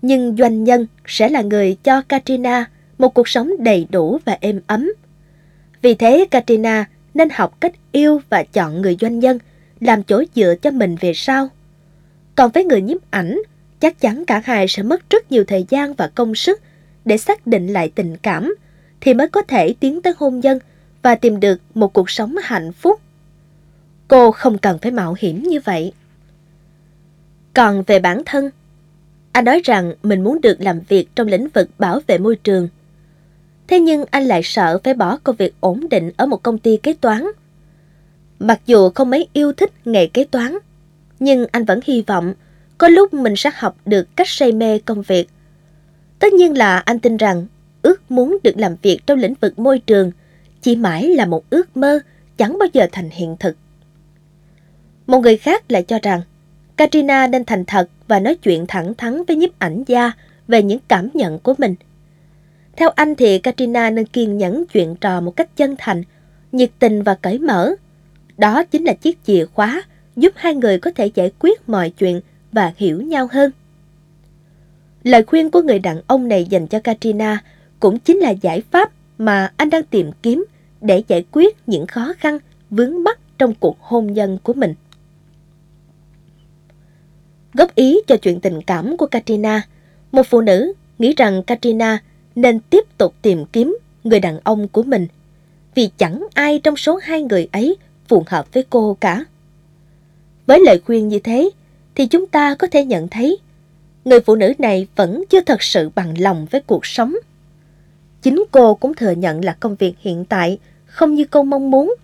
nhưng 0.01 0.35
doanh 0.37 0.63
nhân 0.63 0.87
sẽ 1.05 1.29
là 1.29 1.41
người 1.41 1.77
cho 1.83 2.01
Katrina 2.01 2.69
một 2.97 3.13
cuộc 3.13 3.27
sống 3.27 3.51
đầy 3.59 3.87
đủ 3.89 4.19
và 4.25 4.37
êm 4.41 4.61
ấm. 4.67 4.91
Vì 5.81 5.93
thế 5.93 6.25
Katrina 6.31 6.85
nên 7.13 7.29
học 7.29 7.57
cách 7.59 7.73
yêu 7.91 8.21
và 8.29 8.43
chọn 8.43 8.81
người 8.81 8.97
doanh 9.01 9.19
nhân 9.19 9.39
làm 9.79 10.03
chỗ 10.03 10.23
dựa 10.35 10.55
cho 10.61 10.71
mình 10.71 10.95
về 11.01 11.11
sau. 11.15 11.49
Còn 12.35 12.51
với 12.51 12.63
người 12.63 12.81
nhiếp 12.81 13.11
ảnh, 13.11 13.41
chắc 13.79 13.99
chắn 13.99 14.25
cả 14.25 14.41
hai 14.45 14.67
sẽ 14.67 14.83
mất 14.83 15.09
rất 15.09 15.31
nhiều 15.31 15.43
thời 15.43 15.65
gian 15.69 15.93
và 15.93 16.07
công 16.15 16.35
sức 16.35 16.61
để 17.05 17.17
xác 17.17 17.47
định 17.47 17.67
lại 17.67 17.91
tình 17.95 18.17
cảm 18.17 18.55
thì 19.01 19.13
mới 19.13 19.27
có 19.27 19.41
thể 19.41 19.75
tiến 19.79 20.01
tới 20.01 20.13
hôn 20.17 20.39
nhân 20.39 20.59
và 21.01 21.15
tìm 21.15 21.39
được 21.39 21.61
một 21.73 21.93
cuộc 21.93 22.09
sống 22.09 22.35
hạnh 22.43 22.73
phúc. 22.73 23.01
Cô 24.09 24.31
không 24.31 24.57
cần 24.57 24.77
phải 24.81 24.91
mạo 24.91 25.15
hiểm 25.19 25.43
như 25.43 25.59
vậy. 25.59 25.93
Còn 27.53 27.83
về 27.87 27.99
bản 27.99 28.21
thân, 28.25 28.49
anh 29.31 29.45
nói 29.45 29.61
rằng 29.63 29.93
mình 30.03 30.23
muốn 30.23 30.41
được 30.41 30.61
làm 30.61 30.79
việc 30.79 31.07
trong 31.15 31.27
lĩnh 31.27 31.47
vực 31.53 31.69
bảo 31.77 31.99
vệ 32.07 32.17
môi 32.17 32.35
trường. 32.35 32.69
Thế 33.67 33.79
nhưng 33.79 34.05
anh 34.11 34.23
lại 34.23 34.41
sợ 34.43 34.79
phải 34.83 34.93
bỏ 34.93 35.17
công 35.23 35.35
việc 35.35 35.53
ổn 35.59 35.89
định 35.89 36.11
ở 36.17 36.25
một 36.25 36.43
công 36.43 36.57
ty 36.57 36.77
kế 36.77 36.93
toán. 36.93 37.25
Mặc 38.39 38.61
dù 38.65 38.89
không 38.89 39.09
mấy 39.09 39.27
yêu 39.33 39.53
thích 39.53 39.71
nghề 39.85 40.07
kế 40.07 40.23
toán, 40.23 40.57
nhưng 41.19 41.45
anh 41.51 41.65
vẫn 41.65 41.79
hy 41.85 42.01
vọng 42.07 42.33
có 42.77 42.87
lúc 42.87 43.13
mình 43.13 43.33
sẽ 43.35 43.51
học 43.53 43.77
được 43.85 44.15
cách 44.15 44.27
say 44.29 44.51
mê 44.51 44.79
công 44.79 45.01
việc. 45.01 45.29
Tất 46.19 46.33
nhiên 46.33 46.57
là 46.57 46.77
anh 46.77 46.99
tin 46.99 47.17
rằng 47.17 47.45
ước 47.81 48.11
muốn 48.11 48.37
được 48.43 48.57
làm 48.57 48.75
việc 48.81 48.99
trong 49.05 49.19
lĩnh 49.19 49.33
vực 49.41 49.59
môi 49.59 49.79
trường 49.79 50.11
chỉ 50.61 50.75
mãi 50.75 51.07
là 51.07 51.25
một 51.25 51.49
ước 51.49 51.77
mơ 51.77 51.99
chẳng 52.37 52.57
bao 52.59 52.67
giờ 52.73 52.87
thành 52.91 53.09
hiện 53.09 53.35
thực. 53.39 53.55
Một 55.09 55.19
người 55.19 55.37
khác 55.37 55.63
lại 55.71 55.83
cho 55.83 55.99
rằng 56.03 56.21
Katrina 56.77 57.27
nên 57.27 57.45
thành 57.45 57.65
thật 57.65 57.89
và 58.07 58.19
nói 58.19 58.35
chuyện 58.35 58.65
thẳng 58.67 58.93
thắn 58.93 59.23
với 59.27 59.37
nhiếp 59.37 59.59
ảnh 59.59 59.83
gia 59.87 60.11
về 60.47 60.63
những 60.63 60.79
cảm 60.87 61.09
nhận 61.13 61.39
của 61.39 61.53
mình. 61.57 61.75
Theo 62.75 62.89
anh 62.89 63.15
thì 63.15 63.39
Katrina 63.39 63.89
nên 63.89 64.05
kiên 64.05 64.37
nhẫn 64.37 64.65
chuyện 64.65 64.95
trò 64.95 65.21
một 65.21 65.35
cách 65.35 65.49
chân 65.55 65.75
thành, 65.77 66.03
nhiệt 66.51 66.69
tình 66.79 67.03
và 67.03 67.15
cởi 67.15 67.39
mở. 67.39 67.75
Đó 68.37 68.63
chính 68.63 68.83
là 68.83 68.93
chiếc 68.93 69.25
chìa 69.25 69.45
khóa 69.53 69.83
giúp 70.15 70.33
hai 70.35 70.55
người 70.55 70.79
có 70.79 70.91
thể 70.95 71.11
giải 71.15 71.31
quyết 71.39 71.69
mọi 71.69 71.89
chuyện 71.89 72.21
và 72.51 72.73
hiểu 72.77 73.01
nhau 73.01 73.29
hơn. 73.31 73.51
Lời 75.03 75.23
khuyên 75.23 75.51
của 75.51 75.61
người 75.61 75.79
đàn 75.79 76.01
ông 76.07 76.27
này 76.27 76.45
dành 76.45 76.67
cho 76.67 76.79
Katrina 76.79 77.43
cũng 77.79 77.99
chính 77.99 78.17
là 78.17 78.29
giải 78.29 78.61
pháp 78.71 78.91
mà 79.17 79.51
anh 79.57 79.69
đang 79.69 79.83
tìm 79.83 80.11
kiếm 80.21 80.45
để 80.81 81.03
giải 81.07 81.25
quyết 81.31 81.57
những 81.67 81.87
khó 81.87 82.13
khăn 82.17 82.39
vướng 82.69 83.03
mắc 83.03 83.19
trong 83.37 83.53
cuộc 83.59 83.77
hôn 83.79 84.13
nhân 84.13 84.37
của 84.43 84.53
mình. 84.53 84.73
Góp 87.53 87.75
ý 87.75 87.99
cho 88.07 88.17
chuyện 88.17 88.39
tình 88.39 88.61
cảm 88.61 88.97
của 88.97 89.05
Katrina, 89.05 89.61
một 90.11 90.23
phụ 90.23 90.41
nữ 90.41 90.73
nghĩ 90.99 91.13
rằng 91.17 91.43
Katrina 91.43 92.03
nên 92.35 92.59
tiếp 92.59 92.97
tục 92.97 93.13
tìm 93.21 93.45
kiếm 93.45 93.77
người 94.03 94.19
đàn 94.19 94.39
ông 94.43 94.67
của 94.67 94.83
mình 94.83 95.07
vì 95.75 95.89
chẳng 95.97 96.27
ai 96.33 96.59
trong 96.63 96.77
số 96.77 96.99
hai 97.03 97.21
người 97.21 97.47
ấy 97.51 97.77
phù 98.07 98.23
hợp 98.27 98.53
với 98.53 98.63
cô 98.69 98.97
cả. 99.01 99.25
Với 100.45 100.59
lời 100.65 100.81
khuyên 100.85 101.07
như 101.07 101.19
thế 101.19 101.49
thì 101.95 102.05
chúng 102.07 102.27
ta 102.27 102.55
có 102.55 102.67
thể 102.67 102.85
nhận 102.85 103.07
thấy 103.07 103.37
người 104.05 104.19
phụ 104.19 104.35
nữ 104.35 104.53
này 104.57 104.87
vẫn 104.95 105.23
chưa 105.29 105.41
thật 105.41 105.63
sự 105.63 105.89
bằng 105.95 106.21
lòng 106.21 106.45
với 106.51 106.61
cuộc 106.61 106.85
sống. 106.85 107.15
Chính 108.21 108.43
cô 108.51 108.75
cũng 108.75 108.93
thừa 108.93 109.11
nhận 109.11 109.45
là 109.45 109.57
công 109.59 109.75
việc 109.75 109.93
hiện 109.99 110.25
tại 110.25 110.59
không 110.85 111.15
như 111.15 111.25
cô 111.25 111.43
mong 111.43 111.71
muốn 111.71 111.95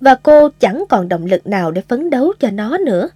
và 0.00 0.14
cô 0.14 0.48
chẳng 0.60 0.84
còn 0.88 1.08
động 1.08 1.26
lực 1.26 1.46
nào 1.46 1.70
để 1.70 1.82
phấn 1.88 2.10
đấu 2.10 2.32
cho 2.40 2.50
nó 2.50 2.78
nữa. 2.78 3.08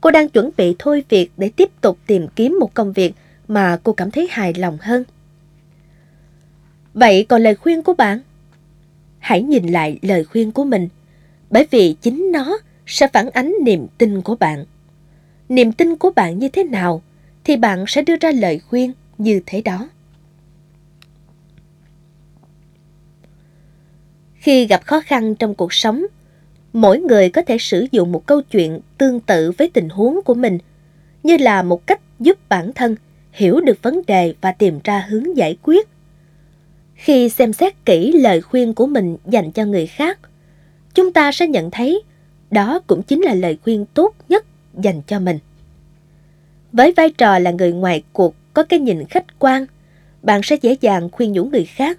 Cô 0.00 0.10
đang 0.10 0.28
chuẩn 0.28 0.50
bị 0.56 0.74
thôi 0.78 1.04
việc 1.08 1.30
để 1.36 1.50
tiếp 1.56 1.70
tục 1.80 1.98
tìm 2.06 2.26
kiếm 2.36 2.56
một 2.60 2.74
công 2.74 2.92
việc 2.92 3.14
mà 3.48 3.78
cô 3.82 3.92
cảm 3.92 4.10
thấy 4.10 4.28
hài 4.30 4.54
lòng 4.54 4.78
hơn. 4.80 5.04
Vậy 6.94 7.26
còn 7.28 7.42
lời 7.42 7.54
khuyên 7.54 7.82
của 7.82 7.94
bạn? 7.94 8.20
Hãy 9.18 9.42
nhìn 9.42 9.66
lại 9.66 9.98
lời 10.02 10.24
khuyên 10.24 10.52
của 10.52 10.64
mình, 10.64 10.88
bởi 11.50 11.66
vì 11.70 11.96
chính 12.00 12.32
nó 12.32 12.58
sẽ 12.86 13.08
phản 13.08 13.30
ánh 13.30 13.54
niềm 13.64 13.86
tin 13.98 14.22
của 14.22 14.36
bạn. 14.36 14.64
Niềm 15.48 15.72
tin 15.72 15.96
của 15.96 16.10
bạn 16.10 16.38
như 16.38 16.48
thế 16.48 16.64
nào 16.64 17.02
thì 17.44 17.56
bạn 17.56 17.84
sẽ 17.88 18.02
đưa 18.02 18.16
ra 18.20 18.32
lời 18.32 18.58
khuyên 18.58 18.92
như 19.18 19.40
thế 19.46 19.62
đó. 19.62 19.88
Khi 24.34 24.66
gặp 24.66 24.84
khó 24.84 25.00
khăn 25.00 25.34
trong 25.34 25.54
cuộc 25.54 25.72
sống, 25.72 26.06
mỗi 26.72 26.98
người 26.98 27.30
có 27.30 27.42
thể 27.42 27.58
sử 27.58 27.86
dụng 27.92 28.12
một 28.12 28.26
câu 28.26 28.42
chuyện 28.42 28.80
tương 28.98 29.20
tự 29.20 29.52
với 29.58 29.70
tình 29.70 29.88
huống 29.88 30.20
của 30.24 30.34
mình 30.34 30.58
như 31.22 31.36
là 31.36 31.62
một 31.62 31.86
cách 31.86 32.00
giúp 32.20 32.38
bản 32.48 32.72
thân 32.72 32.96
hiểu 33.32 33.60
được 33.60 33.82
vấn 33.82 34.00
đề 34.06 34.34
và 34.40 34.52
tìm 34.52 34.78
ra 34.84 35.06
hướng 35.08 35.36
giải 35.36 35.56
quyết. 35.62 35.88
Khi 36.94 37.28
xem 37.28 37.52
xét 37.52 37.84
kỹ 37.84 38.12
lời 38.12 38.40
khuyên 38.40 38.74
của 38.74 38.86
mình 38.86 39.16
dành 39.26 39.52
cho 39.52 39.64
người 39.64 39.86
khác, 39.86 40.18
chúng 40.94 41.12
ta 41.12 41.32
sẽ 41.32 41.46
nhận 41.46 41.70
thấy 41.70 42.02
đó 42.50 42.80
cũng 42.86 43.02
chính 43.02 43.20
là 43.20 43.34
lời 43.34 43.58
khuyên 43.64 43.86
tốt 43.94 44.14
nhất 44.28 44.44
dành 44.74 45.02
cho 45.06 45.20
mình. 45.20 45.38
Với 46.72 46.92
vai 46.92 47.10
trò 47.10 47.38
là 47.38 47.50
người 47.50 47.72
ngoài 47.72 48.02
cuộc 48.12 48.34
có 48.54 48.62
cái 48.62 48.78
nhìn 48.78 49.04
khách 49.04 49.38
quan, 49.38 49.66
bạn 50.22 50.40
sẽ 50.42 50.56
dễ 50.62 50.76
dàng 50.80 51.08
khuyên 51.12 51.32
nhủ 51.32 51.44
người 51.44 51.64
khác. 51.64 51.98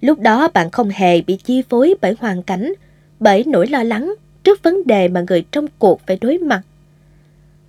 Lúc 0.00 0.20
đó 0.20 0.48
bạn 0.54 0.70
không 0.70 0.90
hề 0.90 1.20
bị 1.20 1.36
chi 1.36 1.62
phối 1.68 1.94
bởi 2.00 2.14
hoàn 2.18 2.42
cảnh, 2.42 2.72
bởi 3.22 3.44
nỗi 3.46 3.66
lo 3.66 3.82
lắng 3.82 4.14
trước 4.44 4.62
vấn 4.62 4.86
đề 4.86 5.08
mà 5.08 5.24
người 5.28 5.44
trong 5.50 5.66
cuộc 5.78 6.00
phải 6.06 6.18
đối 6.20 6.38
mặt. 6.38 6.62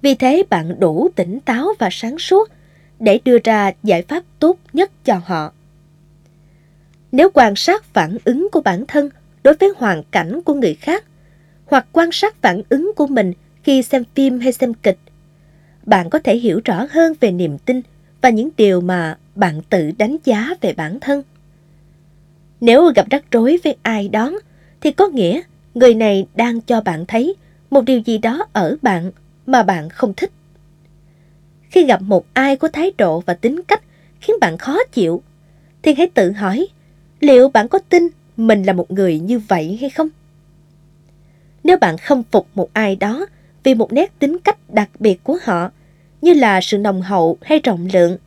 Vì 0.01 0.15
thế 0.15 0.43
bạn 0.49 0.79
đủ 0.79 1.09
tỉnh 1.15 1.39
táo 1.39 1.67
và 1.79 1.89
sáng 1.91 2.19
suốt 2.19 2.49
để 2.99 3.19
đưa 3.25 3.37
ra 3.43 3.71
giải 3.83 4.01
pháp 4.01 4.23
tốt 4.39 4.57
nhất 4.73 4.91
cho 5.05 5.21
họ. 5.25 5.53
Nếu 7.11 7.29
quan 7.33 7.55
sát 7.55 7.83
phản 7.93 8.17
ứng 8.23 8.47
của 8.51 8.61
bản 8.61 8.85
thân 8.87 9.09
đối 9.43 9.53
với 9.53 9.73
hoàn 9.77 10.03
cảnh 10.11 10.41
của 10.41 10.53
người 10.53 10.73
khác, 10.73 11.03
hoặc 11.65 11.85
quan 11.91 12.09
sát 12.11 12.35
phản 12.41 12.61
ứng 12.69 12.91
của 12.95 13.07
mình 13.07 13.33
khi 13.63 13.81
xem 13.81 14.03
phim 14.15 14.39
hay 14.39 14.51
xem 14.51 14.73
kịch, 14.73 14.97
bạn 15.85 16.09
có 16.09 16.19
thể 16.19 16.37
hiểu 16.37 16.61
rõ 16.65 16.87
hơn 16.91 17.13
về 17.19 17.31
niềm 17.31 17.57
tin 17.57 17.81
và 18.21 18.29
những 18.29 18.49
điều 18.57 18.81
mà 18.81 19.17
bạn 19.35 19.61
tự 19.69 19.91
đánh 19.97 20.17
giá 20.23 20.49
về 20.61 20.73
bản 20.73 20.99
thân. 20.99 21.23
Nếu 22.61 22.91
gặp 22.95 23.09
rắc 23.09 23.23
rối 23.31 23.59
với 23.63 23.75
ai 23.81 24.07
đó, 24.09 24.39
thì 24.83 24.91
có 24.91 25.07
nghĩa 25.07 25.41
người 25.73 25.93
này 25.93 26.25
đang 26.35 26.61
cho 26.61 26.81
bạn 26.81 27.05
thấy 27.05 27.35
một 27.69 27.81
điều 27.81 27.99
gì 27.99 28.17
đó 28.17 28.45
ở 28.53 28.75
bạn 28.81 29.11
mà 29.45 29.63
bạn 29.63 29.89
không 29.89 30.13
thích. 30.13 30.31
Khi 31.69 31.85
gặp 31.85 32.01
một 32.01 32.25
ai 32.33 32.55
có 32.55 32.67
thái 32.67 32.91
độ 32.97 33.19
và 33.19 33.33
tính 33.33 33.61
cách 33.67 33.81
khiến 34.21 34.35
bạn 34.41 34.57
khó 34.57 34.77
chịu, 34.91 35.23
thì 35.81 35.93
hãy 35.93 36.07
tự 36.07 36.31
hỏi 36.31 36.67
liệu 37.19 37.49
bạn 37.49 37.67
có 37.67 37.79
tin 37.89 38.07
mình 38.37 38.63
là 38.63 38.73
một 38.73 38.91
người 38.91 39.19
như 39.19 39.39
vậy 39.39 39.77
hay 39.81 39.89
không? 39.89 40.09
Nếu 41.63 41.77
bạn 41.77 41.97
không 41.97 42.23
phục 42.31 42.47
một 42.53 42.69
ai 42.73 42.95
đó 42.95 43.25
vì 43.63 43.73
một 43.73 43.93
nét 43.93 44.19
tính 44.19 44.37
cách 44.39 44.57
đặc 44.69 44.89
biệt 44.99 45.23
của 45.23 45.37
họ, 45.43 45.71
như 46.21 46.33
là 46.33 46.61
sự 46.61 46.77
nồng 46.77 47.01
hậu 47.01 47.37
hay 47.41 47.59
rộng 47.59 47.87
lượng, 47.93 48.17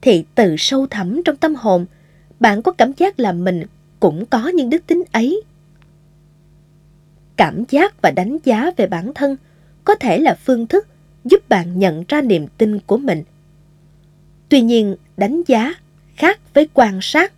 thì 0.00 0.24
từ 0.34 0.54
sâu 0.58 0.86
thẳm 0.86 1.22
trong 1.24 1.36
tâm 1.36 1.54
hồn, 1.54 1.86
bạn 2.40 2.62
có 2.62 2.72
cảm 2.72 2.92
giác 2.92 3.20
là 3.20 3.32
mình 3.32 3.62
cũng 4.00 4.26
có 4.26 4.48
những 4.48 4.70
đức 4.70 4.86
tính 4.86 5.02
ấy. 5.12 5.42
Cảm 7.38 7.64
giác 7.68 8.02
và 8.02 8.10
đánh 8.10 8.38
giá 8.44 8.70
về 8.76 8.86
bản 8.86 9.14
thân 9.14 9.36
có 9.84 9.94
thể 9.94 10.18
là 10.18 10.34
phương 10.44 10.66
thức 10.66 10.86
giúp 11.24 11.48
bạn 11.48 11.78
nhận 11.78 12.04
ra 12.08 12.20
niềm 12.20 12.46
tin 12.58 12.78
của 12.78 12.96
mình. 12.96 13.22
Tuy 14.48 14.60
nhiên, 14.60 14.96
đánh 15.16 15.42
giá 15.46 15.74
khác 16.16 16.40
với 16.54 16.68
quan 16.74 16.98
sát. 17.02 17.32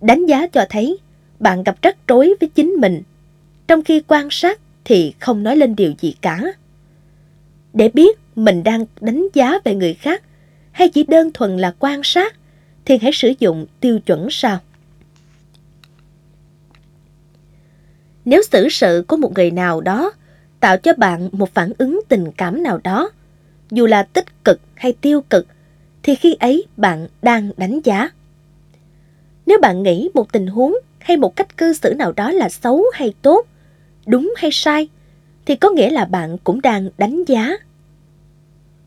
Đánh 0.00 0.26
giá 0.26 0.46
cho 0.46 0.66
thấy 0.70 0.98
bạn 1.38 1.62
gặp 1.62 1.76
rắc 1.82 1.96
rối 2.08 2.34
với 2.40 2.48
chính 2.48 2.70
mình, 2.70 3.02
trong 3.66 3.84
khi 3.84 4.02
quan 4.08 4.28
sát 4.30 4.60
thì 4.84 5.14
không 5.20 5.42
nói 5.42 5.56
lên 5.56 5.76
điều 5.76 5.92
gì 6.00 6.14
cả. 6.20 6.40
Để 7.72 7.88
biết 7.88 8.18
mình 8.36 8.62
đang 8.62 8.84
đánh 9.00 9.26
giá 9.34 9.58
về 9.64 9.74
người 9.74 9.94
khác 9.94 10.22
hay 10.72 10.88
chỉ 10.88 11.04
đơn 11.04 11.30
thuần 11.34 11.56
là 11.56 11.74
quan 11.78 12.00
sát 12.04 12.34
thì 12.84 12.98
hãy 12.98 13.12
sử 13.12 13.32
dụng 13.38 13.66
tiêu 13.80 13.98
chuẩn 13.98 14.28
sau. 14.30 14.58
Nếu 18.24 18.42
xử 18.42 18.68
sự 18.68 19.04
của 19.08 19.16
một 19.16 19.32
người 19.34 19.50
nào 19.50 19.80
đó 19.80 20.12
tạo 20.60 20.76
cho 20.76 20.92
bạn 20.96 21.28
một 21.32 21.54
phản 21.54 21.72
ứng 21.78 22.00
tình 22.08 22.32
cảm 22.36 22.62
nào 22.62 22.78
đó, 22.84 23.10
dù 23.70 23.86
là 23.86 24.02
tích 24.02 24.44
cực 24.44 24.60
hay 24.74 24.92
tiêu 24.92 25.20
cực, 25.20 25.46
thì 26.02 26.14
khi 26.14 26.36
ấy 26.40 26.64
bạn 26.76 27.08
đang 27.22 27.50
đánh 27.56 27.80
giá. 27.84 28.10
Nếu 29.46 29.58
bạn 29.62 29.82
nghĩ 29.82 30.10
một 30.14 30.32
tình 30.32 30.46
huống 30.46 30.74
hay 30.98 31.16
một 31.16 31.36
cách 31.36 31.56
cư 31.56 31.72
xử 31.72 31.94
nào 31.94 32.12
đó 32.12 32.32
là 32.32 32.48
xấu 32.48 32.84
hay 32.94 33.14
tốt, 33.22 33.46
đúng 34.06 34.34
hay 34.36 34.50
sai, 34.52 34.88
thì 35.46 35.56
có 35.56 35.70
nghĩa 35.70 35.90
là 35.90 36.04
bạn 36.04 36.38
cũng 36.44 36.60
đang 36.60 36.88
đánh 36.98 37.24
giá. 37.24 37.50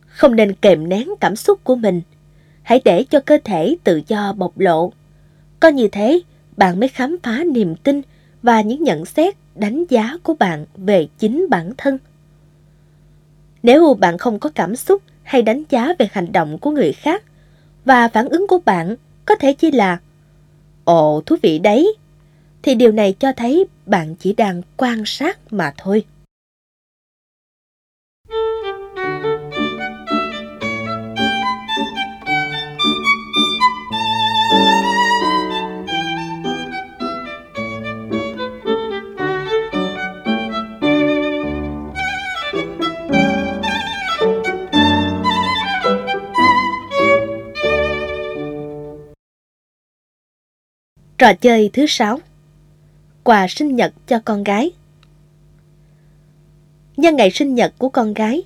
Không 0.08 0.36
nên 0.36 0.54
kềm 0.54 0.90
nén 0.90 1.10
cảm 1.20 1.36
xúc 1.36 1.64
của 1.64 1.76
mình. 1.76 2.02
hãy 2.64 2.82
để 2.86 3.04
cho 3.04 3.20
cơ 3.20 3.38
thể 3.44 3.76
tự 3.84 4.02
do 4.08 4.34
bộc 4.34 4.60
lộ. 4.60 4.94
Có 5.60 5.68
như 5.68 5.88
thế, 5.88 6.20
bạn 6.58 6.80
mới 6.80 6.90
khám 6.90 7.18
phá 7.24 7.44
niềm 7.54 7.76
tin 7.76 8.02
và 8.46 8.62
những 8.62 8.84
nhận 8.84 9.06
xét, 9.06 9.36
đánh 9.56 9.86
giá 9.90 10.18
của 10.24 10.34
bạn 10.34 10.66
về 10.78 11.08
chính 11.18 11.46
bản 11.50 11.72
thân. 11.78 11.98
Nếu 13.64 13.94
bạn 13.94 14.18
không 14.18 14.40
có 14.40 14.50
cảm 14.56 14.76
xúc 14.76 15.02
hay 15.24 15.42
đánh 15.42 15.64
giá 15.70 15.94
về 16.00 16.08
hành 16.12 16.32
động 16.32 16.58
của 16.58 16.72
người 16.72 16.92
khác 16.92 17.24
và 17.86 18.08
phản 18.08 18.30
ứng 18.30 18.48
của 18.48 18.60
bạn 18.66 18.96
có 19.26 19.36
thể 19.36 19.54
chỉ 19.54 19.72
là 19.72 20.00
Ồ, 20.84 21.22
thú 21.26 21.36
vị 21.42 21.60
đấy, 21.60 21.96
thì 22.64 22.76
điều 22.76 22.92
này 22.92 23.16
cho 23.20 23.32
thấy 23.38 23.66
bạn 23.86 24.16
chỉ 24.16 24.34
đang 24.34 24.62
quan 24.78 25.04
sát 25.06 25.54
mà 25.54 25.74
thôi. 25.78 26.06
Trò 51.18 51.34
chơi 51.34 51.70
thứ 51.74 51.86
sáu 51.88 52.20
Quà 53.24 53.48
sinh 53.50 53.76
nhật 53.76 53.94
cho 54.08 54.20
con 54.26 54.44
gái 54.44 54.72
Nhân 56.98 57.16
ngày 57.16 57.32
sinh 57.32 57.56
nhật 57.56 57.74
của 57.78 57.90
con 57.90 58.14
gái, 58.14 58.44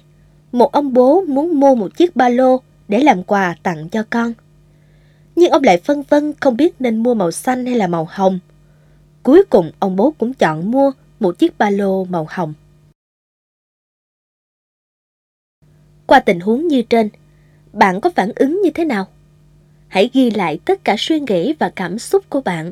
một 0.51 0.71
ông 0.71 0.93
bố 0.93 1.21
muốn 1.21 1.59
mua 1.59 1.75
một 1.75 1.97
chiếc 1.97 2.15
ba 2.15 2.29
lô 2.29 2.61
để 2.87 2.99
làm 2.99 3.23
quà 3.23 3.55
tặng 3.63 3.89
cho 3.89 4.03
con. 4.09 4.33
Nhưng 5.35 5.51
ông 5.51 5.63
lại 5.63 5.77
phân 5.77 6.03
vân 6.09 6.33
không 6.39 6.57
biết 6.57 6.75
nên 6.79 7.03
mua 7.03 7.13
màu 7.13 7.31
xanh 7.31 7.65
hay 7.65 7.75
là 7.75 7.87
màu 7.87 8.07
hồng. 8.09 8.39
Cuối 9.23 9.43
cùng 9.49 9.71
ông 9.79 9.95
bố 9.95 10.13
cũng 10.17 10.33
chọn 10.33 10.71
mua 10.71 10.91
một 11.19 11.39
chiếc 11.39 11.57
ba 11.57 11.69
lô 11.69 12.05
màu 12.05 12.27
hồng. 12.29 12.53
Qua 16.07 16.19
tình 16.19 16.39
huống 16.39 16.67
như 16.67 16.81
trên, 16.81 17.09
bạn 17.73 18.01
có 18.01 18.09
phản 18.09 18.31
ứng 18.35 18.61
như 18.61 18.69
thế 18.69 18.85
nào? 18.85 19.07
Hãy 19.90 20.10
ghi 20.14 20.32
lại 20.32 20.60
tất 20.66 20.84
cả 20.84 20.95
suy 20.98 21.20
nghĩ 21.20 21.53
và 21.60 21.72
cảm 21.76 21.99
xúc 21.99 22.30
của 22.30 22.41
bạn. 22.41 22.72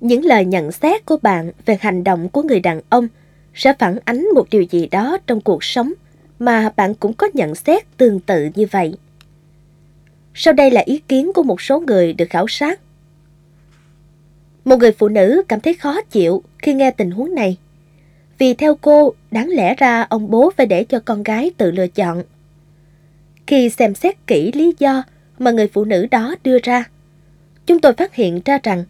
Những 0.00 0.24
lời 0.24 0.44
nhận 0.44 0.72
xét 0.72 1.06
của 1.06 1.16
bạn 1.22 1.52
về 1.66 1.78
hành 1.80 2.04
động 2.04 2.28
của 2.28 2.42
người 2.42 2.60
đàn 2.60 2.80
ông 2.88 3.08
sẽ 3.54 3.72
phản 3.78 3.98
ánh 4.04 4.26
một 4.34 4.50
điều 4.50 4.62
gì 4.62 4.86
đó 4.86 5.18
trong 5.26 5.40
cuộc 5.40 5.64
sống 5.64 5.92
mà 6.38 6.72
bạn 6.76 6.94
cũng 6.94 7.12
có 7.12 7.28
nhận 7.34 7.54
xét 7.54 7.96
tương 7.96 8.20
tự 8.20 8.48
như 8.54 8.66
vậy. 8.70 8.94
Sau 10.34 10.54
đây 10.54 10.70
là 10.70 10.80
ý 10.80 10.98
kiến 11.08 11.32
của 11.34 11.42
một 11.42 11.60
số 11.60 11.80
người 11.80 12.12
được 12.12 12.30
khảo 12.30 12.48
sát. 12.48 12.80
Một 14.64 14.76
người 14.76 14.92
phụ 14.92 15.08
nữ 15.08 15.42
cảm 15.48 15.60
thấy 15.60 15.74
khó 15.74 16.00
chịu 16.00 16.42
khi 16.58 16.74
nghe 16.74 16.90
tình 16.90 17.10
huống 17.10 17.34
này. 17.34 17.56
Vì 18.38 18.54
theo 18.54 18.74
cô, 18.74 19.14
đáng 19.30 19.48
lẽ 19.48 19.74
ra 19.74 20.02
ông 20.02 20.30
bố 20.30 20.52
phải 20.56 20.66
để 20.66 20.84
cho 20.84 21.00
con 21.04 21.22
gái 21.22 21.50
tự 21.56 21.70
lựa 21.70 21.86
chọn. 21.86 22.22
Khi 23.46 23.70
xem 23.70 23.94
xét 23.94 24.26
kỹ 24.26 24.52
lý 24.52 24.74
do 24.78 25.02
mà 25.38 25.50
người 25.50 25.68
phụ 25.68 25.84
nữ 25.84 26.06
đó 26.10 26.34
đưa 26.44 26.58
ra. 26.62 26.84
Chúng 27.66 27.80
tôi 27.80 27.92
phát 27.92 28.14
hiện 28.14 28.40
ra 28.44 28.58
rằng 28.62 28.84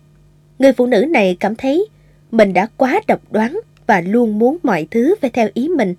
người 0.59 0.73
phụ 0.73 0.87
nữ 0.87 1.05
này 1.11 1.37
cảm 1.41 1.57
thấy 1.57 1.89
mình 2.31 2.53
đã 2.53 2.69
quá 2.77 3.01
độc 3.07 3.21
đoán 3.31 3.61
và 3.87 4.01
luôn 4.01 4.39
muốn 4.39 4.59
mọi 4.63 4.87
thứ 4.91 5.15
phải 5.21 5.31
theo 5.31 5.49
ý 5.55 5.69
mình. 5.69 5.95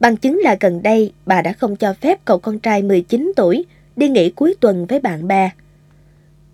Bằng 0.00 0.16
chứng 0.16 0.40
là 0.42 0.56
gần 0.60 0.82
đây 0.82 1.12
bà 1.26 1.42
đã 1.42 1.52
không 1.52 1.76
cho 1.76 1.94
phép 1.94 2.24
cậu 2.24 2.38
con 2.38 2.58
trai 2.58 2.82
19 2.82 3.32
tuổi 3.36 3.64
đi 3.96 4.08
nghỉ 4.08 4.30
cuối 4.30 4.54
tuần 4.60 4.86
với 4.86 5.00
bạn 5.00 5.28
bè. 5.28 5.50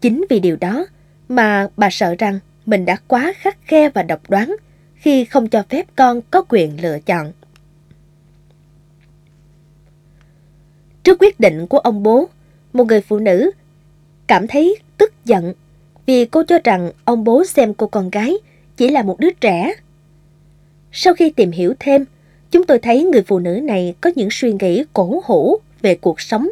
Chính 0.00 0.24
vì 0.30 0.40
điều 0.40 0.56
đó 0.56 0.86
mà 1.28 1.68
bà 1.76 1.90
sợ 1.90 2.14
rằng 2.18 2.38
mình 2.66 2.84
đã 2.84 2.96
quá 3.08 3.32
khắc 3.36 3.58
khe 3.66 3.88
và 3.88 4.02
độc 4.02 4.30
đoán 4.30 4.56
khi 4.94 5.24
không 5.24 5.48
cho 5.48 5.62
phép 5.68 5.86
con 5.96 6.20
có 6.30 6.44
quyền 6.48 6.82
lựa 6.82 6.98
chọn. 6.98 7.32
Trước 11.02 11.18
quyết 11.20 11.40
định 11.40 11.66
của 11.66 11.78
ông 11.78 12.02
bố, 12.02 12.28
một 12.72 12.84
người 12.84 13.00
phụ 13.00 13.18
nữ 13.18 13.50
cảm 14.26 14.46
thấy 14.46 14.76
tức 14.98 15.12
giận 15.24 15.54
vì 16.06 16.24
cô 16.24 16.42
cho 16.48 16.58
rằng 16.64 16.90
ông 17.04 17.24
bố 17.24 17.44
xem 17.44 17.74
cô 17.74 17.86
con 17.86 18.10
gái 18.10 18.34
chỉ 18.76 18.88
là 18.88 19.02
một 19.02 19.20
đứa 19.20 19.30
trẻ. 19.30 19.74
Sau 20.92 21.14
khi 21.14 21.30
tìm 21.30 21.50
hiểu 21.50 21.74
thêm, 21.78 22.04
chúng 22.50 22.66
tôi 22.66 22.78
thấy 22.78 23.04
người 23.04 23.22
phụ 23.22 23.38
nữ 23.38 23.60
này 23.62 23.94
có 24.00 24.10
những 24.16 24.28
suy 24.30 24.52
nghĩ 24.52 24.84
cổ 24.92 25.22
hủ 25.24 25.58
về 25.82 25.94
cuộc 25.94 26.20
sống. 26.20 26.48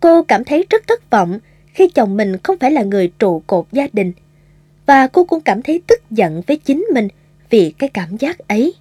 Cô 0.00 0.22
cảm 0.22 0.44
thấy 0.44 0.66
rất 0.70 0.86
thất 0.86 1.10
vọng 1.10 1.38
khi 1.72 1.88
chồng 1.88 2.16
mình 2.16 2.36
không 2.42 2.58
phải 2.58 2.70
là 2.70 2.82
người 2.82 3.12
trụ 3.18 3.42
cột 3.46 3.66
gia 3.72 3.86
đình 3.92 4.12
và 4.86 5.06
cô 5.06 5.24
cũng 5.24 5.40
cảm 5.40 5.62
thấy 5.62 5.82
tức 5.86 6.10
giận 6.10 6.42
với 6.46 6.56
chính 6.56 6.86
mình 6.94 7.08
vì 7.50 7.74
cái 7.78 7.88
cảm 7.88 8.16
giác 8.16 8.48
ấy. 8.48 8.74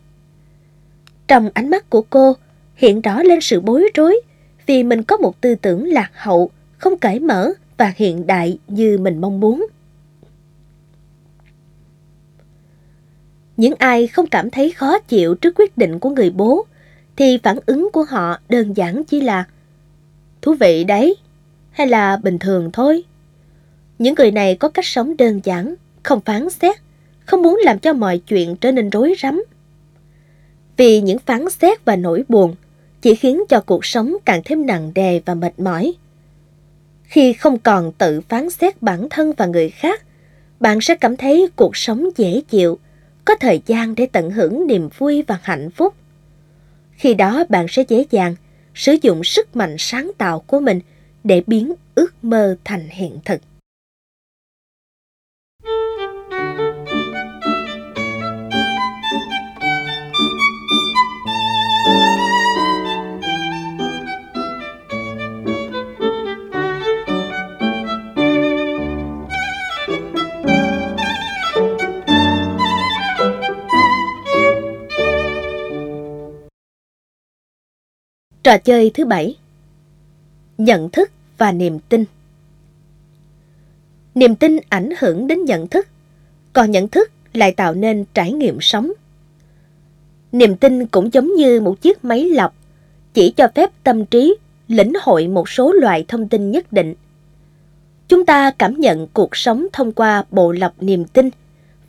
Trong 1.27 1.49
ánh 1.53 1.69
mắt 1.69 1.89
của 1.89 2.01
cô 2.01 2.33
hiện 2.75 3.01
rõ 3.01 3.23
lên 3.23 3.41
sự 3.41 3.61
bối 3.61 3.89
rối 3.93 4.21
vì 4.71 4.83
mình 4.83 5.03
có 5.03 5.17
một 5.17 5.41
tư 5.41 5.55
tưởng 5.55 5.87
lạc 5.87 6.11
hậu, 6.13 6.49
không 6.77 6.97
cởi 6.97 7.19
mở 7.19 7.51
và 7.77 7.93
hiện 7.95 8.27
đại 8.27 8.57
như 8.67 8.97
mình 8.97 9.21
mong 9.21 9.39
muốn. 9.39 9.67
Những 13.57 13.73
ai 13.77 14.07
không 14.07 14.27
cảm 14.27 14.49
thấy 14.49 14.71
khó 14.71 14.99
chịu 14.99 15.35
trước 15.35 15.55
quyết 15.57 15.77
định 15.77 15.99
của 15.99 16.09
người 16.09 16.29
bố 16.29 16.65
thì 17.15 17.39
phản 17.43 17.57
ứng 17.65 17.89
của 17.93 18.03
họ 18.03 18.39
đơn 18.49 18.73
giản 18.77 19.03
chỉ 19.03 19.21
là 19.21 19.45
thú 20.41 20.53
vị 20.53 20.83
đấy 20.83 21.15
hay 21.71 21.87
là 21.87 22.17
bình 22.17 22.39
thường 22.39 22.69
thôi. 22.73 23.03
Những 23.99 24.15
người 24.15 24.31
này 24.31 24.55
có 24.55 24.69
cách 24.69 24.85
sống 24.85 25.17
đơn 25.17 25.41
giản, 25.43 25.75
không 26.03 26.21
phán 26.21 26.49
xét, 26.49 26.75
không 27.25 27.41
muốn 27.41 27.59
làm 27.63 27.79
cho 27.79 27.93
mọi 27.93 28.17
chuyện 28.17 28.55
trở 28.55 28.71
nên 28.71 28.89
rối 28.89 29.13
rắm. 29.21 29.43
Vì 30.77 31.01
những 31.01 31.19
phán 31.19 31.49
xét 31.49 31.85
và 31.85 31.95
nỗi 31.95 32.23
buồn 32.29 32.55
chỉ 33.01 33.15
khiến 33.15 33.43
cho 33.49 33.61
cuộc 33.61 33.85
sống 33.85 34.15
càng 34.25 34.41
thêm 34.45 34.65
nặng 34.65 34.91
đè 34.95 35.19
và 35.25 35.33
mệt 35.33 35.59
mỏi. 35.59 35.93
Khi 37.03 37.33
không 37.33 37.59
còn 37.59 37.91
tự 37.91 38.21
phán 38.21 38.49
xét 38.49 38.81
bản 38.81 39.07
thân 39.09 39.33
và 39.37 39.45
người 39.45 39.69
khác, 39.69 40.03
bạn 40.59 40.81
sẽ 40.81 40.95
cảm 40.95 41.17
thấy 41.17 41.49
cuộc 41.55 41.77
sống 41.77 42.09
dễ 42.17 42.41
chịu, 42.49 42.79
có 43.25 43.35
thời 43.39 43.61
gian 43.65 43.95
để 43.95 44.05
tận 44.05 44.31
hưởng 44.31 44.67
niềm 44.67 44.89
vui 44.97 45.23
và 45.27 45.39
hạnh 45.43 45.69
phúc. 45.71 45.93
Khi 46.91 47.13
đó 47.13 47.43
bạn 47.49 47.65
sẽ 47.69 47.83
dễ 47.87 48.05
dàng 48.09 48.35
sử 48.75 48.95
dụng 49.01 49.23
sức 49.23 49.55
mạnh 49.55 49.75
sáng 49.79 50.11
tạo 50.17 50.39
của 50.39 50.59
mình 50.59 50.79
để 51.23 51.43
biến 51.47 51.73
ước 51.95 52.23
mơ 52.23 52.55
thành 52.63 52.89
hiện 52.89 53.19
thực. 53.25 53.41
Trò 78.43 78.57
chơi 78.57 78.91
thứ 78.93 79.05
bảy 79.05 79.37
Nhận 80.57 80.89
thức 80.89 81.11
và 81.37 81.51
niềm 81.51 81.79
tin 81.89 82.05
Niềm 84.15 84.35
tin 84.35 84.57
ảnh 84.69 84.89
hưởng 84.99 85.27
đến 85.27 85.45
nhận 85.45 85.67
thức, 85.67 85.87
còn 86.53 86.71
nhận 86.71 86.87
thức 86.87 87.11
lại 87.33 87.51
tạo 87.51 87.73
nên 87.73 88.05
trải 88.13 88.31
nghiệm 88.31 88.57
sống. 88.61 88.91
Niềm 90.31 90.57
tin 90.57 90.85
cũng 90.85 91.13
giống 91.13 91.35
như 91.35 91.61
một 91.61 91.81
chiếc 91.81 92.05
máy 92.05 92.25
lọc, 92.25 92.55
chỉ 93.13 93.31
cho 93.31 93.47
phép 93.55 93.69
tâm 93.83 94.05
trí 94.05 94.35
lĩnh 94.67 94.93
hội 95.01 95.27
một 95.27 95.49
số 95.49 95.71
loại 95.71 96.05
thông 96.07 96.29
tin 96.29 96.51
nhất 96.51 96.73
định. 96.73 96.93
Chúng 98.07 98.25
ta 98.25 98.51
cảm 98.51 98.79
nhận 98.79 99.07
cuộc 99.07 99.35
sống 99.37 99.67
thông 99.73 99.91
qua 99.91 100.23
bộ 100.31 100.51
lọc 100.51 100.83
niềm 100.83 101.05
tin 101.05 101.29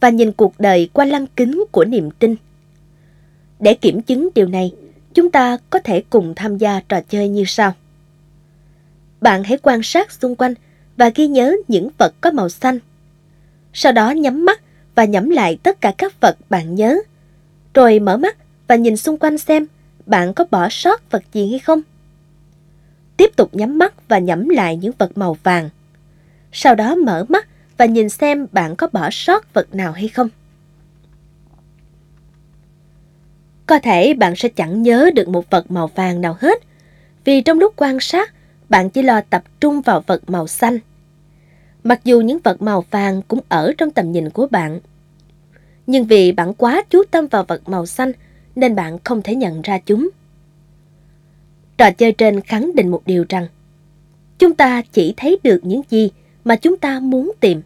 và 0.01 0.09
nhìn 0.09 0.33
cuộc 0.33 0.55
đời 0.59 0.89
qua 0.93 1.05
lăng 1.05 1.27
kính 1.27 1.65
của 1.73 1.85
niềm 1.85 2.11
tin. 2.11 2.37
Để 3.61 3.74
kiểm 3.74 4.03
chứng 4.03 4.29
điều 4.35 4.47
này, 4.47 4.73
chúng 5.14 5.30
ta 5.30 5.59
có 5.70 5.78
thể 5.78 6.02
cùng 6.10 6.34
tham 6.36 6.59
gia 6.59 6.80
trò 6.89 7.01
chơi 7.09 7.28
như 7.28 7.44
sau. 7.47 7.74
Bạn 9.20 9.44
hãy 9.44 9.59
quan 9.62 9.82
sát 9.82 10.12
xung 10.12 10.36
quanh 10.36 10.55
và 10.97 11.10
ghi 11.14 11.26
nhớ 11.26 11.56
những 11.68 11.89
vật 11.98 12.14
có 12.20 12.30
màu 12.30 12.48
xanh. 12.48 12.78
Sau 13.72 13.93
đó 13.93 14.10
nhắm 14.10 14.44
mắt 14.44 14.60
và 14.94 15.05
nhẩm 15.05 15.30
lại 15.30 15.59
tất 15.62 15.80
cả 15.80 15.93
các 15.98 16.20
vật 16.20 16.36
bạn 16.51 16.74
nhớ. 16.74 16.98
Rồi 17.74 17.98
mở 17.98 18.16
mắt 18.16 18.36
và 18.68 18.76
nhìn 18.76 18.97
xung 18.97 19.18
quanh 19.18 19.39
xem 19.39 19.66
bạn 20.06 20.34
có 20.34 20.44
bỏ 20.51 20.68
sót 20.68 21.10
vật 21.10 21.22
gì 21.32 21.51
hay 21.51 21.59
không. 21.59 21.82
Tiếp 23.16 23.30
tục 23.36 23.55
nhắm 23.55 23.78
mắt 23.78 24.09
và 24.09 24.18
nhẩm 24.18 24.48
lại 24.48 24.76
những 24.76 24.93
vật 24.98 25.18
màu 25.18 25.36
vàng. 25.43 25.70
Sau 26.52 26.74
đó 26.74 26.94
mở 26.94 27.24
mắt 27.28 27.48
và 27.76 27.84
nhìn 27.84 28.09
xem 28.09 28.47
bạn 28.52 28.76
có 28.76 28.89
bỏ 28.93 29.10
sót 29.10 29.55
vật 29.55 29.74
nào 29.74 29.93
hay 29.93 30.09
không. 30.09 30.28
Có 33.66 33.78
thể 33.78 34.14
bạn 34.14 34.36
sẽ 34.36 34.48
chẳng 34.48 34.82
nhớ 34.82 35.10
được 35.14 35.28
một 35.28 35.51
vật 35.51 35.70
màu 35.70 35.86
vàng 35.86 36.20
nào 36.20 36.36
hết, 36.40 36.62
vì 37.24 37.40
trong 37.40 37.59
lúc 37.59 37.72
quan 37.76 38.01
sát, 38.01 38.34
bạn 38.68 38.90
chỉ 38.90 39.02
lo 39.02 39.20
tập 39.20 39.43
trung 39.60 39.80
vào 39.80 40.02
vật 40.06 40.30
màu 40.30 40.47
xanh. 40.47 40.78
Mặc 41.84 42.01
dù 42.05 42.20
những 42.20 42.39
vật 42.44 42.62
màu 42.62 42.84
vàng 42.90 43.22
cũng 43.28 43.40
ở 43.48 43.72
trong 43.78 43.90
tầm 43.90 44.12
nhìn 44.12 44.30
của 44.30 44.47
bạn. 44.51 44.80
Nhưng 45.86 46.05
vì 46.05 46.32
bạn 46.32 46.55
quá 46.55 46.82
chú 46.90 47.02
tâm 47.10 47.26
vào 47.26 47.44
vật 47.44 47.68
màu 47.68 47.86
xanh 47.86 48.12
nên 48.56 48.74
bạn 48.74 48.98
không 49.05 49.22
thể 49.22 49.34
nhận 49.34 49.62
ra 49.62 49.78
chúng. 49.86 50.09
Trò 51.76 51.90
chơi 51.90 52.12
trên 52.12 52.40
khẳng 52.40 52.74
định 52.74 52.90
một 52.90 53.02
điều 53.06 53.24
rằng 53.28 53.47
chúng 54.39 54.55
ta 54.55 54.82
chỉ 54.93 55.14
thấy 55.16 55.39
được 55.43 55.60
những 55.62 55.82
gì 55.90 56.10
mà 56.44 56.56
chúng 56.56 56.76
ta 56.76 57.01
muốn 57.01 57.32
tìm. 57.40 57.62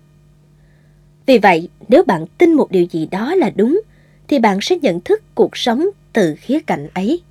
Vì 1.26 1.38
vậy, 1.38 1.68
nếu 1.88 2.02
bạn 2.02 2.26
tin 2.38 2.52
một 2.52 2.70
điều 2.70 2.84
gì 2.84 3.06
đó 3.10 3.34
là 3.34 3.50
đúng, 3.56 3.80
thì 4.28 4.38
bạn 4.38 4.60
sẽ 4.60 4.76
nhận 4.76 5.00
thức 5.00 5.22
cuộc 5.34 5.56
sống 5.56 5.86
từ 6.12 6.34
khía 6.40 6.60
cạnh 6.60 6.88
ấy. 6.94 7.22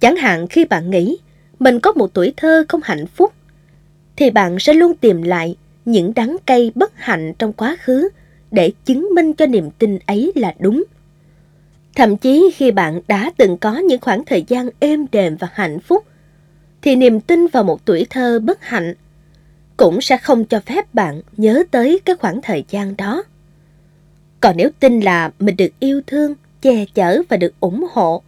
Chẳng 0.00 0.16
hạn 0.16 0.46
khi 0.46 0.64
bạn 0.64 0.90
nghĩ 0.90 1.18
mình 1.58 1.80
có 1.80 1.92
một 1.92 2.14
tuổi 2.14 2.32
thơ 2.36 2.64
không 2.68 2.80
hạnh 2.84 3.06
phúc, 3.06 3.32
thì 4.16 4.30
bạn 4.30 4.58
sẽ 4.58 4.72
luôn 4.72 4.96
tìm 4.96 5.22
lại 5.22 5.56
những 5.84 6.14
đắng 6.14 6.36
cay 6.46 6.72
bất 6.74 6.92
hạnh 6.96 7.32
trong 7.38 7.52
quá 7.52 7.76
khứ 7.80 8.08
để 8.50 8.72
chứng 8.84 9.08
minh 9.14 9.32
cho 9.32 9.46
niềm 9.46 9.70
tin 9.78 9.98
ấy 10.06 10.32
là 10.34 10.54
đúng. 10.58 10.84
Thậm 11.94 12.16
chí 12.16 12.50
khi 12.54 12.70
bạn 12.70 13.00
đã 13.08 13.30
từng 13.36 13.58
có 13.58 13.78
những 13.78 14.00
khoảng 14.00 14.24
thời 14.24 14.44
gian 14.48 14.68
êm 14.80 15.06
đềm 15.12 15.36
và 15.36 15.48
hạnh 15.52 15.80
phúc, 15.80 16.04
thì 16.82 16.96
niềm 16.96 17.20
tin 17.20 17.46
vào 17.46 17.64
một 17.64 17.84
tuổi 17.84 18.06
thơ 18.10 18.38
bất 18.38 18.62
hạnh 18.62 18.94
cũng 19.76 20.00
sẽ 20.00 20.16
không 20.16 20.44
cho 20.44 20.60
phép 20.60 20.94
bạn 20.94 21.22
nhớ 21.36 21.62
tới 21.70 22.00
cái 22.04 22.16
khoảng 22.16 22.42
thời 22.42 22.64
gian 22.68 22.96
đó. 22.96 23.22
Còn 24.44 24.56
nếu 24.56 24.70
tin 24.80 25.00
là 25.00 25.30
mình 25.38 25.56
được 25.56 25.70
yêu 25.80 26.00
thương, 26.06 26.34
che 26.62 26.84
chở 26.94 27.22
và 27.28 27.36
được 27.36 27.60
ủng 27.60 27.86
hộ, 27.92 28.22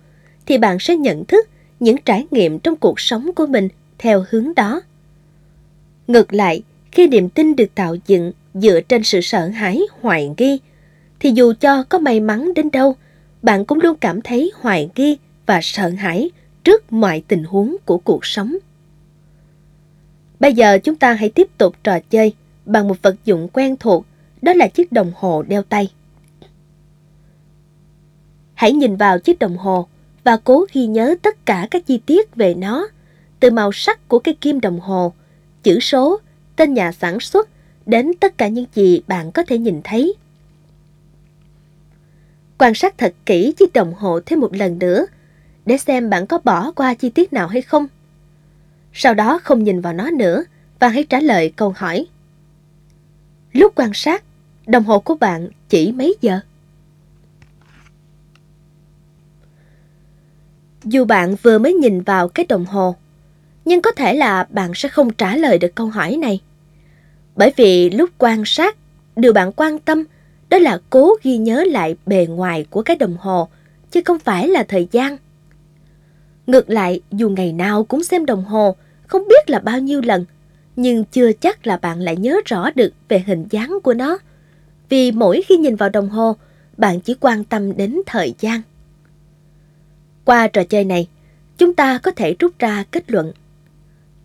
thì 0.47 0.59
bạn 0.59 0.79
sẽ 0.79 0.97
nhận 0.97 1.25
thức 1.25 1.49
những 1.81 1.97
trải 2.05 2.27
nghiệm 2.31 2.59
trong 2.59 2.77
cuộc 2.77 3.01
sống 3.01 3.31
của 3.37 3.47
mình 3.47 3.69
theo 3.99 4.25
hướng 4.31 4.55
đó. 4.55 4.81
Ngược 6.07 6.33
lại, 6.33 6.63
khi 6.93 7.09
niềm 7.09 7.29
tin 7.29 7.57
được 7.57 7.75
tạo 7.75 7.97
dựng 8.07 8.33
dựa 8.55 8.81
trên 8.81 9.03
sự 9.03 9.21
sợ 9.21 9.49
hãi 9.49 9.81
hoài 10.01 10.31
nghi, 10.39 10.59
thì 11.21 11.31
dù 11.31 11.53
cho 11.61 11.83
có 11.83 11.99
may 11.99 12.21
mắn 12.21 12.55
đến 12.55 12.71
đâu, 12.71 12.97
bạn 13.43 13.65
cũng 13.65 13.81
luôn 13.81 13.97
cảm 14.01 14.23
thấy 14.23 14.53
hoài 14.55 14.91
nghi 14.97 15.17
và 15.47 15.61
sợ 15.63 15.89
hãi 15.89 16.31
trước 16.65 16.93
mọi 16.93 17.23
tình 17.29 17.45
huống 17.45 17.77
của 17.85 17.99
cuộc 17.99 18.27
sống. 18.27 18.57
Bây 20.41 20.53
giờ 20.53 20.79
chúng 20.79 20.97
ta 20.97 21.13
hãy 21.13 21.29
tiếp 21.29 21.49
tục 21.59 21.75
trò 21.85 21.99
chơi 22.11 22.33
bằng 22.67 22.89
một 22.89 23.03
vật 23.03 23.17
dụng 23.25 23.49
quen 23.53 23.77
thuộc, 23.81 24.07
đó 24.43 24.53
là 24.53 24.69
chiếc 24.69 24.93
đồng 24.93 25.13
hồ 25.17 25.43
đeo 25.43 25.63
tay. 25.63 25.91
Hãy 28.57 28.73
nhìn 28.73 28.97
vào 28.97 29.19
chiếc 29.19 29.39
đồng 29.39 29.57
hồ 29.57 29.87
và 30.25 30.37
cố 30.45 30.67
ghi 30.73 30.87
nhớ 30.87 31.15
tất 31.23 31.47
cả 31.47 31.69
các 31.71 31.87
chi 31.87 32.01
tiết 32.07 32.37
về 32.37 32.55
nó, 32.55 32.89
từ 33.41 33.51
màu 33.51 33.73
sắc 33.73 34.09
của 34.09 34.19
cái 34.19 34.35
kim 34.35 34.61
đồng 34.61 34.81
hồ, 34.81 35.13
chữ 35.63 35.81
số, 35.81 36.21
tên 36.57 36.75
nhà 36.75 36.93
sản 36.93 37.21
xuất, 37.21 37.49
đến 37.87 38.13
tất 38.21 38.39
cả 38.39 38.49
những 38.49 38.67
gì 38.75 39.01
bạn 39.07 39.33
có 39.33 39.43
thể 39.43 39.59
nhìn 39.59 39.81
thấy. 39.85 40.15
Quan 42.59 42.75
sát 42.75 42.99
thật 42.99 43.15
kỹ 43.27 43.53
chiếc 43.57 43.73
đồng 43.73 43.95
hồ 43.95 44.21
thêm 44.27 44.41
một 44.41 44.55
lần 44.55 44.79
nữa, 44.79 45.07
để 45.67 45.79
xem 45.79 46.11
bạn 46.11 46.27
có 46.27 46.39
bỏ 46.45 46.73
qua 46.73 46.95
chi 46.95 47.11
tiết 47.11 47.33
nào 47.33 47.49
hay 47.49 47.63
không. 47.63 47.87
Sau 48.93 49.15
đó 49.15 49.41
không 49.43 49.65
nhìn 49.65 49.81
vào 49.81 49.93
nó 49.93 50.11
nữa 50.11 50.45
và 50.79 50.89
hãy 50.89 51.05
trả 51.05 51.21
lời 51.21 51.53
câu 51.57 51.75
hỏi. 51.77 52.07
Lúc 53.53 53.73
quan 53.77 53.91
sát, 53.95 54.25
đồng 54.67 54.85
hồ 54.85 55.01
của 55.01 55.15
bạn 55.15 55.49
chỉ 55.69 55.93
mấy 55.93 56.17
giờ? 56.21 56.41
Dù 60.87 61.05
bạn 61.05 61.37
vừa 61.43 61.59
mới 61.59 61.75
nhìn 61.75 62.01
vào 62.01 62.29
cái 62.29 62.47
đồng 62.49 62.65
hồ, 62.65 62.95
nhưng 63.65 63.83
có 63.83 63.93
thể 63.93 64.15
là 64.15 64.47
bạn 64.51 64.75
sẽ 64.75 64.89
không 64.89 65.13
trả 65.13 65.37
lời 65.37 65.59
được 65.59 65.75
câu 65.75 65.87
hỏi 65.87 66.17
này. 66.17 66.41
Bởi 67.37 67.53
vì 67.57 67.91
lúc 67.91 68.11
quan 68.19 68.43
sát, 68.45 68.77
điều 69.17 69.33
bạn 69.33 69.53
quan 69.53 69.79
tâm 69.79 70.05
đó 70.49 70.59
là 70.59 70.79
cố 70.91 71.15
ghi 71.23 71.37
nhớ 71.37 71.65
lại 71.65 71.97
bề 72.07 72.27
ngoài 72.27 72.67
của 72.71 72.83
cái 72.83 72.97
đồng 72.97 73.17
hồ, 73.17 73.49
chứ 73.91 74.01
không 74.05 74.19
phải 74.19 74.49
là 74.49 74.63
thời 74.63 74.89
gian. 74.93 75.17
Ngược 76.47 76.71
lại, 76.71 77.01
dù 77.11 77.31
ngày 77.31 77.53
nào 77.53 77.85
cũng 77.85 78.05
xem 78.05 78.27
đồng 78.27 78.45
hồ, 78.45 78.77
không 79.07 79.29
biết 79.29 79.51
là 79.51 79.59
bao 79.59 79.81
nhiêu 79.81 80.01
lần, 80.01 80.25
nhưng 80.77 81.05
chưa 81.05 81.33
chắc 81.33 81.67
là 81.67 81.77
bạn 81.77 82.01
lại 82.01 82.17
nhớ 82.17 82.41
rõ 82.45 82.71
được 82.75 82.93
về 83.09 83.25
hình 83.27 83.47
dáng 83.51 83.79
của 83.83 83.95
nó. 83.95 84.19
Vì 84.89 85.13
mỗi 85.13 85.43
khi 85.47 85.57
nhìn 85.57 85.77
vào 85.77 85.89
đồng 85.89 86.09
hồ, 86.09 86.37
bạn 86.77 87.01
chỉ 87.01 87.15
quan 87.21 87.45
tâm 87.45 87.77
đến 87.77 88.01
thời 88.07 88.35
gian. 88.39 88.61
Qua 90.27 90.49
trò 90.49 90.65
chơi 90.65 90.85
này, 90.85 91.09
chúng 91.59 91.75
ta 91.75 91.99
có 91.99 92.11
thể 92.11 92.37
rút 92.39 92.59
ra 92.59 92.85
kết 92.91 93.11
luận. 93.11 93.33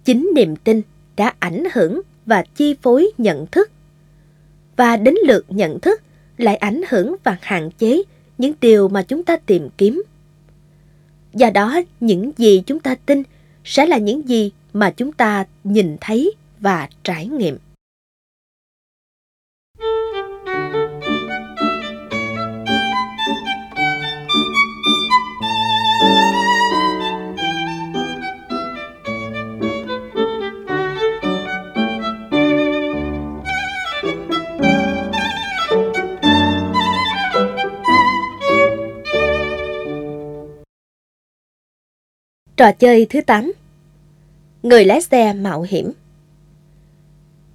Chính 0.03 0.31
niềm 0.35 0.55
tin 0.55 0.81
đã 1.15 1.33
ảnh 1.39 1.63
hưởng 1.73 2.01
và 2.25 2.43
chi 2.55 2.75
phối 2.81 3.11
nhận 3.17 3.45
thức. 3.47 3.71
Và 4.75 4.97
đến 4.97 5.15
lượt 5.27 5.45
nhận 5.49 5.79
thức 5.79 6.01
lại 6.37 6.55
ảnh 6.55 6.81
hưởng 6.89 7.15
và 7.23 7.37
hạn 7.41 7.69
chế 7.77 8.01
những 8.37 8.53
điều 8.61 8.87
mà 8.89 9.01
chúng 9.01 9.23
ta 9.23 9.37
tìm 9.37 9.69
kiếm. 9.77 10.03
Do 11.33 11.49
đó, 11.49 11.81
những 11.99 12.31
gì 12.37 12.63
chúng 12.65 12.79
ta 12.79 12.95
tin 13.05 13.23
sẽ 13.63 13.85
là 13.85 13.97
những 13.97 14.29
gì 14.29 14.51
mà 14.73 14.91
chúng 14.91 15.11
ta 15.11 15.45
nhìn 15.63 15.97
thấy 16.01 16.31
và 16.59 16.89
trải 17.03 17.27
nghiệm. 17.27 17.57
Trò 42.61 42.71
chơi 42.71 43.07
thứ 43.09 43.21
8 43.21 43.53
Người 44.63 44.85
lái 44.85 45.01
xe 45.01 45.33
mạo 45.33 45.61
hiểm 45.61 45.91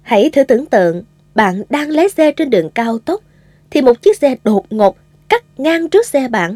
Hãy 0.01 0.29
thử 0.29 0.43
tưởng 0.43 0.65
tượng, 0.65 1.03
bạn 1.35 1.63
đang 1.69 1.89
lái 1.89 2.09
xe 2.09 2.31
trên 2.31 2.49
đường 2.49 2.69
cao 2.69 2.99
tốc, 2.99 3.21
thì 3.69 3.81
một 3.81 4.01
chiếc 4.01 4.17
xe 4.17 4.35
đột 4.43 4.65
ngột 4.69 4.97
cắt 5.29 5.43
ngang 5.57 5.89
trước 5.89 6.05
xe 6.05 6.27
bạn. 6.27 6.55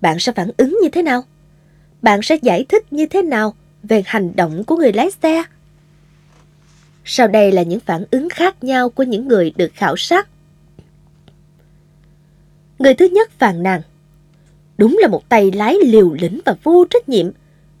Bạn 0.00 0.18
sẽ 0.18 0.32
phản 0.32 0.50
ứng 0.56 0.78
như 0.82 0.88
thế 0.88 1.02
nào? 1.02 1.22
Bạn 2.02 2.22
sẽ 2.22 2.36
giải 2.42 2.64
thích 2.68 2.92
như 2.92 3.06
thế 3.06 3.22
nào 3.22 3.54
về 3.82 4.02
hành 4.06 4.36
động 4.36 4.64
của 4.64 4.76
người 4.76 4.92
lái 4.92 5.10
xe? 5.10 5.42
Sau 7.04 7.28
đây 7.28 7.52
là 7.52 7.62
những 7.62 7.80
phản 7.80 8.04
ứng 8.10 8.28
khác 8.28 8.64
nhau 8.64 8.90
của 8.90 9.02
những 9.02 9.28
người 9.28 9.52
được 9.56 9.70
khảo 9.74 9.96
sát. 9.96 10.28
Người 12.78 12.94
thứ 12.94 13.08
nhất 13.08 13.30
phàn 13.38 13.62
nàn. 13.62 13.80
Đúng 14.78 14.98
là 15.00 15.08
một 15.08 15.28
tay 15.28 15.50
lái 15.50 15.76
liều 15.84 16.12
lĩnh 16.12 16.40
và 16.44 16.54
vô 16.62 16.84
trách 16.90 17.08
nhiệm 17.08 17.30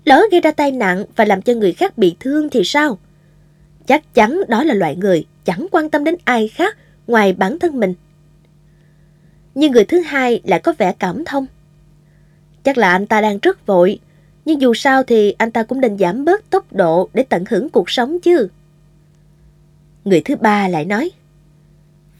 Lỡ 0.08 0.22
gây 0.30 0.40
ra 0.40 0.50
tai 0.50 0.72
nạn 0.72 1.04
và 1.16 1.24
làm 1.24 1.42
cho 1.42 1.52
người 1.52 1.72
khác 1.72 1.98
bị 1.98 2.16
thương 2.20 2.48
thì 2.50 2.60
sao? 2.64 2.98
Chắc 3.86 4.14
chắn 4.14 4.40
đó 4.48 4.64
là 4.64 4.74
loại 4.74 4.96
người 4.96 5.26
chẳng 5.44 5.66
quan 5.72 5.90
tâm 5.90 6.04
đến 6.04 6.16
ai 6.24 6.48
khác 6.48 6.76
ngoài 7.06 7.32
bản 7.32 7.58
thân 7.58 7.80
mình. 7.80 7.94
Nhưng 9.54 9.72
người 9.72 9.84
thứ 9.84 10.00
hai 10.00 10.40
lại 10.44 10.60
có 10.60 10.74
vẻ 10.78 10.92
cảm 10.98 11.24
thông. 11.24 11.46
Chắc 12.64 12.78
là 12.78 12.92
anh 12.92 13.06
ta 13.06 13.20
đang 13.20 13.38
rất 13.38 13.66
vội, 13.66 13.98
nhưng 14.44 14.60
dù 14.60 14.74
sao 14.74 15.02
thì 15.02 15.34
anh 15.38 15.50
ta 15.50 15.62
cũng 15.62 15.80
nên 15.80 15.98
giảm 15.98 16.24
bớt 16.24 16.50
tốc 16.50 16.72
độ 16.72 17.08
để 17.14 17.22
tận 17.22 17.44
hưởng 17.50 17.70
cuộc 17.70 17.90
sống 17.90 18.20
chứ. 18.20 18.48
Người 20.04 20.20
thứ 20.24 20.36
ba 20.36 20.68
lại 20.68 20.84
nói, 20.84 21.10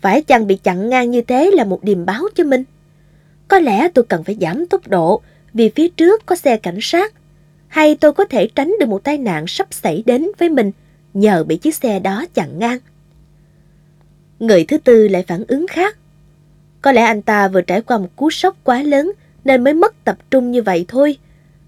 phải 0.01 0.23
chăng 0.23 0.47
bị 0.47 0.57
chặn 0.57 0.89
ngang 0.89 1.11
như 1.11 1.23
thế 1.23 1.51
là 1.55 1.65
một 1.65 1.85
điềm 1.85 2.07
báo 2.07 2.23
cho 2.35 2.45
mình? 2.45 2.65
Có 3.49 3.59
lẽ 3.59 3.89
tôi 3.95 4.05
cần 4.09 4.25
phải 4.25 4.37
giảm 4.41 4.67
tốc 4.67 4.89
độ 4.89 5.21
vì 5.55 5.71
phía 5.75 5.89
trước 5.89 6.27
có 6.27 6.37
xe 6.37 6.57
cảnh 6.57 6.79
sát 6.81 7.15
hay 7.69 7.95
tôi 7.95 8.13
có 8.13 8.25
thể 8.25 8.49
tránh 8.55 8.75
được 8.81 8.89
một 8.89 9.05
tai 9.05 9.19
nạn 9.19 9.47
sắp 9.47 9.67
xảy 9.71 10.03
đến 10.07 10.27
với 10.39 10.49
mình 10.49 10.71
nhờ 11.15 11.45
bị 11.45 11.57
chiếc 11.57 11.75
xe 11.75 11.99
đó 11.99 12.25
chặn 12.35 12.59
ngang. 12.59 12.79
Người 14.39 14.65
thứ 14.65 14.79
tư 14.79 15.09
lại 15.09 15.25
phản 15.29 15.45
ứng 15.49 15.67
khác. 15.67 15.99
Có 16.83 16.93
lẽ 16.93 17.03
anh 17.03 17.23
ta 17.23 17.49
vừa 17.49 17.61
trải 17.61 17.83
qua 17.83 17.99
một 17.99 18.09
cú 18.17 18.31
sốc 18.31 18.57
quá 18.65 18.83
lớn 18.83 19.13
nên 19.45 19.65
mới 19.65 19.75
mất 19.75 20.05
tập 20.05 20.19
trung 20.31 20.51
như 20.51 20.63
vậy 20.63 20.85
thôi. 20.89 21.17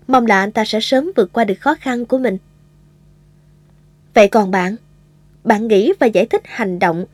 Mong 0.09 0.27
là 0.27 0.40
anh 0.40 0.52
ta 0.52 0.64
sẽ 0.64 0.81
sớm 0.81 1.10
vượt 1.16 1.32
qua 1.32 1.44
được 1.44 1.60
khó 1.60 1.74
khăn 1.74 2.06
của 2.06 2.18
mình. 2.18 2.39
Vậy 4.14 4.28
còn 4.28 4.51
bạn? 4.51 4.77
Bạn 5.44 5.68
nghĩ 5.68 5.93
và 5.98 6.06
giải 6.06 6.27
thích 6.27 6.43
hành 6.44 6.78
động, 6.78 7.05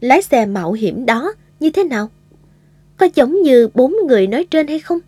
lái 0.00 0.22
xe 0.22 0.46
mạo 0.46 0.72
hiểm 0.72 1.06
đó 1.06 1.34
như 1.60 1.70
thế 1.70 1.84
nào? 1.84 2.10
Có 2.96 3.08
giống 3.14 3.42
như 3.42 3.68
bốn 3.74 3.94
người 4.06 4.26
nói 4.26 4.46
trên 4.50 4.66
hay 4.68 4.80
không? 4.80 4.98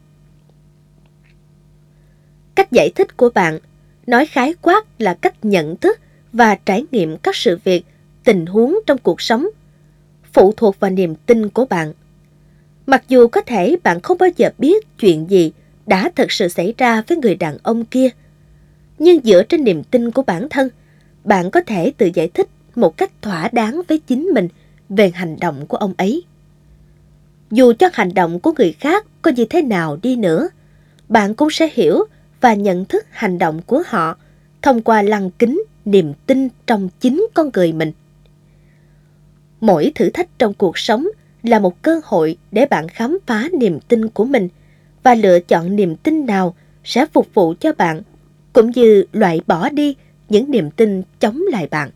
Cách 2.59 2.73
giải 2.73 2.91
thích 2.95 3.17
của 3.17 3.31
bạn 3.35 3.59
nói 4.07 4.27
khái 4.27 4.55
quát 4.63 4.85
là 4.99 5.15
cách 5.15 5.45
nhận 5.45 5.77
thức 5.77 5.99
và 6.33 6.55
trải 6.55 6.85
nghiệm 6.91 7.17
các 7.17 7.37
sự 7.37 7.59
việc, 7.65 7.85
tình 8.25 8.47
huống 8.47 8.79
trong 8.87 8.99
cuộc 8.99 9.21
sống, 9.21 9.49
phụ 10.33 10.55
thuộc 10.57 10.81
vào 10.81 10.91
niềm 10.91 11.15
tin 11.27 11.49
của 11.49 11.65
bạn. 11.65 11.93
Mặc 12.87 13.05
dù 13.09 13.29
có 13.29 13.41
thể 13.41 13.77
bạn 13.83 14.01
không 14.01 14.19
bao 14.19 14.29
giờ 14.37 14.51
biết 14.59 14.99
chuyện 14.99 15.31
gì 15.31 15.53
đã 15.87 16.11
thực 16.17 16.33
sự 16.33 16.49
xảy 16.49 16.75
ra 16.79 17.03
với 17.07 17.19
người 17.19 17.35
đàn 17.35 17.59
ông 17.63 17.85
kia, 17.85 18.09
Nhưng 18.99 19.21
dựa 19.25 19.43
trên 19.43 19.65
niềm 19.65 19.85
tin 19.85 20.11
của 20.11 20.23
bản 20.23 20.49
thân, 20.49 20.69
bạn 21.25 21.51
có 21.51 21.61
thể 21.61 21.93
tự 21.99 22.11
giải 22.15 22.29
thích 22.29 22.49
một 22.75 22.97
cách 22.97 23.23
thỏa 23.23 23.49
đáng 23.53 23.83
với 23.89 23.99
chính 23.99 24.23
mình 24.35 24.49
về 24.89 25.11
hành 25.15 25.37
động 25.41 25.67
của 25.67 25.77
ông 25.77 25.95
ấy. 25.97 26.23
Dù 27.51 27.73
cho 27.79 27.89
hành 27.93 28.15
động 28.15 28.41
của 28.41 28.53
người 28.59 28.73
khác 28.73 29.07
có 29.23 29.31
như 29.31 29.45
thế 29.45 29.63
nào 29.63 29.99
đi 30.03 30.17
nữa, 30.17 30.49
bạn 31.09 31.35
cũng 31.35 31.51
sẽ 31.51 31.69
hiểu 31.73 32.05
và 32.41 32.55
nhận 32.55 32.85
thức 32.85 33.07
hành 33.11 33.39
động 33.39 33.61
của 33.67 33.83
họ 33.87 34.17
thông 34.63 34.83
qua 34.83 35.03
lăng 35.03 35.31
kính 35.31 35.63
niềm 35.85 36.13
tin 36.27 36.49
trong 36.67 36.89
chính 37.01 37.27
con 37.35 37.51
người 37.55 37.73
mình. 37.73 37.93
Mỗi 39.61 39.93
thử 39.95 40.11
thách 40.11 40.39
trong 40.39 40.55
cuộc 40.55 40.79
sống 40.79 41.09
là 41.43 41.59
một 41.59 41.83
cơ 41.83 42.01
hội 42.05 42.37
để 42.53 42.67
bạn 42.67 42.89
khám 42.89 43.19
phá 43.27 43.49
niềm 43.53 43.81
tin 43.81 44.09
của 44.09 44.25
mình 44.25 44.49
và 45.03 45.15
lựa 45.15 45.41
chọn 45.41 45.77
niềm 45.77 45.97
tin 45.97 46.27
nào 46.27 46.55
sẽ 46.85 47.07
phục 47.13 47.35
vụ 47.35 47.55
cho 47.61 47.73
bạn, 47.73 48.01
cũng 48.53 48.71
như 48.71 49.05
loại 49.13 49.41
bỏ 49.47 49.69
đi 49.69 49.97
những 50.29 50.51
niềm 50.51 50.71
tin 50.71 51.03
chống 51.21 51.43
lại 51.51 51.67
bạn. 51.71 51.91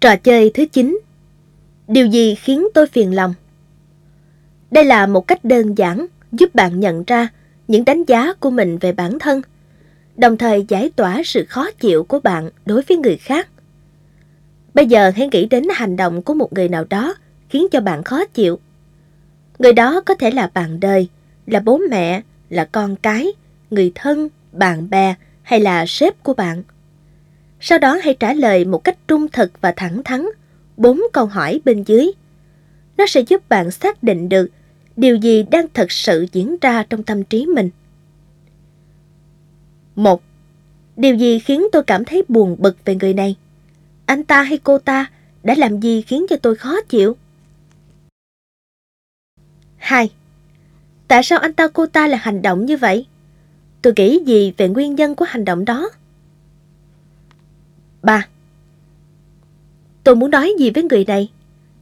Trò 0.00 0.16
chơi 0.16 0.50
thứ 0.54 0.64
9 0.64 1.00
Điều 1.88 2.06
gì 2.06 2.34
khiến 2.34 2.66
tôi 2.74 2.86
phiền 2.86 3.14
lòng? 3.14 3.34
Đây 4.70 4.84
là 4.84 5.06
một 5.06 5.28
cách 5.28 5.44
đơn 5.44 5.78
giản 5.78 6.06
giúp 6.32 6.54
bạn 6.54 6.80
nhận 6.80 7.04
ra 7.06 7.28
những 7.68 7.84
đánh 7.84 8.04
giá 8.04 8.32
của 8.32 8.50
mình 8.50 8.78
về 8.78 8.92
bản 8.92 9.18
thân, 9.18 9.42
đồng 10.16 10.36
thời 10.36 10.64
giải 10.68 10.90
tỏa 10.96 11.22
sự 11.24 11.44
khó 11.48 11.70
chịu 11.70 12.04
của 12.04 12.20
bạn 12.20 12.50
đối 12.66 12.82
với 12.82 12.96
người 12.96 13.16
khác. 13.16 13.48
Bây 14.74 14.86
giờ 14.86 15.12
hãy 15.16 15.28
nghĩ 15.32 15.46
đến 15.46 15.64
hành 15.74 15.96
động 15.96 16.22
của 16.22 16.34
một 16.34 16.52
người 16.52 16.68
nào 16.68 16.84
đó 16.90 17.14
khiến 17.48 17.66
cho 17.70 17.80
bạn 17.80 18.02
khó 18.02 18.24
chịu. 18.24 18.58
Người 19.58 19.72
đó 19.72 20.00
có 20.00 20.14
thể 20.14 20.30
là 20.30 20.50
bạn 20.54 20.80
đời, 20.80 21.08
là 21.46 21.60
bố 21.60 21.80
mẹ, 21.90 22.22
là 22.48 22.64
con 22.64 22.96
cái, 22.96 23.32
người 23.70 23.92
thân, 23.94 24.28
bạn 24.52 24.90
bè 24.90 25.14
hay 25.42 25.60
là 25.60 25.86
sếp 25.86 26.22
của 26.22 26.34
bạn. 26.34 26.62
Sau 27.60 27.78
đó 27.78 27.98
hãy 28.02 28.14
trả 28.20 28.32
lời 28.32 28.64
một 28.64 28.84
cách 28.84 28.98
trung 29.08 29.28
thực 29.28 29.60
và 29.60 29.72
thẳng 29.76 30.02
thắn 30.04 30.26
bốn 30.76 31.00
câu 31.12 31.26
hỏi 31.26 31.60
bên 31.64 31.82
dưới. 31.82 32.10
Nó 32.96 33.06
sẽ 33.06 33.20
giúp 33.20 33.48
bạn 33.48 33.70
xác 33.70 34.02
định 34.02 34.28
được 34.28 34.50
điều 34.96 35.16
gì 35.16 35.42
đang 35.42 35.66
thật 35.74 35.92
sự 35.92 36.26
diễn 36.32 36.56
ra 36.60 36.82
trong 36.82 37.02
tâm 37.02 37.24
trí 37.24 37.46
mình. 37.46 37.70
Một, 39.94 40.22
Điều 41.00 41.14
gì 41.14 41.38
khiến 41.38 41.66
tôi 41.72 41.82
cảm 41.82 42.04
thấy 42.04 42.22
buồn 42.28 42.56
bực 42.58 42.76
về 42.84 42.94
người 42.94 43.14
này? 43.14 43.36
Anh 44.06 44.24
ta 44.24 44.42
hay 44.42 44.58
cô 44.58 44.78
ta 44.78 45.10
đã 45.42 45.54
làm 45.54 45.80
gì 45.80 46.02
khiến 46.02 46.26
cho 46.30 46.36
tôi 46.36 46.56
khó 46.56 46.80
chịu? 46.88 47.16
2. 49.76 50.10
Tại 51.08 51.22
sao 51.22 51.38
anh 51.38 51.52
ta 51.52 51.68
cô 51.68 51.86
ta 51.86 52.06
lại 52.06 52.20
hành 52.22 52.42
động 52.42 52.66
như 52.66 52.76
vậy? 52.76 53.06
Tôi 53.82 53.92
nghĩ 53.96 54.20
gì 54.26 54.52
về 54.56 54.68
nguyên 54.68 54.94
nhân 54.94 55.14
của 55.14 55.24
hành 55.28 55.44
động 55.44 55.64
đó? 55.64 55.90
3. 58.02 58.28
Tôi 60.04 60.16
muốn 60.16 60.30
nói 60.30 60.54
gì 60.58 60.70
với 60.70 60.82
người 60.82 61.04
này? 61.04 61.30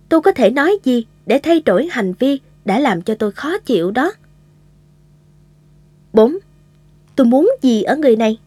Tôi 0.09 0.21
có 0.21 0.33
thể 0.33 0.51
nói 0.51 0.79
gì 0.85 1.07
để 1.27 1.41
thay 1.43 1.61
đổi 1.61 1.89
hành 1.91 2.13
vi 2.19 2.41
đã 2.65 2.79
làm 2.79 3.03
cho 3.03 3.15
tôi 3.15 3.33
khó 3.33 3.59
chịu 3.59 3.91
đó? 3.91 4.13
4. 6.13 6.39
Tôi 7.17 7.27
muốn 7.27 7.51
gì 7.63 7.83
ở 7.83 7.97
người 7.97 8.17
này? 8.17 8.39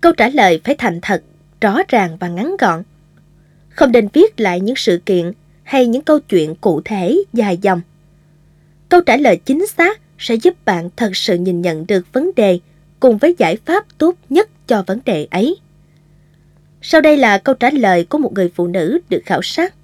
Câu 0.00 0.12
trả 0.12 0.28
lời 0.28 0.60
phải 0.64 0.74
thành 0.78 0.98
thật, 1.02 1.22
rõ 1.60 1.78
ràng 1.88 2.16
và 2.20 2.28
ngắn 2.28 2.56
gọn. 2.58 2.82
Không 3.68 3.92
nên 3.92 4.08
viết 4.12 4.40
lại 4.40 4.60
những 4.60 4.76
sự 4.76 5.00
kiện 5.06 5.32
hay 5.62 5.86
những 5.86 6.02
câu 6.02 6.20
chuyện 6.20 6.54
cụ 6.54 6.80
thể 6.84 7.24
dài 7.32 7.58
dòng. 7.62 7.80
Câu 8.88 9.00
trả 9.00 9.16
lời 9.16 9.40
chính 9.44 9.66
xác 9.66 10.00
sẽ 10.18 10.34
giúp 10.34 10.64
bạn 10.64 10.90
thật 10.96 11.16
sự 11.16 11.36
nhìn 11.36 11.62
nhận 11.62 11.86
được 11.86 12.12
vấn 12.12 12.30
đề 12.36 12.58
cùng 13.04 13.18
với 13.18 13.34
giải 13.38 13.56
pháp 13.56 13.84
tốt 13.98 14.14
nhất 14.30 14.48
cho 14.66 14.84
vấn 14.86 15.00
đề 15.04 15.26
ấy. 15.30 15.56
Sau 16.82 17.00
đây 17.00 17.16
là 17.16 17.38
câu 17.38 17.54
trả 17.54 17.70
lời 17.70 18.04
của 18.04 18.18
một 18.18 18.32
người 18.32 18.50
phụ 18.54 18.66
nữ 18.66 19.00
được 19.08 19.22
khảo 19.26 19.42
sát. 19.42 19.74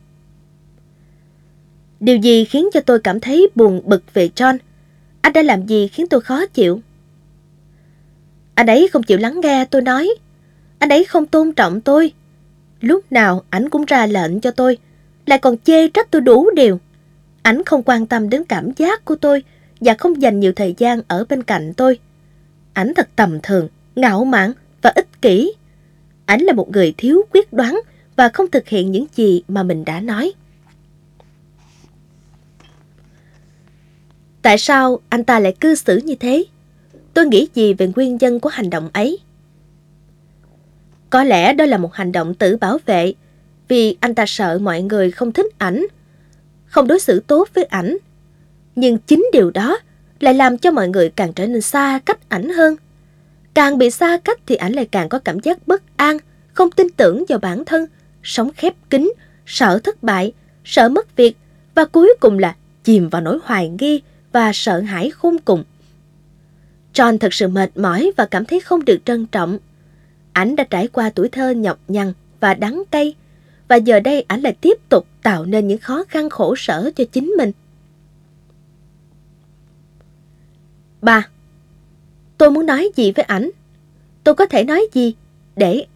Điều 2.00 2.16
gì 2.16 2.44
khiến 2.44 2.68
cho 2.72 2.80
tôi 2.80 3.00
cảm 3.00 3.20
thấy 3.20 3.48
buồn 3.54 3.82
bực 3.84 4.14
về 4.14 4.30
John? 4.36 4.58
Anh 5.20 5.32
đã 5.32 5.42
làm 5.42 5.66
gì 5.66 5.88
khiến 5.88 6.06
tôi 6.06 6.20
khó 6.20 6.46
chịu? 6.46 6.80
Anh 8.54 8.66
ấy 8.66 8.88
không 8.88 9.02
chịu 9.02 9.18
lắng 9.18 9.40
nghe 9.40 9.64
tôi 9.64 9.82
nói. 9.82 10.10
Anh 10.78 10.88
ấy 10.88 11.04
không 11.04 11.26
tôn 11.26 11.52
trọng 11.52 11.80
tôi. 11.80 12.12
Lúc 12.80 13.12
nào 13.12 13.44
ảnh 13.50 13.68
cũng 13.68 13.84
ra 13.84 14.06
lệnh 14.06 14.40
cho 14.40 14.50
tôi, 14.50 14.78
lại 15.26 15.38
còn 15.38 15.56
chê 15.58 15.88
trách 15.88 16.10
tôi 16.10 16.22
đủ 16.22 16.50
điều. 16.56 16.80
Ảnh 17.42 17.64
không 17.64 17.82
quan 17.82 18.06
tâm 18.06 18.30
đến 18.30 18.44
cảm 18.44 18.70
giác 18.76 19.04
của 19.04 19.16
tôi 19.16 19.42
và 19.80 19.94
không 19.94 20.22
dành 20.22 20.40
nhiều 20.40 20.52
thời 20.56 20.74
gian 20.78 21.00
ở 21.08 21.24
bên 21.28 21.42
cạnh 21.42 21.72
tôi. 21.76 21.98
Ảnh 22.72 22.92
thật 22.96 23.08
tầm 23.16 23.38
thường, 23.42 23.68
ngạo 23.96 24.24
mạn 24.24 24.52
và 24.82 24.92
ích 24.94 25.22
kỷ. 25.22 25.52
Ảnh 26.26 26.40
là 26.40 26.52
một 26.52 26.70
người 26.70 26.94
thiếu 26.96 27.22
quyết 27.32 27.52
đoán 27.52 27.80
và 28.16 28.28
không 28.28 28.50
thực 28.50 28.68
hiện 28.68 28.90
những 28.90 29.06
gì 29.14 29.42
mà 29.48 29.62
mình 29.62 29.84
đã 29.84 30.00
nói. 30.00 30.32
Tại 34.42 34.58
sao 34.58 35.00
anh 35.08 35.24
ta 35.24 35.38
lại 35.38 35.56
cư 35.60 35.74
xử 35.74 35.96
như 35.96 36.14
thế? 36.14 36.44
Tôi 37.14 37.26
nghĩ 37.26 37.48
gì 37.54 37.74
về 37.74 37.92
nguyên 37.96 38.16
nhân 38.16 38.40
của 38.40 38.48
hành 38.48 38.70
động 38.70 38.88
ấy? 38.92 39.18
Có 41.10 41.24
lẽ 41.24 41.52
đó 41.52 41.64
là 41.64 41.78
một 41.78 41.94
hành 41.94 42.12
động 42.12 42.34
tự 42.34 42.56
bảo 42.56 42.78
vệ 42.86 43.14
vì 43.68 43.96
anh 44.00 44.14
ta 44.14 44.24
sợ 44.26 44.58
mọi 44.62 44.82
người 44.82 45.10
không 45.10 45.32
thích 45.32 45.46
ảnh, 45.58 45.86
không 46.66 46.88
đối 46.88 47.00
xử 47.00 47.20
tốt 47.20 47.48
với 47.54 47.64
ảnh. 47.64 47.96
Nhưng 48.76 48.98
chính 48.98 49.26
điều 49.32 49.50
đó 49.50 49.78
lại 50.20 50.34
làm 50.34 50.58
cho 50.58 50.70
mọi 50.70 50.88
người 50.88 51.10
càng 51.10 51.32
trở 51.32 51.46
nên 51.46 51.60
xa 51.60 52.00
cách 52.04 52.28
ảnh 52.28 52.48
hơn. 52.48 52.76
Càng 53.54 53.78
bị 53.78 53.90
xa 53.90 54.18
cách 54.24 54.40
thì 54.46 54.54
ảnh 54.54 54.72
lại 54.72 54.86
càng 54.86 55.08
có 55.08 55.18
cảm 55.18 55.40
giác 55.40 55.68
bất 55.68 55.82
an, 55.96 56.18
không 56.52 56.70
tin 56.70 56.86
tưởng 56.96 57.24
vào 57.28 57.38
bản 57.38 57.64
thân, 57.64 57.86
sống 58.22 58.50
khép 58.56 58.74
kín, 58.90 59.12
sợ 59.46 59.78
thất 59.84 60.02
bại, 60.02 60.32
sợ 60.64 60.88
mất 60.88 61.16
việc 61.16 61.36
và 61.74 61.84
cuối 61.84 62.14
cùng 62.20 62.38
là 62.38 62.54
chìm 62.84 63.08
vào 63.08 63.22
nỗi 63.22 63.38
hoài 63.42 63.68
nghi 63.68 64.02
và 64.32 64.52
sợ 64.54 64.80
hãi 64.80 65.10
khôn 65.10 65.36
cùng. 65.44 65.64
John 66.94 67.18
thật 67.18 67.34
sự 67.34 67.48
mệt 67.48 67.76
mỏi 67.76 68.12
và 68.16 68.26
cảm 68.26 68.44
thấy 68.44 68.60
không 68.60 68.84
được 68.84 68.98
trân 69.04 69.26
trọng. 69.26 69.58
Ảnh 70.32 70.56
đã 70.56 70.64
trải 70.64 70.88
qua 70.88 71.10
tuổi 71.10 71.28
thơ 71.28 71.50
nhọc 71.50 71.78
nhằn 71.88 72.12
và 72.40 72.54
đắng 72.54 72.82
cay, 72.90 73.14
và 73.68 73.76
giờ 73.76 74.00
đây 74.00 74.24
ảnh 74.28 74.40
lại 74.40 74.56
tiếp 74.60 74.78
tục 74.88 75.06
tạo 75.22 75.44
nên 75.44 75.68
những 75.68 75.78
khó 75.78 76.04
khăn 76.08 76.30
khổ 76.30 76.54
sở 76.56 76.90
cho 76.96 77.04
chính 77.12 77.26
mình. 77.38 77.52
Ba, 81.02 81.28
Tôi 82.40 82.50
muốn 82.50 82.66
nói 82.66 82.90
gì 82.96 83.12
với 83.12 83.24
ảnh? 83.24 83.50
Tôi 84.24 84.34
có 84.34 84.46
thể 84.46 84.64
nói 84.64 84.88
gì 84.92 85.14
để 85.56 85.86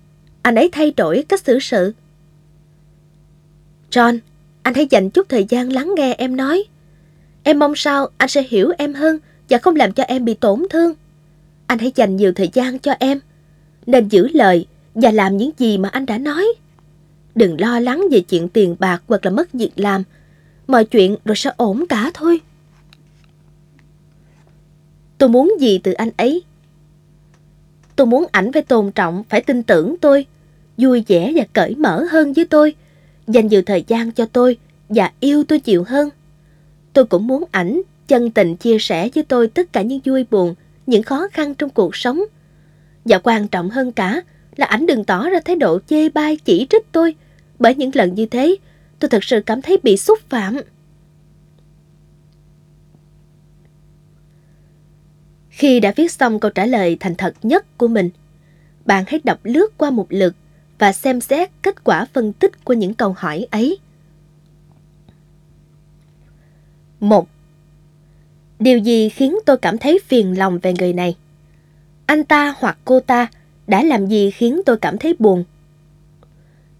anh 0.42 0.54
ấy 0.54 0.68
thay 0.72 0.92
đổi 0.96 1.24
cách 1.28 1.40
xử 1.40 1.58
sự? 1.58 1.92
John, 3.90 4.18
anh 4.62 4.74
hãy 4.74 4.86
dành 4.90 5.10
chút 5.10 5.28
thời 5.28 5.44
gian 5.48 5.72
lắng 5.72 5.92
nghe 5.96 6.14
em 6.14 6.36
nói. 6.36 6.64
Em 7.42 7.58
mong 7.58 7.76
sao 7.76 8.08
anh 8.16 8.28
sẽ 8.28 8.42
hiểu 8.42 8.72
em 8.78 8.94
hơn 8.94 9.18
và 9.48 9.58
không 9.58 9.76
làm 9.76 9.92
cho 9.92 10.02
em 10.02 10.24
bị 10.24 10.34
tổn 10.34 10.66
thương. 10.70 10.94
Anh 11.66 11.78
hãy 11.78 11.92
dành 11.94 12.16
nhiều 12.16 12.32
thời 12.32 12.50
gian 12.52 12.78
cho 12.78 12.92
em. 12.98 13.20
Nên 13.86 14.08
giữ 14.08 14.28
lời 14.28 14.66
và 14.94 15.10
làm 15.10 15.36
những 15.36 15.50
gì 15.58 15.78
mà 15.78 15.88
anh 15.88 16.06
đã 16.06 16.18
nói. 16.18 16.46
Đừng 17.34 17.60
lo 17.60 17.80
lắng 17.80 18.04
về 18.10 18.20
chuyện 18.20 18.48
tiền 18.48 18.76
bạc 18.78 19.02
hoặc 19.08 19.24
là 19.24 19.30
mất 19.30 19.52
việc 19.52 19.72
làm. 19.76 20.02
Mọi 20.66 20.84
chuyện 20.84 21.16
rồi 21.24 21.36
sẽ 21.36 21.50
ổn 21.56 21.84
cả 21.88 22.10
thôi. 22.14 22.40
Tôi 25.18 25.28
muốn 25.28 25.54
gì 25.60 25.78
từ 25.78 25.92
anh 25.92 26.10
ấy? 26.16 26.42
Tôi 27.96 28.06
muốn 28.06 28.26
ảnh 28.32 28.52
phải 28.52 28.62
tôn 28.62 28.92
trọng, 28.92 29.24
phải 29.28 29.40
tin 29.40 29.62
tưởng 29.62 29.96
tôi, 30.00 30.26
vui 30.76 31.04
vẻ 31.08 31.32
và 31.34 31.44
cởi 31.52 31.74
mở 31.74 32.06
hơn 32.10 32.32
với 32.32 32.44
tôi, 32.44 32.74
dành 33.26 33.46
nhiều 33.46 33.62
thời 33.62 33.84
gian 33.86 34.12
cho 34.12 34.26
tôi 34.26 34.56
và 34.88 35.12
yêu 35.20 35.44
tôi 35.44 35.58
chịu 35.58 35.84
hơn. 35.84 36.10
Tôi 36.92 37.04
cũng 37.04 37.26
muốn 37.26 37.44
ảnh 37.50 37.82
chân 38.08 38.30
tình 38.30 38.56
chia 38.56 38.78
sẻ 38.78 39.08
với 39.14 39.24
tôi 39.24 39.48
tất 39.48 39.72
cả 39.72 39.82
những 39.82 40.00
vui 40.04 40.24
buồn, 40.30 40.54
những 40.86 41.02
khó 41.02 41.28
khăn 41.32 41.54
trong 41.54 41.70
cuộc 41.70 41.96
sống. 41.96 42.20
Và 43.04 43.18
quan 43.18 43.48
trọng 43.48 43.70
hơn 43.70 43.92
cả 43.92 44.22
là 44.56 44.66
ảnh 44.66 44.86
đừng 44.86 45.04
tỏ 45.04 45.28
ra 45.28 45.40
thái 45.44 45.56
độ 45.56 45.78
chê 45.86 46.08
bai 46.08 46.36
chỉ 46.36 46.66
trích 46.70 46.92
tôi, 46.92 47.14
bởi 47.58 47.74
những 47.74 47.90
lần 47.94 48.14
như 48.14 48.26
thế, 48.26 48.56
tôi 48.98 49.08
thật 49.08 49.24
sự 49.24 49.40
cảm 49.46 49.62
thấy 49.62 49.78
bị 49.82 49.96
xúc 49.96 50.18
phạm. 50.28 50.56
Khi 55.54 55.80
đã 55.80 55.92
viết 55.96 56.12
xong 56.12 56.40
câu 56.40 56.50
trả 56.50 56.66
lời 56.66 56.96
thành 57.00 57.14
thật 57.14 57.34
nhất 57.42 57.78
của 57.78 57.88
mình, 57.88 58.10
bạn 58.84 59.04
hãy 59.06 59.20
đọc 59.24 59.38
lướt 59.42 59.78
qua 59.78 59.90
một 59.90 60.06
lượt 60.10 60.34
và 60.78 60.92
xem 60.92 61.20
xét 61.20 61.50
kết 61.62 61.84
quả 61.84 62.06
phân 62.12 62.32
tích 62.32 62.64
của 62.64 62.72
những 62.72 62.94
câu 62.94 63.14
hỏi 63.18 63.46
ấy. 63.50 63.78
1. 67.00 67.28
Điều 68.58 68.78
gì 68.78 69.08
khiến 69.08 69.36
tôi 69.46 69.56
cảm 69.56 69.78
thấy 69.78 70.00
phiền 70.06 70.38
lòng 70.38 70.58
về 70.58 70.74
người 70.78 70.92
này? 70.92 71.16
Anh 72.06 72.24
ta 72.24 72.54
hoặc 72.58 72.78
cô 72.84 73.00
ta 73.00 73.26
đã 73.66 73.82
làm 73.82 74.06
gì 74.06 74.30
khiến 74.30 74.60
tôi 74.66 74.76
cảm 74.76 74.98
thấy 74.98 75.14
buồn? 75.18 75.44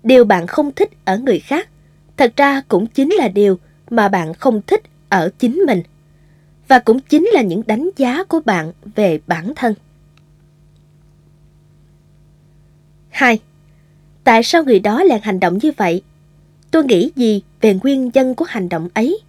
Điều 0.03 0.25
bạn 0.25 0.47
không 0.47 0.73
thích 0.73 0.91
ở 1.05 1.19
người 1.19 1.39
khác, 1.39 1.69
thật 2.17 2.33
ra 2.37 2.63
cũng 2.69 2.87
chính 2.87 3.13
là 3.13 3.29
điều 3.29 3.59
mà 3.91 4.09
bạn 4.09 4.35
không 4.35 4.61
thích 4.67 4.83
ở 5.09 5.31
chính 5.39 5.63
mình. 5.67 5.83
Và 6.69 6.79
cũng 6.79 7.01
chính 7.01 7.29
là 7.33 7.43
những 7.43 7.63
đánh 7.67 7.91
giá 7.97 8.25
của 8.25 8.41
bạn 8.41 8.73
về 8.95 9.21
bản 9.27 9.53
thân. 9.57 9.75
2. 13.09 13.41
Tại 14.25 14.43
sao 14.43 14.65
người 14.65 14.79
đó 14.81 15.03
lại 15.03 15.21
hành 15.23 15.41
động 15.41 15.59
như 15.63 15.73
vậy? 15.77 16.03
Tôi 16.71 16.85
nghĩ 16.85 17.11
gì 17.17 17.43
về 17.61 17.79
nguyên 17.83 18.11
nhân 18.15 18.35
của 18.35 18.45
hành 18.49 18.69
động 18.69 18.89
ấy? 18.95 19.21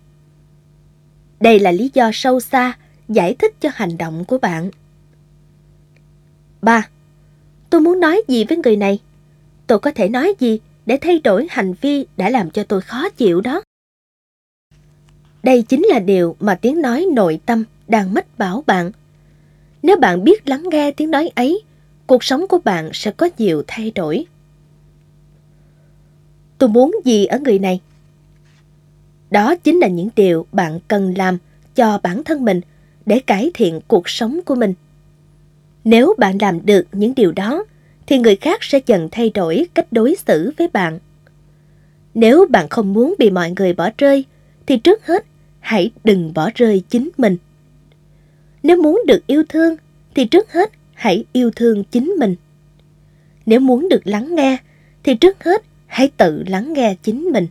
Đây 1.39 1.59
là 1.59 1.71
lý 1.71 1.91
do 1.93 2.09
sâu 2.13 2.39
xa 2.39 2.77
giải 3.07 3.35
thích 3.39 3.53
cho 3.61 3.69
hành 3.73 3.97
động 3.97 4.25
của 4.25 4.37
bạn. 4.37 4.69
3. 6.61 6.87
Tôi 7.69 7.81
muốn 7.81 7.99
nói 7.99 8.21
gì 8.27 8.43
với 8.43 8.57
người 8.57 8.75
này? 8.75 8.99
Tôi 9.67 9.79
có 9.79 9.91
thể 9.91 10.09
nói 10.09 10.33
gì 10.39 10.59
để 10.85 10.97
thay 11.01 11.19
đổi 11.19 11.47
hành 11.49 11.73
vi 11.81 12.05
đã 12.17 12.29
làm 12.29 12.51
cho 12.51 12.63
tôi 12.63 12.81
khó 12.81 13.09
chịu 13.09 13.41
đó? 13.41 13.61
Đây 15.45 15.61
chính 15.61 15.85
là 15.89 15.99
điều 15.99 16.35
mà 16.39 16.55
tiếng 16.55 16.81
nói 16.81 17.05
nội 17.13 17.39
tâm 17.45 17.63
đang 17.87 18.13
mất 18.13 18.37
bảo 18.37 18.63
bạn. 18.67 18.91
Nếu 19.83 19.97
bạn 19.97 20.23
biết 20.23 20.49
lắng 20.49 20.63
nghe 20.71 20.91
tiếng 20.91 21.11
nói 21.11 21.29
ấy, 21.35 21.61
cuộc 22.07 22.23
sống 22.23 22.47
của 22.49 22.59
bạn 22.63 22.89
sẽ 22.93 23.11
có 23.11 23.29
nhiều 23.37 23.63
thay 23.67 23.91
đổi. 23.91 24.25
Tôi 26.57 26.69
muốn 26.69 26.95
gì 27.05 27.25
ở 27.25 27.39
người 27.39 27.59
này? 27.59 27.79
Đó 29.31 29.55
chính 29.55 29.79
là 29.79 29.87
những 29.87 30.09
điều 30.15 30.45
bạn 30.51 30.79
cần 30.87 31.13
làm 31.17 31.37
cho 31.75 31.99
bản 32.03 32.23
thân 32.23 32.45
mình 32.45 32.61
để 33.05 33.19
cải 33.19 33.51
thiện 33.53 33.79
cuộc 33.87 34.09
sống 34.09 34.39
của 34.45 34.55
mình. 34.55 34.73
Nếu 35.83 36.13
bạn 36.17 36.37
làm 36.41 36.65
được 36.65 36.85
những 36.91 37.15
điều 37.15 37.31
đó, 37.31 37.65
thì 38.07 38.17
người 38.17 38.35
khác 38.35 38.63
sẽ 38.63 38.79
dần 38.85 39.09
thay 39.11 39.29
đổi 39.29 39.67
cách 39.73 39.87
đối 39.91 40.15
xử 40.27 40.51
với 40.57 40.67
bạn. 40.67 40.99
Nếu 42.13 42.45
bạn 42.49 42.69
không 42.69 42.93
muốn 42.93 43.15
bị 43.19 43.29
mọi 43.29 43.53
người 43.57 43.73
bỏ 43.73 43.89
rơi, 43.97 44.25
thì 44.65 44.77
trước 44.77 45.05
hết 45.05 45.25
hãy 45.65 45.91
đừng 46.03 46.33
bỏ 46.33 46.49
rơi 46.55 46.83
chính 46.89 47.09
mình. 47.17 47.37
Nếu 48.63 48.81
muốn 48.81 49.01
được 49.07 49.27
yêu 49.27 49.43
thương, 49.49 49.75
thì 50.15 50.25
trước 50.25 50.51
hết 50.51 50.71
hãy 50.93 51.25
yêu 51.33 51.51
thương 51.55 51.83
chính 51.83 52.15
mình. 52.19 52.35
Nếu 53.45 53.59
muốn 53.59 53.89
được 53.89 54.07
lắng 54.07 54.35
nghe, 54.35 54.57
thì 55.03 55.15
trước 55.15 55.43
hết 55.43 55.63
hãy 55.87 56.11
tự 56.17 56.43
lắng 56.47 56.73
nghe 56.73 56.95
chính 57.03 57.21
mình. 57.21 57.47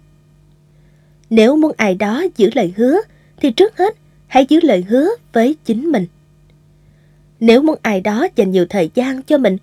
Nếu 1.30 1.56
muốn 1.56 1.72
ai 1.76 1.94
đó 1.94 2.24
giữ 2.36 2.50
lời 2.54 2.72
hứa, 2.76 2.96
thì 3.36 3.50
trước 3.50 3.76
hết 3.76 3.94
hãy 4.26 4.46
giữ 4.48 4.60
lời 4.62 4.84
hứa 4.88 5.08
với 5.32 5.56
chính 5.64 5.92
mình. 5.92 6.06
Nếu 7.40 7.62
muốn 7.62 7.78
ai 7.82 8.00
đó 8.00 8.26
dành 8.36 8.50
nhiều 8.50 8.66
thời 8.70 8.90
gian 8.94 9.22
cho 9.22 9.38
mình, 9.38 9.56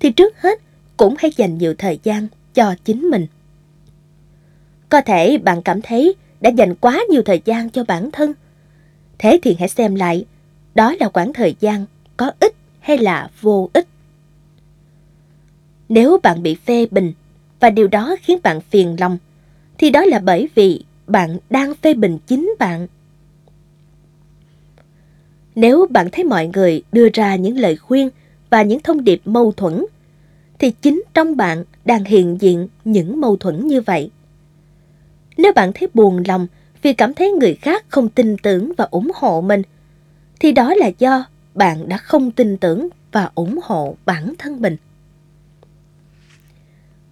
thì 0.00 0.10
trước 0.10 0.40
hết 0.40 0.60
cũng 0.96 1.14
hãy 1.18 1.30
dành 1.36 1.58
nhiều 1.58 1.74
thời 1.78 1.98
gian 2.02 2.28
cho 2.54 2.74
chính 2.84 3.10
mình. 3.10 3.26
Có 4.88 5.00
thể 5.00 5.38
bạn 5.38 5.62
cảm 5.62 5.82
thấy 5.82 6.14
đã 6.40 6.50
dành 6.50 6.74
quá 6.74 7.02
nhiều 7.10 7.22
thời 7.22 7.42
gian 7.44 7.70
cho 7.70 7.84
bản 7.84 8.10
thân. 8.10 8.32
Thế 9.18 9.38
thì 9.42 9.56
hãy 9.58 9.68
xem 9.68 9.94
lại, 9.94 10.24
đó 10.74 10.94
là 11.00 11.08
khoảng 11.08 11.32
thời 11.32 11.56
gian 11.60 11.86
có 12.16 12.30
ích 12.40 12.54
hay 12.80 12.98
là 12.98 13.30
vô 13.40 13.70
ích. 13.72 13.86
Nếu 15.88 16.18
bạn 16.22 16.42
bị 16.42 16.54
phê 16.54 16.86
bình 16.90 17.12
và 17.60 17.70
điều 17.70 17.88
đó 17.88 18.16
khiến 18.22 18.38
bạn 18.42 18.60
phiền 18.60 18.96
lòng, 19.00 19.18
thì 19.78 19.90
đó 19.90 20.04
là 20.04 20.18
bởi 20.18 20.48
vì 20.54 20.84
bạn 21.06 21.38
đang 21.50 21.74
phê 21.74 21.94
bình 21.94 22.18
chính 22.26 22.54
bạn. 22.58 22.86
Nếu 25.54 25.86
bạn 25.90 26.08
thấy 26.12 26.24
mọi 26.24 26.50
người 26.54 26.82
đưa 26.92 27.08
ra 27.12 27.36
những 27.36 27.58
lời 27.58 27.76
khuyên 27.76 28.10
và 28.50 28.62
những 28.62 28.80
thông 28.80 29.04
điệp 29.04 29.20
mâu 29.24 29.52
thuẫn, 29.52 29.84
thì 30.58 30.70
chính 30.70 31.02
trong 31.14 31.36
bạn 31.36 31.64
đang 31.84 32.04
hiện 32.04 32.40
diện 32.40 32.68
những 32.84 33.20
mâu 33.20 33.36
thuẫn 33.36 33.66
như 33.66 33.80
vậy. 33.80 34.10
Nếu 35.36 35.52
bạn 35.52 35.72
thấy 35.74 35.88
buồn 35.94 36.22
lòng 36.26 36.46
vì 36.82 36.92
cảm 36.92 37.14
thấy 37.14 37.30
người 37.30 37.54
khác 37.54 37.84
không 37.88 38.08
tin 38.08 38.36
tưởng 38.36 38.72
và 38.76 38.88
ủng 38.90 39.10
hộ 39.14 39.40
mình, 39.40 39.62
thì 40.40 40.52
đó 40.52 40.74
là 40.74 40.90
do 40.98 41.26
bạn 41.54 41.88
đã 41.88 41.96
không 41.96 42.30
tin 42.30 42.56
tưởng 42.56 42.88
và 43.12 43.30
ủng 43.34 43.58
hộ 43.62 43.96
bản 44.04 44.34
thân 44.38 44.60
mình. 44.60 44.76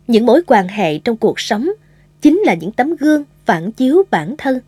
Những 0.06 0.26
mối 0.26 0.42
quan 0.46 0.68
hệ 0.68 0.98
trong 0.98 1.16
cuộc 1.16 1.40
sống 1.40 1.70
chính 2.22 2.38
là 2.38 2.54
những 2.54 2.72
tấm 2.72 2.96
gương 2.96 3.24
phản 3.44 3.72
chiếu 3.72 4.02
bản 4.10 4.34
thân. 4.38 4.60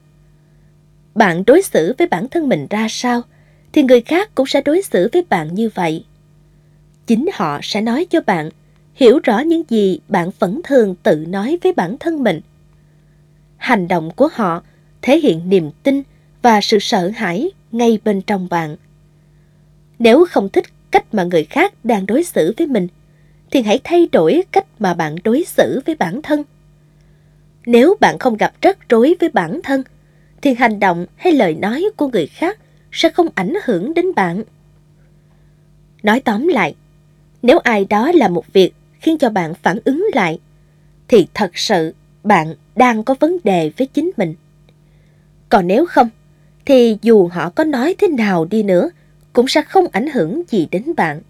Bạn 1.15 1.45
đối 1.47 1.63
xử 1.63 1.95
với 1.99 2.07
bản 2.07 2.29
thân 2.29 2.49
mình 2.49 2.67
ra 2.71 2.87
sao, 2.91 3.23
thì 3.73 3.83
người 3.83 4.01
khác 4.01 4.35
cũng 4.35 4.47
sẽ 4.47 4.61
đối 4.61 4.83
xử 4.83 5.09
với 5.13 5.25
bạn 5.29 5.55
như 5.55 5.71
vậy. 5.75 6.05
Chính 7.07 7.27
họ 7.35 7.61
sẽ 7.63 7.81
nói 7.81 8.07
cho 8.11 8.21
bạn 8.21 8.51
hiểu 8.95 9.21
rõ 9.25 9.39
những 9.39 9.63
gì 9.69 10.01
bạn 10.09 10.31
vẫn 10.39 10.61
thường 10.65 10.95
tự 11.03 11.25
nói 11.29 11.59
với 11.63 11.73
bản 11.73 11.99
thân 11.99 12.23
mình. 12.23 12.41
Hành 13.57 13.89
động 13.89 14.11
của 14.17 14.29
họ 14.33 14.63
thể 15.03 15.19
hiện 15.19 15.49
niềm 15.49 15.71
tin 15.83 16.03
và 16.43 16.61
sự 16.61 16.79
sợ 16.79 17.11
hãi 17.15 17.51
ngay 17.73 17.99
bên 18.05 18.23
trong 18.23 18.49
bạn. 18.51 18.77
Nếu 19.99 20.27
không 20.31 20.49
thích 20.49 20.65
cách 20.91 21.15
mà 21.15 21.25
người 21.25 21.45
khác 21.45 21.75
đang 21.85 22.07
đối 22.07 22.25
xử 22.25 22.55
với 22.57 22.67
mình, 22.67 22.89
thì 23.51 23.63
hãy 23.63 23.81
thay 23.85 24.09
đổi 24.13 24.43
cách 24.53 24.67
mà 24.79 24.95
bạn 24.95 25.17
đối 25.25 25.45
xử 25.45 25.81
với 25.87 25.95
bản 25.95 26.23
thân. 26.23 26.43
Nếu 27.67 27.95
bạn 28.01 28.19
không 28.19 28.37
gặp 28.37 28.53
rắc 28.63 28.89
rối 28.89 29.17
với 29.21 29.29
bản 29.29 29.61
thân, 29.63 29.83
thì 30.43 30.55
hành 30.55 30.81
động 30.81 31.07
hay 31.17 31.33
lời 31.33 31.55
nói 31.55 31.85
của 31.97 32.09
người 32.09 32.27
khác 32.27 32.59
sẽ 32.93 33.11
không 33.11 33.29
ảnh 33.35 33.55
hưởng 33.65 33.95
đến 33.95 34.15
bạn. 34.15 34.43
Nói 36.03 36.21
tóm 36.21 36.49
lại, 36.49 36.75
nếu 37.43 37.59
ai 37.59 37.85
đó 37.85 38.13
làm 38.15 38.35
một 38.35 38.53
việc 38.53 38.73
khiến 39.01 39.19
cho 39.19 39.31
bạn 39.31 39.55
phản 39.55 39.79
ứng 39.85 40.07
lại, 40.15 40.39
thì 41.09 41.27
thật 41.35 41.51
sự 41.59 41.95
bạn 42.25 42.55
đang 42.77 43.05
có 43.05 43.15
vấn 43.21 43.37
đề 43.45 43.71
với 43.77 43.87
chính 43.87 44.11
mình. 44.17 44.35
Còn 45.49 45.67
nếu 45.67 45.87
không, 45.87 46.09
thì 46.65 46.99
dù 47.03 47.29
họ 47.29 47.51
có 47.51 47.65
nói 47.65 47.95
thế 47.99 48.09
nào 48.09 48.45
đi 48.45 48.63
nữa, 48.63 48.91
cũng 49.33 49.49
sẽ 49.49 49.63
không 49.63 49.87
ảnh 49.93 50.07
hưởng 50.07 50.43
gì 50.49 50.69
đến 50.71 50.83
bạn. 50.97 51.21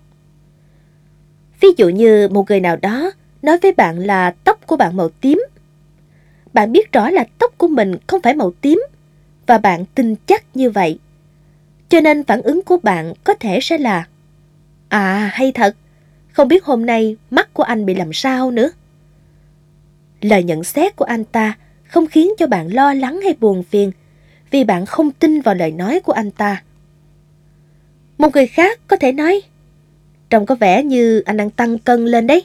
Ví 1.60 1.68
dụ 1.77 1.89
như 1.89 2.28
một 2.28 2.51
người 2.51 2.60
nào 2.60 2.77
đó 2.77 3.10
nói 3.43 3.59
với 3.62 3.73
bạn 3.73 3.98
là 3.98 4.35
tóc 4.44 4.66
của 4.66 4.77
bạn 4.77 4.97
màu 4.97 5.09
tím. 5.09 5.47
Bạn 6.52 6.73
biết 6.73 6.93
rõ 6.93 7.10
là 7.10 7.24
tóc 7.39 7.59
của 7.59 7.68
mình 7.68 7.97
không 8.06 8.23
phải 8.23 8.35
màu 8.35 8.52
tím 8.60 8.86
và 9.47 9.59
bạn 9.59 9.85
tin 9.94 10.14
chắc 10.27 10.44
như 10.55 10.70
vậy. 10.70 10.98
Cho 11.89 12.01
nên 12.01 12.24
phản 12.24 12.43
ứng 12.43 12.62
của 12.62 12.77
bạn 12.82 13.12
có 13.24 13.35
thể 13.35 13.59
sẽ 13.62 13.78
là 13.78 14.06
À 14.89 15.31
hay 15.32 15.52
thật, 15.52 15.77
không 16.32 16.48
biết 16.48 16.64
hôm 16.64 16.86
nay 16.86 17.16
mắt 17.31 17.55
của 17.55 17.62
anh 17.62 17.86
bị 17.86 17.94
làm 17.94 18.12
sao 18.12 18.51
nữa. 18.51 18.70
Lời 20.21 20.43
nhận 20.43 20.65
xét 20.65 20.97
của 20.97 21.05
anh 21.05 21.25
ta 21.25 21.57
không 21.85 22.07
khiến 22.07 22.31
cho 22.39 22.47
bạn 22.47 22.75
lo 22.75 22.95
lắng 22.95 23.21
hay 23.21 23.35
buồn 23.41 23.63
phiền 23.63 23.93
vì 24.51 24.65
bạn 24.65 24.87
không 24.87 25.11
tin 25.11 25.41
vào 25.41 25.55
lời 25.55 25.71
nói 25.71 26.01
của 26.01 26.13
anh 26.13 26.31
ta. 26.31 26.63
Một 28.19 28.35
người 28.35 28.47
khác 28.47 28.81
có 28.89 28.97
thể 28.97 29.13
nói 29.13 29.43
Trông 30.31 30.47
có 30.47 30.55
vẻ 30.55 30.83
như 30.83 31.21
anh 31.21 31.37
đang 31.37 31.51
tăng 31.51 31.79
cân 31.79 32.07
lên 32.07 32.27
đấy. 32.27 32.45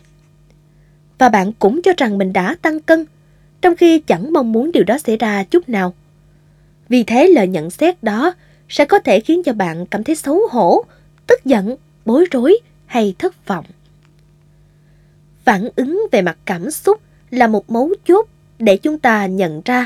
Và 1.18 1.30
bạn 1.30 1.54
cũng 1.60 1.82
cho 1.82 1.92
rằng 1.98 2.18
mình 2.18 2.34
đã 2.34 2.56
tăng 2.62 2.80
cân, 2.80 3.06
trong 3.62 3.76
khi 3.76 4.00
chẳng 4.00 4.34
mong 4.34 4.52
muốn 4.52 4.72
điều 4.72 4.84
đó 4.84 4.98
xảy 4.98 5.18
ra 5.18 5.44
chút 5.44 5.70
nào. 5.70 5.94
Vì 6.90 7.04
thế 7.04 7.28
lời 7.28 7.48
nhận 7.48 7.70
xét 7.70 8.04
đó 8.04 8.34
sẽ 8.70 8.86
có 8.86 9.00
thể 9.00 9.20
khiến 9.20 9.44
cho 9.44 9.54
bạn 9.54 9.86
cảm 9.86 10.04
thấy 10.04 10.16
xấu 10.16 10.40
hổ, 10.52 10.84
tức 11.28 11.46
giận, 11.46 11.76
bối 12.06 12.26
rối 12.32 12.60
hay 12.86 13.16
thất 13.20 13.48
vọng. 13.48 13.66
Phản 15.44 15.70
ứng 15.76 16.02
về 16.12 16.22
mặt 16.22 16.38
cảm 16.46 16.72
xúc 16.72 17.02
là 17.32 17.48
một 17.48 17.70
mấu 17.70 17.94
chốt 18.08 18.28
để 18.60 18.78
chúng 18.78 19.00
ta 19.00 19.26
nhận 19.26 19.62
ra 19.66 19.86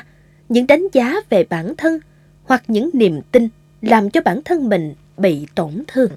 những 0.49 0.67
đánh 0.67 0.88
giá 0.93 1.15
về 1.30 1.43
bản 1.49 1.76
thân 1.76 1.99
hoặc 2.43 2.63
những 2.67 2.89
niềm 2.93 3.22
tin 3.31 3.49
làm 3.81 4.09
cho 4.09 4.22
bản 4.22 4.41
thân 4.45 4.69
mình 4.69 4.93
bị 5.17 5.47
tổn 5.55 5.84
thương. 5.88 6.11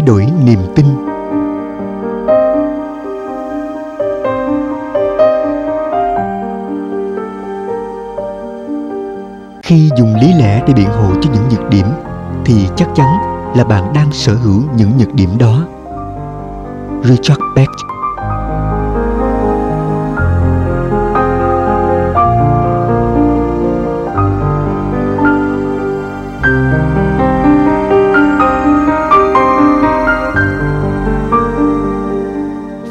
Thay 0.00 0.06
đổi 0.06 0.26
niềm 0.44 0.58
tin. 0.76 0.86
Khi 9.62 9.90
dùng 9.98 10.14
lý 10.14 10.32
lẽ 10.32 10.62
để 10.66 10.72
biện 10.74 10.88
hộ 10.88 11.14
cho 11.20 11.30
những 11.32 11.48
nhược 11.50 11.68
điểm, 11.70 11.86
thì 12.44 12.68
chắc 12.76 12.88
chắn 12.94 13.06
là 13.56 13.64
bạn 13.64 13.92
đang 13.94 14.12
sở 14.12 14.34
hữu 14.34 14.62
những 14.76 14.90
nhược 14.98 15.14
điểm 15.14 15.30
đó. 15.38 15.64
Richard 17.04 17.40
beck 17.56 17.89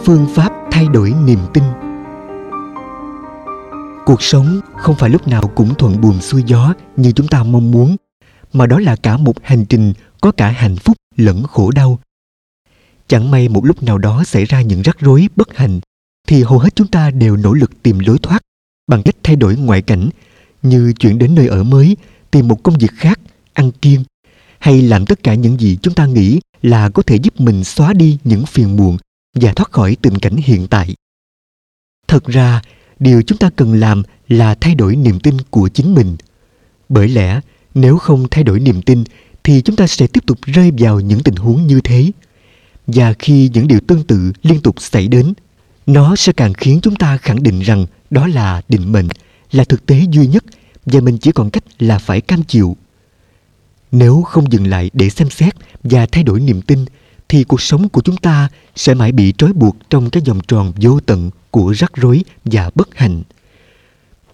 phương 0.10 0.28
pháp 0.36 0.54
thay 0.72 0.88
đổi 0.88 1.14
niềm 1.26 1.40
tin. 1.54 1.64
Cuộc 4.06 4.22
sống 4.22 4.60
không 4.78 4.96
phải 4.96 5.10
lúc 5.10 5.28
nào 5.28 5.52
cũng 5.56 5.76
thuận 5.76 6.02
buồm 6.02 6.20
xuôi 6.20 6.44
gió 6.48 6.74
như 6.98 7.12
chúng 7.12 7.28
ta 7.28 7.44
mong 7.44 7.72
muốn, 7.72 7.96
mà 8.54 8.66
đó 8.66 8.80
là 8.80 8.96
cả 8.96 9.18
một 9.18 9.34
hành 9.44 9.66
trình 9.66 9.94
có 10.22 10.32
cả 10.32 10.50
hạnh 10.50 10.76
phúc 10.76 10.98
lẫn 11.16 11.44
khổ 11.44 11.72
đau. 11.72 12.00
Chẳng 13.08 13.32
may 13.32 13.50
một 13.50 13.66
lúc 13.66 13.84
nào 13.84 13.98
đó 13.98 14.24
xảy 14.24 14.46
ra 14.46 14.62
những 14.62 14.82
rắc 14.82 15.00
rối 15.00 15.30
bất 15.36 15.58
hạnh, 15.58 15.80
thì 16.28 16.44
hầu 16.44 16.60
hết 16.60 16.76
chúng 16.76 16.88
ta 16.88 17.12
đều 17.12 17.36
nỗ 17.36 17.54
lực 17.54 17.84
tìm 17.84 18.00
lối 18.00 18.18
thoát 18.18 18.40
bằng 18.88 19.04
cách 19.04 19.16
thay 19.24 19.36
đổi 19.36 19.56
ngoại 19.56 19.82
cảnh, 19.82 20.10
như 20.62 20.94
chuyển 21.00 21.18
đến 21.18 21.36
nơi 21.36 21.48
ở 21.48 21.64
mới, 21.64 21.98
tìm 22.32 22.48
một 22.48 22.64
công 22.64 22.78
việc 22.78 22.92
khác, 22.96 23.20
ăn 23.54 23.72
kiêng, 23.72 24.04
hay 24.60 24.82
làm 24.82 25.06
tất 25.06 25.24
cả 25.24 25.34
những 25.34 25.60
gì 25.60 25.78
chúng 25.82 25.94
ta 25.94 26.06
nghĩ 26.06 26.40
là 26.62 26.90
có 26.90 27.04
thể 27.04 27.16
giúp 27.16 27.42
mình 27.42 27.64
xóa 27.64 27.94
đi 27.94 28.18
những 28.24 28.46
phiền 28.46 28.78
muộn 28.78 28.98
và 29.34 29.54
thoát 29.54 29.72
khỏi 29.72 29.98
tình 30.02 30.18
cảnh 30.20 30.36
hiện 30.36 30.68
tại. 30.68 30.96
Thật 32.08 32.26
ra, 32.26 32.62
điều 33.00 33.22
chúng 33.22 33.38
ta 33.38 33.50
cần 33.56 33.74
làm 33.74 34.04
là 34.28 34.56
thay 34.56 34.76
đổi 34.76 34.96
niềm 34.96 35.20
tin 35.20 35.38
của 35.50 35.70
chính 35.70 35.94
mình. 35.94 36.18
Bởi 36.90 37.10
lẽ, 37.10 37.42
nếu 37.76 37.98
không 37.98 38.28
thay 38.32 38.44
đổi 38.44 38.60
niềm 38.60 38.82
tin, 38.82 39.04
thì 39.44 39.62
chúng 39.62 39.76
ta 39.76 39.88
sẽ 39.88 40.08
tiếp 40.08 40.26
tục 40.26 40.38
rơi 40.42 40.72
vào 40.78 41.00
những 41.00 41.24
tình 41.24 41.36
huống 41.36 41.68
như 41.68 41.82
thế. 41.82 42.12
Và 42.88 43.14
khi 43.20 43.50
những 43.54 43.68
điều 43.68 43.80
tương 43.80 44.04
tự 44.04 44.32
liên 44.42 44.62
tục 44.62 44.76
xảy 44.82 45.08
đến, 45.08 45.34
nó 45.86 46.16
sẽ 46.16 46.34
càng 46.34 46.54
khiến 46.54 46.80
chúng 46.82 46.96
ta 46.96 47.18
khẳng 47.18 47.44
định 47.44 47.60
rằng 47.60 47.86
đó 48.10 48.28
là 48.28 48.62
định 48.70 48.92
mệnh, 48.92 49.08
là 49.52 49.64
thực 49.64 49.86
tế 49.86 50.06
duy 50.12 50.28
nhất, 50.28 50.44
và 50.86 51.00
mình 51.00 51.18
chỉ 51.18 51.32
còn 51.32 51.50
cách 51.50 51.64
là 51.80 51.98
phải 51.98 52.22
cam 52.22 52.44
chịu. 52.44 52.78
Nếu 53.92 54.22
không 54.22 54.52
dừng 54.52 54.68
lại 54.68 54.90
để 54.94 55.10
xem 55.10 55.30
xét 55.30 55.56
và 55.84 56.06
thay 56.06 56.24
đổi 56.24 56.40
niềm 56.40 56.62
tin 56.62 56.86
thì 57.30 57.44
cuộc 57.44 57.62
sống 57.62 57.90
của 57.90 58.02
chúng 58.02 58.18
ta 58.18 58.50
sẽ 58.76 58.94
mãi 58.94 59.12
bị 59.12 59.34
trói 59.38 59.54
buộc 59.54 59.78
trong 59.90 60.10
cái 60.10 60.24
vòng 60.28 60.40
tròn 60.48 60.74
vô 60.82 61.00
tận 61.00 61.32
của 61.52 61.74
rắc 61.76 61.92
rối 61.96 62.24
và 62.46 62.72
bất 62.76 62.96
hạnh. 62.96 63.24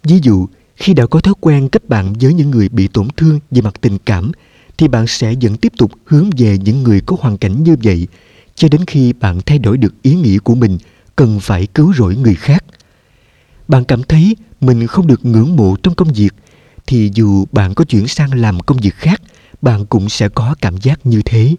Ví 0.04 0.20
dụ, 0.24 0.48
khi 0.76 0.94
đã 0.94 1.06
có 1.06 1.20
thói 1.20 1.34
quen 1.40 1.70
kết 1.70 1.90
bạn 1.90 2.14
với 2.14 2.34
những 2.34 2.52
người 2.52 2.70
bị 2.70 2.88
tổn 2.88 3.08
thương 3.18 3.40
về 3.52 3.62
mặt 3.62 3.74
tình 3.82 3.98
cảm, 4.06 4.32
thì 4.78 4.88
bạn 4.88 5.08
sẽ 5.08 5.34
vẫn 5.42 5.58
tiếp 5.58 5.74
tục 5.78 5.92
hướng 6.06 6.30
về 6.38 6.58
những 6.58 6.84
người 6.84 7.02
có 7.06 7.18
hoàn 7.20 7.38
cảnh 7.38 7.64
như 7.64 7.76
vậy 7.84 8.08
cho 8.56 8.68
đến 8.72 8.86
khi 8.88 9.14
bạn 9.14 9.42
thay 9.46 9.60
đổi 9.60 9.78
được 9.78 10.02
ý 10.02 10.16
nghĩ 10.16 10.38
của 10.38 10.56
mình 10.56 10.78
cần 11.16 11.40
phải 11.40 11.68
cứu 11.68 11.94
rỗi 11.94 12.16
người 12.16 12.36
khác. 12.36 12.66
Bạn 13.68 13.86
cảm 13.86 14.04
thấy 14.04 14.36
mình 14.62 14.88
không 14.88 15.08
được 15.08 15.26
ngưỡng 15.26 15.56
mộ 15.56 15.76
trong 15.84 15.96
công 15.96 16.14
việc 16.14 16.34
thì 16.88 17.12
dù 17.14 17.46
bạn 17.52 17.74
có 17.74 17.86
chuyển 17.86 18.08
sang 18.08 18.34
làm 18.34 18.60
công 18.60 18.78
việc 18.78 18.96
khác, 18.96 19.22
bạn 19.62 19.86
cũng 19.86 20.10
sẽ 20.10 20.30
có 20.30 20.56
cảm 20.62 20.78
giác 20.78 21.06
như 21.06 21.22
thế 21.26 21.56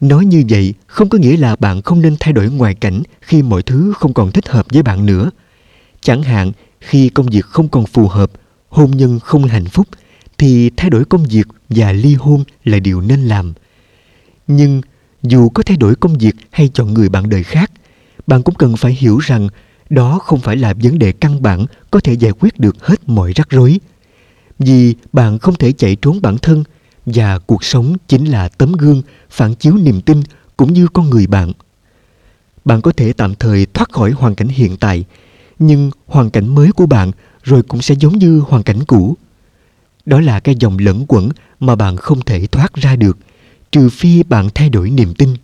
nói 0.00 0.24
như 0.24 0.44
vậy, 0.48 0.74
không 0.86 1.08
có 1.08 1.18
nghĩa 1.18 1.36
là 1.36 1.56
bạn 1.56 1.82
không 1.82 2.02
nên 2.02 2.16
thay 2.20 2.32
đổi 2.32 2.50
ngoại 2.50 2.74
cảnh 2.74 3.02
khi 3.20 3.42
mọi 3.42 3.62
thứ 3.62 3.92
không 3.96 4.14
còn 4.14 4.32
thích 4.32 4.48
hợp 4.48 4.66
với 4.72 4.82
bạn 4.82 5.06
nữa. 5.06 5.30
Chẳng 6.00 6.22
hạn, 6.22 6.52
khi 6.80 7.08
công 7.08 7.26
việc 7.26 7.44
không 7.44 7.68
còn 7.68 7.86
phù 7.86 8.08
hợp, 8.08 8.30
hôn 8.68 8.90
nhân 8.90 9.18
không 9.18 9.44
hạnh 9.44 9.64
phúc, 9.66 9.86
thì 10.38 10.70
thay 10.76 10.90
đổi 10.90 11.04
công 11.04 11.24
việc 11.24 11.46
và 11.68 11.92
ly 11.92 12.14
hôn 12.14 12.44
là 12.64 12.78
điều 12.78 13.00
nên 13.00 13.20
làm. 13.20 13.54
Nhưng 14.46 14.80
dù 15.22 15.48
có 15.48 15.62
thay 15.62 15.76
đổi 15.76 15.94
công 15.94 16.18
việc 16.18 16.34
hay 16.50 16.70
chọn 16.74 16.94
người 16.94 17.08
bạn 17.08 17.28
đời 17.28 17.42
khác, 17.42 17.72
bạn 18.26 18.42
cũng 18.42 18.54
cần 18.54 18.76
phải 18.76 18.92
hiểu 18.92 19.18
rằng 19.18 19.48
đó 19.90 20.18
không 20.18 20.40
phải 20.40 20.56
là 20.56 20.74
vấn 20.82 20.98
đề 20.98 21.12
căn 21.12 21.42
bản 21.42 21.66
có 21.90 22.00
thể 22.00 22.12
giải 22.12 22.32
quyết 22.40 22.60
được 22.60 22.86
hết 22.86 23.08
mọi 23.08 23.32
rắc 23.32 23.50
rối. 23.50 23.80
Vì 24.58 24.94
bạn 25.12 25.38
không 25.38 25.54
thể 25.54 25.72
chạy 25.72 25.96
trốn 25.96 26.22
bản 26.22 26.38
thân 26.38 26.64
và 27.06 27.38
cuộc 27.38 27.64
sống 27.64 27.96
chính 28.08 28.24
là 28.24 28.48
tấm 28.48 28.72
gương 28.72 29.02
phản 29.30 29.54
chiếu 29.54 29.76
niềm 29.76 30.00
tin 30.00 30.22
cũng 30.56 30.72
như 30.72 30.88
con 30.92 31.10
người 31.10 31.26
bạn. 31.26 31.52
Bạn 32.64 32.82
có 32.82 32.92
thể 32.92 33.12
tạm 33.12 33.34
thời 33.34 33.66
thoát 33.66 33.92
khỏi 33.92 34.10
hoàn 34.10 34.34
cảnh 34.34 34.48
hiện 34.48 34.76
tại, 34.76 35.04
nhưng 35.58 35.90
hoàn 36.06 36.30
cảnh 36.30 36.54
mới 36.54 36.72
của 36.72 36.86
bạn 36.86 37.10
rồi 37.42 37.62
cũng 37.62 37.82
sẽ 37.82 37.94
giống 37.98 38.18
như 38.18 38.38
hoàn 38.38 38.62
cảnh 38.62 38.84
cũ. 38.84 39.16
Đó 40.06 40.20
là 40.20 40.40
cái 40.40 40.54
dòng 40.60 40.78
lẫn 40.78 41.04
quẩn 41.08 41.28
mà 41.60 41.74
bạn 41.74 41.96
không 41.96 42.20
thể 42.20 42.46
thoát 42.46 42.74
ra 42.74 42.96
được, 42.96 43.18
trừ 43.72 43.88
phi 43.88 44.22
bạn 44.22 44.48
thay 44.54 44.70
đổi 44.70 44.90
niềm 44.90 45.14
tin. 45.14 45.34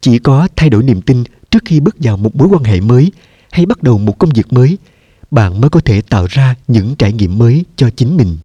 Chỉ 0.00 0.18
có 0.18 0.48
thay 0.56 0.70
đổi 0.70 0.82
niềm 0.82 1.02
tin 1.02 1.24
trước 1.50 1.62
khi 1.64 1.80
bước 1.80 1.96
vào 1.98 2.16
một 2.16 2.36
mối 2.36 2.48
quan 2.48 2.64
hệ 2.64 2.80
mới 2.80 3.12
hay 3.50 3.66
bắt 3.66 3.82
đầu 3.82 3.98
một 3.98 4.18
công 4.18 4.30
việc 4.30 4.52
mới, 4.52 4.78
bạn 5.30 5.60
mới 5.60 5.70
có 5.70 5.80
thể 5.80 6.02
tạo 6.02 6.26
ra 6.30 6.54
những 6.68 6.96
trải 6.96 7.12
nghiệm 7.12 7.38
mới 7.38 7.64
cho 7.76 7.90
chính 7.90 8.16
mình. 8.16 8.36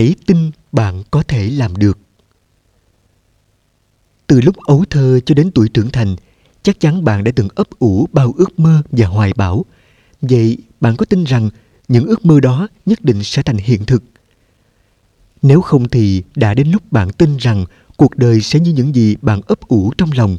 Hãy 0.00 0.14
tin 0.26 0.50
bạn 0.72 1.02
có 1.10 1.22
thể 1.22 1.50
làm 1.50 1.76
được. 1.76 1.98
Từ 4.26 4.40
lúc 4.40 4.56
ấu 4.56 4.84
thơ 4.90 5.20
cho 5.26 5.34
đến 5.34 5.50
tuổi 5.54 5.68
trưởng 5.68 5.90
thành, 5.90 6.16
chắc 6.62 6.80
chắn 6.80 7.04
bạn 7.04 7.24
đã 7.24 7.32
từng 7.36 7.48
ấp 7.54 7.66
ủ 7.78 8.08
bao 8.12 8.34
ước 8.36 8.58
mơ 8.58 8.82
và 8.92 9.06
hoài 9.06 9.32
bão. 9.36 9.64
Vậy 10.20 10.58
bạn 10.80 10.96
có 10.96 11.04
tin 11.04 11.24
rằng 11.24 11.50
những 11.88 12.06
ước 12.06 12.24
mơ 12.24 12.40
đó 12.40 12.68
nhất 12.86 13.00
định 13.02 13.24
sẽ 13.24 13.42
thành 13.42 13.56
hiện 13.56 13.84
thực? 13.84 14.02
Nếu 15.42 15.60
không 15.60 15.88
thì 15.88 16.22
đã 16.34 16.54
đến 16.54 16.70
lúc 16.70 16.92
bạn 16.92 17.12
tin 17.12 17.36
rằng 17.36 17.64
cuộc 17.96 18.16
đời 18.16 18.40
sẽ 18.40 18.60
như 18.60 18.72
những 18.72 18.94
gì 18.94 19.16
bạn 19.22 19.40
ấp 19.46 19.60
ủ 19.60 19.92
trong 19.98 20.10
lòng 20.12 20.36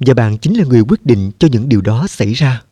và 0.00 0.14
bạn 0.14 0.38
chính 0.38 0.58
là 0.58 0.64
người 0.64 0.80
quyết 0.88 1.06
định 1.06 1.30
cho 1.38 1.48
những 1.52 1.68
điều 1.68 1.80
đó 1.80 2.06
xảy 2.06 2.32
ra. 2.32 2.62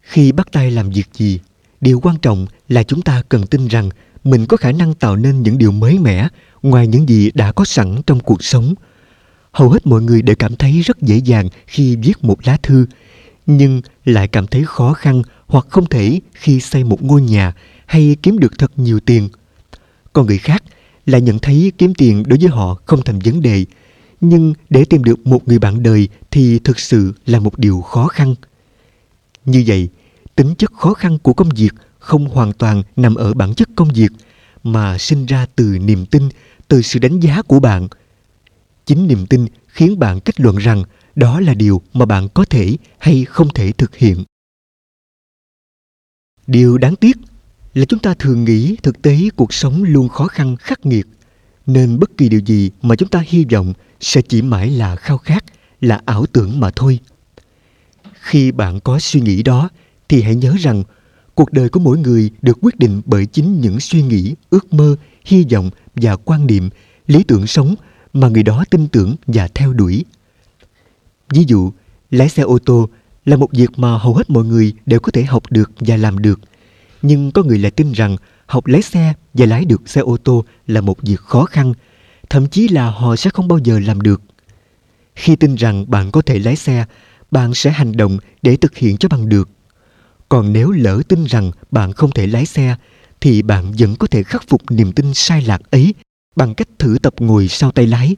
Khi 0.00 0.32
bắt 0.32 0.48
tay 0.52 0.70
làm 0.70 0.90
việc 0.90 1.08
gì 1.14 1.40
điều 1.80 2.00
quan 2.00 2.16
trọng 2.18 2.46
là 2.68 2.82
chúng 2.82 3.02
ta 3.02 3.22
cần 3.28 3.46
tin 3.46 3.66
rằng 3.66 3.90
mình 4.24 4.46
có 4.46 4.56
khả 4.56 4.72
năng 4.72 4.94
tạo 4.94 5.16
nên 5.16 5.42
những 5.42 5.58
điều 5.58 5.72
mới 5.72 5.98
mẻ 5.98 6.28
ngoài 6.62 6.86
những 6.86 7.08
gì 7.08 7.30
đã 7.34 7.52
có 7.52 7.64
sẵn 7.64 8.02
trong 8.06 8.20
cuộc 8.20 8.44
sống. 8.44 8.74
Hầu 9.52 9.70
hết 9.70 9.86
mọi 9.86 10.02
người 10.02 10.22
đều 10.22 10.36
cảm 10.36 10.56
thấy 10.56 10.80
rất 10.80 11.00
dễ 11.00 11.16
dàng 11.16 11.48
khi 11.66 11.96
viết 11.96 12.24
một 12.24 12.38
lá 12.44 12.56
thư, 12.62 12.86
nhưng 13.46 13.82
lại 14.04 14.28
cảm 14.28 14.46
thấy 14.46 14.64
khó 14.64 14.92
khăn 14.92 15.22
hoặc 15.46 15.66
không 15.68 15.86
thể 15.86 16.20
khi 16.32 16.60
xây 16.60 16.84
một 16.84 17.02
ngôi 17.02 17.22
nhà 17.22 17.52
hay 17.86 18.16
kiếm 18.22 18.38
được 18.38 18.58
thật 18.58 18.72
nhiều 18.76 19.00
tiền. 19.00 19.28
Còn 20.12 20.26
người 20.26 20.38
khác 20.38 20.62
lại 21.06 21.20
nhận 21.20 21.38
thấy 21.38 21.72
kiếm 21.78 21.94
tiền 21.94 22.22
đối 22.26 22.38
với 22.38 22.48
họ 22.48 22.76
không 22.84 23.02
thành 23.02 23.18
vấn 23.18 23.42
đề, 23.42 23.64
nhưng 24.20 24.54
để 24.70 24.84
tìm 24.84 25.04
được 25.04 25.26
một 25.26 25.48
người 25.48 25.58
bạn 25.58 25.82
đời 25.82 26.08
thì 26.30 26.58
thực 26.58 26.78
sự 26.80 27.12
là 27.26 27.40
một 27.40 27.58
điều 27.58 27.80
khó 27.80 28.08
khăn. 28.08 28.34
Như 29.44 29.64
vậy 29.66 29.88
tính 30.36 30.54
chất 30.58 30.72
khó 30.72 30.94
khăn 30.94 31.18
của 31.18 31.32
công 31.32 31.48
việc 31.48 31.74
không 31.98 32.28
hoàn 32.28 32.52
toàn 32.52 32.82
nằm 32.96 33.14
ở 33.14 33.34
bản 33.34 33.54
chất 33.54 33.68
công 33.76 33.88
việc, 33.88 34.12
mà 34.62 34.98
sinh 34.98 35.26
ra 35.26 35.46
từ 35.56 35.78
niềm 35.78 36.06
tin, 36.06 36.28
từ 36.68 36.82
sự 36.82 36.98
đánh 36.98 37.20
giá 37.20 37.42
của 37.42 37.60
bạn. 37.60 37.88
Chính 38.86 39.06
niềm 39.06 39.26
tin 39.26 39.46
khiến 39.66 39.98
bạn 39.98 40.20
kết 40.20 40.40
luận 40.40 40.56
rằng 40.56 40.84
đó 41.14 41.40
là 41.40 41.54
điều 41.54 41.82
mà 41.92 42.04
bạn 42.04 42.28
có 42.28 42.44
thể 42.44 42.76
hay 42.98 43.24
không 43.24 43.48
thể 43.54 43.72
thực 43.72 43.96
hiện. 43.96 44.24
Điều 46.46 46.78
đáng 46.78 46.96
tiếc 46.96 47.16
là 47.74 47.84
chúng 47.84 48.00
ta 48.00 48.14
thường 48.14 48.44
nghĩ 48.44 48.76
thực 48.82 49.02
tế 49.02 49.18
cuộc 49.36 49.54
sống 49.54 49.84
luôn 49.84 50.08
khó 50.08 50.26
khăn, 50.26 50.56
khắc 50.56 50.86
nghiệt, 50.86 51.06
nên 51.66 51.98
bất 51.98 52.10
kỳ 52.16 52.28
điều 52.28 52.40
gì 52.40 52.70
mà 52.82 52.96
chúng 52.96 53.08
ta 53.08 53.24
hy 53.26 53.44
vọng 53.52 53.72
sẽ 54.00 54.22
chỉ 54.22 54.42
mãi 54.42 54.70
là 54.70 54.96
khao 54.96 55.18
khát, 55.18 55.44
là 55.80 56.00
ảo 56.04 56.26
tưởng 56.26 56.60
mà 56.60 56.70
thôi. 56.76 56.98
Khi 58.20 58.52
bạn 58.52 58.80
có 58.80 58.98
suy 58.98 59.20
nghĩ 59.20 59.42
đó 59.42 59.68
thì 60.08 60.22
hãy 60.22 60.34
nhớ 60.34 60.54
rằng 60.58 60.82
cuộc 61.34 61.52
đời 61.52 61.68
của 61.68 61.80
mỗi 61.80 61.98
người 61.98 62.30
được 62.42 62.58
quyết 62.60 62.78
định 62.78 63.02
bởi 63.04 63.26
chính 63.26 63.60
những 63.60 63.80
suy 63.80 64.02
nghĩ 64.02 64.34
ước 64.50 64.72
mơ 64.72 64.96
hy 65.24 65.44
vọng 65.52 65.70
và 65.94 66.16
quan 66.16 66.46
niệm 66.46 66.68
lý 67.06 67.22
tưởng 67.22 67.46
sống 67.46 67.74
mà 68.12 68.28
người 68.28 68.42
đó 68.42 68.64
tin 68.70 68.88
tưởng 68.88 69.16
và 69.26 69.48
theo 69.54 69.72
đuổi 69.72 70.04
ví 71.30 71.44
dụ 71.46 71.72
Lái 72.10 72.28
xe 72.28 72.42
ô 72.42 72.58
tô 72.58 72.88
là 73.24 73.36
một 73.36 73.52
việc 73.52 73.70
mà 73.76 73.98
hầu 73.98 74.14
hết 74.14 74.30
mọi 74.30 74.44
người 74.44 74.72
đều 74.86 75.00
có 75.00 75.12
thể 75.12 75.24
học 75.24 75.42
được 75.50 75.70
và 75.80 75.96
làm 75.96 76.18
được. 76.18 76.40
Nhưng 77.02 77.30
có 77.30 77.42
người 77.42 77.58
lại 77.58 77.70
tin 77.70 77.92
rằng 77.92 78.16
học 78.46 78.66
lái 78.66 78.82
xe 78.82 79.14
và 79.34 79.46
lái 79.46 79.64
được 79.64 79.82
xe 79.86 80.00
ô 80.00 80.16
tô 80.16 80.44
là 80.66 80.80
một 80.80 81.02
việc 81.02 81.20
khó 81.20 81.44
khăn, 81.44 81.74
thậm 82.30 82.46
chí 82.46 82.68
là 82.68 82.90
họ 82.90 83.16
sẽ 83.16 83.30
không 83.30 83.48
bao 83.48 83.58
giờ 83.58 83.78
làm 83.78 84.00
được. 84.00 84.22
Khi 85.14 85.36
tin 85.36 85.54
rằng 85.54 85.90
bạn 85.90 86.10
có 86.10 86.22
thể 86.22 86.38
lái 86.38 86.56
xe, 86.56 86.84
bạn 87.30 87.54
sẽ 87.54 87.70
hành 87.70 87.96
động 87.96 88.18
để 88.42 88.56
thực 88.56 88.76
hiện 88.76 88.96
cho 88.96 89.08
bằng 89.08 89.28
được. 89.28 89.48
Còn 90.28 90.52
nếu 90.52 90.70
lỡ 90.70 91.02
tin 91.08 91.24
rằng 91.24 91.50
bạn 91.70 91.92
không 91.92 92.10
thể 92.10 92.26
lái 92.26 92.46
xe, 92.46 92.76
thì 93.20 93.42
bạn 93.42 93.72
vẫn 93.78 93.96
có 93.96 94.06
thể 94.06 94.22
khắc 94.22 94.48
phục 94.48 94.70
niềm 94.70 94.92
tin 94.92 95.14
sai 95.14 95.42
lạc 95.42 95.70
ấy 95.70 95.94
bằng 96.36 96.54
cách 96.54 96.68
thử 96.78 96.96
tập 97.02 97.14
ngồi 97.18 97.48
sau 97.48 97.72
tay 97.72 97.86
lái. 97.86 98.16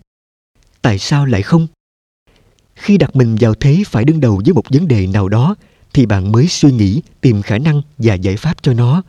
Tại 0.83 0.99
sao 0.99 1.27
lại 1.27 1.43
không? 1.43 1.67
Khi 2.75 2.99
đặt 2.99 3.17
mình 3.17 3.37
vào 3.41 3.55
thế 3.55 3.83
phải 3.87 4.05
đương 4.05 4.21
đầu 4.21 4.43
với 4.45 4.55
một 4.55 4.65
vấn 4.71 4.89
đề 4.89 5.07
nào 5.07 5.29
đó, 5.29 5.55
thì 5.95 6.07
bạn 6.07 6.33
mới 6.33 6.49
suy 6.49 6.73
nghĩ 6.73 7.03
tìm 7.21 7.43
khả 7.43 7.59
năng 7.59 7.83
và 7.99 8.15
giải 8.15 8.37
pháp 8.37 8.63
cho 8.63 8.73
nó. 8.73 9.03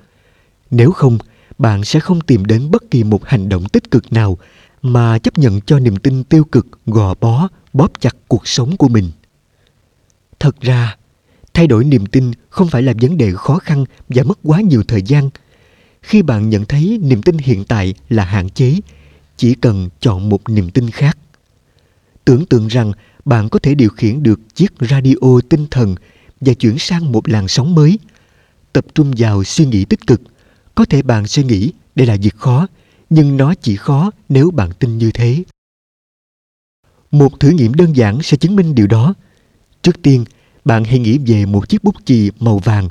Nếu 0.72 0.92
không, 0.92 1.18
bạn 1.58 1.84
sẽ 1.84 2.00
không 2.00 2.22
tìm 2.22 2.46
đến 2.46 2.72
bất 2.72 2.92
kỳ 2.92 3.04
một 3.04 3.26
hành 3.26 3.50
động 3.50 3.70
tích 3.70 3.92
cực 3.92 4.14
nào 4.14 4.38
mà 4.82 5.20
chấp 5.20 5.38
nhận 5.38 5.62
cho 5.62 5.80
niềm 5.80 5.98
tin 5.98 6.24
tiêu 6.24 6.44
cực 6.44 6.68
gò 6.86 7.14
bó, 7.14 7.48
bóp 7.74 7.92
chặt 8.00 8.16
cuộc 8.28 8.48
sống 8.48 8.78
của 8.78 8.88
mình. 8.88 9.12
Thật 10.40 10.62
ra, 10.62 10.98
thay 11.54 11.68
đổi 11.68 11.84
niềm 11.86 12.06
tin 12.06 12.32
không 12.50 12.68
phải 12.68 12.82
là 12.82 12.94
vấn 13.02 13.18
đề 13.18 13.32
khó 13.36 13.58
khăn 13.58 13.86
và 14.10 14.24
mất 14.24 14.40
quá 14.44 14.62
nhiều 14.62 14.84
thời 14.88 15.02
gian. 15.02 15.30
Khi 16.02 16.22
bạn 16.22 16.50
nhận 16.50 16.66
thấy 16.66 17.00
niềm 17.02 17.22
tin 17.22 17.38
hiện 17.38 17.64
tại 17.66 17.94
là 18.10 18.26
hạn 18.26 18.50
chế, 18.50 18.80
chỉ 19.38 19.56
cần 19.56 19.90
chọn 20.00 20.30
một 20.30 20.50
niềm 20.50 20.70
tin 20.70 20.90
khác. 20.90 21.18
Tưởng 22.26 22.46
tượng 22.46 22.68
rằng 22.68 22.92
bạn 23.26 23.50
có 23.50 23.60
thể 23.60 23.76
điều 23.76 23.90
khiển 23.90 24.24
được 24.24 24.40
chiếc 24.56 24.74
radio 24.80 25.40
tinh 25.50 25.68
thần 25.72 25.96
và 26.42 26.54
chuyển 26.54 26.80
sang 26.80 27.12
một 27.12 27.30
làn 27.30 27.48
sóng 27.48 27.76
mới. 27.76 28.00
Tập 28.74 28.86
trung 28.96 29.14
vào 29.18 29.44
suy 29.44 29.66
nghĩ 29.66 29.86
tích 29.86 30.08
cực. 30.08 30.22
Có 30.76 30.86
thể 30.86 31.02
bạn 31.02 31.28
sẽ 31.28 31.44
nghĩ 31.44 31.72
đây 31.96 32.08
là 32.08 32.16
việc 32.22 32.36
khó, 32.36 32.68
nhưng 33.10 33.38
nó 33.38 33.54
chỉ 33.62 33.76
khó 33.76 34.12
nếu 34.30 34.52
bạn 34.52 34.70
tin 34.80 34.98
như 34.98 35.12
thế. 35.12 35.44
Một 37.12 37.40
thử 37.40 37.50
nghiệm 37.50 37.74
đơn 37.74 37.96
giản 37.96 38.22
sẽ 38.22 38.38
chứng 38.38 38.56
minh 38.56 38.76
điều 38.76 38.88
đó. 38.88 39.14
Trước 39.82 40.02
tiên, 40.02 40.26
bạn 40.70 40.84
hãy 40.84 41.00
nghĩ 41.00 41.18
về 41.18 41.46
một 41.46 41.70
chiếc 41.70 41.84
bút 41.84 41.96
chì 42.06 42.30
màu 42.40 42.58
vàng. 42.58 42.88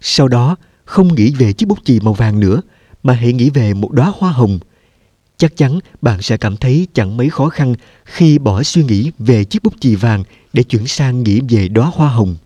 Sau 0.00 0.28
đó, 0.28 0.56
không 0.84 1.14
nghĩ 1.14 1.34
về 1.38 1.52
chiếc 1.52 1.66
bút 1.66 1.78
chì 1.84 2.00
màu 2.00 2.14
vàng 2.14 2.40
nữa, 2.40 2.62
mà 3.02 3.14
hãy 3.14 3.32
nghĩ 3.32 3.50
về 3.50 3.74
một 3.74 3.92
đóa 3.92 4.12
hoa 4.18 4.32
hồng. 4.32 4.58
Chắc 5.36 5.56
chắn 5.56 5.78
bạn 6.02 6.22
sẽ 6.22 6.36
cảm 6.36 6.56
thấy 6.56 6.86
chẳng 6.94 7.16
mấy 7.16 7.30
khó 7.30 7.48
khăn 7.48 7.74
khi 8.04 8.38
bỏ 8.38 8.62
suy 8.62 8.84
nghĩ 8.84 9.10
về 9.18 9.44
chiếc 9.44 9.62
bút 9.62 9.74
chì 9.80 9.94
vàng 9.94 10.24
để 10.52 10.62
chuyển 10.62 10.86
sang 10.86 11.22
nghĩ 11.22 11.40
về 11.48 11.68
đóa 11.68 11.90
hoa 11.94 12.08
hồng. 12.08 12.36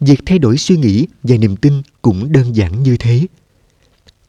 Việc 0.00 0.20
thay 0.26 0.38
đổi 0.38 0.58
suy 0.58 0.76
nghĩ 0.76 1.06
và 1.22 1.36
niềm 1.36 1.56
tin 1.56 1.82
cũng 2.02 2.32
đơn 2.32 2.56
giản 2.56 2.82
như 2.82 2.96
thế. 2.96 3.26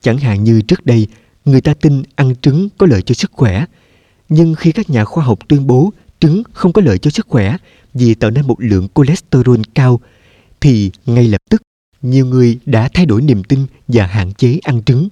Chẳng 0.01 0.17
hạn 0.17 0.43
như 0.43 0.61
trước 0.61 0.85
đây, 0.85 1.07
người 1.45 1.61
ta 1.61 1.73
tin 1.73 2.03
ăn 2.15 2.35
trứng 2.41 2.69
có 2.77 2.87
lợi 2.87 3.01
cho 3.01 3.15
sức 3.15 3.31
khỏe. 3.31 3.65
Nhưng 4.29 4.55
khi 4.55 4.71
các 4.71 4.89
nhà 4.89 5.05
khoa 5.05 5.23
học 5.23 5.39
tuyên 5.47 5.67
bố 5.67 5.91
trứng 6.19 6.43
không 6.53 6.73
có 6.73 6.81
lợi 6.81 6.97
cho 6.97 7.09
sức 7.11 7.27
khỏe 7.29 7.57
vì 7.95 8.15
tạo 8.15 8.31
nên 8.31 8.47
một 8.47 8.55
lượng 8.59 8.87
cholesterol 8.95 9.59
cao, 9.73 9.99
thì 10.61 10.91
ngay 11.05 11.27
lập 11.27 11.41
tức 11.49 11.61
nhiều 12.01 12.25
người 12.25 12.59
đã 12.65 12.89
thay 12.93 13.05
đổi 13.05 13.21
niềm 13.21 13.43
tin 13.43 13.65
và 13.87 14.05
hạn 14.05 14.33
chế 14.33 14.59
ăn 14.63 14.83
trứng. 14.83 15.09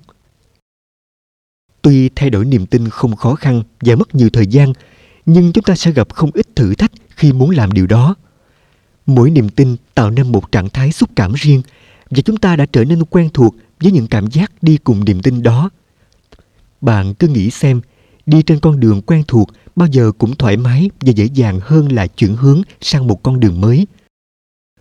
Tuy 1.81 2.09
thay 2.15 2.29
đổi 2.29 2.45
niềm 2.45 2.65
tin 2.65 2.89
không 2.89 3.15
khó 3.15 3.35
khăn 3.35 3.63
và 3.81 3.95
mất 3.95 4.15
nhiều 4.15 4.29
thời 4.29 4.47
gian, 4.47 4.73
nhưng 5.25 5.51
chúng 5.51 5.63
ta 5.63 5.75
sẽ 5.75 5.91
gặp 5.91 6.13
không 6.13 6.31
ít 6.33 6.55
thử 6.55 6.75
thách 6.75 6.91
khi 7.09 7.33
muốn 7.33 7.49
làm 7.49 7.71
điều 7.71 7.87
đó. 7.87 8.15
Mỗi 9.05 9.29
niềm 9.31 9.49
tin 9.49 9.75
tạo 9.93 10.09
nên 10.09 10.31
một 10.31 10.51
trạng 10.51 10.69
thái 10.69 10.91
xúc 10.91 11.09
cảm 11.15 11.33
riêng 11.33 11.61
và 12.09 12.21
chúng 12.25 12.37
ta 12.37 12.55
đã 12.55 12.65
trở 12.65 12.83
nên 12.83 13.05
quen 13.05 13.29
thuộc 13.33 13.55
với 13.79 13.91
những 13.91 14.07
cảm 14.07 14.27
giác 14.31 14.51
đi 14.61 14.77
cùng 14.77 15.05
niềm 15.05 15.21
tin 15.21 15.43
đó. 15.43 15.69
Bạn 16.81 17.13
cứ 17.13 17.27
nghĩ 17.27 17.49
xem, 17.49 17.81
đi 18.25 18.41
trên 18.41 18.59
con 18.59 18.79
đường 18.79 19.01
quen 19.01 19.23
thuộc 19.27 19.49
bao 19.75 19.87
giờ 19.91 20.11
cũng 20.17 20.35
thoải 20.35 20.57
mái 20.57 20.89
và 21.01 21.11
dễ 21.11 21.25
dàng 21.25 21.59
hơn 21.63 21.91
là 21.91 22.07
chuyển 22.07 22.35
hướng 22.35 22.61
sang 22.81 23.07
một 23.07 23.23
con 23.23 23.39
đường 23.39 23.61
mới. 23.61 23.87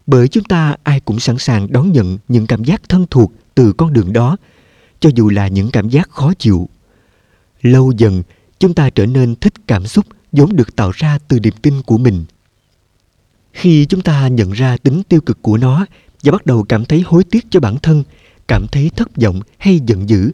Bởi 0.07 0.29
chúng 0.29 0.45
ta 0.45 0.77
ai 0.83 1.01
cũng 1.01 1.21
sẵn 1.21 1.39
sàng 1.39 1.73
đón 1.73 1.93
nhận 1.93 2.19
những 2.29 2.47
cảm 2.47 2.65
giác 2.65 2.89
thân 2.89 3.07
thuộc 3.11 3.33
từ 3.55 3.73
con 3.73 3.93
đường 3.93 4.13
đó, 4.13 4.37
cho 5.01 5.11
dù 5.15 5.31
là 5.31 5.49
những 5.49 5.71
cảm 5.71 5.89
giác 5.89 6.11
khó 6.11 6.33
chịu. 6.39 6.69
Lâu 7.63 7.93
dần, 7.97 8.23
chúng 8.59 8.75
ta 8.75 8.91
trở 8.91 9.07
nên 9.07 9.35
thích 9.35 9.53
cảm 9.67 9.87
xúc 9.87 10.07
vốn 10.33 10.57
được 10.57 10.77
tạo 10.77 10.91
ra 10.95 11.19
từ 11.29 11.41
niềm 11.41 11.55
tin 11.63 11.83
của 11.83 11.99
mình. 11.99 12.25
Khi 13.53 13.87
chúng 13.87 14.01
ta 14.01 14.29
nhận 14.29 14.53
ra 14.53 14.77
tính 14.77 15.03
tiêu 15.09 15.21
cực 15.21 15.43
của 15.43 15.57
nó 15.57 15.87
và 16.23 16.33
bắt 16.33 16.47
đầu 16.47 16.65
cảm 16.65 16.85
thấy 16.85 17.03
hối 17.07 17.25
tiếc 17.25 17.47
cho 17.51 17.61
bản 17.61 17.77
thân, 17.83 18.05
cảm 18.49 18.67
thấy 18.67 18.91
thất 18.97 19.17
vọng 19.17 19.41
hay 19.59 19.81
giận 19.87 20.09
dữ, 20.09 20.31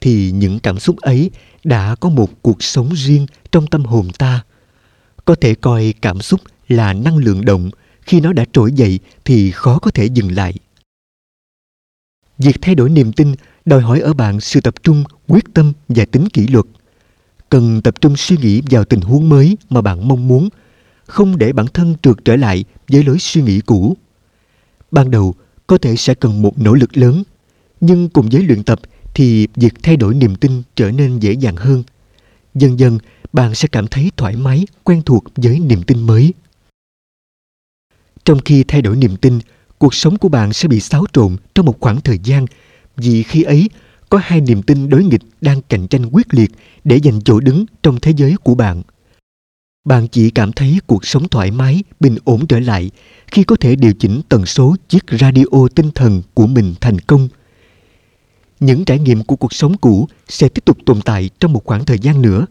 thì 0.00 0.30
những 0.32 0.58
cảm 0.60 0.78
xúc 0.78 0.96
ấy 0.96 1.30
đã 1.64 1.94
có 1.94 2.08
một 2.08 2.42
cuộc 2.42 2.62
sống 2.62 2.90
riêng 2.94 3.26
trong 3.52 3.66
tâm 3.66 3.84
hồn 3.84 4.08
ta. 4.18 4.44
Có 5.24 5.34
thể 5.34 5.54
coi 5.54 5.94
cảm 6.02 6.20
xúc 6.20 6.40
là 6.68 6.92
năng 6.92 7.16
lượng 7.16 7.44
động, 7.44 7.70
khi 8.00 8.20
nó 8.20 8.32
đã 8.32 8.44
trỗi 8.52 8.72
dậy 8.72 8.98
thì 9.24 9.50
khó 9.50 9.78
có 9.78 9.90
thể 9.90 10.06
dừng 10.06 10.32
lại. 10.32 10.54
Việc 12.38 12.56
thay 12.62 12.74
đổi 12.74 12.90
niềm 12.90 13.12
tin 13.12 13.34
đòi 13.64 13.80
hỏi 13.80 14.00
ở 14.00 14.12
bạn 14.12 14.40
sự 14.40 14.60
tập 14.60 14.74
trung, 14.82 15.04
quyết 15.28 15.44
tâm 15.54 15.72
và 15.88 16.04
tính 16.04 16.28
kỷ 16.28 16.46
luật. 16.46 16.66
Cần 17.48 17.82
tập 17.82 18.00
trung 18.00 18.16
suy 18.16 18.36
nghĩ 18.36 18.62
vào 18.70 18.84
tình 18.84 19.00
huống 19.00 19.28
mới 19.28 19.56
mà 19.70 19.80
bạn 19.80 20.08
mong 20.08 20.28
muốn, 20.28 20.48
không 21.06 21.38
để 21.38 21.52
bản 21.52 21.66
thân 21.74 21.94
trượt 22.02 22.16
trở 22.24 22.36
lại 22.36 22.64
với 22.88 23.04
lối 23.04 23.18
suy 23.18 23.42
nghĩ 23.42 23.60
cũ. 23.60 23.96
Ban 24.90 25.10
đầu 25.10 25.34
có 25.66 25.78
thể 25.78 25.96
sẽ 25.96 26.14
cần 26.14 26.42
một 26.42 26.58
nỗ 26.58 26.74
lực 26.74 26.96
lớn, 26.96 27.22
nhưng 27.80 28.08
cùng 28.08 28.28
với 28.28 28.42
luyện 28.42 28.62
tập 28.62 28.80
thì 29.14 29.46
việc 29.56 29.74
thay 29.82 29.96
đổi 29.96 30.14
niềm 30.14 30.36
tin 30.36 30.62
trở 30.76 30.90
nên 30.90 31.18
dễ 31.18 31.32
dàng 31.32 31.56
hơn. 31.56 31.82
Dần 32.54 32.78
dần, 32.78 32.98
bạn 33.32 33.54
sẽ 33.54 33.68
cảm 33.68 33.86
thấy 33.86 34.10
thoải 34.16 34.36
mái, 34.36 34.66
quen 34.84 35.02
thuộc 35.06 35.24
với 35.36 35.58
niềm 35.58 35.82
tin 35.82 36.02
mới. 36.02 36.34
Trong 38.24 38.38
khi 38.44 38.64
thay 38.64 38.82
đổi 38.82 38.96
niềm 38.96 39.16
tin, 39.16 39.38
cuộc 39.78 39.94
sống 39.94 40.18
của 40.18 40.28
bạn 40.28 40.52
sẽ 40.52 40.68
bị 40.68 40.80
xáo 40.80 41.04
trộn 41.12 41.36
trong 41.54 41.66
một 41.66 41.80
khoảng 41.80 42.00
thời 42.00 42.18
gian 42.24 42.46
vì 42.96 43.22
khi 43.22 43.42
ấy 43.42 43.68
có 44.08 44.20
hai 44.22 44.40
niềm 44.40 44.62
tin 44.62 44.88
đối 44.88 45.04
nghịch 45.04 45.22
đang 45.40 45.62
cạnh 45.62 45.88
tranh 45.88 46.06
quyết 46.12 46.34
liệt 46.34 46.50
để 46.84 47.00
giành 47.04 47.20
chỗ 47.24 47.40
đứng 47.40 47.66
trong 47.82 48.00
thế 48.00 48.12
giới 48.16 48.36
của 48.42 48.54
bạn. 48.54 48.82
Bạn 49.84 50.08
chỉ 50.08 50.30
cảm 50.30 50.52
thấy 50.52 50.78
cuộc 50.86 51.06
sống 51.06 51.28
thoải 51.28 51.50
mái, 51.50 51.82
bình 52.00 52.16
ổn 52.24 52.46
trở 52.46 52.60
lại 52.60 52.90
khi 53.26 53.44
có 53.44 53.56
thể 53.56 53.76
điều 53.76 53.92
chỉnh 53.92 54.20
tần 54.28 54.46
số 54.46 54.76
chiếc 54.88 55.04
radio 55.20 55.44
tinh 55.74 55.90
thần 55.94 56.22
của 56.34 56.46
mình 56.46 56.74
thành 56.80 56.98
công. 56.98 57.28
Những 58.62 58.84
trải 58.84 58.98
nghiệm 58.98 59.24
của 59.24 59.36
cuộc 59.36 59.52
sống 59.52 59.76
cũ 59.76 60.08
sẽ 60.28 60.48
tiếp 60.48 60.64
tục 60.64 60.78
tồn 60.86 61.00
tại 61.00 61.30
trong 61.40 61.52
một 61.52 61.64
khoảng 61.64 61.84
thời 61.84 61.98
gian 61.98 62.22
nữa, 62.22 62.46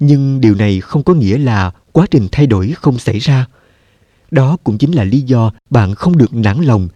nhưng 0.00 0.40
điều 0.40 0.54
này 0.54 0.80
không 0.80 1.02
có 1.02 1.14
nghĩa 1.14 1.38
là 1.38 1.70
quá 1.92 2.06
trình 2.10 2.28
thay 2.32 2.46
đổi 2.46 2.72
không 2.76 2.98
xảy 2.98 3.18
ra. 3.18 3.46
Đó 4.30 4.56
cũng 4.64 4.78
chính 4.78 4.92
là 4.92 5.04
lý 5.04 5.20
do 5.20 5.52
bạn 5.70 5.94
không 5.94 6.16
được 6.16 6.34
nản 6.34 6.62
lòng, 6.62 6.88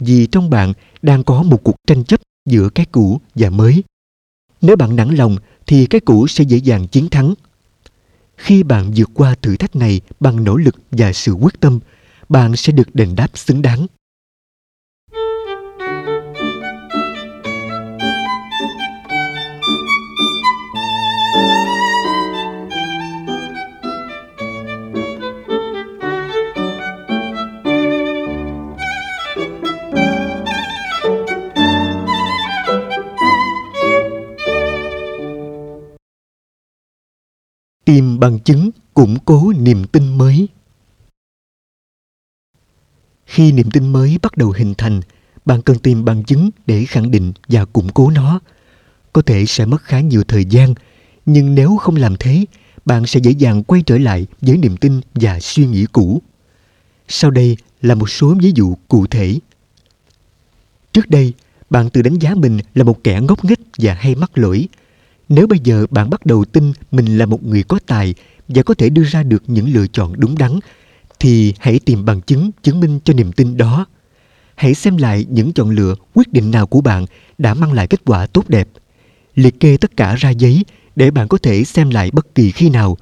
vì 0.00 0.26
trong 0.26 0.50
bạn 0.50 0.72
đang 1.02 1.24
có 1.24 1.42
một 1.42 1.62
cuộc 1.62 1.76
tranh 1.86 2.04
chấp 2.04 2.20
giữa 2.46 2.68
cái 2.68 2.86
cũ 2.92 3.20
và 3.34 3.50
mới. 3.50 3.84
Nếu 4.60 4.76
bạn 4.76 4.96
nản 4.96 5.14
lòng 5.14 5.36
thì 5.66 5.86
cái 5.86 6.00
cũ 6.00 6.26
sẽ 6.26 6.44
dễ 6.44 6.56
dàng 6.56 6.86
chiến 6.86 7.08
thắng. 7.08 7.34
Khi 8.36 8.62
bạn 8.62 8.92
vượt 8.96 9.10
qua 9.14 9.34
thử 9.42 9.56
thách 9.56 9.76
này 9.76 10.00
bằng 10.20 10.44
nỗ 10.44 10.56
lực 10.56 10.76
và 10.90 11.12
sự 11.12 11.32
quyết 11.32 11.60
tâm, 11.60 11.80
bạn 12.28 12.56
sẽ 12.56 12.72
được 12.72 12.94
đền 12.94 13.14
đáp 13.14 13.28
xứng 13.34 13.62
đáng. 13.62 13.86
Tìm 38.00 38.20
bằng 38.20 38.38
chứng 38.38 38.70
củng 38.94 39.18
cố 39.24 39.52
niềm 39.58 39.84
tin 39.84 40.18
mới. 40.18 40.48
Khi 43.26 43.52
niềm 43.52 43.70
tin 43.70 43.92
mới 43.92 44.18
bắt 44.22 44.36
đầu 44.36 44.52
hình 44.56 44.74
thành, 44.78 45.00
bạn 45.44 45.62
cần 45.62 45.78
tìm 45.78 46.04
bằng 46.04 46.24
chứng 46.24 46.50
để 46.66 46.84
khẳng 46.84 47.10
định 47.10 47.32
và 47.48 47.64
củng 47.64 47.88
cố 47.88 48.10
nó. 48.10 48.40
Có 49.12 49.22
thể 49.22 49.46
sẽ 49.46 49.66
mất 49.66 49.82
khá 49.82 50.00
nhiều 50.00 50.24
thời 50.24 50.44
gian, 50.44 50.74
nhưng 51.26 51.54
nếu 51.54 51.76
không 51.76 51.96
làm 51.96 52.16
thế, 52.16 52.44
bạn 52.84 53.06
sẽ 53.06 53.20
dễ 53.20 53.30
dàng 53.30 53.62
quay 53.62 53.82
trở 53.82 53.98
lại 53.98 54.26
với 54.40 54.56
niềm 54.56 54.76
tin 54.76 55.00
và 55.14 55.40
suy 55.40 55.66
nghĩ 55.66 55.86
cũ. 55.92 56.22
Sau 57.08 57.30
đây 57.30 57.56
là 57.82 57.94
một 57.94 58.10
số 58.10 58.34
ví 58.40 58.52
dụ 58.54 58.74
cụ 58.88 59.06
thể. 59.06 59.38
Trước 60.92 61.10
đây, 61.10 61.32
bạn 61.70 61.90
tự 61.90 62.02
đánh 62.02 62.18
giá 62.18 62.34
mình 62.34 62.58
là 62.74 62.84
một 62.84 63.04
kẻ 63.04 63.20
ngốc 63.20 63.44
nghếch 63.44 63.60
và 63.78 63.94
hay 63.94 64.14
mắc 64.14 64.38
lỗi 64.38 64.68
nếu 65.30 65.46
bây 65.46 65.58
giờ 65.58 65.86
bạn 65.90 66.10
bắt 66.10 66.26
đầu 66.26 66.44
tin 66.44 66.72
mình 66.90 67.18
là 67.18 67.26
một 67.26 67.44
người 67.44 67.62
có 67.62 67.78
tài 67.86 68.14
và 68.48 68.62
có 68.62 68.74
thể 68.74 68.88
đưa 68.90 69.04
ra 69.04 69.22
được 69.22 69.42
những 69.46 69.74
lựa 69.74 69.86
chọn 69.86 70.12
đúng 70.16 70.38
đắn, 70.38 70.58
thì 71.20 71.54
hãy 71.58 71.78
tìm 71.78 72.04
bằng 72.04 72.20
chứng 72.20 72.50
chứng 72.62 72.80
minh 72.80 73.00
cho 73.04 73.14
niềm 73.14 73.32
tin 73.32 73.56
đó. 73.56 73.86
Hãy 74.54 74.74
xem 74.74 74.96
lại 74.96 75.26
những 75.28 75.52
chọn 75.52 75.70
lựa 75.70 75.94
quyết 76.14 76.32
định 76.32 76.50
nào 76.50 76.66
của 76.66 76.80
bạn 76.80 77.06
đã 77.38 77.54
mang 77.54 77.72
lại 77.72 77.86
kết 77.86 78.00
quả 78.04 78.26
tốt 78.26 78.48
đẹp. 78.48 78.68
Liệt 79.34 79.60
kê 79.60 79.76
tất 79.76 79.96
cả 79.96 80.14
ra 80.14 80.30
giấy 80.30 80.64
để 80.96 81.10
bạn 81.10 81.28
có 81.28 81.38
thể 81.38 81.64
xem 81.64 81.90
lại 81.90 82.10
bất 82.10 82.34
kỳ 82.34 82.50
khi 82.50 82.70
nào 82.70 82.96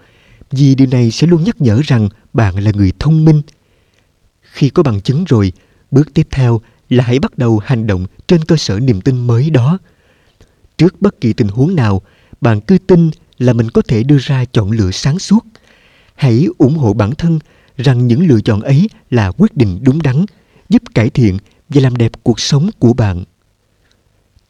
vì 0.51 0.75
điều 0.75 0.89
này 0.91 1.11
sẽ 1.11 1.27
luôn 1.27 1.45
nhắc 1.45 1.61
nhở 1.61 1.81
rằng 1.85 2.09
bạn 2.33 2.57
là 2.57 2.71
người 2.75 2.93
thông 2.99 3.25
minh. 3.25 3.43
Khi 4.43 4.71
có 4.71 4.83
bằng 4.83 5.01
chứng 5.01 5.25
rồi, 5.25 5.53
bước 5.91 6.15
tiếp 6.15 6.27
theo 6.31 6.61
là 6.91 7.05
hãy 7.05 7.19
bắt 7.19 7.39
đầu 7.39 7.61
hành 7.65 7.87
động 7.87 8.07
trên 8.27 8.45
cơ 8.45 8.57
sở 8.57 8.81
niềm 8.81 9.01
tin 9.01 9.27
mới 9.27 9.51
đó. 9.51 9.79
Trước 10.79 11.03
bất 11.03 11.21
kỳ 11.21 11.33
tình 11.33 11.49
huống 11.49 11.75
nào, 11.75 12.03
bạn 12.41 12.61
cứ 12.61 12.79
tin 12.79 13.11
là 13.39 13.53
mình 13.53 13.71
có 13.71 13.83
thể 13.83 14.03
đưa 14.03 14.19
ra 14.21 14.45
chọn 14.53 14.71
lựa 14.71 14.91
sáng 14.91 15.19
suốt. 15.19 15.47
Hãy 16.15 16.47
ủng 16.59 16.75
hộ 16.75 16.93
bản 16.93 17.15
thân 17.15 17.39
rằng 17.77 18.07
những 18.07 18.27
lựa 18.27 18.41
chọn 18.41 18.61
ấy 18.61 18.89
là 19.11 19.33
quyết 19.39 19.57
định 19.57 19.79
đúng 19.83 20.03
đắn, 20.03 20.25
giúp 20.69 20.83
cải 20.95 21.11
thiện 21.11 21.39
và 21.69 21.81
làm 21.81 21.97
đẹp 21.97 22.13
cuộc 22.23 22.41
sống 22.41 22.71
của 22.79 22.93
bạn. 22.93 23.25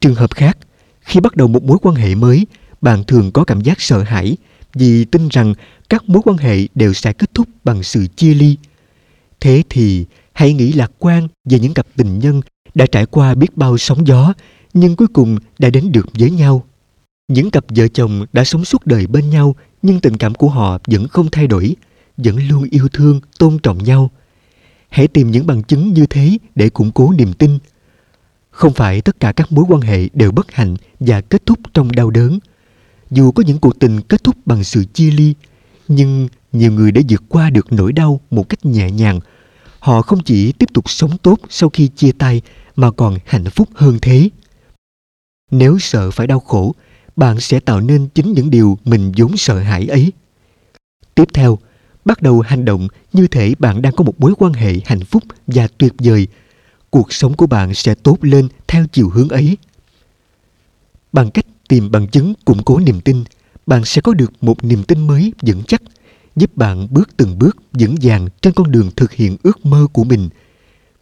Trường 0.00 0.14
hợp 0.14 0.34
khác, 0.34 0.58
khi 1.00 1.20
bắt 1.20 1.36
đầu 1.36 1.48
một 1.48 1.62
mối 1.62 1.78
quan 1.82 1.94
hệ 1.94 2.14
mới, 2.14 2.46
bạn 2.80 3.04
thường 3.04 3.32
có 3.32 3.44
cảm 3.44 3.60
giác 3.60 3.80
sợ 3.80 4.02
hãi 4.02 4.36
vì 4.74 5.04
tin 5.04 5.28
rằng 5.28 5.54
các 5.88 6.08
mối 6.08 6.22
quan 6.24 6.36
hệ 6.36 6.66
đều 6.74 6.92
sẽ 6.92 7.12
kết 7.12 7.34
thúc 7.34 7.48
bằng 7.64 7.82
sự 7.82 8.06
chia 8.16 8.34
ly. 8.34 8.56
Thế 9.40 9.62
thì 9.68 10.06
hãy 10.32 10.52
nghĩ 10.52 10.72
lạc 10.72 10.92
quan 10.98 11.28
về 11.44 11.58
những 11.58 11.74
cặp 11.74 11.86
tình 11.96 12.18
nhân 12.18 12.40
đã 12.74 12.86
trải 12.86 13.06
qua 13.06 13.34
biết 13.34 13.56
bao 13.56 13.78
sóng 13.78 14.06
gió 14.06 14.32
nhưng 14.74 14.96
cuối 14.96 15.08
cùng 15.08 15.38
đã 15.58 15.70
đến 15.70 15.92
được 15.92 16.06
với 16.18 16.30
nhau. 16.30 16.64
Những 17.28 17.50
cặp 17.50 17.64
vợ 17.68 17.88
chồng 17.88 18.26
đã 18.32 18.44
sống 18.44 18.64
suốt 18.64 18.86
đời 18.86 19.06
bên 19.06 19.30
nhau 19.30 19.54
nhưng 19.82 20.00
tình 20.00 20.16
cảm 20.16 20.34
của 20.34 20.48
họ 20.48 20.78
vẫn 20.86 21.08
không 21.08 21.28
thay 21.32 21.46
đổi, 21.46 21.76
vẫn 22.16 22.48
luôn 22.48 22.64
yêu 22.70 22.88
thương, 22.92 23.20
tôn 23.38 23.58
trọng 23.58 23.84
nhau. 23.84 24.10
Hãy 24.88 25.08
tìm 25.08 25.30
những 25.30 25.46
bằng 25.46 25.62
chứng 25.62 25.92
như 25.92 26.06
thế 26.06 26.38
để 26.54 26.68
củng 26.70 26.90
cố 26.92 27.12
niềm 27.18 27.32
tin. 27.32 27.58
Không 28.50 28.72
phải 28.72 29.00
tất 29.00 29.20
cả 29.20 29.32
các 29.32 29.52
mối 29.52 29.64
quan 29.68 29.80
hệ 29.80 30.08
đều 30.12 30.32
bất 30.32 30.52
hạnh 30.52 30.76
và 31.00 31.20
kết 31.20 31.46
thúc 31.46 31.58
trong 31.74 31.92
đau 31.92 32.10
đớn. 32.10 32.38
Dù 33.10 33.32
có 33.32 33.42
những 33.46 33.58
cuộc 33.58 33.78
tình 33.78 34.00
kết 34.00 34.24
thúc 34.24 34.36
bằng 34.46 34.64
sự 34.64 34.84
chia 34.84 35.10
ly, 35.10 35.34
nhưng 35.88 36.28
nhiều 36.52 36.72
người 36.72 36.92
đã 36.92 37.00
vượt 37.08 37.22
qua 37.28 37.50
được 37.50 37.72
nỗi 37.72 37.92
đau 37.92 38.20
một 38.30 38.48
cách 38.48 38.66
nhẹ 38.66 38.90
nhàng. 38.90 39.20
Họ 39.78 40.02
không 40.02 40.22
chỉ 40.22 40.52
tiếp 40.52 40.66
tục 40.74 40.90
sống 40.90 41.18
tốt 41.18 41.38
sau 41.48 41.68
khi 41.68 41.88
chia 41.88 42.12
tay 42.12 42.42
mà 42.76 42.90
còn 42.90 43.18
hạnh 43.26 43.44
phúc 43.44 43.68
hơn 43.74 43.98
thế. 44.02 44.28
Nếu 45.50 45.78
sợ 45.78 46.10
phải 46.10 46.26
đau 46.26 46.40
khổ, 46.40 46.74
bạn 47.18 47.40
sẽ 47.40 47.60
tạo 47.60 47.80
nên 47.80 48.08
chính 48.14 48.32
những 48.32 48.50
điều 48.50 48.78
mình 48.84 49.12
vốn 49.16 49.36
sợ 49.36 49.58
hãi 49.58 49.86
ấy. 49.86 50.12
Tiếp 51.14 51.28
theo, 51.34 51.58
bắt 52.04 52.22
đầu 52.22 52.40
hành 52.40 52.64
động 52.64 52.88
như 53.12 53.26
thể 53.26 53.54
bạn 53.58 53.82
đang 53.82 53.94
có 53.94 54.04
một 54.04 54.20
mối 54.20 54.34
quan 54.38 54.52
hệ 54.52 54.74
hạnh 54.84 55.04
phúc 55.04 55.22
và 55.46 55.68
tuyệt 55.78 55.92
vời. 55.98 56.26
Cuộc 56.90 57.12
sống 57.12 57.36
của 57.36 57.46
bạn 57.46 57.74
sẽ 57.74 57.94
tốt 57.94 58.18
lên 58.20 58.48
theo 58.68 58.86
chiều 58.92 59.08
hướng 59.08 59.28
ấy. 59.28 59.56
Bằng 61.12 61.30
cách 61.30 61.46
tìm 61.68 61.90
bằng 61.90 62.08
chứng 62.08 62.34
củng 62.44 62.62
cố 62.64 62.78
niềm 62.78 63.00
tin, 63.00 63.24
bạn 63.66 63.84
sẽ 63.84 64.00
có 64.00 64.14
được 64.14 64.32
một 64.40 64.64
niềm 64.64 64.84
tin 64.84 65.06
mới 65.06 65.32
vững 65.42 65.62
chắc, 65.66 65.82
giúp 66.36 66.56
bạn 66.56 66.88
bước 66.90 67.16
từng 67.16 67.38
bước 67.38 67.56
vững 67.72 67.94
vàng 68.02 68.28
trên 68.40 68.52
con 68.52 68.70
đường 68.70 68.90
thực 68.96 69.12
hiện 69.12 69.36
ước 69.42 69.66
mơ 69.66 69.86
của 69.92 70.04
mình. 70.04 70.28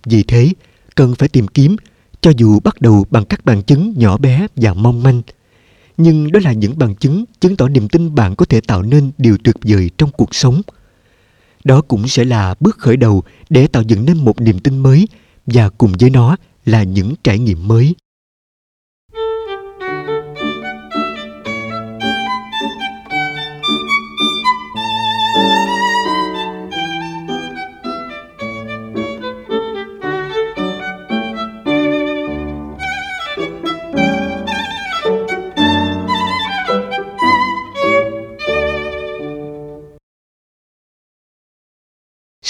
Vì 0.05 0.23
thế, 0.23 0.53
cần 0.95 1.15
phải 1.15 1.29
tìm 1.29 1.49
kiếm, 1.49 1.77
cho 2.21 2.33
dù 2.37 2.61
bắt 2.61 2.81
đầu 2.81 3.07
bằng 3.11 3.25
các 3.25 3.45
bằng 3.45 3.63
chứng 3.63 3.95
nhỏ 3.97 4.17
bé 4.17 4.47
và 4.57 4.75
mong 4.75 5.03
manh– 5.03 5.23
nhưng 5.97 6.33
đó 6.33 6.41
là 6.45 6.53
những 6.53 6.79
bằng 6.79 6.95
chứng 6.95 7.25
chứng 7.41 7.57
tỏ 7.57 7.69
niềm 7.69 7.89
tin 7.89 8.15
bạn 8.15 8.37
có 8.37 8.47
thể 8.47 8.61
tạo 8.61 8.83
nên 8.83 9.11
điều 9.19 9.39
tuyệt 9.45 9.57
vời 9.63 9.91
trong 9.99 10.11
cuộc 10.11 10.35
sống. 10.35 10.63
Đó 11.65 11.81
cũng 11.81 12.09
sẽ 12.09 12.25
là 12.25 12.55
bước 12.61 12.79
khởi 12.79 12.97
đầu 12.97 13.23
để 13.51 13.67
tạo 13.67 13.83
dựng 13.83 14.05
nên 14.05 14.17
một 14.17 14.41
niềm 14.41 14.59
tin 14.59 14.79
mới, 14.79 15.09
và 15.47 15.69
cùng 15.69 15.93
với 16.01 16.11
nó 16.11 16.37
là 16.65 16.83
những 16.83 17.15
trải 17.25 17.39
nghiệm 17.39 17.69
mới. 17.69 17.95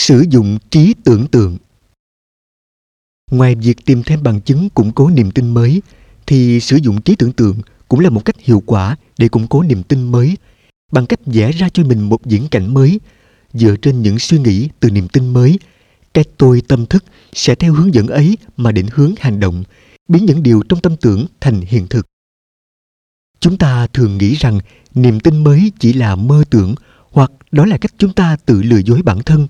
Sử 0.06 0.24
dụng 0.30 0.58
trí 0.70 0.94
tưởng 1.04 1.26
tượng. 1.26 1.56
Ngoài 3.30 3.54
việc 3.54 3.84
tìm 3.84 4.02
thêm 4.02 4.22
bằng 4.22 4.40
chứng 4.40 4.68
củng 4.70 4.92
cố 4.92 5.10
niềm 5.10 5.30
tin 5.30 5.54
mới, 5.54 5.82
thì 6.26 6.60
sử 6.60 6.76
dụng 6.76 7.02
trí 7.02 7.16
tưởng 7.16 7.32
tượng 7.32 7.60
cũng 7.88 8.00
là 8.00 8.10
một 8.10 8.24
cách 8.24 8.36
hiệu 8.38 8.62
quả 8.66 8.96
để 9.18 9.28
củng 9.28 9.46
cố 9.46 9.62
niềm 9.62 9.82
tin 9.82 10.12
mới, 10.12 10.36
bằng 10.92 11.06
cách 11.06 11.20
vẽ 11.26 11.52
ra 11.52 11.68
cho 11.68 11.84
mình 11.84 12.08
một 12.08 12.26
diễn 12.26 12.48
cảnh 12.48 12.74
mới, 12.74 13.00
dựa 13.52 13.76
trên 13.82 14.02
những 14.02 14.18
suy 14.18 14.38
nghĩ 14.38 14.68
từ 14.80 14.90
niềm 14.90 15.08
tin 15.08 15.28
mới. 15.28 15.58
Cái 16.14 16.24
tôi 16.36 16.62
tâm 16.68 16.86
thức 16.86 17.04
sẽ 17.32 17.54
theo 17.54 17.72
hướng 17.74 17.94
dẫn 17.94 18.06
ấy 18.06 18.38
mà 18.56 18.72
định 18.72 18.86
hướng 18.92 19.14
hành 19.18 19.40
động, 19.40 19.64
biến 20.08 20.24
những 20.24 20.42
điều 20.42 20.62
trong 20.68 20.80
tâm 20.80 20.96
tưởng 20.96 21.26
thành 21.40 21.60
hiện 21.60 21.86
thực. 21.86 22.06
Chúng 23.40 23.58
ta 23.58 23.86
thường 23.86 24.18
nghĩ 24.18 24.34
rằng 24.34 24.60
niềm 24.94 25.20
tin 25.20 25.44
mới 25.44 25.72
chỉ 25.78 25.92
là 25.92 26.16
mơ 26.16 26.44
tưởng, 26.50 26.74
hoặc 27.10 27.32
đó 27.52 27.66
là 27.66 27.78
cách 27.78 27.92
chúng 27.98 28.12
ta 28.12 28.36
tự 28.36 28.62
lừa 28.62 28.78
dối 28.78 29.02
bản 29.02 29.22
thân. 29.22 29.46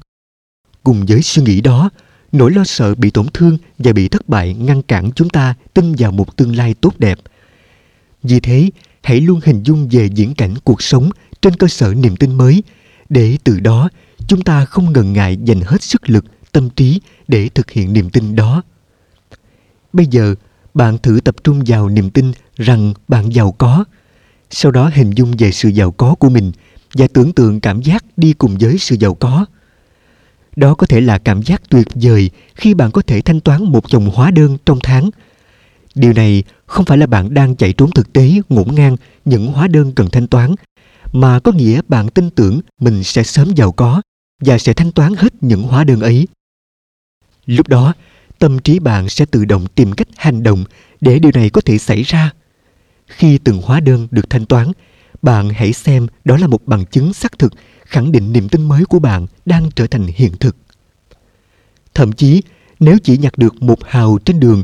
Cùng 0.87 1.07
với 1.09 1.23
suy 1.23 1.43
nghĩ 1.43 1.61
đó, 1.61 1.91
nỗi 2.33 2.51
lo 2.51 2.65
sợ 2.65 2.95
bị 2.95 3.11
tổn 3.11 3.27
thương 3.35 3.59
và 3.79 3.93
bị 3.93 4.09
thất 4.09 4.29
bại 4.29 4.55
ngăn 4.55 4.83
cản 4.83 5.11
chúng 5.13 5.29
ta 5.29 5.55
tin 5.75 5.95
vào 5.99 6.13
một 6.13 6.37
tương 6.37 6.57
lai 6.57 6.75
tốt 6.75 6.95
đẹp. 6.99 7.19
Vì 8.23 8.41
thế, 8.41 8.71
hãy 9.03 9.21
luôn 9.21 9.41
hình 9.45 9.63
dung 9.63 9.89
về 9.89 10.09
diễn 10.15 10.35
cảnh 10.35 10.55
cuộc 10.65 10.83
sống 10.83 11.11
trên 11.43 11.57
cơ 11.57 11.69
sở 11.69 11.95
niềm 11.95 12.17
tin 12.17 12.35
mới, 12.35 12.63
để 13.09 13.39
từ 13.45 13.61
đó 13.61 13.89
chúng 14.27 14.43
ta 14.43 14.65
không 14.65 14.93
ngần 14.93 15.13
ngại 15.13 15.37
dành 15.45 15.61
hết 15.61 15.83
sức 15.83 16.11
lực, 16.11 16.25
tâm 16.53 16.71
trí 16.71 17.01
để 17.29 17.49
thực 17.55 17.71
hiện 17.71 17.93
niềm 17.93 18.11
tin 18.11 18.37
đó. 18.37 18.63
Bây 19.93 20.07
giờ, 20.07 20.35
bạn 20.75 20.99
thử 20.99 21.21
tập 21.25 21.35
trung 21.45 21.63
vào 21.67 21.89
niềm 21.89 22.11
tin 22.11 22.33
rằng 22.57 22.95
bạn 23.09 23.35
giàu 23.35 23.53
có. 23.53 23.85
Sau 24.51 24.73
đó 24.73 24.91
hình 24.95 25.11
dung 25.11 25.33
về 25.39 25.53
sự 25.53 25.69
giàu 25.69 25.91
có 25.91 26.15
của 26.15 26.29
mình 26.29 26.53
và 26.95 27.07
tưởng 27.13 27.33
tượng 27.33 27.61
cảm 27.61 27.83
giác 27.83 28.05
đi 28.17 28.33
cùng 28.33 28.57
với 28.61 28.79
sự 28.79 28.97
giàu 29.01 29.15
có 29.15 29.47
đó 30.57 30.75
có 30.75 30.87
thể 30.87 31.01
là 31.01 31.19
cảm 31.19 31.43
giác 31.43 31.63
tuyệt 31.71 31.89
vời 31.95 32.31
khi 32.55 32.75
bạn 32.75 32.91
có 32.91 33.03
thể 33.03 33.21
thanh 33.21 33.41
toán 33.41 33.65
một 33.65 33.91
dòng 33.91 34.11
hóa 34.11 34.31
đơn 34.31 34.57
trong 34.67 34.79
tháng. 34.83 35.11
Điều 35.95 36.13
này 36.13 36.43
không 36.67 36.85
phải 36.85 36.99
là 36.99 37.07
bạn 37.07 37.35
đang 37.35 37.57
chạy 37.57 37.73
trốn 37.73 37.91
thực 37.91 38.13
tế 38.13 38.31
ngổn 38.49 38.75
ngang 38.75 38.97
những 39.25 39.47
hóa 39.47 39.69
đơn 39.69 39.93
cần 39.93 40.11
thanh 40.11 40.27
toán, 40.27 40.55
mà 41.13 41.41
có 41.41 41.53
nghĩa 41.53 41.81
bạn 41.89 42.09
tin 42.09 42.31
tưởng 42.31 42.61
mình 42.81 43.05
sẽ 43.05 43.23
sớm 43.23 43.55
giàu 43.55 43.73
có 43.73 44.03
và 44.41 44.59
sẽ 44.59 44.73
thanh 44.73 44.93
toán 44.93 45.15
hết 45.15 45.35
những 45.41 45.63
hóa 45.63 45.85
đơn 45.85 46.01
ấy. 46.01 46.29
Lúc 47.47 47.69
đó, 47.69 47.95
tâm 48.39 48.59
trí 48.59 48.79
bạn 48.79 49.09
sẽ 49.09 49.25
tự 49.25 49.45
động 49.45 49.67
tìm 49.75 49.93
cách 49.93 50.09
hành 50.17 50.43
động 50.43 50.65
để 51.01 51.19
điều 51.19 51.33
này 51.35 51.51
có 51.51 51.61
thể 51.61 51.79
xảy 51.79 52.03
ra. 52.03 52.33
Khi 53.07 53.39
từng 53.39 53.63
hóa 53.63 53.81
đơn 53.81 54.09
được 54.11 54.31
thanh 54.31 54.47
toán, 54.47 54.73
bạn 55.23 55.51
hãy 55.51 55.73
xem 55.73 56.07
đó 56.25 56.37
là 56.37 56.47
một 56.47 56.67
bằng 56.67 56.85
chứng 56.85 57.13
xác 57.13 57.39
thực 57.39 57.53
khẳng 57.87 58.13
định 58.13 58.33
niềm 58.33 58.49
tin 58.49 58.69
mới 58.69 58.85
của 58.85 58.99
bạn 58.99 59.27
đang 59.45 59.71
trở 59.77 59.87
thành 59.87 60.07
hiện 60.07 60.33
thực. 60.41 60.57
Thậm 61.95 62.13
chí, 62.13 62.43
nếu 62.81 62.99
chỉ 63.03 63.19
nhặt 63.19 63.39
được 63.39 63.63
một 63.63 63.79
hào 63.85 64.19
trên 64.25 64.41
đường 64.41 64.63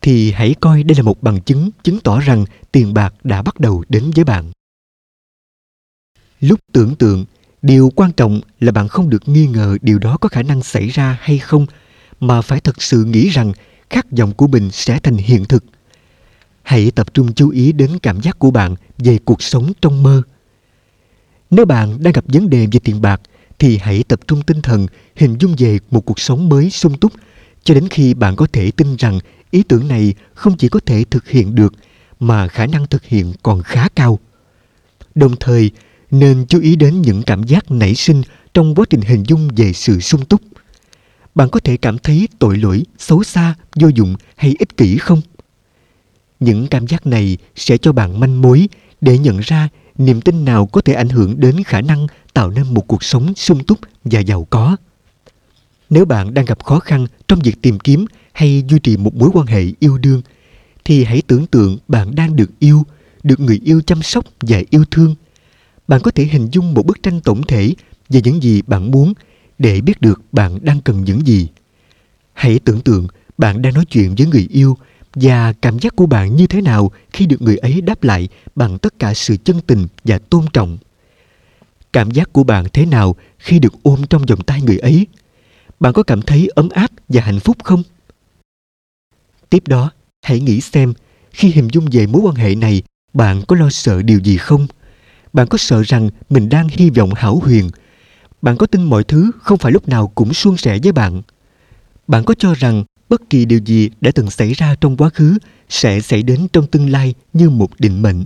thì 0.00 0.32
hãy 0.32 0.54
coi 0.60 0.82
đây 0.82 0.96
là 0.96 1.02
một 1.02 1.22
bằng 1.22 1.40
chứng 1.40 1.70
chứng 1.82 2.00
tỏ 2.00 2.20
rằng 2.20 2.44
tiền 2.72 2.94
bạc 2.94 3.14
đã 3.24 3.42
bắt 3.42 3.60
đầu 3.60 3.84
đến 3.88 4.10
với 4.14 4.24
bạn. 4.24 4.50
Lúc 6.40 6.60
tưởng 6.72 6.94
tượng, 6.94 7.24
điều 7.62 7.90
quan 7.96 8.12
trọng 8.12 8.40
là 8.60 8.72
bạn 8.72 8.88
không 8.88 9.10
được 9.10 9.28
nghi 9.28 9.46
ngờ 9.46 9.78
điều 9.82 9.98
đó 9.98 10.16
có 10.16 10.28
khả 10.28 10.42
năng 10.42 10.62
xảy 10.62 10.88
ra 10.88 11.18
hay 11.20 11.38
không, 11.38 11.66
mà 12.20 12.42
phải 12.42 12.60
thật 12.60 12.82
sự 12.82 13.04
nghĩ 13.04 13.28
rằng 13.28 13.52
khát 13.90 14.06
vọng 14.10 14.32
của 14.32 14.46
mình 14.46 14.70
sẽ 14.70 14.98
thành 14.98 15.16
hiện 15.16 15.44
thực. 15.44 15.64
Hãy 16.62 16.90
tập 16.90 17.14
trung 17.14 17.34
chú 17.34 17.50
ý 17.50 17.72
đến 17.72 17.98
cảm 18.02 18.20
giác 18.20 18.38
của 18.38 18.50
bạn 18.50 18.74
về 18.98 19.18
cuộc 19.24 19.42
sống 19.42 19.72
trong 19.80 20.02
mơ. 20.02 20.22
Nếu 21.52 21.64
bạn 21.64 22.02
đang 22.02 22.12
gặp 22.12 22.24
vấn 22.28 22.50
đề 22.50 22.66
về 22.72 22.80
tiền 22.84 23.00
bạc 23.00 23.20
thì 23.58 23.78
hãy 23.78 24.04
tập 24.08 24.20
trung 24.26 24.42
tinh 24.42 24.62
thần 24.62 24.86
hình 25.16 25.36
dung 25.40 25.54
về 25.58 25.78
một 25.90 26.00
cuộc 26.00 26.20
sống 26.20 26.48
mới 26.48 26.70
sung 26.70 26.98
túc 26.98 27.12
cho 27.64 27.74
đến 27.74 27.88
khi 27.88 28.14
bạn 28.14 28.36
có 28.36 28.46
thể 28.52 28.70
tin 28.70 28.96
rằng 28.96 29.18
ý 29.50 29.62
tưởng 29.62 29.88
này 29.88 30.14
không 30.34 30.56
chỉ 30.56 30.68
có 30.68 30.80
thể 30.86 31.04
thực 31.10 31.28
hiện 31.28 31.54
được 31.54 31.74
mà 32.20 32.48
khả 32.48 32.66
năng 32.66 32.86
thực 32.86 33.04
hiện 33.04 33.32
còn 33.42 33.62
khá 33.62 33.88
cao. 33.96 34.18
Đồng 35.14 35.36
thời, 35.40 35.70
nên 36.10 36.44
chú 36.48 36.60
ý 36.60 36.76
đến 36.76 37.02
những 37.02 37.22
cảm 37.22 37.42
giác 37.42 37.70
nảy 37.70 37.94
sinh 37.94 38.22
trong 38.54 38.74
quá 38.74 38.86
trình 38.90 39.00
hình 39.00 39.22
dung 39.26 39.48
về 39.56 39.72
sự 39.72 40.00
sung 40.00 40.24
túc. 40.24 40.40
Bạn 41.34 41.48
có 41.48 41.60
thể 41.60 41.76
cảm 41.76 41.98
thấy 41.98 42.28
tội 42.38 42.56
lỗi, 42.56 42.82
xấu 42.98 43.22
xa, 43.22 43.54
vô 43.80 43.88
dụng 43.88 44.16
hay 44.36 44.56
ích 44.58 44.76
kỷ 44.76 44.98
không? 44.98 45.20
Những 46.40 46.66
cảm 46.66 46.86
giác 46.86 47.06
này 47.06 47.38
sẽ 47.56 47.78
cho 47.78 47.92
bạn 47.92 48.20
manh 48.20 48.42
mối 48.42 48.68
để 49.00 49.18
nhận 49.18 49.38
ra 49.38 49.68
niềm 49.98 50.20
tin 50.20 50.44
nào 50.44 50.66
có 50.66 50.80
thể 50.80 50.94
ảnh 50.94 51.08
hưởng 51.08 51.40
đến 51.40 51.62
khả 51.64 51.80
năng 51.80 52.06
tạo 52.32 52.50
nên 52.50 52.74
một 52.74 52.86
cuộc 52.86 53.04
sống 53.04 53.34
sung 53.34 53.64
túc 53.64 53.78
và 54.04 54.20
giàu 54.20 54.46
có 54.50 54.76
Nếu 55.90 56.04
bạn 56.04 56.34
đang 56.34 56.44
gặp 56.44 56.64
khó 56.64 56.78
khăn 56.78 57.06
trong 57.28 57.38
việc 57.38 57.62
tìm 57.62 57.78
kiếm 57.78 58.06
hay 58.32 58.64
duy 58.68 58.78
trì 58.78 58.96
một 58.96 59.14
mối 59.14 59.30
quan 59.32 59.46
hệ 59.46 59.64
yêu 59.78 59.98
đương, 59.98 60.22
thì 60.84 61.04
hãy 61.04 61.22
tưởng 61.26 61.46
tượng 61.46 61.78
bạn 61.88 62.14
đang 62.14 62.36
được 62.36 62.50
yêu, 62.58 62.82
được 63.22 63.40
người 63.40 63.60
yêu 63.64 63.80
chăm 63.86 64.02
sóc 64.02 64.24
và 64.40 64.62
yêu 64.70 64.84
thương. 64.90 65.14
Bạn 65.88 66.00
có 66.00 66.10
thể 66.10 66.24
hình 66.24 66.48
dung 66.52 66.74
một 66.74 66.86
bức 66.86 67.02
tranh 67.02 67.20
tổng 67.20 67.42
thể 67.42 67.74
về 68.08 68.20
những 68.24 68.42
gì 68.42 68.62
bạn 68.66 68.90
muốn 68.90 69.12
để 69.58 69.80
biết 69.80 70.00
được 70.00 70.22
bạn 70.32 70.58
đang 70.62 70.80
cần 70.80 71.04
những 71.04 71.26
gì. 71.26 71.48
Hãy 72.32 72.58
tưởng 72.58 72.80
tượng 72.80 73.06
bạn 73.38 73.62
đang 73.62 73.74
nói 73.74 73.84
chuyện 73.84 74.14
với 74.18 74.26
người 74.26 74.46
yêu 74.50 74.76
và 75.14 75.52
cảm 75.52 75.78
giác 75.78 75.96
của 75.96 76.06
bạn 76.06 76.36
như 76.36 76.46
thế 76.46 76.60
nào 76.60 76.90
khi 77.12 77.26
được 77.26 77.42
người 77.42 77.56
ấy 77.56 77.80
đáp 77.80 78.02
lại 78.02 78.28
bằng 78.54 78.78
tất 78.78 78.98
cả 78.98 79.14
sự 79.14 79.36
chân 79.36 79.60
tình 79.66 79.86
và 80.04 80.18
tôn 80.18 80.44
trọng? 80.52 80.78
Cảm 81.92 82.10
giác 82.10 82.32
của 82.32 82.44
bạn 82.44 82.64
thế 82.72 82.86
nào 82.86 83.16
khi 83.38 83.58
được 83.58 83.72
ôm 83.82 84.06
trong 84.10 84.22
vòng 84.26 84.42
tay 84.42 84.62
người 84.62 84.78
ấy? 84.78 85.06
Bạn 85.80 85.92
có 85.92 86.02
cảm 86.02 86.22
thấy 86.22 86.48
ấm 86.54 86.68
áp 86.68 86.90
và 87.08 87.22
hạnh 87.22 87.40
phúc 87.40 87.56
không? 87.64 87.82
Tiếp 89.50 89.62
đó, 89.68 89.90
hãy 90.22 90.40
nghĩ 90.40 90.60
xem, 90.60 90.92
khi 91.30 91.50
hình 91.50 91.68
dung 91.72 91.86
về 91.92 92.06
mối 92.06 92.22
quan 92.22 92.34
hệ 92.34 92.54
này, 92.54 92.82
bạn 93.14 93.42
có 93.48 93.56
lo 93.56 93.70
sợ 93.70 94.02
điều 94.02 94.18
gì 94.18 94.36
không? 94.36 94.66
Bạn 95.32 95.46
có 95.46 95.58
sợ 95.58 95.82
rằng 95.82 96.10
mình 96.30 96.48
đang 96.48 96.68
hy 96.68 96.90
vọng 96.90 97.10
hảo 97.14 97.36
huyền? 97.36 97.70
Bạn 98.42 98.56
có 98.56 98.66
tin 98.66 98.82
mọi 98.82 99.04
thứ 99.04 99.30
không 99.42 99.58
phải 99.58 99.72
lúc 99.72 99.88
nào 99.88 100.12
cũng 100.14 100.34
suôn 100.34 100.56
sẻ 100.56 100.78
với 100.82 100.92
bạn? 100.92 101.22
Bạn 102.06 102.24
có 102.24 102.34
cho 102.38 102.54
rằng 102.54 102.84
bất 103.12 103.30
kỳ 103.30 103.44
điều 103.44 103.58
gì 103.58 103.90
đã 104.00 104.10
từng 104.14 104.30
xảy 104.30 104.52
ra 104.52 104.74
trong 104.80 104.96
quá 104.96 105.08
khứ 105.08 105.38
sẽ 105.68 106.00
xảy 106.00 106.22
đến 106.22 106.46
trong 106.52 106.66
tương 106.66 106.90
lai 106.90 107.14
như 107.32 107.50
một 107.50 107.80
định 107.80 108.02
mệnh. 108.02 108.24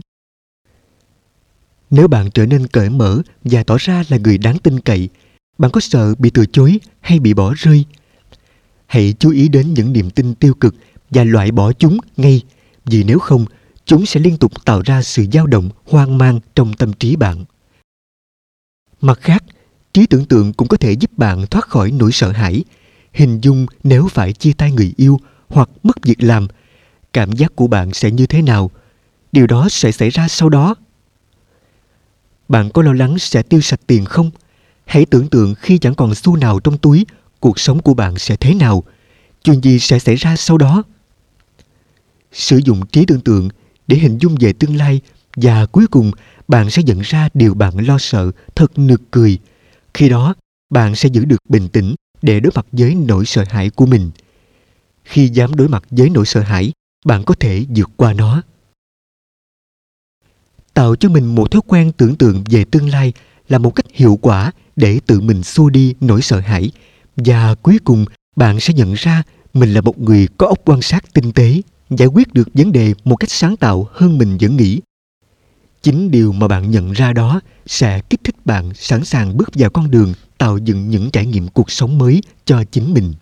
Nếu 1.91 2.09
bạn 2.09 2.31
trở 2.31 2.47
nên 2.47 2.67
cởi 2.67 2.91
mở 2.91 3.23
và 3.45 3.63
tỏ 3.63 3.77
ra 3.81 4.05
là 4.09 4.17
người 4.17 4.39
đáng 4.39 4.59
tin 4.59 4.81
cậy, 4.81 5.09
bạn 5.59 5.71
có 5.71 5.81
sợ 5.81 6.15
bị 6.19 6.31
từ 6.31 6.47
chối 6.47 6.79
hay 7.01 7.19
bị 7.19 7.35
bỏ 7.35 7.55
rơi? 7.57 7.85
Hãy 8.87 9.15
chú 9.19 9.31
ý 9.31 9.49
đến 9.49 9.75
những 9.75 9.93
niềm 9.93 10.11
tin 10.11 10.35
tiêu 10.35 10.55
cực 10.55 10.75
và 11.11 11.25
loại 11.25 11.51
bỏ 11.51 11.73
chúng 11.73 11.99
ngay, 12.17 12.43
vì 12.85 13.05
nếu 13.05 13.19
không, 13.19 13.45
chúng 13.85 14.07
sẽ 14.07 14.21
liên 14.21 14.37
tục 14.37 14.65
tạo 14.65 14.83
ra 14.85 15.03
sự 15.03 15.27
dao 15.33 15.47
động 15.47 15.71
hoang 15.85 16.19
mang 16.19 16.41
trong 16.55 16.75
tâm 16.75 16.93
trí 16.93 17.17
bạn. 17.17 17.45
Mặt 19.01 19.19
khác, 19.23 19.45
trí 19.93 20.07
tưởng 20.07 20.25
tượng 20.25 20.53
cũng 20.53 20.69
có 20.69 20.77
thể 20.77 20.93
giúp 20.93 21.19
bạn 21.19 21.47
thoát 21.47 21.69
khỏi 21.69 21.91
nỗi 21.91 22.13
sợ 22.13 22.33
hãi 22.33 22.65
hình 23.17 23.41
dung 23.41 23.67
nếu 23.85 24.09
phải 24.09 24.33
chia 24.33 24.53
tay 24.53 24.73
người 24.73 24.93
yêu 24.97 25.21
hoặc 25.49 25.69
mất 25.83 25.97
việc 26.03 26.23
làm, 26.23 26.49
cảm 27.13 27.33
giác 27.33 27.57
của 27.57 27.67
bạn 27.67 27.93
sẽ 27.93 28.11
như 28.11 28.27
thế 28.27 28.43
nào? 28.43 28.71
Điều 29.33 29.47
đó 29.47 29.69
sẽ 29.71 29.93
xảy 29.93 30.11
ra 30.11 30.29
sau 30.29 30.49
đó. 30.49 30.75
Bạn 32.49 32.71
có 32.71 32.83
lo 32.83 32.93
lắng 32.93 33.19
sẽ 33.19 33.43
tiêu 33.43 33.61
sạch 33.61 33.81
tiền 33.87 34.05
không? 34.05 34.31
Hãy 34.85 35.07
tưởng 35.07 35.29
tượng 35.29 35.55
khi 35.55 35.79
chẳng 35.79 35.95
còn 35.95 36.15
xu 36.15 36.37
nào 36.37 36.61
trong 36.61 36.79
túi, 36.79 37.07
cuộc 37.41 37.59
sống 37.59 37.83
của 37.83 37.95
bạn 37.95 38.19
sẽ 38.19 38.37
thế 38.37 38.55
nào? 38.55 38.85
Chuyện 39.45 39.61
gì 39.61 39.79
sẽ 39.79 39.99
xảy 39.99 40.17
ra 40.17 40.37
sau 40.37 40.59
đó? 40.59 40.83
Sử 42.33 42.57
dụng 42.65 42.87
trí 42.87 43.05
tưởng 43.07 43.21
tượng 43.21 43.49
để 43.87 43.97
hình 43.97 44.19
dung 44.19 44.35
về 44.41 44.53
tương 44.53 44.77
lai 44.77 45.01
và 45.37 45.67
cuối 45.67 45.87
cùng, 45.87 46.11
bạn 46.49 46.71
sẽ 46.71 46.83
nhận 46.83 47.01
ra 47.01 47.29
điều 47.35 47.55
bạn 47.55 47.87
lo 47.87 47.99
sợ, 47.99 48.31
thật 48.55 48.79
nực 48.79 49.03
cười. 49.11 49.39
Khi 49.95 50.09
đó, 50.09 50.35
bạn 50.71 50.95
sẽ 50.95 51.09
giữ 51.09 51.25
được 51.25 51.41
bình 51.49 51.69
tĩnh 51.69 51.95
để 52.23 52.41
đối 52.41 52.53
mặt 52.55 52.67
với 52.73 52.95
nỗi 52.95 53.25
sợ 53.27 53.45
hãi 53.49 53.71
của 53.71 53.87
mình. 53.87 54.11
Khi 55.05 55.29
dám 55.29 55.55
đối 55.55 55.69
mặt 55.69 55.85
với 55.91 56.11
nỗi 56.11 56.27
sợ 56.27 56.41
hãi, 56.41 56.73
bạn 57.05 57.25
có 57.25 57.35
thể 57.41 57.65
vượt 57.77 57.91
qua 57.97 58.13
nó. 58.13 58.43
Tạo 60.75 60.97
cho 60.97 61.09
mình 61.09 61.35
một 61.35 61.51
thói 61.51 61.63
quen 61.67 61.93
tưởng 61.93 62.17
tượng 62.17 62.45
về 62.51 62.65
tương 62.65 62.89
lai 62.89 63.13
là 63.49 63.59
một 63.59 63.71
cách 63.71 63.87
hiệu 63.95 64.19
quả 64.23 64.53
để 64.77 65.01
tự 65.07 65.21
mình 65.21 65.43
xua 65.43 65.71
đi 65.71 65.95
nỗi 66.01 66.23
sợ 66.23 66.41
hãi. 66.41 66.71
Và 67.17 67.55
cuối 67.55 67.79
cùng, 67.85 68.05
bạn 68.37 68.61
sẽ 68.61 68.75
nhận 68.75 68.95
ra 68.95 69.23
mình 69.55 69.75
là 69.75 69.81
một 69.81 69.99
người 69.99 70.29
có 70.39 70.47
óc 70.47 70.59
quan 70.65 70.83
sát 70.83 71.15
tinh 71.15 71.33
tế, 71.33 71.61
giải 71.91 72.09
quyết 72.09 72.35
được 72.35 72.49
vấn 72.55 72.73
đề 72.73 72.95
một 73.05 73.17
cách 73.17 73.31
sáng 73.31 73.57
tạo 73.57 73.89
hơn 73.93 74.19
mình 74.19 74.39
vẫn 74.41 74.57
nghĩ. 74.57 74.81
Chính 75.83 76.11
điều 76.11 76.33
mà 76.33 76.49
bạn 76.49 76.71
nhận 76.71 76.93
ra 76.93 77.13
đó 77.13 77.41
sẽ 77.67 78.01
kích 78.11 78.21
thích 78.25 78.35
bạn 78.45 78.75
sẵn 78.75 79.05
sàng 79.05 79.37
bước 79.37 79.49
vào 79.55 79.71
con 79.71 79.91
đường 79.91 80.15
tạo 80.39 80.59
dựng 80.59 80.89
những 80.91 81.11
trải 81.11 81.27
nghiệm 81.27 81.49
cuộc 81.49 81.71
sống 81.71 81.99
mới 81.99 82.21
cho 82.45 82.65
chính 82.71 82.95
mình. 82.95 83.13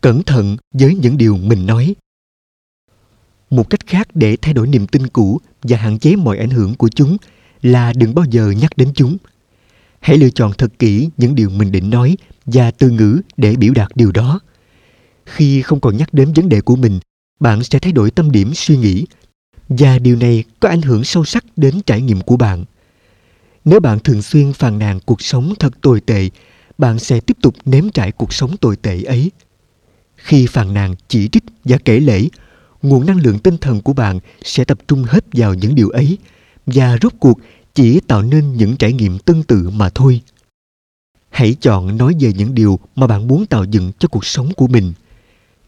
Cẩn 0.00 0.22
thận 0.22 0.56
với 0.72 0.94
những 0.94 1.16
điều 1.18 1.36
mình 1.36 1.66
nói 1.66 1.94
một 3.50 3.70
cách 3.70 3.86
khác 3.86 4.08
để 4.14 4.36
thay 4.42 4.54
đổi 4.54 4.66
niềm 4.66 4.86
tin 4.86 5.06
cũ 5.06 5.40
và 5.62 5.76
hạn 5.76 5.98
chế 5.98 6.16
mọi 6.16 6.38
ảnh 6.38 6.50
hưởng 6.50 6.74
của 6.74 6.88
chúng 6.88 7.16
là 7.62 7.92
đừng 7.96 8.14
bao 8.14 8.24
giờ 8.30 8.50
nhắc 8.50 8.76
đến 8.76 8.92
chúng. 8.94 9.16
Hãy 10.00 10.18
lựa 10.18 10.30
chọn 10.30 10.52
thật 10.58 10.72
kỹ 10.78 11.08
những 11.16 11.34
điều 11.34 11.50
mình 11.50 11.72
định 11.72 11.90
nói 11.90 12.16
và 12.46 12.70
từ 12.70 12.90
ngữ 12.90 13.20
để 13.36 13.56
biểu 13.56 13.72
đạt 13.74 13.88
điều 13.94 14.12
đó. 14.12 14.40
Khi 15.26 15.62
không 15.62 15.80
còn 15.80 15.96
nhắc 15.96 16.14
đến 16.14 16.32
vấn 16.32 16.48
đề 16.48 16.60
của 16.60 16.76
mình, 16.76 17.00
bạn 17.40 17.64
sẽ 17.64 17.78
thay 17.78 17.92
đổi 17.92 18.10
tâm 18.10 18.30
điểm 18.30 18.54
suy 18.54 18.76
nghĩ 18.76 19.06
và 19.68 19.98
điều 19.98 20.16
này 20.16 20.44
có 20.60 20.68
ảnh 20.68 20.82
hưởng 20.82 21.04
sâu 21.04 21.24
sắc 21.24 21.44
đến 21.56 21.80
trải 21.86 22.00
nghiệm 22.00 22.20
của 22.20 22.36
bạn. 22.36 22.64
Nếu 23.64 23.80
bạn 23.80 23.98
thường 23.98 24.22
xuyên 24.22 24.52
phàn 24.52 24.78
nàn 24.78 25.00
cuộc 25.06 25.22
sống 25.22 25.54
thật 25.58 25.72
tồi 25.82 26.00
tệ, 26.00 26.30
bạn 26.78 26.98
sẽ 26.98 27.20
tiếp 27.20 27.36
tục 27.42 27.54
nếm 27.64 27.90
trải 27.90 28.12
cuộc 28.12 28.32
sống 28.32 28.56
tồi 28.56 28.76
tệ 28.76 29.02
ấy. 29.02 29.30
Khi 30.16 30.46
phàn 30.46 30.74
nàn 30.74 30.94
chỉ 31.08 31.28
trích 31.28 31.44
và 31.64 31.78
kể 31.84 32.00
lể 32.00 32.28
nguồn 32.82 33.06
năng 33.06 33.20
lượng 33.20 33.38
tinh 33.38 33.58
thần 33.58 33.80
của 33.80 33.92
bạn 33.92 34.20
sẽ 34.42 34.64
tập 34.64 34.78
trung 34.88 35.04
hết 35.04 35.24
vào 35.32 35.54
những 35.54 35.74
điều 35.74 35.88
ấy 35.88 36.18
và 36.66 36.98
rốt 37.02 37.12
cuộc 37.20 37.38
chỉ 37.74 38.00
tạo 38.00 38.22
nên 38.22 38.52
những 38.52 38.76
trải 38.76 38.92
nghiệm 38.92 39.18
tương 39.18 39.42
tự 39.42 39.70
mà 39.70 39.90
thôi. 39.94 40.20
Hãy 41.30 41.56
chọn 41.60 41.96
nói 41.96 42.14
về 42.20 42.32
những 42.32 42.54
điều 42.54 42.78
mà 42.96 43.06
bạn 43.06 43.28
muốn 43.28 43.46
tạo 43.46 43.64
dựng 43.64 43.92
cho 43.98 44.08
cuộc 44.08 44.24
sống 44.24 44.52
của 44.56 44.66
mình. 44.66 44.92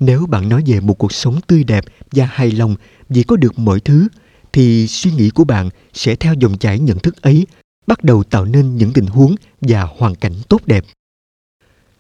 Nếu 0.01 0.27
bạn 0.27 0.49
nói 0.49 0.63
về 0.67 0.81
một 0.81 0.95
cuộc 0.95 1.13
sống 1.13 1.41
tươi 1.47 1.65
đẹp 1.65 1.85
và 2.13 2.27
hài 2.27 2.51
lòng 2.51 2.77
vì 3.09 3.23
có 3.23 3.37
được 3.37 3.59
mọi 3.59 3.81
thứ, 3.81 4.09
thì 4.53 4.87
suy 4.87 5.11
nghĩ 5.11 5.31
của 5.31 5.45
bạn 5.45 5.71
sẽ 5.93 6.15
theo 6.15 6.35
dòng 6.35 6.59
chảy 6.59 6.79
nhận 6.79 6.99
thức 6.99 7.23
ấy 7.23 7.47
bắt 7.87 8.05
đầu 8.05 8.25
tạo 8.25 8.45
nên 8.45 8.77
những 8.77 8.93
tình 8.93 9.07
huống 9.07 9.35
và 9.61 9.83
hoàn 9.83 10.15
cảnh 10.15 10.35
tốt 10.49 10.61
đẹp. 10.67 10.85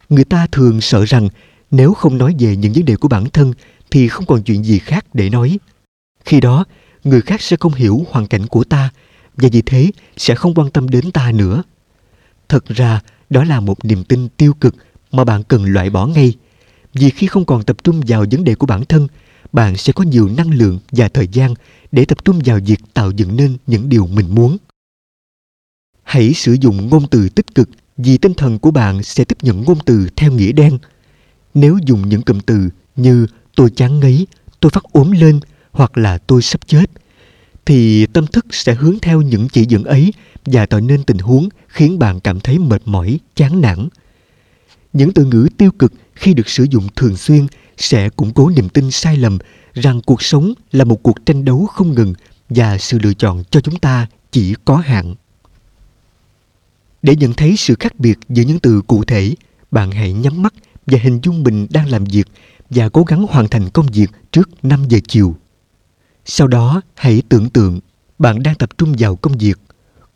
Người 0.08 0.24
ta 0.24 0.46
thường 0.52 0.80
sợ 0.80 1.04
rằng 1.04 1.28
nếu 1.70 1.94
không 1.94 2.18
nói 2.18 2.34
về 2.38 2.56
những 2.56 2.72
vấn 2.72 2.84
đề 2.84 2.96
của 2.96 3.08
bản 3.08 3.30
thân 3.30 3.52
thì 3.90 4.08
không 4.08 4.26
còn 4.26 4.42
chuyện 4.42 4.64
gì 4.64 4.78
khác 4.78 5.06
để 5.14 5.30
nói. 5.30 5.58
Khi 6.24 6.40
đó, 6.40 6.64
người 7.04 7.20
khác 7.20 7.42
sẽ 7.42 7.56
không 7.60 7.74
hiểu 7.74 8.06
hoàn 8.10 8.26
cảnh 8.26 8.46
của 8.46 8.64
ta, 8.64 8.90
và 9.36 9.48
vì 9.52 9.62
thế 9.62 9.90
sẽ 10.16 10.34
không 10.34 10.54
quan 10.54 10.70
tâm 10.70 10.88
đến 10.88 11.10
ta 11.10 11.32
nữa. 11.32 11.62
Thật 12.48 12.66
ra, 12.66 13.00
đó 13.30 13.44
là 13.44 13.60
một 13.60 13.84
niềm 13.84 14.04
tin 14.04 14.28
tiêu 14.28 14.54
cực 14.60 14.74
mà 15.12 15.24
bạn 15.24 15.42
cần 15.42 15.64
loại 15.64 15.90
bỏ 15.90 16.06
ngay. 16.06 16.34
Vì 16.94 17.10
khi 17.10 17.26
không 17.26 17.44
còn 17.44 17.62
tập 17.62 17.84
trung 17.84 18.00
vào 18.06 18.24
vấn 18.30 18.44
đề 18.44 18.54
của 18.54 18.66
bản 18.66 18.84
thân, 18.84 19.08
bạn 19.52 19.76
sẽ 19.76 19.92
có 19.92 20.04
nhiều 20.04 20.28
năng 20.36 20.50
lượng 20.50 20.78
và 20.92 21.08
thời 21.08 21.28
gian 21.28 21.54
để 21.92 22.04
tập 22.04 22.24
trung 22.24 22.40
vào 22.44 22.58
việc 22.66 22.80
tạo 22.94 23.10
dựng 23.10 23.36
nên 23.36 23.56
những 23.66 23.88
điều 23.88 24.06
mình 24.06 24.34
muốn. 24.34 24.56
Hãy 26.02 26.32
sử 26.34 26.56
dụng 26.60 26.88
ngôn 26.88 27.06
từ 27.10 27.28
tích 27.28 27.54
cực, 27.54 27.68
vì 27.96 28.18
tinh 28.18 28.34
thần 28.34 28.58
của 28.58 28.70
bạn 28.70 29.02
sẽ 29.02 29.24
tiếp 29.24 29.38
nhận 29.42 29.64
ngôn 29.64 29.78
từ 29.84 30.08
theo 30.16 30.32
nghĩa 30.32 30.52
đen. 30.52 30.78
Nếu 31.54 31.78
dùng 31.86 32.08
những 32.08 32.22
cụm 32.22 32.40
từ 32.40 32.68
như 32.96 33.26
tôi 33.58 33.70
chán 33.70 34.00
ngấy, 34.00 34.26
tôi 34.60 34.70
phát 34.70 34.82
ốm 34.92 35.10
lên 35.10 35.40
hoặc 35.72 35.98
là 35.98 36.18
tôi 36.18 36.42
sắp 36.42 36.60
chết, 36.66 36.90
thì 37.66 38.06
tâm 38.06 38.26
thức 38.26 38.46
sẽ 38.50 38.74
hướng 38.74 38.98
theo 39.02 39.22
những 39.22 39.48
chỉ 39.48 39.64
dẫn 39.68 39.84
ấy 39.84 40.12
và 40.46 40.66
tạo 40.66 40.80
nên 40.80 41.02
tình 41.02 41.18
huống 41.18 41.48
khiến 41.68 41.98
bạn 41.98 42.20
cảm 42.20 42.40
thấy 42.40 42.58
mệt 42.58 42.82
mỏi, 42.84 43.18
chán 43.34 43.60
nản. 43.60 43.88
Những 44.92 45.12
từ 45.12 45.24
ngữ 45.24 45.48
tiêu 45.56 45.70
cực 45.78 45.92
khi 46.14 46.34
được 46.34 46.48
sử 46.48 46.66
dụng 46.70 46.88
thường 46.96 47.16
xuyên 47.16 47.46
sẽ 47.76 48.08
củng 48.08 48.32
cố 48.32 48.50
niềm 48.50 48.68
tin 48.68 48.90
sai 48.90 49.16
lầm 49.16 49.38
rằng 49.74 50.00
cuộc 50.06 50.22
sống 50.22 50.52
là 50.72 50.84
một 50.84 51.02
cuộc 51.02 51.26
tranh 51.26 51.44
đấu 51.44 51.66
không 51.66 51.94
ngừng 51.94 52.14
và 52.48 52.78
sự 52.78 52.98
lựa 53.02 53.14
chọn 53.14 53.42
cho 53.50 53.60
chúng 53.60 53.78
ta 53.78 54.06
chỉ 54.32 54.54
có 54.64 54.76
hạn. 54.76 55.14
Để 57.02 57.16
nhận 57.16 57.32
thấy 57.32 57.56
sự 57.56 57.74
khác 57.80 57.92
biệt 57.98 58.18
giữa 58.28 58.42
những 58.42 58.58
từ 58.58 58.82
cụ 58.86 59.04
thể, 59.04 59.34
bạn 59.70 59.90
hãy 59.90 60.12
nhắm 60.12 60.42
mắt 60.42 60.54
và 60.86 60.98
hình 61.02 61.20
dung 61.22 61.42
mình 61.42 61.66
đang 61.70 61.88
làm 61.88 62.04
việc 62.04 62.26
và 62.70 62.88
cố 62.88 63.02
gắng 63.02 63.26
hoàn 63.28 63.48
thành 63.48 63.70
công 63.70 63.86
việc 63.86 64.10
trước 64.32 64.64
5 64.64 64.84
giờ 64.88 64.98
chiều. 65.08 65.36
Sau 66.24 66.46
đó, 66.46 66.80
hãy 66.94 67.22
tưởng 67.28 67.50
tượng 67.50 67.80
bạn 68.18 68.42
đang 68.42 68.54
tập 68.54 68.78
trung 68.78 68.94
vào 68.98 69.16
công 69.16 69.38
việc, 69.38 69.58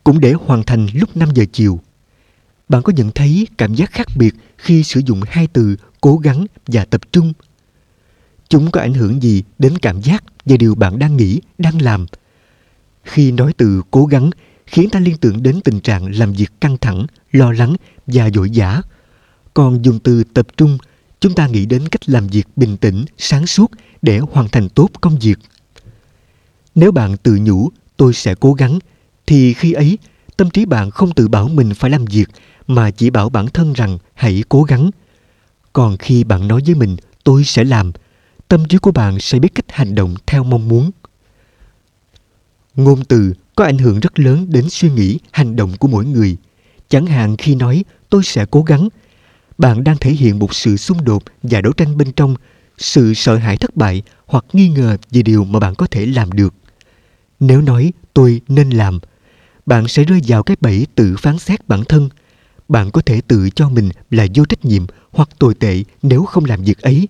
cũng 0.03 0.19
để 0.19 0.33
hoàn 0.33 0.63
thành 0.63 0.87
lúc 0.93 1.17
5 1.17 1.29
giờ 1.33 1.45
chiều. 1.53 1.79
Bạn 2.69 2.81
có 2.81 2.93
nhận 2.95 3.11
thấy 3.11 3.47
cảm 3.57 3.75
giác 3.75 3.91
khác 3.91 4.07
biệt 4.15 4.35
khi 4.57 4.83
sử 4.83 5.01
dụng 5.05 5.21
hai 5.27 5.47
từ 5.47 5.75
cố 6.01 6.17
gắng 6.17 6.45
và 6.67 6.85
tập 6.85 7.01
trung? 7.11 7.33
chúng 8.53 8.71
có 8.71 8.81
ảnh 8.81 8.93
hưởng 8.93 9.23
gì 9.23 9.43
đến 9.59 9.77
cảm 9.77 10.01
giác 10.01 10.23
và 10.45 10.57
điều 10.57 10.75
bạn 10.75 10.99
đang 10.99 11.17
nghĩ, 11.17 11.41
đang 11.57 11.81
làm. 11.81 12.05
Khi 13.03 13.31
nói 13.31 13.53
từ 13.57 13.81
cố 13.91 14.05
gắng 14.05 14.29
khiến 14.65 14.89
ta 14.89 14.99
liên 14.99 15.17
tưởng 15.17 15.43
đến 15.43 15.59
tình 15.63 15.79
trạng 15.79 16.15
làm 16.19 16.33
việc 16.33 16.51
căng 16.61 16.77
thẳng, 16.77 17.05
lo 17.31 17.51
lắng 17.51 17.75
và 18.07 18.29
dội 18.29 18.49
dã. 18.49 18.81
Còn 19.53 19.85
dùng 19.85 19.99
từ 19.99 20.23
tập 20.23 20.47
trung, 20.57 20.77
chúng 21.23 21.35
ta 21.35 21.47
nghĩ 21.47 21.65
đến 21.65 21.87
cách 21.87 22.09
làm 22.09 22.27
việc 22.27 22.47
bình 22.55 22.77
tĩnh, 22.77 23.05
sáng 23.17 23.47
suốt 23.47 23.71
để 24.01 24.19
hoàn 24.19 24.49
thành 24.49 24.69
tốt 24.69 24.89
công 25.01 25.19
việc. 25.19 25.39
Nếu 26.75 26.91
bạn 26.91 27.17
tự 27.17 27.37
nhủ 27.41 27.69
tôi 27.97 28.13
sẽ 28.13 28.35
cố 28.35 28.53
gắng, 28.53 28.79
thì 29.25 29.53
khi 29.53 29.73
ấy 29.73 29.97
tâm 30.37 30.49
trí 30.49 30.65
bạn 30.65 30.91
không 30.91 31.11
tự 31.11 31.27
bảo 31.27 31.47
mình 31.47 31.73
phải 31.73 31.89
làm 31.91 32.05
việc 32.05 32.29
mà 32.67 32.91
chỉ 32.91 33.09
bảo 33.09 33.29
bản 33.29 33.47
thân 33.47 33.73
rằng 33.73 33.97
hãy 34.13 34.43
cố 34.49 34.63
gắng. 34.63 34.89
Còn 35.73 35.97
khi 35.97 36.23
bạn 36.23 36.47
nói 36.47 36.61
với 36.65 36.75
mình 36.75 36.95
tôi 37.23 37.43
sẽ 37.43 37.63
làm, 37.63 37.91
tâm 38.47 38.65
trí 38.67 38.77
của 38.77 38.91
bạn 38.91 39.19
sẽ 39.19 39.39
biết 39.39 39.55
cách 39.55 39.65
hành 39.69 39.95
động 39.95 40.15
theo 40.25 40.43
mong 40.43 40.67
muốn. 40.67 40.91
Ngôn 42.75 43.05
từ 43.05 43.33
có 43.55 43.65
ảnh 43.65 43.77
hưởng 43.77 43.99
rất 43.99 44.19
lớn 44.19 44.45
đến 44.49 44.69
suy 44.69 44.89
nghĩ, 44.89 45.19
hành 45.31 45.55
động 45.55 45.77
của 45.79 45.87
mỗi 45.87 46.05
người. 46.05 46.37
Chẳng 46.89 47.05
hạn 47.05 47.37
khi 47.37 47.55
nói 47.55 47.83
tôi 48.09 48.23
sẽ 48.23 48.45
cố 48.51 48.63
gắng, 48.63 48.89
bạn 49.57 49.83
đang 49.83 49.97
thể 49.97 50.11
hiện 50.11 50.39
một 50.39 50.55
sự 50.55 50.77
xung 50.77 51.03
đột 51.03 51.23
và 51.43 51.61
đấu 51.61 51.73
tranh 51.73 51.97
bên 51.97 52.11
trong, 52.11 52.35
sự 52.77 53.13
sợ 53.13 53.35
hãi 53.35 53.57
thất 53.57 53.75
bại 53.75 54.01
hoặc 54.25 54.45
nghi 54.53 54.67
ngờ 54.69 54.97
về 55.11 55.21
điều 55.21 55.43
mà 55.43 55.59
bạn 55.59 55.75
có 55.75 55.87
thể 55.87 56.05
làm 56.05 56.31
được. 56.31 56.53
Nếu 57.39 57.61
nói 57.61 57.93
tôi 58.13 58.41
nên 58.47 58.69
làm, 58.69 58.99
bạn 59.65 59.87
sẽ 59.87 60.03
rơi 60.03 60.21
vào 60.27 60.43
cái 60.43 60.57
bẫy 60.61 60.87
tự 60.95 61.15
phán 61.17 61.39
xét 61.39 61.67
bản 61.67 61.83
thân. 61.85 62.09
Bạn 62.69 62.91
có 62.91 63.01
thể 63.05 63.21
tự 63.21 63.49
cho 63.55 63.69
mình 63.69 63.89
là 64.09 64.27
vô 64.35 64.45
trách 64.45 64.65
nhiệm 64.65 64.85
hoặc 65.11 65.29
tồi 65.39 65.53
tệ 65.53 65.83
nếu 66.01 66.23
không 66.23 66.45
làm 66.45 66.63
việc 66.63 66.81
ấy. 66.81 67.07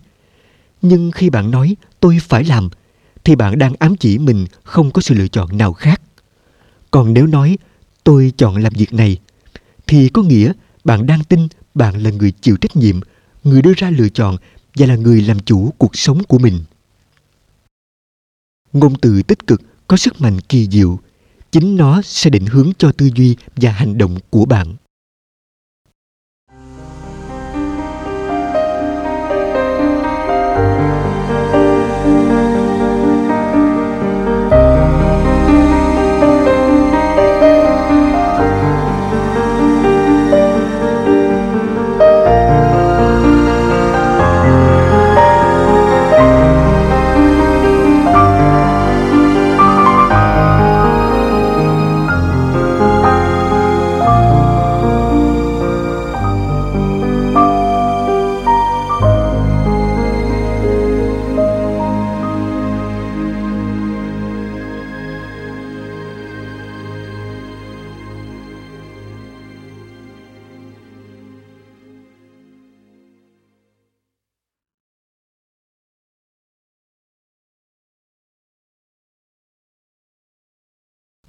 Nhưng 0.82 1.12
khi 1.12 1.30
bạn 1.30 1.52
nói 1.52 1.76
tôi 2.00 2.18
phải 2.22 2.44
làm, 2.44 2.70
thì 3.24 3.36
bạn 3.36 3.58
đang 3.58 3.74
ám 3.80 3.96
chỉ 3.96 4.18
mình 4.18 4.46
không 4.64 4.92
có 4.92 5.02
sự 5.02 5.16
lựa 5.16 5.28
chọn 5.28 5.58
nào 5.58 5.74
khác. 5.74 6.02
Còn 6.92 7.14
nếu 7.14 7.28
nói 7.28 7.58
tôi 8.04 8.34
chọn 8.38 8.56
làm 8.56 8.74
việc 8.76 8.94
này, 8.94 9.18
thì 9.88 10.10
có 10.10 10.22
nghĩa 10.22 10.52
bạn 10.84 11.06
đang 11.06 11.24
tin 11.24 11.48
bạn 11.74 12.04
là 12.04 12.10
người 12.10 12.32
chịu 12.32 12.58
trách 12.58 12.76
nhiệm, 12.76 13.00
người 13.44 13.62
đưa 13.62 13.74
ra 13.78 13.90
lựa 13.90 14.10
chọn 14.10 14.38
và 14.76 14.86
là 14.86 14.96
người 14.96 15.22
làm 15.22 15.40
chủ 15.40 15.74
cuộc 15.78 15.96
sống 15.96 16.24
của 16.24 16.40
mình. 16.40 16.64
Ngôn 18.74 18.96
từ 19.02 19.22
tích 19.24 19.48
cực 19.48 19.62
có 19.88 19.98
sức 19.98 20.22
mạnh 20.22 20.40
kỳ 20.40 20.68
diệu 20.72 21.00
chính 21.52 21.78
nó 21.78 22.02
sẽ 22.02 22.30
định 22.30 22.46
hướng 22.46 22.72
cho 22.78 22.92
tư 22.92 23.10
duy 23.16 23.36
và 23.56 23.72
hành 23.72 23.98
động 23.98 24.18
của 24.30 24.46
bạn 24.46 24.76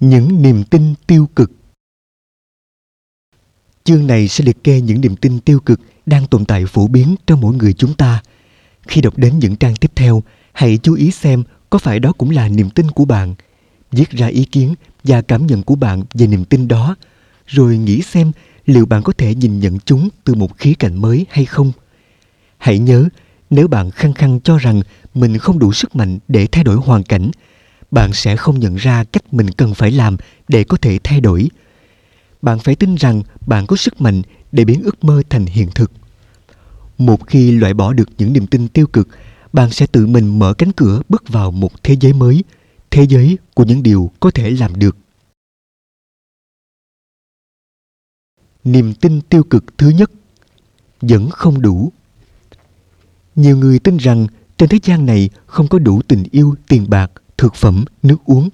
những 0.09 0.41
niềm 0.41 0.63
tin 0.63 0.93
tiêu 1.07 1.29
cực. 1.35 1.51
Chương 3.83 4.07
này 4.07 4.27
sẽ 4.27 4.43
liệt 4.43 4.63
kê 4.63 4.81
những 4.81 5.01
niềm 5.01 5.15
tin 5.15 5.39
tiêu 5.39 5.59
cực 5.59 5.79
đang 6.05 6.27
tồn 6.27 6.45
tại 6.45 6.65
phổ 6.65 6.87
biến 6.87 7.15
trong 7.27 7.41
mỗi 7.41 7.55
người 7.55 7.73
chúng 7.73 7.93
ta. 7.93 8.21
Khi 8.87 9.01
đọc 9.01 9.17
đến 9.17 9.39
những 9.39 9.55
trang 9.55 9.75
tiếp 9.75 9.91
theo, 9.95 10.23
hãy 10.53 10.79
chú 10.83 10.93
ý 10.93 11.11
xem 11.11 11.43
có 11.69 11.79
phải 11.79 11.99
đó 11.99 12.11
cũng 12.17 12.29
là 12.29 12.49
niềm 12.49 12.69
tin 12.69 12.91
của 12.91 13.05
bạn. 13.05 13.35
Viết 13.91 14.09
ra 14.09 14.27
ý 14.27 14.45
kiến 14.45 14.75
và 15.03 15.21
cảm 15.21 15.47
nhận 15.47 15.63
của 15.63 15.75
bạn 15.75 16.03
về 16.13 16.27
niềm 16.27 16.45
tin 16.45 16.67
đó, 16.67 16.95
rồi 17.47 17.77
nghĩ 17.77 18.01
xem 18.01 18.31
liệu 18.65 18.85
bạn 18.85 19.03
có 19.03 19.13
thể 19.17 19.35
nhìn 19.35 19.59
nhận 19.59 19.79
chúng 19.79 20.09
từ 20.23 20.33
một 20.33 20.57
khía 20.57 20.73
cạnh 20.79 21.01
mới 21.01 21.25
hay 21.29 21.45
không. 21.45 21.71
Hãy 22.57 22.79
nhớ, 22.79 23.09
nếu 23.49 23.67
bạn 23.67 23.91
khăng 23.91 24.13
khăng 24.13 24.39
cho 24.39 24.57
rằng 24.57 24.81
mình 25.13 25.37
không 25.37 25.59
đủ 25.59 25.73
sức 25.73 25.95
mạnh 25.95 26.19
để 26.27 26.47
thay 26.47 26.63
đổi 26.63 26.75
hoàn 26.75 27.03
cảnh 27.03 27.31
bạn 27.91 28.13
sẽ 28.13 28.35
không 28.35 28.59
nhận 28.59 28.75
ra 28.75 29.03
cách 29.03 29.33
mình 29.33 29.51
cần 29.51 29.73
phải 29.73 29.91
làm 29.91 30.17
để 30.47 30.63
có 30.63 30.77
thể 30.77 30.99
thay 31.03 31.21
đổi. 31.21 31.49
Bạn 32.41 32.59
phải 32.59 32.75
tin 32.75 32.95
rằng 32.95 33.21
bạn 33.47 33.65
có 33.67 33.75
sức 33.75 34.01
mạnh 34.01 34.21
để 34.51 34.65
biến 34.65 34.83
ước 34.83 35.03
mơ 35.03 35.21
thành 35.29 35.45
hiện 35.45 35.69
thực. 35.75 35.91
Một 36.97 37.27
khi 37.27 37.51
loại 37.51 37.73
bỏ 37.73 37.93
được 37.93 38.09
những 38.17 38.33
niềm 38.33 38.47
tin 38.47 38.67
tiêu 38.67 38.87
cực, 38.87 39.07
bạn 39.53 39.69
sẽ 39.69 39.87
tự 39.87 40.07
mình 40.07 40.39
mở 40.39 40.53
cánh 40.53 40.71
cửa 40.71 41.01
bước 41.09 41.29
vào 41.29 41.51
một 41.51 41.83
thế 41.83 41.95
giới 41.99 42.13
mới, 42.13 42.43
thế 42.91 43.03
giới 43.09 43.37
của 43.53 43.63
những 43.63 43.83
điều 43.83 44.11
có 44.19 44.31
thể 44.31 44.49
làm 44.49 44.79
được. 44.79 44.97
Niềm 48.63 48.93
tin 48.93 49.21
tiêu 49.21 49.43
cực 49.43 49.77
thứ 49.77 49.89
nhất, 49.89 50.11
vẫn 51.01 51.29
không 51.29 51.61
đủ. 51.61 51.91
Nhiều 53.35 53.57
người 53.57 53.79
tin 53.79 53.97
rằng 53.97 54.27
trên 54.57 54.69
thế 54.69 54.79
gian 54.83 55.05
này 55.05 55.29
không 55.45 55.67
có 55.67 55.79
đủ 55.79 56.01
tình 56.01 56.23
yêu, 56.31 56.55
tiền 56.67 56.85
bạc 56.89 57.11
thực 57.37 57.55
phẩm, 57.55 57.85
nước 58.03 58.25
uống 58.25 58.49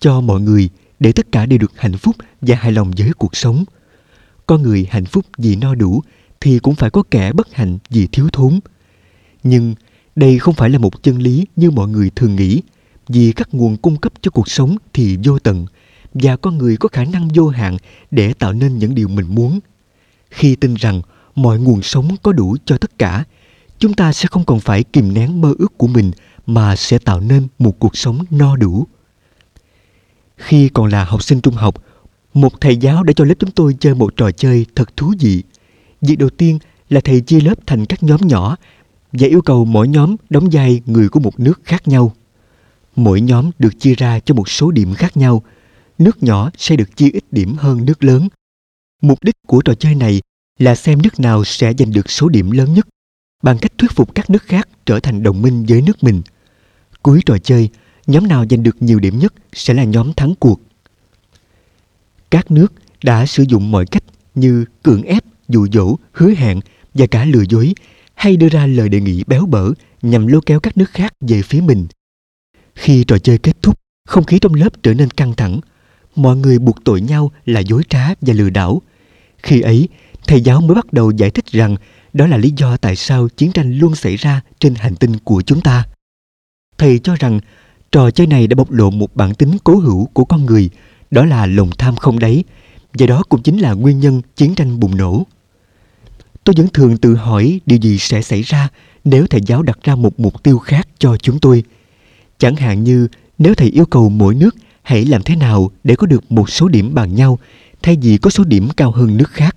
cho 0.00 0.20
mọi 0.20 0.40
người 0.40 0.68
để 1.00 1.12
tất 1.12 1.32
cả 1.32 1.46
đều 1.46 1.58
được 1.58 1.72
hạnh 1.76 1.96
phúc 1.96 2.16
và 2.40 2.56
hài 2.56 2.72
lòng 2.72 2.90
với 2.98 3.12
cuộc 3.18 3.36
sống. 3.36 3.64
Con 4.46 4.62
người 4.62 4.86
hạnh 4.90 5.04
phúc 5.04 5.26
vì 5.38 5.56
no 5.56 5.74
đủ 5.74 6.02
thì 6.40 6.58
cũng 6.58 6.74
phải 6.74 6.90
có 6.90 7.02
kẻ 7.10 7.32
bất 7.32 7.54
hạnh 7.54 7.78
vì 7.90 8.06
thiếu 8.06 8.28
thốn. 8.32 8.60
Nhưng 9.42 9.74
đây 10.16 10.38
không 10.38 10.54
phải 10.54 10.70
là 10.70 10.78
một 10.78 11.02
chân 11.02 11.18
lý 11.18 11.46
như 11.56 11.70
mọi 11.70 11.88
người 11.88 12.10
thường 12.10 12.36
nghĩ, 12.36 12.62
vì 13.08 13.32
các 13.32 13.54
nguồn 13.54 13.76
cung 13.76 13.96
cấp 13.96 14.12
cho 14.20 14.30
cuộc 14.30 14.48
sống 14.50 14.76
thì 14.92 15.18
vô 15.24 15.38
tận 15.38 15.66
và 16.14 16.36
con 16.36 16.58
người 16.58 16.76
có 16.76 16.88
khả 16.88 17.04
năng 17.04 17.28
vô 17.34 17.48
hạn 17.48 17.76
để 18.10 18.34
tạo 18.34 18.52
nên 18.52 18.78
những 18.78 18.94
điều 18.94 19.08
mình 19.08 19.26
muốn. 19.34 19.60
Khi 20.30 20.56
tin 20.56 20.74
rằng 20.74 21.02
mọi 21.34 21.58
nguồn 21.58 21.82
sống 21.82 22.16
có 22.22 22.32
đủ 22.32 22.56
cho 22.64 22.78
tất 22.78 22.98
cả, 22.98 23.24
chúng 23.78 23.94
ta 23.94 24.12
sẽ 24.12 24.28
không 24.30 24.44
còn 24.44 24.60
phải 24.60 24.82
kìm 24.82 25.14
nén 25.14 25.40
mơ 25.40 25.54
ước 25.58 25.78
của 25.78 25.86
mình 25.86 26.10
mà 26.46 26.76
sẽ 26.76 26.98
tạo 26.98 27.20
nên 27.20 27.46
một 27.58 27.78
cuộc 27.78 27.96
sống 27.96 28.18
no 28.30 28.56
đủ. 28.56 28.86
Khi 30.36 30.68
còn 30.68 30.86
là 30.86 31.04
học 31.04 31.22
sinh 31.22 31.40
trung 31.40 31.54
học, 31.54 31.82
một 32.34 32.60
thầy 32.60 32.76
giáo 32.76 33.02
đã 33.02 33.12
cho 33.12 33.24
lớp 33.24 33.34
chúng 33.38 33.50
tôi 33.50 33.76
chơi 33.80 33.94
một 33.94 34.16
trò 34.16 34.30
chơi 34.30 34.66
thật 34.74 34.96
thú 34.96 35.12
vị. 35.20 35.42
Việc 36.00 36.16
đầu 36.18 36.30
tiên 36.30 36.58
là 36.88 37.00
thầy 37.04 37.20
chia 37.20 37.40
lớp 37.40 37.54
thành 37.66 37.86
các 37.86 38.02
nhóm 38.02 38.20
nhỏ 38.20 38.56
và 39.12 39.26
yêu 39.26 39.42
cầu 39.42 39.64
mỗi 39.64 39.88
nhóm 39.88 40.16
đóng 40.30 40.48
vai 40.52 40.80
người 40.86 41.08
của 41.08 41.20
một 41.20 41.40
nước 41.40 41.60
khác 41.64 41.88
nhau. 41.88 42.12
Mỗi 42.96 43.20
nhóm 43.20 43.50
được 43.58 43.80
chia 43.80 43.94
ra 43.94 44.20
cho 44.20 44.34
một 44.34 44.48
số 44.48 44.70
điểm 44.70 44.94
khác 44.94 45.16
nhau. 45.16 45.42
Nước 45.98 46.22
nhỏ 46.22 46.50
sẽ 46.56 46.76
được 46.76 46.96
chia 46.96 47.10
ít 47.12 47.24
điểm 47.30 47.54
hơn 47.54 47.84
nước 47.84 48.04
lớn. 48.04 48.28
Mục 49.02 49.22
đích 49.22 49.34
của 49.46 49.62
trò 49.62 49.74
chơi 49.74 49.94
này 49.94 50.20
là 50.58 50.74
xem 50.74 51.02
nước 51.02 51.20
nào 51.20 51.44
sẽ 51.44 51.72
giành 51.78 51.92
được 51.92 52.10
số 52.10 52.28
điểm 52.28 52.50
lớn 52.50 52.74
nhất 52.74 52.86
bằng 53.42 53.58
cách 53.58 53.72
thuyết 53.78 53.90
phục 53.90 54.14
các 54.14 54.30
nước 54.30 54.42
khác 54.42 54.68
trở 54.86 55.00
thành 55.00 55.22
đồng 55.22 55.42
minh 55.42 55.64
với 55.68 55.82
nước 55.82 56.04
mình– 56.04 56.22
Cuối 57.06 57.20
trò 57.26 57.38
chơi, 57.38 57.68
nhóm 58.06 58.28
nào 58.28 58.44
giành 58.50 58.62
được 58.62 58.76
nhiều 58.80 58.98
điểm 58.98 59.18
nhất 59.18 59.34
sẽ 59.52 59.74
là 59.74 59.84
nhóm 59.84 60.12
thắng 60.12 60.34
cuộc. 60.38 60.60
Các 62.30 62.50
nước 62.50 62.72
đã 63.04 63.26
sử 63.26 63.42
dụng 63.48 63.70
mọi 63.70 63.86
cách 63.86 64.02
như 64.34 64.64
cưỡng 64.82 65.02
ép, 65.02 65.24
dụ 65.48 65.66
dỗ, 65.72 65.96
hứa 66.12 66.30
hẹn 66.36 66.60
và 66.94 67.06
cả 67.06 67.24
lừa 67.24 67.42
dối 67.48 67.74
hay 68.14 68.36
đưa 68.36 68.48
ra 68.48 68.66
lời 68.66 68.88
đề 68.88 69.00
nghị 69.00 69.24
béo 69.26 69.46
bở 69.46 69.70
nhằm 70.02 70.26
lôi 70.26 70.40
kéo 70.46 70.60
các 70.60 70.76
nước 70.76 70.90
khác 70.90 71.12
về 71.20 71.42
phía 71.42 71.60
mình. 71.60 71.86
Khi 72.74 73.04
trò 73.04 73.18
chơi 73.18 73.38
kết 73.38 73.62
thúc, 73.62 73.78
không 74.08 74.24
khí 74.24 74.38
trong 74.38 74.54
lớp 74.54 74.82
trở 74.82 74.94
nên 74.94 75.10
căng 75.10 75.34
thẳng. 75.34 75.60
Mọi 76.16 76.36
người 76.36 76.58
buộc 76.58 76.84
tội 76.84 77.00
nhau 77.00 77.32
là 77.44 77.60
dối 77.60 77.82
trá 77.88 78.14
và 78.20 78.34
lừa 78.34 78.50
đảo. 78.50 78.82
Khi 79.42 79.60
ấy, 79.60 79.88
thầy 80.26 80.40
giáo 80.40 80.60
mới 80.60 80.74
bắt 80.74 80.92
đầu 80.92 81.10
giải 81.10 81.30
thích 81.30 81.46
rằng 81.46 81.76
đó 82.12 82.26
là 82.26 82.36
lý 82.36 82.52
do 82.56 82.76
tại 82.76 82.96
sao 82.96 83.28
chiến 83.28 83.52
tranh 83.52 83.78
luôn 83.78 83.94
xảy 83.94 84.16
ra 84.16 84.40
trên 84.58 84.74
hành 84.74 84.96
tinh 84.96 85.18
của 85.24 85.42
chúng 85.42 85.60
ta 85.60 85.84
thầy 86.78 86.98
cho 86.98 87.16
rằng 87.16 87.40
trò 87.92 88.10
chơi 88.10 88.26
này 88.26 88.46
đã 88.46 88.54
bộc 88.54 88.70
lộ 88.70 88.90
một 88.90 89.16
bản 89.16 89.34
tính 89.34 89.56
cố 89.64 89.76
hữu 89.76 90.06
của 90.12 90.24
con 90.24 90.46
người, 90.46 90.70
đó 91.10 91.24
là 91.24 91.46
lòng 91.46 91.70
tham 91.78 91.96
không 91.96 92.18
đáy, 92.18 92.44
và 92.98 93.06
đó 93.06 93.22
cũng 93.28 93.42
chính 93.42 93.58
là 93.58 93.72
nguyên 93.72 94.00
nhân 94.00 94.22
chiến 94.36 94.54
tranh 94.54 94.80
bùng 94.80 94.96
nổ. 94.96 95.26
Tôi 96.44 96.54
vẫn 96.58 96.68
thường 96.68 96.96
tự 96.96 97.14
hỏi 97.14 97.60
điều 97.66 97.78
gì 97.78 97.98
sẽ 97.98 98.22
xảy 98.22 98.42
ra 98.42 98.68
nếu 99.04 99.26
thầy 99.26 99.40
giáo 99.46 99.62
đặt 99.62 99.78
ra 99.82 99.94
một 99.94 100.20
mục 100.20 100.42
tiêu 100.42 100.58
khác 100.58 100.88
cho 100.98 101.16
chúng 101.16 101.40
tôi. 101.40 101.62
Chẳng 102.38 102.56
hạn 102.56 102.84
như 102.84 103.08
nếu 103.38 103.54
thầy 103.54 103.68
yêu 103.68 103.86
cầu 103.86 104.08
mỗi 104.08 104.34
nước 104.34 104.56
hãy 104.82 105.04
làm 105.04 105.22
thế 105.22 105.36
nào 105.36 105.70
để 105.84 105.96
có 105.96 106.06
được 106.06 106.32
một 106.32 106.50
số 106.50 106.68
điểm 106.68 106.94
bằng 106.94 107.14
nhau 107.14 107.38
thay 107.82 107.96
vì 108.02 108.18
có 108.18 108.30
số 108.30 108.44
điểm 108.44 108.68
cao 108.76 108.90
hơn 108.90 109.16
nước 109.16 109.30
khác. 109.30 109.56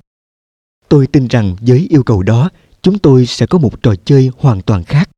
Tôi 0.89 1.07
tin 1.07 1.27
rằng 1.27 1.55
với 1.61 1.87
yêu 1.89 2.03
cầu 2.03 2.23
đó, 2.23 2.49
chúng 2.81 2.99
tôi 2.99 3.25
sẽ 3.25 3.45
có 3.45 3.57
một 3.57 3.83
trò 3.83 3.95
chơi 4.05 4.31
hoàn 4.37 4.61
toàn 4.61 4.83
khác. 4.83 5.09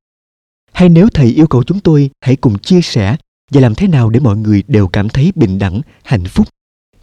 Hay 0.81 0.89
nếu 0.89 1.09
thầy 1.13 1.27
yêu 1.27 1.47
cầu 1.47 1.63
chúng 1.63 1.79
tôi 1.79 2.09
hãy 2.21 2.35
cùng 2.35 2.59
chia 2.59 2.81
sẻ 2.81 3.15
và 3.51 3.61
làm 3.61 3.75
thế 3.75 3.87
nào 3.87 4.09
để 4.09 4.19
mọi 4.19 4.37
người 4.37 4.63
đều 4.67 4.87
cảm 4.87 5.09
thấy 5.09 5.31
bình 5.35 5.59
đẳng, 5.59 5.81
hạnh 6.03 6.25
phúc, 6.25 6.47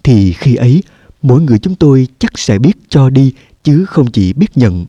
thì 0.03 0.33
khi 0.33 0.55
ấy 0.55 0.83
mỗi 1.23 1.41
người 1.41 1.59
chúng 1.59 1.75
tôi 1.75 2.07
chắc 2.19 2.39
sẽ 2.39 2.59
biết 2.59 2.73
cho 2.89 3.11
đi 3.11 3.35
chứ 3.65 3.85
không 3.85 4.11
chỉ 4.11 4.33
biết 4.33 4.47
nhận. 4.55 4.87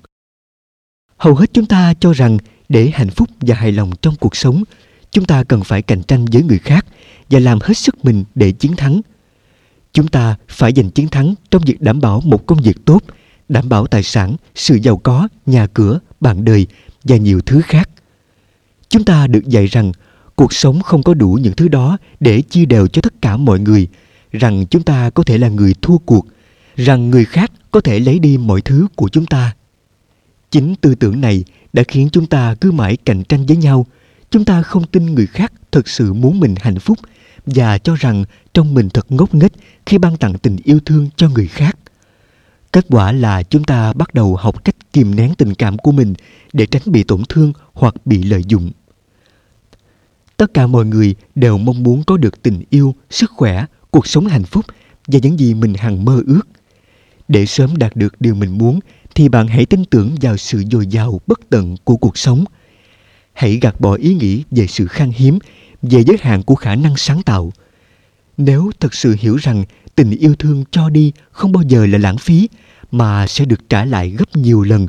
Hầu 1.17 1.35
hết 1.35 1.49
chúng 1.53 1.65
ta 1.65 1.93
cho 1.99 2.13
rằng 2.13 2.37
để 2.69 2.91
hạnh 2.93 3.09
phúc 3.09 3.29
và 3.41 3.55
hài 3.55 3.71
lòng 3.71 3.91
trong 4.01 4.15
cuộc 4.19 4.35
sống, 4.35 4.63
chúng 5.11 5.25
ta 5.25 5.43
cần 5.43 5.63
phải 5.63 5.81
cạnh 5.81 6.03
tranh 6.03 6.25
với 6.25 6.43
người 6.43 6.59
khác 6.59 6.85
và 7.29 7.39
làm 7.39 7.59
hết 7.61 7.77
sức 7.77 8.05
mình 8.05 8.23
để 8.35 8.51
chiến 8.51 8.75
thắng. 8.75 9.01
Chúng 9.93 10.07
ta 10.07 10.35
phải 10.47 10.71
giành 10.75 10.91
chiến 10.91 11.07
thắng 11.07 11.35
trong 11.51 11.61
việc 11.65 11.81
đảm 11.81 12.01
bảo 12.01 12.21
một 12.25 12.45
công 12.45 12.61
việc 12.61 12.85
tốt, 12.85 13.03
đảm 13.49 13.69
bảo 13.69 13.87
tài 13.87 14.03
sản, 14.03 14.35
sự 14.55 14.75
giàu 14.75 14.97
có, 14.97 15.27
nhà 15.45 15.67
cửa, 15.67 15.99
bạn 16.19 16.45
đời 16.45 16.67
và 17.03 17.17
nhiều 17.17 17.41
thứ 17.45 17.61
khác. 17.61 17.89
Chúng 18.89 19.03
ta 19.03 19.27
được 19.27 19.47
dạy 19.47 19.65
rằng 19.65 19.91
cuộc 20.35 20.53
sống 20.53 20.81
không 20.81 21.03
có 21.03 21.13
đủ 21.13 21.39
những 21.41 21.53
thứ 21.53 21.67
đó 21.67 21.97
để 22.19 22.41
chia 22.41 22.65
đều 22.65 22.87
cho 22.87 23.01
tất 23.01 23.13
cả 23.21 23.37
mọi 23.37 23.59
người, 23.59 23.87
rằng 24.31 24.65
chúng 24.65 24.83
ta 24.83 25.09
có 25.09 25.23
thể 25.23 25.37
là 25.37 25.49
người 25.49 25.73
thua 25.81 25.97
cuộc, 25.97 26.27
rằng 26.75 27.09
người 27.09 27.25
khác 27.25 27.51
có 27.71 27.81
thể 27.81 27.99
lấy 27.99 28.19
đi 28.19 28.37
mọi 28.37 28.61
thứ 28.61 28.87
của 28.95 29.09
chúng 29.09 29.25
ta. 29.25 29.55
Chính 30.51 30.75
tư 30.75 30.95
tưởng 30.95 31.21
này 31.21 31.43
đã 31.73 31.83
khiến 31.87 32.09
chúng 32.11 32.25
ta 32.25 32.55
cứ 32.61 32.71
mãi 32.71 32.97
cạnh 33.05 33.23
tranh 33.23 33.45
với 33.45 33.57
nhau. 33.57 33.85
Chúng 34.31 34.45
ta 34.45 34.61
không 34.61 34.87
tin 34.87 35.05
người 35.05 35.27
khác 35.27 35.53
thực 35.71 35.87
sự 35.87 36.13
muốn 36.13 36.39
mình 36.39 36.55
hạnh 36.59 36.79
phúc 36.79 36.97
và 37.45 37.77
cho 37.77 37.95
rằng 37.95 38.23
trong 38.53 38.73
mình 38.73 38.89
thật 38.89 39.11
ngốc 39.11 39.35
nghếch 39.35 39.51
khi 39.85 39.97
ban 39.97 40.17
tặng 40.17 40.33
tình 40.37 40.57
yêu 40.63 40.79
thương 40.85 41.09
cho 41.15 41.29
người 41.29 41.47
khác. 41.47 41.77
Kết 42.71 42.85
quả 42.89 43.11
là 43.11 43.43
chúng 43.43 43.63
ta 43.63 43.93
bắt 43.93 44.13
đầu 44.13 44.35
học 44.35 44.63
cách 44.63 44.75
kìm 44.93 45.15
nén 45.15 45.35
tình 45.35 45.55
cảm 45.55 45.77
của 45.77 45.91
mình 45.91 46.13
để 46.53 46.65
tránh 46.65 46.81
bị 46.85 47.03
tổn 47.03 47.21
thương 47.29 47.53
hoặc 47.73 47.95
bị 48.05 48.23
lợi 48.23 48.41
dụng. 48.47 48.71
Tất 50.39 50.53
cả 50.53 50.67
mọi 50.67 50.85
người 50.85 51.15
đều 51.35 51.57
mong 51.57 51.83
muốn 51.83 52.03
có 52.03 52.17
được 52.17 52.41
tình 52.41 52.63
yêu, 52.69 52.95
sức 53.09 53.31
khỏe, 53.31 53.65
cuộc 53.91 54.07
sống 54.07 54.27
hạnh 54.27 54.43
phúc 54.43 54.65
và 55.07 55.19
những 55.21 55.39
gì 55.39 55.53
mình 55.53 55.73
hằng 55.73 56.05
mơ 56.05 56.21
ước. 56.27 56.41
Để 57.27 57.45
sớm 57.45 57.77
đạt 57.77 57.95
được 57.95 58.21
điều 58.21 58.35
mình 58.35 58.57
muốn 58.57 58.79
thì 59.15 59.29
bạn 59.29 59.47
hãy 59.47 59.65
tin 59.65 59.85
tưởng 59.85 60.15
vào 60.21 60.37
sự 60.37 60.63
dồi 60.71 60.87
dào 60.87 61.21
bất 61.27 61.39
tận 61.49 61.75
của 61.83 61.95
cuộc 61.95 62.17
sống. 62.17 62.45
Hãy 63.33 63.59
gạt 63.61 63.81
bỏ 63.81 63.93
ý 63.93 64.13
nghĩ 64.13 64.43
về 64.51 64.67
sự 64.67 64.87
khan 64.87 65.11
hiếm, 65.15 65.39
về 65.81 66.03
giới 66.03 66.17
hạn 66.21 66.43
của 66.43 66.55
khả 66.55 66.75
năng 66.75 66.97
sáng 66.97 67.23
tạo. 67.23 67.51
Nếu 68.37 68.71
thật 68.79 68.93
sự 68.93 69.15
hiểu 69.19 69.35
rằng 69.35 69.63
tình 69.95 70.11
yêu 70.11 70.35
thương 70.35 70.63
cho 70.71 70.89
đi 70.89 71.11
không 71.31 71.51
bao 71.51 71.63
giờ 71.67 71.85
là 71.85 71.97
lãng 71.97 72.17
phí 72.17 72.49
mà 72.91 73.27
sẽ 73.27 73.45
được 73.45 73.69
trả 73.69 73.85
lại 73.85 74.09
gấp 74.09 74.35
nhiều 74.35 74.61
lần 74.61 74.87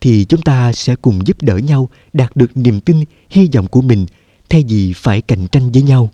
thì 0.00 0.24
chúng 0.24 0.42
ta 0.42 0.72
sẽ 0.72 0.96
cùng 0.96 1.26
giúp 1.26 1.42
đỡ 1.42 1.56
nhau 1.56 1.88
đạt 2.12 2.36
được 2.36 2.56
niềm 2.56 2.80
tin 2.80 3.04
hy 3.30 3.48
vọng 3.54 3.66
của 3.66 3.82
mình 3.82 4.06
thay 4.48 4.64
vì 4.68 4.92
phải 4.96 5.22
cạnh 5.22 5.46
tranh 5.52 5.72
với 5.72 5.82
nhau. 5.82 6.10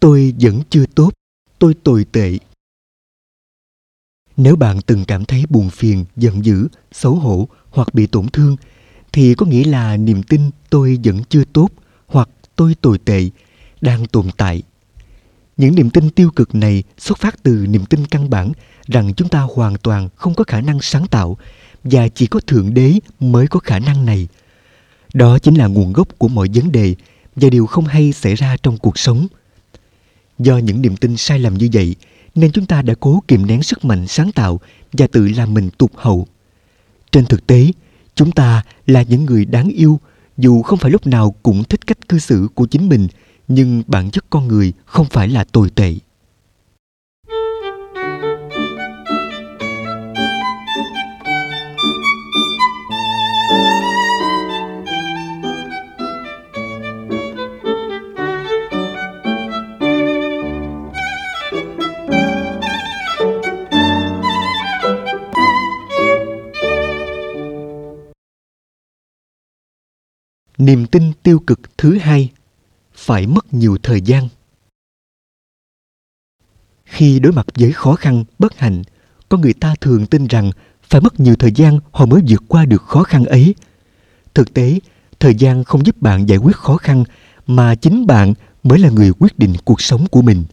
Tôi 0.00 0.34
vẫn 0.40 0.62
chưa 0.70 0.84
tốt. 0.94 1.10
Tôi 1.58 1.74
tồi 1.84 2.04
tệ 2.12 2.38
nếu 4.42 4.56
bạn 4.56 4.80
từng 4.80 5.04
cảm 5.04 5.24
thấy 5.24 5.44
buồn 5.48 5.70
phiền 5.70 6.04
giận 6.16 6.44
dữ 6.44 6.68
xấu 6.92 7.14
hổ 7.14 7.48
hoặc 7.70 7.94
bị 7.94 8.06
tổn 8.06 8.28
thương 8.28 8.56
thì 9.12 9.34
có 9.34 9.46
nghĩa 9.46 9.64
là 9.64 9.96
niềm 9.96 10.22
tin 10.22 10.50
tôi 10.70 10.98
vẫn 11.04 11.22
chưa 11.28 11.44
tốt 11.52 11.68
hoặc 12.06 12.28
tôi 12.56 12.74
tồi 12.80 12.98
tệ 12.98 13.30
đang 13.80 14.06
tồn 14.06 14.26
tại. 14.36 14.62
Những 15.56 15.74
niềm 15.74 15.90
tin 15.90 16.10
tiêu 16.10 16.30
cực 16.36 16.54
này 16.54 16.82
xuất 16.98 17.18
phát 17.18 17.42
từ 17.42 17.66
niềm 17.66 17.84
tin 17.84 18.06
căn 18.06 18.30
bản 18.30 18.52
rằng 18.86 19.14
chúng 19.14 19.28
ta 19.28 19.40
hoàn 19.40 19.76
toàn 19.76 20.08
không 20.16 20.34
có 20.34 20.44
khả 20.44 20.60
năng 20.60 20.80
sáng 20.80 21.06
tạo 21.06 21.36
và 21.84 22.08
chỉ 22.08 22.26
có 22.26 22.40
thượng 22.40 22.74
đế 22.74 22.94
mới 23.20 23.46
có 23.46 23.60
khả 23.60 23.78
năng 23.78 24.06
này. 24.06 24.28
Đó 25.14 25.38
chính 25.38 25.54
là 25.54 25.66
nguồn 25.66 25.92
gốc 25.92 26.08
của 26.18 26.28
mọi 26.28 26.48
vấn 26.54 26.72
đề 26.72 26.94
và 27.36 27.48
điều 27.50 27.66
không 27.66 27.84
hay 27.84 28.12
xảy 28.12 28.34
ra 28.34 28.56
trong 28.62 28.78
cuộc 28.78 28.98
sống. 28.98 29.26
Do 30.38 30.58
những 30.58 30.82
niềm 30.82 30.96
tin 30.96 31.16
sai 31.16 31.38
lầm 31.38 31.54
như 31.54 31.68
vậy, 31.72 31.96
nên 32.40 32.52
chúng 32.52 32.66
ta 32.66 32.82
đã 32.82 32.94
cố 33.00 33.22
kiềm 33.28 33.46
nén 33.46 33.62
sức 33.62 33.84
mạnh 33.84 34.06
sáng 34.06 34.32
tạo 34.32 34.60
và 34.92 35.06
tự 35.06 35.28
làm 35.28 35.54
mình 35.54 35.70
tụt 35.78 35.90
hậu. 35.94 36.26
Trên 37.12 37.26
thực 37.26 37.46
tế, 37.46 37.72
chúng 38.14 38.32
ta 38.32 38.62
là 38.86 39.02
những 39.02 39.24
người 39.24 39.44
đáng 39.44 39.68
yêu 39.68 40.00
dù 40.36 40.62
không 40.62 40.78
phải 40.78 40.90
lúc 40.90 41.06
nào 41.06 41.34
cũng 41.42 41.64
thích 41.64 41.86
cách 41.86 42.08
cư 42.08 42.18
xử 42.18 42.48
của 42.54 42.66
chính 42.66 42.88
mình, 42.88 43.08
nhưng 43.48 43.82
bản 43.86 44.10
chất 44.10 44.24
con 44.30 44.48
người 44.48 44.72
không 44.84 45.06
phải 45.10 45.28
là 45.28 45.44
tồi 45.44 45.70
tệ. 45.70 45.94
Niềm 70.60 70.86
tin 70.86 71.12
tiêu 71.22 71.38
cực 71.38 71.60
thứ 71.78 71.98
hai, 71.98 72.30
phải 72.94 73.26
mất 73.26 73.54
nhiều 73.54 73.78
thời 73.82 74.00
gian. 74.00 74.28
Khi 76.84 77.18
đối 77.18 77.32
mặt 77.32 77.46
với 77.54 77.72
khó 77.72 77.94
khăn, 77.94 78.24
bất 78.38 78.58
hạnh 78.58 78.82
con 79.28 79.40
người 79.40 79.52
ta 79.52 79.74
thường 79.80 80.06
tin 80.06 80.26
rằng 80.26 80.50
phải 80.82 81.00
mất 81.00 81.20
nhiều 81.20 81.36
thời 81.36 81.52
gian 81.52 81.78
họ 81.90 82.06
mới 82.06 82.22
vượt 82.28 82.42
qua 82.48 82.64
được 82.64 82.82
khó 82.82 83.02
khăn 83.02 83.24
ấy. 83.24 83.54
Thực 84.34 84.54
tế, 84.54 84.78
thời 85.20 85.34
gian 85.34 85.64
không 85.64 85.86
giúp 85.86 86.02
bạn 86.02 86.28
giải 86.28 86.38
quyết 86.38 86.56
khó 86.56 86.76
khăn, 86.76 87.04
mà 87.46 87.74
chính 87.74 88.06
bạn 88.06 88.34
mới 88.62 88.78
là 88.78 88.90
người 88.90 89.12
quyết 89.18 89.38
định 89.38 89.54
cuộc 89.64 89.80
sống 89.80 90.06
của 90.06 90.22
mình. 90.22 90.44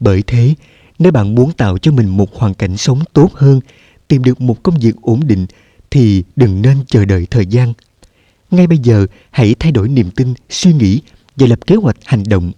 Bởi 0.00 0.22
thế, 0.26 0.54
nếu 0.98 1.12
bạn 1.12 1.34
muốn 1.34 1.52
tạo 1.52 1.78
cho 1.78 1.92
mình 1.92 2.08
một 2.08 2.34
hoàn 2.34 2.54
cảnh 2.54 2.76
sống 2.76 3.00
tốt 3.12 3.30
hơn, 3.34 3.60
tìm 4.08 4.24
được 4.24 4.40
một 4.40 4.62
công 4.62 4.78
việc 4.78 4.96
ổn 5.02 5.20
định, 5.26 5.46
thì 5.90 6.24
đừng 6.36 6.62
nên 6.62 6.84
chờ 6.86 7.04
đợi 7.04 7.26
thời 7.30 7.46
gian 7.46 7.72
ngay 8.50 8.66
bây 8.66 8.78
giờ, 8.78 9.06
hãy 9.30 9.54
thay 9.58 9.72
đổi 9.72 9.88
niềm 9.88 10.10
tin, 10.10 10.34
suy 10.50 10.72
nghĩ 10.72 11.00
và 11.36 11.46
lập 11.46 11.58
kế 11.66 11.74
hoạch 11.74 11.96
hành 12.04 12.22
động. 12.26 12.52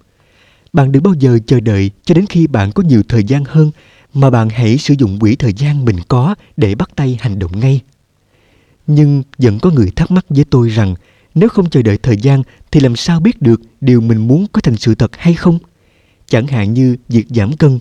Bạn 0.72 0.92
đừng 0.92 1.02
bao 1.02 1.14
giờ 1.14 1.38
chờ 1.46 1.60
đợi 1.60 1.90
cho 2.04 2.14
đến 2.14 2.26
khi 2.26 2.46
bạn 2.46 2.72
có 2.72 2.82
nhiều 2.82 3.02
thời 3.08 3.24
gian 3.24 3.44
hơn 3.44 3.70
mà 4.14 4.30
bạn 4.30 4.48
hãy 4.48 4.78
sử 4.78 4.94
dụng 4.98 5.18
quỹ 5.18 5.36
thời 5.36 5.52
gian 5.52 5.84
mình 5.84 5.96
có 6.08 6.34
để 6.56 6.74
bắt 6.74 6.90
tay 6.96 7.18
hành 7.20 7.38
động 7.38 7.60
ngay. 7.60 7.80
Nhưng 8.86 9.22
vẫn 9.38 9.58
có 9.58 9.70
người 9.70 9.90
thắc 9.96 10.10
mắc 10.10 10.24
với 10.28 10.44
tôi 10.44 10.68
rằng 10.68 10.94
nếu 11.34 11.48
không 11.48 11.70
chờ 11.70 11.82
đợi 11.82 11.98
thời 11.98 12.16
gian 12.16 12.42
thì 12.70 12.80
làm 12.80 12.96
sao 12.96 13.20
biết 13.20 13.42
được 13.42 13.60
điều 13.80 14.00
mình 14.00 14.28
muốn 14.28 14.46
có 14.52 14.60
thành 14.60 14.76
sự 14.76 14.94
thật 14.94 15.16
hay 15.16 15.34
không? 15.34 15.58
Chẳng 16.26 16.46
hạn 16.46 16.74
như 16.74 16.96
việc 17.08 17.26
giảm 17.30 17.56
cân. 17.56 17.78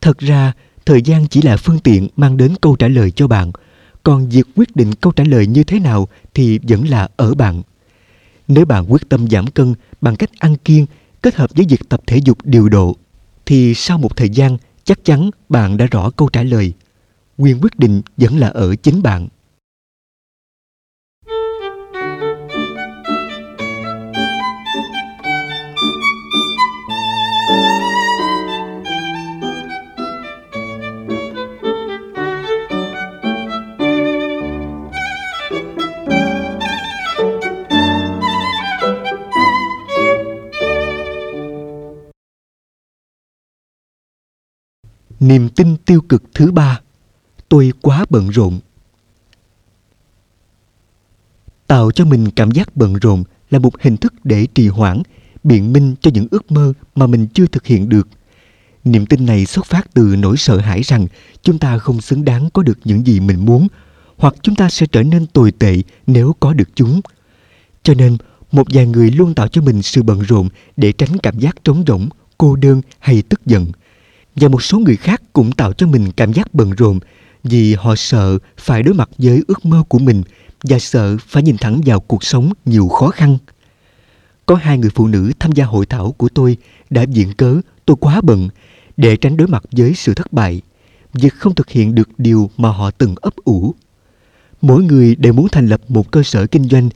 Thật 0.00 0.18
ra, 0.18 0.52
thời 0.86 1.02
gian 1.02 1.26
chỉ 1.28 1.42
là 1.42 1.56
phương 1.56 1.78
tiện 1.78 2.08
mang 2.16 2.36
đến 2.36 2.54
câu 2.60 2.76
trả 2.76 2.88
lời 2.88 3.10
cho 3.10 3.26
bạn– 3.26 3.52
còn 4.06 4.28
việc 4.28 4.46
quyết 4.56 4.76
định 4.76 4.92
câu 4.94 5.12
trả 5.12 5.24
lời 5.24 5.46
như 5.46 5.64
thế 5.64 5.80
nào 5.80 6.08
thì 6.34 6.58
vẫn 6.68 6.88
là 6.88 7.08
ở 7.16 7.34
bạn. 7.34 7.62
Nếu 8.48 8.64
bạn 8.64 8.92
quyết 8.92 9.08
tâm 9.08 9.28
giảm 9.30 9.46
cân 9.46 9.74
bằng 10.00 10.16
cách 10.16 10.30
ăn 10.38 10.56
kiêng 10.56 10.86
kết 11.22 11.34
hợp 11.34 11.50
với 11.56 11.66
việc 11.68 11.88
tập 11.88 12.00
thể 12.06 12.16
dục 12.24 12.38
điều 12.44 12.68
độ, 12.68 12.96
thì 13.46 13.74
sau 13.74 13.98
một 13.98 14.16
thời 14.16 14.28
gian, 14.28 14.56
chắc 14.84 15.04
chắn 15.04 15.30
bạn 15.48 15.76
đã 15.76 15.86
rõ 15.86 16.10
câu 16.10 16.28
trả 16.28 16.42
lời. 16.42 16.72
Quyền 17.38 17.60
quyết 17.60 17.78
định 17.78 18.02
vẫn 18.16 18.38
là 18.38 18.48
ở 18.48 18.76
chính 18.76 19.02
bạn. 19.02 19.28
Niềm 45.20 45.48
tin 45.48 45.76
tiêu 45.76 46.00
cực 46.00 46.22
thứ 46.34 46.52
ba, 46.52 46.80
tôi 47.48 47.72
quá 47.82 48.06
bận 48.10 48.28
rộn. 48.28 48.60
Tạo 51.66 51.90
cho 51.90 52.04
mình 52.04 52.30
cảm 52.30 52.50
giác 52.50 52.76
bận 52.76 52.94
rộn 52.94 53.24
là 53.50 53.58
một 53.58 53.80
hình 53.80 53.96
thức 53.96 54.14
để 54.24 54.46
trì 54.54 54.68
hoãn, 54.68 55.02
biện 55.44 55.72
minh 55.72 55.94
cho 56.00 56.10
những 56.14 56.26
ước 56.30 56.52
mơ 56.52 56.72
mà 56.94 57.06
mình 57.06 57.26
chưa 57.34 57.46
thực 57.46 57.66
hiện 57.66 57.88
được. 57.88 58.08
Niềm 58.84 59.06
tin 59.06 59.26
này 59.26 59.46
xuất 59.46 59.66
phát 59.66 59.94
từ 59.94 60.16
nỗi 60.18 60.36
sợ 60.36 60.58
hãi 60.58 60.82
rằng 60.82 61.06
chúng 61.42 61.58
ta 61.58 61.78
không 61.78 62.00
xứng 62.00 62.24
đáng 62.24 62.48
có 62.50 62.62
được 62.62 62.78
những 62.84 63.06
gì 63.06 63.20
mình 63.20 63.44
muốn, 63.44 63.68
hoặc 64.16 64.34
chúng 64.42 64.54
ta 64.54 64.70
sẽ 64.70 64.86
trở 64.86 65.02
nên 65.02 65.26
tồi 65.26 65.52
tệ 65.52 65.82
nếu 66.06 66.34
có 66.40 66.52
được 66.52 66.68
chúng. 66.74 67.00
Cho 67.82 67.94
nên, 67.94 68.16
một 68.52 68.66
vài 68.70 68.86
người 68.86 69.10
luôn 69.10 69.34
tạo 69.34 69.48
cho 69.48 69.62
mình 69.62 69.82
sự 69.82 70.02
bận 70.02 70.20
rộn 70.20 70.48
để 70.76 70.92
tránh 70.92 71.18
cảm 71.18 71.38
giác 71.38 71.64
trống 71.64 71.84
rỗng, 71.86 72.08
cô 72.38 72.56
đơn 72.56 72.80
hay 72.98 73.22
tức 73.22 73.46
giận. 73.46 73.66
Và 74.36 74.48
một 74.48 74.62
số 74.62 74.78
người 74.78 74.96
khác 74.96 75.22
cũng 75.32 75.52
tạo 75.52 75.72
cho 75.72 75.86
mình 75.86 76.12
cảm 76.12 76.32
giác 76.32 76.54
bận 76.54 76.70
rộn 76.70 76.98
vì 77.44 77.74
họ 77.74 77.94
sợ 77.96 78.38
phải 78.56 78.82
đối 78.82 78.94
mặt 78.94 79.10
với 79.18 79.42
ước 79.48 79.64
mơ 79.64 79.82
của 79.88 79.98
mình 79.98 80.22
và 80.62 80.78
sợ 80.78 81.16
phải 81.26 81.42
nhìn 81.42 81.56
thẳng 81.56 81.80
vào 81.86 82.00
cuộc 82.00 82.24
sống 82.24 82.52
nhiều 82.64 82.88
khó 82.88 83.08
khăn. 83.08 83.38
Có 84.46 84.54
hai 84.54 84.78
người 84.78 84.90
phụ 84.94 85.06
nữ 85.06 85.32
tham 85.38 85.52
gia 85.52 85.64
hội 85.64 85.86
thảo 85.86 86.14
của 86.18 86.28
tôi 86.28 86.56
đã 86.90 87.04
viện 87.08 87.32
cớ 87.32 87.60
tôi 87.84 87.96
quá 88.00 88.20
bận 88.20 88.48
để 88.96 89.16
tránh 89.16 89.36
đối 89.36 89.48
mặt 89.48 89.64
với 89.72 89.94
sự 89.94 90.14
thất 90.14 90.32
bại, 90.32 90.60
việc 91.12 91.34
không 91.34 91.54
thực 91.54 91.70
hiện 91.70 91.94
được 91.94 92.08
điều 92.18 92.50
mà 92.56 92.68
họ 92.68 92.90
từng 92.90 93.14
ấp 93.20 93.36
ủ. 93.44 93.74
Mỗi 94.62 94.82
người 94.82 95.14
đều 95.16 95.32
muốn 95.32 95.48
thành 95.48 95.66
lập 95.66 95.80
một 95.88 96.10
cơ 96.10 96.22
sở 96.22 96.46
kinh 96.46 96.68
doanh, 96.68 96.88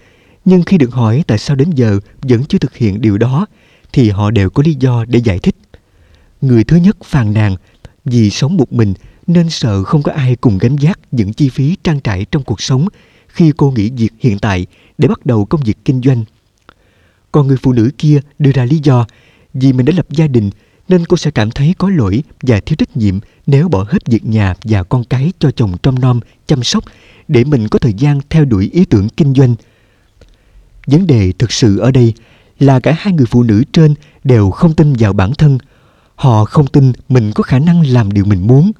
nhưng 0.44 0.62
khi 0.62 0.78
được 0.78 0.92
hỏi 0.92 1.24
tại 1.26 1.38
sao 1.38 1.56
đến 1.56 1.70
giờ 1.70 2.00
vẫn 2.22 2.44
chưa 2.44 2.58
thực 2.58 2.76
hiện 2.76 3.00
điều 3.00 3.18
đó, 3.18 3.46
thì 3.92 4.10
họ 4.10 4.30
đều 4.30 4.50
có 4.50 4.62
lý 4.66 4.76
do 4.80 5.04
để 5.08 5.18
giải 5.24 5.38
thích. 5.38 5.54
Người 6.40 6.64
thứ 6.64 6.76
nhất 6.76 6.96
phàn 7.04 7.32
nàn 7.32 7.56
vì 8.04 8.30
sống 8.30 8.56
một 8.56 8.72
mình 8.72 8.94
nên 9.26 9.50
sợ 9.50 9.84
không 9.84 10.02
có 10.02 10.12
ai 10.12 10.36
cùng 10.36 10.58
gánh 10.58 10.76
vác 10.80 10.98
những 11.10 11.32
chi 11.32 11.48
phí 11.48 11.76
trang 11.84 12.00
trải 12.00 12.26
trong 12.30 12.42
cuộc 12.42 12.60
sống 12.60 12.88
khi 13.28 13.52
cô 13.56 13.70
nghỉ 13.70 13.90
việc 13.90 14.12
hiện 14.18 14.38
tại 14.38 14.66
để 14.98 15.08
bắt 15.08 15.26
đầu 15.26 15.44
công 15.44 15.60
việc 15.60 15.78
kinh 15.84 16.00
doanh. 16.02 16.24
Còn 17.32 17.46
người 17.46 17.56
phụ 17.62 17.72
nữ 17.72 17.90
kia 17.98 18.20
đưa 18.38 18.52
ra 18.52 18.64
lý 18.64 18.80
do 18.82 19.06
vì 19.54 19.72
mình 19.72 19.86
đã 19.86 19.92
lập 19.96 20.06
gia 20.10 20.26
đình 20.26 20.50
nên 20.88 21.04
cô 21.04 21.16
sẽ 21.16 21.30
cảm 21.30 21.50
thấy 21.50 21.74
có 21.78 21.90
lỗi 21.90 22.22
và 22.42 22.60
thiếu 22.60 22.76
trách 22.76 22.96
nhiệm 22.96 23.18
nếu 23.46 23.68
bỏ 23.68 23.86
hết 23.88 24.06
việc 24.06 24.24
nhà 24.26 24.54
và 24.64 24.82
con 24.82 25.04
cái 25.04 25.32
cho 25.38 25.50
chồng 25.50 25.76
trông 25.82 26.00
nom, 26.00 26.20
chăm 26.46 26.62
sóc 26.62 26.84
để 27.28 27.44
mình 27.44 27.68
có 27.68 27.78
thời 27.78 27.92
gian 27.92 28.20
theo 28.30 28.44
đuổi 28.44 28.70
ý 28.72 28.84
tưởng 28.84 29.08
kinh 29.08 29.34
doanh. 29.34 29.54
Vấn 30.86 31.06
đề 31.06 31.32
thực 31.38 31.52
sự 31.52 31.78
ở 31.78 31.90
đây 31.90 32.14
là 32.58 32.80
cả 32.80 32.94
hai 32.98 33.12
người 33.12 33.26
phụ 33.26 33.42
nữ 33.42 33.64
trên 33.72 33.94
đều 34.24 34.50
không 34.50 34.74
tin 34.74 34.92
vào 34.98 35.12
bản 35.12 35.32
thân. 35.34 35.58
Họ 36.20 36.44
không 36.44 36.66
tin 36.66 36.92
mình 37.08 37.32
có 37.34 37.42
khả 37.42 37.58
năng 37.58 37.86
làm 37.86 38.12
điều 38.12 38.24
mình 38.24 38.46
muốn. 38.46 38.72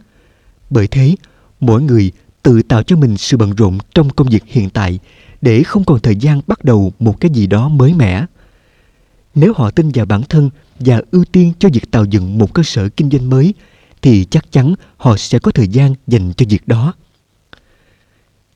Bởi 0.70 0.86
thế, 0.86 1.14
mỗi 1.60 1.82
người 1.82 2.12
tự 2.42 2.62
tạo 2.62 2.82
cho 2.82 2.96
mình 2.96 3.16
sự 3.16 3.36
bận 3.36 3.54
rộn 3.54 3.78
trong 3.94 4.10
công 4.10 4.28
việc 4.28 4.44
hiện 4.46 4.70
tại 4.70 4.98
để 5.40 5.62
không 5.62 5.84
còn 5.84 6.00
thời 6.00 6.16
gian 6.16 6.40
bắt 6.46 6.64
đầu 6.64 6.92
một 6.98 7.20
cái 7.20 7.30
gì 7.30 7.46
đó 7.46 7.68
mới 7.68 7.94
mẻ. 7.94 8.26
Nếu 9.34 9.52
họ 9.56 9.70
tin 9.70 9.90
vào 9.94 10.06
bản 10.06 10.22
thân 10.22 10.50
và 10.78 11.02
ưu 11.10 11.24
tiên 11.24 11.52
cho 11.58 11.68
việc 11.72 11.90
tạo 11.90 12.04
dựng 12.04 12.38
một 12.38 12.54
cơ 12.54 12.62
sở 12.62 12.88
kinh 12.88 13.10
doanh 13.10 13.30
mới 13.30 13.54
thì 14.02 14.24
chắc 14.24 14.52
chắn 14.52 14.74
họ 14.96 15.16
sẽ 15.16 15.38
có 15.38 15.50
thời 15.50 15.68
gian 15.68 15.94
dành 16.06 16.32
cho 16.36 16.46
việc 16.48 16.68
đó. 16.68 16.94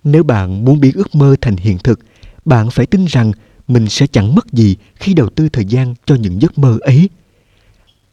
Nếu 0.04 0.22
bạn 0.22 0.64
muốn 0.64 0.80
biến 0.80 0.92
ước 0.94 1.14
mơ 1.14 1.36
thành 1.40 1.56
hiện 1.56 1.78
thực, 1.78 2.00
bạn 2.44 2.70
phải 2.70 2.86
tin 2.86 3.04
rằng 3.04 3.32
mình 3.68 3.88
sẽ 3.88 4.06
chẳng 4.06 4.34
mất 4.34 4.52
gì 4.52 4.76
khi 4.94 5.14
đầu 5.14 5.28
tư 5.28 5.48
thời 5.48 5.64
gian 5.64 5.94
cho 6.06 6.14
những 6.14 6.42
giấc 6.42 6.58
mơ 6.58 6.78
ấy. 6.80 7.08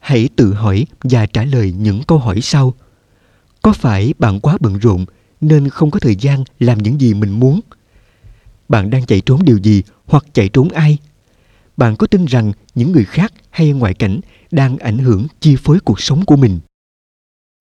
Hãy 0.01 0.29
tự 0.35 0.53
hỏi 0.53 0.85
và 1.03 1.25
trả 1.25 1.43
lời 1.43 1.73
những 1.77 2.03
câu 2.07 2.17
hỏi 2.17 2.41
sau. 2.41 2.73
Có 3.61 3.73
phải 3.73 4.13
bạn 4.19 4.39
quá 4.39 4.57
bận 4.59 4.77
rộn 4.77 5.05
nên 5.41 5.69
không 5.69 5.91
có 5.91 5.99
thời 5.99 6.15
gian 6.15 6.43
làm 6.59 6.77
những 6.77 7.01
gì 7.01 7.13
mình 7.13 7.39
muốn? 7.39 7.59
Bạn 8.69 8.89
đang 8.89 9.05
chạy 9.05 9.21
trốn 9.21 9.43
điều 9.43 9.57
gì 9.57 9.83
hoặc 10.05 10.25
chạy 10.33 10.49
trốn 10.49 10.69
ai? 10.69 10.97
Bạn 11.77 11.95
có 11.95 12.07
tin 12.07 12.25
rằng 12.25 12.51
những 12.75 12.91
người 12.91 13.05
khác 13.05 13.33
hay 13.49 13.71
ngoại 13.71 13.93
cảnh 13.93 14.19
đang 14.51 14.77
ảnh 14.77 14.97
hưởng 14.97 15.27
chi 15.39 15.55
phối 15.55 15.79
cuộc 15.79 16.01
sống 16.01 16.25
của 16.25 16.35
mình? 16.35 16.59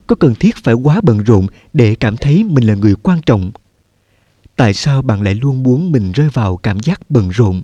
Có 0.07 0.17
cần 0.17 0.35
thiết 0.35 0.57
phải 0.57 0.75
quá 0.75 1.01
bận 1.03 1.19
rộn 1.19 1.47
để 1.73 1.95
cảm 1.95 2.17
thấy 2.17 2.45
mình 2.45 2.65
là 2.65 2.75
người 2.75 2.95
quan 3.03 3.23
trọng? 3.27 3.51
Tại 4.57 4.75
sao 4.75 5.03
bạn 5.03 5.23
lại 5.23 5.35
luôn 5.35 5.63
muốn 5.63 5.93
mình 5.93 6.13
rơi 6.13 6.29
vào 6.29 6.57
cảm 6.57 6.81
giác 6.81 7.11
bận 7.11 7.29
rộn? 7.29 7.63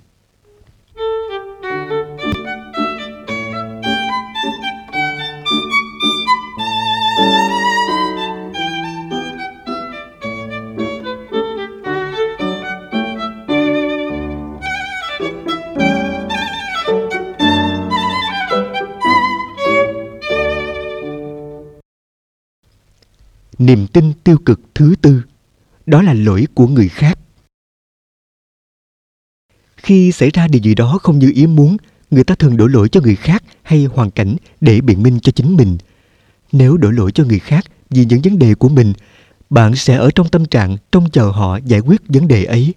Niềm 23.59 23.87
tin 23.87 24.13
tiêu 24.23 24.37
cực 24.45 24.59
thứ 24.75 24.95
tư. 25.01 25.21
Đó 25.85 26.01
là 26.01 26.13
lỗi 26.13 26.47
của 26.53 26.67
người 26.67 26.89
khác. 26.89 27.19
Khi 29.77 30.11
xảy 30.11 30.29
ra 30.29 30.47
điều 30.47 30.61
gì 30.61 30.75
đó 30.75 30.99
không 31.01 31.19
như 31.19 31.31
ý 31.35 31.47
muốn, 31.47 31.77
người 32.11 32.23
ta 32.23 32.35
thường 32.35 32.57
đổ 32.57 32.67
lỗi 32.67 32.89
cho 32.89 33.01
người 33.01 33.15
khác 33.15 33.43
hay 33.63 33.85
hoàn 33.85 34.11
cảnh 34.11 34.35
để 34.61 34.81
biện 34.81 35.03
minh 35.03 35.19
cho 35.19 35.31
chính 35.31 35.55
mình. 35.55 35.77
Nếu 36.51 36.77
đổ 36.77 36.91
lỗi 36.91 37.11
cho 37.11 37.23
người 37.23 37.39
khác 37.39 37.65
vì 37.89 38.05
những 38.05 38.21
vấn 38.21 38.39
đề 38.39 38.55
của 38.55 38.69
mình, 38.69 38.93
bạn 39.49 39.75
sẽ 39.75 39.95
ở 39.95 40.11
trong 40.15 40.29
tâm 40.29 40.45
trạng 40.45 40.77
trông 40.91 41.09
chờ 41.09 41.29
họ 41.29 41.57
giải 41.57 41.79
quyết 41.79 42.01
vấn 42.07 42.27
đề 42.27 42.43
ấy. 42.43 42.73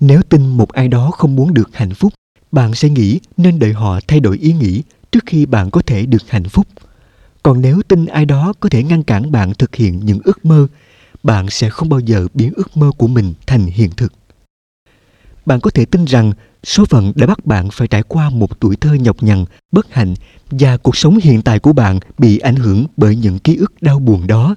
Nếu 0.00 0.22
tin 0.22 0.46
một 0.46 0.72
ai 0.72 0.88
đó 0.88 1.10
không 1.10 1.36
muốn 1.36 1.54
được 1.54 1.70
hạnh 1.72 1.94
phúc, 1.94 2.12
bạn 2.52 2.74
sẽ 2.74 2.88
nghĩ 2.88 3.20
nên 3.36 3.58
đợi 3.58 3.72
họ 3.72 4.00
thay 4.08 4.20
đổi 4.20 4.38
ý 4.38 4.52
nghĩ 4.52 4.82
trước 5.12 5.24
khi 5.26 5.46
bạn 5.46 5.70
có 5.70 5.82
thể 5.86 6.06
được 6.06 6.22
hạnh 6.28 6.48
phúc 6.48 6.66
còn 7.42 7.60
nếu 7.60 7.82
tin 7.88 8.06
ai 8.06 8.26
đó 8.26 8.52
có 8.60 8.68
thể 8.68 8.82
ngăn 8.82 9.02
cản 9.02 9.32
bạn 9.32 9.54
thực 9.54 9.74
hiện 9.74 10.00
những 10.04 10.20
ước 10.24 10.44
mơ, 10.44 10.66
bạn 11.22 11.50
sẽ 11.50 11.70
không 11.70 11.88
bao 11.88 12.00
giờ 12.00 12.26
biến 12.34 12.52
ước 12.56 12.76
mơ 12.76 12.90
của 12.96 13.06
mình 13.06 13.34
thành 13.46 13.66
hiện 13.66 13.90
thực. 13.96 14.12
Bạn 15.46 15.60
có 15.60 15.70
thể 15.70 15.84
tin 15.84 16.04
rằng 16.04 16.32
số 16.64 16.84
phận 16.84 17.12
đã 17.14 17.26
bắt 17.26 17.46
bạn 17.46 17.68
phải 17.72 17.88
trải 17.88 18.02
qua 18.02 18.30
một 18.30 18.60
tuổi 18.60 18.76
thơ 18.76 18.94
nhọc 18.94 19.22
nhằn, 19.22 19.44
bất 19.72 19.94
hạnh 19.94 20.14
và 20.50 20.76
cuộc 20.76 20.96
sống 20.96 21.18
hiện 21.22 21.42
tại 21.42 21.58
của 21.58 21.72
bạn 21.72 21.98
bị 22.18 22.38
ảnh 22.38 22.56
hưởng 22.56 22.86
bởi 22.96 23.16
những 23.16 23.38
ký 23.38 23.56
ức 23.56 23.82
đau 23.82 23.98
buồn 23.98 24.26
đó. 24.26 24.54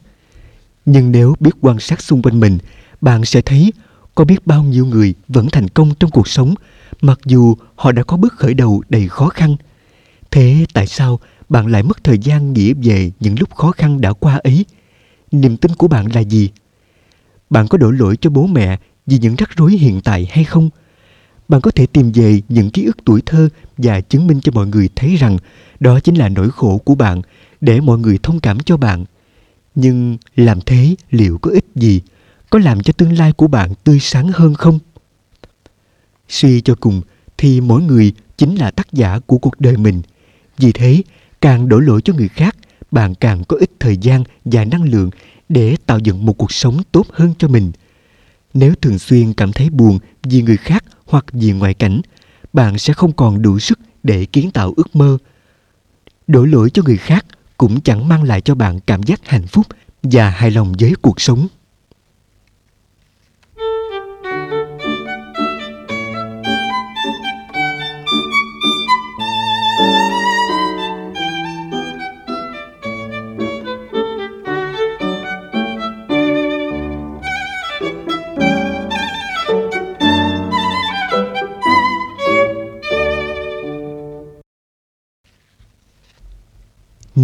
Nhưng 0.86 1.12
nếu 1.12 1.36
biết 1.40 1.52
quan 1.62 1.80
sát 1.80 2.02
xung 2.02 2.22
quanh 2.22 2.40
mình, 2.40 2.58
bạn 3.02 3.26
sẽ 3.26 3.42
thấy 3.42 3.74
có 4.16 4.26
biết 4.26 4.48
bao 4.48 4.64
nhiêu 4.64 4.86
người 4.86 5.14
vẫn 5.28 5.48
thành 5.52 5.68
công 5.68 5.94
trong 6.00 6.12
cuộc 6.12 6.28
sống, 6.28 6.54
mặc 7.02 7.20
dù 7.26 7.56
họ 7.76 7.92
đã 7.92 8.04
có 8.04 8.18
bước 8.18 8.34
khởi 8.34 8.54
đầu 8.54 8.84
đầy 8.90 9.08
khó 9.08 9.30
khăn. 9.30 9.56
Thế 10.32 10.66
tại 10.74 10.88
sao 10.88 11.20
bạn 11.56 11.68
lại 11.68 11.84
mất 11.84 12.04
thời 12.04 12.18
gian 12.18 12.54
nghĩ 12.54 12.74
về 12.74 13.12
những 13.20 13.36
lúc 13.40 13.56
khó 13.56 13.72
khăn 13.72 14.02
đã 14.02 14.14
qua 14.14 14.40
ấy. 14.44 14.66
Niềm 15.32 15.58
tin 15.58 15.72
của 15.76 15.88
bạn 15.88 16.08
là 16.16 16.22
gì? 16.22 16.50
Bạn 17.50 17.68
có 17.68 17.78
đổ 17.78 17.92
lỗi 17.92 18.18
cho 18.22 18.30
bố 18.30 18.48
mẹ 18.48 18.78
vì 19.06 19.18
những 19.20 19.36
rắc 19.36 19.50
rối 19.56 19.72
hiện 19.72 20.02
tại 20.02 20.28
hay 20.32 20.44
không? 20.44 20.70
Bạn 21.48 21.62
có 21.62 21.72
thể 21.72 21.86
tìm 21.86 22.12
về 22.12 22.42
những 22.50 22.70
ký 22.70 22.86
ức 22.86 22.98
tuổi 23.06 23.22
thơ 23.26 23.50
và 23.78 24.02
chứng 24.02 24.28
minh 24.28 24.42
cho 24.42 24.52
mọi 24.52 24.68
người 24.68 24.90
thấy 24.96 25.16
rằng 25.16 25.38
đó 25.80 26.00
chính 26.00 26.16
là 26.16 26.30
nỗi 26.30 26.50
khổ 26.52 26.78
của 26.78 26.96
bạn 26.96 27.22
để 27.62 27.82
mọi 27.82 27.98
người 27.98 28.20
thông 28.24 28.40
cảm 28.40 28.60
cho 28.60 28.78
bạn. 28.78 29.06
Nhưng 29.76 30.18
làm 30.36 30.62
thế 30.62 30.96
liệu 31.12 31.38
có 31.38 31.52
ích 31.52 31.66
gì? 31.76 32.02
Có 32.50 32.60
làm 32.60 32.84
cho 32.84 32.94
tương 32.94 33.18
lai 33.18 33.34
của 33.34 33.48
bạn 33.48 33.74
tươi 33.84 34.00
sáng 34.00 34.32
hơn 34.34 34.54
không? 34.54 34.80
Suy 36.30 36.62
cho 36.62 36.76
cùng 36.80 37.02
thì 37.38 37.62
mỗi 37.62 37.82
người 37.82 38.14
chính 38.38 38.56
là 38.56 38.72
tác 38.72 38.94
giả 38.94 39.20
của 39.26 39.38
cuộc 39.38 39.60
đời 39.60 39.78
mình. 39.78 40.02
Vì 40.58 40.72
thế 40.72 41.02
càng 41.46 41.70
đổ 41.70 41.80
lỗi 41.80 42.02
cho 42.02 42.14
người 42.14 42.28
khác, 42.28 42.56
bạn 42.92 43.16
càng 43.16 43.44
có 43.44 43.58
ít 43.58 43.70
thời 43.80 43.98
gian 43.98 44.24
và 44.46 44.66
năng 44.66 44.84
lượng 44.84 45.10
để 45.50 45.76
tạo 45.86 46.00
dựng 46.00 46.26
một 46.26 46.34
cuộc 46.34 46.52
sống 46.52 46.82
tốt 46.92 47.08
hơn 47.14 47.34
cho 47.38 47.48
mình. 47.48 47.72
Nếu 48.54 48.74
thường 48.82 49.00
xuyên 49.00 49.34
cảm 49.34 49.54
thấy 49.54 49.70
buồn 49.70 50.00
vì 50.24 50.42
người 50.42 50.58
khác 50.58 50.84
hoặc 51.06 51.26
vì 51.34 51.52
ngoại 51.52 51.74
cảnh, 51.74 52.02
bạn 52.54 52.78
sẽ 52.78 52.94
không 52.94 53.12
còn 53.12 53.42
đủ 53.42 53.60
sức 53.60 53.80
để 54.04 54.26
kiến 54.26 54.52
tạo 54.52 54.74
ước 54.78 54.96
mơ. 54.96 55.18
Đổ 56.28 56.46
lỗi 56.46 56.70
cho 56.70 56.82
người 56.86 56.98
khác 56.98 57.26
cũng 57.58 57.82
chẳng 57.82 58.08
mang 58.08 58.24
lại 58.24 58.42
cho 58.42 58.56
bạn 58.56 58.80
cảm 58.80 59.04
giác 59.04 59.22
hạnh 59.24 59.48
phúc 59.48 59.66
và 60.04 60.30
hài 60.30 60.52
lòng 60.52 60.74
với 60.80 60.94
cuộc 61.02 61.22
sống. 61.22 61.48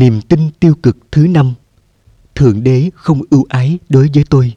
Niềm 0.02 0.22
tin 0.22 0.50
tiêu 0.60 0.76
cực 0.84 0.98
thứ 1.12 1.28
năm, 1.28 1.54
thượng 2.36 2.64
đế 2.64 2.90
không 2.96 3.22
ưu 3.30 3.46
ái 3.50 3.80
đối 3.90 4.10
với 4.14 4.24
tôi. 4.30 4.54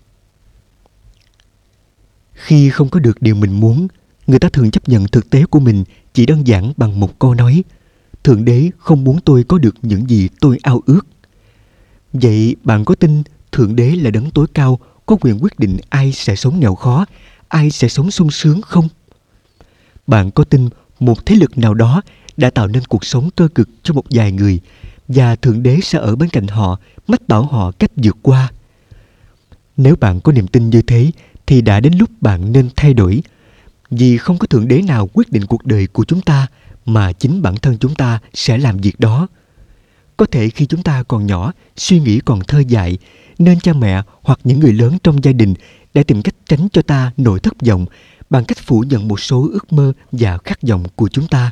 Khi 2.32 2.70
không 2.70 2.88
có 2.88 3.00
được 3.00 3.22
điều 3.22 3.34
mình 3.34 3.60
muốn, 3.60 3.88
người 4.26 4.38
ta 4.38 4.48
thường 4.48 4.70
chấp 4.70 4.88
nhận 4.88 5.08
thực 5.08 5.30
tế 5.30 5.44
của 5.44 5.60
mình 5.60 5.84
chỉ 6.14 6.26
đơn 6.26 6.46
giản 6.46 6.72
bằng 6.76 7.00
một 7.00 7.18
câu 7.18 7.34
nói, 7.34 7.64
thượng 8.22 8.44
đế 8.44 8.70
không 8.78 9.04
muốn 9.04 9.20
tôi 9.20 9.44
có 9.44 9.58
được 9.58 9.74
những 9.82 10.10
gì 10.10 10.28
tôi 10.40 10.58
ao 10.62 10.82
ước. 10.86 11.06
Vậy 12.12 12.56
bạn 12.62 12.84
có 12.84 12.94
tin 12.94 13.22
thượng 13.52 13.76
đế 13.76 13.90
là 13.90 14.10
đấng 14.10 14.30
tối 14.30 14.46
cao, 14.54 14.78
có 15.06 15.16
quyền 15.20 15.38
quyết 15.42 15.58
định 15.58 15.76
ai 15.88 16.12
sẽ 16.12 16.36
sống 16.36 16.60
nghèo 16.60 16.74
khó, 16.74 17.06
ai 17.48 17.70
sẽ 17.70 17.88
sống 17.88 18.10
sung 18.10 18.30
sướng 18.30 18.62
không? 18.62 18.88
Bạn 20.06 20.30
có 20.30 20.44
tin 20.44 20.68
một 21.00 21.26
thế 21.26 21.36
lực 21.36 21.58
nào 21.58 21.74
đó 21.74 22.02
đã 22.36 22.50
tạo 22.50 22.68
nên 22.68 22.82
cuộc 22.88 23.04
sống 23.04 23.30
cơ 23.36 23.48
cực 23.54 23.68
cho 23.82 23.94
một 23.94 24.04
vài 24.10 24.32
người 24.32 24.60
và 25.08 25.36
thượng 25.36 25.62
đế 25.62 25.78
sẽ 25.82 25.98
ở 25.98 26.16
bên 26.16 26.28
cạnh 26.28 26.46
họ, 26.46 26.78
mách 27.08 27.28
bảo 27.28 27.42
họ 27.42 27.70
cách 27.70 27.90
vượt 27.96 28.16
qua. 28.22 28.52
Nếu 29.76 29.96
bạn 29.96 30.20
có 30.20 30.32
niềm 30.32 30.46
tin 30.46 30.70
như 30.70 30.82
thế, 30.82 31.10
thì 31.46 31.60
đã 31.60 31.80
đến 31.80 31.92
lúc 31.98 32.10
bạn 32.20 32.52
nên 32.52 32.68
thay 32.76 32.94
đổi. 32.94 33.22
Vì 33.90 34.18
không 34.18 34.38
có 34.38 34.46
thượng 34.46 34.68
đế 34.68 34.82
nào 34.82 35.08
quyết 35.12 35.32
định 35.32 35.46
cuộc 35.46 35.64
đời 35.64 35.86
của 35.86 36.04
chúng 36.04 36.20
ta, 36.20 36.46
mà 36.84 37.12
chính 37.12 37.42
bản 37.42 37.56
thân 37.56 37.78
chúng 37.78 37.94
ta 37.94 38.18
sẽ 38.34 38.58
làm 38.58 38.76
việc 38.76 39.00
đó. 39.00 39.28
Có 40.16 40.26
thể 40.26 40.50
khi 40.50 40.66
chúng 40.66 40.82
ta 40.82 41.02
còn 41.02 41.26
nhỏ, 41.26 41.52
suy 41.76 42.00
nghĩ 42.00 42.20
còn 42.20 42.40
thơ 42.40 42.62
dại, 42.68 42.98
nên 43.38 43.60
cha 43.60 43.72
mẹ 43.72 44.02
hoặc 44.22 44.38
những 44.44 44.60
người 44.60 44.72
lớn 44.72 44.98
trong 45.02 45.24
gia 45.24 45.32
đình 45.32 45.54
đã 45.94 46.02
tìm 46.02 46.22
cách 46.22 46.34
tránh 46.46 46.68
cho 46.72 46.82
ta 46.82 47.12
nỗi 47.16 47.40
thất 47.40 47.54
vọng 47.66 47.86
bằng 48.30 48.44
cách 48.44 48.58
phủ 48.58 48.84
nhận 48.88 49.08
một 49.08 49.20
số 49.20 49.48
ước 49.52 49.72
mơ 49.72 49.92
và 50.12 50.38
khát 50.44 50.62
vọng 50.62 50.84
của 50.96 51.08
chúng 51.08 51.28
ta. 51.28 51.50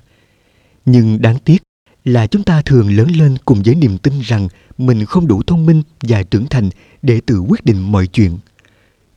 Nhưng 0.85 1.23
đáng 1.23 1.39
tiếc 1.45 1.63
là 2.05 2.27
chúng 2.27 2.43
ta 2.43 2.63
thường 2.63 2.97
lớn 2.97 3.09
lên 3.11 3.37
cùng 3.45 3.63
với 3.65 3.75
niềm 3.75 3.99
tin 3.99 4.21
rằng 4.21 4.49
mình 4.79 5.05
không 5.05 5.27
đủ 5.27 5.43
thông 5.43 5.67
minh 5.67 5.83
và 6.01 6.23
trưởng 6.23 6.47
thành 6.47 6.71
để 7.03 7.21
tự 7.27 7.39
quyết 7.39 7.65
định 7.65 7.93
mọi 7.93 8.07
chuyện. 8.07 8.39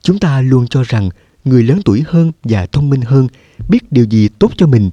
Chúng 0.01 0.19
ta 0.19 0.41
luôn 0.41 0.67
cho 0.67 0.83
rằng 0.83 1.09
người 1.45 1.63
lớn 1.63 1.79
tuổi 1.85 2.03
hơn 2.07 2.31
và 2.43 2.65
thông 2.65 2.89
minh 2.89 3.01
hơn 3.01 3.27
biết 3.69 3.91
điều 3.91 4.05
gì 4.05 4.29
tốt 4.39 4.51
cho 4.57 4.67
mình, 4.67 4.89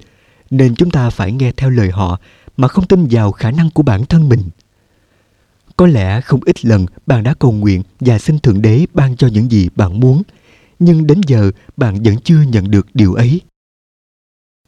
nên 0.51 0.75
chúng 0.75 0.91
ta 0.91 1.11
phải 1.11 1.33
nghe 1.33 1.53
theo 1.57 1.71
lời 1.71 1.91
họ 1.91 2.21
mà 2.57 2.69
không 2.69 2.87
tin 2.87 3.07
vào 3.11 3.33
khả 3.33 3.51
năng 3.51 3.71
của 3.71 3.83
bản 3.83 4.05
thân 4.05 4.29
mình. 4.29 4.41
Có 5.77 5.87
lẽ 5.87 6.21
không 6.21 6.41
ít 6.45 6.65
lần 6.65 6.87
bạn 7.07 7.23
đã 7.23 7.35
cầu 7.35 7.53
nguyện 7.53 7.83
và 8.01 8.19
xin 8.19 8.39
thượng 8.39 8.63
đế 8.63 8.87
ban 8.95 9.17
cho 9.17 9.29
những 9.29 9.51
gì 9.51 9.69
bạn 9.77 10.01
muốn, 10.01 10.23
nhưng 10.79 11.07
đến 11.07 11.21
giờ 11.27 11.51
bạn 11.77 12.03
vẫn 12.03 12.17
chưa 12.25 12.43
nhận 12.43 12.71
được 12.71 12.87
điều 12.95 13.15
ấy. 13.15 13.41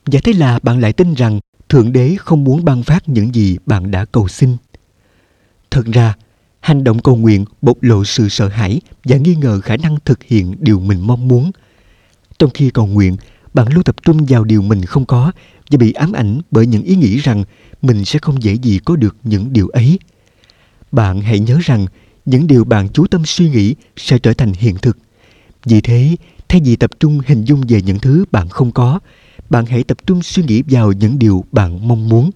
Và 0.07 0.21
thế 0.25 0.33
là 0.33 0.59
bạn 0.63 0.81
lại 0.81 0.93
tin 0.93 1.15
rằng 1.15 1.41
thượng 1.75 1.93
đế 1.93 2.17
không 2.19 2.45
muốn 2.45 2.65
ban 2.65 2.83
phát 2.83 3.09
những 3.09 3.35
gì 3.35 3.57
bạn 3.67 3.91
đã 3.91 4.05
cầu 4.05 4.29
xin. 4.29 4.57
Thật 5.71 5.87
ra, 5.87 6.15
hành 6.61 6.85
động 6.85 6.99
cầu 7.03 7.17
nguyện 7.17 7.45
bộc 7.63 7.83
lộ 7.83 8.05
sự 8.05 8.29
sợ 8.29 8.49
hãi 8.49 8.81
và 9.05 9.17
nghi 9.17 9.35
ngờ 9.35 9.61
khả 9.61 9.77
năng 9.77 9.97
thực 10.05 10.23
hiện 10.23 10.55
điều 10.59 10.81
mình 10.81 11.01
mong 11.07 11.29
muốn. 11.29 11.51
Trong 12.39 12.51
khi 12.51 12.71
cầu 12.71 12.87
nguyện, 12.87 13.17
bạn 13.55 13.73
luôn 13.73 13.85
tập 13.85 13.97
trung 14.03 14.27
vào 14.29 14.45
điều 14.45 14.63
mình 14.63 14.85
không 14.85 15.05
có 15.05 15.33
và 15.71 15.79
bị 15.79 15.93
ám 15.93 16.13
ảnh 16.13 16.41
bởi 16.51 16.67
những 16.67 16.83
ý 16.83 16.97
nghĩ 16.97 17.17
rằng 17.17 17.45
mình 17.83 18.05
sẽ 18.05 18.19
không 18.19 18.43
dễ 18.43 18.55
gì 18.55 18.79
có 18.85 18.97
được 18.97 19.17
những 19.23 19.53
điều 19.53 19.69
ấy. 19.69 19.99
Bạn 20.93 21.21
hãy 21.21 21.41
nhớ 21.41 21.59
rằng 21.63 21.87
những 22.25 22.47
điều 22.47 22.65
bạn 22.65 22.89
chú 22.89 23.07
tâm 23.07 23.25
suy 23.25 23.51
nghĩ 23.51 23.75
sẽ 23.97 24.19
trở 24.19 24.33
thành 24.33 24.53
hiện 24.53 24.77
thực. 24.83 24.99
Vì 25.65 25.81
thế, 25.81 26.17
thay 26.49 26.61
vì 26.65 26.77
tập 26.77 26.91
trung 27.01 27.21
hình 27.27 27.45
dung 27.45 27.63
về 27.69 27.83
những 27.83 27.99
thứ 27.99 28.25
bạn 28.31 28.49
không 28.49 28.73
có 28.73 29.01
bạn 29.51 29.67
hãy 29.67 29.85
tập 29.85 29.99
trung 30.07 30.23
suy 30.23 30.43
nghĩ 30.43 30.63
vào 30.71 30.93
những 30.93 31.19
điều 31.19 31.45
bạn 31.53 31.89
mong 31.89 32.09
muốn. 32.09 32.31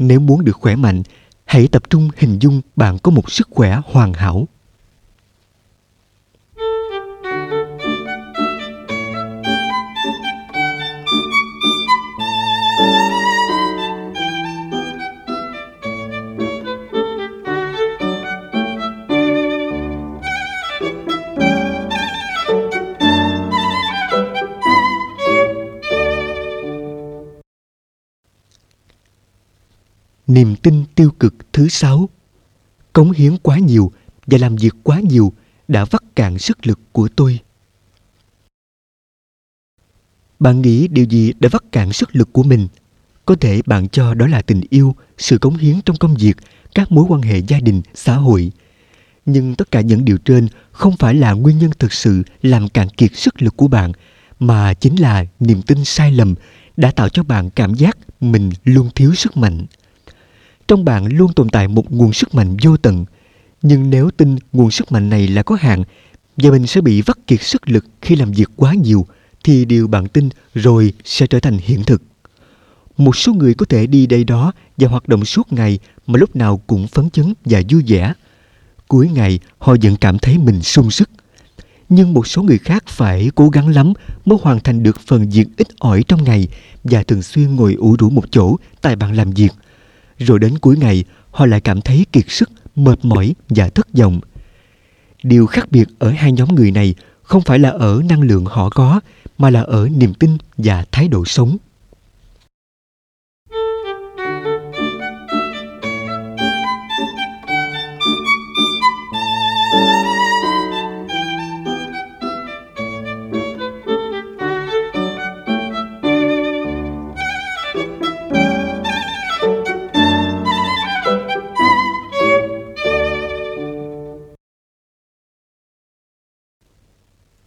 Nếu 0.00 0.20
muốn 0.20 0.44
được 0.44 0.56
khỏe 0.56 0.76
mạnh, 0.76 1.02
hãy 1.44 1.68
tập 1.68 1.90
trung 1.90 2.08
hình 2.16 2.38
dung 2.38 2.60
bạn 2.76 2.98
có 2.98 3.10
một 3.10 3.30
sức 3.30 3.48
khỏe 3.50 3.80
hoàn 3.84 4.12
hảo. 4.12 4.48
Niềm 30.26 30.56
tin 30.56 30.84
tiêu 30.94 31.10
cực 31.10 31.34
thứ 31.52 31.68
sáu 31.68 32.08
Cống 32.92 33.10
hiến 33.10 33.36
quá 33.42 33.58
nhiều 33.58 33.92
và 34.26 34.38
làm 34.38 34.56
việc 34.56 34.74
quá 34.82 35.00
nhiều 35.00 35.32
đã 35.68 35.84
vắt 35.84 36.02
cạn 36.16 36.38
sức 36.38 36.66
lực 36.66 36.80
của 36.92 37.08
tôi. 37.16 37.40
Bạn 40.38 40.62
nghĩ 40.62 40.88
điều 40.88 41.04
gì 41.04 41.32
đã 41.40 41.48
vắt 41.52 41.62
cạn 41.72 41.92
sức 41.92 42.16
lực 42.16 42.32
của 42.32 42.42
mình? 42.42 42.68
Có 43.26 43.34
thể 43.34 43.62
bạn 43.66 43.88
cho 43.88 44.14
đó 44.14 44.26
là 44.26 44.42
tình 44.42 44.60
yêu, 44.70 44.94
sự 45.18 45.38
cống 45.38 45.56
hiến 45.56 45.80
trong 45.84 45.96
công 45.96 46.16
việc, 46.16 46.36
các 46.74 46.92
mối 46.92 47.04
quan 47.08 47.22
hệ 47.22 47.38
gia 47.38 47.60
đình, 47.60 47.82
xã 47.94 48.14
hội. 48.14 48.52
Nhưng 49.26 49.54
tất 49.54 49.70
cả 49.70 49.80
những 49.80 50.04
điều 50.04 50.18
trên 50.18 50.48
không 50.72 50.96
phải 50.96 51.14
là 51.14 51.32
nguyên 51.32 51.58
nhân 51.58 51.70
thực 51.78 51.92
sự 51.92 52.22
làm 52.42 52.68
cạn 52.68 52.88
kiệt 52.88 53.16
sức 53.16 53.42
lực 53.42 53.56
của 53.56 53.68
bạn, 53.68 53.92
mà 54.38 54.74
chính 54.74 55.00
là 55.00 55.24
niềm 55.40 55.62
tin 55.62 55.84
sai 55.84 56.12
lầm 56.12 56.34
đã 56.76 56.90
tạo 56.90 57.08
cho 57.08 57.22
bạn 57.22 57.50
cảm 57.50 57.74
giác 57.74 57.98
mình 58.20 58.50
luôn 58.64 58.90
thiếu 58.94 59.14
sức 59.14 59.36
mạnh 59.36 59.66
trong 60.68 60.84
bạn 60.84 61.06
luôn 61.06 61.32
tồn 61.32 61.48
tại 61.48 61.68
một 61.68 61.92
nguồn 61.92 62.12
sức 62.12 62.34
mạnh 62.34 62.56
vô 62.62 62.76
tận. 62.76 63.04
Nhưng 63.62 63.90
nếu 63.90 64.10
tin 64.10 64.36
nguồn 64.52 64.70
sức 64.70 64.92
mạnh 64.92 65.10
này 65.10 65.28
là 65.28 65.42
có 65.42 65.56
hạn, 65.60 65.84
và 66.36 66.50
mình 66.50 66.66
sẽ 66.66 66.80
bị 66.80 67.02
vắt 67.02 67.26
kiệt 67.26 67.42
sức 67.42 67.68
lực 67.68 67.84
khi 68.02 68.16
làm 68.16 68.32
việc 68.32 68.50
quá 68.56 68.74
nhiều, 68.74 69.06
thì 69.44 69.64
điều 69.64 69.88
bạn 69.88 70.08
tin 70.08 70.28
rồi 70.54 70.92
sẽ 71.04 71.26
trở 71.26 71.40
thành 71.40 71.58
hiện 71.58 71.84
thực. 71.84 72.02
Một 72.96 73.16
số 73.16 73.32
người 73.32 73.54
có 73.54 73.66
thể 73.68 73.86
đi 73.86 74.06
đây 74.06 74.24
đó 74.24 74.52
và 74.76 74.88
hoạt 74.88 75.08
động 75.08 75.24
suốt 75.24 75.52
ngày 75.52 75.78
mà 76.06 76.18
lúc 76.18 76.36
nào 76.36 76.60
cũng 76.66 76.86
phấn 76.86 77.10
chấn 77.10 77.34
và 77.44 77.62
vui 77.70 77.82
vẻ. 77.86 78.12
Cuối 78.88 79.08
ngày, 79.14 79.38
họ 79.58 79.76
vẫn 79.82 79.96
cảm 79.96 80.18
thấy 80.18 80.38
mình 80.38 80.62
sung 80.62 80.90
sức. 80.90 81.10
Nhưng 81.88 82.14
một 82.14 82.26
số 82.26 82.42
người 82.42 82.58
khác 82.58 82.84
phải 82.86 83.30
cố 83.34 83.48
gắng 83.48 83.68
lắm 83.68 83.92
mới 84.24 84.38
hoàn 84.42 84.60
thành 84.60 84.82
được 84.82 85.00
phần 85.06 85.30
việc 85.30 85.46
ít 85.56 85.68
ỏi 85.78 86.02
trong 86.08 86.24
ngày 86.24 86.48
và 86.84 87.02
thường 87.02 87.22
xuyên 87.22 87.56
ngồi 87.56 87.74
ủ 87.74 87.96
rũ 87.98 88.10
một 88.10 88.24
chỗ 88.30 88.56
tại 88.80 88.96
bàn 88.96 89.12
làm 89.16 89.30
việc 89.30 89.52
rồi 90.24 90.38
đến 90.38 90.58
cuối 90.58 90.76
ngày, 90.76 91.04
họ 91.30 91.46
lại 91.46 91.60
cảm 91.60 91.80
thấy 91.80 92.06
kiệt 92.12 92.24
sức, 92.28 92.50
mệt 92.76 93.04
mỏi 93.04 93.34
và 93.48 93.68
thất 93.68 93.86
vọng. 93.92 94.20
Điều 95.22 95.46
khác 95.46 95.70
biệt 95.70 95.88
ở 95.98 96.10
hai 96.10 96.32
nhóm 96.32 96.54
người 96.54 96.70
này 96.70 96.94
không 97.22 97.42
phải 97.42 97.58
là 97.58 97.70
ở 97.70 98.02
năng 98.08 98.20
lượng 98.20 98.44
họ 98.44 98.70
có, 98.70 99.00
mà 99.38 99.50
là 99.50 99.62
ở 99.62 99.88
niềm 99.96 100.14
tin 100.14 100.30
và 100.56 100.84
thái 100.92 101.08
độ 101.08 101.24
sống. 101.24 101.56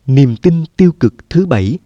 Niềm 0.07 0.35
tin 0.35 0.63
tiêu 0.77 0.91
cực 0.91 1.29
thứ 1.29 1.45
bảy. 1.45 1.77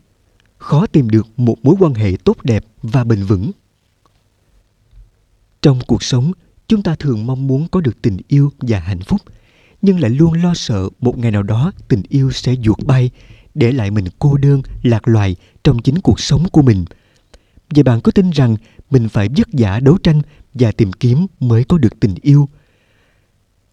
Khó 0.58 0.88
tìm 0.88 1.10
được 1.10 1.28
một 1.38 1.56
mối 1.64 1.76
quan 1.80 1.94
hệ 1.94 2.18
tốt 2.24 2.38
đẹp 2.44 2.66
và 2.84 3.04
bền 3.04 3.24
vững. 3.24 3.52
Trong 5.62 5.80
cuộc 5.88 6.04
sống, 6.04 6.32
chúng 6.68 6.84
ta 6.84 6.96
thường 6.96 7.26
mong 7.26 7.48
muốn 7.48 7.68
có 7.68 7.82
được 7.82 8.02
tình 8.02 8.18
yêu 8.28 8.52
và 8.60 8.80
hạnh 8.80 9.02
phúc, 9.02 9.22
nhưng 9.82 10.00
lại 10.00 10.10
luôn 10.10 10.34
lo 10.34 10.54
sợ 10.54 10.90
một 11.00 11.18
ngày 11.18 11.32
nào 11.32 11.44
đó 11.44 11.72
tình 11.88 12.04
yêu 12.10 12.32
sẽ 12.32 12.56
ruột 12.66 12.86
bay, 12.86 13.10
để 13.54 13.72
lại 13.72 13.92
mình 13.92 14.06
cô 14.20 14.38
đơn, 14.38 14.62
lạc 14.84 15.08
loài 15.08 15.36
trong 15.64 15.80
chính 15.80 16.00
cuộc 16.00 16.20
sống 16.20 16.50
của 16.50 16.62
mình. 16.62 16.86
Vậy 17.76 17.84
bạn 17.84 18.02
có 18.02 18.12
tin 18.12 18.30
rằng 18.30 18.56
mình 18.92 19.10
phải 19.10 19.30
vất 19.38 19.48
vả 19.52 19.80
đấu 19.80 19.98
tranh 20.04 20.22
và 20.54 20.72
tìm 20.72 20.94
kiếm 20.94 21.28
mới 21.40 21.64
có 21.64 21.78
được 21.78 22.00
tình 22.00 22.16
yêu? 22.22 22.50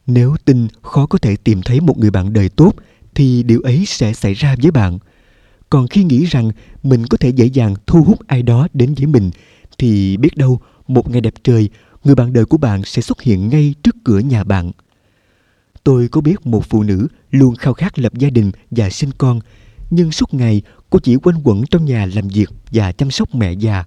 Nếu 0.07 0.37
tin, 0.45 0.69
khó 0.83 1.07
có 1.07 1.19
thể 1.19 1.37
tìm 1.37 1.63
thấy 1.63 1.81
một 1.81 1.99
người 1.99 2.11
bạn 2.11 2.33
đời 2.33 2.49
tốt 2.49 2.75
thì 3.19 3.43
điều 3.43 3.61
ấy 3.61 3.85
sẽ 3.87 4.13
xảy 4.13 4.35
ra 4.35 4.57
với 4.63 4.71
bạn. 4.71 4.99
Còn 5.71 5.89
khi 5.89 6.05
nghĩ 6.05 6.25
rằng 6.25 6.51
mình 6.83 7.07
có 7.07 7.17
thể 7.17 7.29
dễ 7.29 7.47
dàng 7.47 7.75
thu 7.87 8.03
hút 8.03 8.19
ai 8.27 8.43
đó 8.43 8.69
đến 8.75 8.95
với 8.95 9.07
mình, 9.07 9.31
thì 9.79 10.17
biết 10.17 10.37
đâu 10.37 10.61
một 10.89 11.11
ngày 11.11 11.21
đẹp 11.21 11.35
trời, 11.45 11.69
người 12.05 12.15
bạn 12.15 12.33
đời 12.33 12.45
của 12.45 12.57
bạn 12.57 12.85
sẽ 12.85 13.03
xuất 13.03 13.23
hiện 13.23 13.49
ngay 13.49 13.75
trước 13.83 13.97
cửa 14.05 14.19
nhà 14.19 14.45
bạn. 14.45 14.73
Tôi 15.85 16.09
có 16.09 16.21
biết 16.21 16.47
một 16.47 16.65
phụ 16.65 16.83
nữ 16.83 17.09
luôn 17.31 17.57
khao 17.57 17.75
khát 17.75 17.99
lập 17.99 18.13
gia 18.15 18.31
đình 18.31 18.51
và 18.71 18.91
sinh 18.91 19.11
con, 19.19 19.41
nhưng 19.91 20.13
suốt 20.13 20.35
ngày 20.35 20.63
cô 20.91 20.99
chỉ 20.99 21.17
quanh 21.17 21.41
quẩn 21.45 21.63
trong 21.71 21.85
nhà 21.85 22.07
làm 22.15 22.29
việc 22.29 22.51
và 22.71 22.93
chăm 22.93 23.11
sóc 23.11 23.35
mẹ 23.35 23.53
già. 23.53 23.85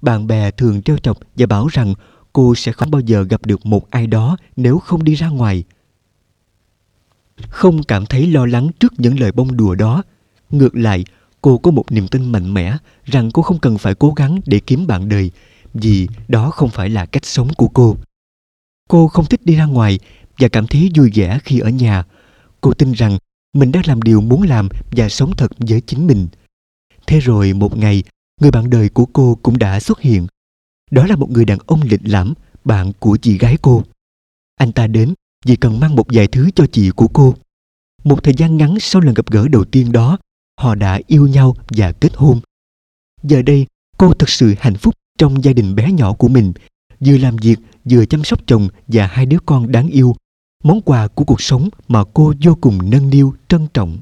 Bạn 0.00 0.26
bè 0.26 0.50
thường 0.50 0.82
trêu 0.82 0.98
chọc 0.98 1.18
và 1.36 1.46
bảo 1.46 1.66
rằng 1.66 1.94
cô 2.32 2.54
sẽ 2.54 2.72
không 2.72 2.90
bao 2.90 3.00
giờ 3.00 3.22
gặp 3.22 3.46
được 3.46 3.66
một 3.66 3.90
ai 3.90 4.06
đó 4.06 4.36
nếu 4.56 4.78
không 4.78 5.04
đi 5.04 5.14
ra 5.14 5.28
ngoài 5.28 5.64
không 7.48 7.82
cảm 7.82 8.06
thấy 8.06 8.26
lo 8.26 8.46
lắng 8.46 8.68
trước 8.80 8.92
những 8.98 9.20
lời 9.20 9.32
bông 9.32 9.56
đùa 9.56 9.74
đó. 9.74 10.02
Ngược 10.50 10.76
lại, 10.76 11.04
cô 11.42 11.58
có 11.58 11.70
một 11.70 11.92
niềm 11.92 12.08
tin 12.08 12.32
mạnh 12.32 12.54
mẽ 12.54 12.76
rằng 13.04 13.30
cô 13.30 13.42
không 13.42 13.58
cần 13.58 13.78
phải 13.78 13.94
cố 13.94 14.12
gắng 14.16 14.40
để 14.46 14.60
kiếm 14.60 14.86
bạn 14.86 15.08
đời, 15.08 15.30
vì 15.74 16.08
đó 16.28 16.50
không 16.50 16.70
phải 16.70 16.90
là 16.90 17.06
cách 17.06 17.24
sống 17.24 17.54
của 17.56 17.68
cô. 17.68 17.96
Cô 18.88 19.08
không 19.08 19.26
thích 19.26 19.40
đi 19.44 19.54
ra 19.54 19.64
ngoài 19.64 19.98
và 20.38 20.48
cảm 20.48 20.66
thấy 20.66 20.90
vui 20.96 21.10
vẻ 21.14 21.38
khi 21.44 21.58
ở 21.58 21.68
nhà. 21.68 22.04
Cô 22.60 22.74
tin 22.74 22.92
rằng 22.92 23.18
mình 23.54 23.72
đang 23.72 23.86
làm 23.86 24.02
điều 24.02 24.20
muốn 24.20 24.42
làm 24.42 24.68
và 24.90 25.08
sống 25.08 25.32
thật 25.36 25.52
với 25.58 25.80
chính 25.80 26.06
mình. 26.06 26.28
Thế 27.06 27.20
rồi 27.20 27.52
một 27.52 27.78
ngày, 27.78 28.02
người 28.40 28.50
bạn 28.50 28.70
đời 28.70 28.88
của 28.88 29.06
cô 29.06 29.38
cũng 29.42 29.58
đã 29.58 29.80
xuất 29.80 30.00
hiện. 30.00 30.26
Đó 30.90 31.06
là 31.06 31.16
một 31.16 31.30
người 31.30 31.44
đàn 31.44 31.58
ông 31.66 31.82
lịch 31.82 32.00
lãm, 32.04 32.34
bạn 32.64 32.92
của 32.98 33.16
chị 33.16 33.38
gái 33.38 33.56
cô. 33.62 33.82
Anh 34.56 34.72
ta 34.72 34.86
đến 34.86 35.14
vì 35.44 35.56
cần 35.56 35.80
mang 35.80 35.96
một 35.96 36.06
vài 36.12 36.26
thứ 36.26 36.50
cho 36.54 36.66
chị 36.72 36.90
của 36.90 37.08
cô. 37.08 37.34
Một 38.04 38.22
thời 38.22 38.34
gian 38.34 38.56
ngắn 38.56 38.76
sau 38.80 39.02
lần 39.02 39.14
gặp 39.14 39.30
gỡ 39.30 39.48
đầu 39.48 39.64
tiên 39.64 39.92
đó, 39.92 40.18
họ 40.60 40.74
đã 40.74 41.00
yêu 41.06 41.26
nhau 41.26 41.56
và 41.68 41.92
kết 41.92 42.12
hôn. 42.14 42.40
Giờ 43.22 43.42
đây, 43.42 43.66
cô 43.98 44.14
thật 44.14 44.28
sự 44.28 44.54
hạnh 44.58 44.76
phúc 44.76 44.94
trong 45.18 45.44
gia 45.44 45.52
đình 45.52 45.74
bé 45.74 45.92
nhỏ 45.92 46.12
của 46.12 46.28
mình, 46.28 46.52
vừa 47.00 47.16
làm 47.16 47.36
việc, 47.36 47.58
vừa 47.84 48.06
chăm 48.06 48.24
sóc 48.24 48.40
chồng 48.46 48.68
và 48.86 49.06
hai 49.06 49.26
đứa 49.26 49.38
con 49.46 49.72
đáng 49.72 49.88
yêu. 49.88 50.16
Món 50.64 50.80
quà 50.80 51.08
của 51.08 51.24
cuộc 51.24 51.40
sống 51.40 51.68
mà 51.88 52.04
cô 52.14 52.32
vô 52.42 52.56
cùng 52.60 52.90
nâng 52.90 53.10
niu, 53.10 53.34
trân 53.48 53.66
trọng. 53.74 53.98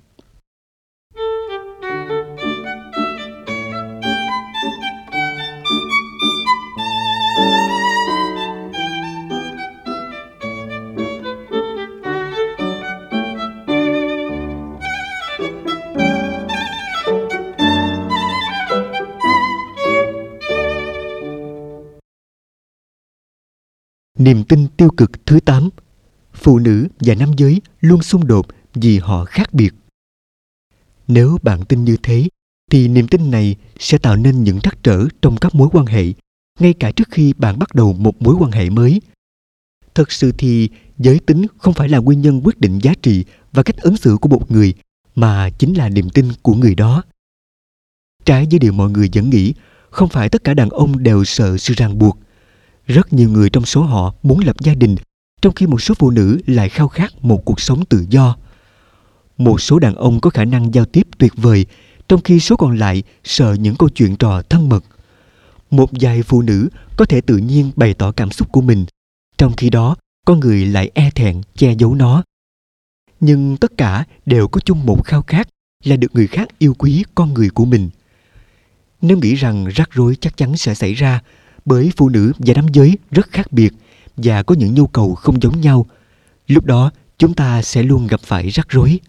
Niềm 24.18 24.44
tin 24.44 24.68
tiêu 24.76 24.90
cực 24.96 25.26
thứ 25.26 25.40
8 25.40 25.68
Phụ 26.34 26.58
nữ 26.58 26.88
và 27.00 27.14
nam 27.14 27.32
giới 27.36 27.60
luôn 27.80 28.02
xung 28.02 28.26
đột 28.26 28.46
vì 28.74 28.98
họ 28.98 29.24
khác 29.24 29.54
biệt. 29.54 29.74
Nếu 31.08 31.38
bạn 31.42 31.64
tin 31.64 31.84
như 31.84 31.96
thế, 32.02 32.28
thì 32.70 32.88
niềm 32.88 33.08
tin 33.08 33.30
này 33.30 33.56
sẽ 33.78 33.98
tạo 33.98 34.16
nên 34.16 34.44
những 34.44 34.60
trắc 34.60 34.82
trở 34.82 35.06
trong 35.22 35.36
các 35.36 35.54
mối 35.54 35.68
quan 35.72 35.86
hệ, 35.86 36.04
ngay 36.58 36.72
cả 36.72 36.92
trước 36.92 37.08
khi 37.10 37.32
bạn 37.32 37.58
bắt 37.58 37.74
đầu 37.74 37.92
một 37.92 38.22
mối 38.22 38.34
quan 38.38 38.52
hệ 38.52 38.70
mới. 38.70 39.00
Thật 39.94 40.12
sự 40.12 40.32
thì 40.38 40.68
giới 40.98 41.18
tính 41.18 41.46
không 41.58 41.74
phải 41.74 41.88
là 41.88 41.98
nguyên 41.98 42.20
nhân 42.20 42.40
quyết 42.44 42.60
định 42.60 42.78
giá 42.78 42.94
trị 43.02 43.24
và 43.52 43.62
cách 43.62 43.76
ứng 43.76 43.96
xử 43.96 44.16
của 44.20 44.28
một 44.28 44.50
người, 44.50 44.74
mà 45.14 45.50
chính 45.50 45.74
là 45.74 45.88
niềm 45.88 46.10
tin 46.10 46.28
của 46.42 46.54
người 46.54 46.74
đó. 46.74 47.02
Trái 48.24 48.46
với 48.50 48.58
điều 48.58 48.72
mọi 48.72 48.90
người 48.90 49.10
vẫn 49.14 49.30
nghĩ, 49.30 49.54
không 49.90 50.08
phải 50.08 50.28
tất 50.28 50.44
cả 50.44 50.54
đàn 50.54 50.70
ông 50.70 51.02
đều 51.02 51.24
sợ 51.24 51.58
sự 51.58 51.74
ràng 51.74 51.98
buộc– 51.98 52.18
rất 52.86 53.12
nhiều 53.12 53.30
người 53.30 53.50
trong 53.50 53.64
số 53.64 53.82
họ 53.82 54.14
muốn 54.22 54.38
lập 54.38 54.56
gia 54.60 54.74
đình, 54.74 54.96
trong 55.42 55.54
khi 55.54 55.66
một 55.66 55.82
số 55.82 55.94
phụ 55.98 56.10
nữ 56.10 56.40
lại 56.46 56.68
khao 56.68 56.88
khát 56.88 57.24
một 57.24 57.44
cuộc 57.44 57.60
sống 57.60 57.84
tự 57.84 58.06
do. 58.10 58.36
Một 59.38 59.60
số 59.60 59.78
đàn 59.78 59.94
ông 59.94 60.20
có 60.20 60.30
khả 60.30 60.44
năng 60.44 60.74
giao 60.74 60.84
tiếp 60.84 61.06
tuyệt 61.18 61.32
vời, 61.36 61.66
trong 62.08 62.20
khi 62.20 62.40
số 62.40 62.56
còn 62.56 62.78
lại 62.78 63.02
sợ 63.24 63.56
những 63.60 63.76
câu 63.76 63.88
chuyện 63.88 64.16
trò 64.16 64.42
thân 64.42 64.68
mật. 64.68 64.84
Một 65.70 65.90
vài 66.00 66.22
phụ 66.22 66.42
nữ 66.42 66.68
có 66.96 67.04
thể 67.04 67.20
tự 67.20 67.36
nhiên 67.36 67.70
bày 67.76 67.94
tỏ 67.94 68.12
cảm 68.12 68.30
xúc 68.30 68.52
của 68.52 68.60
mình, 68.60 68.86
trong 69.38 69.52
khi 69.56 69.70
đó 69.70 69.96
con 70.26 70.40
người 70.40 70.66
lại 70.66 70.90
e 70.94 71.10
thẹn 71.10 71.40
che 71.56 71.74
giấu 71.78 71.94
nó. 71.94 72.22
Nhưng 73.20 73.56
tất 73.56 73.72
cả 73.76 74.04
đều 74.26 74.48
có 74.48 74.60
chung 74.60 74.86
một 74.86 75.04
khao 75.04 75.22
khát 75.22 75.48
là 75.84 75.96
được 75.96 76.14
người 76.14 76.26
khác 76.26 76.48
yêu 76.58 76.74
quý 76.78 77.04
con 77.14 77.34
người 77.34 77.50
của 77.50 77.64
mình. 77.64 77.90
Nếu 79.02 79.18
nghĩ 79.18 79.34
rằng 79.34 79.66
rắc 79.66 79.90
rối 79.92 80.16
chắc 80.20 80.36
chắn 80.36 80.56
sẽ 80.56 80.74
xảy 80.74 80.94
ra, 80.94 81.20
bởi 81.64 81.92
phụ 81.96 82.08
nữ 82.08 82.32
và 82.38 82.54
nam 82.54 82.66
giới 82.72 82.98
rất 83.10 83.30
khác 83.30 83.52
biệt 83.52 83.72
và 84.16 84.42
có 84.42 84.54
những 84.54 84.74
nhu 84.74 84.86
cầu 84.86 85.14
không 85.14 85.42
giống 85.42 85.60
nhau. 85.60 85.86
Lúc 86.46 86.64
đó, 86.64 86.90
chúng 87.18 87.34
ta 87.34 87.62
sẽ 87.62 87.82
luôn 87.82 88.06
gặp 88.06 88.20
phải 88.20 88.48
rắc 88.48 88.68
rối. 88.68 89.00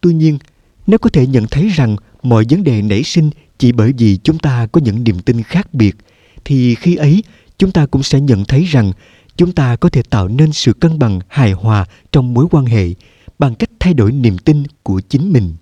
Tuy 0.00 0.14
nhiên, 0.14 0.38
nếu 0.86 0.98
có 0.98 1.10
thể 1.12 1.26
nhận 1.26 1.46
thấy 1.46 1.68
rằng 1.68 1.96
mọi 2.22 2.44
vấn 2.50 2.64
đề 2.64 2.82
nảy 2.82 3.02
sinh 3.02 3.30
chỉ 3.58 3.72
bởi 3.72 3.92
vì 3.98 4.16
chúng 4.16 4.38
ta 4.38 4.66
có 4.66 4.80
những 4.80 5.04
niềm 5.04 5.18
tin 5.18 5.42
khác 5.42 5.74
biệt, 5.74 5.96
thì 6.44 6.74
khi 6.74 6.96
ấy, 6.96 7.24
chúng 7.58 7.72
ta 7.72 7.86
cũng 7.86 8.02
sẽ 8.02 8.20
nhận 8.20 8.44
thấy 8.44 8.64
rằng 8.64 8.92
chúng 9.36 9.52
ta 9.52 9.76
có 9.76 9.88
thể 9.88 10.02
tạo 10.10 10.28
nên 10.28 10.52
sự 10.52 10.72
cân 10.72 10.98
bằng 10.98 11.20
hài 11.28 11.52
hòa 11.52 11.84
trong 12.12 12.34
mối 12.34 12.46
quan 12.50 12.64
hệ 12.64 12.88
bằng 13.38 13.54
cách 13.54 13.70
thay 13.80 13.94
đổi 13.94 14.12
niềm 14.12 14.38
tin 14.38 14.62
của 14.82 15.00
chính 15.08 15.32
mình. 15.32 15.54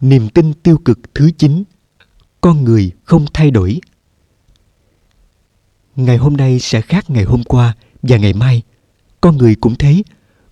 Niềm 0.00 0.28
tin 0.28 0.52
tiêu 0.52 0.78
cực 0.78 1.14
thứ 1.14 1.30
9 1.38 1.64
Con 2.40 2.64
người 2.64 2.90
không 3.04 3.26
thay 3.34 3.50
đổi 3.50 3.80
Ngày 5.96 6.16
hôm 6.16 6.36
nay 6.36 6.58
sẽ 6.60 6.80
khác 6.80 7.10
ngày 7.10 7.24
hôm 7.24 7.44
qua 7.44 7.74
và 8.02 8.16
ngày 8.16 8.32
mai. 8.32 8.62
Con 9.20 9.36
người 9.36 9.54
cũng 9.54 9.74
thế, 9.78 10.02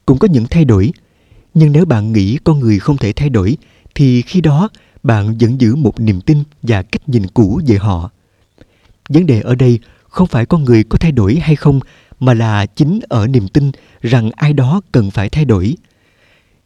cũng 0.06 0.18
có 0.18 0.28
những 0.28 0.46
thay 0.50 0.64
đổi. 0.64 0.92
Nhưng 1.54 1.72
nếu 1.72 1.84
bạn 1.84 2.12
nghĩ 2.12 2.38
con 2.44 2.60
người 2.60 2.78
không 2.78 2.96
thể 2.96 3.12
thay 3.12 3.28
đổi, 3.28 3.56
thì 3.94 4.22
khi 4.22 4.40
đó 4.40 4.68
bạn 5.02 5.38
vẫn 5.40 5.60
giữ 5.60 5.74
một 5.74 6.00
niềm 6.00 6.20
tin 6.20 6.44
và 6.62 6.82
cách 6.82 7.08
nhìn 7.08 7.26
cũ 7.26 7.60
về 7.66 7.76
họ. 7.76 8.10
Vấn 9.08 9.26
đề 9.26 9.40
ở 9.40 9.54
đây 9.54 9.78
không 10.08 10.28
phải 10.28 10.46
con 10.46 10.64
người 10.64 10.84
có 10.84 10.98
thay 10.98 11.12
đổi 11.12 11.34
hay 11.34 11.56
không, 11.56 11.80
mà 12.20 12.34
là 12.34 12.66
chính 12.66 13.00
ở 13.08 13.26
niềm 13.26 13.48
tin 13.48 13.72
rằng 14.00 14.30
ai 14.36 14.52
đó 14.52 14.80
cần 14.92 15.10
phải 15.10 15.28
thay 15.28 15.44
đổi. 15.44 15.76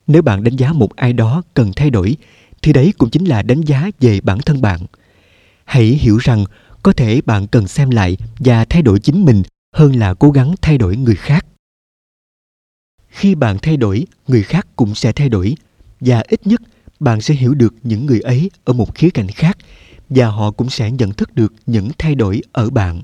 Nếu 0.06 0.22
bạn 0.22 0.44
đánh 0.44 0.56
giá 0.56 0.72
một 0.72 0.96
ai 0.96 1.12
đó 1.12 1.42
cần 1.54 1.72
thay 1.76 1.90
đổi, 1.90 2.16
thì 2.62 2.72
đấy 2.72 2.92
cũng 2.98 3.10
chính 3.10 3.24
là 3.24 3.42
đánh 3.42 3.60
giá 3.60 3.90
về 4.00 4.20
bản 4.20 4.38
thân 4.38 4.60
bạn. 4.60 4.80
Hãy 5.64 5.84
hiểu 5.84 6.18
rằng 6.18 6.44
có 6.82 6.92
thể 6.92 7.20
bạn 7.20 7.46
cần 7.46 7.68
xem 7.68 7.90
lại 7.90 8.16
và 8.38 8.64
thay 8.64 8.82
đổi 8.82 9.00
chính 9.00 9.24
mình 9.24 9.42
hơn 9.74 9.96
là 9.96 10.14
cố 10.14 10.30
gắng 10.30 10.54
thay 10.62 10.78
đổi 10.78 10.96
người 10.96 11.16
khác. 11.16 11.46
Khi 13.08 13.34
bạn 13.34 13.58
thay 13.62 13.76
đổi, 13.76 14.06
người 14.28 14.42
khác 14.42 14.66
cũng 14.76 14.94
sẽ 14.94 15.12
thay 15.12 15.28
đổi 15.28 15.54
và 16.00 16.22
ít 16.28 16.46
nhất 16.46 16.60
bạn 17.00 17.20
sẽ 17.20 17.34
hiểu 17.34 17.54
được 17.54 17.74
những 17.82 18.06
người 18.06 18.20
ấy 18.20 18.50
ở 18.64 18.72
một 18.72 18.94
khía 18.94 19.10
cạnh 19.10 19.28
khác 19.28 19.58
và 20.08 20.26
họ 20.26 20.50
cũng 20.50 20.70
sẽ 20.70 20.90
nhận 20.90 21.12
thức 21.12 21.34
được 21.34 21.52
những 21.66 21.90
thay 21.98 22.14
đổi 22.14 22.42
ở 22.52 22.70
bạn. 22.70 23.02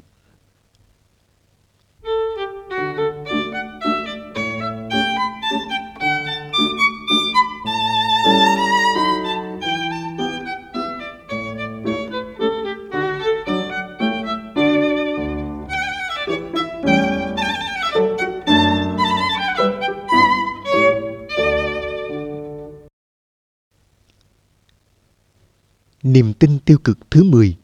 Niềm 26.03 26.33
tin 26.33 26.59
tiêu 26.59 26.79
cực 26.79 26.99
thứ 27.11 27.25
10 27.25 27.57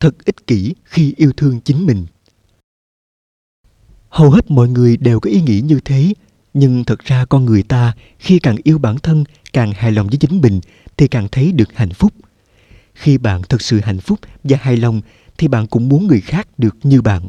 Thật 0.00 0.24
ích 0.24 0.46
kỷ 0.46 0.74
khi 0.84 1.14
yêu 1.16 1.32
thương 1.36 1.60
chính 1.60 1.86
mình 1.86 2.06
Hầu 4.08 4.30
hết 4.30 4.50
mọi 4.50 4.68
người 4.68 4.96
đều 4.96 5.20
có 5.20 5.30
ý 5.30 5.40
nghĩ 5.40 5.60
như 5.60 5.80
thế 5.84 6.12
Nhưng 6.54 6.84
thật 6.84 7.04
ra 7.04 7.24
con 7.24 7.44
người 7.44 7.62
ta 7.62 7.94
khi 8.18 8.38
càng 8.38 8.56
yêu 8.64 8.78
bản 8.78 8.98
thân, 8.98 9.24
càng 9.52 9.72
hài 9.72 9.92
lòng 9.92 10.06
với 10.06 10.16
chính 10.18 10.40
mình 10.40 10.60
thì 10.96 11.08
càng 11.08 11.28
thấy 11.32 11.52
được 11.52 11.68
hạnh 11.74 11.92
phúc. 11.92 12.12
Khi 12.94 13.18
bạn 13.18 13.42
thật 13.48 13.62
sự 13.62 13.80
hạnh 13.80 14.00
phúc 14.00 14.18
và 14.44 14.58
hài 14.60 14.76
lòng 14.76 15.00
thì 15.38 15.48
bạn 15.48 15.66
cũng 15.66 15.88
muốn 15.88 16.06
người 16.06 16.20
khác 16.20 16.48
được 16.58 16.76
như 16.82 17.02
bạn. 17.02 17.28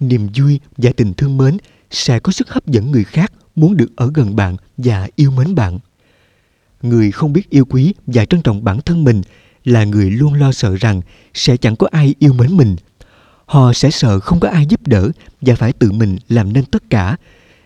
Niềm 0.00 0.28
vui 0.36 0.60
và 0.76 0.90
tình 0.96 1.14
thương 1.14 1.36
mến 1.36 1.56
sẽ 1.90 2.20
có 2.20 2.32
sức 2.32 2.48
hấp 2.48 2.66
dẫn 2.66 2.90
người 2.90 3.04
khác 3.04 3.32
muốn 3.56 3.76
được 3.76 3.96
ở 3.96 4.10
gần 4.14 4.36
bạn 4.36 4.56
và 4.76 5.08
yêu 5.16 5.30
mến 5.30 5.54
bạn. 5.54 5.78
Người 6.82 7.10
không 7.10 7.32
biết 7.32 7.50
yêu 7.50 7.64
quý 7.64 7.94
và 8.06 8.24
trân 8.24 8.42
trọng 8.42 8.64
bản 8.64 8.80
thân 8.80 9.04
mình 9.04 9.22
là 9.64 9.84
người 9.84 10.10
luôn 10.10 10.34
lo 10.34 10.52
sợ 10.52 10.76
rằng 10.76 11.00
sẽ 11.34 11.56
chẳng 11.56 11.76
có 11.76 11.88
ai 11.90 12.14
yêu 12.18 12.32
mến 12.32 12.56
mình. 12.56 12.76
Họ 13.46 13.72
sẽ 13.72 13.90
sợ 13.90 14.20
không 14.20 14.40
có 14.40 14.48
ai 14.48 14.66
giúp 14.66 14.86
đỡ 14.86 15.10
và 15.40 15.54
phải 15.54 15.72
tự 15.72 15.92
mình 15.92 16.16
làm 16.28 16.52
nên 16.52 16.64
tất 16.64 16.82
cả, 16.90 17.16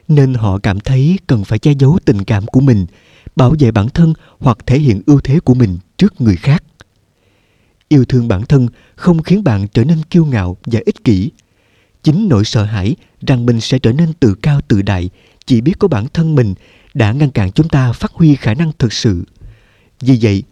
nên 0.08 0.34
họ 0.34 0.58
cảm 0.58 0.80
thấy 0.80 1.18
cần 1.26 1.44
phải 1.44 1.58
che 1.58 1.72
giấu 1.78 1.98
tình 2.04 2.24
cảm 2.24 2.46
của 2.46 2.60
mình, 2.60 2.86
bảo 3.36 3.54
vệ 3.58 3.70
bản 3.70 3.88
thân 3.88 4.14
hoặc 4.38 4.58
thể 4.66 4.78
hiện 4.78 5.02
ưu 5.06 5.20
thế 5.20 5.40
của 5.40 5.54
mình 5.54 5.78
trước 5.96 6.20
người 6.20 6.36
khác. 6.36 6.64
Yêu 7.88 8.04
thương 8.04 8.28
bản 8.28 8.42
thân 8.42 8.68
không 8.94 9.22
khiến 9.22 9.44
bạn 9.44 9.68
trở 9.68 9.84
nên 9.84 10.02
kiêu 10.10 10.24
ngạo 10.24 10.56
và 10.66 10.80
ích 10.86 11.04
kỷ. 11.04 11.30
Chính 12.02 12.28
nỗi 12.28 12.44
sợ 12.44 12.64
hãi 12.64 12.96
rằng 13.26 13.46
mình 13.46 13.60
sẽ 13.60 13.78
trở 13.78 13.92
nên 13.92 14.12
tự 14.12 14.34
cao 14.34 14.60
tự 14.68 14.82
đại 14.82 15.10
chỉ 15.46 15.60
biết 15.60 15.72
có 15.78 15.88
bản 15.88 16.06
thân 16.14 16.34
mình 16.34 16.54
đã 16.94 17.12
ngăn 17.12 17.30
cản 17.30 17.52
chúng 17.52 17.68
ta 17.68 17.92
phát 17.92 18.12
huy 18.12 18.34
khả 18.34 18.54
năng 18.54 18.72
thực 18.78 18.92
sự. 18.92 19.24
Vì 20.00 20.18
vậy, 20.22 20.42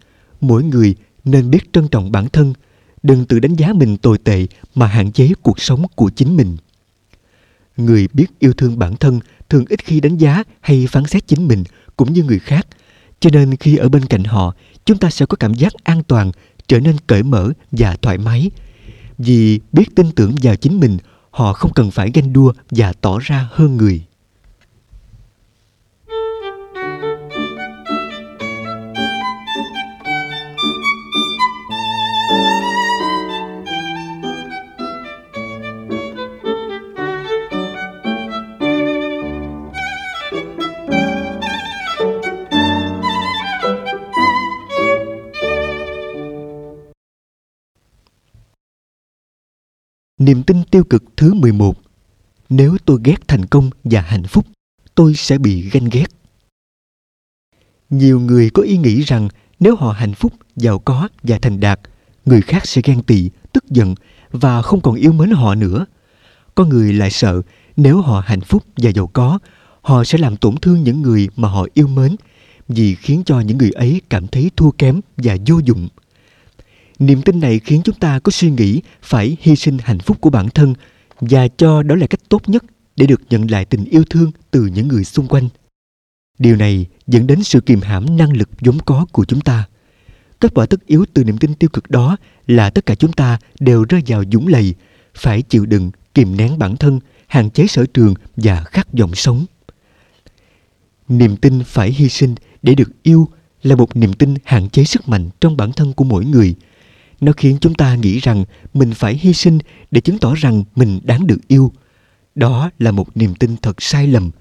mỗi 0.41 0.63
người 0.63 0.95
nên 1.25 1.49
biết 1.49 1.73
trân 1.73 1.87
trọng 1.87 2.11
bản 2.11 2.29
thân, 2.29 2.53
đừng 3.03 3.25
tự 3.25 3.39
đánh 3.39 3.55
giá 3.55 3.73
mình 3.73 3.97
tồi 3.97 4.17
tệ 4.17 4.47
mà 4.75 4.87
hạn 4.87 5.11
chế 5.11 5.31
cuộc 5.41 5.59
sống 5.59 5.85
của 5.95 6.09
chính 6.09 6.37
mình. 6.37 6.57
Người 7.77 8.07
biết 8.13 8.27
yêu 8.39 8.53
thương 8.53 8.79
bản 8.79 8.95
thân 8.95 9.19
thường 9.49 9.65
ít 9.69 9.83
khi 9.83 9.99
đánh 9.99 10.17
giá 10.17 10.43
hay 10.61 10.87
phán 10.89 11.05
xét 11.05 11.27
chính 11.27 11.47
mình 11.47 11.63
cũng 11.97 12.13
như 12.13 12.23
người 12.23 12.39
khác, 12.39 12.67
cho 13.19 13.29
nên 13.33 13.55
khi 13.55 13.75
ở 13.75 13.89
bên 13.89 14.05
cạnh 14.05 14.23
họ, 14.23 14.55
chúng 14.85 14.97
ta 14.97 15.09
sẽ 15.09 15.25
có 15.25 15.35
cảm 15.35 15.53
giác 15.53 15.73
an 15.83 16.03
toàn, 16.03 16.31
trở 16.67 16.79
nên 16.79 16.95
cởi 17.07 17.23
mở 17.23 17.51
và 17.71 17.95
thoải 18.01 18.17
mái. 18.17 18.51
Vì 19.17 19.59
biết 19.71 19.95
tin 19.95 20.11
tưởng 20.11 20.35
vào 20.41 20.55
chính 20.55 20.79
mình, 20.79 20.97
họ 21.31 21.53
không 21.53 21.73
cần 21.73 21.91
phải 21.91 22.11
ganh 22.13 22.33
đua 22.33 22.53
và 22.71 22.93
tỏ 23.01 23.19
ra 23.19 23.49
hơn 23.51 23.77
người. 23.77 24.03
Niềm 50.21 50.43
tin 50.43 50.63
tiêu 50.63 50.83
cực 50.83 51.03
thứ 51.17 51.33
11 51.33 51.77
Nếu 52.49 52.77
tôi 52.85 52.99
ghét 53.03 53.27
thành 53.27 53.45
công 53.45 53.69
và 53.83 54.01
hạnh 54.01 54.23
phúc, 54.23 54.45
tôi 54.95 55.13
sẽ 55.15 55.37
bị 55.37 55.69
ganh 55.69 55.89
ghét. 55.91 56.05
Nhiều 57.89 58.19
người 58.19 58.49
có 58.49 58.63
ý 58.63 58.77
nghĩ 58.77 59.01
rằng 59.01 59.27
nếu 59.59 59.75
họ 59.75 59.91
hạnh 59.91 60.13
phúc, 60.13 60.33
giàu 60.55 60.79
có 60.79 61.07
và 61.23 61.39
thành 61.41 61.59
đạt, 61.59 61.79
người 62.25 62.41
khác 62.41 62.67
sẽ 62.67 62.81
ghen 62.83 63.03
tị, 63.03 63.29
tức 63.53 63.65
giận 63.69 63.95
và 64.31 64.61
không 64.61 64.81
còn 64.81 64.95
yêu 64.95 65.13
mến 65.13 65.31
họ 65.31 65.55
nữa. 65.55 65.85
Có 66.55 66.65
người 66.65 66.93
lại 66.93 67.11
sợ 67.11 67.41
nếu 67.77 68.01
họ 68.01 68.23
hạnh 68.25 68.41
phúc 68.41 68.63
và 68.77 68.89
giàu 68.89 69.07
có, 69.07 69.39
họ 69.81 70.03
sẽ 70.03 70.17
làm 70.17 70.37
tổn 70.37 70.55
thương 70.57 70.83
những 70.83 71.01
người 71.01 71.29
mà 71.35 71.47
họ 71.47 71.67
yêu 71.73 71.87
mến 71.87 72.15
vì 72.67 72.95
khiến 72.95 73.23
cho 73.25 73.39
những 73.39 73.57
người 73.57 73.71
ấy 73.71 74.01
cảm 74.09 74.27
thấy 74.27 74.51
thua 74.55 74.71
kém 74.71 75.01
và 75.17 75.37
vô 75.47 75.59
dụng 75.65 75.87
niềm 77.01 77.21
tin 77.21 77.39
này 77.39 77.59
khiến 77.59 77.81
chúng 77.83 77.95
ta 77.95 78.19
có 78.19 78.31
suy 78.31 78.51
nghĩ 78.51 78.81
phải 79.01 79.37
hy 79.41 79.55
sinh 79.55 79.77
hạnh 79.83 79.99
phúc 79.99 80.17
của 80.21 80.29
bản 80.29 80.49
thân 80.49 80.73
và 81.19 81.47
cho 81.47 81.83
đó 81.83 81.95
là 81.95 82.07
cách 82.07 82.19
tốt 82.29 82.49
nhất 82.49 82.63
để 82.95 83.05
được 83.05 83.21
nhận 83.29 83.51
lại 83.51 83.65
tình 83.65 83.85
yêu 83.85 84.03
thương 84.09 84.31
từ 84.51 84.65
những 84.65 84.87
người 84.87 85.03
xung 85.03 85.27
quanh. 85.27 85.49
Điều 86.39 86.55
này 86.55 86.85
dẫn 87.07 87.27
đến 87.27 87.43
sự 87.43 87.61
kiềm 87.61 87.81
hãm 87.81 88.17
năng 88.17 88.37
lực 88.37 88.49
vốn 88.59 88.77
có 88.85 89.05
của 89.11 89.25
chúng 89.25 89.41
ta. 89.41 89.67
Kết 90.39 90.53
quả 90.53 90.65
tất 90.65 90.85
yếu 90.85 91.05
từ 91.13 91.23
niềm 91.23 91.37
tin 91.37 91.53
tiêu 91.53 91.69
cực 91.73 91.89
đó 91.89 92.17
là 92.47 92.69
tất 92.69 92.85
cả 92.85 92.95
chúng 92.95 93.11
ta 93.11 93.39
đều 93.59 93.83
rơi 93.83 94.01
vào 94.07 94.23
dũng 94.31 94.47
lầy, 94.47 94.75
phải 95.15 95.41
chịu 95.41 95.65
đựng, 95.65 95.91
kìm 96.13 96.37
nén 96.37 96.59
bản 96.59 96.77
thân, 96.77 96.99
hạn 97.27 97.49
chế 97.49 97.67
sở 97.67 97.85
trường 97.93 98.13
và 98.35 98.63
khát 98.63 98.93
vọng 98.93 99.15
sống. 99.15 99.45
Niềm 101.07 101.37
tin 101.37 101.63
phải 101.63 101.91
hy 101.91 102.09
sinh 102.09 102.35
để 102.61 102.75
được 102.75 103.03
yêu 103.03 103.27
là 103.63 103.75
một 103.75 103.95
niềm 103.95 104.13
tin 104.13 104.35
hạn 104.43 104.69
chế 104.69 104.83
sức 104.83 105.09
mạnh 105.09 105.29
trong 105.41 105.57
bản 105.57 105.71
thân 105.71 105.93
của 105.93 106.03
mỗi 106.03 106.25
người 106.25 106.55
nó 107.21 107.31
khiến 107.37 107.57
chúng 107.61 107.73
ta 107.73 107.95
nghĩ 107.95 108.19
rằng 108.19 108.45
mình 108.73 108.93
phải 108.93 109.13
hy 109.13 109.33
sinh 109.33 109.59
để 109.91 110.01
chứng 110.01 110.17
tỏ 110.17 110.33
rằng 110.35 110.63
mình 110.75 110.99
đáng 111.03 111.27
được 111.27 111.47
yêu. 111.47 111.71
Đó 112.35 112.71
là 112.79 112.91
một 112.91 113.17
niềm 113.17 113.35
tin 113.35 113.57
thật 113.57 113.81
sai 113.81 114.07
lầm. 114.07 114.31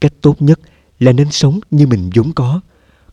Cách 0.00 0.12
tốt 0.20 0.42
nhất 0.42 0.60
là 0.98 1.12
nên 1.12 1.30
sống 1.30 1.60
như 1.70 1.86
mình 1.86 2.10
vốn 2.14 2.32
có. 2.32 2.60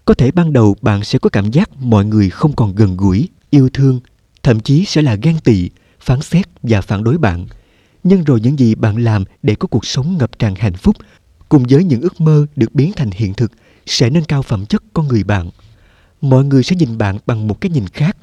Có 0.05 0.13
thể 0.13 0.31
ban 0.31 0.53
đầu 0.53 0.75
bạn 0.81 1.03
sẽ 1.03 1.19
có 1.19 1.29
cảm 1.29 1.51
giác 1.51 1.69
mọi 1.81 2.05
người 2.05 2.29
không 2.29 2.53
còn 2.55 2.75
gần 2.75 2.97
gũi, 2.97 3.29
yêu 3.49 3.69
thương, 3.73 3.99
thậm 4.43 4.59
chí 4.59 4.85
sẽ 4.85 5.01
là 5.01 5.15
ghen 5.15 5.39
tị, 5.43 5.69
phán 5.99 6.21
xét 6.21 6.45
và 6.63 6.81
phản 6.81 7.03
đối 7.03 7.17
bạn. 7.17 7.45
Nhưng 8.03 8.23
rồi 8.23 8.41
những 8.41 8.59
gì 8.59 8.75
bạn 8.75 8.97
làm 8.97 9.23
để 9.43 9.55
có 9.55 9.67
cuộc 9.67 9.85
sống 9.85 10.17
ngập 10.17 10.39
tràn 10.39 10.55
hạnh 10.55 10.73
phúc 10.73 10.95
cùng 11.49 11.63
với 11.69 11.83
những 11.83 12.01
ước 12.01 12.21
mơ 12.21 12.45
được 12.55 12.75
biến 12.75 12.91
thành 12.95 13.11
hiện 13.11 13.33
thực 13.33 13.51
sẽ 13.85 14.09
nâng 14.09 14.23
cao 14.23 14.41
phẩm 14.41 14.65
chất 14.65 14.83
con 14.93 15.07
người 15.07 15.23
bạn. 15.23 15.49
Mọi 16.21 16.43
người 16.43 16.63
sẽ 16.63 16.75
nhìn 16.75 16.97
bạn 16.97 17.17
bằng 17.25 17.47
một 17.47 17.61
cái 17.61 17.69
nhìn 17.69 17.87
khác 17.87 18.17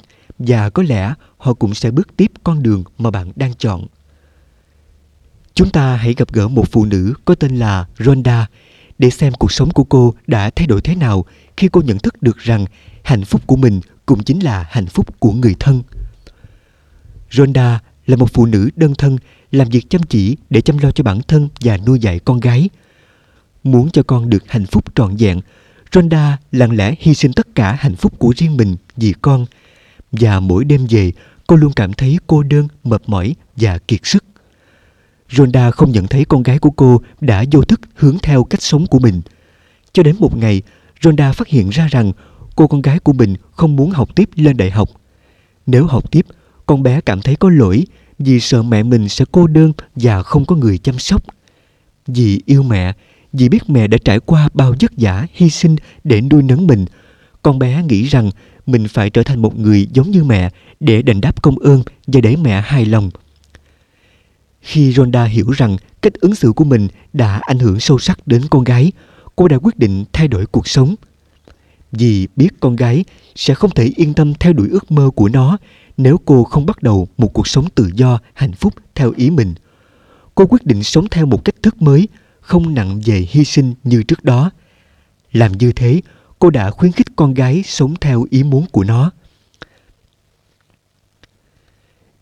và 0.47 0.69
có 0.69 0.83
lẽ 0.83 1.13
họ 1.37 1.53
cũng 1.53 1.73
sẽ 1.73 1.91
bước 1.91 2.17
tiếp 2.17 2.31
con 2.43 2.63
đường 2.63 2.83
mà 2.97 3.11
bạn 3.11 3.31
đang 3.35 3.53
chọn. 3.53 3.87
Chúng 5.53 5.69
ta 5.69 5.95
hãy 5.95 6.13
gặp 6.13 6.33
gỡ 6.33 6.47
một 6.47 6.71
phụ 6.71 6.85
nữ 6.85 7.13
có 7.25 7.35
tên 7.35 7.55
là 7.55 7.85
Rhonda 7.99 8.47
để 8.97 9.09
xem 9.09 9.33
cuộc 9.33 9.51
sống 9.51 9.71
của 9.71 9.83
cô 9.83 10.13
đã 10.27 10.49
thay 10.49 10.67
đổi 10.67 10.81
thế 10.81 10.95
nào 10.95 11.25
khi 11.57 11.67
cô 11.71 11.81
nhận 11.81 11.99
thức 11.99 12.23
được 12.23 12.37
rằng 12.37 12.65
hạnh 13.03 13.25
phúc 13.25 13.41
của 13.45 13.55
mình 13.55 13.81
cũng 14.05 14.23
chính 14.23 14.43
là 14.43 14.65
hạnh 14.69 14.85
phúc 14.85 15.19
của 15.19 15.31
người 15.31 15.55
thân. 15.59 15.81
Rhonda 17.31 17.79
là 18.05 18.15
một 18.15 18.33
phụ 18.33 18.45
nữ 18.45 18.69
đơn 18.75 18.93
thân 18.97 19.17
làm 19.51 19.69
việc 19.69 19.89
chăm 19.89 20.03
chỉ 20.03 20.37
để 20.49 20.61
chăm 20.61 20.77
lo 20.77 20.91
cho 20.91 21.03
bản 21.03 21.21
thân 21.21 21.49
và 21.59 21.77
nuôi 21.77 21.99
dạy 21.99 22.19
con 22.19 22.39
gái. 22.39 22.69
Muốn 23.63 23.89
cho 23.91 24.03
con 24.03 24.29
được 24.29 24.43
hạnh 24.47 24.65
phúc 24.65 24.95
trọn 24.95 25.15
vẹn, 25.15 25.41
Rhonda 25.91 26.37
lặng 26.51 26.71
lẽ 26.71 26.95
hy 26.99 27.13
sinh 27.13 27.33
tất 27.33 27.47
cả 27.55 27.75
hạnh 27.79 27.95
phúc 27.95 28.19
của 28.19 28.33
riêng 28.37 28.57
mình 28.57 28.75
vì 28.97 29.13
con– 29.21 29.45
và 30.11 30.39
mỗi 30.39 30.65
đêm 30.65 30.87
về 30.89 31.11
cô 31.47 31.55
luôn 31.55 31.73
cảm 31.75 31.93
thấy 31.93 32.17
cô 32.27 32.43
đơn, 32.43 32.67
mệt 32.83 33.01
mỏi 33.07 33.35
và 33.55 33.77
kiệt 33.77 33.99
sức. 34.03 34.23
Rhonda 35.29 35.71
không 35.71 35.91
nhận 35.91 36.07
thấy 36.07 36.25
con 36.25 36.43
gái 36.43 36.59
của 36.59 36.71
cô 36.71 37.01
đã 37.21 37.43
vô 37.51 37.61
thức 37.61 37.81
hướng 37.95 38.17
theo 38.19 38.43
cách 38.43 38.61
sống 38.61 38.87
của 38.87 38.99
mình. 38.99 39.21
Cho 39.93 40.03
đến 40.03 40.15
một 40.19 40.37
ngày, 40.37 40.61
Rhonda 41.01 41.31
phát 41.31 41.47
hiện 41.47 41.69
ra 41.69 41.87
rằng 41.91 42.11
cô 42.55 42.67
con 42.67 42.81
gái 42.81 42.99
của 42.99 43.13
mình 43.13 43.35
không 43.51 43.75
muốn 43.75 43.89
học 43.89 44.15
tiếp 44.15 44.29
lên 44.35 44.57
đại 44.57 44.71
học. 44.71 44.89
Nếu 45.65 45.85
học 45.85 46.11
tiếp, 46.11 46.25
con 46.65 46.83
bé 46.83 47.01
cảm 47.01 47.21
thấy 47.21 47.35
có 47.35 47.49
lỗi 47.49 47.85
vì 48.19 48.39
sợ 48.39 48.63
mẹ 48.63 48.83
mình 48.83 49.09
sẽ 49.09 49.25
cô 49.31 49.47
đơn 49.47 49.73
và 49.95 50.23
không 50.23 50.45
có 50.45 50.55
người 50.55 50.77
chăm 50.77 50.99
sóc. 50.99 51.23
Vì 52.07 52.41
yêu 52.45 52.63
mẹ, 52.63 52.93
vì 53.33 53.49
biết 53.49 53.69
mẹ 53.69 53.87
đã 53.87 53.97
trải 54.05 54.19
qua 54.19 54.49
bao 54.53 54.75
vất 54.79 54.91
vả, 54.97 55.27
hy 55.33 55.49
sinh 55.49 55.75
để 56.03 56.21
nuôi 56.21 56.43
nấng 56.43 56.67
mình, 56.67 56.85
con 57.41 57.59
bé 57.59 57.83
nghĩ 57.83 58.03
rằng 58.03 58.31
mình 58.71 58.87
phải 58.87 59.09
trở 59.09 59.23
thành 59.23 59.41
một 59.41 59.59
người 59.59 59.87
giống 59.93 60.11
như 60.11 60.23
mẹ 60.23 60.49
để 60.79 61.01
đền 61.01 61.21
đáp 61.21 61.41
công 61.41 61.59
ơn 61.59 61.83
và 62.07 62.21
để 62.21 62.35
mẹ 62.35 62.61
hài 62.61 62.85
lòng. 62.85 63.09
Khi 64.61 64.93
Rhonda 64.93 65.23
hiểu 65.23 65.51
rằng 65.51 65.77
cách 66.01 66.13
ứng 66.13 66.35
xử 66.35 66.51
của 66.51 66.63
mình 66.63 66.87
đã 67.13 67.39
ảnh 67.41 67.59
hưởng 67.59 67.79
sâu 67.79 67.99
sắc 67.99 68.27
đến 68.27 68.41
con 68.49 68.63
gái, 68.63 68.91
cô 69.35 69.47
đã 69.47 69.57
quyết 69.57 69.79
định 69.79 70.05
thay 70.13 70.27
đổi 70.27 70.45
cuộc 70.45 70.67
sống. 70.67 70.95
Vì 71.91 72.27
biết 72.35 72.49
con 72.59 72.75
gái 72.75 73.05
sẽ 73.35 73.53
không 73.53 73.71
thể 73.71 73.91
yên 73.95 74.13
tâm 74.13 74.33
theo 74.33 74.53
đuổi 74.53 74.67
ước 74.69 74.91
mơ 74.91 75.09
của 75.15 75.29
nó 75.29 75.57
nếu 75.97 76.19
cô 76.25 76.43
không 76.43 76.65
bắt 76.65 76.83
đầu 76.83 77.07
một 77.17 77.33
cuộc 77.33 77.47
sống 77.47 77.69
tự 77.75 77.89
do, 77.95 78.19
hạnh 78.33 78.53
phúc 78.53 78.73
theo 78.95 79.13
ý 79.15 79.29
mình. 79.29 79.53
Cô 80.35 80.47
quyết 80.47 80.65
định 80.65 80.83
sống 80.83 81.07
theo 81.11 81.25
một 81.25 81.45
cách 81.45 81.55
thức 81.63 81.81
mới, 81.81 82.07
không 82.41 82.73
nặng 82.73 83.01
về 83.05 83.27
hy 83.29 83.43
sinh 83.43 83.73
như 83.83 84.03
trước 84.03 84.23
đó. 84.23 84.51
Làm 85.31 85.51
như 85.51 85.71
thế, 85.71 86.01
cô 86.41 86.49
đã 86.49 86.71
khuyến 86.71 86.91
khích 86.91 87.07
con 87.15 87.33
gái 87.33 87.63
sống 87.65 87.95
theo 88.01 88.25
ý 88.29 88.43
muốn 88.43 88.65
của 88.71 88.83
nó. 88.83 89.11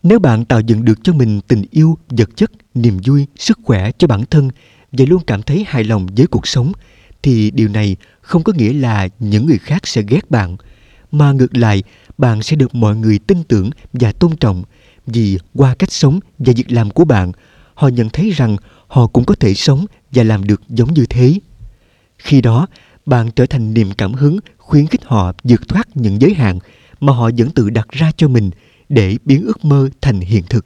Nếu 0.03 0.19
bạn 0.19 0.45
tạo 0.45 0.59
dựng 0.59 0.85
được 0.85 0.99
cho 1.03 1.13
mình 1.13 1.41
tình 1.47 1.63
yêu, 1.71 1.97
vật 2.09 2.29
chất, 2.35 2.51
niềm 2.73 2.97
vui, 3.05 3.27
sức 3.35 3.59
khỏe 3.63 3.91
cho 3.97 4.07
bản 4.07 4.25
thân 4.25 4.49
và 4.91 5.05
luôn 5.07 5.23
cảm 5.27 5.41
thấy 5.41 5.65
hài 5.67 5.83
lòng 5.83 6.07
với 6.17 6.27
cuộc 6.27 6.47
sống, 6.47 6.71
thì 7.21 7.51
điều 7.51 7.67
này 7.67 7.95
không 8.21 8.43
có 8.43 8.53
nghĩa 8.55 8.73
là 8.73 9.07
những 9.19 9.45
người 9.45 9.57
khác 9.57 9.87
sẽ 9.87 10.01
ghét 10.07 10.31
bạn, 10.31 10.57
mà 11.11 11.31
ngược 11.31 11.57
lại, 11.57 11.83
bạn 12.17 12.43
sẽ 12.43 12.55
được 12.55 12.75
mọi 12.75 12.95
người 12.95 13.19
tin 13.19 13.43
tưởng 13.43 13.69
và 13.93 14.11
tôn 14.11 14.35
trọng 14.35 14.63
vì 15.05 15.37
qua 15.53 15.75
cách 15.75 15.91
sống 15.91 16.19
và 16.39 16.53
việc 16.55 16.71
làm 16.71 16.89
của 16.89 17.05
bạn, 17.05 17.31
họ 17.73 17.87
nhận 17.87 18.09
thấy 18.09 18.31
rằng 18.31 18.57
họ 18.87 19.07
cũng 19.07 19.25
có 19.25 19.35
thể 19.35 19.53
sống 19.53 19.85
và 20.11 20.23
làm 20.23 20.43
được 20.43 20.61
giống 20.69 20.93
như 20.93 21.05
thế. 21.09 21.39
Khi 22.17 22.41
đó 22.41 22.67
bạn 23.09 23.31
trở 23.31 23.45
thành 23.45 23.73
niềm 23.73 23.91
cảm 23.97 24.13
hứng, 24.13 24.39
khuyến 24.57 24.87
khích 24.87 25.01
họ 25.03 25.33
vượt 25.43 25.67
thoát 25.67 25.97
những 25.97 26.21
giới 26.21 26.33
hạn 26.33 26.59
mà 26.99 27.13
họ 27.13 27.29
vẫn 27.37 27.49
tự 27.49 27.69
đặt 27.69 27.87
ra 27.89 28.11
cho 28.17 28.27
mình 28.27 28.49
để 28.89 29.17
biến 29.25 29.43
ước 29.45 29.65
mơ 29.65 29.89
thành 30.01 30.19
hiện 30.19 30.43
thực. 30.49 30.65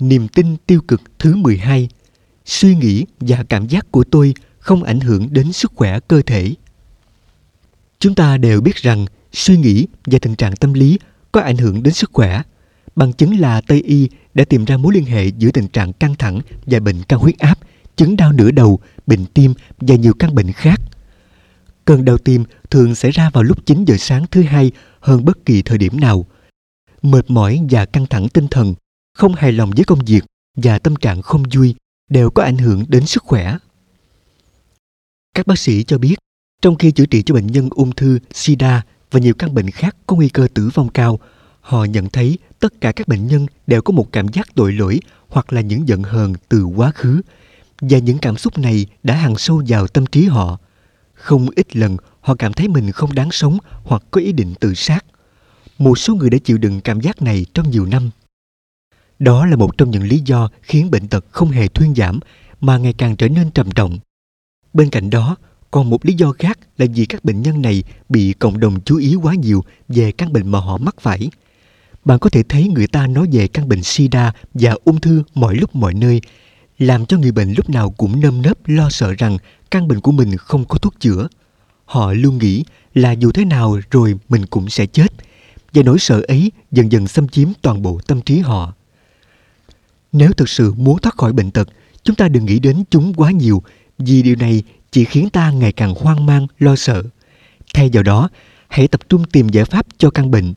Niềm 0.00 0.28
tin 0.28 0.56
tiêu 0.66 0.80
cực 0.88 1.00
thứ 1.18 1.36
12. 1.36 1.88
Suy 2.44 2.76
nghĩ 2.76 3.04
và 3.20 3.44
cảm 3.48 3.66
giác 3.66 3.86
của 3.90 4.04
tôi 4.04 4.34
không 4.58 4.82
ảnh 4.82 5.00
hưởng 5.00 5.28
đến 5.32 5.52
sức 5.52 5.72
khỏe 5.74 6.00
cơ 6.00 6.22
thể. 6.26 6.54
Chúng 7.98 8.14
ta 8.14 8.36
đều 8.36 8.60
biết 8.60 8.76
rằng 8.76 9.06
suy 9.32 9.56
nghĩ 9.56 9.86
và 10.06 10.18
tình 10.18 10.36
trạng 10.36 10.56
tâm 10.56 10.72
lý 10.72 10.98
có 11.32 11.40
ảnh 11.40 11.56
hưởng 11.56 11.82
đến 11.82 11.94
sức 11.94 12.10
khỏe. 12.12 12.42
Bằng 12.96 13.12
chứng 13.12 13.40
là 13.40 13.60
Tây 13.60 13.80
Y 13.80 14.08
đã 14.34 14.44
tìm 14.44 14.64
ra 14.64 14.76
mối 14.76 14.94
liên 14.94 15.04
hệ 15.04 15.26
giữa 15.26 15.50
tình 15.50 15.68
trạng 15.68 15.92
căng 15.92 16.14
thẳng 16.14 16.40
và 16.66 16.80
bệnh 16.80 17.02
cao 17.02 17.18
huyết 17.18 17.38
áp, 17.38 17.58
chứng 17.96 18.16
đau 18.16 18.32
nửa 18.32 18.50
đầu, 18.50 18.78
bệnh 19.06 19.26
tim 19.26 19.54
và 19.78 19.94
nhiều 19.94 20.12
căn 20.18 20.34
bệnh 20.34 20.52
khác. 20.52 20.80
Cơn 21.84 22.04
đau 22.04 22.18
tim 22.18 22.44
thường 22.70 22.94
xảy 22.94 23.10
ra 23.10 23.30
vào 23.30 23.42
lúc 23.42 23.66
9 23.66 23.84
giờ 23.84 23.96
sáng 23.98 24.24
thứ 24.30 24.42
hai 24.42 24.70
hơn 25.00 25.24
bất 25.24 25.44
kỳ 25.44 25.62
thời 25.62 25.78
điểm 25.78 26.00
nào. 26.00 26.26
Mệt 27.02 27.30
mỏi 27.30 27.60
và 27.70 27.84
căng 27.84 28.06
thẳng 28.06 28.28
tinh 28.28 28.48
thần, 28.48 28.74
không 29.18 29.34
hài 29.34 29.52
lòng 29.52 29.70
với 29.76 29.84
công 29.84 29.98
việc 30.06 30.24
và 30.56 30.78
tâm 30.78 30.96
trạng 30.96 31.22
không 31.22 31.42
vui 31.54 31.74
đều 32.10 32.30
có 32.30 32.42
ảnh 32.42 32.58
hưởng 32.58 32.84
đến 32.88 33.06
sức 33.06 33.22
khỏe. 33.22 33.56
Các 35.34 35.46
bác 35.46 35.58
sĩ 35.58 35.84
cho 35.84 35.98
biết, 35.98 36.16
trong 36.62 36.76
khi 36.76 36.90
chữa 36.90 37.06
trị 37.06 37.22
cho 37.22 37.34
bệnh 37.34 37.46
nhân 37.46 37.68
ung 37.70 37.92
thư, 37.92 38.18
sida 38.32 38.82
và 39.10 39.20
nhiều 39.20 39.34
căn 39.34 39.54
bệnh 39.54 39.70
khác 39.70 39.96
có 40.06 40.16
nguy 40.16 40.28
cơ 40.28 40.48
tử 40.54 40.70
vong 40.74 40.88
cao, 40.88 41.18
họ 41.60 41.84
nhận 41.84 42.08
thấy 42.08 42.38
tất 42.58 42.80
cả 42.80 42.92
các 42.92 43.08
bệnh 43.08 43.26
nhân 43.26 43.46
đều 43.66 43.82
có 43.82 43.92
một 43.92 44.12
cảm 44.12 44.28
giác 44.28 44.54
tội 44.54 44.72
lỗi 44.72 45.00
hoặc 45.28 45.52
là 45.52 45.60
những 45.60 45.88
giận 45.88 46.02
hờn 46.02 46.34
từ 46.48 46.64
quá 46.64 46.90
khứ 46.94 47.20
và 47.80 47.98
những 47.98 48.18
cảm 48.18 48.36
xúc 48.36 48.58
này 48.58 48.86
đã 49.02 49.14
hằn 49.14 49.34
sâu 49.36 49.62
vào 49.68 49.86
tâm 49.86 50.06
trí 50.06 50.24
họ. 50.24 50.58
Không 51.14 51.48
ít 51.56 51.76
lần 51.76 51.96
họ 52.20 52.34
cảm 52.34 52.52
thấy 52.52 52.68
mình 52.68 52.92
không 52.92 53.14
đáng 53.14 53.30
sống 53.30 53.58
hoặc 53.84 54.02
có 54.10 54.20
ý 54.20 54.32
định 54.32 54.54
tự 54.60 54.74
sát. 54.74 55.04
Một 55.78 55.98
số 55.98 56.14
người 56.14 56.30
đã 56.30 56.38
chịu 56.44 56.58
đựng 56.58 56.80
cảm 56.80 57.00
giác 57.00 57.22
này 57.22 57.46
trong 57.54 57.70
nhiều 57.70 57.86
năm 57.86 58.10
đó 59.18 59.46
là 59.46 59.56
một 59.56 59.78
trong 59.78 59.90
những 59.90 60.02
lý 60.02 60.22
do 60.24 60.48
khiến 60.62 60.90
bệnh 60.90 61.08
tật 61.08 61.24
không 61.30 61.50
hề 61.50 61.68
thuyên 61.68 61.94
giảm, 61.94 62.20
mà 62.60 62.78
ngày 62.78 62.92
càng 62.92 63.16
trở 63.16 63.28
nên 63.28 63.50
trầm 63.50 63.70
trọng 63.70 63.98
bên 64.74 64.90
cạnh 64.90 65.10
đó, 65.10 65.36
còn 65.70 65.90
một 65.90 66.06
lý 66.06 66.14
do 66.14 66.32
khác 66.32 66.58
là 66.78 66.86
vì 66.94 67.06
các 67.06 67.24
bệnh 67.24 67.42
nhân 67.42 67.62
này 67.62 67.82
bị 68.08 68.32
cộng 68.32 68.60
đồng 68.60 68.80
chú 68.80 68.96
ý 68.96 69.14
quá 69.14 69.34
nhiều 69.34 69.64
về 69.88 70.12
căn 70.12 70.32
bệnh 70.32 70.48
mà 70.50 70.60
họ 70.60 70.78
mắc 70.78 70.94
phải 71.00 71.30
bạn 72.04 72.18
có 72.18 72.30
thể 72.30 72.42
thấy 72.48 72.68
người 72.68 72.86
ta 72.86 73.06
nói 73.06 73.28
về 73.32 73.48
căn 73.48 73.68
bệnh 73.68 73.82
sida 73.82 74.32
và 74.54 74.74
ung 74.84 75.00
thư 75.00 75.22
mọi 75.34 75.54
lúc 75.54 75.76
mọi 75.76 75.94
nơi, 75.94 76.20
làm 76.78 77.06
cho 77.06 77.18
người 77.18 77.32
bệnh 77.32 77.52
lúc 77.52 77.70
nào 77.70 77.90
cũng 77.90 78.20
nơm 78.20 78.42
nớp 78.42 78.58
lo 78.66 78.90
sợ 78.90 79.12
rằng 79.12 79.38
căn 79.70 79.88
bệnh 79.88 80.00
của 80.00 80.12
mình 80.12 80.36
không 80.36 80.64
có 80.64 80.78
thuốc 80.78 80.94
chữa. 81.00 81.28
Họ 81.84 82.12
luôn 82.12 82.38
nghĩ 82.38 82.64
là 82.94 83.12
dù 83.12 83.32
thế 83.32 83.44
nào 83.44 83.80
rồi 83.90 84.14
mình 84.28 84.46
cũng 84.46 84.68
sẽ 84.68 84.86
chết, 84.86 85.12
và 85.72 85.82
nỗi 85.82 85.98
sợ 85.98 86.22
ấy 86.28 86.52
dần 86.70 86.92
dần 86.92 87.08
xâm 87.08 87.28
chiếm 87.28 87.48
toàn 87.62 87.82
bộ 87.82 88.00
tâm 88.06 88.20
trí 88.20 88.38
họ. 88.38 88.74
Nếu 90.18 90.32
thực 90.32 90.48
sự 90.48 90.74
muốn 90.76 90.98
thoát 90.98 91.16
khỏi 91.16 91.32
bệnh 91.32 91.50
tật, 91.50 91.68
chúng 92.02 92.16
ta 92.16 92.28
đừng 92.28 92.46
nghĩ 92.46 92.58
đến 92.58 92.84
chúng 92.90 93.14
quá 93.14 93.30
nhiều 93.30 93.62
vì 93.98 94.22
điều 94.22 94.36
này 94.36 94.62
chỉ 94.90 95.04
khiến 95.04 95.30
ta 95.30 95.50
ngày 95.50 95.72
càng 95.72 95.94
hoang 95.94 96.26
mang, 96.26 96.46
lo 96.58 96.76
sợ. 96.76 97.02
Thay 97.74 97.90
vào 97.92 98.02
đó, 98.02 98.28
hãy 98.68 98.88
tập 98.88 99.00
trung 99.08 99.24
tìm 99.24 99.48
giải 99.48 99.64
pháp 99.64 99.86
cho 99.98 100.10
căn 100.10 100.30
bệnh. 100.30 100.54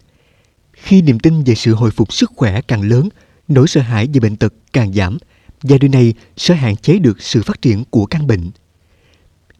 Khi 0.73 1.01
niềm 1.01 1.19
tin 1.19 1.43
về 1.43 1.55
sự 1.55 1.73
hồi 1.73 1.91
phục 1.91 2.13
sức 2.13 2.31
khỏe 2.35 2.61
càng 2.61 2.81
lớn, 2.81 3.09
nỗi 3.47 3.67
sợ 3.67 3.81
hãi 3.81 4.07
về 4.13 4.19
bệnh 4.19 4.35
tật 4.35 4.53
càng 4.73 4.93
giảm 4.93 5.17
và 5.63 5.77
điều 5.77 5.91
này 5.91 6.13
sẽ 6.37 6.55
hạn 6.55 6.75
chế 6.75 6.99
được 6.99 7.21
sự 7.21 7.41
phát 7.43 7.61
triển 7.61 7.83
của 7.89 8.05
căn 8.05 8.27
bệnh. 8.27 8.51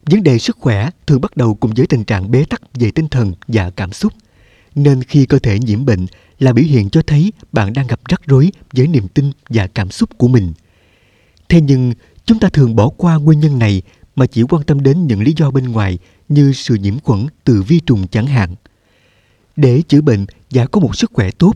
Vấn 0.06 0.24
đề 0.24 0.38
sức 0.38 0.58
khỏe 0.60 0.90
thường 1.08 1.22
bắt 1.22 1.38
đầu 1.38 1.56
cùng 1.56 1.74
với 1.74 1.88
tình 1.88 2.04
trạng 2.04 2.32
bế 2.32 2.46
tắc 2.50 2.62
về 2.74 2.92
tinh 2.92 3.08
thần 3.08 3.34
và 3.48 3.70
cảm 3.70 3.92
xúc. 3.92 4.14
Nên 4.76 5.04
khi 5.04 5.26
cơ 5.26 5.40
thể 5.40 5.60
nhiễm 5.60 5.86
bệnh 5.86 6.06
là 6.40 6.54
biểu 6.54 6.66
hiện 6.66 6.90
cho 6.90 7.02
thấy 7.08 7.34
bạn 7.52 7.74
đang 7.74 7.88
gặp 7.88 8.00
rắc 8.10 8.22
rối 8.28 8.52
với 8.74 8.88
niềm 8.88 9.08
tin 9.08 9.32
và 9.50 9.68
cảm 9.68 9.92
xúc 9.92 10.10
của 10.18 10.28
mình. 10.28 10.54
Thế 11.50 11.62
nhưng, 11.62 11.94
chúng 12.26 12.40
ta 12.40 12.50
thường 12.50 12.76
bỏ 12.76 12.90
qua 12.90 13.16
nguyên 13.16 13.40
nhân 13.40 13.60
này 13.60 13.82
mà 14.16 14.26
chỉ 14.26 14.44
quan 14.44 14.64
tâm 14.64 14.84
đến 14.84 15.08
những 15.08 15.22
lý 15.22 15.34
do 15.38 15.52
bên 15.52 15.72
ngoài 15.72 15.98
như 16.30 16.54
sự 16.54 16.76
nhiễm 16.76 17.00
khuẩn 17.00 17.28
từ 17.44 17.62
vi 17.62 17.80
trùng 17.80 18.08
chẳng 18.08 18.28
hạn. 18.28 18.56
Để 19.56 19.82
chữa 19.88 20.02
bệnh 20.02 20.26
và 20.52 20.66
có 20.66 20.82
một 20.82 20.96
sức 20.96 21.12
khỏe 21.14 21.32
tốt, 21.32 21.54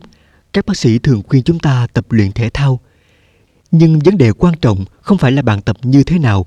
các 0.52 0.66
bác 0.66 0.76
sĩ 0.76 0.98
thường 0.98 1.22
khuyên 1.28 1.42
chúng 1.42 1.58
ta 1.58 1.86
tập 1.92 2.12
luyện 2.12 2.32
thể 2.32 2.50
thao. 2.50 2.80
Nhưng 3.70 3.98
vấn 3.98 4.18
đề 4.18 4.32
quan 4.32 4.54
trọng 4.60 4.84
không 5.00 5.18
phải 5.18 5.32
là 5.32 5.42
bạn 5.42 5.62
tập 5.62 5.76
như 5.82 6.04
thế 6.04 6.18
nào 6.18 6.46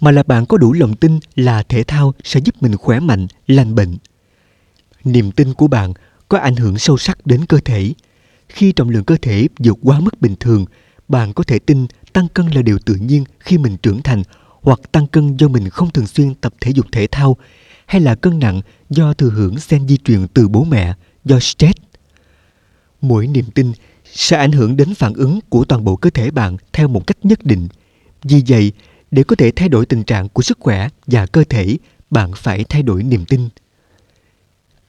mà 0.00 0.10
là 0.10 0.22
bạn 0.22 0.46
có 0.46 0.56
đủ 0.56 0.72
lòng 0.72 0.96
tin 0.96 1.18
là 1.34 1.62
thể 1.62 1.82
thao 1.82 2.14
sẽ 2.24 2.40
giúp 2.40 2.54
mình 2.62 2.76
khỏe 2.76 3.00
mạnh, 3.00 3.26
lành 3.46 3.74
bệnh. 3.74 3.96
Niềm 5.04 5.30
tin 5.30 5.54
của 5.54 5.68
bạn 5.68 5.92
có 6.30 6.38
ảnh 6.38 6.56
hưởng 6.56 6.78
sâu 6.78 6.96
sắc 6.96 7.26
đến 7.26 7.46
cơ 7.46 7.58
thể. 7.64 7.92
Khi 8.48 8.72
trọng 8.72 8.88
lượng 8.88 9.04
cơ 9.04 9.16
thể 9.22 9.48
vượt 9.58 9.78
quá 9.82 10.00
mức 10.00 10.20
bình 10.20 10.34
thường, 10.40 10.64
bạn 11.08 11.32
có 11.32 11.44
thể 11.44 11.58
tin 11.58 11.86
tăng 12.12 12.28
cân 12.28 12.46
là 12.46 12.62
điều 12.62 12.78
tự 12.78 12.94
nhiên 12.94 13.24
khi 13.40 13.58
mình 13.58 13.76
trưởng 13.76 14.02
thành 14.02 14.22
hoặc 14.62 14.80
tăng 14.92 15.06
cân 15.06 15.36
do 15.36 15.48
mình 15.48 15.70
không 15.70 15.90
thường 15.90 16.06
xuyên 16.06 16.34
tập 16.34 16.54
thể 16.60 16.70
dục 16.70 16.86
thể 16.92 17.06
thao 17.10 17.36
hay 17.86 18.00
là 18.00 18.14
cân 18.14 18.38
nặng 18.38 18.60
do 18.90 19.14
thừa 19.14 19.30
hưởng 19.30 19.56
gen 19.68 19.88
di 19.88 19.96
truyền 19.96 20.28
từ 20.28 20.48
bố 20.48 20.64
mẹ 20.64 20.94
do 21.24 21.40
stress. 21.40 21.78
Mỗi 23.00 23.26
niềm 23.26 23.44
tin 23.54 23.72
sẽ 24.04 24.36
ảnh 24.36 24.52
hưởng 24.52 24.76
đến 24.76 24.94
phản 24.94 25.12
ứng 25.12 25.40
của 25.48 25.64
toàn 25.64 25.84
bộ 25.84 25.96
cơ 25.96 26.10
thể 26.10 26.30
bạn 26.30 26.56
theo 26.72 26.88
một 26.88 27.06
cách 27.06 27.16
nhất 27.22 27.44
định. 27.44 27.68
Vì 28.22 28.42
vậy, 28.48 28.72
để 29.10 29.22
có 29.22 29.36
thể 29.36 29.50
thay 29.50 29.68
đổi 29.68 29.86
tình 29.86 30.04
trạng 30.04 30.28
của 30.28 30.42
sức 30.42 30.58
khỏe 30.60 30.88
và 31.06 31.26
cơ 31.26 31.44
thể 31.48 31.76
bạn 32.10 32.30
phải 32.36 32.64
thay 32.64 32.82
đổi 32.82 33.02
niềm 33.02 33.24
tin 33.24 33.48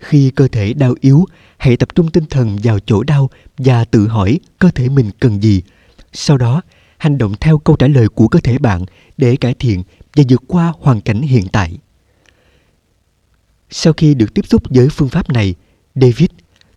khi 0.01 0.31
cơ 0.31 0.47
thể 0.47 0.73
đau 0.73 0.95
yếu, 1.01 1.25
hãy 1.57 1.77
tập 1.77 1.89
trung 1.95 2.11
tinh 2.11 2.25
thần 2.29 2.57
vào 2.63 2.79
chỗ 2.79 3.03
đau 3.03 3.29
và 3.57 3.85
tự 3.85 4.07
hỏi 4.07 4.39
cơ 4.59 4.71
thể 4.71 4.89
mình 4.89 5.11
cần 5.19 5.43
gì. 5.43 5.61
Sau 6.13 6.37
đó, 6.37 6.61
hành 6.97 7.17
động 7.17 7.33
theo 7.39 7.57
câu 7.57 7.75
trả 7.75 7.87
lời 7.87 8.09
của 8.09 8.27
cơ 8.27 8.39
thể 8.39 8.57
bạn 8.57 8.85
để 9.17 9.35
cải 9.35 9.53
thiện 9.53 9.83
và 10.15 10.23
vượt 10.29 10.43
qua 10.47 10.73
hoàn 10.79 11.01
cảnh 11.01 11.21
hiện 11.21 11.47
tại. 11.51 11.77
Sau 13.69 13.93
khi 13.93 14.13
được 14.13 14.33
tiếp 14.33 14.47
xúc 14.47 14.63
với 14.69 14.89
phương 14.89 15.09
pháp 15.09 15.29
này, 15.29 15.55
david, 15.95 16.29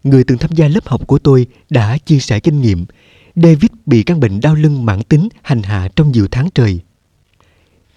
người 0.05 0.25
từng 0.25 0.39
tham 0.39 0.51
gia 0.53 0.69
lớp 0.69 0.89
học 0.89 1.07
của 1.07 1.19
tôi, 1.19 1.47
đã 1.71 1.99
chia 1.99 2.19
sẻ 2.19 2.41
kinh 2.41 2.61
nghiệm. 2.61 2.85
David 3.37 3.71
bị 3.87 4.03
căn 4.03 4.21
bệnh 4.21 4.41
đau 4.41 4.55
lưng 4.55 4.87
mãn 4.87 5.03
tính 5.03 5.29
hành 5.43 5.63
hạ 5.63 5.89
trong 5.97 6.13
nhiều 6.13 6.29
tháng 6.31 6.49
trời. 6.55 6.81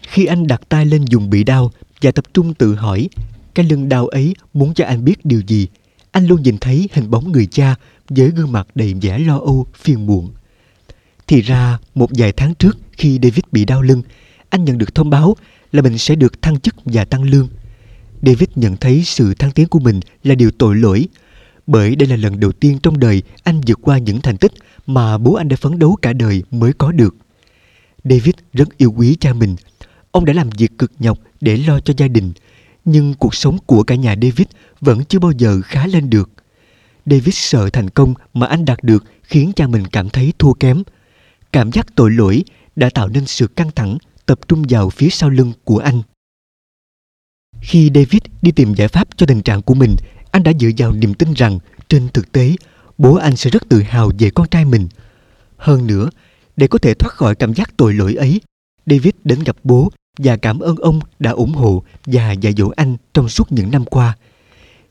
Khi 0.01 0.25
anh 0.25 0.47
đặt 0.47 0.61
tay 0.69 0.85
lên 0.85 1.05
dùng 1.05 1.29
bị 1.29 1.43
đau 1.43 1.71
và 2.01 2.11
tập 2.11 2.25
trung 2.33 2.53
tự 2.53 2.75
hỏi 2.75 3.09
cái 3.57 3.65
lưng 3.65 3.89
đau 3.89 4.07
ấy 4.07 4.35
muốn 4.53 4.73
cho 4.73 4.85
anh 4.85 5.05
biết 5.05 5.25
điều 5.25 5.41
gì, 5.47 5.67
anh 6.11 6.27
luôn 6.27 6.43
nhìn 6.43 6.57
thấy 6.57 6.89
hình 6.93 7.11
bóng 7.11 7.31
người 7.31 7.45
cha 7.45 7.75
với 8.09 8.29
gương 8.29 8.51
mặt 8.51 8.67
đầy 8.75 8.93
vẻ 9.01 9.19
lo 9.19 9.37
âu, 9.37 9.67
phiền 9.75 10.05
muộn. 10.05 10.31
Thì 11.27 11.41
ra, 11.41 11.77
một 11.95 12.09
vài 12.17 12.31
tháng 12.31 12.55
trước 12.55 12.77
khi 12.91 13.19
David 13.23 13.43
bị 13.51 13.65
đau 13.65 13.81
lưng, 13.81 14.01
anh 14.49 14.65
nhận 14.65 14.77
được 14.77 14.95
thông 14.95 15.09
báo 15.09 15.35
là 15.71 15.81
mình 15.81 15.97
sẽ 15.97 16.15
được 16.15 16.41
thăng 16.41 16.59
chức 16.59 16.75
và 16.85 17.05
tăng 17.05 17.23
lương. 17.23 17.47
David 18.21 18.49
nhận 18.55 18.77
thấy 18.77 19.03
sự 19.05 19.33
thăng 19.33 19.51
tiến 19.51 19.67
của 19.67 19.79
mình 19.79 19.99
là 20.23 20.35
điều 20.35 20.51
tội 20.51 20.75
lỗi, 20.75 21.07
bởi 21.67 21.95
đây 21.95 22.09
là 22.09 22.15
lần 22.15 22.39
đầu 22.39 22.51
tiên 22.51 22.79
trong 22.83 22.99
đời 22.99 23.23
anh 23.43 23.61
vượt 23.67 23.79
qua 23.81 23.97
những 23.97 24.21
thành 24.21 24.37
tích 24.37 24.51
mà 24.87 25.17
bố 25.17 25.33
anh 25.33 25.47
đã 25.47 25.55
phấn 25.55 25.79
đấu 25.79 25.97
cả 26.01 26.13
đời 26.13 26.43
mới 26.51 26.73
có 26.73 26.91
được. 26.91 27.15
David 28.03 28.35
rất 28.53 28.77
yêu 28.77 28.91
quý 28.91 29.17
cha 29.19 29.33
mình 29.33 29.55
Ông 30.17 30.25
đã 30.25 30.33
làm 30.33 30.49
việc 30.49 30.77
cực 30.77 30.91
nhọc 30.99 31.19
để 31.41 31.57
lo 31.57 31.79
cho 31.79 31.93
gia 31.97 32.07
đình, 32.07 32.33
nhưng 32.87 33.13
cuộc 33.13 33.35
sống 33.35 33.57
của 33.65 33.83
cả 33.83 33.95
nhà 33.95 34.15
David 34.21 34.47
vẫn 34.81 35.03
chưa 35.05 35.19
bao 35.19 35.31
giờ 35.31 35.61
khá 35.61 35.87
lên 35.87 36.09
được. 36.09 36.29
David 37.05 37.35
sợ 37.35 37.69
thành 37.69 37.89
công 37.89 38.13
mà 38.33 38.47
anh 38.47 38.65
đạt 38.65 38.83
được 38.83 39.03
khiến 39.23 39.51
cha 39.55 39.67
mình 39.67 39.87
cảm 39.87 40.09
thấy 40.09 40.33
thua 40.39 40.53
kém. 40.53 40.83
Cảm 41.51 41.71
giác 41.71 41.95
tội 41.95 42.11
lỗi 42.11 42.43
đã 42.75 42.89
tạo 42.89 43.07
nên 43.07 43.25
sự 43.25 43.47
căng 43.47 43.71
thẳng 43.71 43.97
tập 44.25 44.39
trung 44.47 44.63
vào 44.69 44.89
phía 44.89 45.09
sau 45.09 45.29
lưng 45.29 45.53
của 45.63 45.77
anh. 45.77 46.01
Khi 47.61 47.91
David 47.95 48.21
đi 48.41 48.51
tìm 48.51 48.73
giải 48.73 48.87
pháp 48.87 49.07
cho 49.17 49.25
tình 49.25 49.41
trạng 49.41 49.61
của 49.61 49.73
mình, 49.73 49.95
anh 50.31 50.43
đã 50.43 50.51
dựa 50.59 50.69
vào 50.77 50.91
niềm 50.91 51.13
tin 51.13 51.33
rằng 51.33 51.59
trên 51.89 52.07
thực 52.13 52.31
tế, 52.31 52.55
bố 52.97 53.15
anh 53.15 53.35
sẽ 53.35 53.49
rất 53.49 53.69
tự 53.69 53.81
hào 53.81 54.11
về 54.19 54.29
con 54.29 54.47
trai 54.49 54.65
mình. 54.65 54.87
Hơn 55.57 55.87
nữa, 55.87 56.09
để 56.55 56.67
có 56.67 56.77
thể 56.79 56.93
thoát 56.93 57.09
khỏi 57.09 57.35
cảm 57.35 57.53
giác 57.53 57.77
tội 57.77 57.93
lỗi 57.93 58.15
ấy, 58.15 58.41
David 58.85 59.13
đến 59.23 59.43
gặp 59.43 59.55
bố 59.63 59.91
và 60.17 60.37
cảm 60.37 60.59
ơn 60.59 60.75
ông 60.75 60.99
đã 61.19 61.31
ủng 61.31 61.53
hộ 61.53 61.83
và 62.05 62.31
dạy 62.31 62.53
dỗ 62.57 62.69
anh 62.75 62.97
trong 63.13 63.29
suốt 63.29 63.51
những 63.51 63.71
năm 63.71 63.85
qua. 63.85 64.17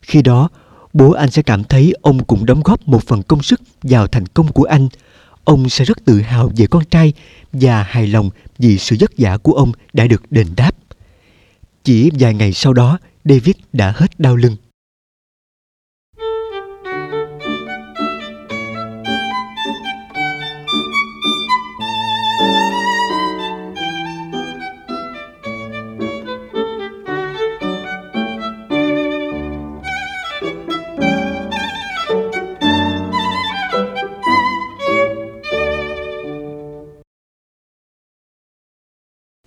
Khi 0.03 0.23
đó, 0.23 0.49
bố 0.93 1.13
anh 1.13 1.31
sẽ 1.31 1.43
cảm 1.43 1.65
thấy 1.65 1.95
ông 2.03 2.25
cũng 2.25 2.47
đóng 2.47 2.63
góp 2.65 2.89
một 2.89 3.03
phần 3.03 3.23
công 3.23 3.43
sức 3.43 3.61
vào 3.83 4.07
thành 4.07 4.27
công 4.27 4.53
của 4.53 4.65
anh. 4.65 4.89
Ông 5.45 5.69
sẽ 5.69 5.85
rất 5.85 6.05
tự 6.05 6.21
hào 6.21 6.51
về 6.57 6.67
con 6.67 6.85
trai 6.85 7.13
và 7.53 7.83
hài 7.83 8.07
lòng 8.07 8.31
vì 8.59 8.79
sự 8.79 8.97
vất 9.01 9.11
vả 9.19 9.37
của 9.37 9.53
ông 9.53 9.73
đã 9.93 10.07
được 10.07 10.23
đền 10.31 10.47
đáp. 10.57 10.71
Chỉ 11.85 12.11
vài 12.19 12.35
ngày 12.35 12.53
sau 12.53 12.73
đó, 12.73 12.99
David 13.25 13.57
đã 13.73 13.93
hết 13.97 14.21
đau 14.21 14.37
lưng. 14.37 14.57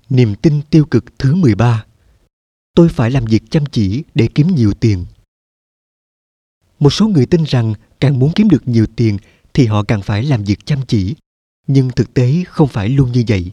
Niềm 0.10 0.36
tin 0.36 0.62
tiêu 0.70 0.86
cực 0.86 1.20
thứ 1.20 1.36
13 1.36 1.86
Tôi 2.76 2.90
phải 2.90 3.12
làm 3.12 3.26
việc 3.26 3.44
chăm 3.50 3.66
chỉ 3.66 4.04
để 4.16 4.28
kiếm 4.36 4.56
nhiều 4.56 4.74
tiền. 4.74 5.06
Một 6.80 6.90
số 6.90 7.08
người 7.08 7.26
tin 7.26 7.44
rằng 7.44 7.74
càng 8.00 8.20
muốn 8.20 8.32
kiếm 8.36 8.50
được 8.50 8.68
nhiều 8.68 8.86
tiền 8.96 9.18
thì 9.54 9.66
họ 9.66 9.84
càng 9.84 10.02
phải 10.02 10.24
làm 10.24 10.44
việc 10.44 10.66
chăm 10.66 10.80
chỉ. 10.88 11.16
Nhưng 11.68 11.90
thực 11.90 12.14
tế 12.14 12.44
không 12.48 12.68
phải 12.68 12.90
luôn 12.90 13.12
như 13.12 13.24
vậy. 13.28 13.52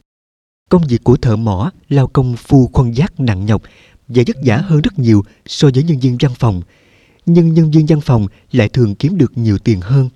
Công 0.70 0.86
việc 0.88 1.04
của 1.04 1.16
thợ 1.16 1.36
mỏ, 1.36 1.70
lao 1.88 2.06
công 2.06 2.36
phu 2.36 2.70
khuân 2.72 2.92
giác 2.92 3.20
nặng 3.20 3.46
nhọc 3.46 3.62
và 4.08 4.22
vất 4.26 4.36
vả 4.44 4.56
hơn 4.56 4.80
rất 4.80 4.98
nhiều 4.98 5.22
so 5.46 5.68
với 5.74 5.82
nhân 5.82 6.00
viên 6.00 6.16
văn 6.20 6.32
phòng. 6.34 6.62
Nhưng 7.26 7.54
nhân 7.54 7.70
viên 7.70 7.86
văn 7.86 8.00
phòng 8.00 8.26
lại 8.52 8.68
thường 8.68 8.94
kiếm 8.94 9.18
được 9.18 9.38
nhiều 9.38 9.58
tiền 9.58 9.80
hơn. 9.80 10.08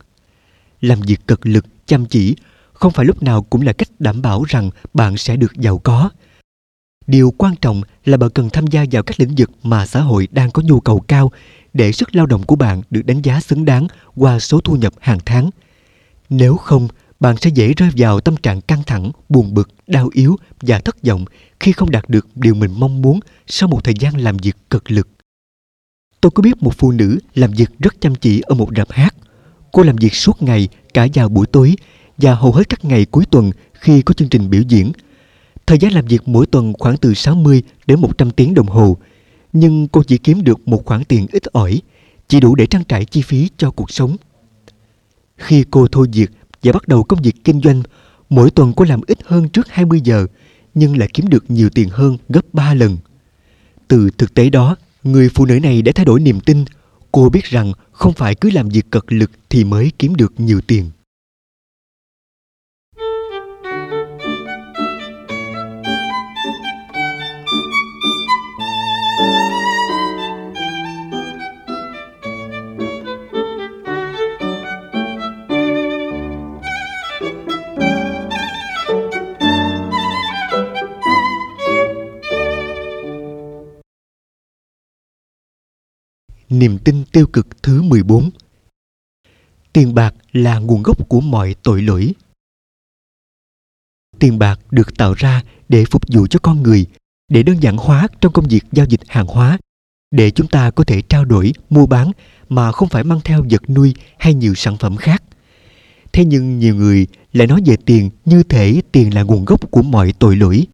Làm 0.81 1.01
việc 1.01 1.20
cật 1.27 1.41
lực, 1.43 1.67
chăm 1.86 2.07
chỉ 2.07 2.36
không 2.73 2.93
phải 2.93 3.05
lúc 3.05 3.23
nào 3.23 3.43
cũng 3.43 3.62
là 3.62 3.73
cách 3.73 3.89
đảm 3.99 4.23
bảo 4.23 4.44
rằng 4.44 4.70
bạn 4.94 5.17
sẽ 5.17 5.36
được 5.36 5.52
giàu 5.55 5.78
có. 5.78 6.10
Điều 7.07 7.31
quan 7.39 7.55
trọng 7.57 7.83
là 8.05 8.17
bạn 8.17 8.31
cần 8.31 8.51
tham 8.51 8.67
gia 8.67 8.85
vào 8.93 9.03
các 9.03 9.20
lĩnh 9.20 9.35
vực 9.37 9.51
mà 9.62 9.87
xã 9.87 10.01
hội 10.01 10.29
đang 10.31 10.51
có 10.51 10.62
nhu 10.62 10.81
cầu 10.81 11.01
cao 11.01 11.31
để 11.73 11.93
sức 11.93 12.17
lao 12.17 12.27
động 12.27 12.43
của 12.43 12.57
bạn 12.57 12.83
được 12.91 13.03
đánh 13.03 13.23
giá 13.23 13.41
xứng 13.41 13.65
đáng 13.65 13.87
qua 14.17 14.39
số 14.39 14.61
thu 14.61 14.77
nhập 14.77 14.93
hàng 15.01 15.19
tháng. 15.25 15.51
Nếu 16.31 16.57
không, 16.57 16.89
bạn 17.20 17.37
sẽ 17.37 17.51
dễ 17.51 17.73
rơi 17.77 17.91
vào 17.97 18.20
tâm 18.20 18.37
trạng 18.37 18.61
căng 18.61 18.83
thẳng, 18.87 19.11
buồn 19.29 19.55
bực, 19.55 19.70
đau 19.87 20.09
yếu 20.12 20.37
và 20.61 20.81
thất 20.81 21.03
vọng 21.03 21.25
khi 21.61 21.73
không 21.73 21.91
đạt 21.91 22.09
được 22.09 22.27
điều 22.35 22.55
mình 22.55 22.70
mong 22.79 23.03
muốn 23.03 23.20
sau 23.47 23.69
một 23.69 23.85
thời 23.85 23.95
gian 23.95 24.17
làm 24.17 24.37
việc 24.37 24.57
cực 24.70 24.91
lực. 24.91 25.09
Tôi 26.20 26.31
có 26.31 26.43
biết 26.43 26.62
một 26.62 26.75
phụ 26.79 26.93
nữ 26.93 27.19
làm 27.35 27.51
việc 27.51 27.70
rất 27.79 28.01
chăm 28.01 28.15
chỉ 28.15 28.41
ở 28.41 28.55
một 28.55 28.69
rạp 28.77 28.91
hát. 28.91 29.15
Cô 29.73 29.83
làm 29.83 29.97
việc 29.97 30.15
suốt 30.15 30.43
ngày, 30.43 30.69
cả 30.95 31.07
vào 31.15 31.29
buổi 31.29 31.47
tối 31.47 31.77
và 32.19 32.35
hầu 32.35 32.53
hết 32.53 32.69
các 32.69 32.85
ngày 32.85 33.05
cuối 33.05 33.25
tuần 33.31 33.51
khi 33.73 34.03
có 34.03 34.15
chương 34.15 34.29
trình 34.29 34.51
biểu 34.51 34.62
diễn. 34.69 34.93
Thời 35.70 35.78
gian 35.78 35.92
làm 35.92 36.05
việc 36.05 36.28
mỗi 36.28 36.47
tuần 36.47 36.73
khoảng 36.78 36.97
từ 36.97 37.15
60 37.15 37.62
đến 37.86 38.00
100 38.00 38.31
tiếng 38.31 38.55
đồng 38.55 38.66
hồ, 38.66 38.97
nhưng 39.52 39.89
cô 39.89 40.02
chỉ 40.02 40.18
kiếm 40.18 40.44
được 40.44 40.68
một 40.68 40.84
khoản 40.86 41.05
tiền 41.05 41.26
ít 41.32 41.44
ỏi, 41.44 41.81
chỉ 42.28 42.40
đủ 42.40 42.55
để 42.55 42.66
trang 42.66 42.84
trải 42.84 43.05
chi 43.05 43.23
phí 43.23 43.49
cho 43.57 43.70
cuộc 43.70 43.90
sống. 43.90 44.16
Khi 45.36 45.65
cô 45.70 45.86
thôi 45.92 46.07
việc 46.12 46.31
và 46.62 46.73
bắt 46.73 46.89
đầu 46.89 47.02
công 47.02 47.23
việc 47.23 47.34
kinh 47.44 47.60
doanh, 47.60 47.82
mỗi 48.31 48.50
tuần 48.50 48.73
cô 48.76 48.84
làm 48.84 49.00
ít 49.07 49.18
hơn 49.24 49.49
trước 49.49 49.68
20 49.68 50.00
giờ, 50.05 50.26
nhưng 50.74 50.99
lại 50.99 51.08
kiếm 51.12 51.28
được 51.28 51.44
nhiều 51.49 51.70
tiền 51.70 51.89
hơn 51.89 52.16
gấp 52.28 52.42
3 52.52 52.74
lần. 52.74 52.97
Từ 53.89 54.10
thực 54.18 54.34
tế 54.34 54.50
đó, 54.50 54.76
người 55.05 55.28
phụ 55.34 55.47
nữ 55.47 55.58
này 55.62 55.82
đã 55.82 55.92
thay 55.94 56.05
đổi 56.05 56.20
niềm 56.20 56.40
tin. 56.40 56.65
Cô 57.12 57.28
biết 57.28 57.44
rằng 57.44 57.73
không 57.92 58.12
phải 58.12 58.34
cứ 58.34 58.50
làm 58.50 58.68
việc 58.68 58.90
cật 58.90 59.05
lực 59.08 59.31
thì 59.50 59.65
mới 59.65 59.92
kiếm 59.99 60.16
được 60.16 60.32
nhiều 60.39 60.60
tiền. 60.60 60.90
Niềm 86.51 86.79
tin 86.79 87.05
tiêu 87.12 87.27
cực 87.27 87.62
thứ 87.62 87.83
14 87.83 88.31
Tiền 89.73 89.95
bạc 89.95 90.15
là 90.33 90.59
nguồn 90.59 90.83
gốc 90.83 91.09
của 91.09 91.20
mọi 91.20 91.55
tội 91.62 91.83
lỗi. 91.83 92.12
Tiền 94.19 94.39
bạc 94.39 94.61
được 94.70 94.97
tạo 94.97 95.15
ra 95.15 95.43
để 95.69 95.85
phục 95.91 96.03
vụ 96.12 96.27
cho 96.27 96.39
con 96.43 96.62
người, 96.62 96.87
để 97.29 97.43
đơn 97.43 97.62
giản 97.62 97.77
hóa 97.77 98.09
trong 98.20 98.33
công 98.33 98.47
việc 98.49 98.65
giao 98.73 98.87
dịch 98.87 99.01
hàng 99.09 99.27
hóa, 99.27 99.59
để 100.11 100.31
chúng 100.31 100.49
ta 100.49 100.70
có 100.70 100.85
thể 100.85 101.03
trao 101.03 101.25
đổi, 101.25 101.53
mua 101.70 101.87
bán 101.87 102.11
mà 102.49 102.73
không 102.73 102.89
phải 102.89 103.05
mang 103.05 103.20
theo 103.25 103.45
vật 103.51 103.70
nuôi 103.70 103.95
hay 104.19 104.35
nhiều 104.35 104.55
sản 104.55 104.77
phẩm 104.77 104.97
khác. 104.97 105.23
Thế 106.12 106.25
nhưng 106.25 106.59
nhiều 106.59 106.75
người 106.75 107.07
lại 107.33 107.47
nói 107.47 107.62
về 107.67 107.77
tiền 107.77 108.11
như 108.25 108.43
thể 108.43 108.83
tiền 108.93 109.15
là 109.15 109.23
nguồn 109.23 109.45
gốc 109.45 109.70
của 109.70 109.83
mọi 109.83 110.12
tội 110.19 110.37
lỗi. 110.37 110.67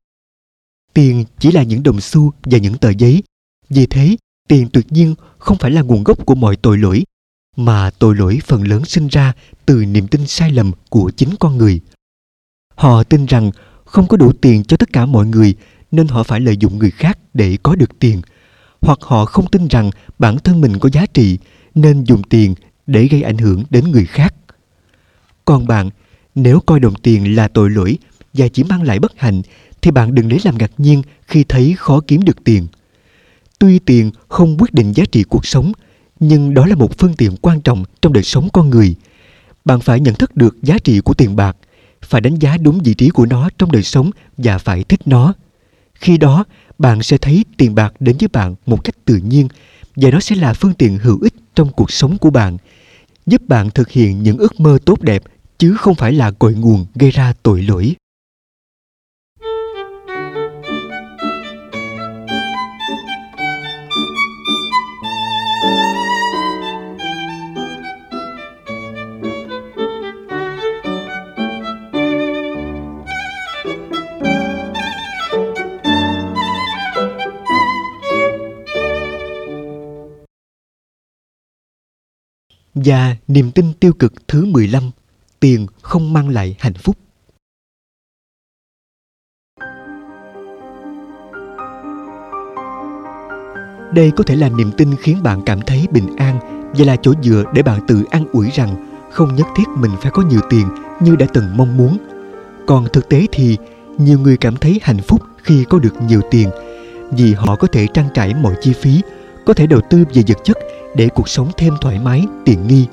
Tiền 0.94 1.24
chỉ 1.38 1.52
là 1.52 1.62
những 1.62 1.82
đồng 1.82 2.00
xu 2.00 2.32
và 2.42 2.58
những 2.58 2.78
tờ 2.78 2.90
giấy. 2.90 3.22
Vì 3.68 3.86
thế, 3.86 4.16
tiền 4.48 4.68
tuyệt 4.72 4.92
nhiên 4.92 5.14
không 5.38 5.58
phải 5.58 5.70
là 5.70 5.82
nguồn 5.82 6.04
gốc 6.04 6.26
của 6.26 6.34
mọi 6.34 6.56
tội 6.56 6.78
lỗi, 6.78 7.04
mà 7.56 7.90
tội 7.98 8.14
lỗi 8.14 8.38
phần 8.46 8.68
lớn 8.68 8.84
sinh 8.84 9.08
ra 9.08 9.32
từ 9.66 9.84
niềm 9.84 10.08
tin 10.08 10.26
sai 10.26 10.50
lầm 10.50 10.72
của 10.88 11.10
chính 11.16 11.30
con 11.40 11.58
người. 11.58 11.80
Họ 12.74 13.02
tin 13.02 13.26
rằng 13.26 13.50
không 13.84 14.06
có 14.06 14.16
đủ 14.16 14.32
tiền 14.32 14.64
cho 14.64 14.76
tất 14.76 14.92
cả 14.92 15.06
mọi 15.06 15.26
người, 15.26 15.54
nên 15.90 16.08
họ 16.08 16.22
phải 16.22 16.40
lợi 16.40 16.56
dụng 16.56 16.78
người 16.78 16.90
khác 16.90 17.18
để 17.34 17.58
có 17.62 17.74
được 17.74 17.98
tiền. 17.98 18.22
Hoặc 18.80 18.98
họ 19.02 19.24
không 19.24 19.50
tin 19.50 19.68
rằng 19.68 19.90
bản 20.18 20.38
thân 20.38 20.60
mình 20.60 20.78
có 20.78 20.88
giá 20.92 21.06
trị, 21.06 21.38
nên 21.74 22.04
dùng 22.04 22.22
tiền 22.22 22.54
để 22.86 23.06
gây 23.06 23.22
ảnh 23.22 23.38
hưởng 23.38 23.64
đến 23.70 23.90
người 23.90 24.04
khác. 24.04 24.34
Còn 25.44 25.66
bạn, 25.66 25.90
nếu 26.34 26.60
coi 26.60 26.80
đồng 26.80 26.94
tiền 26.94 27.36
là 27.36 27.48
tội 27.48 27.70
lỗi 27.70 27.98
và 28.32 28.48
chỉ 28.48 28.64
mang 28.64 28.82
lại 28.82 28.98
bất 28.98 29.12
hạnh, 29.16 29.42
thì 29.82 29.90
bạn 29.90 30.14
đừng 30.14 30.30
lấy 30.30 30.38
làm 30.44 30.58
ngạc 30.58 30.70
nhiên 30.78 31.02
khi 31.22 31.44
thấy 31.44 31.74
khó 31.78 32.00
kiếm 32.06 32.24
được 32.24 32.44
tiền. 32.44 32.66
Tuy 33.58 33.78
tiền 33.78 34.10
không 34.28 34.56
quyết 34.58 34.74
định 34.74 34.92
giá 34.92 35.04
trị 35.12 35.22
cuộc 35.22 35.46
sống, 35.46 35.72
nhưng 36.20 36.54
đó 36.54 36.66
là 36.66 36.74
một 36.74 36.98
phương 36.98 37.14
tiện 37.14 37.36
quan 37.36 37.60
trọng 37.60 37.84
trong 38.02 38.12
đời 38.12 38.22
sống 38.22 38.48
con 38.52 38.70
người. 38.70 38.94
Bạn 39.64 39.80
phải 39.80 40.00
nhận 40.00 40.14
thức 40.14 40.36
được 40.36 40.56
giá 40.62 40.78
trị 40.78 41.00
của 41.00 41.14
tiền 41.14 41.36
bạc, 41.36 41.56
phải 42.02 42.20
đánh 42.20 42.34
giá 42.34 42.56
đúng 42.56 42.80
vị 42.84 42.94
trí 42.94 43.08
của 43.08 43.26
nó 43.26 43.50
trong 43.58 43.72
đời 43.72 43.82
sống 43.82 44.10
và 44.36 44.58
phải 44.58 44.84
thích 44.84 45.00
nó. 45.06 45.34
Khi 45.94 46.18
đó, 46.18 46.44
bạn 46.78 47.02
sẽ 47.02 47.18
thấy 47.18 47.44
tiền 47.56 47.74
bạc 47.74 47.94
đến 48.00 48.16
với 48.20 48.28
bạn 48.28 48.54
một 48.66 48.84
cách 48.84 48.94
tự 49.04 49.16
nhiên 49.16 49.48
và 49.96 50.10
nó 50.10 50.20
sẽ 50.20 50.36
là 50.36 50.52
phương 50.52 50.74
tiện 50.74 50.98
hữu 50.98 51.18
ích 51.20 51.34
trong 51.54 51.72
cuộc 51.72 51.92
sống 51.92 52.18
của 52.18 52.30
bạn, 52.30 52.56
giúp 53.26 53.42
bạn 53.48 53.70
thực 53.70 53.90
hiện 53.90 54.22
những 54.22 54.38
ước 54.38 54.60
mơ 54.60 54.78
tốt 54.84 55.00
đẹp 55.00 55.22
chứ 55.58 55.74
không 55.78 55.94
phải 55.94 56.12
là 56.12 56.30
cội 56.30 56.54
nguồn 56.54 56.86
gây 56.94 57.10
ra 57.10 57.32
tội 57.42 57.62
lỗi. 57.62 57.94
Và 82.84 83.16
niềm 83.28 83.50
tin 83.50 83.72
tiêu 83.80 83.92
cực 83.92 84.12
thứ 84.28 84.44
15, 84.44 84.90
tiền 85.40 85.66
không 85.82 86.12
mang 86.12 86.28
lại 86.28 86.56
hạnh 86.58 86.74
phúc. 86.74 86.96
Đây 93.94 94.10
có 94.16 94.24
thể 94.26 94.36
là 94.36 94.48
niềm 94.48 94.70
tin 94.76 94.96
khiến 95.00 95.22
bạn 95.22 95.42
cảm 95.46 95.60
thấy 95.60 95.86
bình 95.90 96.16
an 96.16 96.38
và 96.78 96.84
là 96.84 96.96
chỗ 97.02 97.12
dựa 97.22 97.44
để 97.54 97.62
bạn 97.62 97.80
tự 97.88 98.04
an 98.10 98.24
ủi 98.32 98.50
rằng 98.50 99.00
không 99.12 99.34
nhất 99.34 99.46
thiết 99.56 99.64
mình 99.76 99.90
phải 100.02 100.10
có 100.10 100.22
nhiều 100.22 100.40
tiền 100.50 100.68
như 101.00 101.16
đã 101.16 101.26
từng 101.34 101.56
mong 101.56 101.76
muốn. 101.76 101.98
Còn 102.66 102.86
thực 102.92 103.08
tế 103.08 103.26
thì 103.32 103.56
nhiều 103.98 104.18
người 104.18 104.36
cảm 104.36 104.56
thấy 104.56 104.80
hạnh 104.82 105.00
phúc 105.08 105.22
khi 105.42 105.64
có 105.68 105.78
được 105.78 106.02
nhiều 106.02 106.20
tiền 106.30 106.50
vì 107.10 107.34
họ 107.34 107.56
có 107.56 107.68
thể 107.72 107.86
trang 107.94 108.08
trải 108.14 108.34
mọi 108.34 108.54
chi 108.60 108.72
phí, 108.72 109.00
có 109.46 109.54
thể 109.54 109.66
đầu 109.66 109.80
tư 109.90 110.04
về 110.14 110.22
vật 110.28 110.38
chất 110.44 110.56
để 110.96 111.08
cuộc 111.08 111.28
sống 111.28 111.50
thêm 111.56 111.74
thoải 111.80 111.98
mái, 111.98 112.26
tiện 112.44 112.66
nghi. 112.66 112.86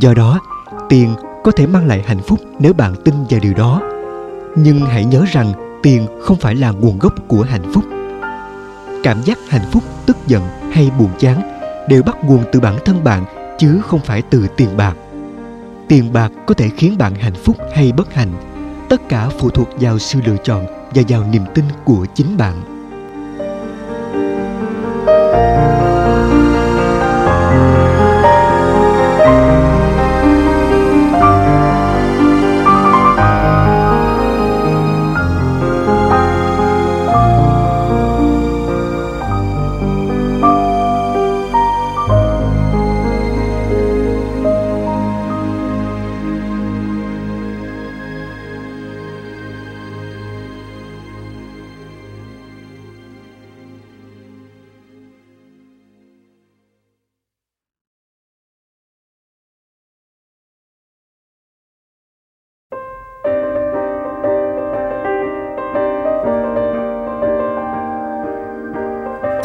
Do 0.00 0.14
đó, 0.14 0.40
tiền 0.88 1.14
có 1.44 1.50
thể 1.50 1.66
mang 1.66 1.86
lại 1.86 2.04
hạnh 2.06 2.20
phúc 2.26 2.40
nếu 2.58 2.72
bạn 2.72 2.94
tin 3.04 3.14
vào 3.30 3.40
điều 3.40 3.54
đó. 3.54 3.80
Nhưng 4.56 4.80
hãy 4.80 5.04
nhớ 5.04 5.24
rằng 5.32 5.52
tiền 5.82 6.06
không 6.22 6.36
phải 6.36 6.54
là 6.54 6.70
nguồn 6.70 6.98
gốc 6.98 7.14
của 7.28 7.42
hạnh 7.42 7.72
phúc. 7.72 7.84
Cảm 9.02 9.22
giác 9.22 9.38
hạnh 9.48 9.68
phúc, 9.72 9.82
tức 10.06 10.16
giận 10.26 10.42
hay 10.72 10.90
buồn 10.98 11.10
chán 11.18 11.40
đều 11.88 12.02
bắt 12.02 12.24
nguồn 12.24 12.44
từ 12.52 12.60
bản 12.60 12.78
thân 12.84 13.04
bạn 13.04 13.24
chứ 13.58 13.80
không 13.86 14.00
phải 14.00 14.22
từ 14.22 14.46
tiền 14.56 14.76
bạc. 14.76 14.96
Tiền 15.88 16.12
bạc 16.12 16.32
có 16.46 16.54
thể 16.54 16.70
khiến 16.76 16.98
bạn 16.98 17.14
hạnh 17.14 17.34
phúc 17.44 17.56
hay 17.74 17.92
bất 17.92 18.14
hạnh. 18.14 18.32
Tất 18.88 19.08
cả 19.08 19.28
phụ 19.38 19.50
thuộc 19.50 19.68
vào 19.80 19.98
sự 19.98 20.20
lựa 20.26 20.36
chọn 20.44 20.66
và 20.94 21.02
vào 21.08 21.24
niềm 21.32 21.42
tin 21.54 21.64
của 21.84 22.06
chính 22.14 22.36
bạn. 22.36 22.75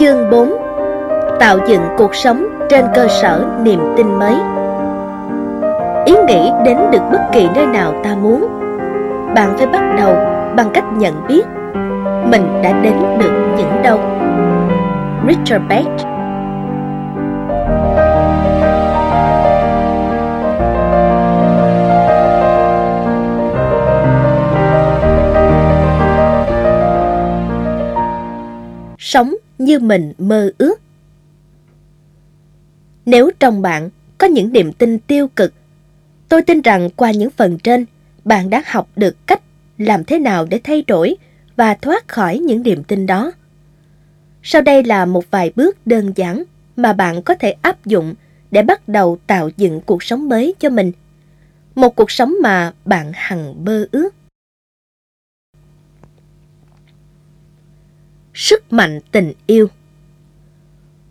Chương 0.02 0.30
4 0.30 0.52
Tạo 1.40 1.60
dựng 1.68 1.82
cuộc 1.98 2.16
sống 2.16 2.46
trên 2.70 2.86
cơ 2.96 3.08
sở 3.08 3.46
niềm 3.64 3.80
tin 3.98 4.20
mới. 4.20 4.36
Ý 6.06 6.14
nghĩ 6.28 6.52
đến 6.66 6.78
được 6.92 7.02
bất 7.12 7.20
kỳ 7.32 7.48
nơi 7.56 7.66
nào 7.66 7.94
ta 8.04 8.16
muốn, 8.16 8.48
Bạn 9.36 9.58
phải 9.58 9.68
bắt 9.68 9.96
đầu 9.98 10.16
bằng 10.56 10.70
cách 10.74 10.84
nhận 10.98 11.28
biết 11.28 11.42
Mình 12.26 12.62
đã 12.64 12.82
đến 12.82 12.94
được 13.20 13.54
những 13.58 13.82
đâu. 13.84 14.00
Richard 15.28 15.66
Bach. 15.70 16.12
Sống 28.98 29.36
như 29.66 29.80
mình 29.80 30.14
mơ 30.18 30.52
ước. 30.58 30.82
Nếu 33.06 33.32
trong 33.40 33.62
bạn 33.62 33.90
có 34.18 34.28
những 34.28 34.54
niềm 34.54 34.74
tin 34.74 35.00
tiêu 35.00 35.28
cực, 35.28 35.54
tôi 36.30 36.42
tin 36.42 36.62
rằng 36.62 36.90
qua 36.96 37.12
những 37.12 37.30
phần 37.30 37.58
trên, 37.60 37.86
bạn 38.26 38.50
đã 38.50 38.64
học 38.66 38.90
được 38.96 39.28
cách 39.28 39.42
làm 39.78 40.04
thế 40.04 40.20
nào 40.20 40.46
để 40.46 40.60
thay 40.64 40.84
đổi 40.88 41.16
và 41.56 41.74
thoát 41.74 42.08
khỏi 42.08 42.40
những 42.40 42.64
niềm 42.64 42.84
tin 42.84 43.06
đó. 43.06 43.32
Sau 44.44 44.62
đây 44.62 44.84
là 44.84 45.06
một 45.06 45.32
vài 45.32 45.52
bước 45.56 45.88
đơn 45.88 46.14
giản 46.16 46.44
mà 46.76 46.94
bạn 46.94 47.22
có 47.22 47.36
thể 47.36 47.56
áp 47.62 47.86
dụng 47.86 48.14
để 48.52 48.62
bắt 48.62 48.88
đầu 48.88 49.18
tạo 49.28 49.50
dựng 49.58 49.82
cuộc 49.82 50.04
sống 50.04 50.30
mới 50.30 50.54
cho 50.60 50.70
mình. 50.70 50.92
Một 51.76 51.96
cuộc 51.96 52.12
sống 52.12 52.36
mà 52.42 52.74
bạn 52.86 53.12
hằng 53.14 53.66
mơ 53.66 53.88
ước. 53.92 54.10
Sức 58.34 58.74
mạnh 58.74 59.00
tình 59.11 59.34
yêu 59.48 59.68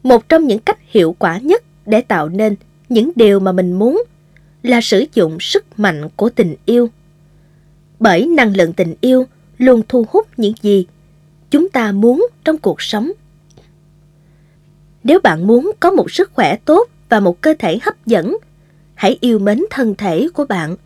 một 0.03 0.29
trong 0.29 0.47
những 0.47 0.59
cách 0.59 0.79
hiệu 0.87 1.17
quả 1.19 1.39
nhất 1.39 1.65
để 1.87 2.01
tạo 2.01 2.29
nên 2.29 2.57
những 2.89 3.11
điều 3.17 3.41
mà 3.41 3.53
mình 3.53 3.73
muốn 3.73 4.03
là 4.63 4.81
sử 4.81 5.05
dụng 5.15 5.41
sức 5.41 5.79
mạnh 5.79 6.09
của 6.17 6.31
tình 6.31 6.55
yêu. 6.65 6.91
Bởi 7.99 8.27
năng 8.27 8.57
lượng 8.57 8.73
tình 8.73 8.95
yêu 9.01 9.27
luôn 9.59 9.83
thu 9.89 10.07
hút 10.11 10.27
những 10.37 10.55
gì 10.63 10.87
chúng 11.51 11.69
ta 11.69 11.93
muốn 11.93 12.27
trong 12.45 12.59
cuộc 12.59 12.83
sống. 12.83 13.13
Nếu 15.05 15.21
bạn 15.21 15.47
muốn 15.47 15.73
có 15.81 15.91
một 15.91 16.11
sức 16.11 16.31
khỏe 16.35 16.57
tốt 16.57 16.89
và 17.09 17.21
một 17.21 17.41
cơ 17.41 17.55
thể 17.59 17.79
hấp 17.83 18.07
dẫn, 18.07 18.37
hãy 18.95 19.19
yêu 19.21 19.39
mến 19.39 19.65
thân 19.71 19.95
thể 19.95 20.29
của 20.35 20.45
bạn. 20.45 20.77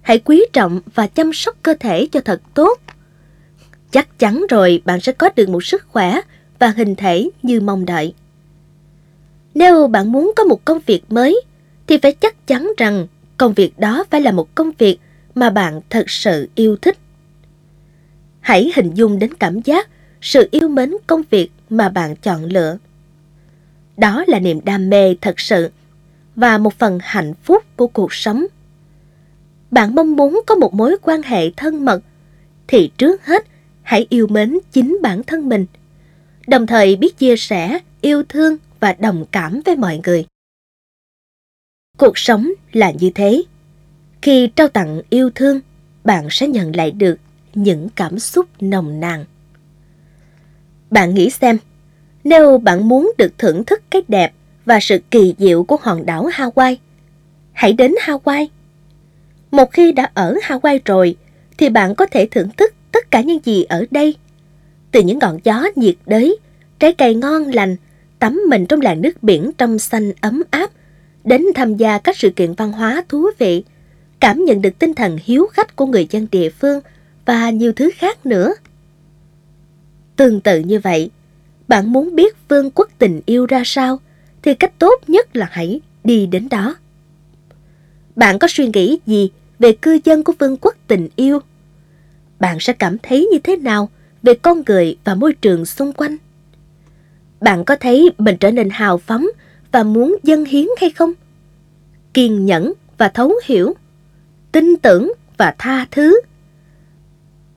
Hãy 0.00 0.18
quý 0.18 0.44
trọng 0.52 0.80
và 0.94 1.06
chăm 1.06 1.32
sóc 1.32 1.56
cơ 1.62 1.74
thể 1.80 2.08
cho 2.12 2.20
thật 2.20 2.42
tốt. 2.54 2.80
Chắc 3.90 4.18
chắn 4.18 4.44
rồi 4.48 4.82
bạn 4.84 5.00
sẽ 5.00 5.12
có 5.12 5.30
được 5.36 5.48
một 5.48 5.64
sức 5.64 5.84
khỏe 5.88 6.20
và 6.58 6.68
hình 6.76 6.94
thể 6.94 7.30
như 7.42 7.60
mong 7.60 7.86
đợi. 7.86 8.14
Nếu 9.54 9.86
bạn 9.86 10.12
muốn 10.12 10.32
có 10.36 10.44
một 10.44 10.64
công 10.64 10.78
việc 10.86 11.02
mới, 11.08 11.42
thì 11.86 11.98
phải 11.98 12.12
chắc 12.12 12.46
chắn 12.46 12.72
rằng 12.76 13.06
công 13.36 13.54
việc 13.54 13.78
đó 13.78 14.04
phải 14.10 14.20
là 14.20 14.32
một 14.32 14.54
công 14.54 14.70
việc 14.78 14.98
mà 15.34 15.50
bạn 15.50 15.80
thật 15.90 16.10
sự 16.10 16.48
yêu 16.54 16.76
thích. 16.76 16.98
Hãy 18.40 18.72
hình 18.74 18.94
dung 18.94 19.18
đến 19.18 19.34
cảm 19.34 19.60
giác 19.60 19.88
sự 20.20 20.48
yêu 20.50 20.68
mến 20.68 20.94
công 21.06 21.22
việc 21.30 21.50
mà 21.70 21.88
bạn 21.88 22.16
chọn 22.16 22.44
lựa. 22.44 22.78
Đó 23.96 24.24
là 24.26 24.38
niềm 24.38 24.60
đam 24.64 24.90
mê 24.90 25.16
thật 25.20 25.40
sự 25.40 25.70
và 26.36 26.58
một 26.58 26.74
phần 26.74 26.98
hạnh 27.02 27.34
phúc 27.34 27.64
của 27.76 27.86
cuộc 27.86 28.14
sống. 28.14 28.46
Bạn 29.70 29.94
mong 29.94 30.16
muốn 30.16 30.40
có 30.46 30.54
một 30.54 30.74
mối 30.74 30.96
quan 31.02 31.22
hệ 31.22 31.50
thân 31.50 31.84
mật 31.84 32.00
thì 32.66 32.90
trước 32.98 33.24
hết 33.26 33.44
hãy 33.82 34.06
yêu 34.10 34.26
mến 34.26 34.58
chính 34.72 34.98
bản 35.02 35.22
thân 35.22 35.48
mình, 35.48 35.66
đồng 36.46 36.66
thời 36.66 36.96
biết 36.96 37.18
chia 37.18 37.36
sẻ, 37.36 37.78
yêu 38.00 38.22
thương 38.28 38.56
và 38.80 38.92
đồng 38.92 39.24
cảm 39.32 39.60
với 39.64 39.76
mọi 39.76 40.00
người. 40.04 40.26
Cuộc 41.98 42.18
sống 42.18 42.50
là 42.72 42.90
như 42.90 43.10
thế. 43.14 43.42
Khi 44.22 44.50
trao 44.56 44.68
tặng 44.68 45.02
yêu 45.10 45.30
thương, 45.34 45.60
bạn 46.04 46.28
sẽ 46.30 46.48
nhận 46.48 46.76
lại 46.76 46.90
được 46.90 47.16
những 47.54 47.88
cảm 47.96 48.18
xúc 48.18 48.46
nồng 48.60 49.00
nàn. 49.00 49.24
Bạn 50.90 51.14
nghĩ 51.14 51.30
xem, 51.30 51.58
nếu 52.24 52.58
bạn 52.58 52.88
muốn 52.88 53.12
được 53.18 53.38
thưởng 53.38 53.64
thức 53.64 53.82
cái 53.90 54.02
đẹp 54.08 54.32
và 54.64 54.80
sự 54.80 54.98
kỳ 55.10 55.34
diệu 55.38 55.64
của 55.64 55.76
hòn 55.80 56.06
đảo 56.06 56.28
Hawaii, 56.28 56.76
hãy 57.52 57.72
đến 57.72 57.94
Hawaii. 58.00 58.46
Một 59.50 59.72
khi 59.72 59.92
đã 59.92 60.10
ở 60.14 60.34
Hawaii 60.42 60.78
rồi, 60.84 61.16
thì 61.58 61.68
bạn 61.68 61.94
có 61.94 62.06
thể 62.06 62.28
thưởng 62.30 62.48
thức 62.56 62.74
cả 63.10 63.20
những 63.20 63.38
gì 63.44 63.62
ở 63.62 63.84
đây. 63.90 64.14
Từ 64.90 65.02
những 65.02 65.18
ngọn 65.18 65.38
gió 65.44 65.66
nhiệt 65.76 65.96
đới, 66.06 66.38
trái 66.78 66.92
cây 66.92 67.14
ngon 67.14 67.42
lành 67.42 67.76
tắm 68.18 68.40
mình 68.48 68.66
trong 68.66 68.80
làn 68.80 69.02
nước 69.02 69.22
biển 69.22 69.50
trong 69.58 69.78
xanh 69.78 70.12
ấm 70.20 70.42
áp, 70.50 70.70
đến 71.24 71.44
tham 71.54 71.76
gia 71.76 71.98
các 71.98 72.16
sự 72.16 72.30
kiện 72.30 72.52
văn 72.52 72.72
hóa 72.72 73.04
thú 73.08 73.26
vị, 73.38 73.64
cảm 74.20 74.44
nhận 74.44 74.62
được 74.62 74.78
tinh 74.78 74.94
thần 74.94 75.18
hiếu 75.24 75.46
khách 75.52 75.76
của 75.76 75.86
người 75.86 76.06
dân 76.10 76.26
địa 76.32 76.50
phương 76.50 76.80
và 77.24 77.50
nhiều 77.50 77.72
thứ 77.72 77.90
khác 77.96 78.26
nữa. 78.26 78.54
Tương 80.16 80.40
tự 80.40 80.58
như 80.58 80.80
vậy, 80.80 81.10
bạn 81.68 81.92
muốn 81.92 82.14
biết 82.14 82.36
vương 82.48 82.70
quốc 82.70 82.88
tình 82.98 83.20
yêu 83.26 83.46
ra 83.46 83.62
sao, 83.64 84.00
thì 84.42 84.54
cách 84.54 84.78
tốt 84.78 84.94
nhất 85.06 85.36
là 85.36 85.48
hãy 85.50 85.80
đi 86.04 86.26
đến 86.26 86.48
đó. 86.48 86.76
Bạn 88.16 88.38
có 88.38 88.48
suy 88.50 88.70
nghĩ 88.74 88.98
gì 89.06 89.30
về 89.58 89.72
cư 89.72 89.98
dân 90.04 90.24
của 90.24 90.32
vương 90.38 90.56
quốc 90.56 90.74
tình 90.86 91.08
yêu? 91.16 91.40
Bạn 92.40 92.60
sẽ 92.60 92.72
cảm 92.72 92.96
thấy 93.02 93.28
như 93.32 93.38
thế 93.38 93.56
nào 93.56 93.88
về 94.22 94.34
con 94.34 94.62
người 94.66 94.96
và 95.04 95.14
môi 95.14 95.32
trường 95.32 95.66
xung 95.66 95.92
quanh? 95.92 96.16
Bạn 97.40 97.64
có 97.64 97.76
thấy 97.76 98.10
mình 98.18 98.36
trở 98.40 98.50
nên 98.50 98.70
hào 98.70 98.98
phóng 98.98 99.26
và 99.72 99.82
muốn 99.82 100.16
dâng 100.22 100.44
hiến 100.44 100.66
hay 100.80 100.90
không? 100.90 101.12
Kiên 102.14 102.46
nhẫn 102.46 102.72
và 102.98 103.08
thấu 103.08 103.32
hiểu, 103.44 103.74
tin 104.52 104.76
tưởng 104.76 105.12
và 105.36 105.54
tha 105.58 105.86
thứ. 105.90 106.20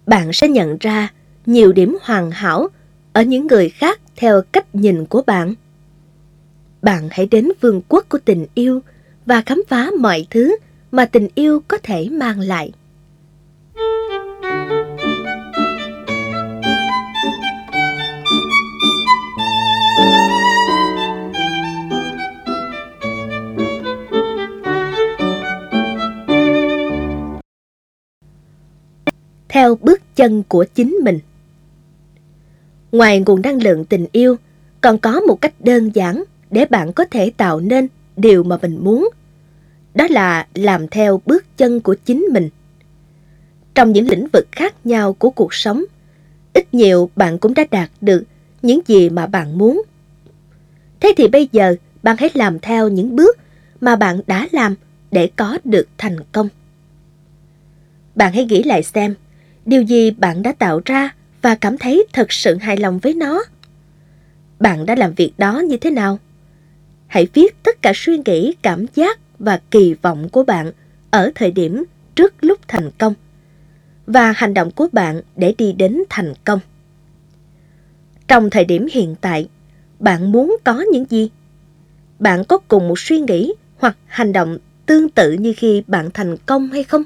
Bạn 0.06 0.34
sẽ 0.34 0.48
nhận 0.48 0.78
ra 0.80 1.14
nhiều 1.46 1.74
điểm 1.74 1.98
hoàn 2.02 2.32
hảo 2.32 2.68
ở 3.14 3.22
những 3.22 3.48
người 3.48 3.70
khác 3.70 4.00
theo 4.16 4.42
cách 4.52 4.76
nhìn 4.76 5.06
của 5.06 5.22
bạn. 5.22 5.54
Bạn 6.82 7.08
hãy 7.12 7.26
đến 7.26 7.50
vương 7.62 7.82
quốc 7.88 8.06
của 8.10 8.20
tình 8.26 8.46
yêu 8.54 8.82
và 9.26 9.42
khám 9.46 9.62
phá 9.68 9.90
mọi 10.00 10.28
thứ 10.30 10.58
mà 10.92 11.06
tình 11.06 11.28
yêu 11.36 11.64
có 11.68 11.78
thể 11.84 12.10
mang 12.12 12.40
lại. 12.40 12.72
Theo 29.54 29.76
bước 29.76 30.02
chân 30.16 30.44
của 30.48 30.66
chính 30.76 30.98
mình. 31.04 31.20
Ngoài 32.92 33.20
nguồn 33.20 33.42
năng 33.42 33.64
lượng 33.64 33.86
tình 33.86 34.06
yêu, 34.12 34.36
còn 34.82 34.98
có 34.98 35.20
một 35.20 35.42
cách 35.42 35.54
đơn 35.60 35.92
giản 35.94 36.24
để 36.52 36.66
bạn 36.66 36.94
có 36.94 37.06
thể 37.06 37.32
tạo 37.38 37.60
nên 37.60 37.88
điều 38.18 38.44
mà 38.44 38.58
mình 38.62 38.78
muốn. 38.82 39.10
Đó 39.96 40.08
là 40.10 40.48
làm 40.54 40.88
theo 40.88 41.22
bước 41.26 41.46
chân 41.58 41.80
của 41.80 41.96
chính 42.06 42.28
mình. 42.32 42.50
Trong 43.76 43.92
những 43.92 44.08
lĩnh 44.08 44.28
vực 44.34 44.48
khác 44.52 44.86
nhau 44.86 45.14
của 45.14 45.30
cuộc 45.30 45.54
sống, 45.54 45.84
ít 46.54 46.74
nhiều 46.74 47.10
bạn 47.16 47.38
cũng 47.38 47.54
đã 47.54 47.64
đạt 47.72 47.90
được 48.02 48.24
những 48.62 48.80
gì 48.88 49.10
mà 49.10 49.28
bạn 49.28 49.58
muốn. 49.58 49.82
Thế 51.04 51.14
thì 51.18 51.28
bây 51.28 51.50
giờ 51.52 51.76
bạn 52.04 52.16
hãy 52.20 52.30
làm 52.34 52.60
theo 52.60 52.90
những 52.90 53.16
bước 53.16 53.38
mà 53.82 53.96
bạn 53.96 54.20
đã 54.28 54.48
làm 54.52 54.76
để 55.12 55.30
có 55.36 55.58
được 55.64 55.88
thành 55.98 56.18
công. 56.32 56.50
Bạn 58.16 58.34
hãy 58.34 58.46
nghĩ 58.46 58.64
lại 58.64 58.84
xem, 58.84 59.16
điều 59.66 59.82
gì 59.82 60.12
bạn 60.12 60.44
đã 60.44 60.54
tạo 60.60 60.82
ra 60.86 61.16
và 61.42 61.56
cảm 61.56 61.78
thấy 61.78 62.06
thật 62.14 62.32
sự 62.32 62.56
hài 62.56 62.78
lòng 62.78 63.00
với 63.00 63.14
nó. 63.14 63.44
Bạn 64.60 64.86
đã 64.86 64.96
làm 64.96 65.14
việc 65.14 65.34
đó 65.38 65.60
như 65.60 65.78
thế 65.78 65.92
nào? 65.92 66.20
Hãy 67.08 67.28
viết 67.34 67.64
tất 67.64 67.82
cả 67.82 67.92
suy 67.96 68.20
nghĩ, 68.26 68.56
cảm 68.62 68.86
giác 68.96 69.20
và 69.40 69.62
kỳ 69.72 69.96
vọng 70.02 70.30
của 70.30 70.44
bạn 70.44 70.72
ở 71.12 71.32
thời 71.36 71.52
điểm 71.52 71.84
trước 72.16 72.34
lúc 72.42 72.60
thành 72.68 72.92
công 72.98 73.14
và 74.06 74.32
hành 74.32 74.54
động 74.54 74.72
của 74.72 74.88
bạn 74.92 75.22
để 75.36 75.56
đi 75.58 75.74
đến 75.74 76.04
thành 76.10 76.34
công. 76.44 76.60
Trong 78.28 78.50
thời 78.50 78.66
điểm 78.66 78.88
hiện 78.92 79.16
tại, 79.22 79.48
bạn 80.04 80.32
muốn 80.32 80.58
có 80.64 80.86
những 80.92 81.06
gì? 81.10 81.30
Bạn 82.20 82.44
có 82.44 82.58
cùng 82.58 82.88
một 82.88 83.00
suy 83.00 83.20
nghĩ 83.20 83.54
hoặc 83.78 83.98
hành 84.06 84.34
động 84.34 84.58
tương 84.86 85.10
tự 85.10 85.32
như 85.32 85.54
khi 85.58 85.84
bạn 85.88 86.10
thành 86.14 86.38
công 86.46 86.70
hay 86.70 86.84
không? 86.84 87.04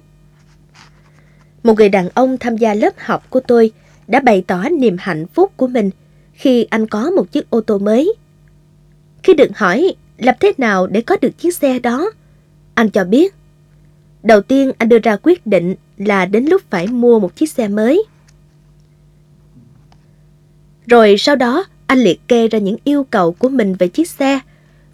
một 1.68 1.78
người 1.78 1.90
đàn 1.90 2.10
ông 2.14 2.38
tham 2.38 2.58
gia 2.58 2.74
lớp 2.74 2.94
học 2.98 3.30
của 3.30 3.40
tôi 3.40 3.72
đã 4.08 4.20
bày 4.20 4.44
tỏ 4.48 4.64
niềm 4.70 4.96
hạnh 5.00 5.26
phúc 5.28 5.52
của 5.58 5.68
mình 5.68 5.90
khi 6.34 6.64
anh 6.64 6.88
có 6.88 7.12
một 7.12 7.32
chiếc 7.32 7.50
ô 7.50 7.62
tô 7.62 7.78
mới. 7.78 8.14
Khi 9.24 9.34
được 9.34 9.58
hỏi 9.58 9.96
làm 10.18 10.36
thế 10.40 10.54
nào 10.58 10.88
để 10.88 11.02
có 11.02 11.18
được 11.22 11.38
chiếc 11.38 11.56
xe 11.56 11.80
đó, 11.80 12.12
anh 12.74 12.90
cho 12.90 13.04
biết. 13.04 13.36
Đầu 14.24 14.42
tiên 14.42 14.72
anh 14.78 14.90
đưa 14.90 15.00
ra 15.00 15.18
quyết 15.24 15.48
định 15.48 15.76
là 15.98 16.26
đến 16.26 16.46
lúc 16.46 16.62
phải 16.70 16.88
mua 16.88 17.20
một 17.20 17.36
chiếc 17.36 17.52
xe 17.52 17.68
mới. 17.68 18.04
Rồi 20.86 21.16
sau 21.18 21.36
đó 21.36 21.66
anh 21.88 22.00
liệt 22.00 22.28
kê 22.28 22.48
ra 22.48 22.60
những 22.60 22.78
yêu 22.84 23.04
cầu 23.04 23.32
của 23.32 23.50
mình 23.50 23.76
về 23.76 23.88
chiếc 23.88 24.10
xe, 24.10 24.40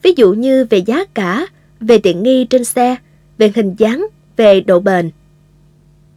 ví 0.02 0.14
dụ 0.18 0.34
như 0.34 0.66
về 0.70 0.78
giá 0.78 1.06
cả, 1.14 1.48
về 1.80 1.98
tiện 1.98 2.24
nghi 2.24 2.46
trên 2.46 2.64
xe, 2.64 2.96
về 3.38 3.52
hình 3.56 3.76
dáng, 3.78 4.08
về 4.38 4.62
độ 4.62 4.80
bền. 4.80 5.10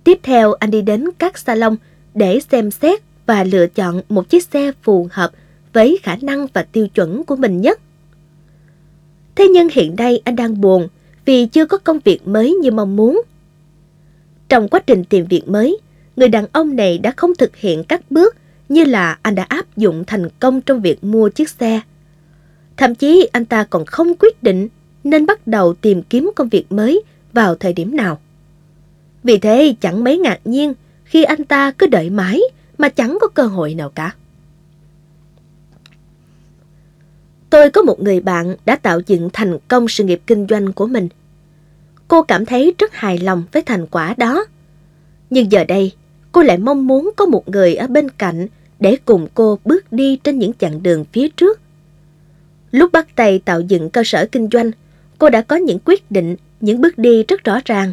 Tiếp 0.04 0.18
theo 0.22 0.52
anh 0.52 0.70
đi 0.70 0.82
đến 0.82 1.08
các 1.18 1.38
salon 1.38 1.76
để 2.14 2.40
xem 2.50 2.70
xét 2.70 3.00
và 3.26 3.44
lựa 3.44 3.66
chọn 3.66 4.02
một 4.08 4.28
chiếc 4.28 4.44
xe 4.44 4.72
phù 4.82 5.08
hợp 5.10 5.30
với 5.72 5.98
khả 6.02 6.16
năng 6.22 6.46
và 6.52 6.62
tiêu 6.62 6.88
chuẩn 6.88 7.24
của 7.24 7.36
mình 7.36 7.60
nhất. 7.60 7.80
Thế 9.34 9.48
nhưng 9.48 9.68
hiện 9.72 9.96
nay 9.96 10.20
anh 10.24 10.36
đang 10.36 10.60
buồn 10.60 10.88
vì 11.24 11.46
chưa 11.46 11.66
có 11.66 11.78
công 11.78 11.98
việc 12.04 12.28
mới 12.28 12.54
như 12.62 12.70
mong 12.70 12.96
muốn. 12.96 13.22
Trong 14.48 14.68
quá 14.68 14.80
trình 14.86 15.04
tìm 15.04 15.24
việc 15.24 15.48
mới, 15.48 15.78
người 16.16 16.28
đàn 16.28 16.46
ông 16.52 16.76
này 16.76 16.98
đã 16.98 17.12
không 17.16 17.34
thực 17.34 17.56
hiện 17.56 17.84
các 17.84 18.10
bước 18.10 18.36
như 18.68 18.84
là 18.84 19.18
anh 19.22 19.34
đã 19.34 19.42
áp 19.42 19.76
dụng 19.76 20.04
thành 20.06 20.28
công 20.40 20.60
trong 20.60 20.80
việc 20.80 21.04
mua 21.04 21.28
chiếc 21.28 21.50
xe. 21.50 21.80
Thậm 22.76 22.94
chí 22.94 23.28
anh 23.32 23.44
ta 23.44 23.64
còn 23.64 23.86
không 23.86 24.12
quyết 24.18 24.42
định 24.42 24.68
nên 25.04 25.26
bắt 25.26 25.46
đầu 25.46 25.74
tìm 25.74 26.02
kiếm 26.02 26.30
công 26.36 26.48
việc 26.48 26.72
mới 26.72 27.02
vào 27.32 27.54
thời 27.54 27.72
điểm 27.72 27.96
nào. 27.96 28.20
Vì 29.22 29.38
thế 29.38 29.74
chẳng 29.80 30.04
mấy 30.04 30.18
ngạc 30.18 30.38
nhiên 30.44 30.74
khi 31.04 31.24
anh 31.24 31.44
ta 31.44 31.70
cứ 31.70 31.86
đợi 31.86 32.10
mãi 32.10 32.40
mà 32.78 32.88
chẳng 32.88 33.18
có 33.20 33.28
cơ 33.28 33.42
hội 33.42 33.74
nào 33.74 33.90
cả. 33.90 34.14
Tôi 37.50 37.70
có 37.70 37.82
một 37.82 38.02
người 38.02 38.20
bạn 38.20 38.56
đã 38.64 38.76
tạo 38.76 39.00
dựng 39.06 39.30
thành 39.32 39.58
công 39.68 39.88
sự 39.88 40.04
nghiệp 40.04 40.20
kinh 40.26 40.46
doanh 40.50 40.72
của 40.72 40.86
mình. 40.86 41.08
Cô 42.08 42.22
cảm 42.22 42.46
thấy 42.46 42.74
rất 42.78 42.94
hài 42.94 43.18
lòng 43.18 43.42
với 43.52 43.62
thành 43.62 43.86
quả 43.86 44.14
đó. 44.16 44.44
Nhưng 45.30 45.52
giờ 45.52 45.64
đây, 45.64 45.92
cô 46.32 46.42
lại 46.42 46.58
mong 46.58 46.86
muốn 46.86 47.10
có 47.16 47.26
một 47.26 47.48
người 47.48 47.74
ở 47.74 47.86
bên 47.86 48.10
cạnh 48.10 48.46
để 48.80 48.96
cùng 49.04 49.28
cô 49.34 49.58
bước 49.64 49.92
đi 49.92 50.16
trên 50.16 50.38
những 50.38 50.52
chặng 50.58 50.82
đường 50.82 51.04
phía 51.12 51.28
trước. 51.28 51.60
Lúc 52.70 52.92
bắt 52.92 53.16
tay 53.16 53.38
tạo 53.38 53.60
dựng 53.60 53.90
cơ 53.90 54.02
sở 54.04 54.26
kinh 54.32 54.48
doanh, 54.52 54.70
cô 55.18 55.30
đã 55.30 55.42
có 55.42 55.56
những 55.56 55.78
quyết 55.84 56.10
định, 56.10 56.36
những 56.60 56.80
bước 56.80 56.98
đi 56.98 57.22
rất 57.28 57.44
rõ 57.44 57.60
ràng. 57.64 57.92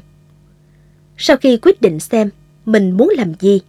Sau 1.17 1.37
khi 1.37 1.57
quyết 1.57 1.81
định 1.81 1.99
xem 1.99 2.29
mình 2.65 2.91
muốn 2.91 3.13
làm 3.17 3.33
gì, 3.39 3.61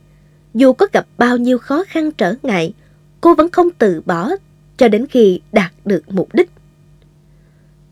dù 0.54 0.72
có 0.72 0.86
gặp 0.92 1.06
bao 1.18 1.36
nhiêu 1.36 1.58
khó 1.58 1.84
khăn 1.88 2.12
trở 2.12 2.34
ngại, 2.42 2.72
cô 3.20 3.34
vẫn 3.34 3.50
không 3.50 3.68
từ 3.78 4.02
bỏ 4.06 4.30
cho 4.76 4.88
đến 4.88 5.06
khi 5.06 5.40
đạt 5.52 5.72
được 5.84 6.02
mục 6.08 6.34
đích. 6.34 6.50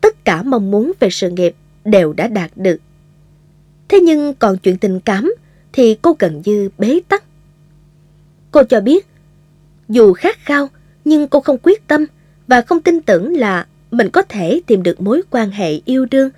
Tất 0.01 0.25
cả 0.25 0.43
mong 0.43 0.71
muốn 0.71 0.91
về 0.99 1.09
sự 1.09 1.29
nghiệp 1.29 1.55
đều 1.85 2.13
đã 2.13 2.27
đạt 2.27 2.51
được. 2.55 2.77
Thế 3.87 3.99
nhưng 3.99 4.33
còn 4.33 4.57
chuyện 4.57 4.77
tình 4.77 4.99
cảm 4.99 5.33
thì 5.73 5.97
cô 6.01 6.15
gần 6.19 6.41
như 6.45 6.69
bế 6.77 6.99
tắc. 7.07 7.23
Cô 8.51 8.63
cho 8.63 8.81
biết, 8.81 9.07
dù 9.89 10.13
khát 10.13 10.37
khao, 10.39 10.69
nhưng 11.05 11.27
cô 11.27 11.39
không 11.39 11.57
quyết 11.63 11.87
tâm 11.87 12.05
và 12.47 12.61
không 12.61 12.81
tin 12.81 13.01
tưởng 13.01 13.37
là 13.37 13.67
mình 13.91 14.09
có 14.09 14.21
thể 14.21 14.61
tìm 14.67 14.83
được 14.83 15.01
mối 15.01 15.21
quan 15.29 15.51
hệ 15.51 15.81
yêu 15.85 16.05
đương 16.11 16.29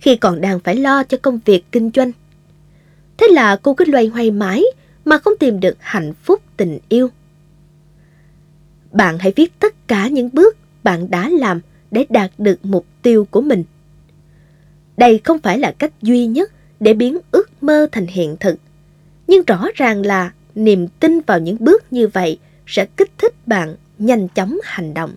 khi 0.00 0.16
còn 0.16 0.40
đang 0.40 0.60
phải 0.60 0.76
lo 0.76 1.02
cho 1.02 1.18
công 1.22 1.40
việc 1.44 1.64
kinh 1.72 1.90
doanh. 1.94 2.12
Thế 3.16 3.28
là 3.30 3.56
cô 3.56 3.74
cứ 3.74 3.84
loay 3.84 4.06
hoay 4.06 4.30
mãi 4.30 4.64
mà 5.04 5.18
không 5.18 5.34
tìm 5.40 5.60
được 5.60 5.76
hạnh 5.78 6.12
phúc 6.22 6.42
tình 6.56 6.78
yêu. 6.88 7.08
Bạn 8.92 9.18
hãy 9.18 9.32
viết 9.36 9.58
tất 9.58 9.88
cả 9.88 10.08
những 10.08 10.30
bước 10.32 10.56
bạn 10.82 11.10
đã 11.10 11.28
làm 11.28 11.60
để 11.90 12.06
đạt 12.08 12.30
được 12.38 12.64
mục 12.64 12.86
tiêu 13.02 13.26
của 13.30 13.40
mình. 13.40 13.64
Đây 14.96 15.20
không 15.24 15.38
phải 15.38 15.58
là 15.58 15.72
cách 15.78 15.92
duy 16.02 16.26
nhất 16.26 16.52
để 16.80 16.94
biến 16.94 17.18
ước 17.30 17.62
mơ 17.62 17.86
thành 17.92 18.06
hiện 18.06 18.36
thực. 18.40 18.56
Nhưng 19.26 19.44
rõ 19.46 19.66
ràng 19.74 20.06
là 20.06 20.32
niềm 20.54 20.88
tin 21.00 21.20
vào 21.20 21.38
những 21.38 21.56
bước 21.60 21.92
như 21.92 22.08
vậy 22.08 22.38
sẽ 22.70 22.86
kích 22.96 23.10
thích 23.18 23.34
bạn 23.46 23.76
nhanh 23.98 24.28
chóng 24.28 24.58
hành 24.64 24.94
động. 24.94 25.14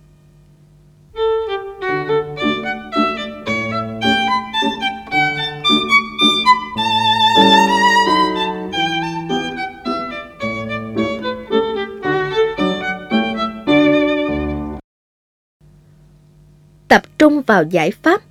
tập 16.87 17.01
trung 17.17 17.41
vào 17.41 17.63
giải 17.63 17.91
pháp. 17.91 18.21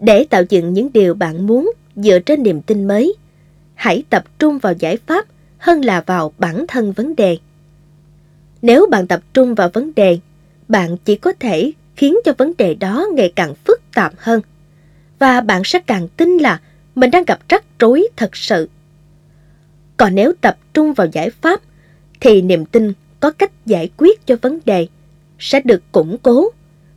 Để 0.00 0.26
tạo 0.30 0.42
dựng 0.48 0.72
những 0.72 0.92
điều 0.92 1.14
bạn 1.14 1.46
muốn 1.46 1.72
dựa 1.96 2.18
trên 2.18 2.42
niềm 2.42 2.62
tin 2.62 2.88
mới, 2.88 3.14
hãy 3.74 4.04
tập 4.10 4.24
trung 4.38 4.58
vào 4.58 4.72
giải 4.72 4.96
pháp 5.06 5.26
hơn 5.58 5.84
là 5.84 6.00
vào 6.00 6.32
bản 6.38 6.64
thân 6.68 6.92
vấn 6.92 7.16
đề. 7.16 7.38
Nếu 8.66 8.86
bạn 8.90 9.06
tập 9.06 9.20
trung 9.34 9.54
vào 9.54 9.68
vấn 9.68 9.94
đề, 9.94 10.18
bạn 10.68 10.96
chỉ 11.04 11.16
có 11.16 11.32
thể 11.40 11.72
khiến 11.96 12.16
cho 12.24 12.32
vấn 12.38 12.52
đề 12.58 12.74
đó 12.74 13.06
ngày 13.14 13.32
càng 13.36 13.54
phức 13.54 13.80
tạp 13.94 14.12
hơn. 14.16 14.40
Và 15.18 15.40
bạn 15.40 15.62
sẽ 15.64 15.78
càng 15.78 16.08
tin 16.08 16.36
là 16.38 16.60
mình 16.94 17.10
đang 17.10 17.24
gặp 17.24 17.38
rắc 17.48 17.64
rối 17.78 18.08
thật 18.16 18.36
sự. 18.36 18.68
Còn 19.96 20.14
nếu 20.14 20.32
tập 20.40 20.58
trung 20.74 20.92
vào 20.92 21.06
giải 21.12 21.30
pháp, 21.30 21.60
thì 22.20 22.42
niềm 22.42 22.64
tin 22.64 22.92
có 23.20 23.30
cách 23.30 23.66
giải 23.66 23.90
quyết 23.96 24.26
cho 24.26 24.36
vấn 24.42 24.58
đề 24.64 24.86
sẽ 25.38 25.60
được 25.64 25.82
củng 25.92 26.18
cố 26.22 26.50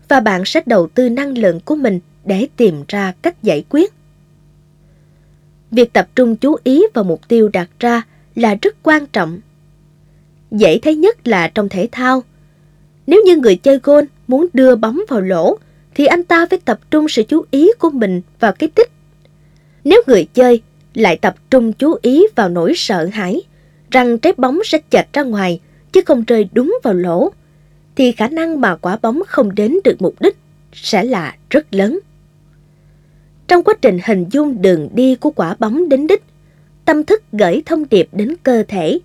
và 0.08 0.20
bạn 0.20 0.46
sẽ 0.46 0.62
đầu 0.66 0.88
tư 0.88 1.10
năng 1.10 1.38
lượng 1.38 1.60
của 1.60 1.76
mình 1.76 2.00
để 2.26 2.48
tìm 2.56 2.84
ra 2.88 3.14
cách 3.22 3.44
giải 3.44 3.64
quyết. 3.70 3.94
Việc 5.72 5.94
tập 5.94 6.08
trung 6.16 6.36
chú 6.36 6.58
ý 6.64 6.84
vào 6.94 7.04
mục 7.04 7.28
tiêu 7.28 7.50
đặt 7.54 7.70
ra 7.80 8.02
là 8.36 8.56
rất 8.62 8.76
quan 8.84 9.06
trọng. 9.06 9.40
Dễ 10.52 10.80
thấy 10.80 10.96
nhất 10.96 11.28
là 11.28 11.48
trong 11.48 11.70
thể 11.70 11.90
thao. 11.92 12.24
Nếu 13.08 13.24
như 13.26 13.38
người 13.38 13.56
chơi 13.56 13.80
gôn 13.84 14.06
muốn 14.28 14.48
đưa 14.54 14.76
bóng 14.76 15.02
vào 15.08 15.22
lỗ, 15.22 15.58
thì 15.96 16.06
anh 16.06 16.24
ta 16.24 16.46
phải 16.50 16.60
tập 16.66 16.80
trung 16.92 17.10
sự 17.10 17.24
chú 17.24 17.46
ý 17.52 17.72
của 17.80 17.90
mình 17.90 18.22
vào 18.40 18.52
cái 18.52 18.70
tích. 18.76 18.90
Nếu 19.84 20.02
người 20.08 20.28
chơi 20.34 20.62
lại 20.94 21.18
tập 21.18 21.36
trung 21.50 21.74
chú 21.74 21.96
ý 22.02 22.24
vào 22.36 22.50
nỗi 22.50 22.74
sợ 22.76 23.10
hãi, 23.14 23.42
rằng 23.92 24.18
trái 24.18 24.34
bóng 24.38 24.60
sẽ 24.64 24.80
chạch 24.90 25.14
ra 25.14 25.24
ngoài, 25.24 25.60
chứ 25.92 26.02
không 26.06 26.24
rơi 26.28 26.50
đúng 26.52 26.78
vào 26.84 26.94
lỗ, 26.94 27.32
thì 27.96 28.12
khả 28.12 28.28
năng 28.28 28.62
mà 28.62 28.76
quả 28.76 28.98
bóng 29.02 29.22
không 29.28 29.56
đến 29.56 29.76
được 29.84 29.96
mục 30.00 30.16
đích 30.22 30.38
sẽ 30.74 31.04
là 31.04 31.36
rất 31.50 31.74
lớn. 31.74 32.00
Trong 33.48 33.64
quá 33.64 33.74
trình 33.82 34.00
hình 34.06 34.26
dung 34.32 34.62
đường 34.62 34.90
đi 34.94 35.16
của 35.16 35.30
quả 35.30 35.56
bóng 35.60 35.90
đến 35.90 36.08
đích, 36.08 36.24
tâm 36.86 37.04
thức 37.04 37.24
gửi 37.32 37.64
thông 37.66 37.90
điệp 37.90 38.10
đến 38.12 38.36
cơ 38.44 38.64
thể. 38.68 39.00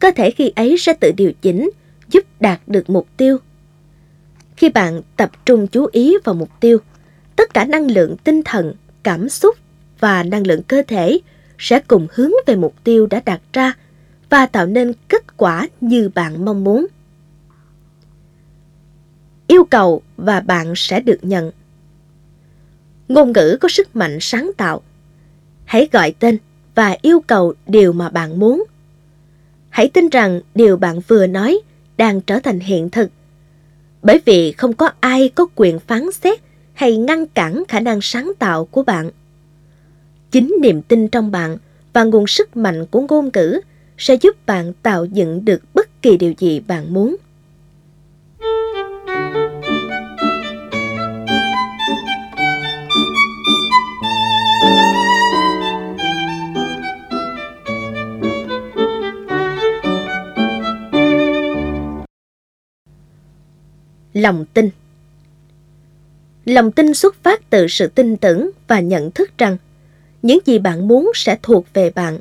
Cơ 0.00 0.10
thể 0.16 0.30
khi 0.30 0.52
ấy 0.56 0.76
sẽ 0.78 0.92
tự 0.92 1.12
điều 1.12 1.32
chỉnh, 1.42 1.70
giúp 2.08 2.24
đạt 2.40 2.60
được 2.66 2.90
mục 2.90 3.08
tiêu. 3.16 3.38
Khi 4.56 4.68
bạn 4.68 5.02
tập 5.16 5.30
trung 5.46 5.66
chú 5.66 5.86
ý 5.92 6.16
vào 6.24 6.34
mục 6.34 6.50
tiêu, 6.60 6.78
tất 7.36 7.54
cả 7.54 7.64
năng 7.64 7.90
lượng 7.90 8.16
tinh 8.24 8.42
thần, 8.42 8.74
cảm 9.02 9.28
xúc 9.28 9.56
và 10.00 10.22
năng 10.22 10.46
lượng 10.46 10.62
cơ 10.62 10.82
thể 10.88 11.20
sẽ 11.58 11.80
cùng 11.80 12.06
hướng 12.12 12.30
về 12.46 12.56
mục 12.56 12.74
tiêu 12.84 13.06
đã 13.06 13.22
đặt 13.24 13.40
ra 13.52 13.72
và 14.30 14.46
tạo 14.46 14.66
nên 14.66 14.92
kết 15.08 15.36
quả 15.36 15.68
như 15.80 16.10
bạn 16.14 16.44
mong 16.44 16.64
muốn 16.64 16.86
yêu 19.50 19.64
cầu 19.64 20.02
và 20.16 20.40
bạn 20.40 20.72
sẽ 20.76 21.00
được 21.00 21.18
nhận. 21.22 21.50
Ngôn 23.08 23.32
ngữ 23.32 23.58
có 23.60 23.68
sức 23.68 23.96
mạnh 23.96 24.18
sáng 24.20 24.50
tạo. 24.56 24.82
Hãy 25.64 25.88
gọi 25.92 26.14
tên 26.18 26.38
và 26.74 26.96
yêu 27.02 27.20
cầu 27.20 27.54
điều 27.66 27.92
mà 27.92 28.08
bạn 28.08 28.38
muốn. 28.38 28.64
Hãy 29.70 29.88
tin 29.88 30.08
rằng 30.08 30.40
điều 30.54 30.76
bạn 30.76 31.00
vừa 31.08 31.26
nói 31.26 31.60
đang 31.96 32.20
trở 32.20 32.38
thành 32.38 32.60
hiện 32.60 32.90
thực. 32.90 33.10
Bởi 34.02 34.20
vì 34.24 34.52
không 34.52 34.72
có 34.72 34.90
ai 35.00 35.28
có 35.28 35.46
quyền 35.54 35.78
phán 35.78 36.12
xét 36.12 36.40
hay 36.72 36.96
ngăn 36.96 37.26
cản 37.26 37.62
khả 37.68 37.80
năng 37.80 38.00
sáng 38.00 38.32
tạo 38.38 38.64
của 38.64 38.82
bạn. 38.82 39.10
Chính 40.30 40.56
niềm 40.62 40.82
tin 40.82 41.08
trong 41.08 41.30
bạn 41.30 41.56
và 41.92 42.04
nguồn 42.04 42.26
sức 42.26 42.56
mạnh 42.56 42.86
của 42.86 43.06
ngôn 43.08 43.30
ngữ 43.34 43.60
sẽ 43.98 44.14
giúp 44.14 44.46
bạn 44.46 44.72
tạo 44.82 45.04
dựng 45.04 45.44
được 45.44 45.62
bất 45.74 46.02
kỳ 46.02 46.16
điều 46.16 46.32
gì 46.38 46.60
bạn 46.60 46.94
muốn. 46.94 47.16
Lòng 64.20 64.44
tin 64.54 64.70
Lòng 66.44 66.72
tin 66.72 66.94
xuất 66.94 67.22
phát 67.22 67.50
từ 67.50 67.66
sự 67.68 67.86
tin 67.86 68.16
tưởng 68.16 68.50
và 68.68 68.80
nhận 68.80 69.10
thức 69.10 69.30
rằng 69.38 69.56
những 70.22 70.38
gì 70.44 70.58
bạn 70.58 70.88
muốn 70.88 71.12
sẽ 71.14 71.38
thuộc 71.42 71.66
về 71.74 71.90
bạn. 71.90 72.18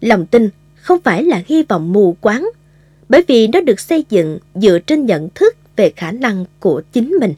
Lòng 0.00 0.26
tin 0.26 0.48
không 0.74 1.00
phải 1.00 1.24
là 1.24 1.42
hy 1.46 1.62
vọng 1.62 1.92
mù 1.92 2.16
quáng, 2.20 2.50
bởi 3.08 3.24
vì 3.28 3.46
nó 3.46 3.60
được 3.60 3.80
xây 3.80 4.04
dựng 4.10 4.38
dựa 4.54 4.78
trên 4.78 5.06
nhận 5.06 5.28
thức 5.34 5.56
về 5.76 5.92
khả 5.96 6.12
năng 6.12 6.44
của 6.60 6.82
chính 6.92 7.10
mình. 7.20 7.34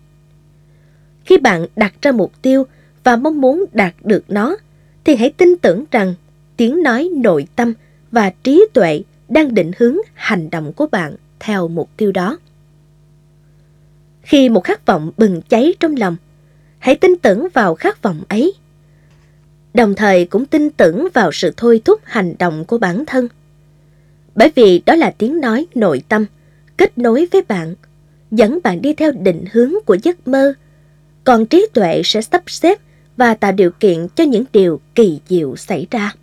Khi 1.24 1.38
bạn 1.38 1.66
đặt 1.76 1.94
ra 2.02 2.12
mục 2.12 2.32
tiêu 2.42 2.66
và 3.04 3.16
mong 3.16 3.40
muốn 3.40 3.64
đạt 3.72 3.94
được 4.04 4.24
nó, 4.28 4.56
thì 5.04 5.16
hãy 5.16 5.30
tin 5.30 5.56
tưởng 5.56 5.84
rằng 5.90 6.14
tiếng 6.56 6.82
nói 6.82 7.10
nội 7.16 7.46
tâm 7.56 7.74
và 8.10 8.32
trí 8.42 8.66
tuệ 8.72 9.02
đang 9.28 9.54
định 9.54 9.72
hướng 9.78 9.96
hành 10.14 10.50
động 10.50 10.72
của 10.72 10.86
bạn 10.86 11.16
theo 11.40 11.68
mục 11.68 11.90
tiêu 11.96 12.12
đó. 12.12 12.38
Khi 14.24 14.48
một 14.48 14.64
khát 14.64 14.86
vọng 14.86 15.10
bừng 15.16 15.42
cháy 15.48 15.74
trong 15.80 15.96
lòng, 15.96 16.16
hãy 16.78 16.94
tin 16.94 17.16
tưởng 17.22 17.46
vào 17.54 17.74
khát 17.74 18.02
vọng 18.02 18.22
ấy. 18.28 18.54
Đồng 19.74 19.94
thời 19.94 20.24
cũng 20.24 20.46
tin 20.46 20.70
tưởng 20.70 21.08
vào 21.14 21.32
sự 21.32 21.52
thôi 21.56 21.82
thúc 21.84 22.00
hành 22.04 22.34
động 22.38 22.64
của 22.64 22.78
bản 22.78 23.04
thân. 23.06 23.28
Bởi 24.34 24.52
vì 24.54 24.82
đó 24.86 24.94
là 24.94 25.14
tiếng 25.18 25.40
nói 25.40 25.66
nội 25.74 26.02
tâm, 26.08 26.26
kết 26.76 26.98
nối 26.98 27.28
với 27.32 27.42
bạn, 27.48 27.74
dẫn 28.30 28.58
bạn 28.64 28.82
đi 28.82 28.94
theo 28.94 29.12
định 29.12 29.44
hướng 29.52 29.72
của 29.86 29.96
giấc 30.02 30.28
mơ. 30.28 30.54
Còn 31.24 31.46
trí 31.46 31.66
tuệ 31.74 32.02
sẽ 32.04 32.22
sắp 32.22 32.42
xếp 32.46 32.78
và 33.16 33.34
tạo 33.34 33.52
điều 33.52 33.70
kiện 33.70 34.08
cho 34.14 34.24
những 34.24 34.44
điều 34.52 34.80
kỳ 34.94 35.20
diệu 35.28 35.56
xảy 35.56 35.86
ra. 35.90 36.14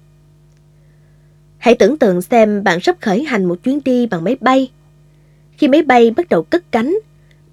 Hãy 1.57 1.75
tưởng 1.75 1.97
tượng 1.97 2.21
xem 2.21 2.63
bạn 2.63 2.79
sắp 2.79 2.97
khởi 3.01 3.23
hành 3.23 3.45
một 3.45 3.63
chuyến 3.63 3.79
đi 3.85 4.05
bằng 4.05 4.23
máy 4.23 4.37
bay. 4.39 4.71
Khi 5.57 5.67
máy 5.67 5.81
bay 5.81 6.11
bắt 6.11 6.29
đầu 6.29 6.43
cất 6.43 6.71
cánh, 6.71 6.97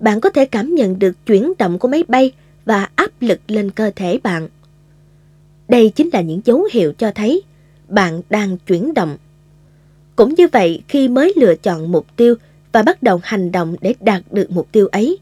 bạn 0.01 0.21
có 0.21 0.31
thể 0.31 0.45
cảm 0.45 0.75
nhận 0.75 0.99
được 0.99 1.27
chuyển 1.27 1.53
động 1.59 1.79
của 1.79 1.89
máy 1.89 2.05
bay 2.09 2.33
và 2.65 2.89
áp 2.95 3.11
lực 3.21 3.41
lên 3.49 3.71
cơ 3.71 3.91
thể 3.97 4.19
bạn. 4.23 4.49
Đây 5.69 5.91
chính 5.91 6.11
là 6.13 6.21
những 6.21 6.41
dấu 6.45 6.69
hiệu 6.73 6.93
cho 6.99 7.11
thấy 7.11 7.43
bạn 7.89 8.23
đang 8.31 8.59
chuyển 8.59 8.95
động. 8.95 9.17
Cũng 10.17 10.35
như 10.35 10.49
vậy 10.53 10.83
khi 10.89 11.09
mới 11.09 11.33
lựa 11.37 11.55
chọn 11.55 11.93
mục 11.93 12.07
tiêu 12.17 12.35
và 12.73 12.83
bắt 12.83 13.03
đầu 13.03 13.21
hành 13.23 13.53
động 13.53 13.77
để 13.81 13.95
đạt 14.01 14.23
được 14.31 14.51
mục 14.51 14.69
tiêu 14.73 14.87
ấy. 14.87 15.19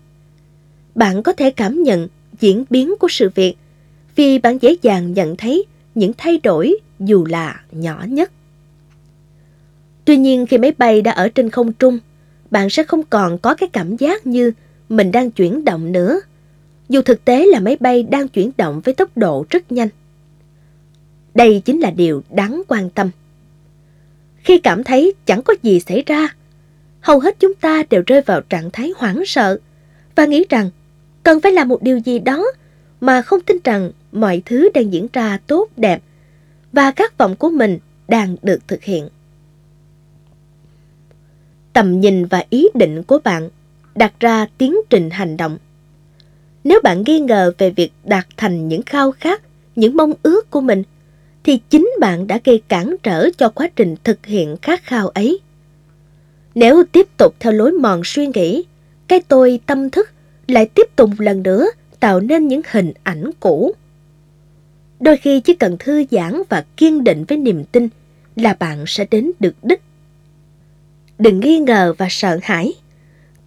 Bạn 0.95 1.23
có 1.23 1.33
thể 1.33 1.51
cảm 1.51 1.83
nhận 1.83 2.09
diễn 2.41 2.65
biến 2.71 2.95
của 3.01 3.09
sự 3.11 3.31
việc 3.35 3.57
vì 4.17 4.39
bạn 4.39 4.59
dễ 4.61 4.77
dàng 4.83 5.13
nhận 5.13 5.37
thấy 5.37 5.65
những 5.95 6.13
thay 6.19 6.39
đổi 6.43 6.77
dù 7.01 7.25
là 7.25 7.61
nhỏ 7.73 8.05
nhất. 8.09 8.33
Tuy 10.05 10.17
nhiên 10.17 10.47
khi 10.47 10.59
máy 10.59 10.73
bay 10.79 11.03
đã 11.03 11.13
ở 11.13 11.29
trên 11.29 11.51
không 11.51 11.73
trung, 11.73 11.99
bạn 12.51 12.71
sẽ 12.71 12.83
không 12.83 13.03
còn 13.11 13.39
có 13.39 13.55
cái 13.55 13.69
cảm 13.69 13.97
giác 13.97 14.27
như 14.27 14.53
mình 14.89 15.12
đang 15.12 15.31
chuyển 15.31 15.65
động 15.65 15.92
nữa. 15.92 16.20
Dù 16.89 17.02
thực 17.02 17.24
tế 17.24 17.47
là 17.47 17.60
máy 17.60 17.76
bay 17.81 18.02
đang 18.02 18.28
chuyển 18.28 18.50
động 18.56 18.81
với 18.81 18.94
tốc 18.94 19.16
độ 19.16 19.47
rất 19.50 19.73
nhanh. 19.73 19.89
Đây 21.34 21.62
chính 21.65 21.81
là 21.81 21.90
điều 21.90 22.23
đáng 22.31 22.62
quan 22.68 22.90
tâm. 22.90 23.10
Khi 24.36 24.58
cảm 24.58 24.84
thấy 24.84 25.15
chẳng 25.26 25.42
có 25.42 25.55
gì 25.62 25.81
xảy 25.81 26.02
ra, 26.06 26.28
hầu 27.00 27.20
hết 27.20 27.36
chúng 27.40 27.55
ta 27.55 27.82
đều 27.90 28.02
rơi 28.06 28.20
vào 28.20 28.40
trạng 28.40 28.70
thái 28.70 28.92
hoảng 28.97 29.23
sợ 29.26 29.58
và 30.15 30.24
nghĩ 30.24 30.44
rằng 30.48 30.70
cần 31.23 31.40
phải 31.40 31.52
làm 31.52 31.68
một 31.68 31.82
điều 31.82 31.98
gì 31.98 32.18
đó 32.18 32.47
mà 33.00 33.23
không 33.23 33.40
tin 33.40 33.56
rằng 33.65 33.90
mọi 34.12 34.42
thứ 34.44 34.68
đang 34.74 34.92
diễn 34.92 35.06
ra 35.12 35.39
tốt 35.47 35.68
đẹp 35.76 36.02
và 36.73 36.90
các 36.90 37.18
vọng 37.18 37.36
của 37.36 37.50
mình 37.50 37.78
đang 38.08 38.36
được 38.42 38.58
thực 38.68 38.82
hiện. 38.82 39.08
Tầm 41.73 42.00
nhìn 42.00 42.24
và 42.24 42.44
ý 42.50 42.68
định 42.74 43.02
của 43.02 43.18
bạn 43.24 43.48
đặt 43.97 44.12
ra 44.20 44.47
tiến 44.58 44.76
trình 44.91 45.10
hành 45.10 45.36
động. 45.36 45.58
Nếu 46.65 46.81
bạn 46.83 47.02
nghi 47.07 47.20
ngờ 47.20 47.52
về 47.58 47.70
việc 47.70 47.92
đạt 48.05 48.26
thành 48.36 48.68
những 48.68 48.83
khao 48.83 49.12
khát, 49.12 49.42
những 49.76 49.97
mong 49.97 50.12
ước 50.23 50.50
của 50.50 50.60
mình, 50.60 50.83
thì 51.44 51.60
chính 51.70 51.91
bạn 52.00 52.26
đã 52.26 52.41
gây 52.44 52.62
cản 52.68 52.97
trở 53.02 53.28
cho 53.39 53.49
quá 53.49 53.68
trình 53.76 53.97
thực 54.05 54.26
hiện 54.26 54.57
khát 54.62 54.83
khao 54.83 55.08
ấy. 55.08 55.41
Nếu 56.55 56.84
tiếp 56.92 57.07
tục 57.18 57.34
theo 57.41 57.52
lối 57.52 57.73
mòn 57.73 58.00
suy 58.05 58.26
nghĩ, 58.26 58.65
cái 59.08 59.20
tôi 59.28 59.60
tâm 59.66 59.91
thức 59.91 60.10
lại 60.49 60.66
tiếp 60.75 60.97
tục 60.97 61.10
lần 61.18 61.42
nữa 61.42 61.66
tạo 62.00 62.20
nên 62.20 62.49
những 62.49 62.60
hình 62.70 62.92
ảnh 63.02 63.31
cũ. 63.41 63.75
Đôi 65.00 65.16
khi 65.16 65.41
chỉ 65.41 65.55
cần 65.55 65.76
thư 65.78 66.05
giãn 66.10 66.42
và 66.49 66.65
kiên 66.76 67.05
định 67.05 67.25
với 67.25 67.39
niềm 67.39 67.65
tin 67.65 67.89
là 68.36 68.57
bạn 68.58 68.84
sẽ 68.86 69.07
đến 69.10 69.33
được 69.41 69.55
đích. 69.62 69.81
Đừng 71.18 71.41
nghi 71.41 71.58
ngờ 71.58 71.94
và 71.99 72.07
sợ 72.10 72.39
hãi. 72.42 72.73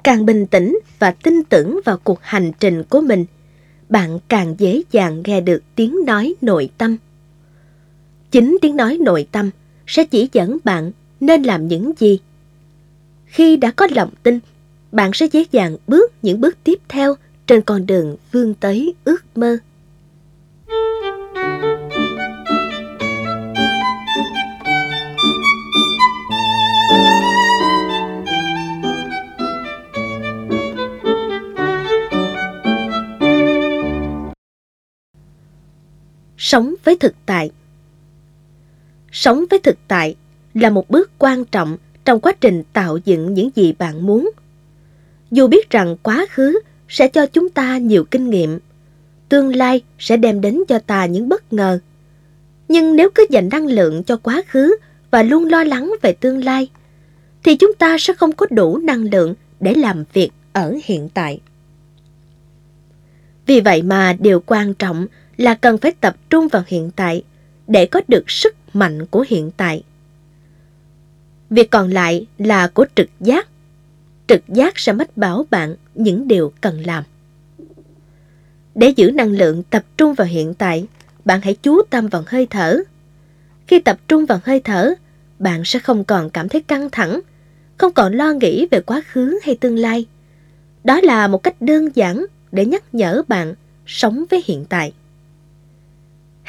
Càng 0.09 0.25
bình 0.25 0.47
tĩnh 0.47 0.79
và 0.99 1.11
tin 1.11 1.43
tưởng 1.43 1.79
vào 1.85 1.97
cuộc 2.03 2.19
hành 2.21 2.51
trình 2.59 2.83
của 2.83 3.01
mình, 3.01 3.25
bạn 3.89 4.19
càng 4.27 4.55
dễ 4.57 4.81
dàng 4.91 5.23
nghe 5.25 5.41
được 5.41 5.63
tiếng 5.75 5.95
nói 6.05 6.35
nội 6.41 6.69
tâm. 6.77 6.97
Chính 8.31 8.57
tiếng 8.61 8.75
nói 8.75 8.97
nội 9.01 9.27
tâm 9.31 9.49
sẽ 9.87 10.03
chỉ 10.03 10.29
dẫn 10.31 10.57
bạn 10.63 10.91
nên 11.19 11.43
làm 11.43 11.67
những 11.67 11.91
gì. 11.97 12.19
Khi 13.25 13.57
đã 13.57 13.71
có 13.71 13.87
lòng 13.91 14.09
tin, 14.23 14.39
bạn 14.91 15.13
sẽ 15.13 15.25
dễ 15.25 15.45
dàng 15.51 15.77
bước 15.87 16.13
những 16.21 16.41
bước 16.41 16.57
tiếp 16.63 16.79
theo 16.89 17.15
trên 17.47 17.61
con 17.61 17.85
đường 17.85 18.15
vươn 18.31 18.53
tới 18.53 18.93
ước 19.03 19.37
mơ. 19.37 19.57
Sống 36.51 36.75
với 36.83 36.95
thực 36.95 37.13
tại 37.25 37.51
Sống 39.11 39.45
với 39.49 39.59
thực 39.59 39.77
tại 39.87 40.15
là 40.53 40.69
một 40.69 40.89
bước 40.89 41.11
quan 41.17 41.45
trọng 41.45 41.77
trong 42.05 42.19
quá 42.19 42.33
trình 42.41 42.63
tạo 42.73 42.97
dựng 43.05 43.33
những 43.33 43.49
gì 43.55 43.73
bạn 43.79 44.05
muốn. 44.05 44.31
Dù 45.31 45.47
biết 45.47 45.69
rằng 45.69 45.95
quá 46.03 46.25
khứ 46.29 46.59
sẽ 46.87 47.07
cho 47.07 47.25
chúng 47.25 47.49
ta 47.49 47.77
nhiều 47.77 48.03
kinh 48.03 48.29
nghiệm, 48.29 48.59
tương 49.29 49.55
lai 49.55 49.81
sẽ 49.99 50.17
đem 50.17 50.41
đến 50.41 50.63
cho 50.67 50.79
ta 50.79 51.05
những 51.05 51.29
bất 51.29 51.53
ngờ. 51.53 51.79
Nhưng 52.67 52.95
nếu 52.95 53.09
cứ 53.15 53.25
dành 53.29 53.49
năng 53.49 53.67
lượng 53.67 54.03
cho 54.03 54.17
quá 54.17 54.41
khứ 54.47 54.77
và 55.11 55.23
luôn 55.23 55.45
lo 55.45 55.63
lắng 55.63 55.93
về 56.01 56.13
tương 56.13 56.43
lai, 56.43 56.69
thì 57.43 57.55
chúng 57.55 57.73
ta 57.73 57.97
sẽ 57.99 58.13
không 58.13 58.31
có 58.31 58.45
đủ 58.49 58.77
năng 58.77 59.03
lượng 59.03 59.35
để 59.59 59.73
làm 59.73 60.03
việc 60.13 60.29
ở 60.53 60.75
hiện 60.83 61.09
tại. 61.13 61.39
Vì 63.45 63.61
vậy 63.61 63.81
mà 63.81 64.15
điều 64.19 64.43
quan 64.45 64.73
trọng 64.73 65.07
là 65.39 65.55
cần 65.55 65.77
phải 65.77 65.91
tập 65.91 66.15
trung 66.29 66.47
vào 66.47 66.63
hiện 66.67 66.91
tại 66.95 67.23
để 67.67 67.85
có 67.85 68.01
được 68.07 68.31
sức 68.31 68.55
mạnh 68.73 69.05
của 69.05 69.25
hiện 69.27 69.51
tại. 69.57 69.83
Việc 71.49 71.71
còn 71.71 71.89
lại 71.89 72.25
là 72.37 72.67
của 72.67 72.85
trực 72.95 73.09
giác. 73.19 73.47
Trực 74.27 74.41
giác 74.47 74.79
sẽ 74.79 74.93
mách 74.93 75.17
bảo 75.17 75.45
bạn 75.49 75.75
những 75.95 76.27
điều 76.27 76.53
cần 76.61 76.85
làm. 76.85 77.03
Để 78.75 78.89
giữ 78.89 79.11
năng 79.11 79.31
lượng 79.31 79.63
tập 79.69 79.83
trung 79.97 80.13
vào 80.13 80.27
hiện 80.27 80.53
tại, 80.53 80.87
bạn 81.25 81.41
hãy 81.41 81.55
chú 81.61 81.81
tâm 81.89 82.07
vào 82.07 82.23
hơi 82.27 82.47
thở. 82.49 82.79
Khi 83.67 83.79
tập 83.79 83.99
trung 84.07 84.25
vào 84.25 84.39
hơi 84.43 84.59
thở, 84.59 84.93
bạn 85.39 85.61
sẽ 85.65 85.79
không 85.79 86.03
còn 86.03 86.29
cảm 86.29 86.49
thấy 86.49 86.61
căng 86.61 86.89
thẳng, 86.89 87.19
không 87.77 87.93
còn 87.93 88.13
lo 88.13 88.31
nghĩ 88.31 88.67
về 88.71 88.81
quá 88.81 89.01
khứ 89.11 89.39
hay 89.43 89.55
tương 89.55 89.77
lai. 89.77 90.05
Đó 90.83 91.01
là 91.01 91.27
một 91.27 91.43
cách 91.43 91.61
đơn 91.61 91.89
giản 91.95 92.25
để 92.51 92.65
nhắc 92.65 92.83
nhở 92.93 93.21
bạn 93.27 93.53
sống 93.85 94.25
với 94.29 94.43
hiện 94.45 94.65
tại. 94.69 94.93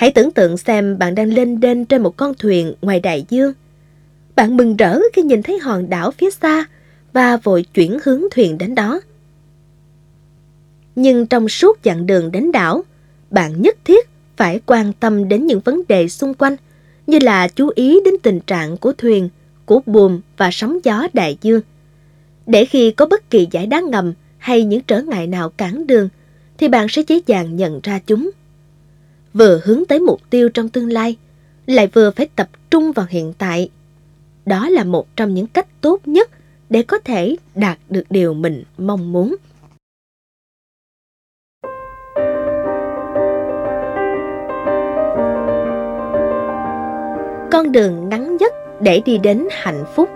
Hãy 0.01 0.11
tưởng 0.11 0.31
tượng 0.31 0.57
xem 0.57 0.99
bạn 0.99 1.15
đang 1.15 1.29
lên 1.29 1.61
đên 1.61 1.85
trên 1.85 2.03
một 2.03 2.17
con 2.17 2.35
thuyền 2.39 2.75
ngoài 2.83 3.01
đại 3.01 3.25
dương. 3.29 3.53
Bạn 4.37 4.57
mừng 4.57 4.77
rỡ 4.77 5.01
khi 5.13 5.23
nhìn 5.23 5.43
thấy 5.43 5.59
hòn 5.59 5.91
đảo 5.91 6.11
phía 6.11 6.31
xa 6.31 6.65
và 7.13 7.37
vội 7.37 7.65
chuyển 7.75 7.99
hướng 8.05 8.23
thuyền 8.31 8.59
đến 8.59 8.75
đó. 8.75 9.01
Nhưng 10.97 11.27
trong 11.27 11.49
suốt 11.49 11.79
chặng 11.83 12.07
đường 12.07 12.33
đến 12.33 12.53
đảo, 12.53 12.85
bạn 13.31 13.63
nhất 13.63 13.77
thiết 13.85 14.09
phải 14.37 14.61
quan 14.67 14.93
tâm 14.93 15.29
đến 15.29 15.47
những 15.47 15.61
vấn 15.61 15.83
đề 15.89 16.09
xung 16.09 16.35
quanh 16.35 16.57
như 17.07 17.19
là 17.19 17.49
chú 17.49 17.71
ý 17.75 18.01
đến 18.05 18.15
tình 18.23 18.41
trạng 18.41 18.77
của 18.77 18.93
thuyền, 18.93 19.29
của 19.67 19.81
buồm 19.87 20.21
và 20.37 20.51
sóng 20.53 20.79
gió 20.85 21.07
đại 21.13 21.39
dương. 21.43 21.61
Để 22.47 22.65
khi 22.65 22.91
có 22.91 23.07
bất 23.07 23.31
kỳ 23.31 23.49
giải 23.51 23.67
đá 23.67 23.81
ngầm 23.81 24.13
hay 24.39 24.65
những 24.65 24.83
trở 24.87 25.03
ngại 25.03 25.27
nào 25.27 25.49
cản 25.49 25.87
đường, 25.87 26.09
thì 26.59 26.69
bạn 26.69 26.87
sẽ 26.89 27.03
dễ 27.09 27.21
dàng 27.27 27.57
nhận 27.57 27.81
ra 27.83 28.01
chúng 28.07 28.31
vừa 29.35 29.61
hướng 29.65 29.85
tới 29.89 30.01
mục 30.01 30.21
tiêu 30.31 30.49
trong 30.49 30.69
tương 30.69 30.93
lai, 30.93 31.17
lại 31.67 31.87
vừa 31.87 32.11
phải 32.11 32.29
tập 32.37 32.49
trung 32.71 32.93
vào 32.93 33.07
hiện 33.09 33.33
tại. 33.39 33.71
Đó 34.47 34.69
là 34.69 34.85
một 34.85 35.17
trong 35.17 35.35
những 35.35 35.47
cách 35.47 35.67
tốt 35.81 36.01
nhất 36.05 36.31
để 36.71 36.83
có 36.83 36.99
thể 36.99 37.37
đạt 37.55 37.79
được 37.89 38.05
điều 38.11 38.35
mình 38.35 38.65
mong 38.79 39.13
muốn. 39.13 39.37
Con 47.53 47.73
đường 47.73 48.09
ngắn 48.09 48.37
nhất 48.37 48.55
để 48.81 49.03
đi 49.05 49.19
đến 49.19 49.49
hạnh 49.51 49.85
phúc 49.95 50.09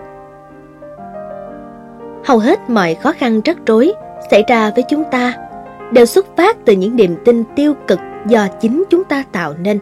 Hầu 2.25 2.39
hết 2.39 2.69
mọi 2.69 2.95
khó 2.95 3.11
khăn 3.11 3.41
rắc 3.45 3.57
rối 3.65 3.93
xảy 4.31 4.43
ra 4.47 4.71
với 4.75 4.83
chúng 4.89 5.03
ta 5.11 5.33
đều 5.91 6.05
xuất 6.05 6.37
phát 6.37 6.57
từ 6.65 6.73
những 6.73 6.95
niềm 6.95 7.15
tin 7.25 7.43
tiêu 7.55 7.73
cực 7.87 7.99
do 8.27 8.47
chính 8.61 8.83
chúng 8.89 9.03
ta 9.03 9.23
tạo 9.31 9.53
nên. 9.59 9.79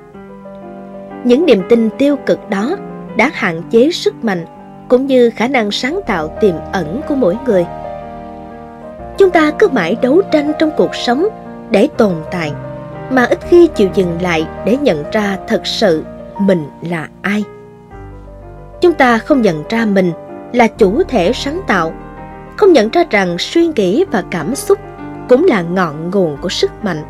Những 1.23 1.45
niềm 1.45 1.61
tin 1.69 1.89
tiêu 1.97 2.15
cực 2.25 2.49
đó 2.49 2.75
đã 3.17 3.31
hạn 3.33 3.61
chế 3.71 3.91
sức 3.91 4.23
mạnh 4.23 4.45
cũng 4.87 5.07
như 5.07 5.29
khả 5.29 5.47
năng 5.47 5.71
sáng 5.71 5.99
tạo 6.07 6.37
tiềm 6.41 6.55
ẩn 6.71 7.01
của 7.07 7.15
mỗi 7.15 7.37
người. 7.45 7.65
Chúng 9.17 9.29
ta 9.29 9.51
cứ 9.59 9.67
mãi 9.67 9.97
đấu 10.01 10.21
tranh 10.31 10.51
trong 10.59 10.71
cuộc 10.77 10.95
sống 10.95 11.27
để 11.71 11.87
tồn 11.97 12.13
tại, 12.31 12.51
mà 13.11 13.23
ít 13.23 13.39
khi 13.49 13.67
chịu 13.67 13.89
dừng 13.93 14.21
lại 14.21 14.47
để 14.65 14.77
nhận 14.77 15.03
ra 15.11 15.37
thật 15.47 15.67
sự 15.67 16.03
mình 16.39 16.65
là 16.89 17.07
ai. 17.21 17.43
Chúng 18.81 18.93
ta 18.93 19.17
không 19.17 19.41
nhận 19.41 19.63
ra 19.69 19.85
mình 19.85 20.11
là 20.53 20.67
chủ 20.67 21.03
thể 21.03 21.33
sáng 21.33 21.61
tạo, 21.67 21.93
không 22.57 22.73
nhận 22.73 22.89
ra 22.89 23.03
rằng 23.09 23.37
suy 23.39 23.67
nghĩ 23.67 24.05
và 24.11 24.23
cảm 24.31 24.55
xúc 24.55 24.79
cũng 25.29 25.45
là 25.45 25.61
ngọn 25.61 26.09
nguồn 26.09 26.37
của 26.37 26.49
sức 26.49 26.71
mạnh. 26.83 27.03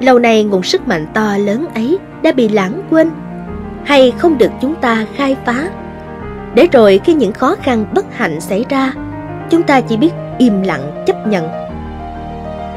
Lâu 0.00 0.18
nay 0.18 0.44
nguồn 0.44 0.62
sức 0.62 0.88
mạnh 0.88 1.06
to 1.14 1.36
lớn 1.36 1.66
ấy 1.74 1.98
đã 2.22 2.32
bị 2.32 2.48
lãng 2.48 2.82
quên 2.90 3.10
hay 3.84 4.12
không 4.18 4.38
được 4.38 4.50
chúng 4.60 4.74
ta 4.74 5.06
khai 5.14 5.36
phá. 5.46 5.70
Để 6.54 6.68
rồi 6.72 7.00
khi 7.04 7.14
những 7.14 7.32
khó 7.32 7.56
khăn 7.62 7.86
bất 7.94 8.06
hạnh 8.14 8.40
xảy 8.40 8.64
ra, 8.68 8.92
chúng 9.50 9.62
ta 9.62 9.80
chỉ 9.80 9.96
biết 9.96 10.12
im 10.38 10.62
lặng 10.62 11.04
chấp 11.06 11.26
nhận. 11.26 11.48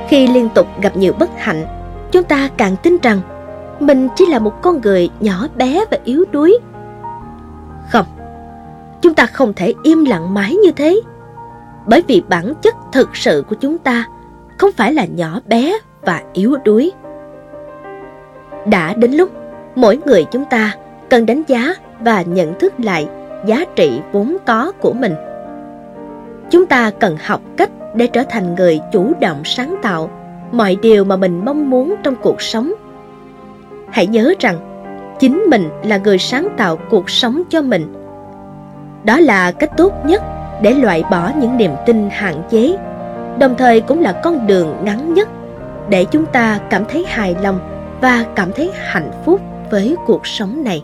Khi 0.07 0.27
liên 0.27 0.49
tục 0.49 0.67
gặp 0.81 0.97
nhiều 0.97 1.13
bất 1.19 1.29
hạnh, 1.37 1.65
chúng 2.11 2.23
ta 2.23 2.49
càng 2.57 2.75
tin 2.83 2.97
rằng 3.03 3.21
mình 3.79 4.07
chỉ 4.15 4.25
là 4.25 4.39
một 4.39 4.61
con 4.61 4.81
người 4.81 5.09
nhỏ 5.19 5.47
bé 5.55 5.85
và 5.91 5.97
yếu 6.03 6.25
đuối. 6.31 6.57
Không, 7.91 8.05
chúng 9.01 9.13
ta 9.13 9.25
không 9.25 9.53
thể 9.53 9.73
im 9.83 10.05
lặng 10.05 10.33
mãi 10.33 10.55
như 10.55 10.71
thế. 10.71 11.01
Bởi 11.87 12.03
vì 12.07 12.23
bản 12.29 12.53
chất 12.61 12.75
thực 12.91 13.15
sự 13.15 13.43
của 13.49 13.55
chúng 13.55 13.77
ta 13.77 14.05
không 14.57 14.71
phải 14.71 14.93
là 14.93 15.05
nhỏ 15.05 15.39
bé 15.47 15.79
và 16.01 16.21
yếu 16.33 16.55
đuối. 16.65 16.91
Đã 18.65 18.93
đến 18.93 19.11
lúc 19.11 19.29
mỗi 19.75 19.99
người 20.05 20.25
chúng 20.31 20.45
ta 20.45 20.71
cần 21.09 21.25
đánh 21.25 21.43
giá 21.47 21.73
và 21.99 22.21
nhận 22.21 22.59
thức 22.59 22.73
lại 22.77 23.07
giá 23.45 23.65
trị 23.75 24.01
vốn 24.11 24.37
có 24.45 24.71
của 24.71 24.93
mình. 24.93 25.13
Chúng 26.49 26.65
ta 26.65 26.91
cần 26.99 27.17
học 27.25 27.41
cách 27.57 27.69
để 27.95 28.07
trở 28.07 28.23
thành 28.29 28.55
người 28.55 28.79
chủ 28.91 29.13
động 29.21 29.41
sáng 29.45 29.75
tạo 29.81 30.09
mọi 30.51 30.77
điều 30.81 31.03
mà 31.03 31.15
mình 31.15 31.45
mong 31.45 31.69
muốn 31.69 31.95
trong 32.03 32.15
cuộc 32.15 32.41
sống. 32.41 32.73
Hãy 33.89 34.07
nhớ 34.07 34.33
rằng 34.39 34.57
chính 35.19 35.43
mình 35.49 35.69
là 35.83 35.97
người 35.97 36.17
sáng 36.17 36.47
tạo 36.57 36.77
cuộc 36.89 37.09
sống 37.09 37.43
cho 37.49 37.61
mình. 37.61 37.93
Đó 39.03 39.19
là 39.19 39.51
cách 39.51 39.71
tốt 39.77 39.93
nhất 40.05 40.21
để 40.61 40.73
loại 40.73 41.03
bỏ 41.11 41.31
những 41.39 41.57
niềm 41.57 41.71
tin 41.85 42.09
hạn 42.11 42.35
chế, 42.49 42.77
đồng 43.39 43.55
thời 43.57 43.81
cũng 43.81 44.01
là 44.01 44.11
con 44.23 44.47
đường 44.47 44.75
ngắn 44.83 45.13
nhất 45.13 45.29
để 45.89 46.05
chúng 46.05 46.25
ta 46.25 46.59
cảm 46.69 46.85
thấy 46.85 47.05
hài 47.07 47.35
lòng 47.41 47.59
và 48.01 48.25
cảm 48.35 48.51
thấy 48.51 48.71
hạnh 48.75 49.11
phúc 49.25 49.41
với 49.71 49.95
cuộc 50.05 50.27
sống 50.27 50.63
này. 50.63 50.83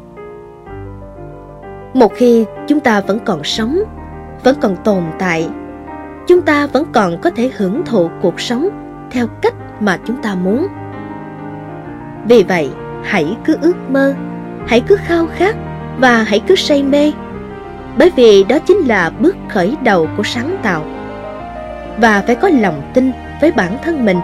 Một 1.94 2.14
khi 2.14 2.46
chúng 2.68 2.80
ta 2.80 3.02
vẫn 3.02 3.20
còn 3.26 3.44
sống, 3.44 3.80
vẫn 4.44 4.56
còn 4.62 4.76
tồn 4.76 5.04
tại, 5.20 5.50
chúng 6.28 6.42
ta 6.42 6.68
vẫn 6.68 6.86
còn 6.94 7.22
có 7.22 7.30
thể 7.30 7.52
hưởng 7.58 7.86
thụ 7.86 8.10
cuộc 8.22 8.42
sống 8.42 8.70
theo 9.12 9.28
cách 9.42 9.54
mà 9.80 10.00
chúng 10.06 10.22
ta 10.22 10.36
muốn. 10.36 10.68
Vì 12.28 12.44
vậy, 12.44 12.70
hãy 13.04 13.38
cứ 13.46 13.58
ước 13.62 13.78
mơ, 13.90 14.14
hãy 14.68 14.82
cứ 14.88 14.98
khao 15.06 15.28
khát 15.36 15.56
và 16.00 16.24
hãy 16.24 16.40
cứ 16.48 16.56
say 16.56 16.84
mê. 16.84 17.12
Bởi 17.98 18.12
vì 18.16 18.44
đó 18.44 18.60
chính 18.60 18.78
là 18.78 19.10
bước 19.10 19.36
khởi 19.50 19.76
đầu 19.84 20.08
của 20.18 20.24
sáng 20.24 20.58
tạo. 20.64 20.86
Và 21.98 22.24
phải 22.28 22.36
có 22.36 22.50
lòng 22.50 22.92
tin 22.94 23.12
với 23.42 23.52
bản 23.52 23.78
thân 23.84 24.06
mình, 24.06 24.18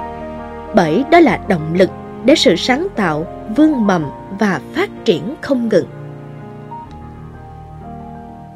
bởi 0.76 1.04
đó 1.12 1.20
là 1.20 1.40
động 1.48 1.74
lực 1.74 1.90
để 2.26 2.36
sự 2.36 2.56
sáng 2.56 2.88
tạo 2.96 3.28
vươn 3.56 3.88
mầm 3.88 4.06
và 4.40 4.62
phát 4.74 4.90
triển 5.06 5.36
không 5.42 5.70
ngừng. 5.70 5.88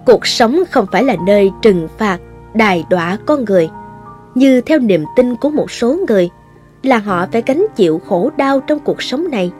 Cuộc 0.05 0.27
sống 0.27 0.59
không 0.71 0.85
phải 0.91 1.03
là 1.03 1.15
nơi 1.25 1.51
trừng 1.61 1.87
phạt, 1.97 2.17
đài 2.53 2.85
đọa 2.89 3.17
con 3.25 3.45
người, 3.45 3.69
như 4.35 4.61
theo 4.61 4.79
niềm 4.79 5.05
tin 5.15 5.35
của 5.35 5.49
một 5.49 5.71
số 5.71 5.97
người 6.07 6.29
là 6.83 6.97
họ 6.97 7.27
phải 7.31 7.43
gánh 7.45 7.65
chịu 7.75 8.01
khổ 8.07 8.29
đau 8.37 8.59
trong 8.59 8.79
cuộc 8.79 9.03
sống 9.03 9.31
này, 9.31 9.51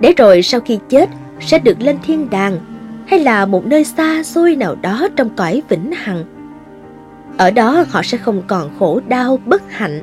để 0.00 0.14
rồi 0.16 0.42
sau 0.42 0.60
khi 0.60 0.78
chết 0.88 1.08
sẽ 1.40 1.58
được 1.58 1.80
lên 1.80 1.98
thiên 2.02 2.30
đàng 2.30 2.58
hay 3.12 3.20
là 3.20 3.46
một 3.46 3.66
nơi 3.66 3.84
xa 3.84 4.22
xôi 4.22 4.56
nào 4.56 4.76
đó 4.82 5.08
trong 5.16 5.30
cõi 5.36 5.62
vĩnh 5.68 5.92
hằng. 5.92 6.24
Ở 7.36 7.50
đó 7.50 7.84
họ 7.90 8.02
sẽ 8.02 8.18
không 8.18 8.42
còn 8.46 8.70
khổ 8.78 9.00
đau 9.08 9.38
bất 9.46 9.62
hạnh. 9.70 10.00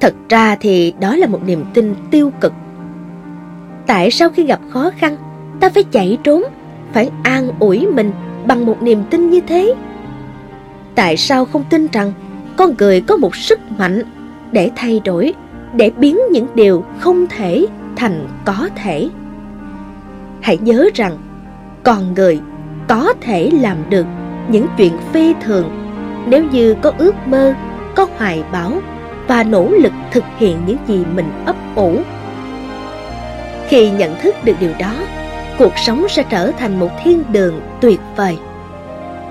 Thật 0.00 0.14
ra 0.28 0.56
thì 0.60 0.94
đó 1.00 1.16
là 1.16 1.26
một 1.26 1.40
niềm 1.46 1.64
tin 1.74 1.94
tiêu 2.10 2.32
cực. 2.40 2.52
Tại 3.86 4.10
sao 4.10 4.30
khi 4.30 4.44
gặp 4.44 4.60
khó 4.70 4.90
khăn, 4.98 5.16
ta 5.60 5.68
phải 5.68 5.84
chạy 5.84 6.18
trốn, 6.24 6.42
phải 6.92 7.10
an 7.22 7.50
ủi 7.58 7.86
mình 7.86 8.12
bằng 8.46 8.66
một 8.66 8.82
niềm 8.82 9.02
tin 9.10 9.30
như 9.30 9.40
thế? 9.40 9.74
Tại 10.94 11.16
sao 11.16 11.44
không 11.44 11.64
tin 11.70 11.86
rằng 11.92 12.12
con 12.56 12.74
người 12.78 13.00
có 13.00 13.16
một 13.16 13.36
sức 13.36 13.60
mạnh 13.78 14.02
để 14.52 14.70
thay 14.76 15.00
đổi, 15.04 15.34
để 15.74 15.90
biến 15.90 16.18
những 16.30 16.46
điều 16.54 16.84
không 16.98 17.26
thể 17.26 17.66
thành 17.96 18.28
có 18.44 18.68
thể? 18.76 19.08
Hãy 20.40 20.58
nhớ 20.58 20.88
rằng 20.94 21.18
con 21.82 22.14
người 22.14 22.40
có 22.88 23.14
thể 23.20 23.50
làm 23.60 23.76
được 23.90 24.06
những 24.48 24.66
chuyện 24.76 24.92
phi 25.12 25.34
thường 25.42 25.80
nếu 26.26 26.44
như 26.44 26.74
có 26.82 26.92
ước 26.98 27.14
mơ, 27.26 27.54
có 27.96 28.06
hoài 28.16 28.44
bão 28.52 28.72
và 29.28 29.42
nỗ 29.42 29.68
lực 29.68 29.92
thực 30.12 30.24
hiện 30.38 30.56
những 30.66 30.76
gì 30.86 31.04
mình 31.14 31.30
ấp 31.46 31.56
ủ. 31.74 31.96
Khi 33.68 33.90
nhận 33.90 34.20
thức 34.22 34.34
được 34.44 34.56
điều 34.60 34.72
đó, 34.78 34.94
cuộc 35.58 35.72
sống 35.78 36.06
sẽ 36.08 36.22
trở 36.30 36.52
thành 36.52 36.80
một 36.80 36.90
thiên 37.04 37.22
đường 37.32 37.60
tuyệt 37.80 38.00
vời. 38.16 38.38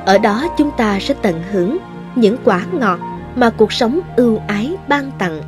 Ở 0.06 0.18
đó 0.18 0.48
chúng 0.58 0.72
ta 0.78 1.00
sẽ 1.00 1.14
tận 1.22 1.44
hưởng 1.52 1.78
những 2.16 2.38
quả 2.44 2.66
ngọt 2.72 3.00
mà 3.36 3.50
cuộc 3.50 3.74
sống 3.74 4.00
ưu 4.16 4.40
ái 4.48 4.76
ban 4.88 5.11
tặng. 5.19 5.42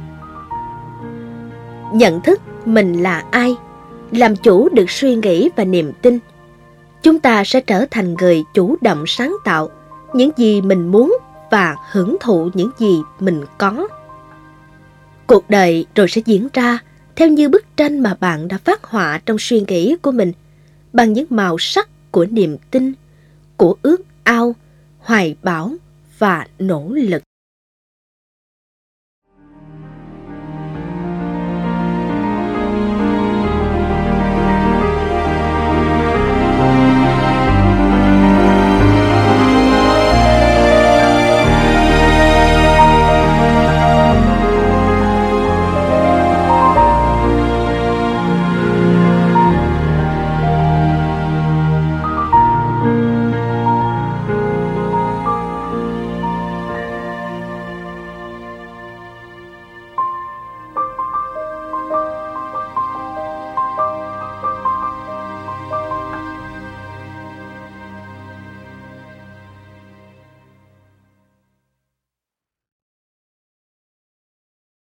Nhận 1.93 2.21
thức 2.21 2.41
mình 2.65 3.03
là 3.03 3.23
ai, 3.31 3.55
làm 4.11 4.35
chủ 4.35 4.69
được 4.69 4.89
suy 4.89 5.15
nghĩ 5.15 5.49
và 5.55 5.63
niềm 5.63 5.91
tin, 6.01 6.19
chúng 7.03 7.19
ta 7.19 7.43
sẽ 7.43 7.61
trở 7.61 7.85
thành 7.91 8.13
người 8.13 8.43
chủ 8.53 8.75
động 8.81 9.03
sáng 9.07 9.35
tạo 9.43 9.69
những 10.13 10.31
gì 10.37 10.61
mình 10.61 10.87
muốn 10.87 11.17
và 11.51 11.75
hưởng 11.91 12.17
thụ 12.19 12.49
những 12.53 12.71
gì 12.77 13.01
mình 13.19 13.45
có. 13.57 13.87
Cuộc 15.27 15.49
đời 15.49 15.85
rồi 15.95 16.07
sẽ 16.07 16.21
diễn 16.25 16.47
ra 16.53 16.79
theo 17.15 17.27
như 17.27 17.49
bức 17.49 17.77
tranh 17.77 17.99
mà 17.99 18.17
bạn 18.19 18.47
đã 18.47 18.57
phát 18.57 18.83
họa 18.83 19.21
trong 19.25 19.37
suy 19.39 19.63
nghĩ 19.67 19.95
của 20.01 20.11
mình 20.11 20.31
bằng 20.93 21.13
những 21.13 21.25
màu 21.29 21.57
sắc 21.57 22.11
của 22.11 22.25
niềm 22.25 22.57
tin, 22.71 22.93
của 23.57 23.75
ước 23.81 24.01
ao, 24.23 24.55
hoài 24.99 25.35
bão 25.43 25.73
và 26.19 26.47
nỗ 26.59 26.89
lực. 26.93 27.23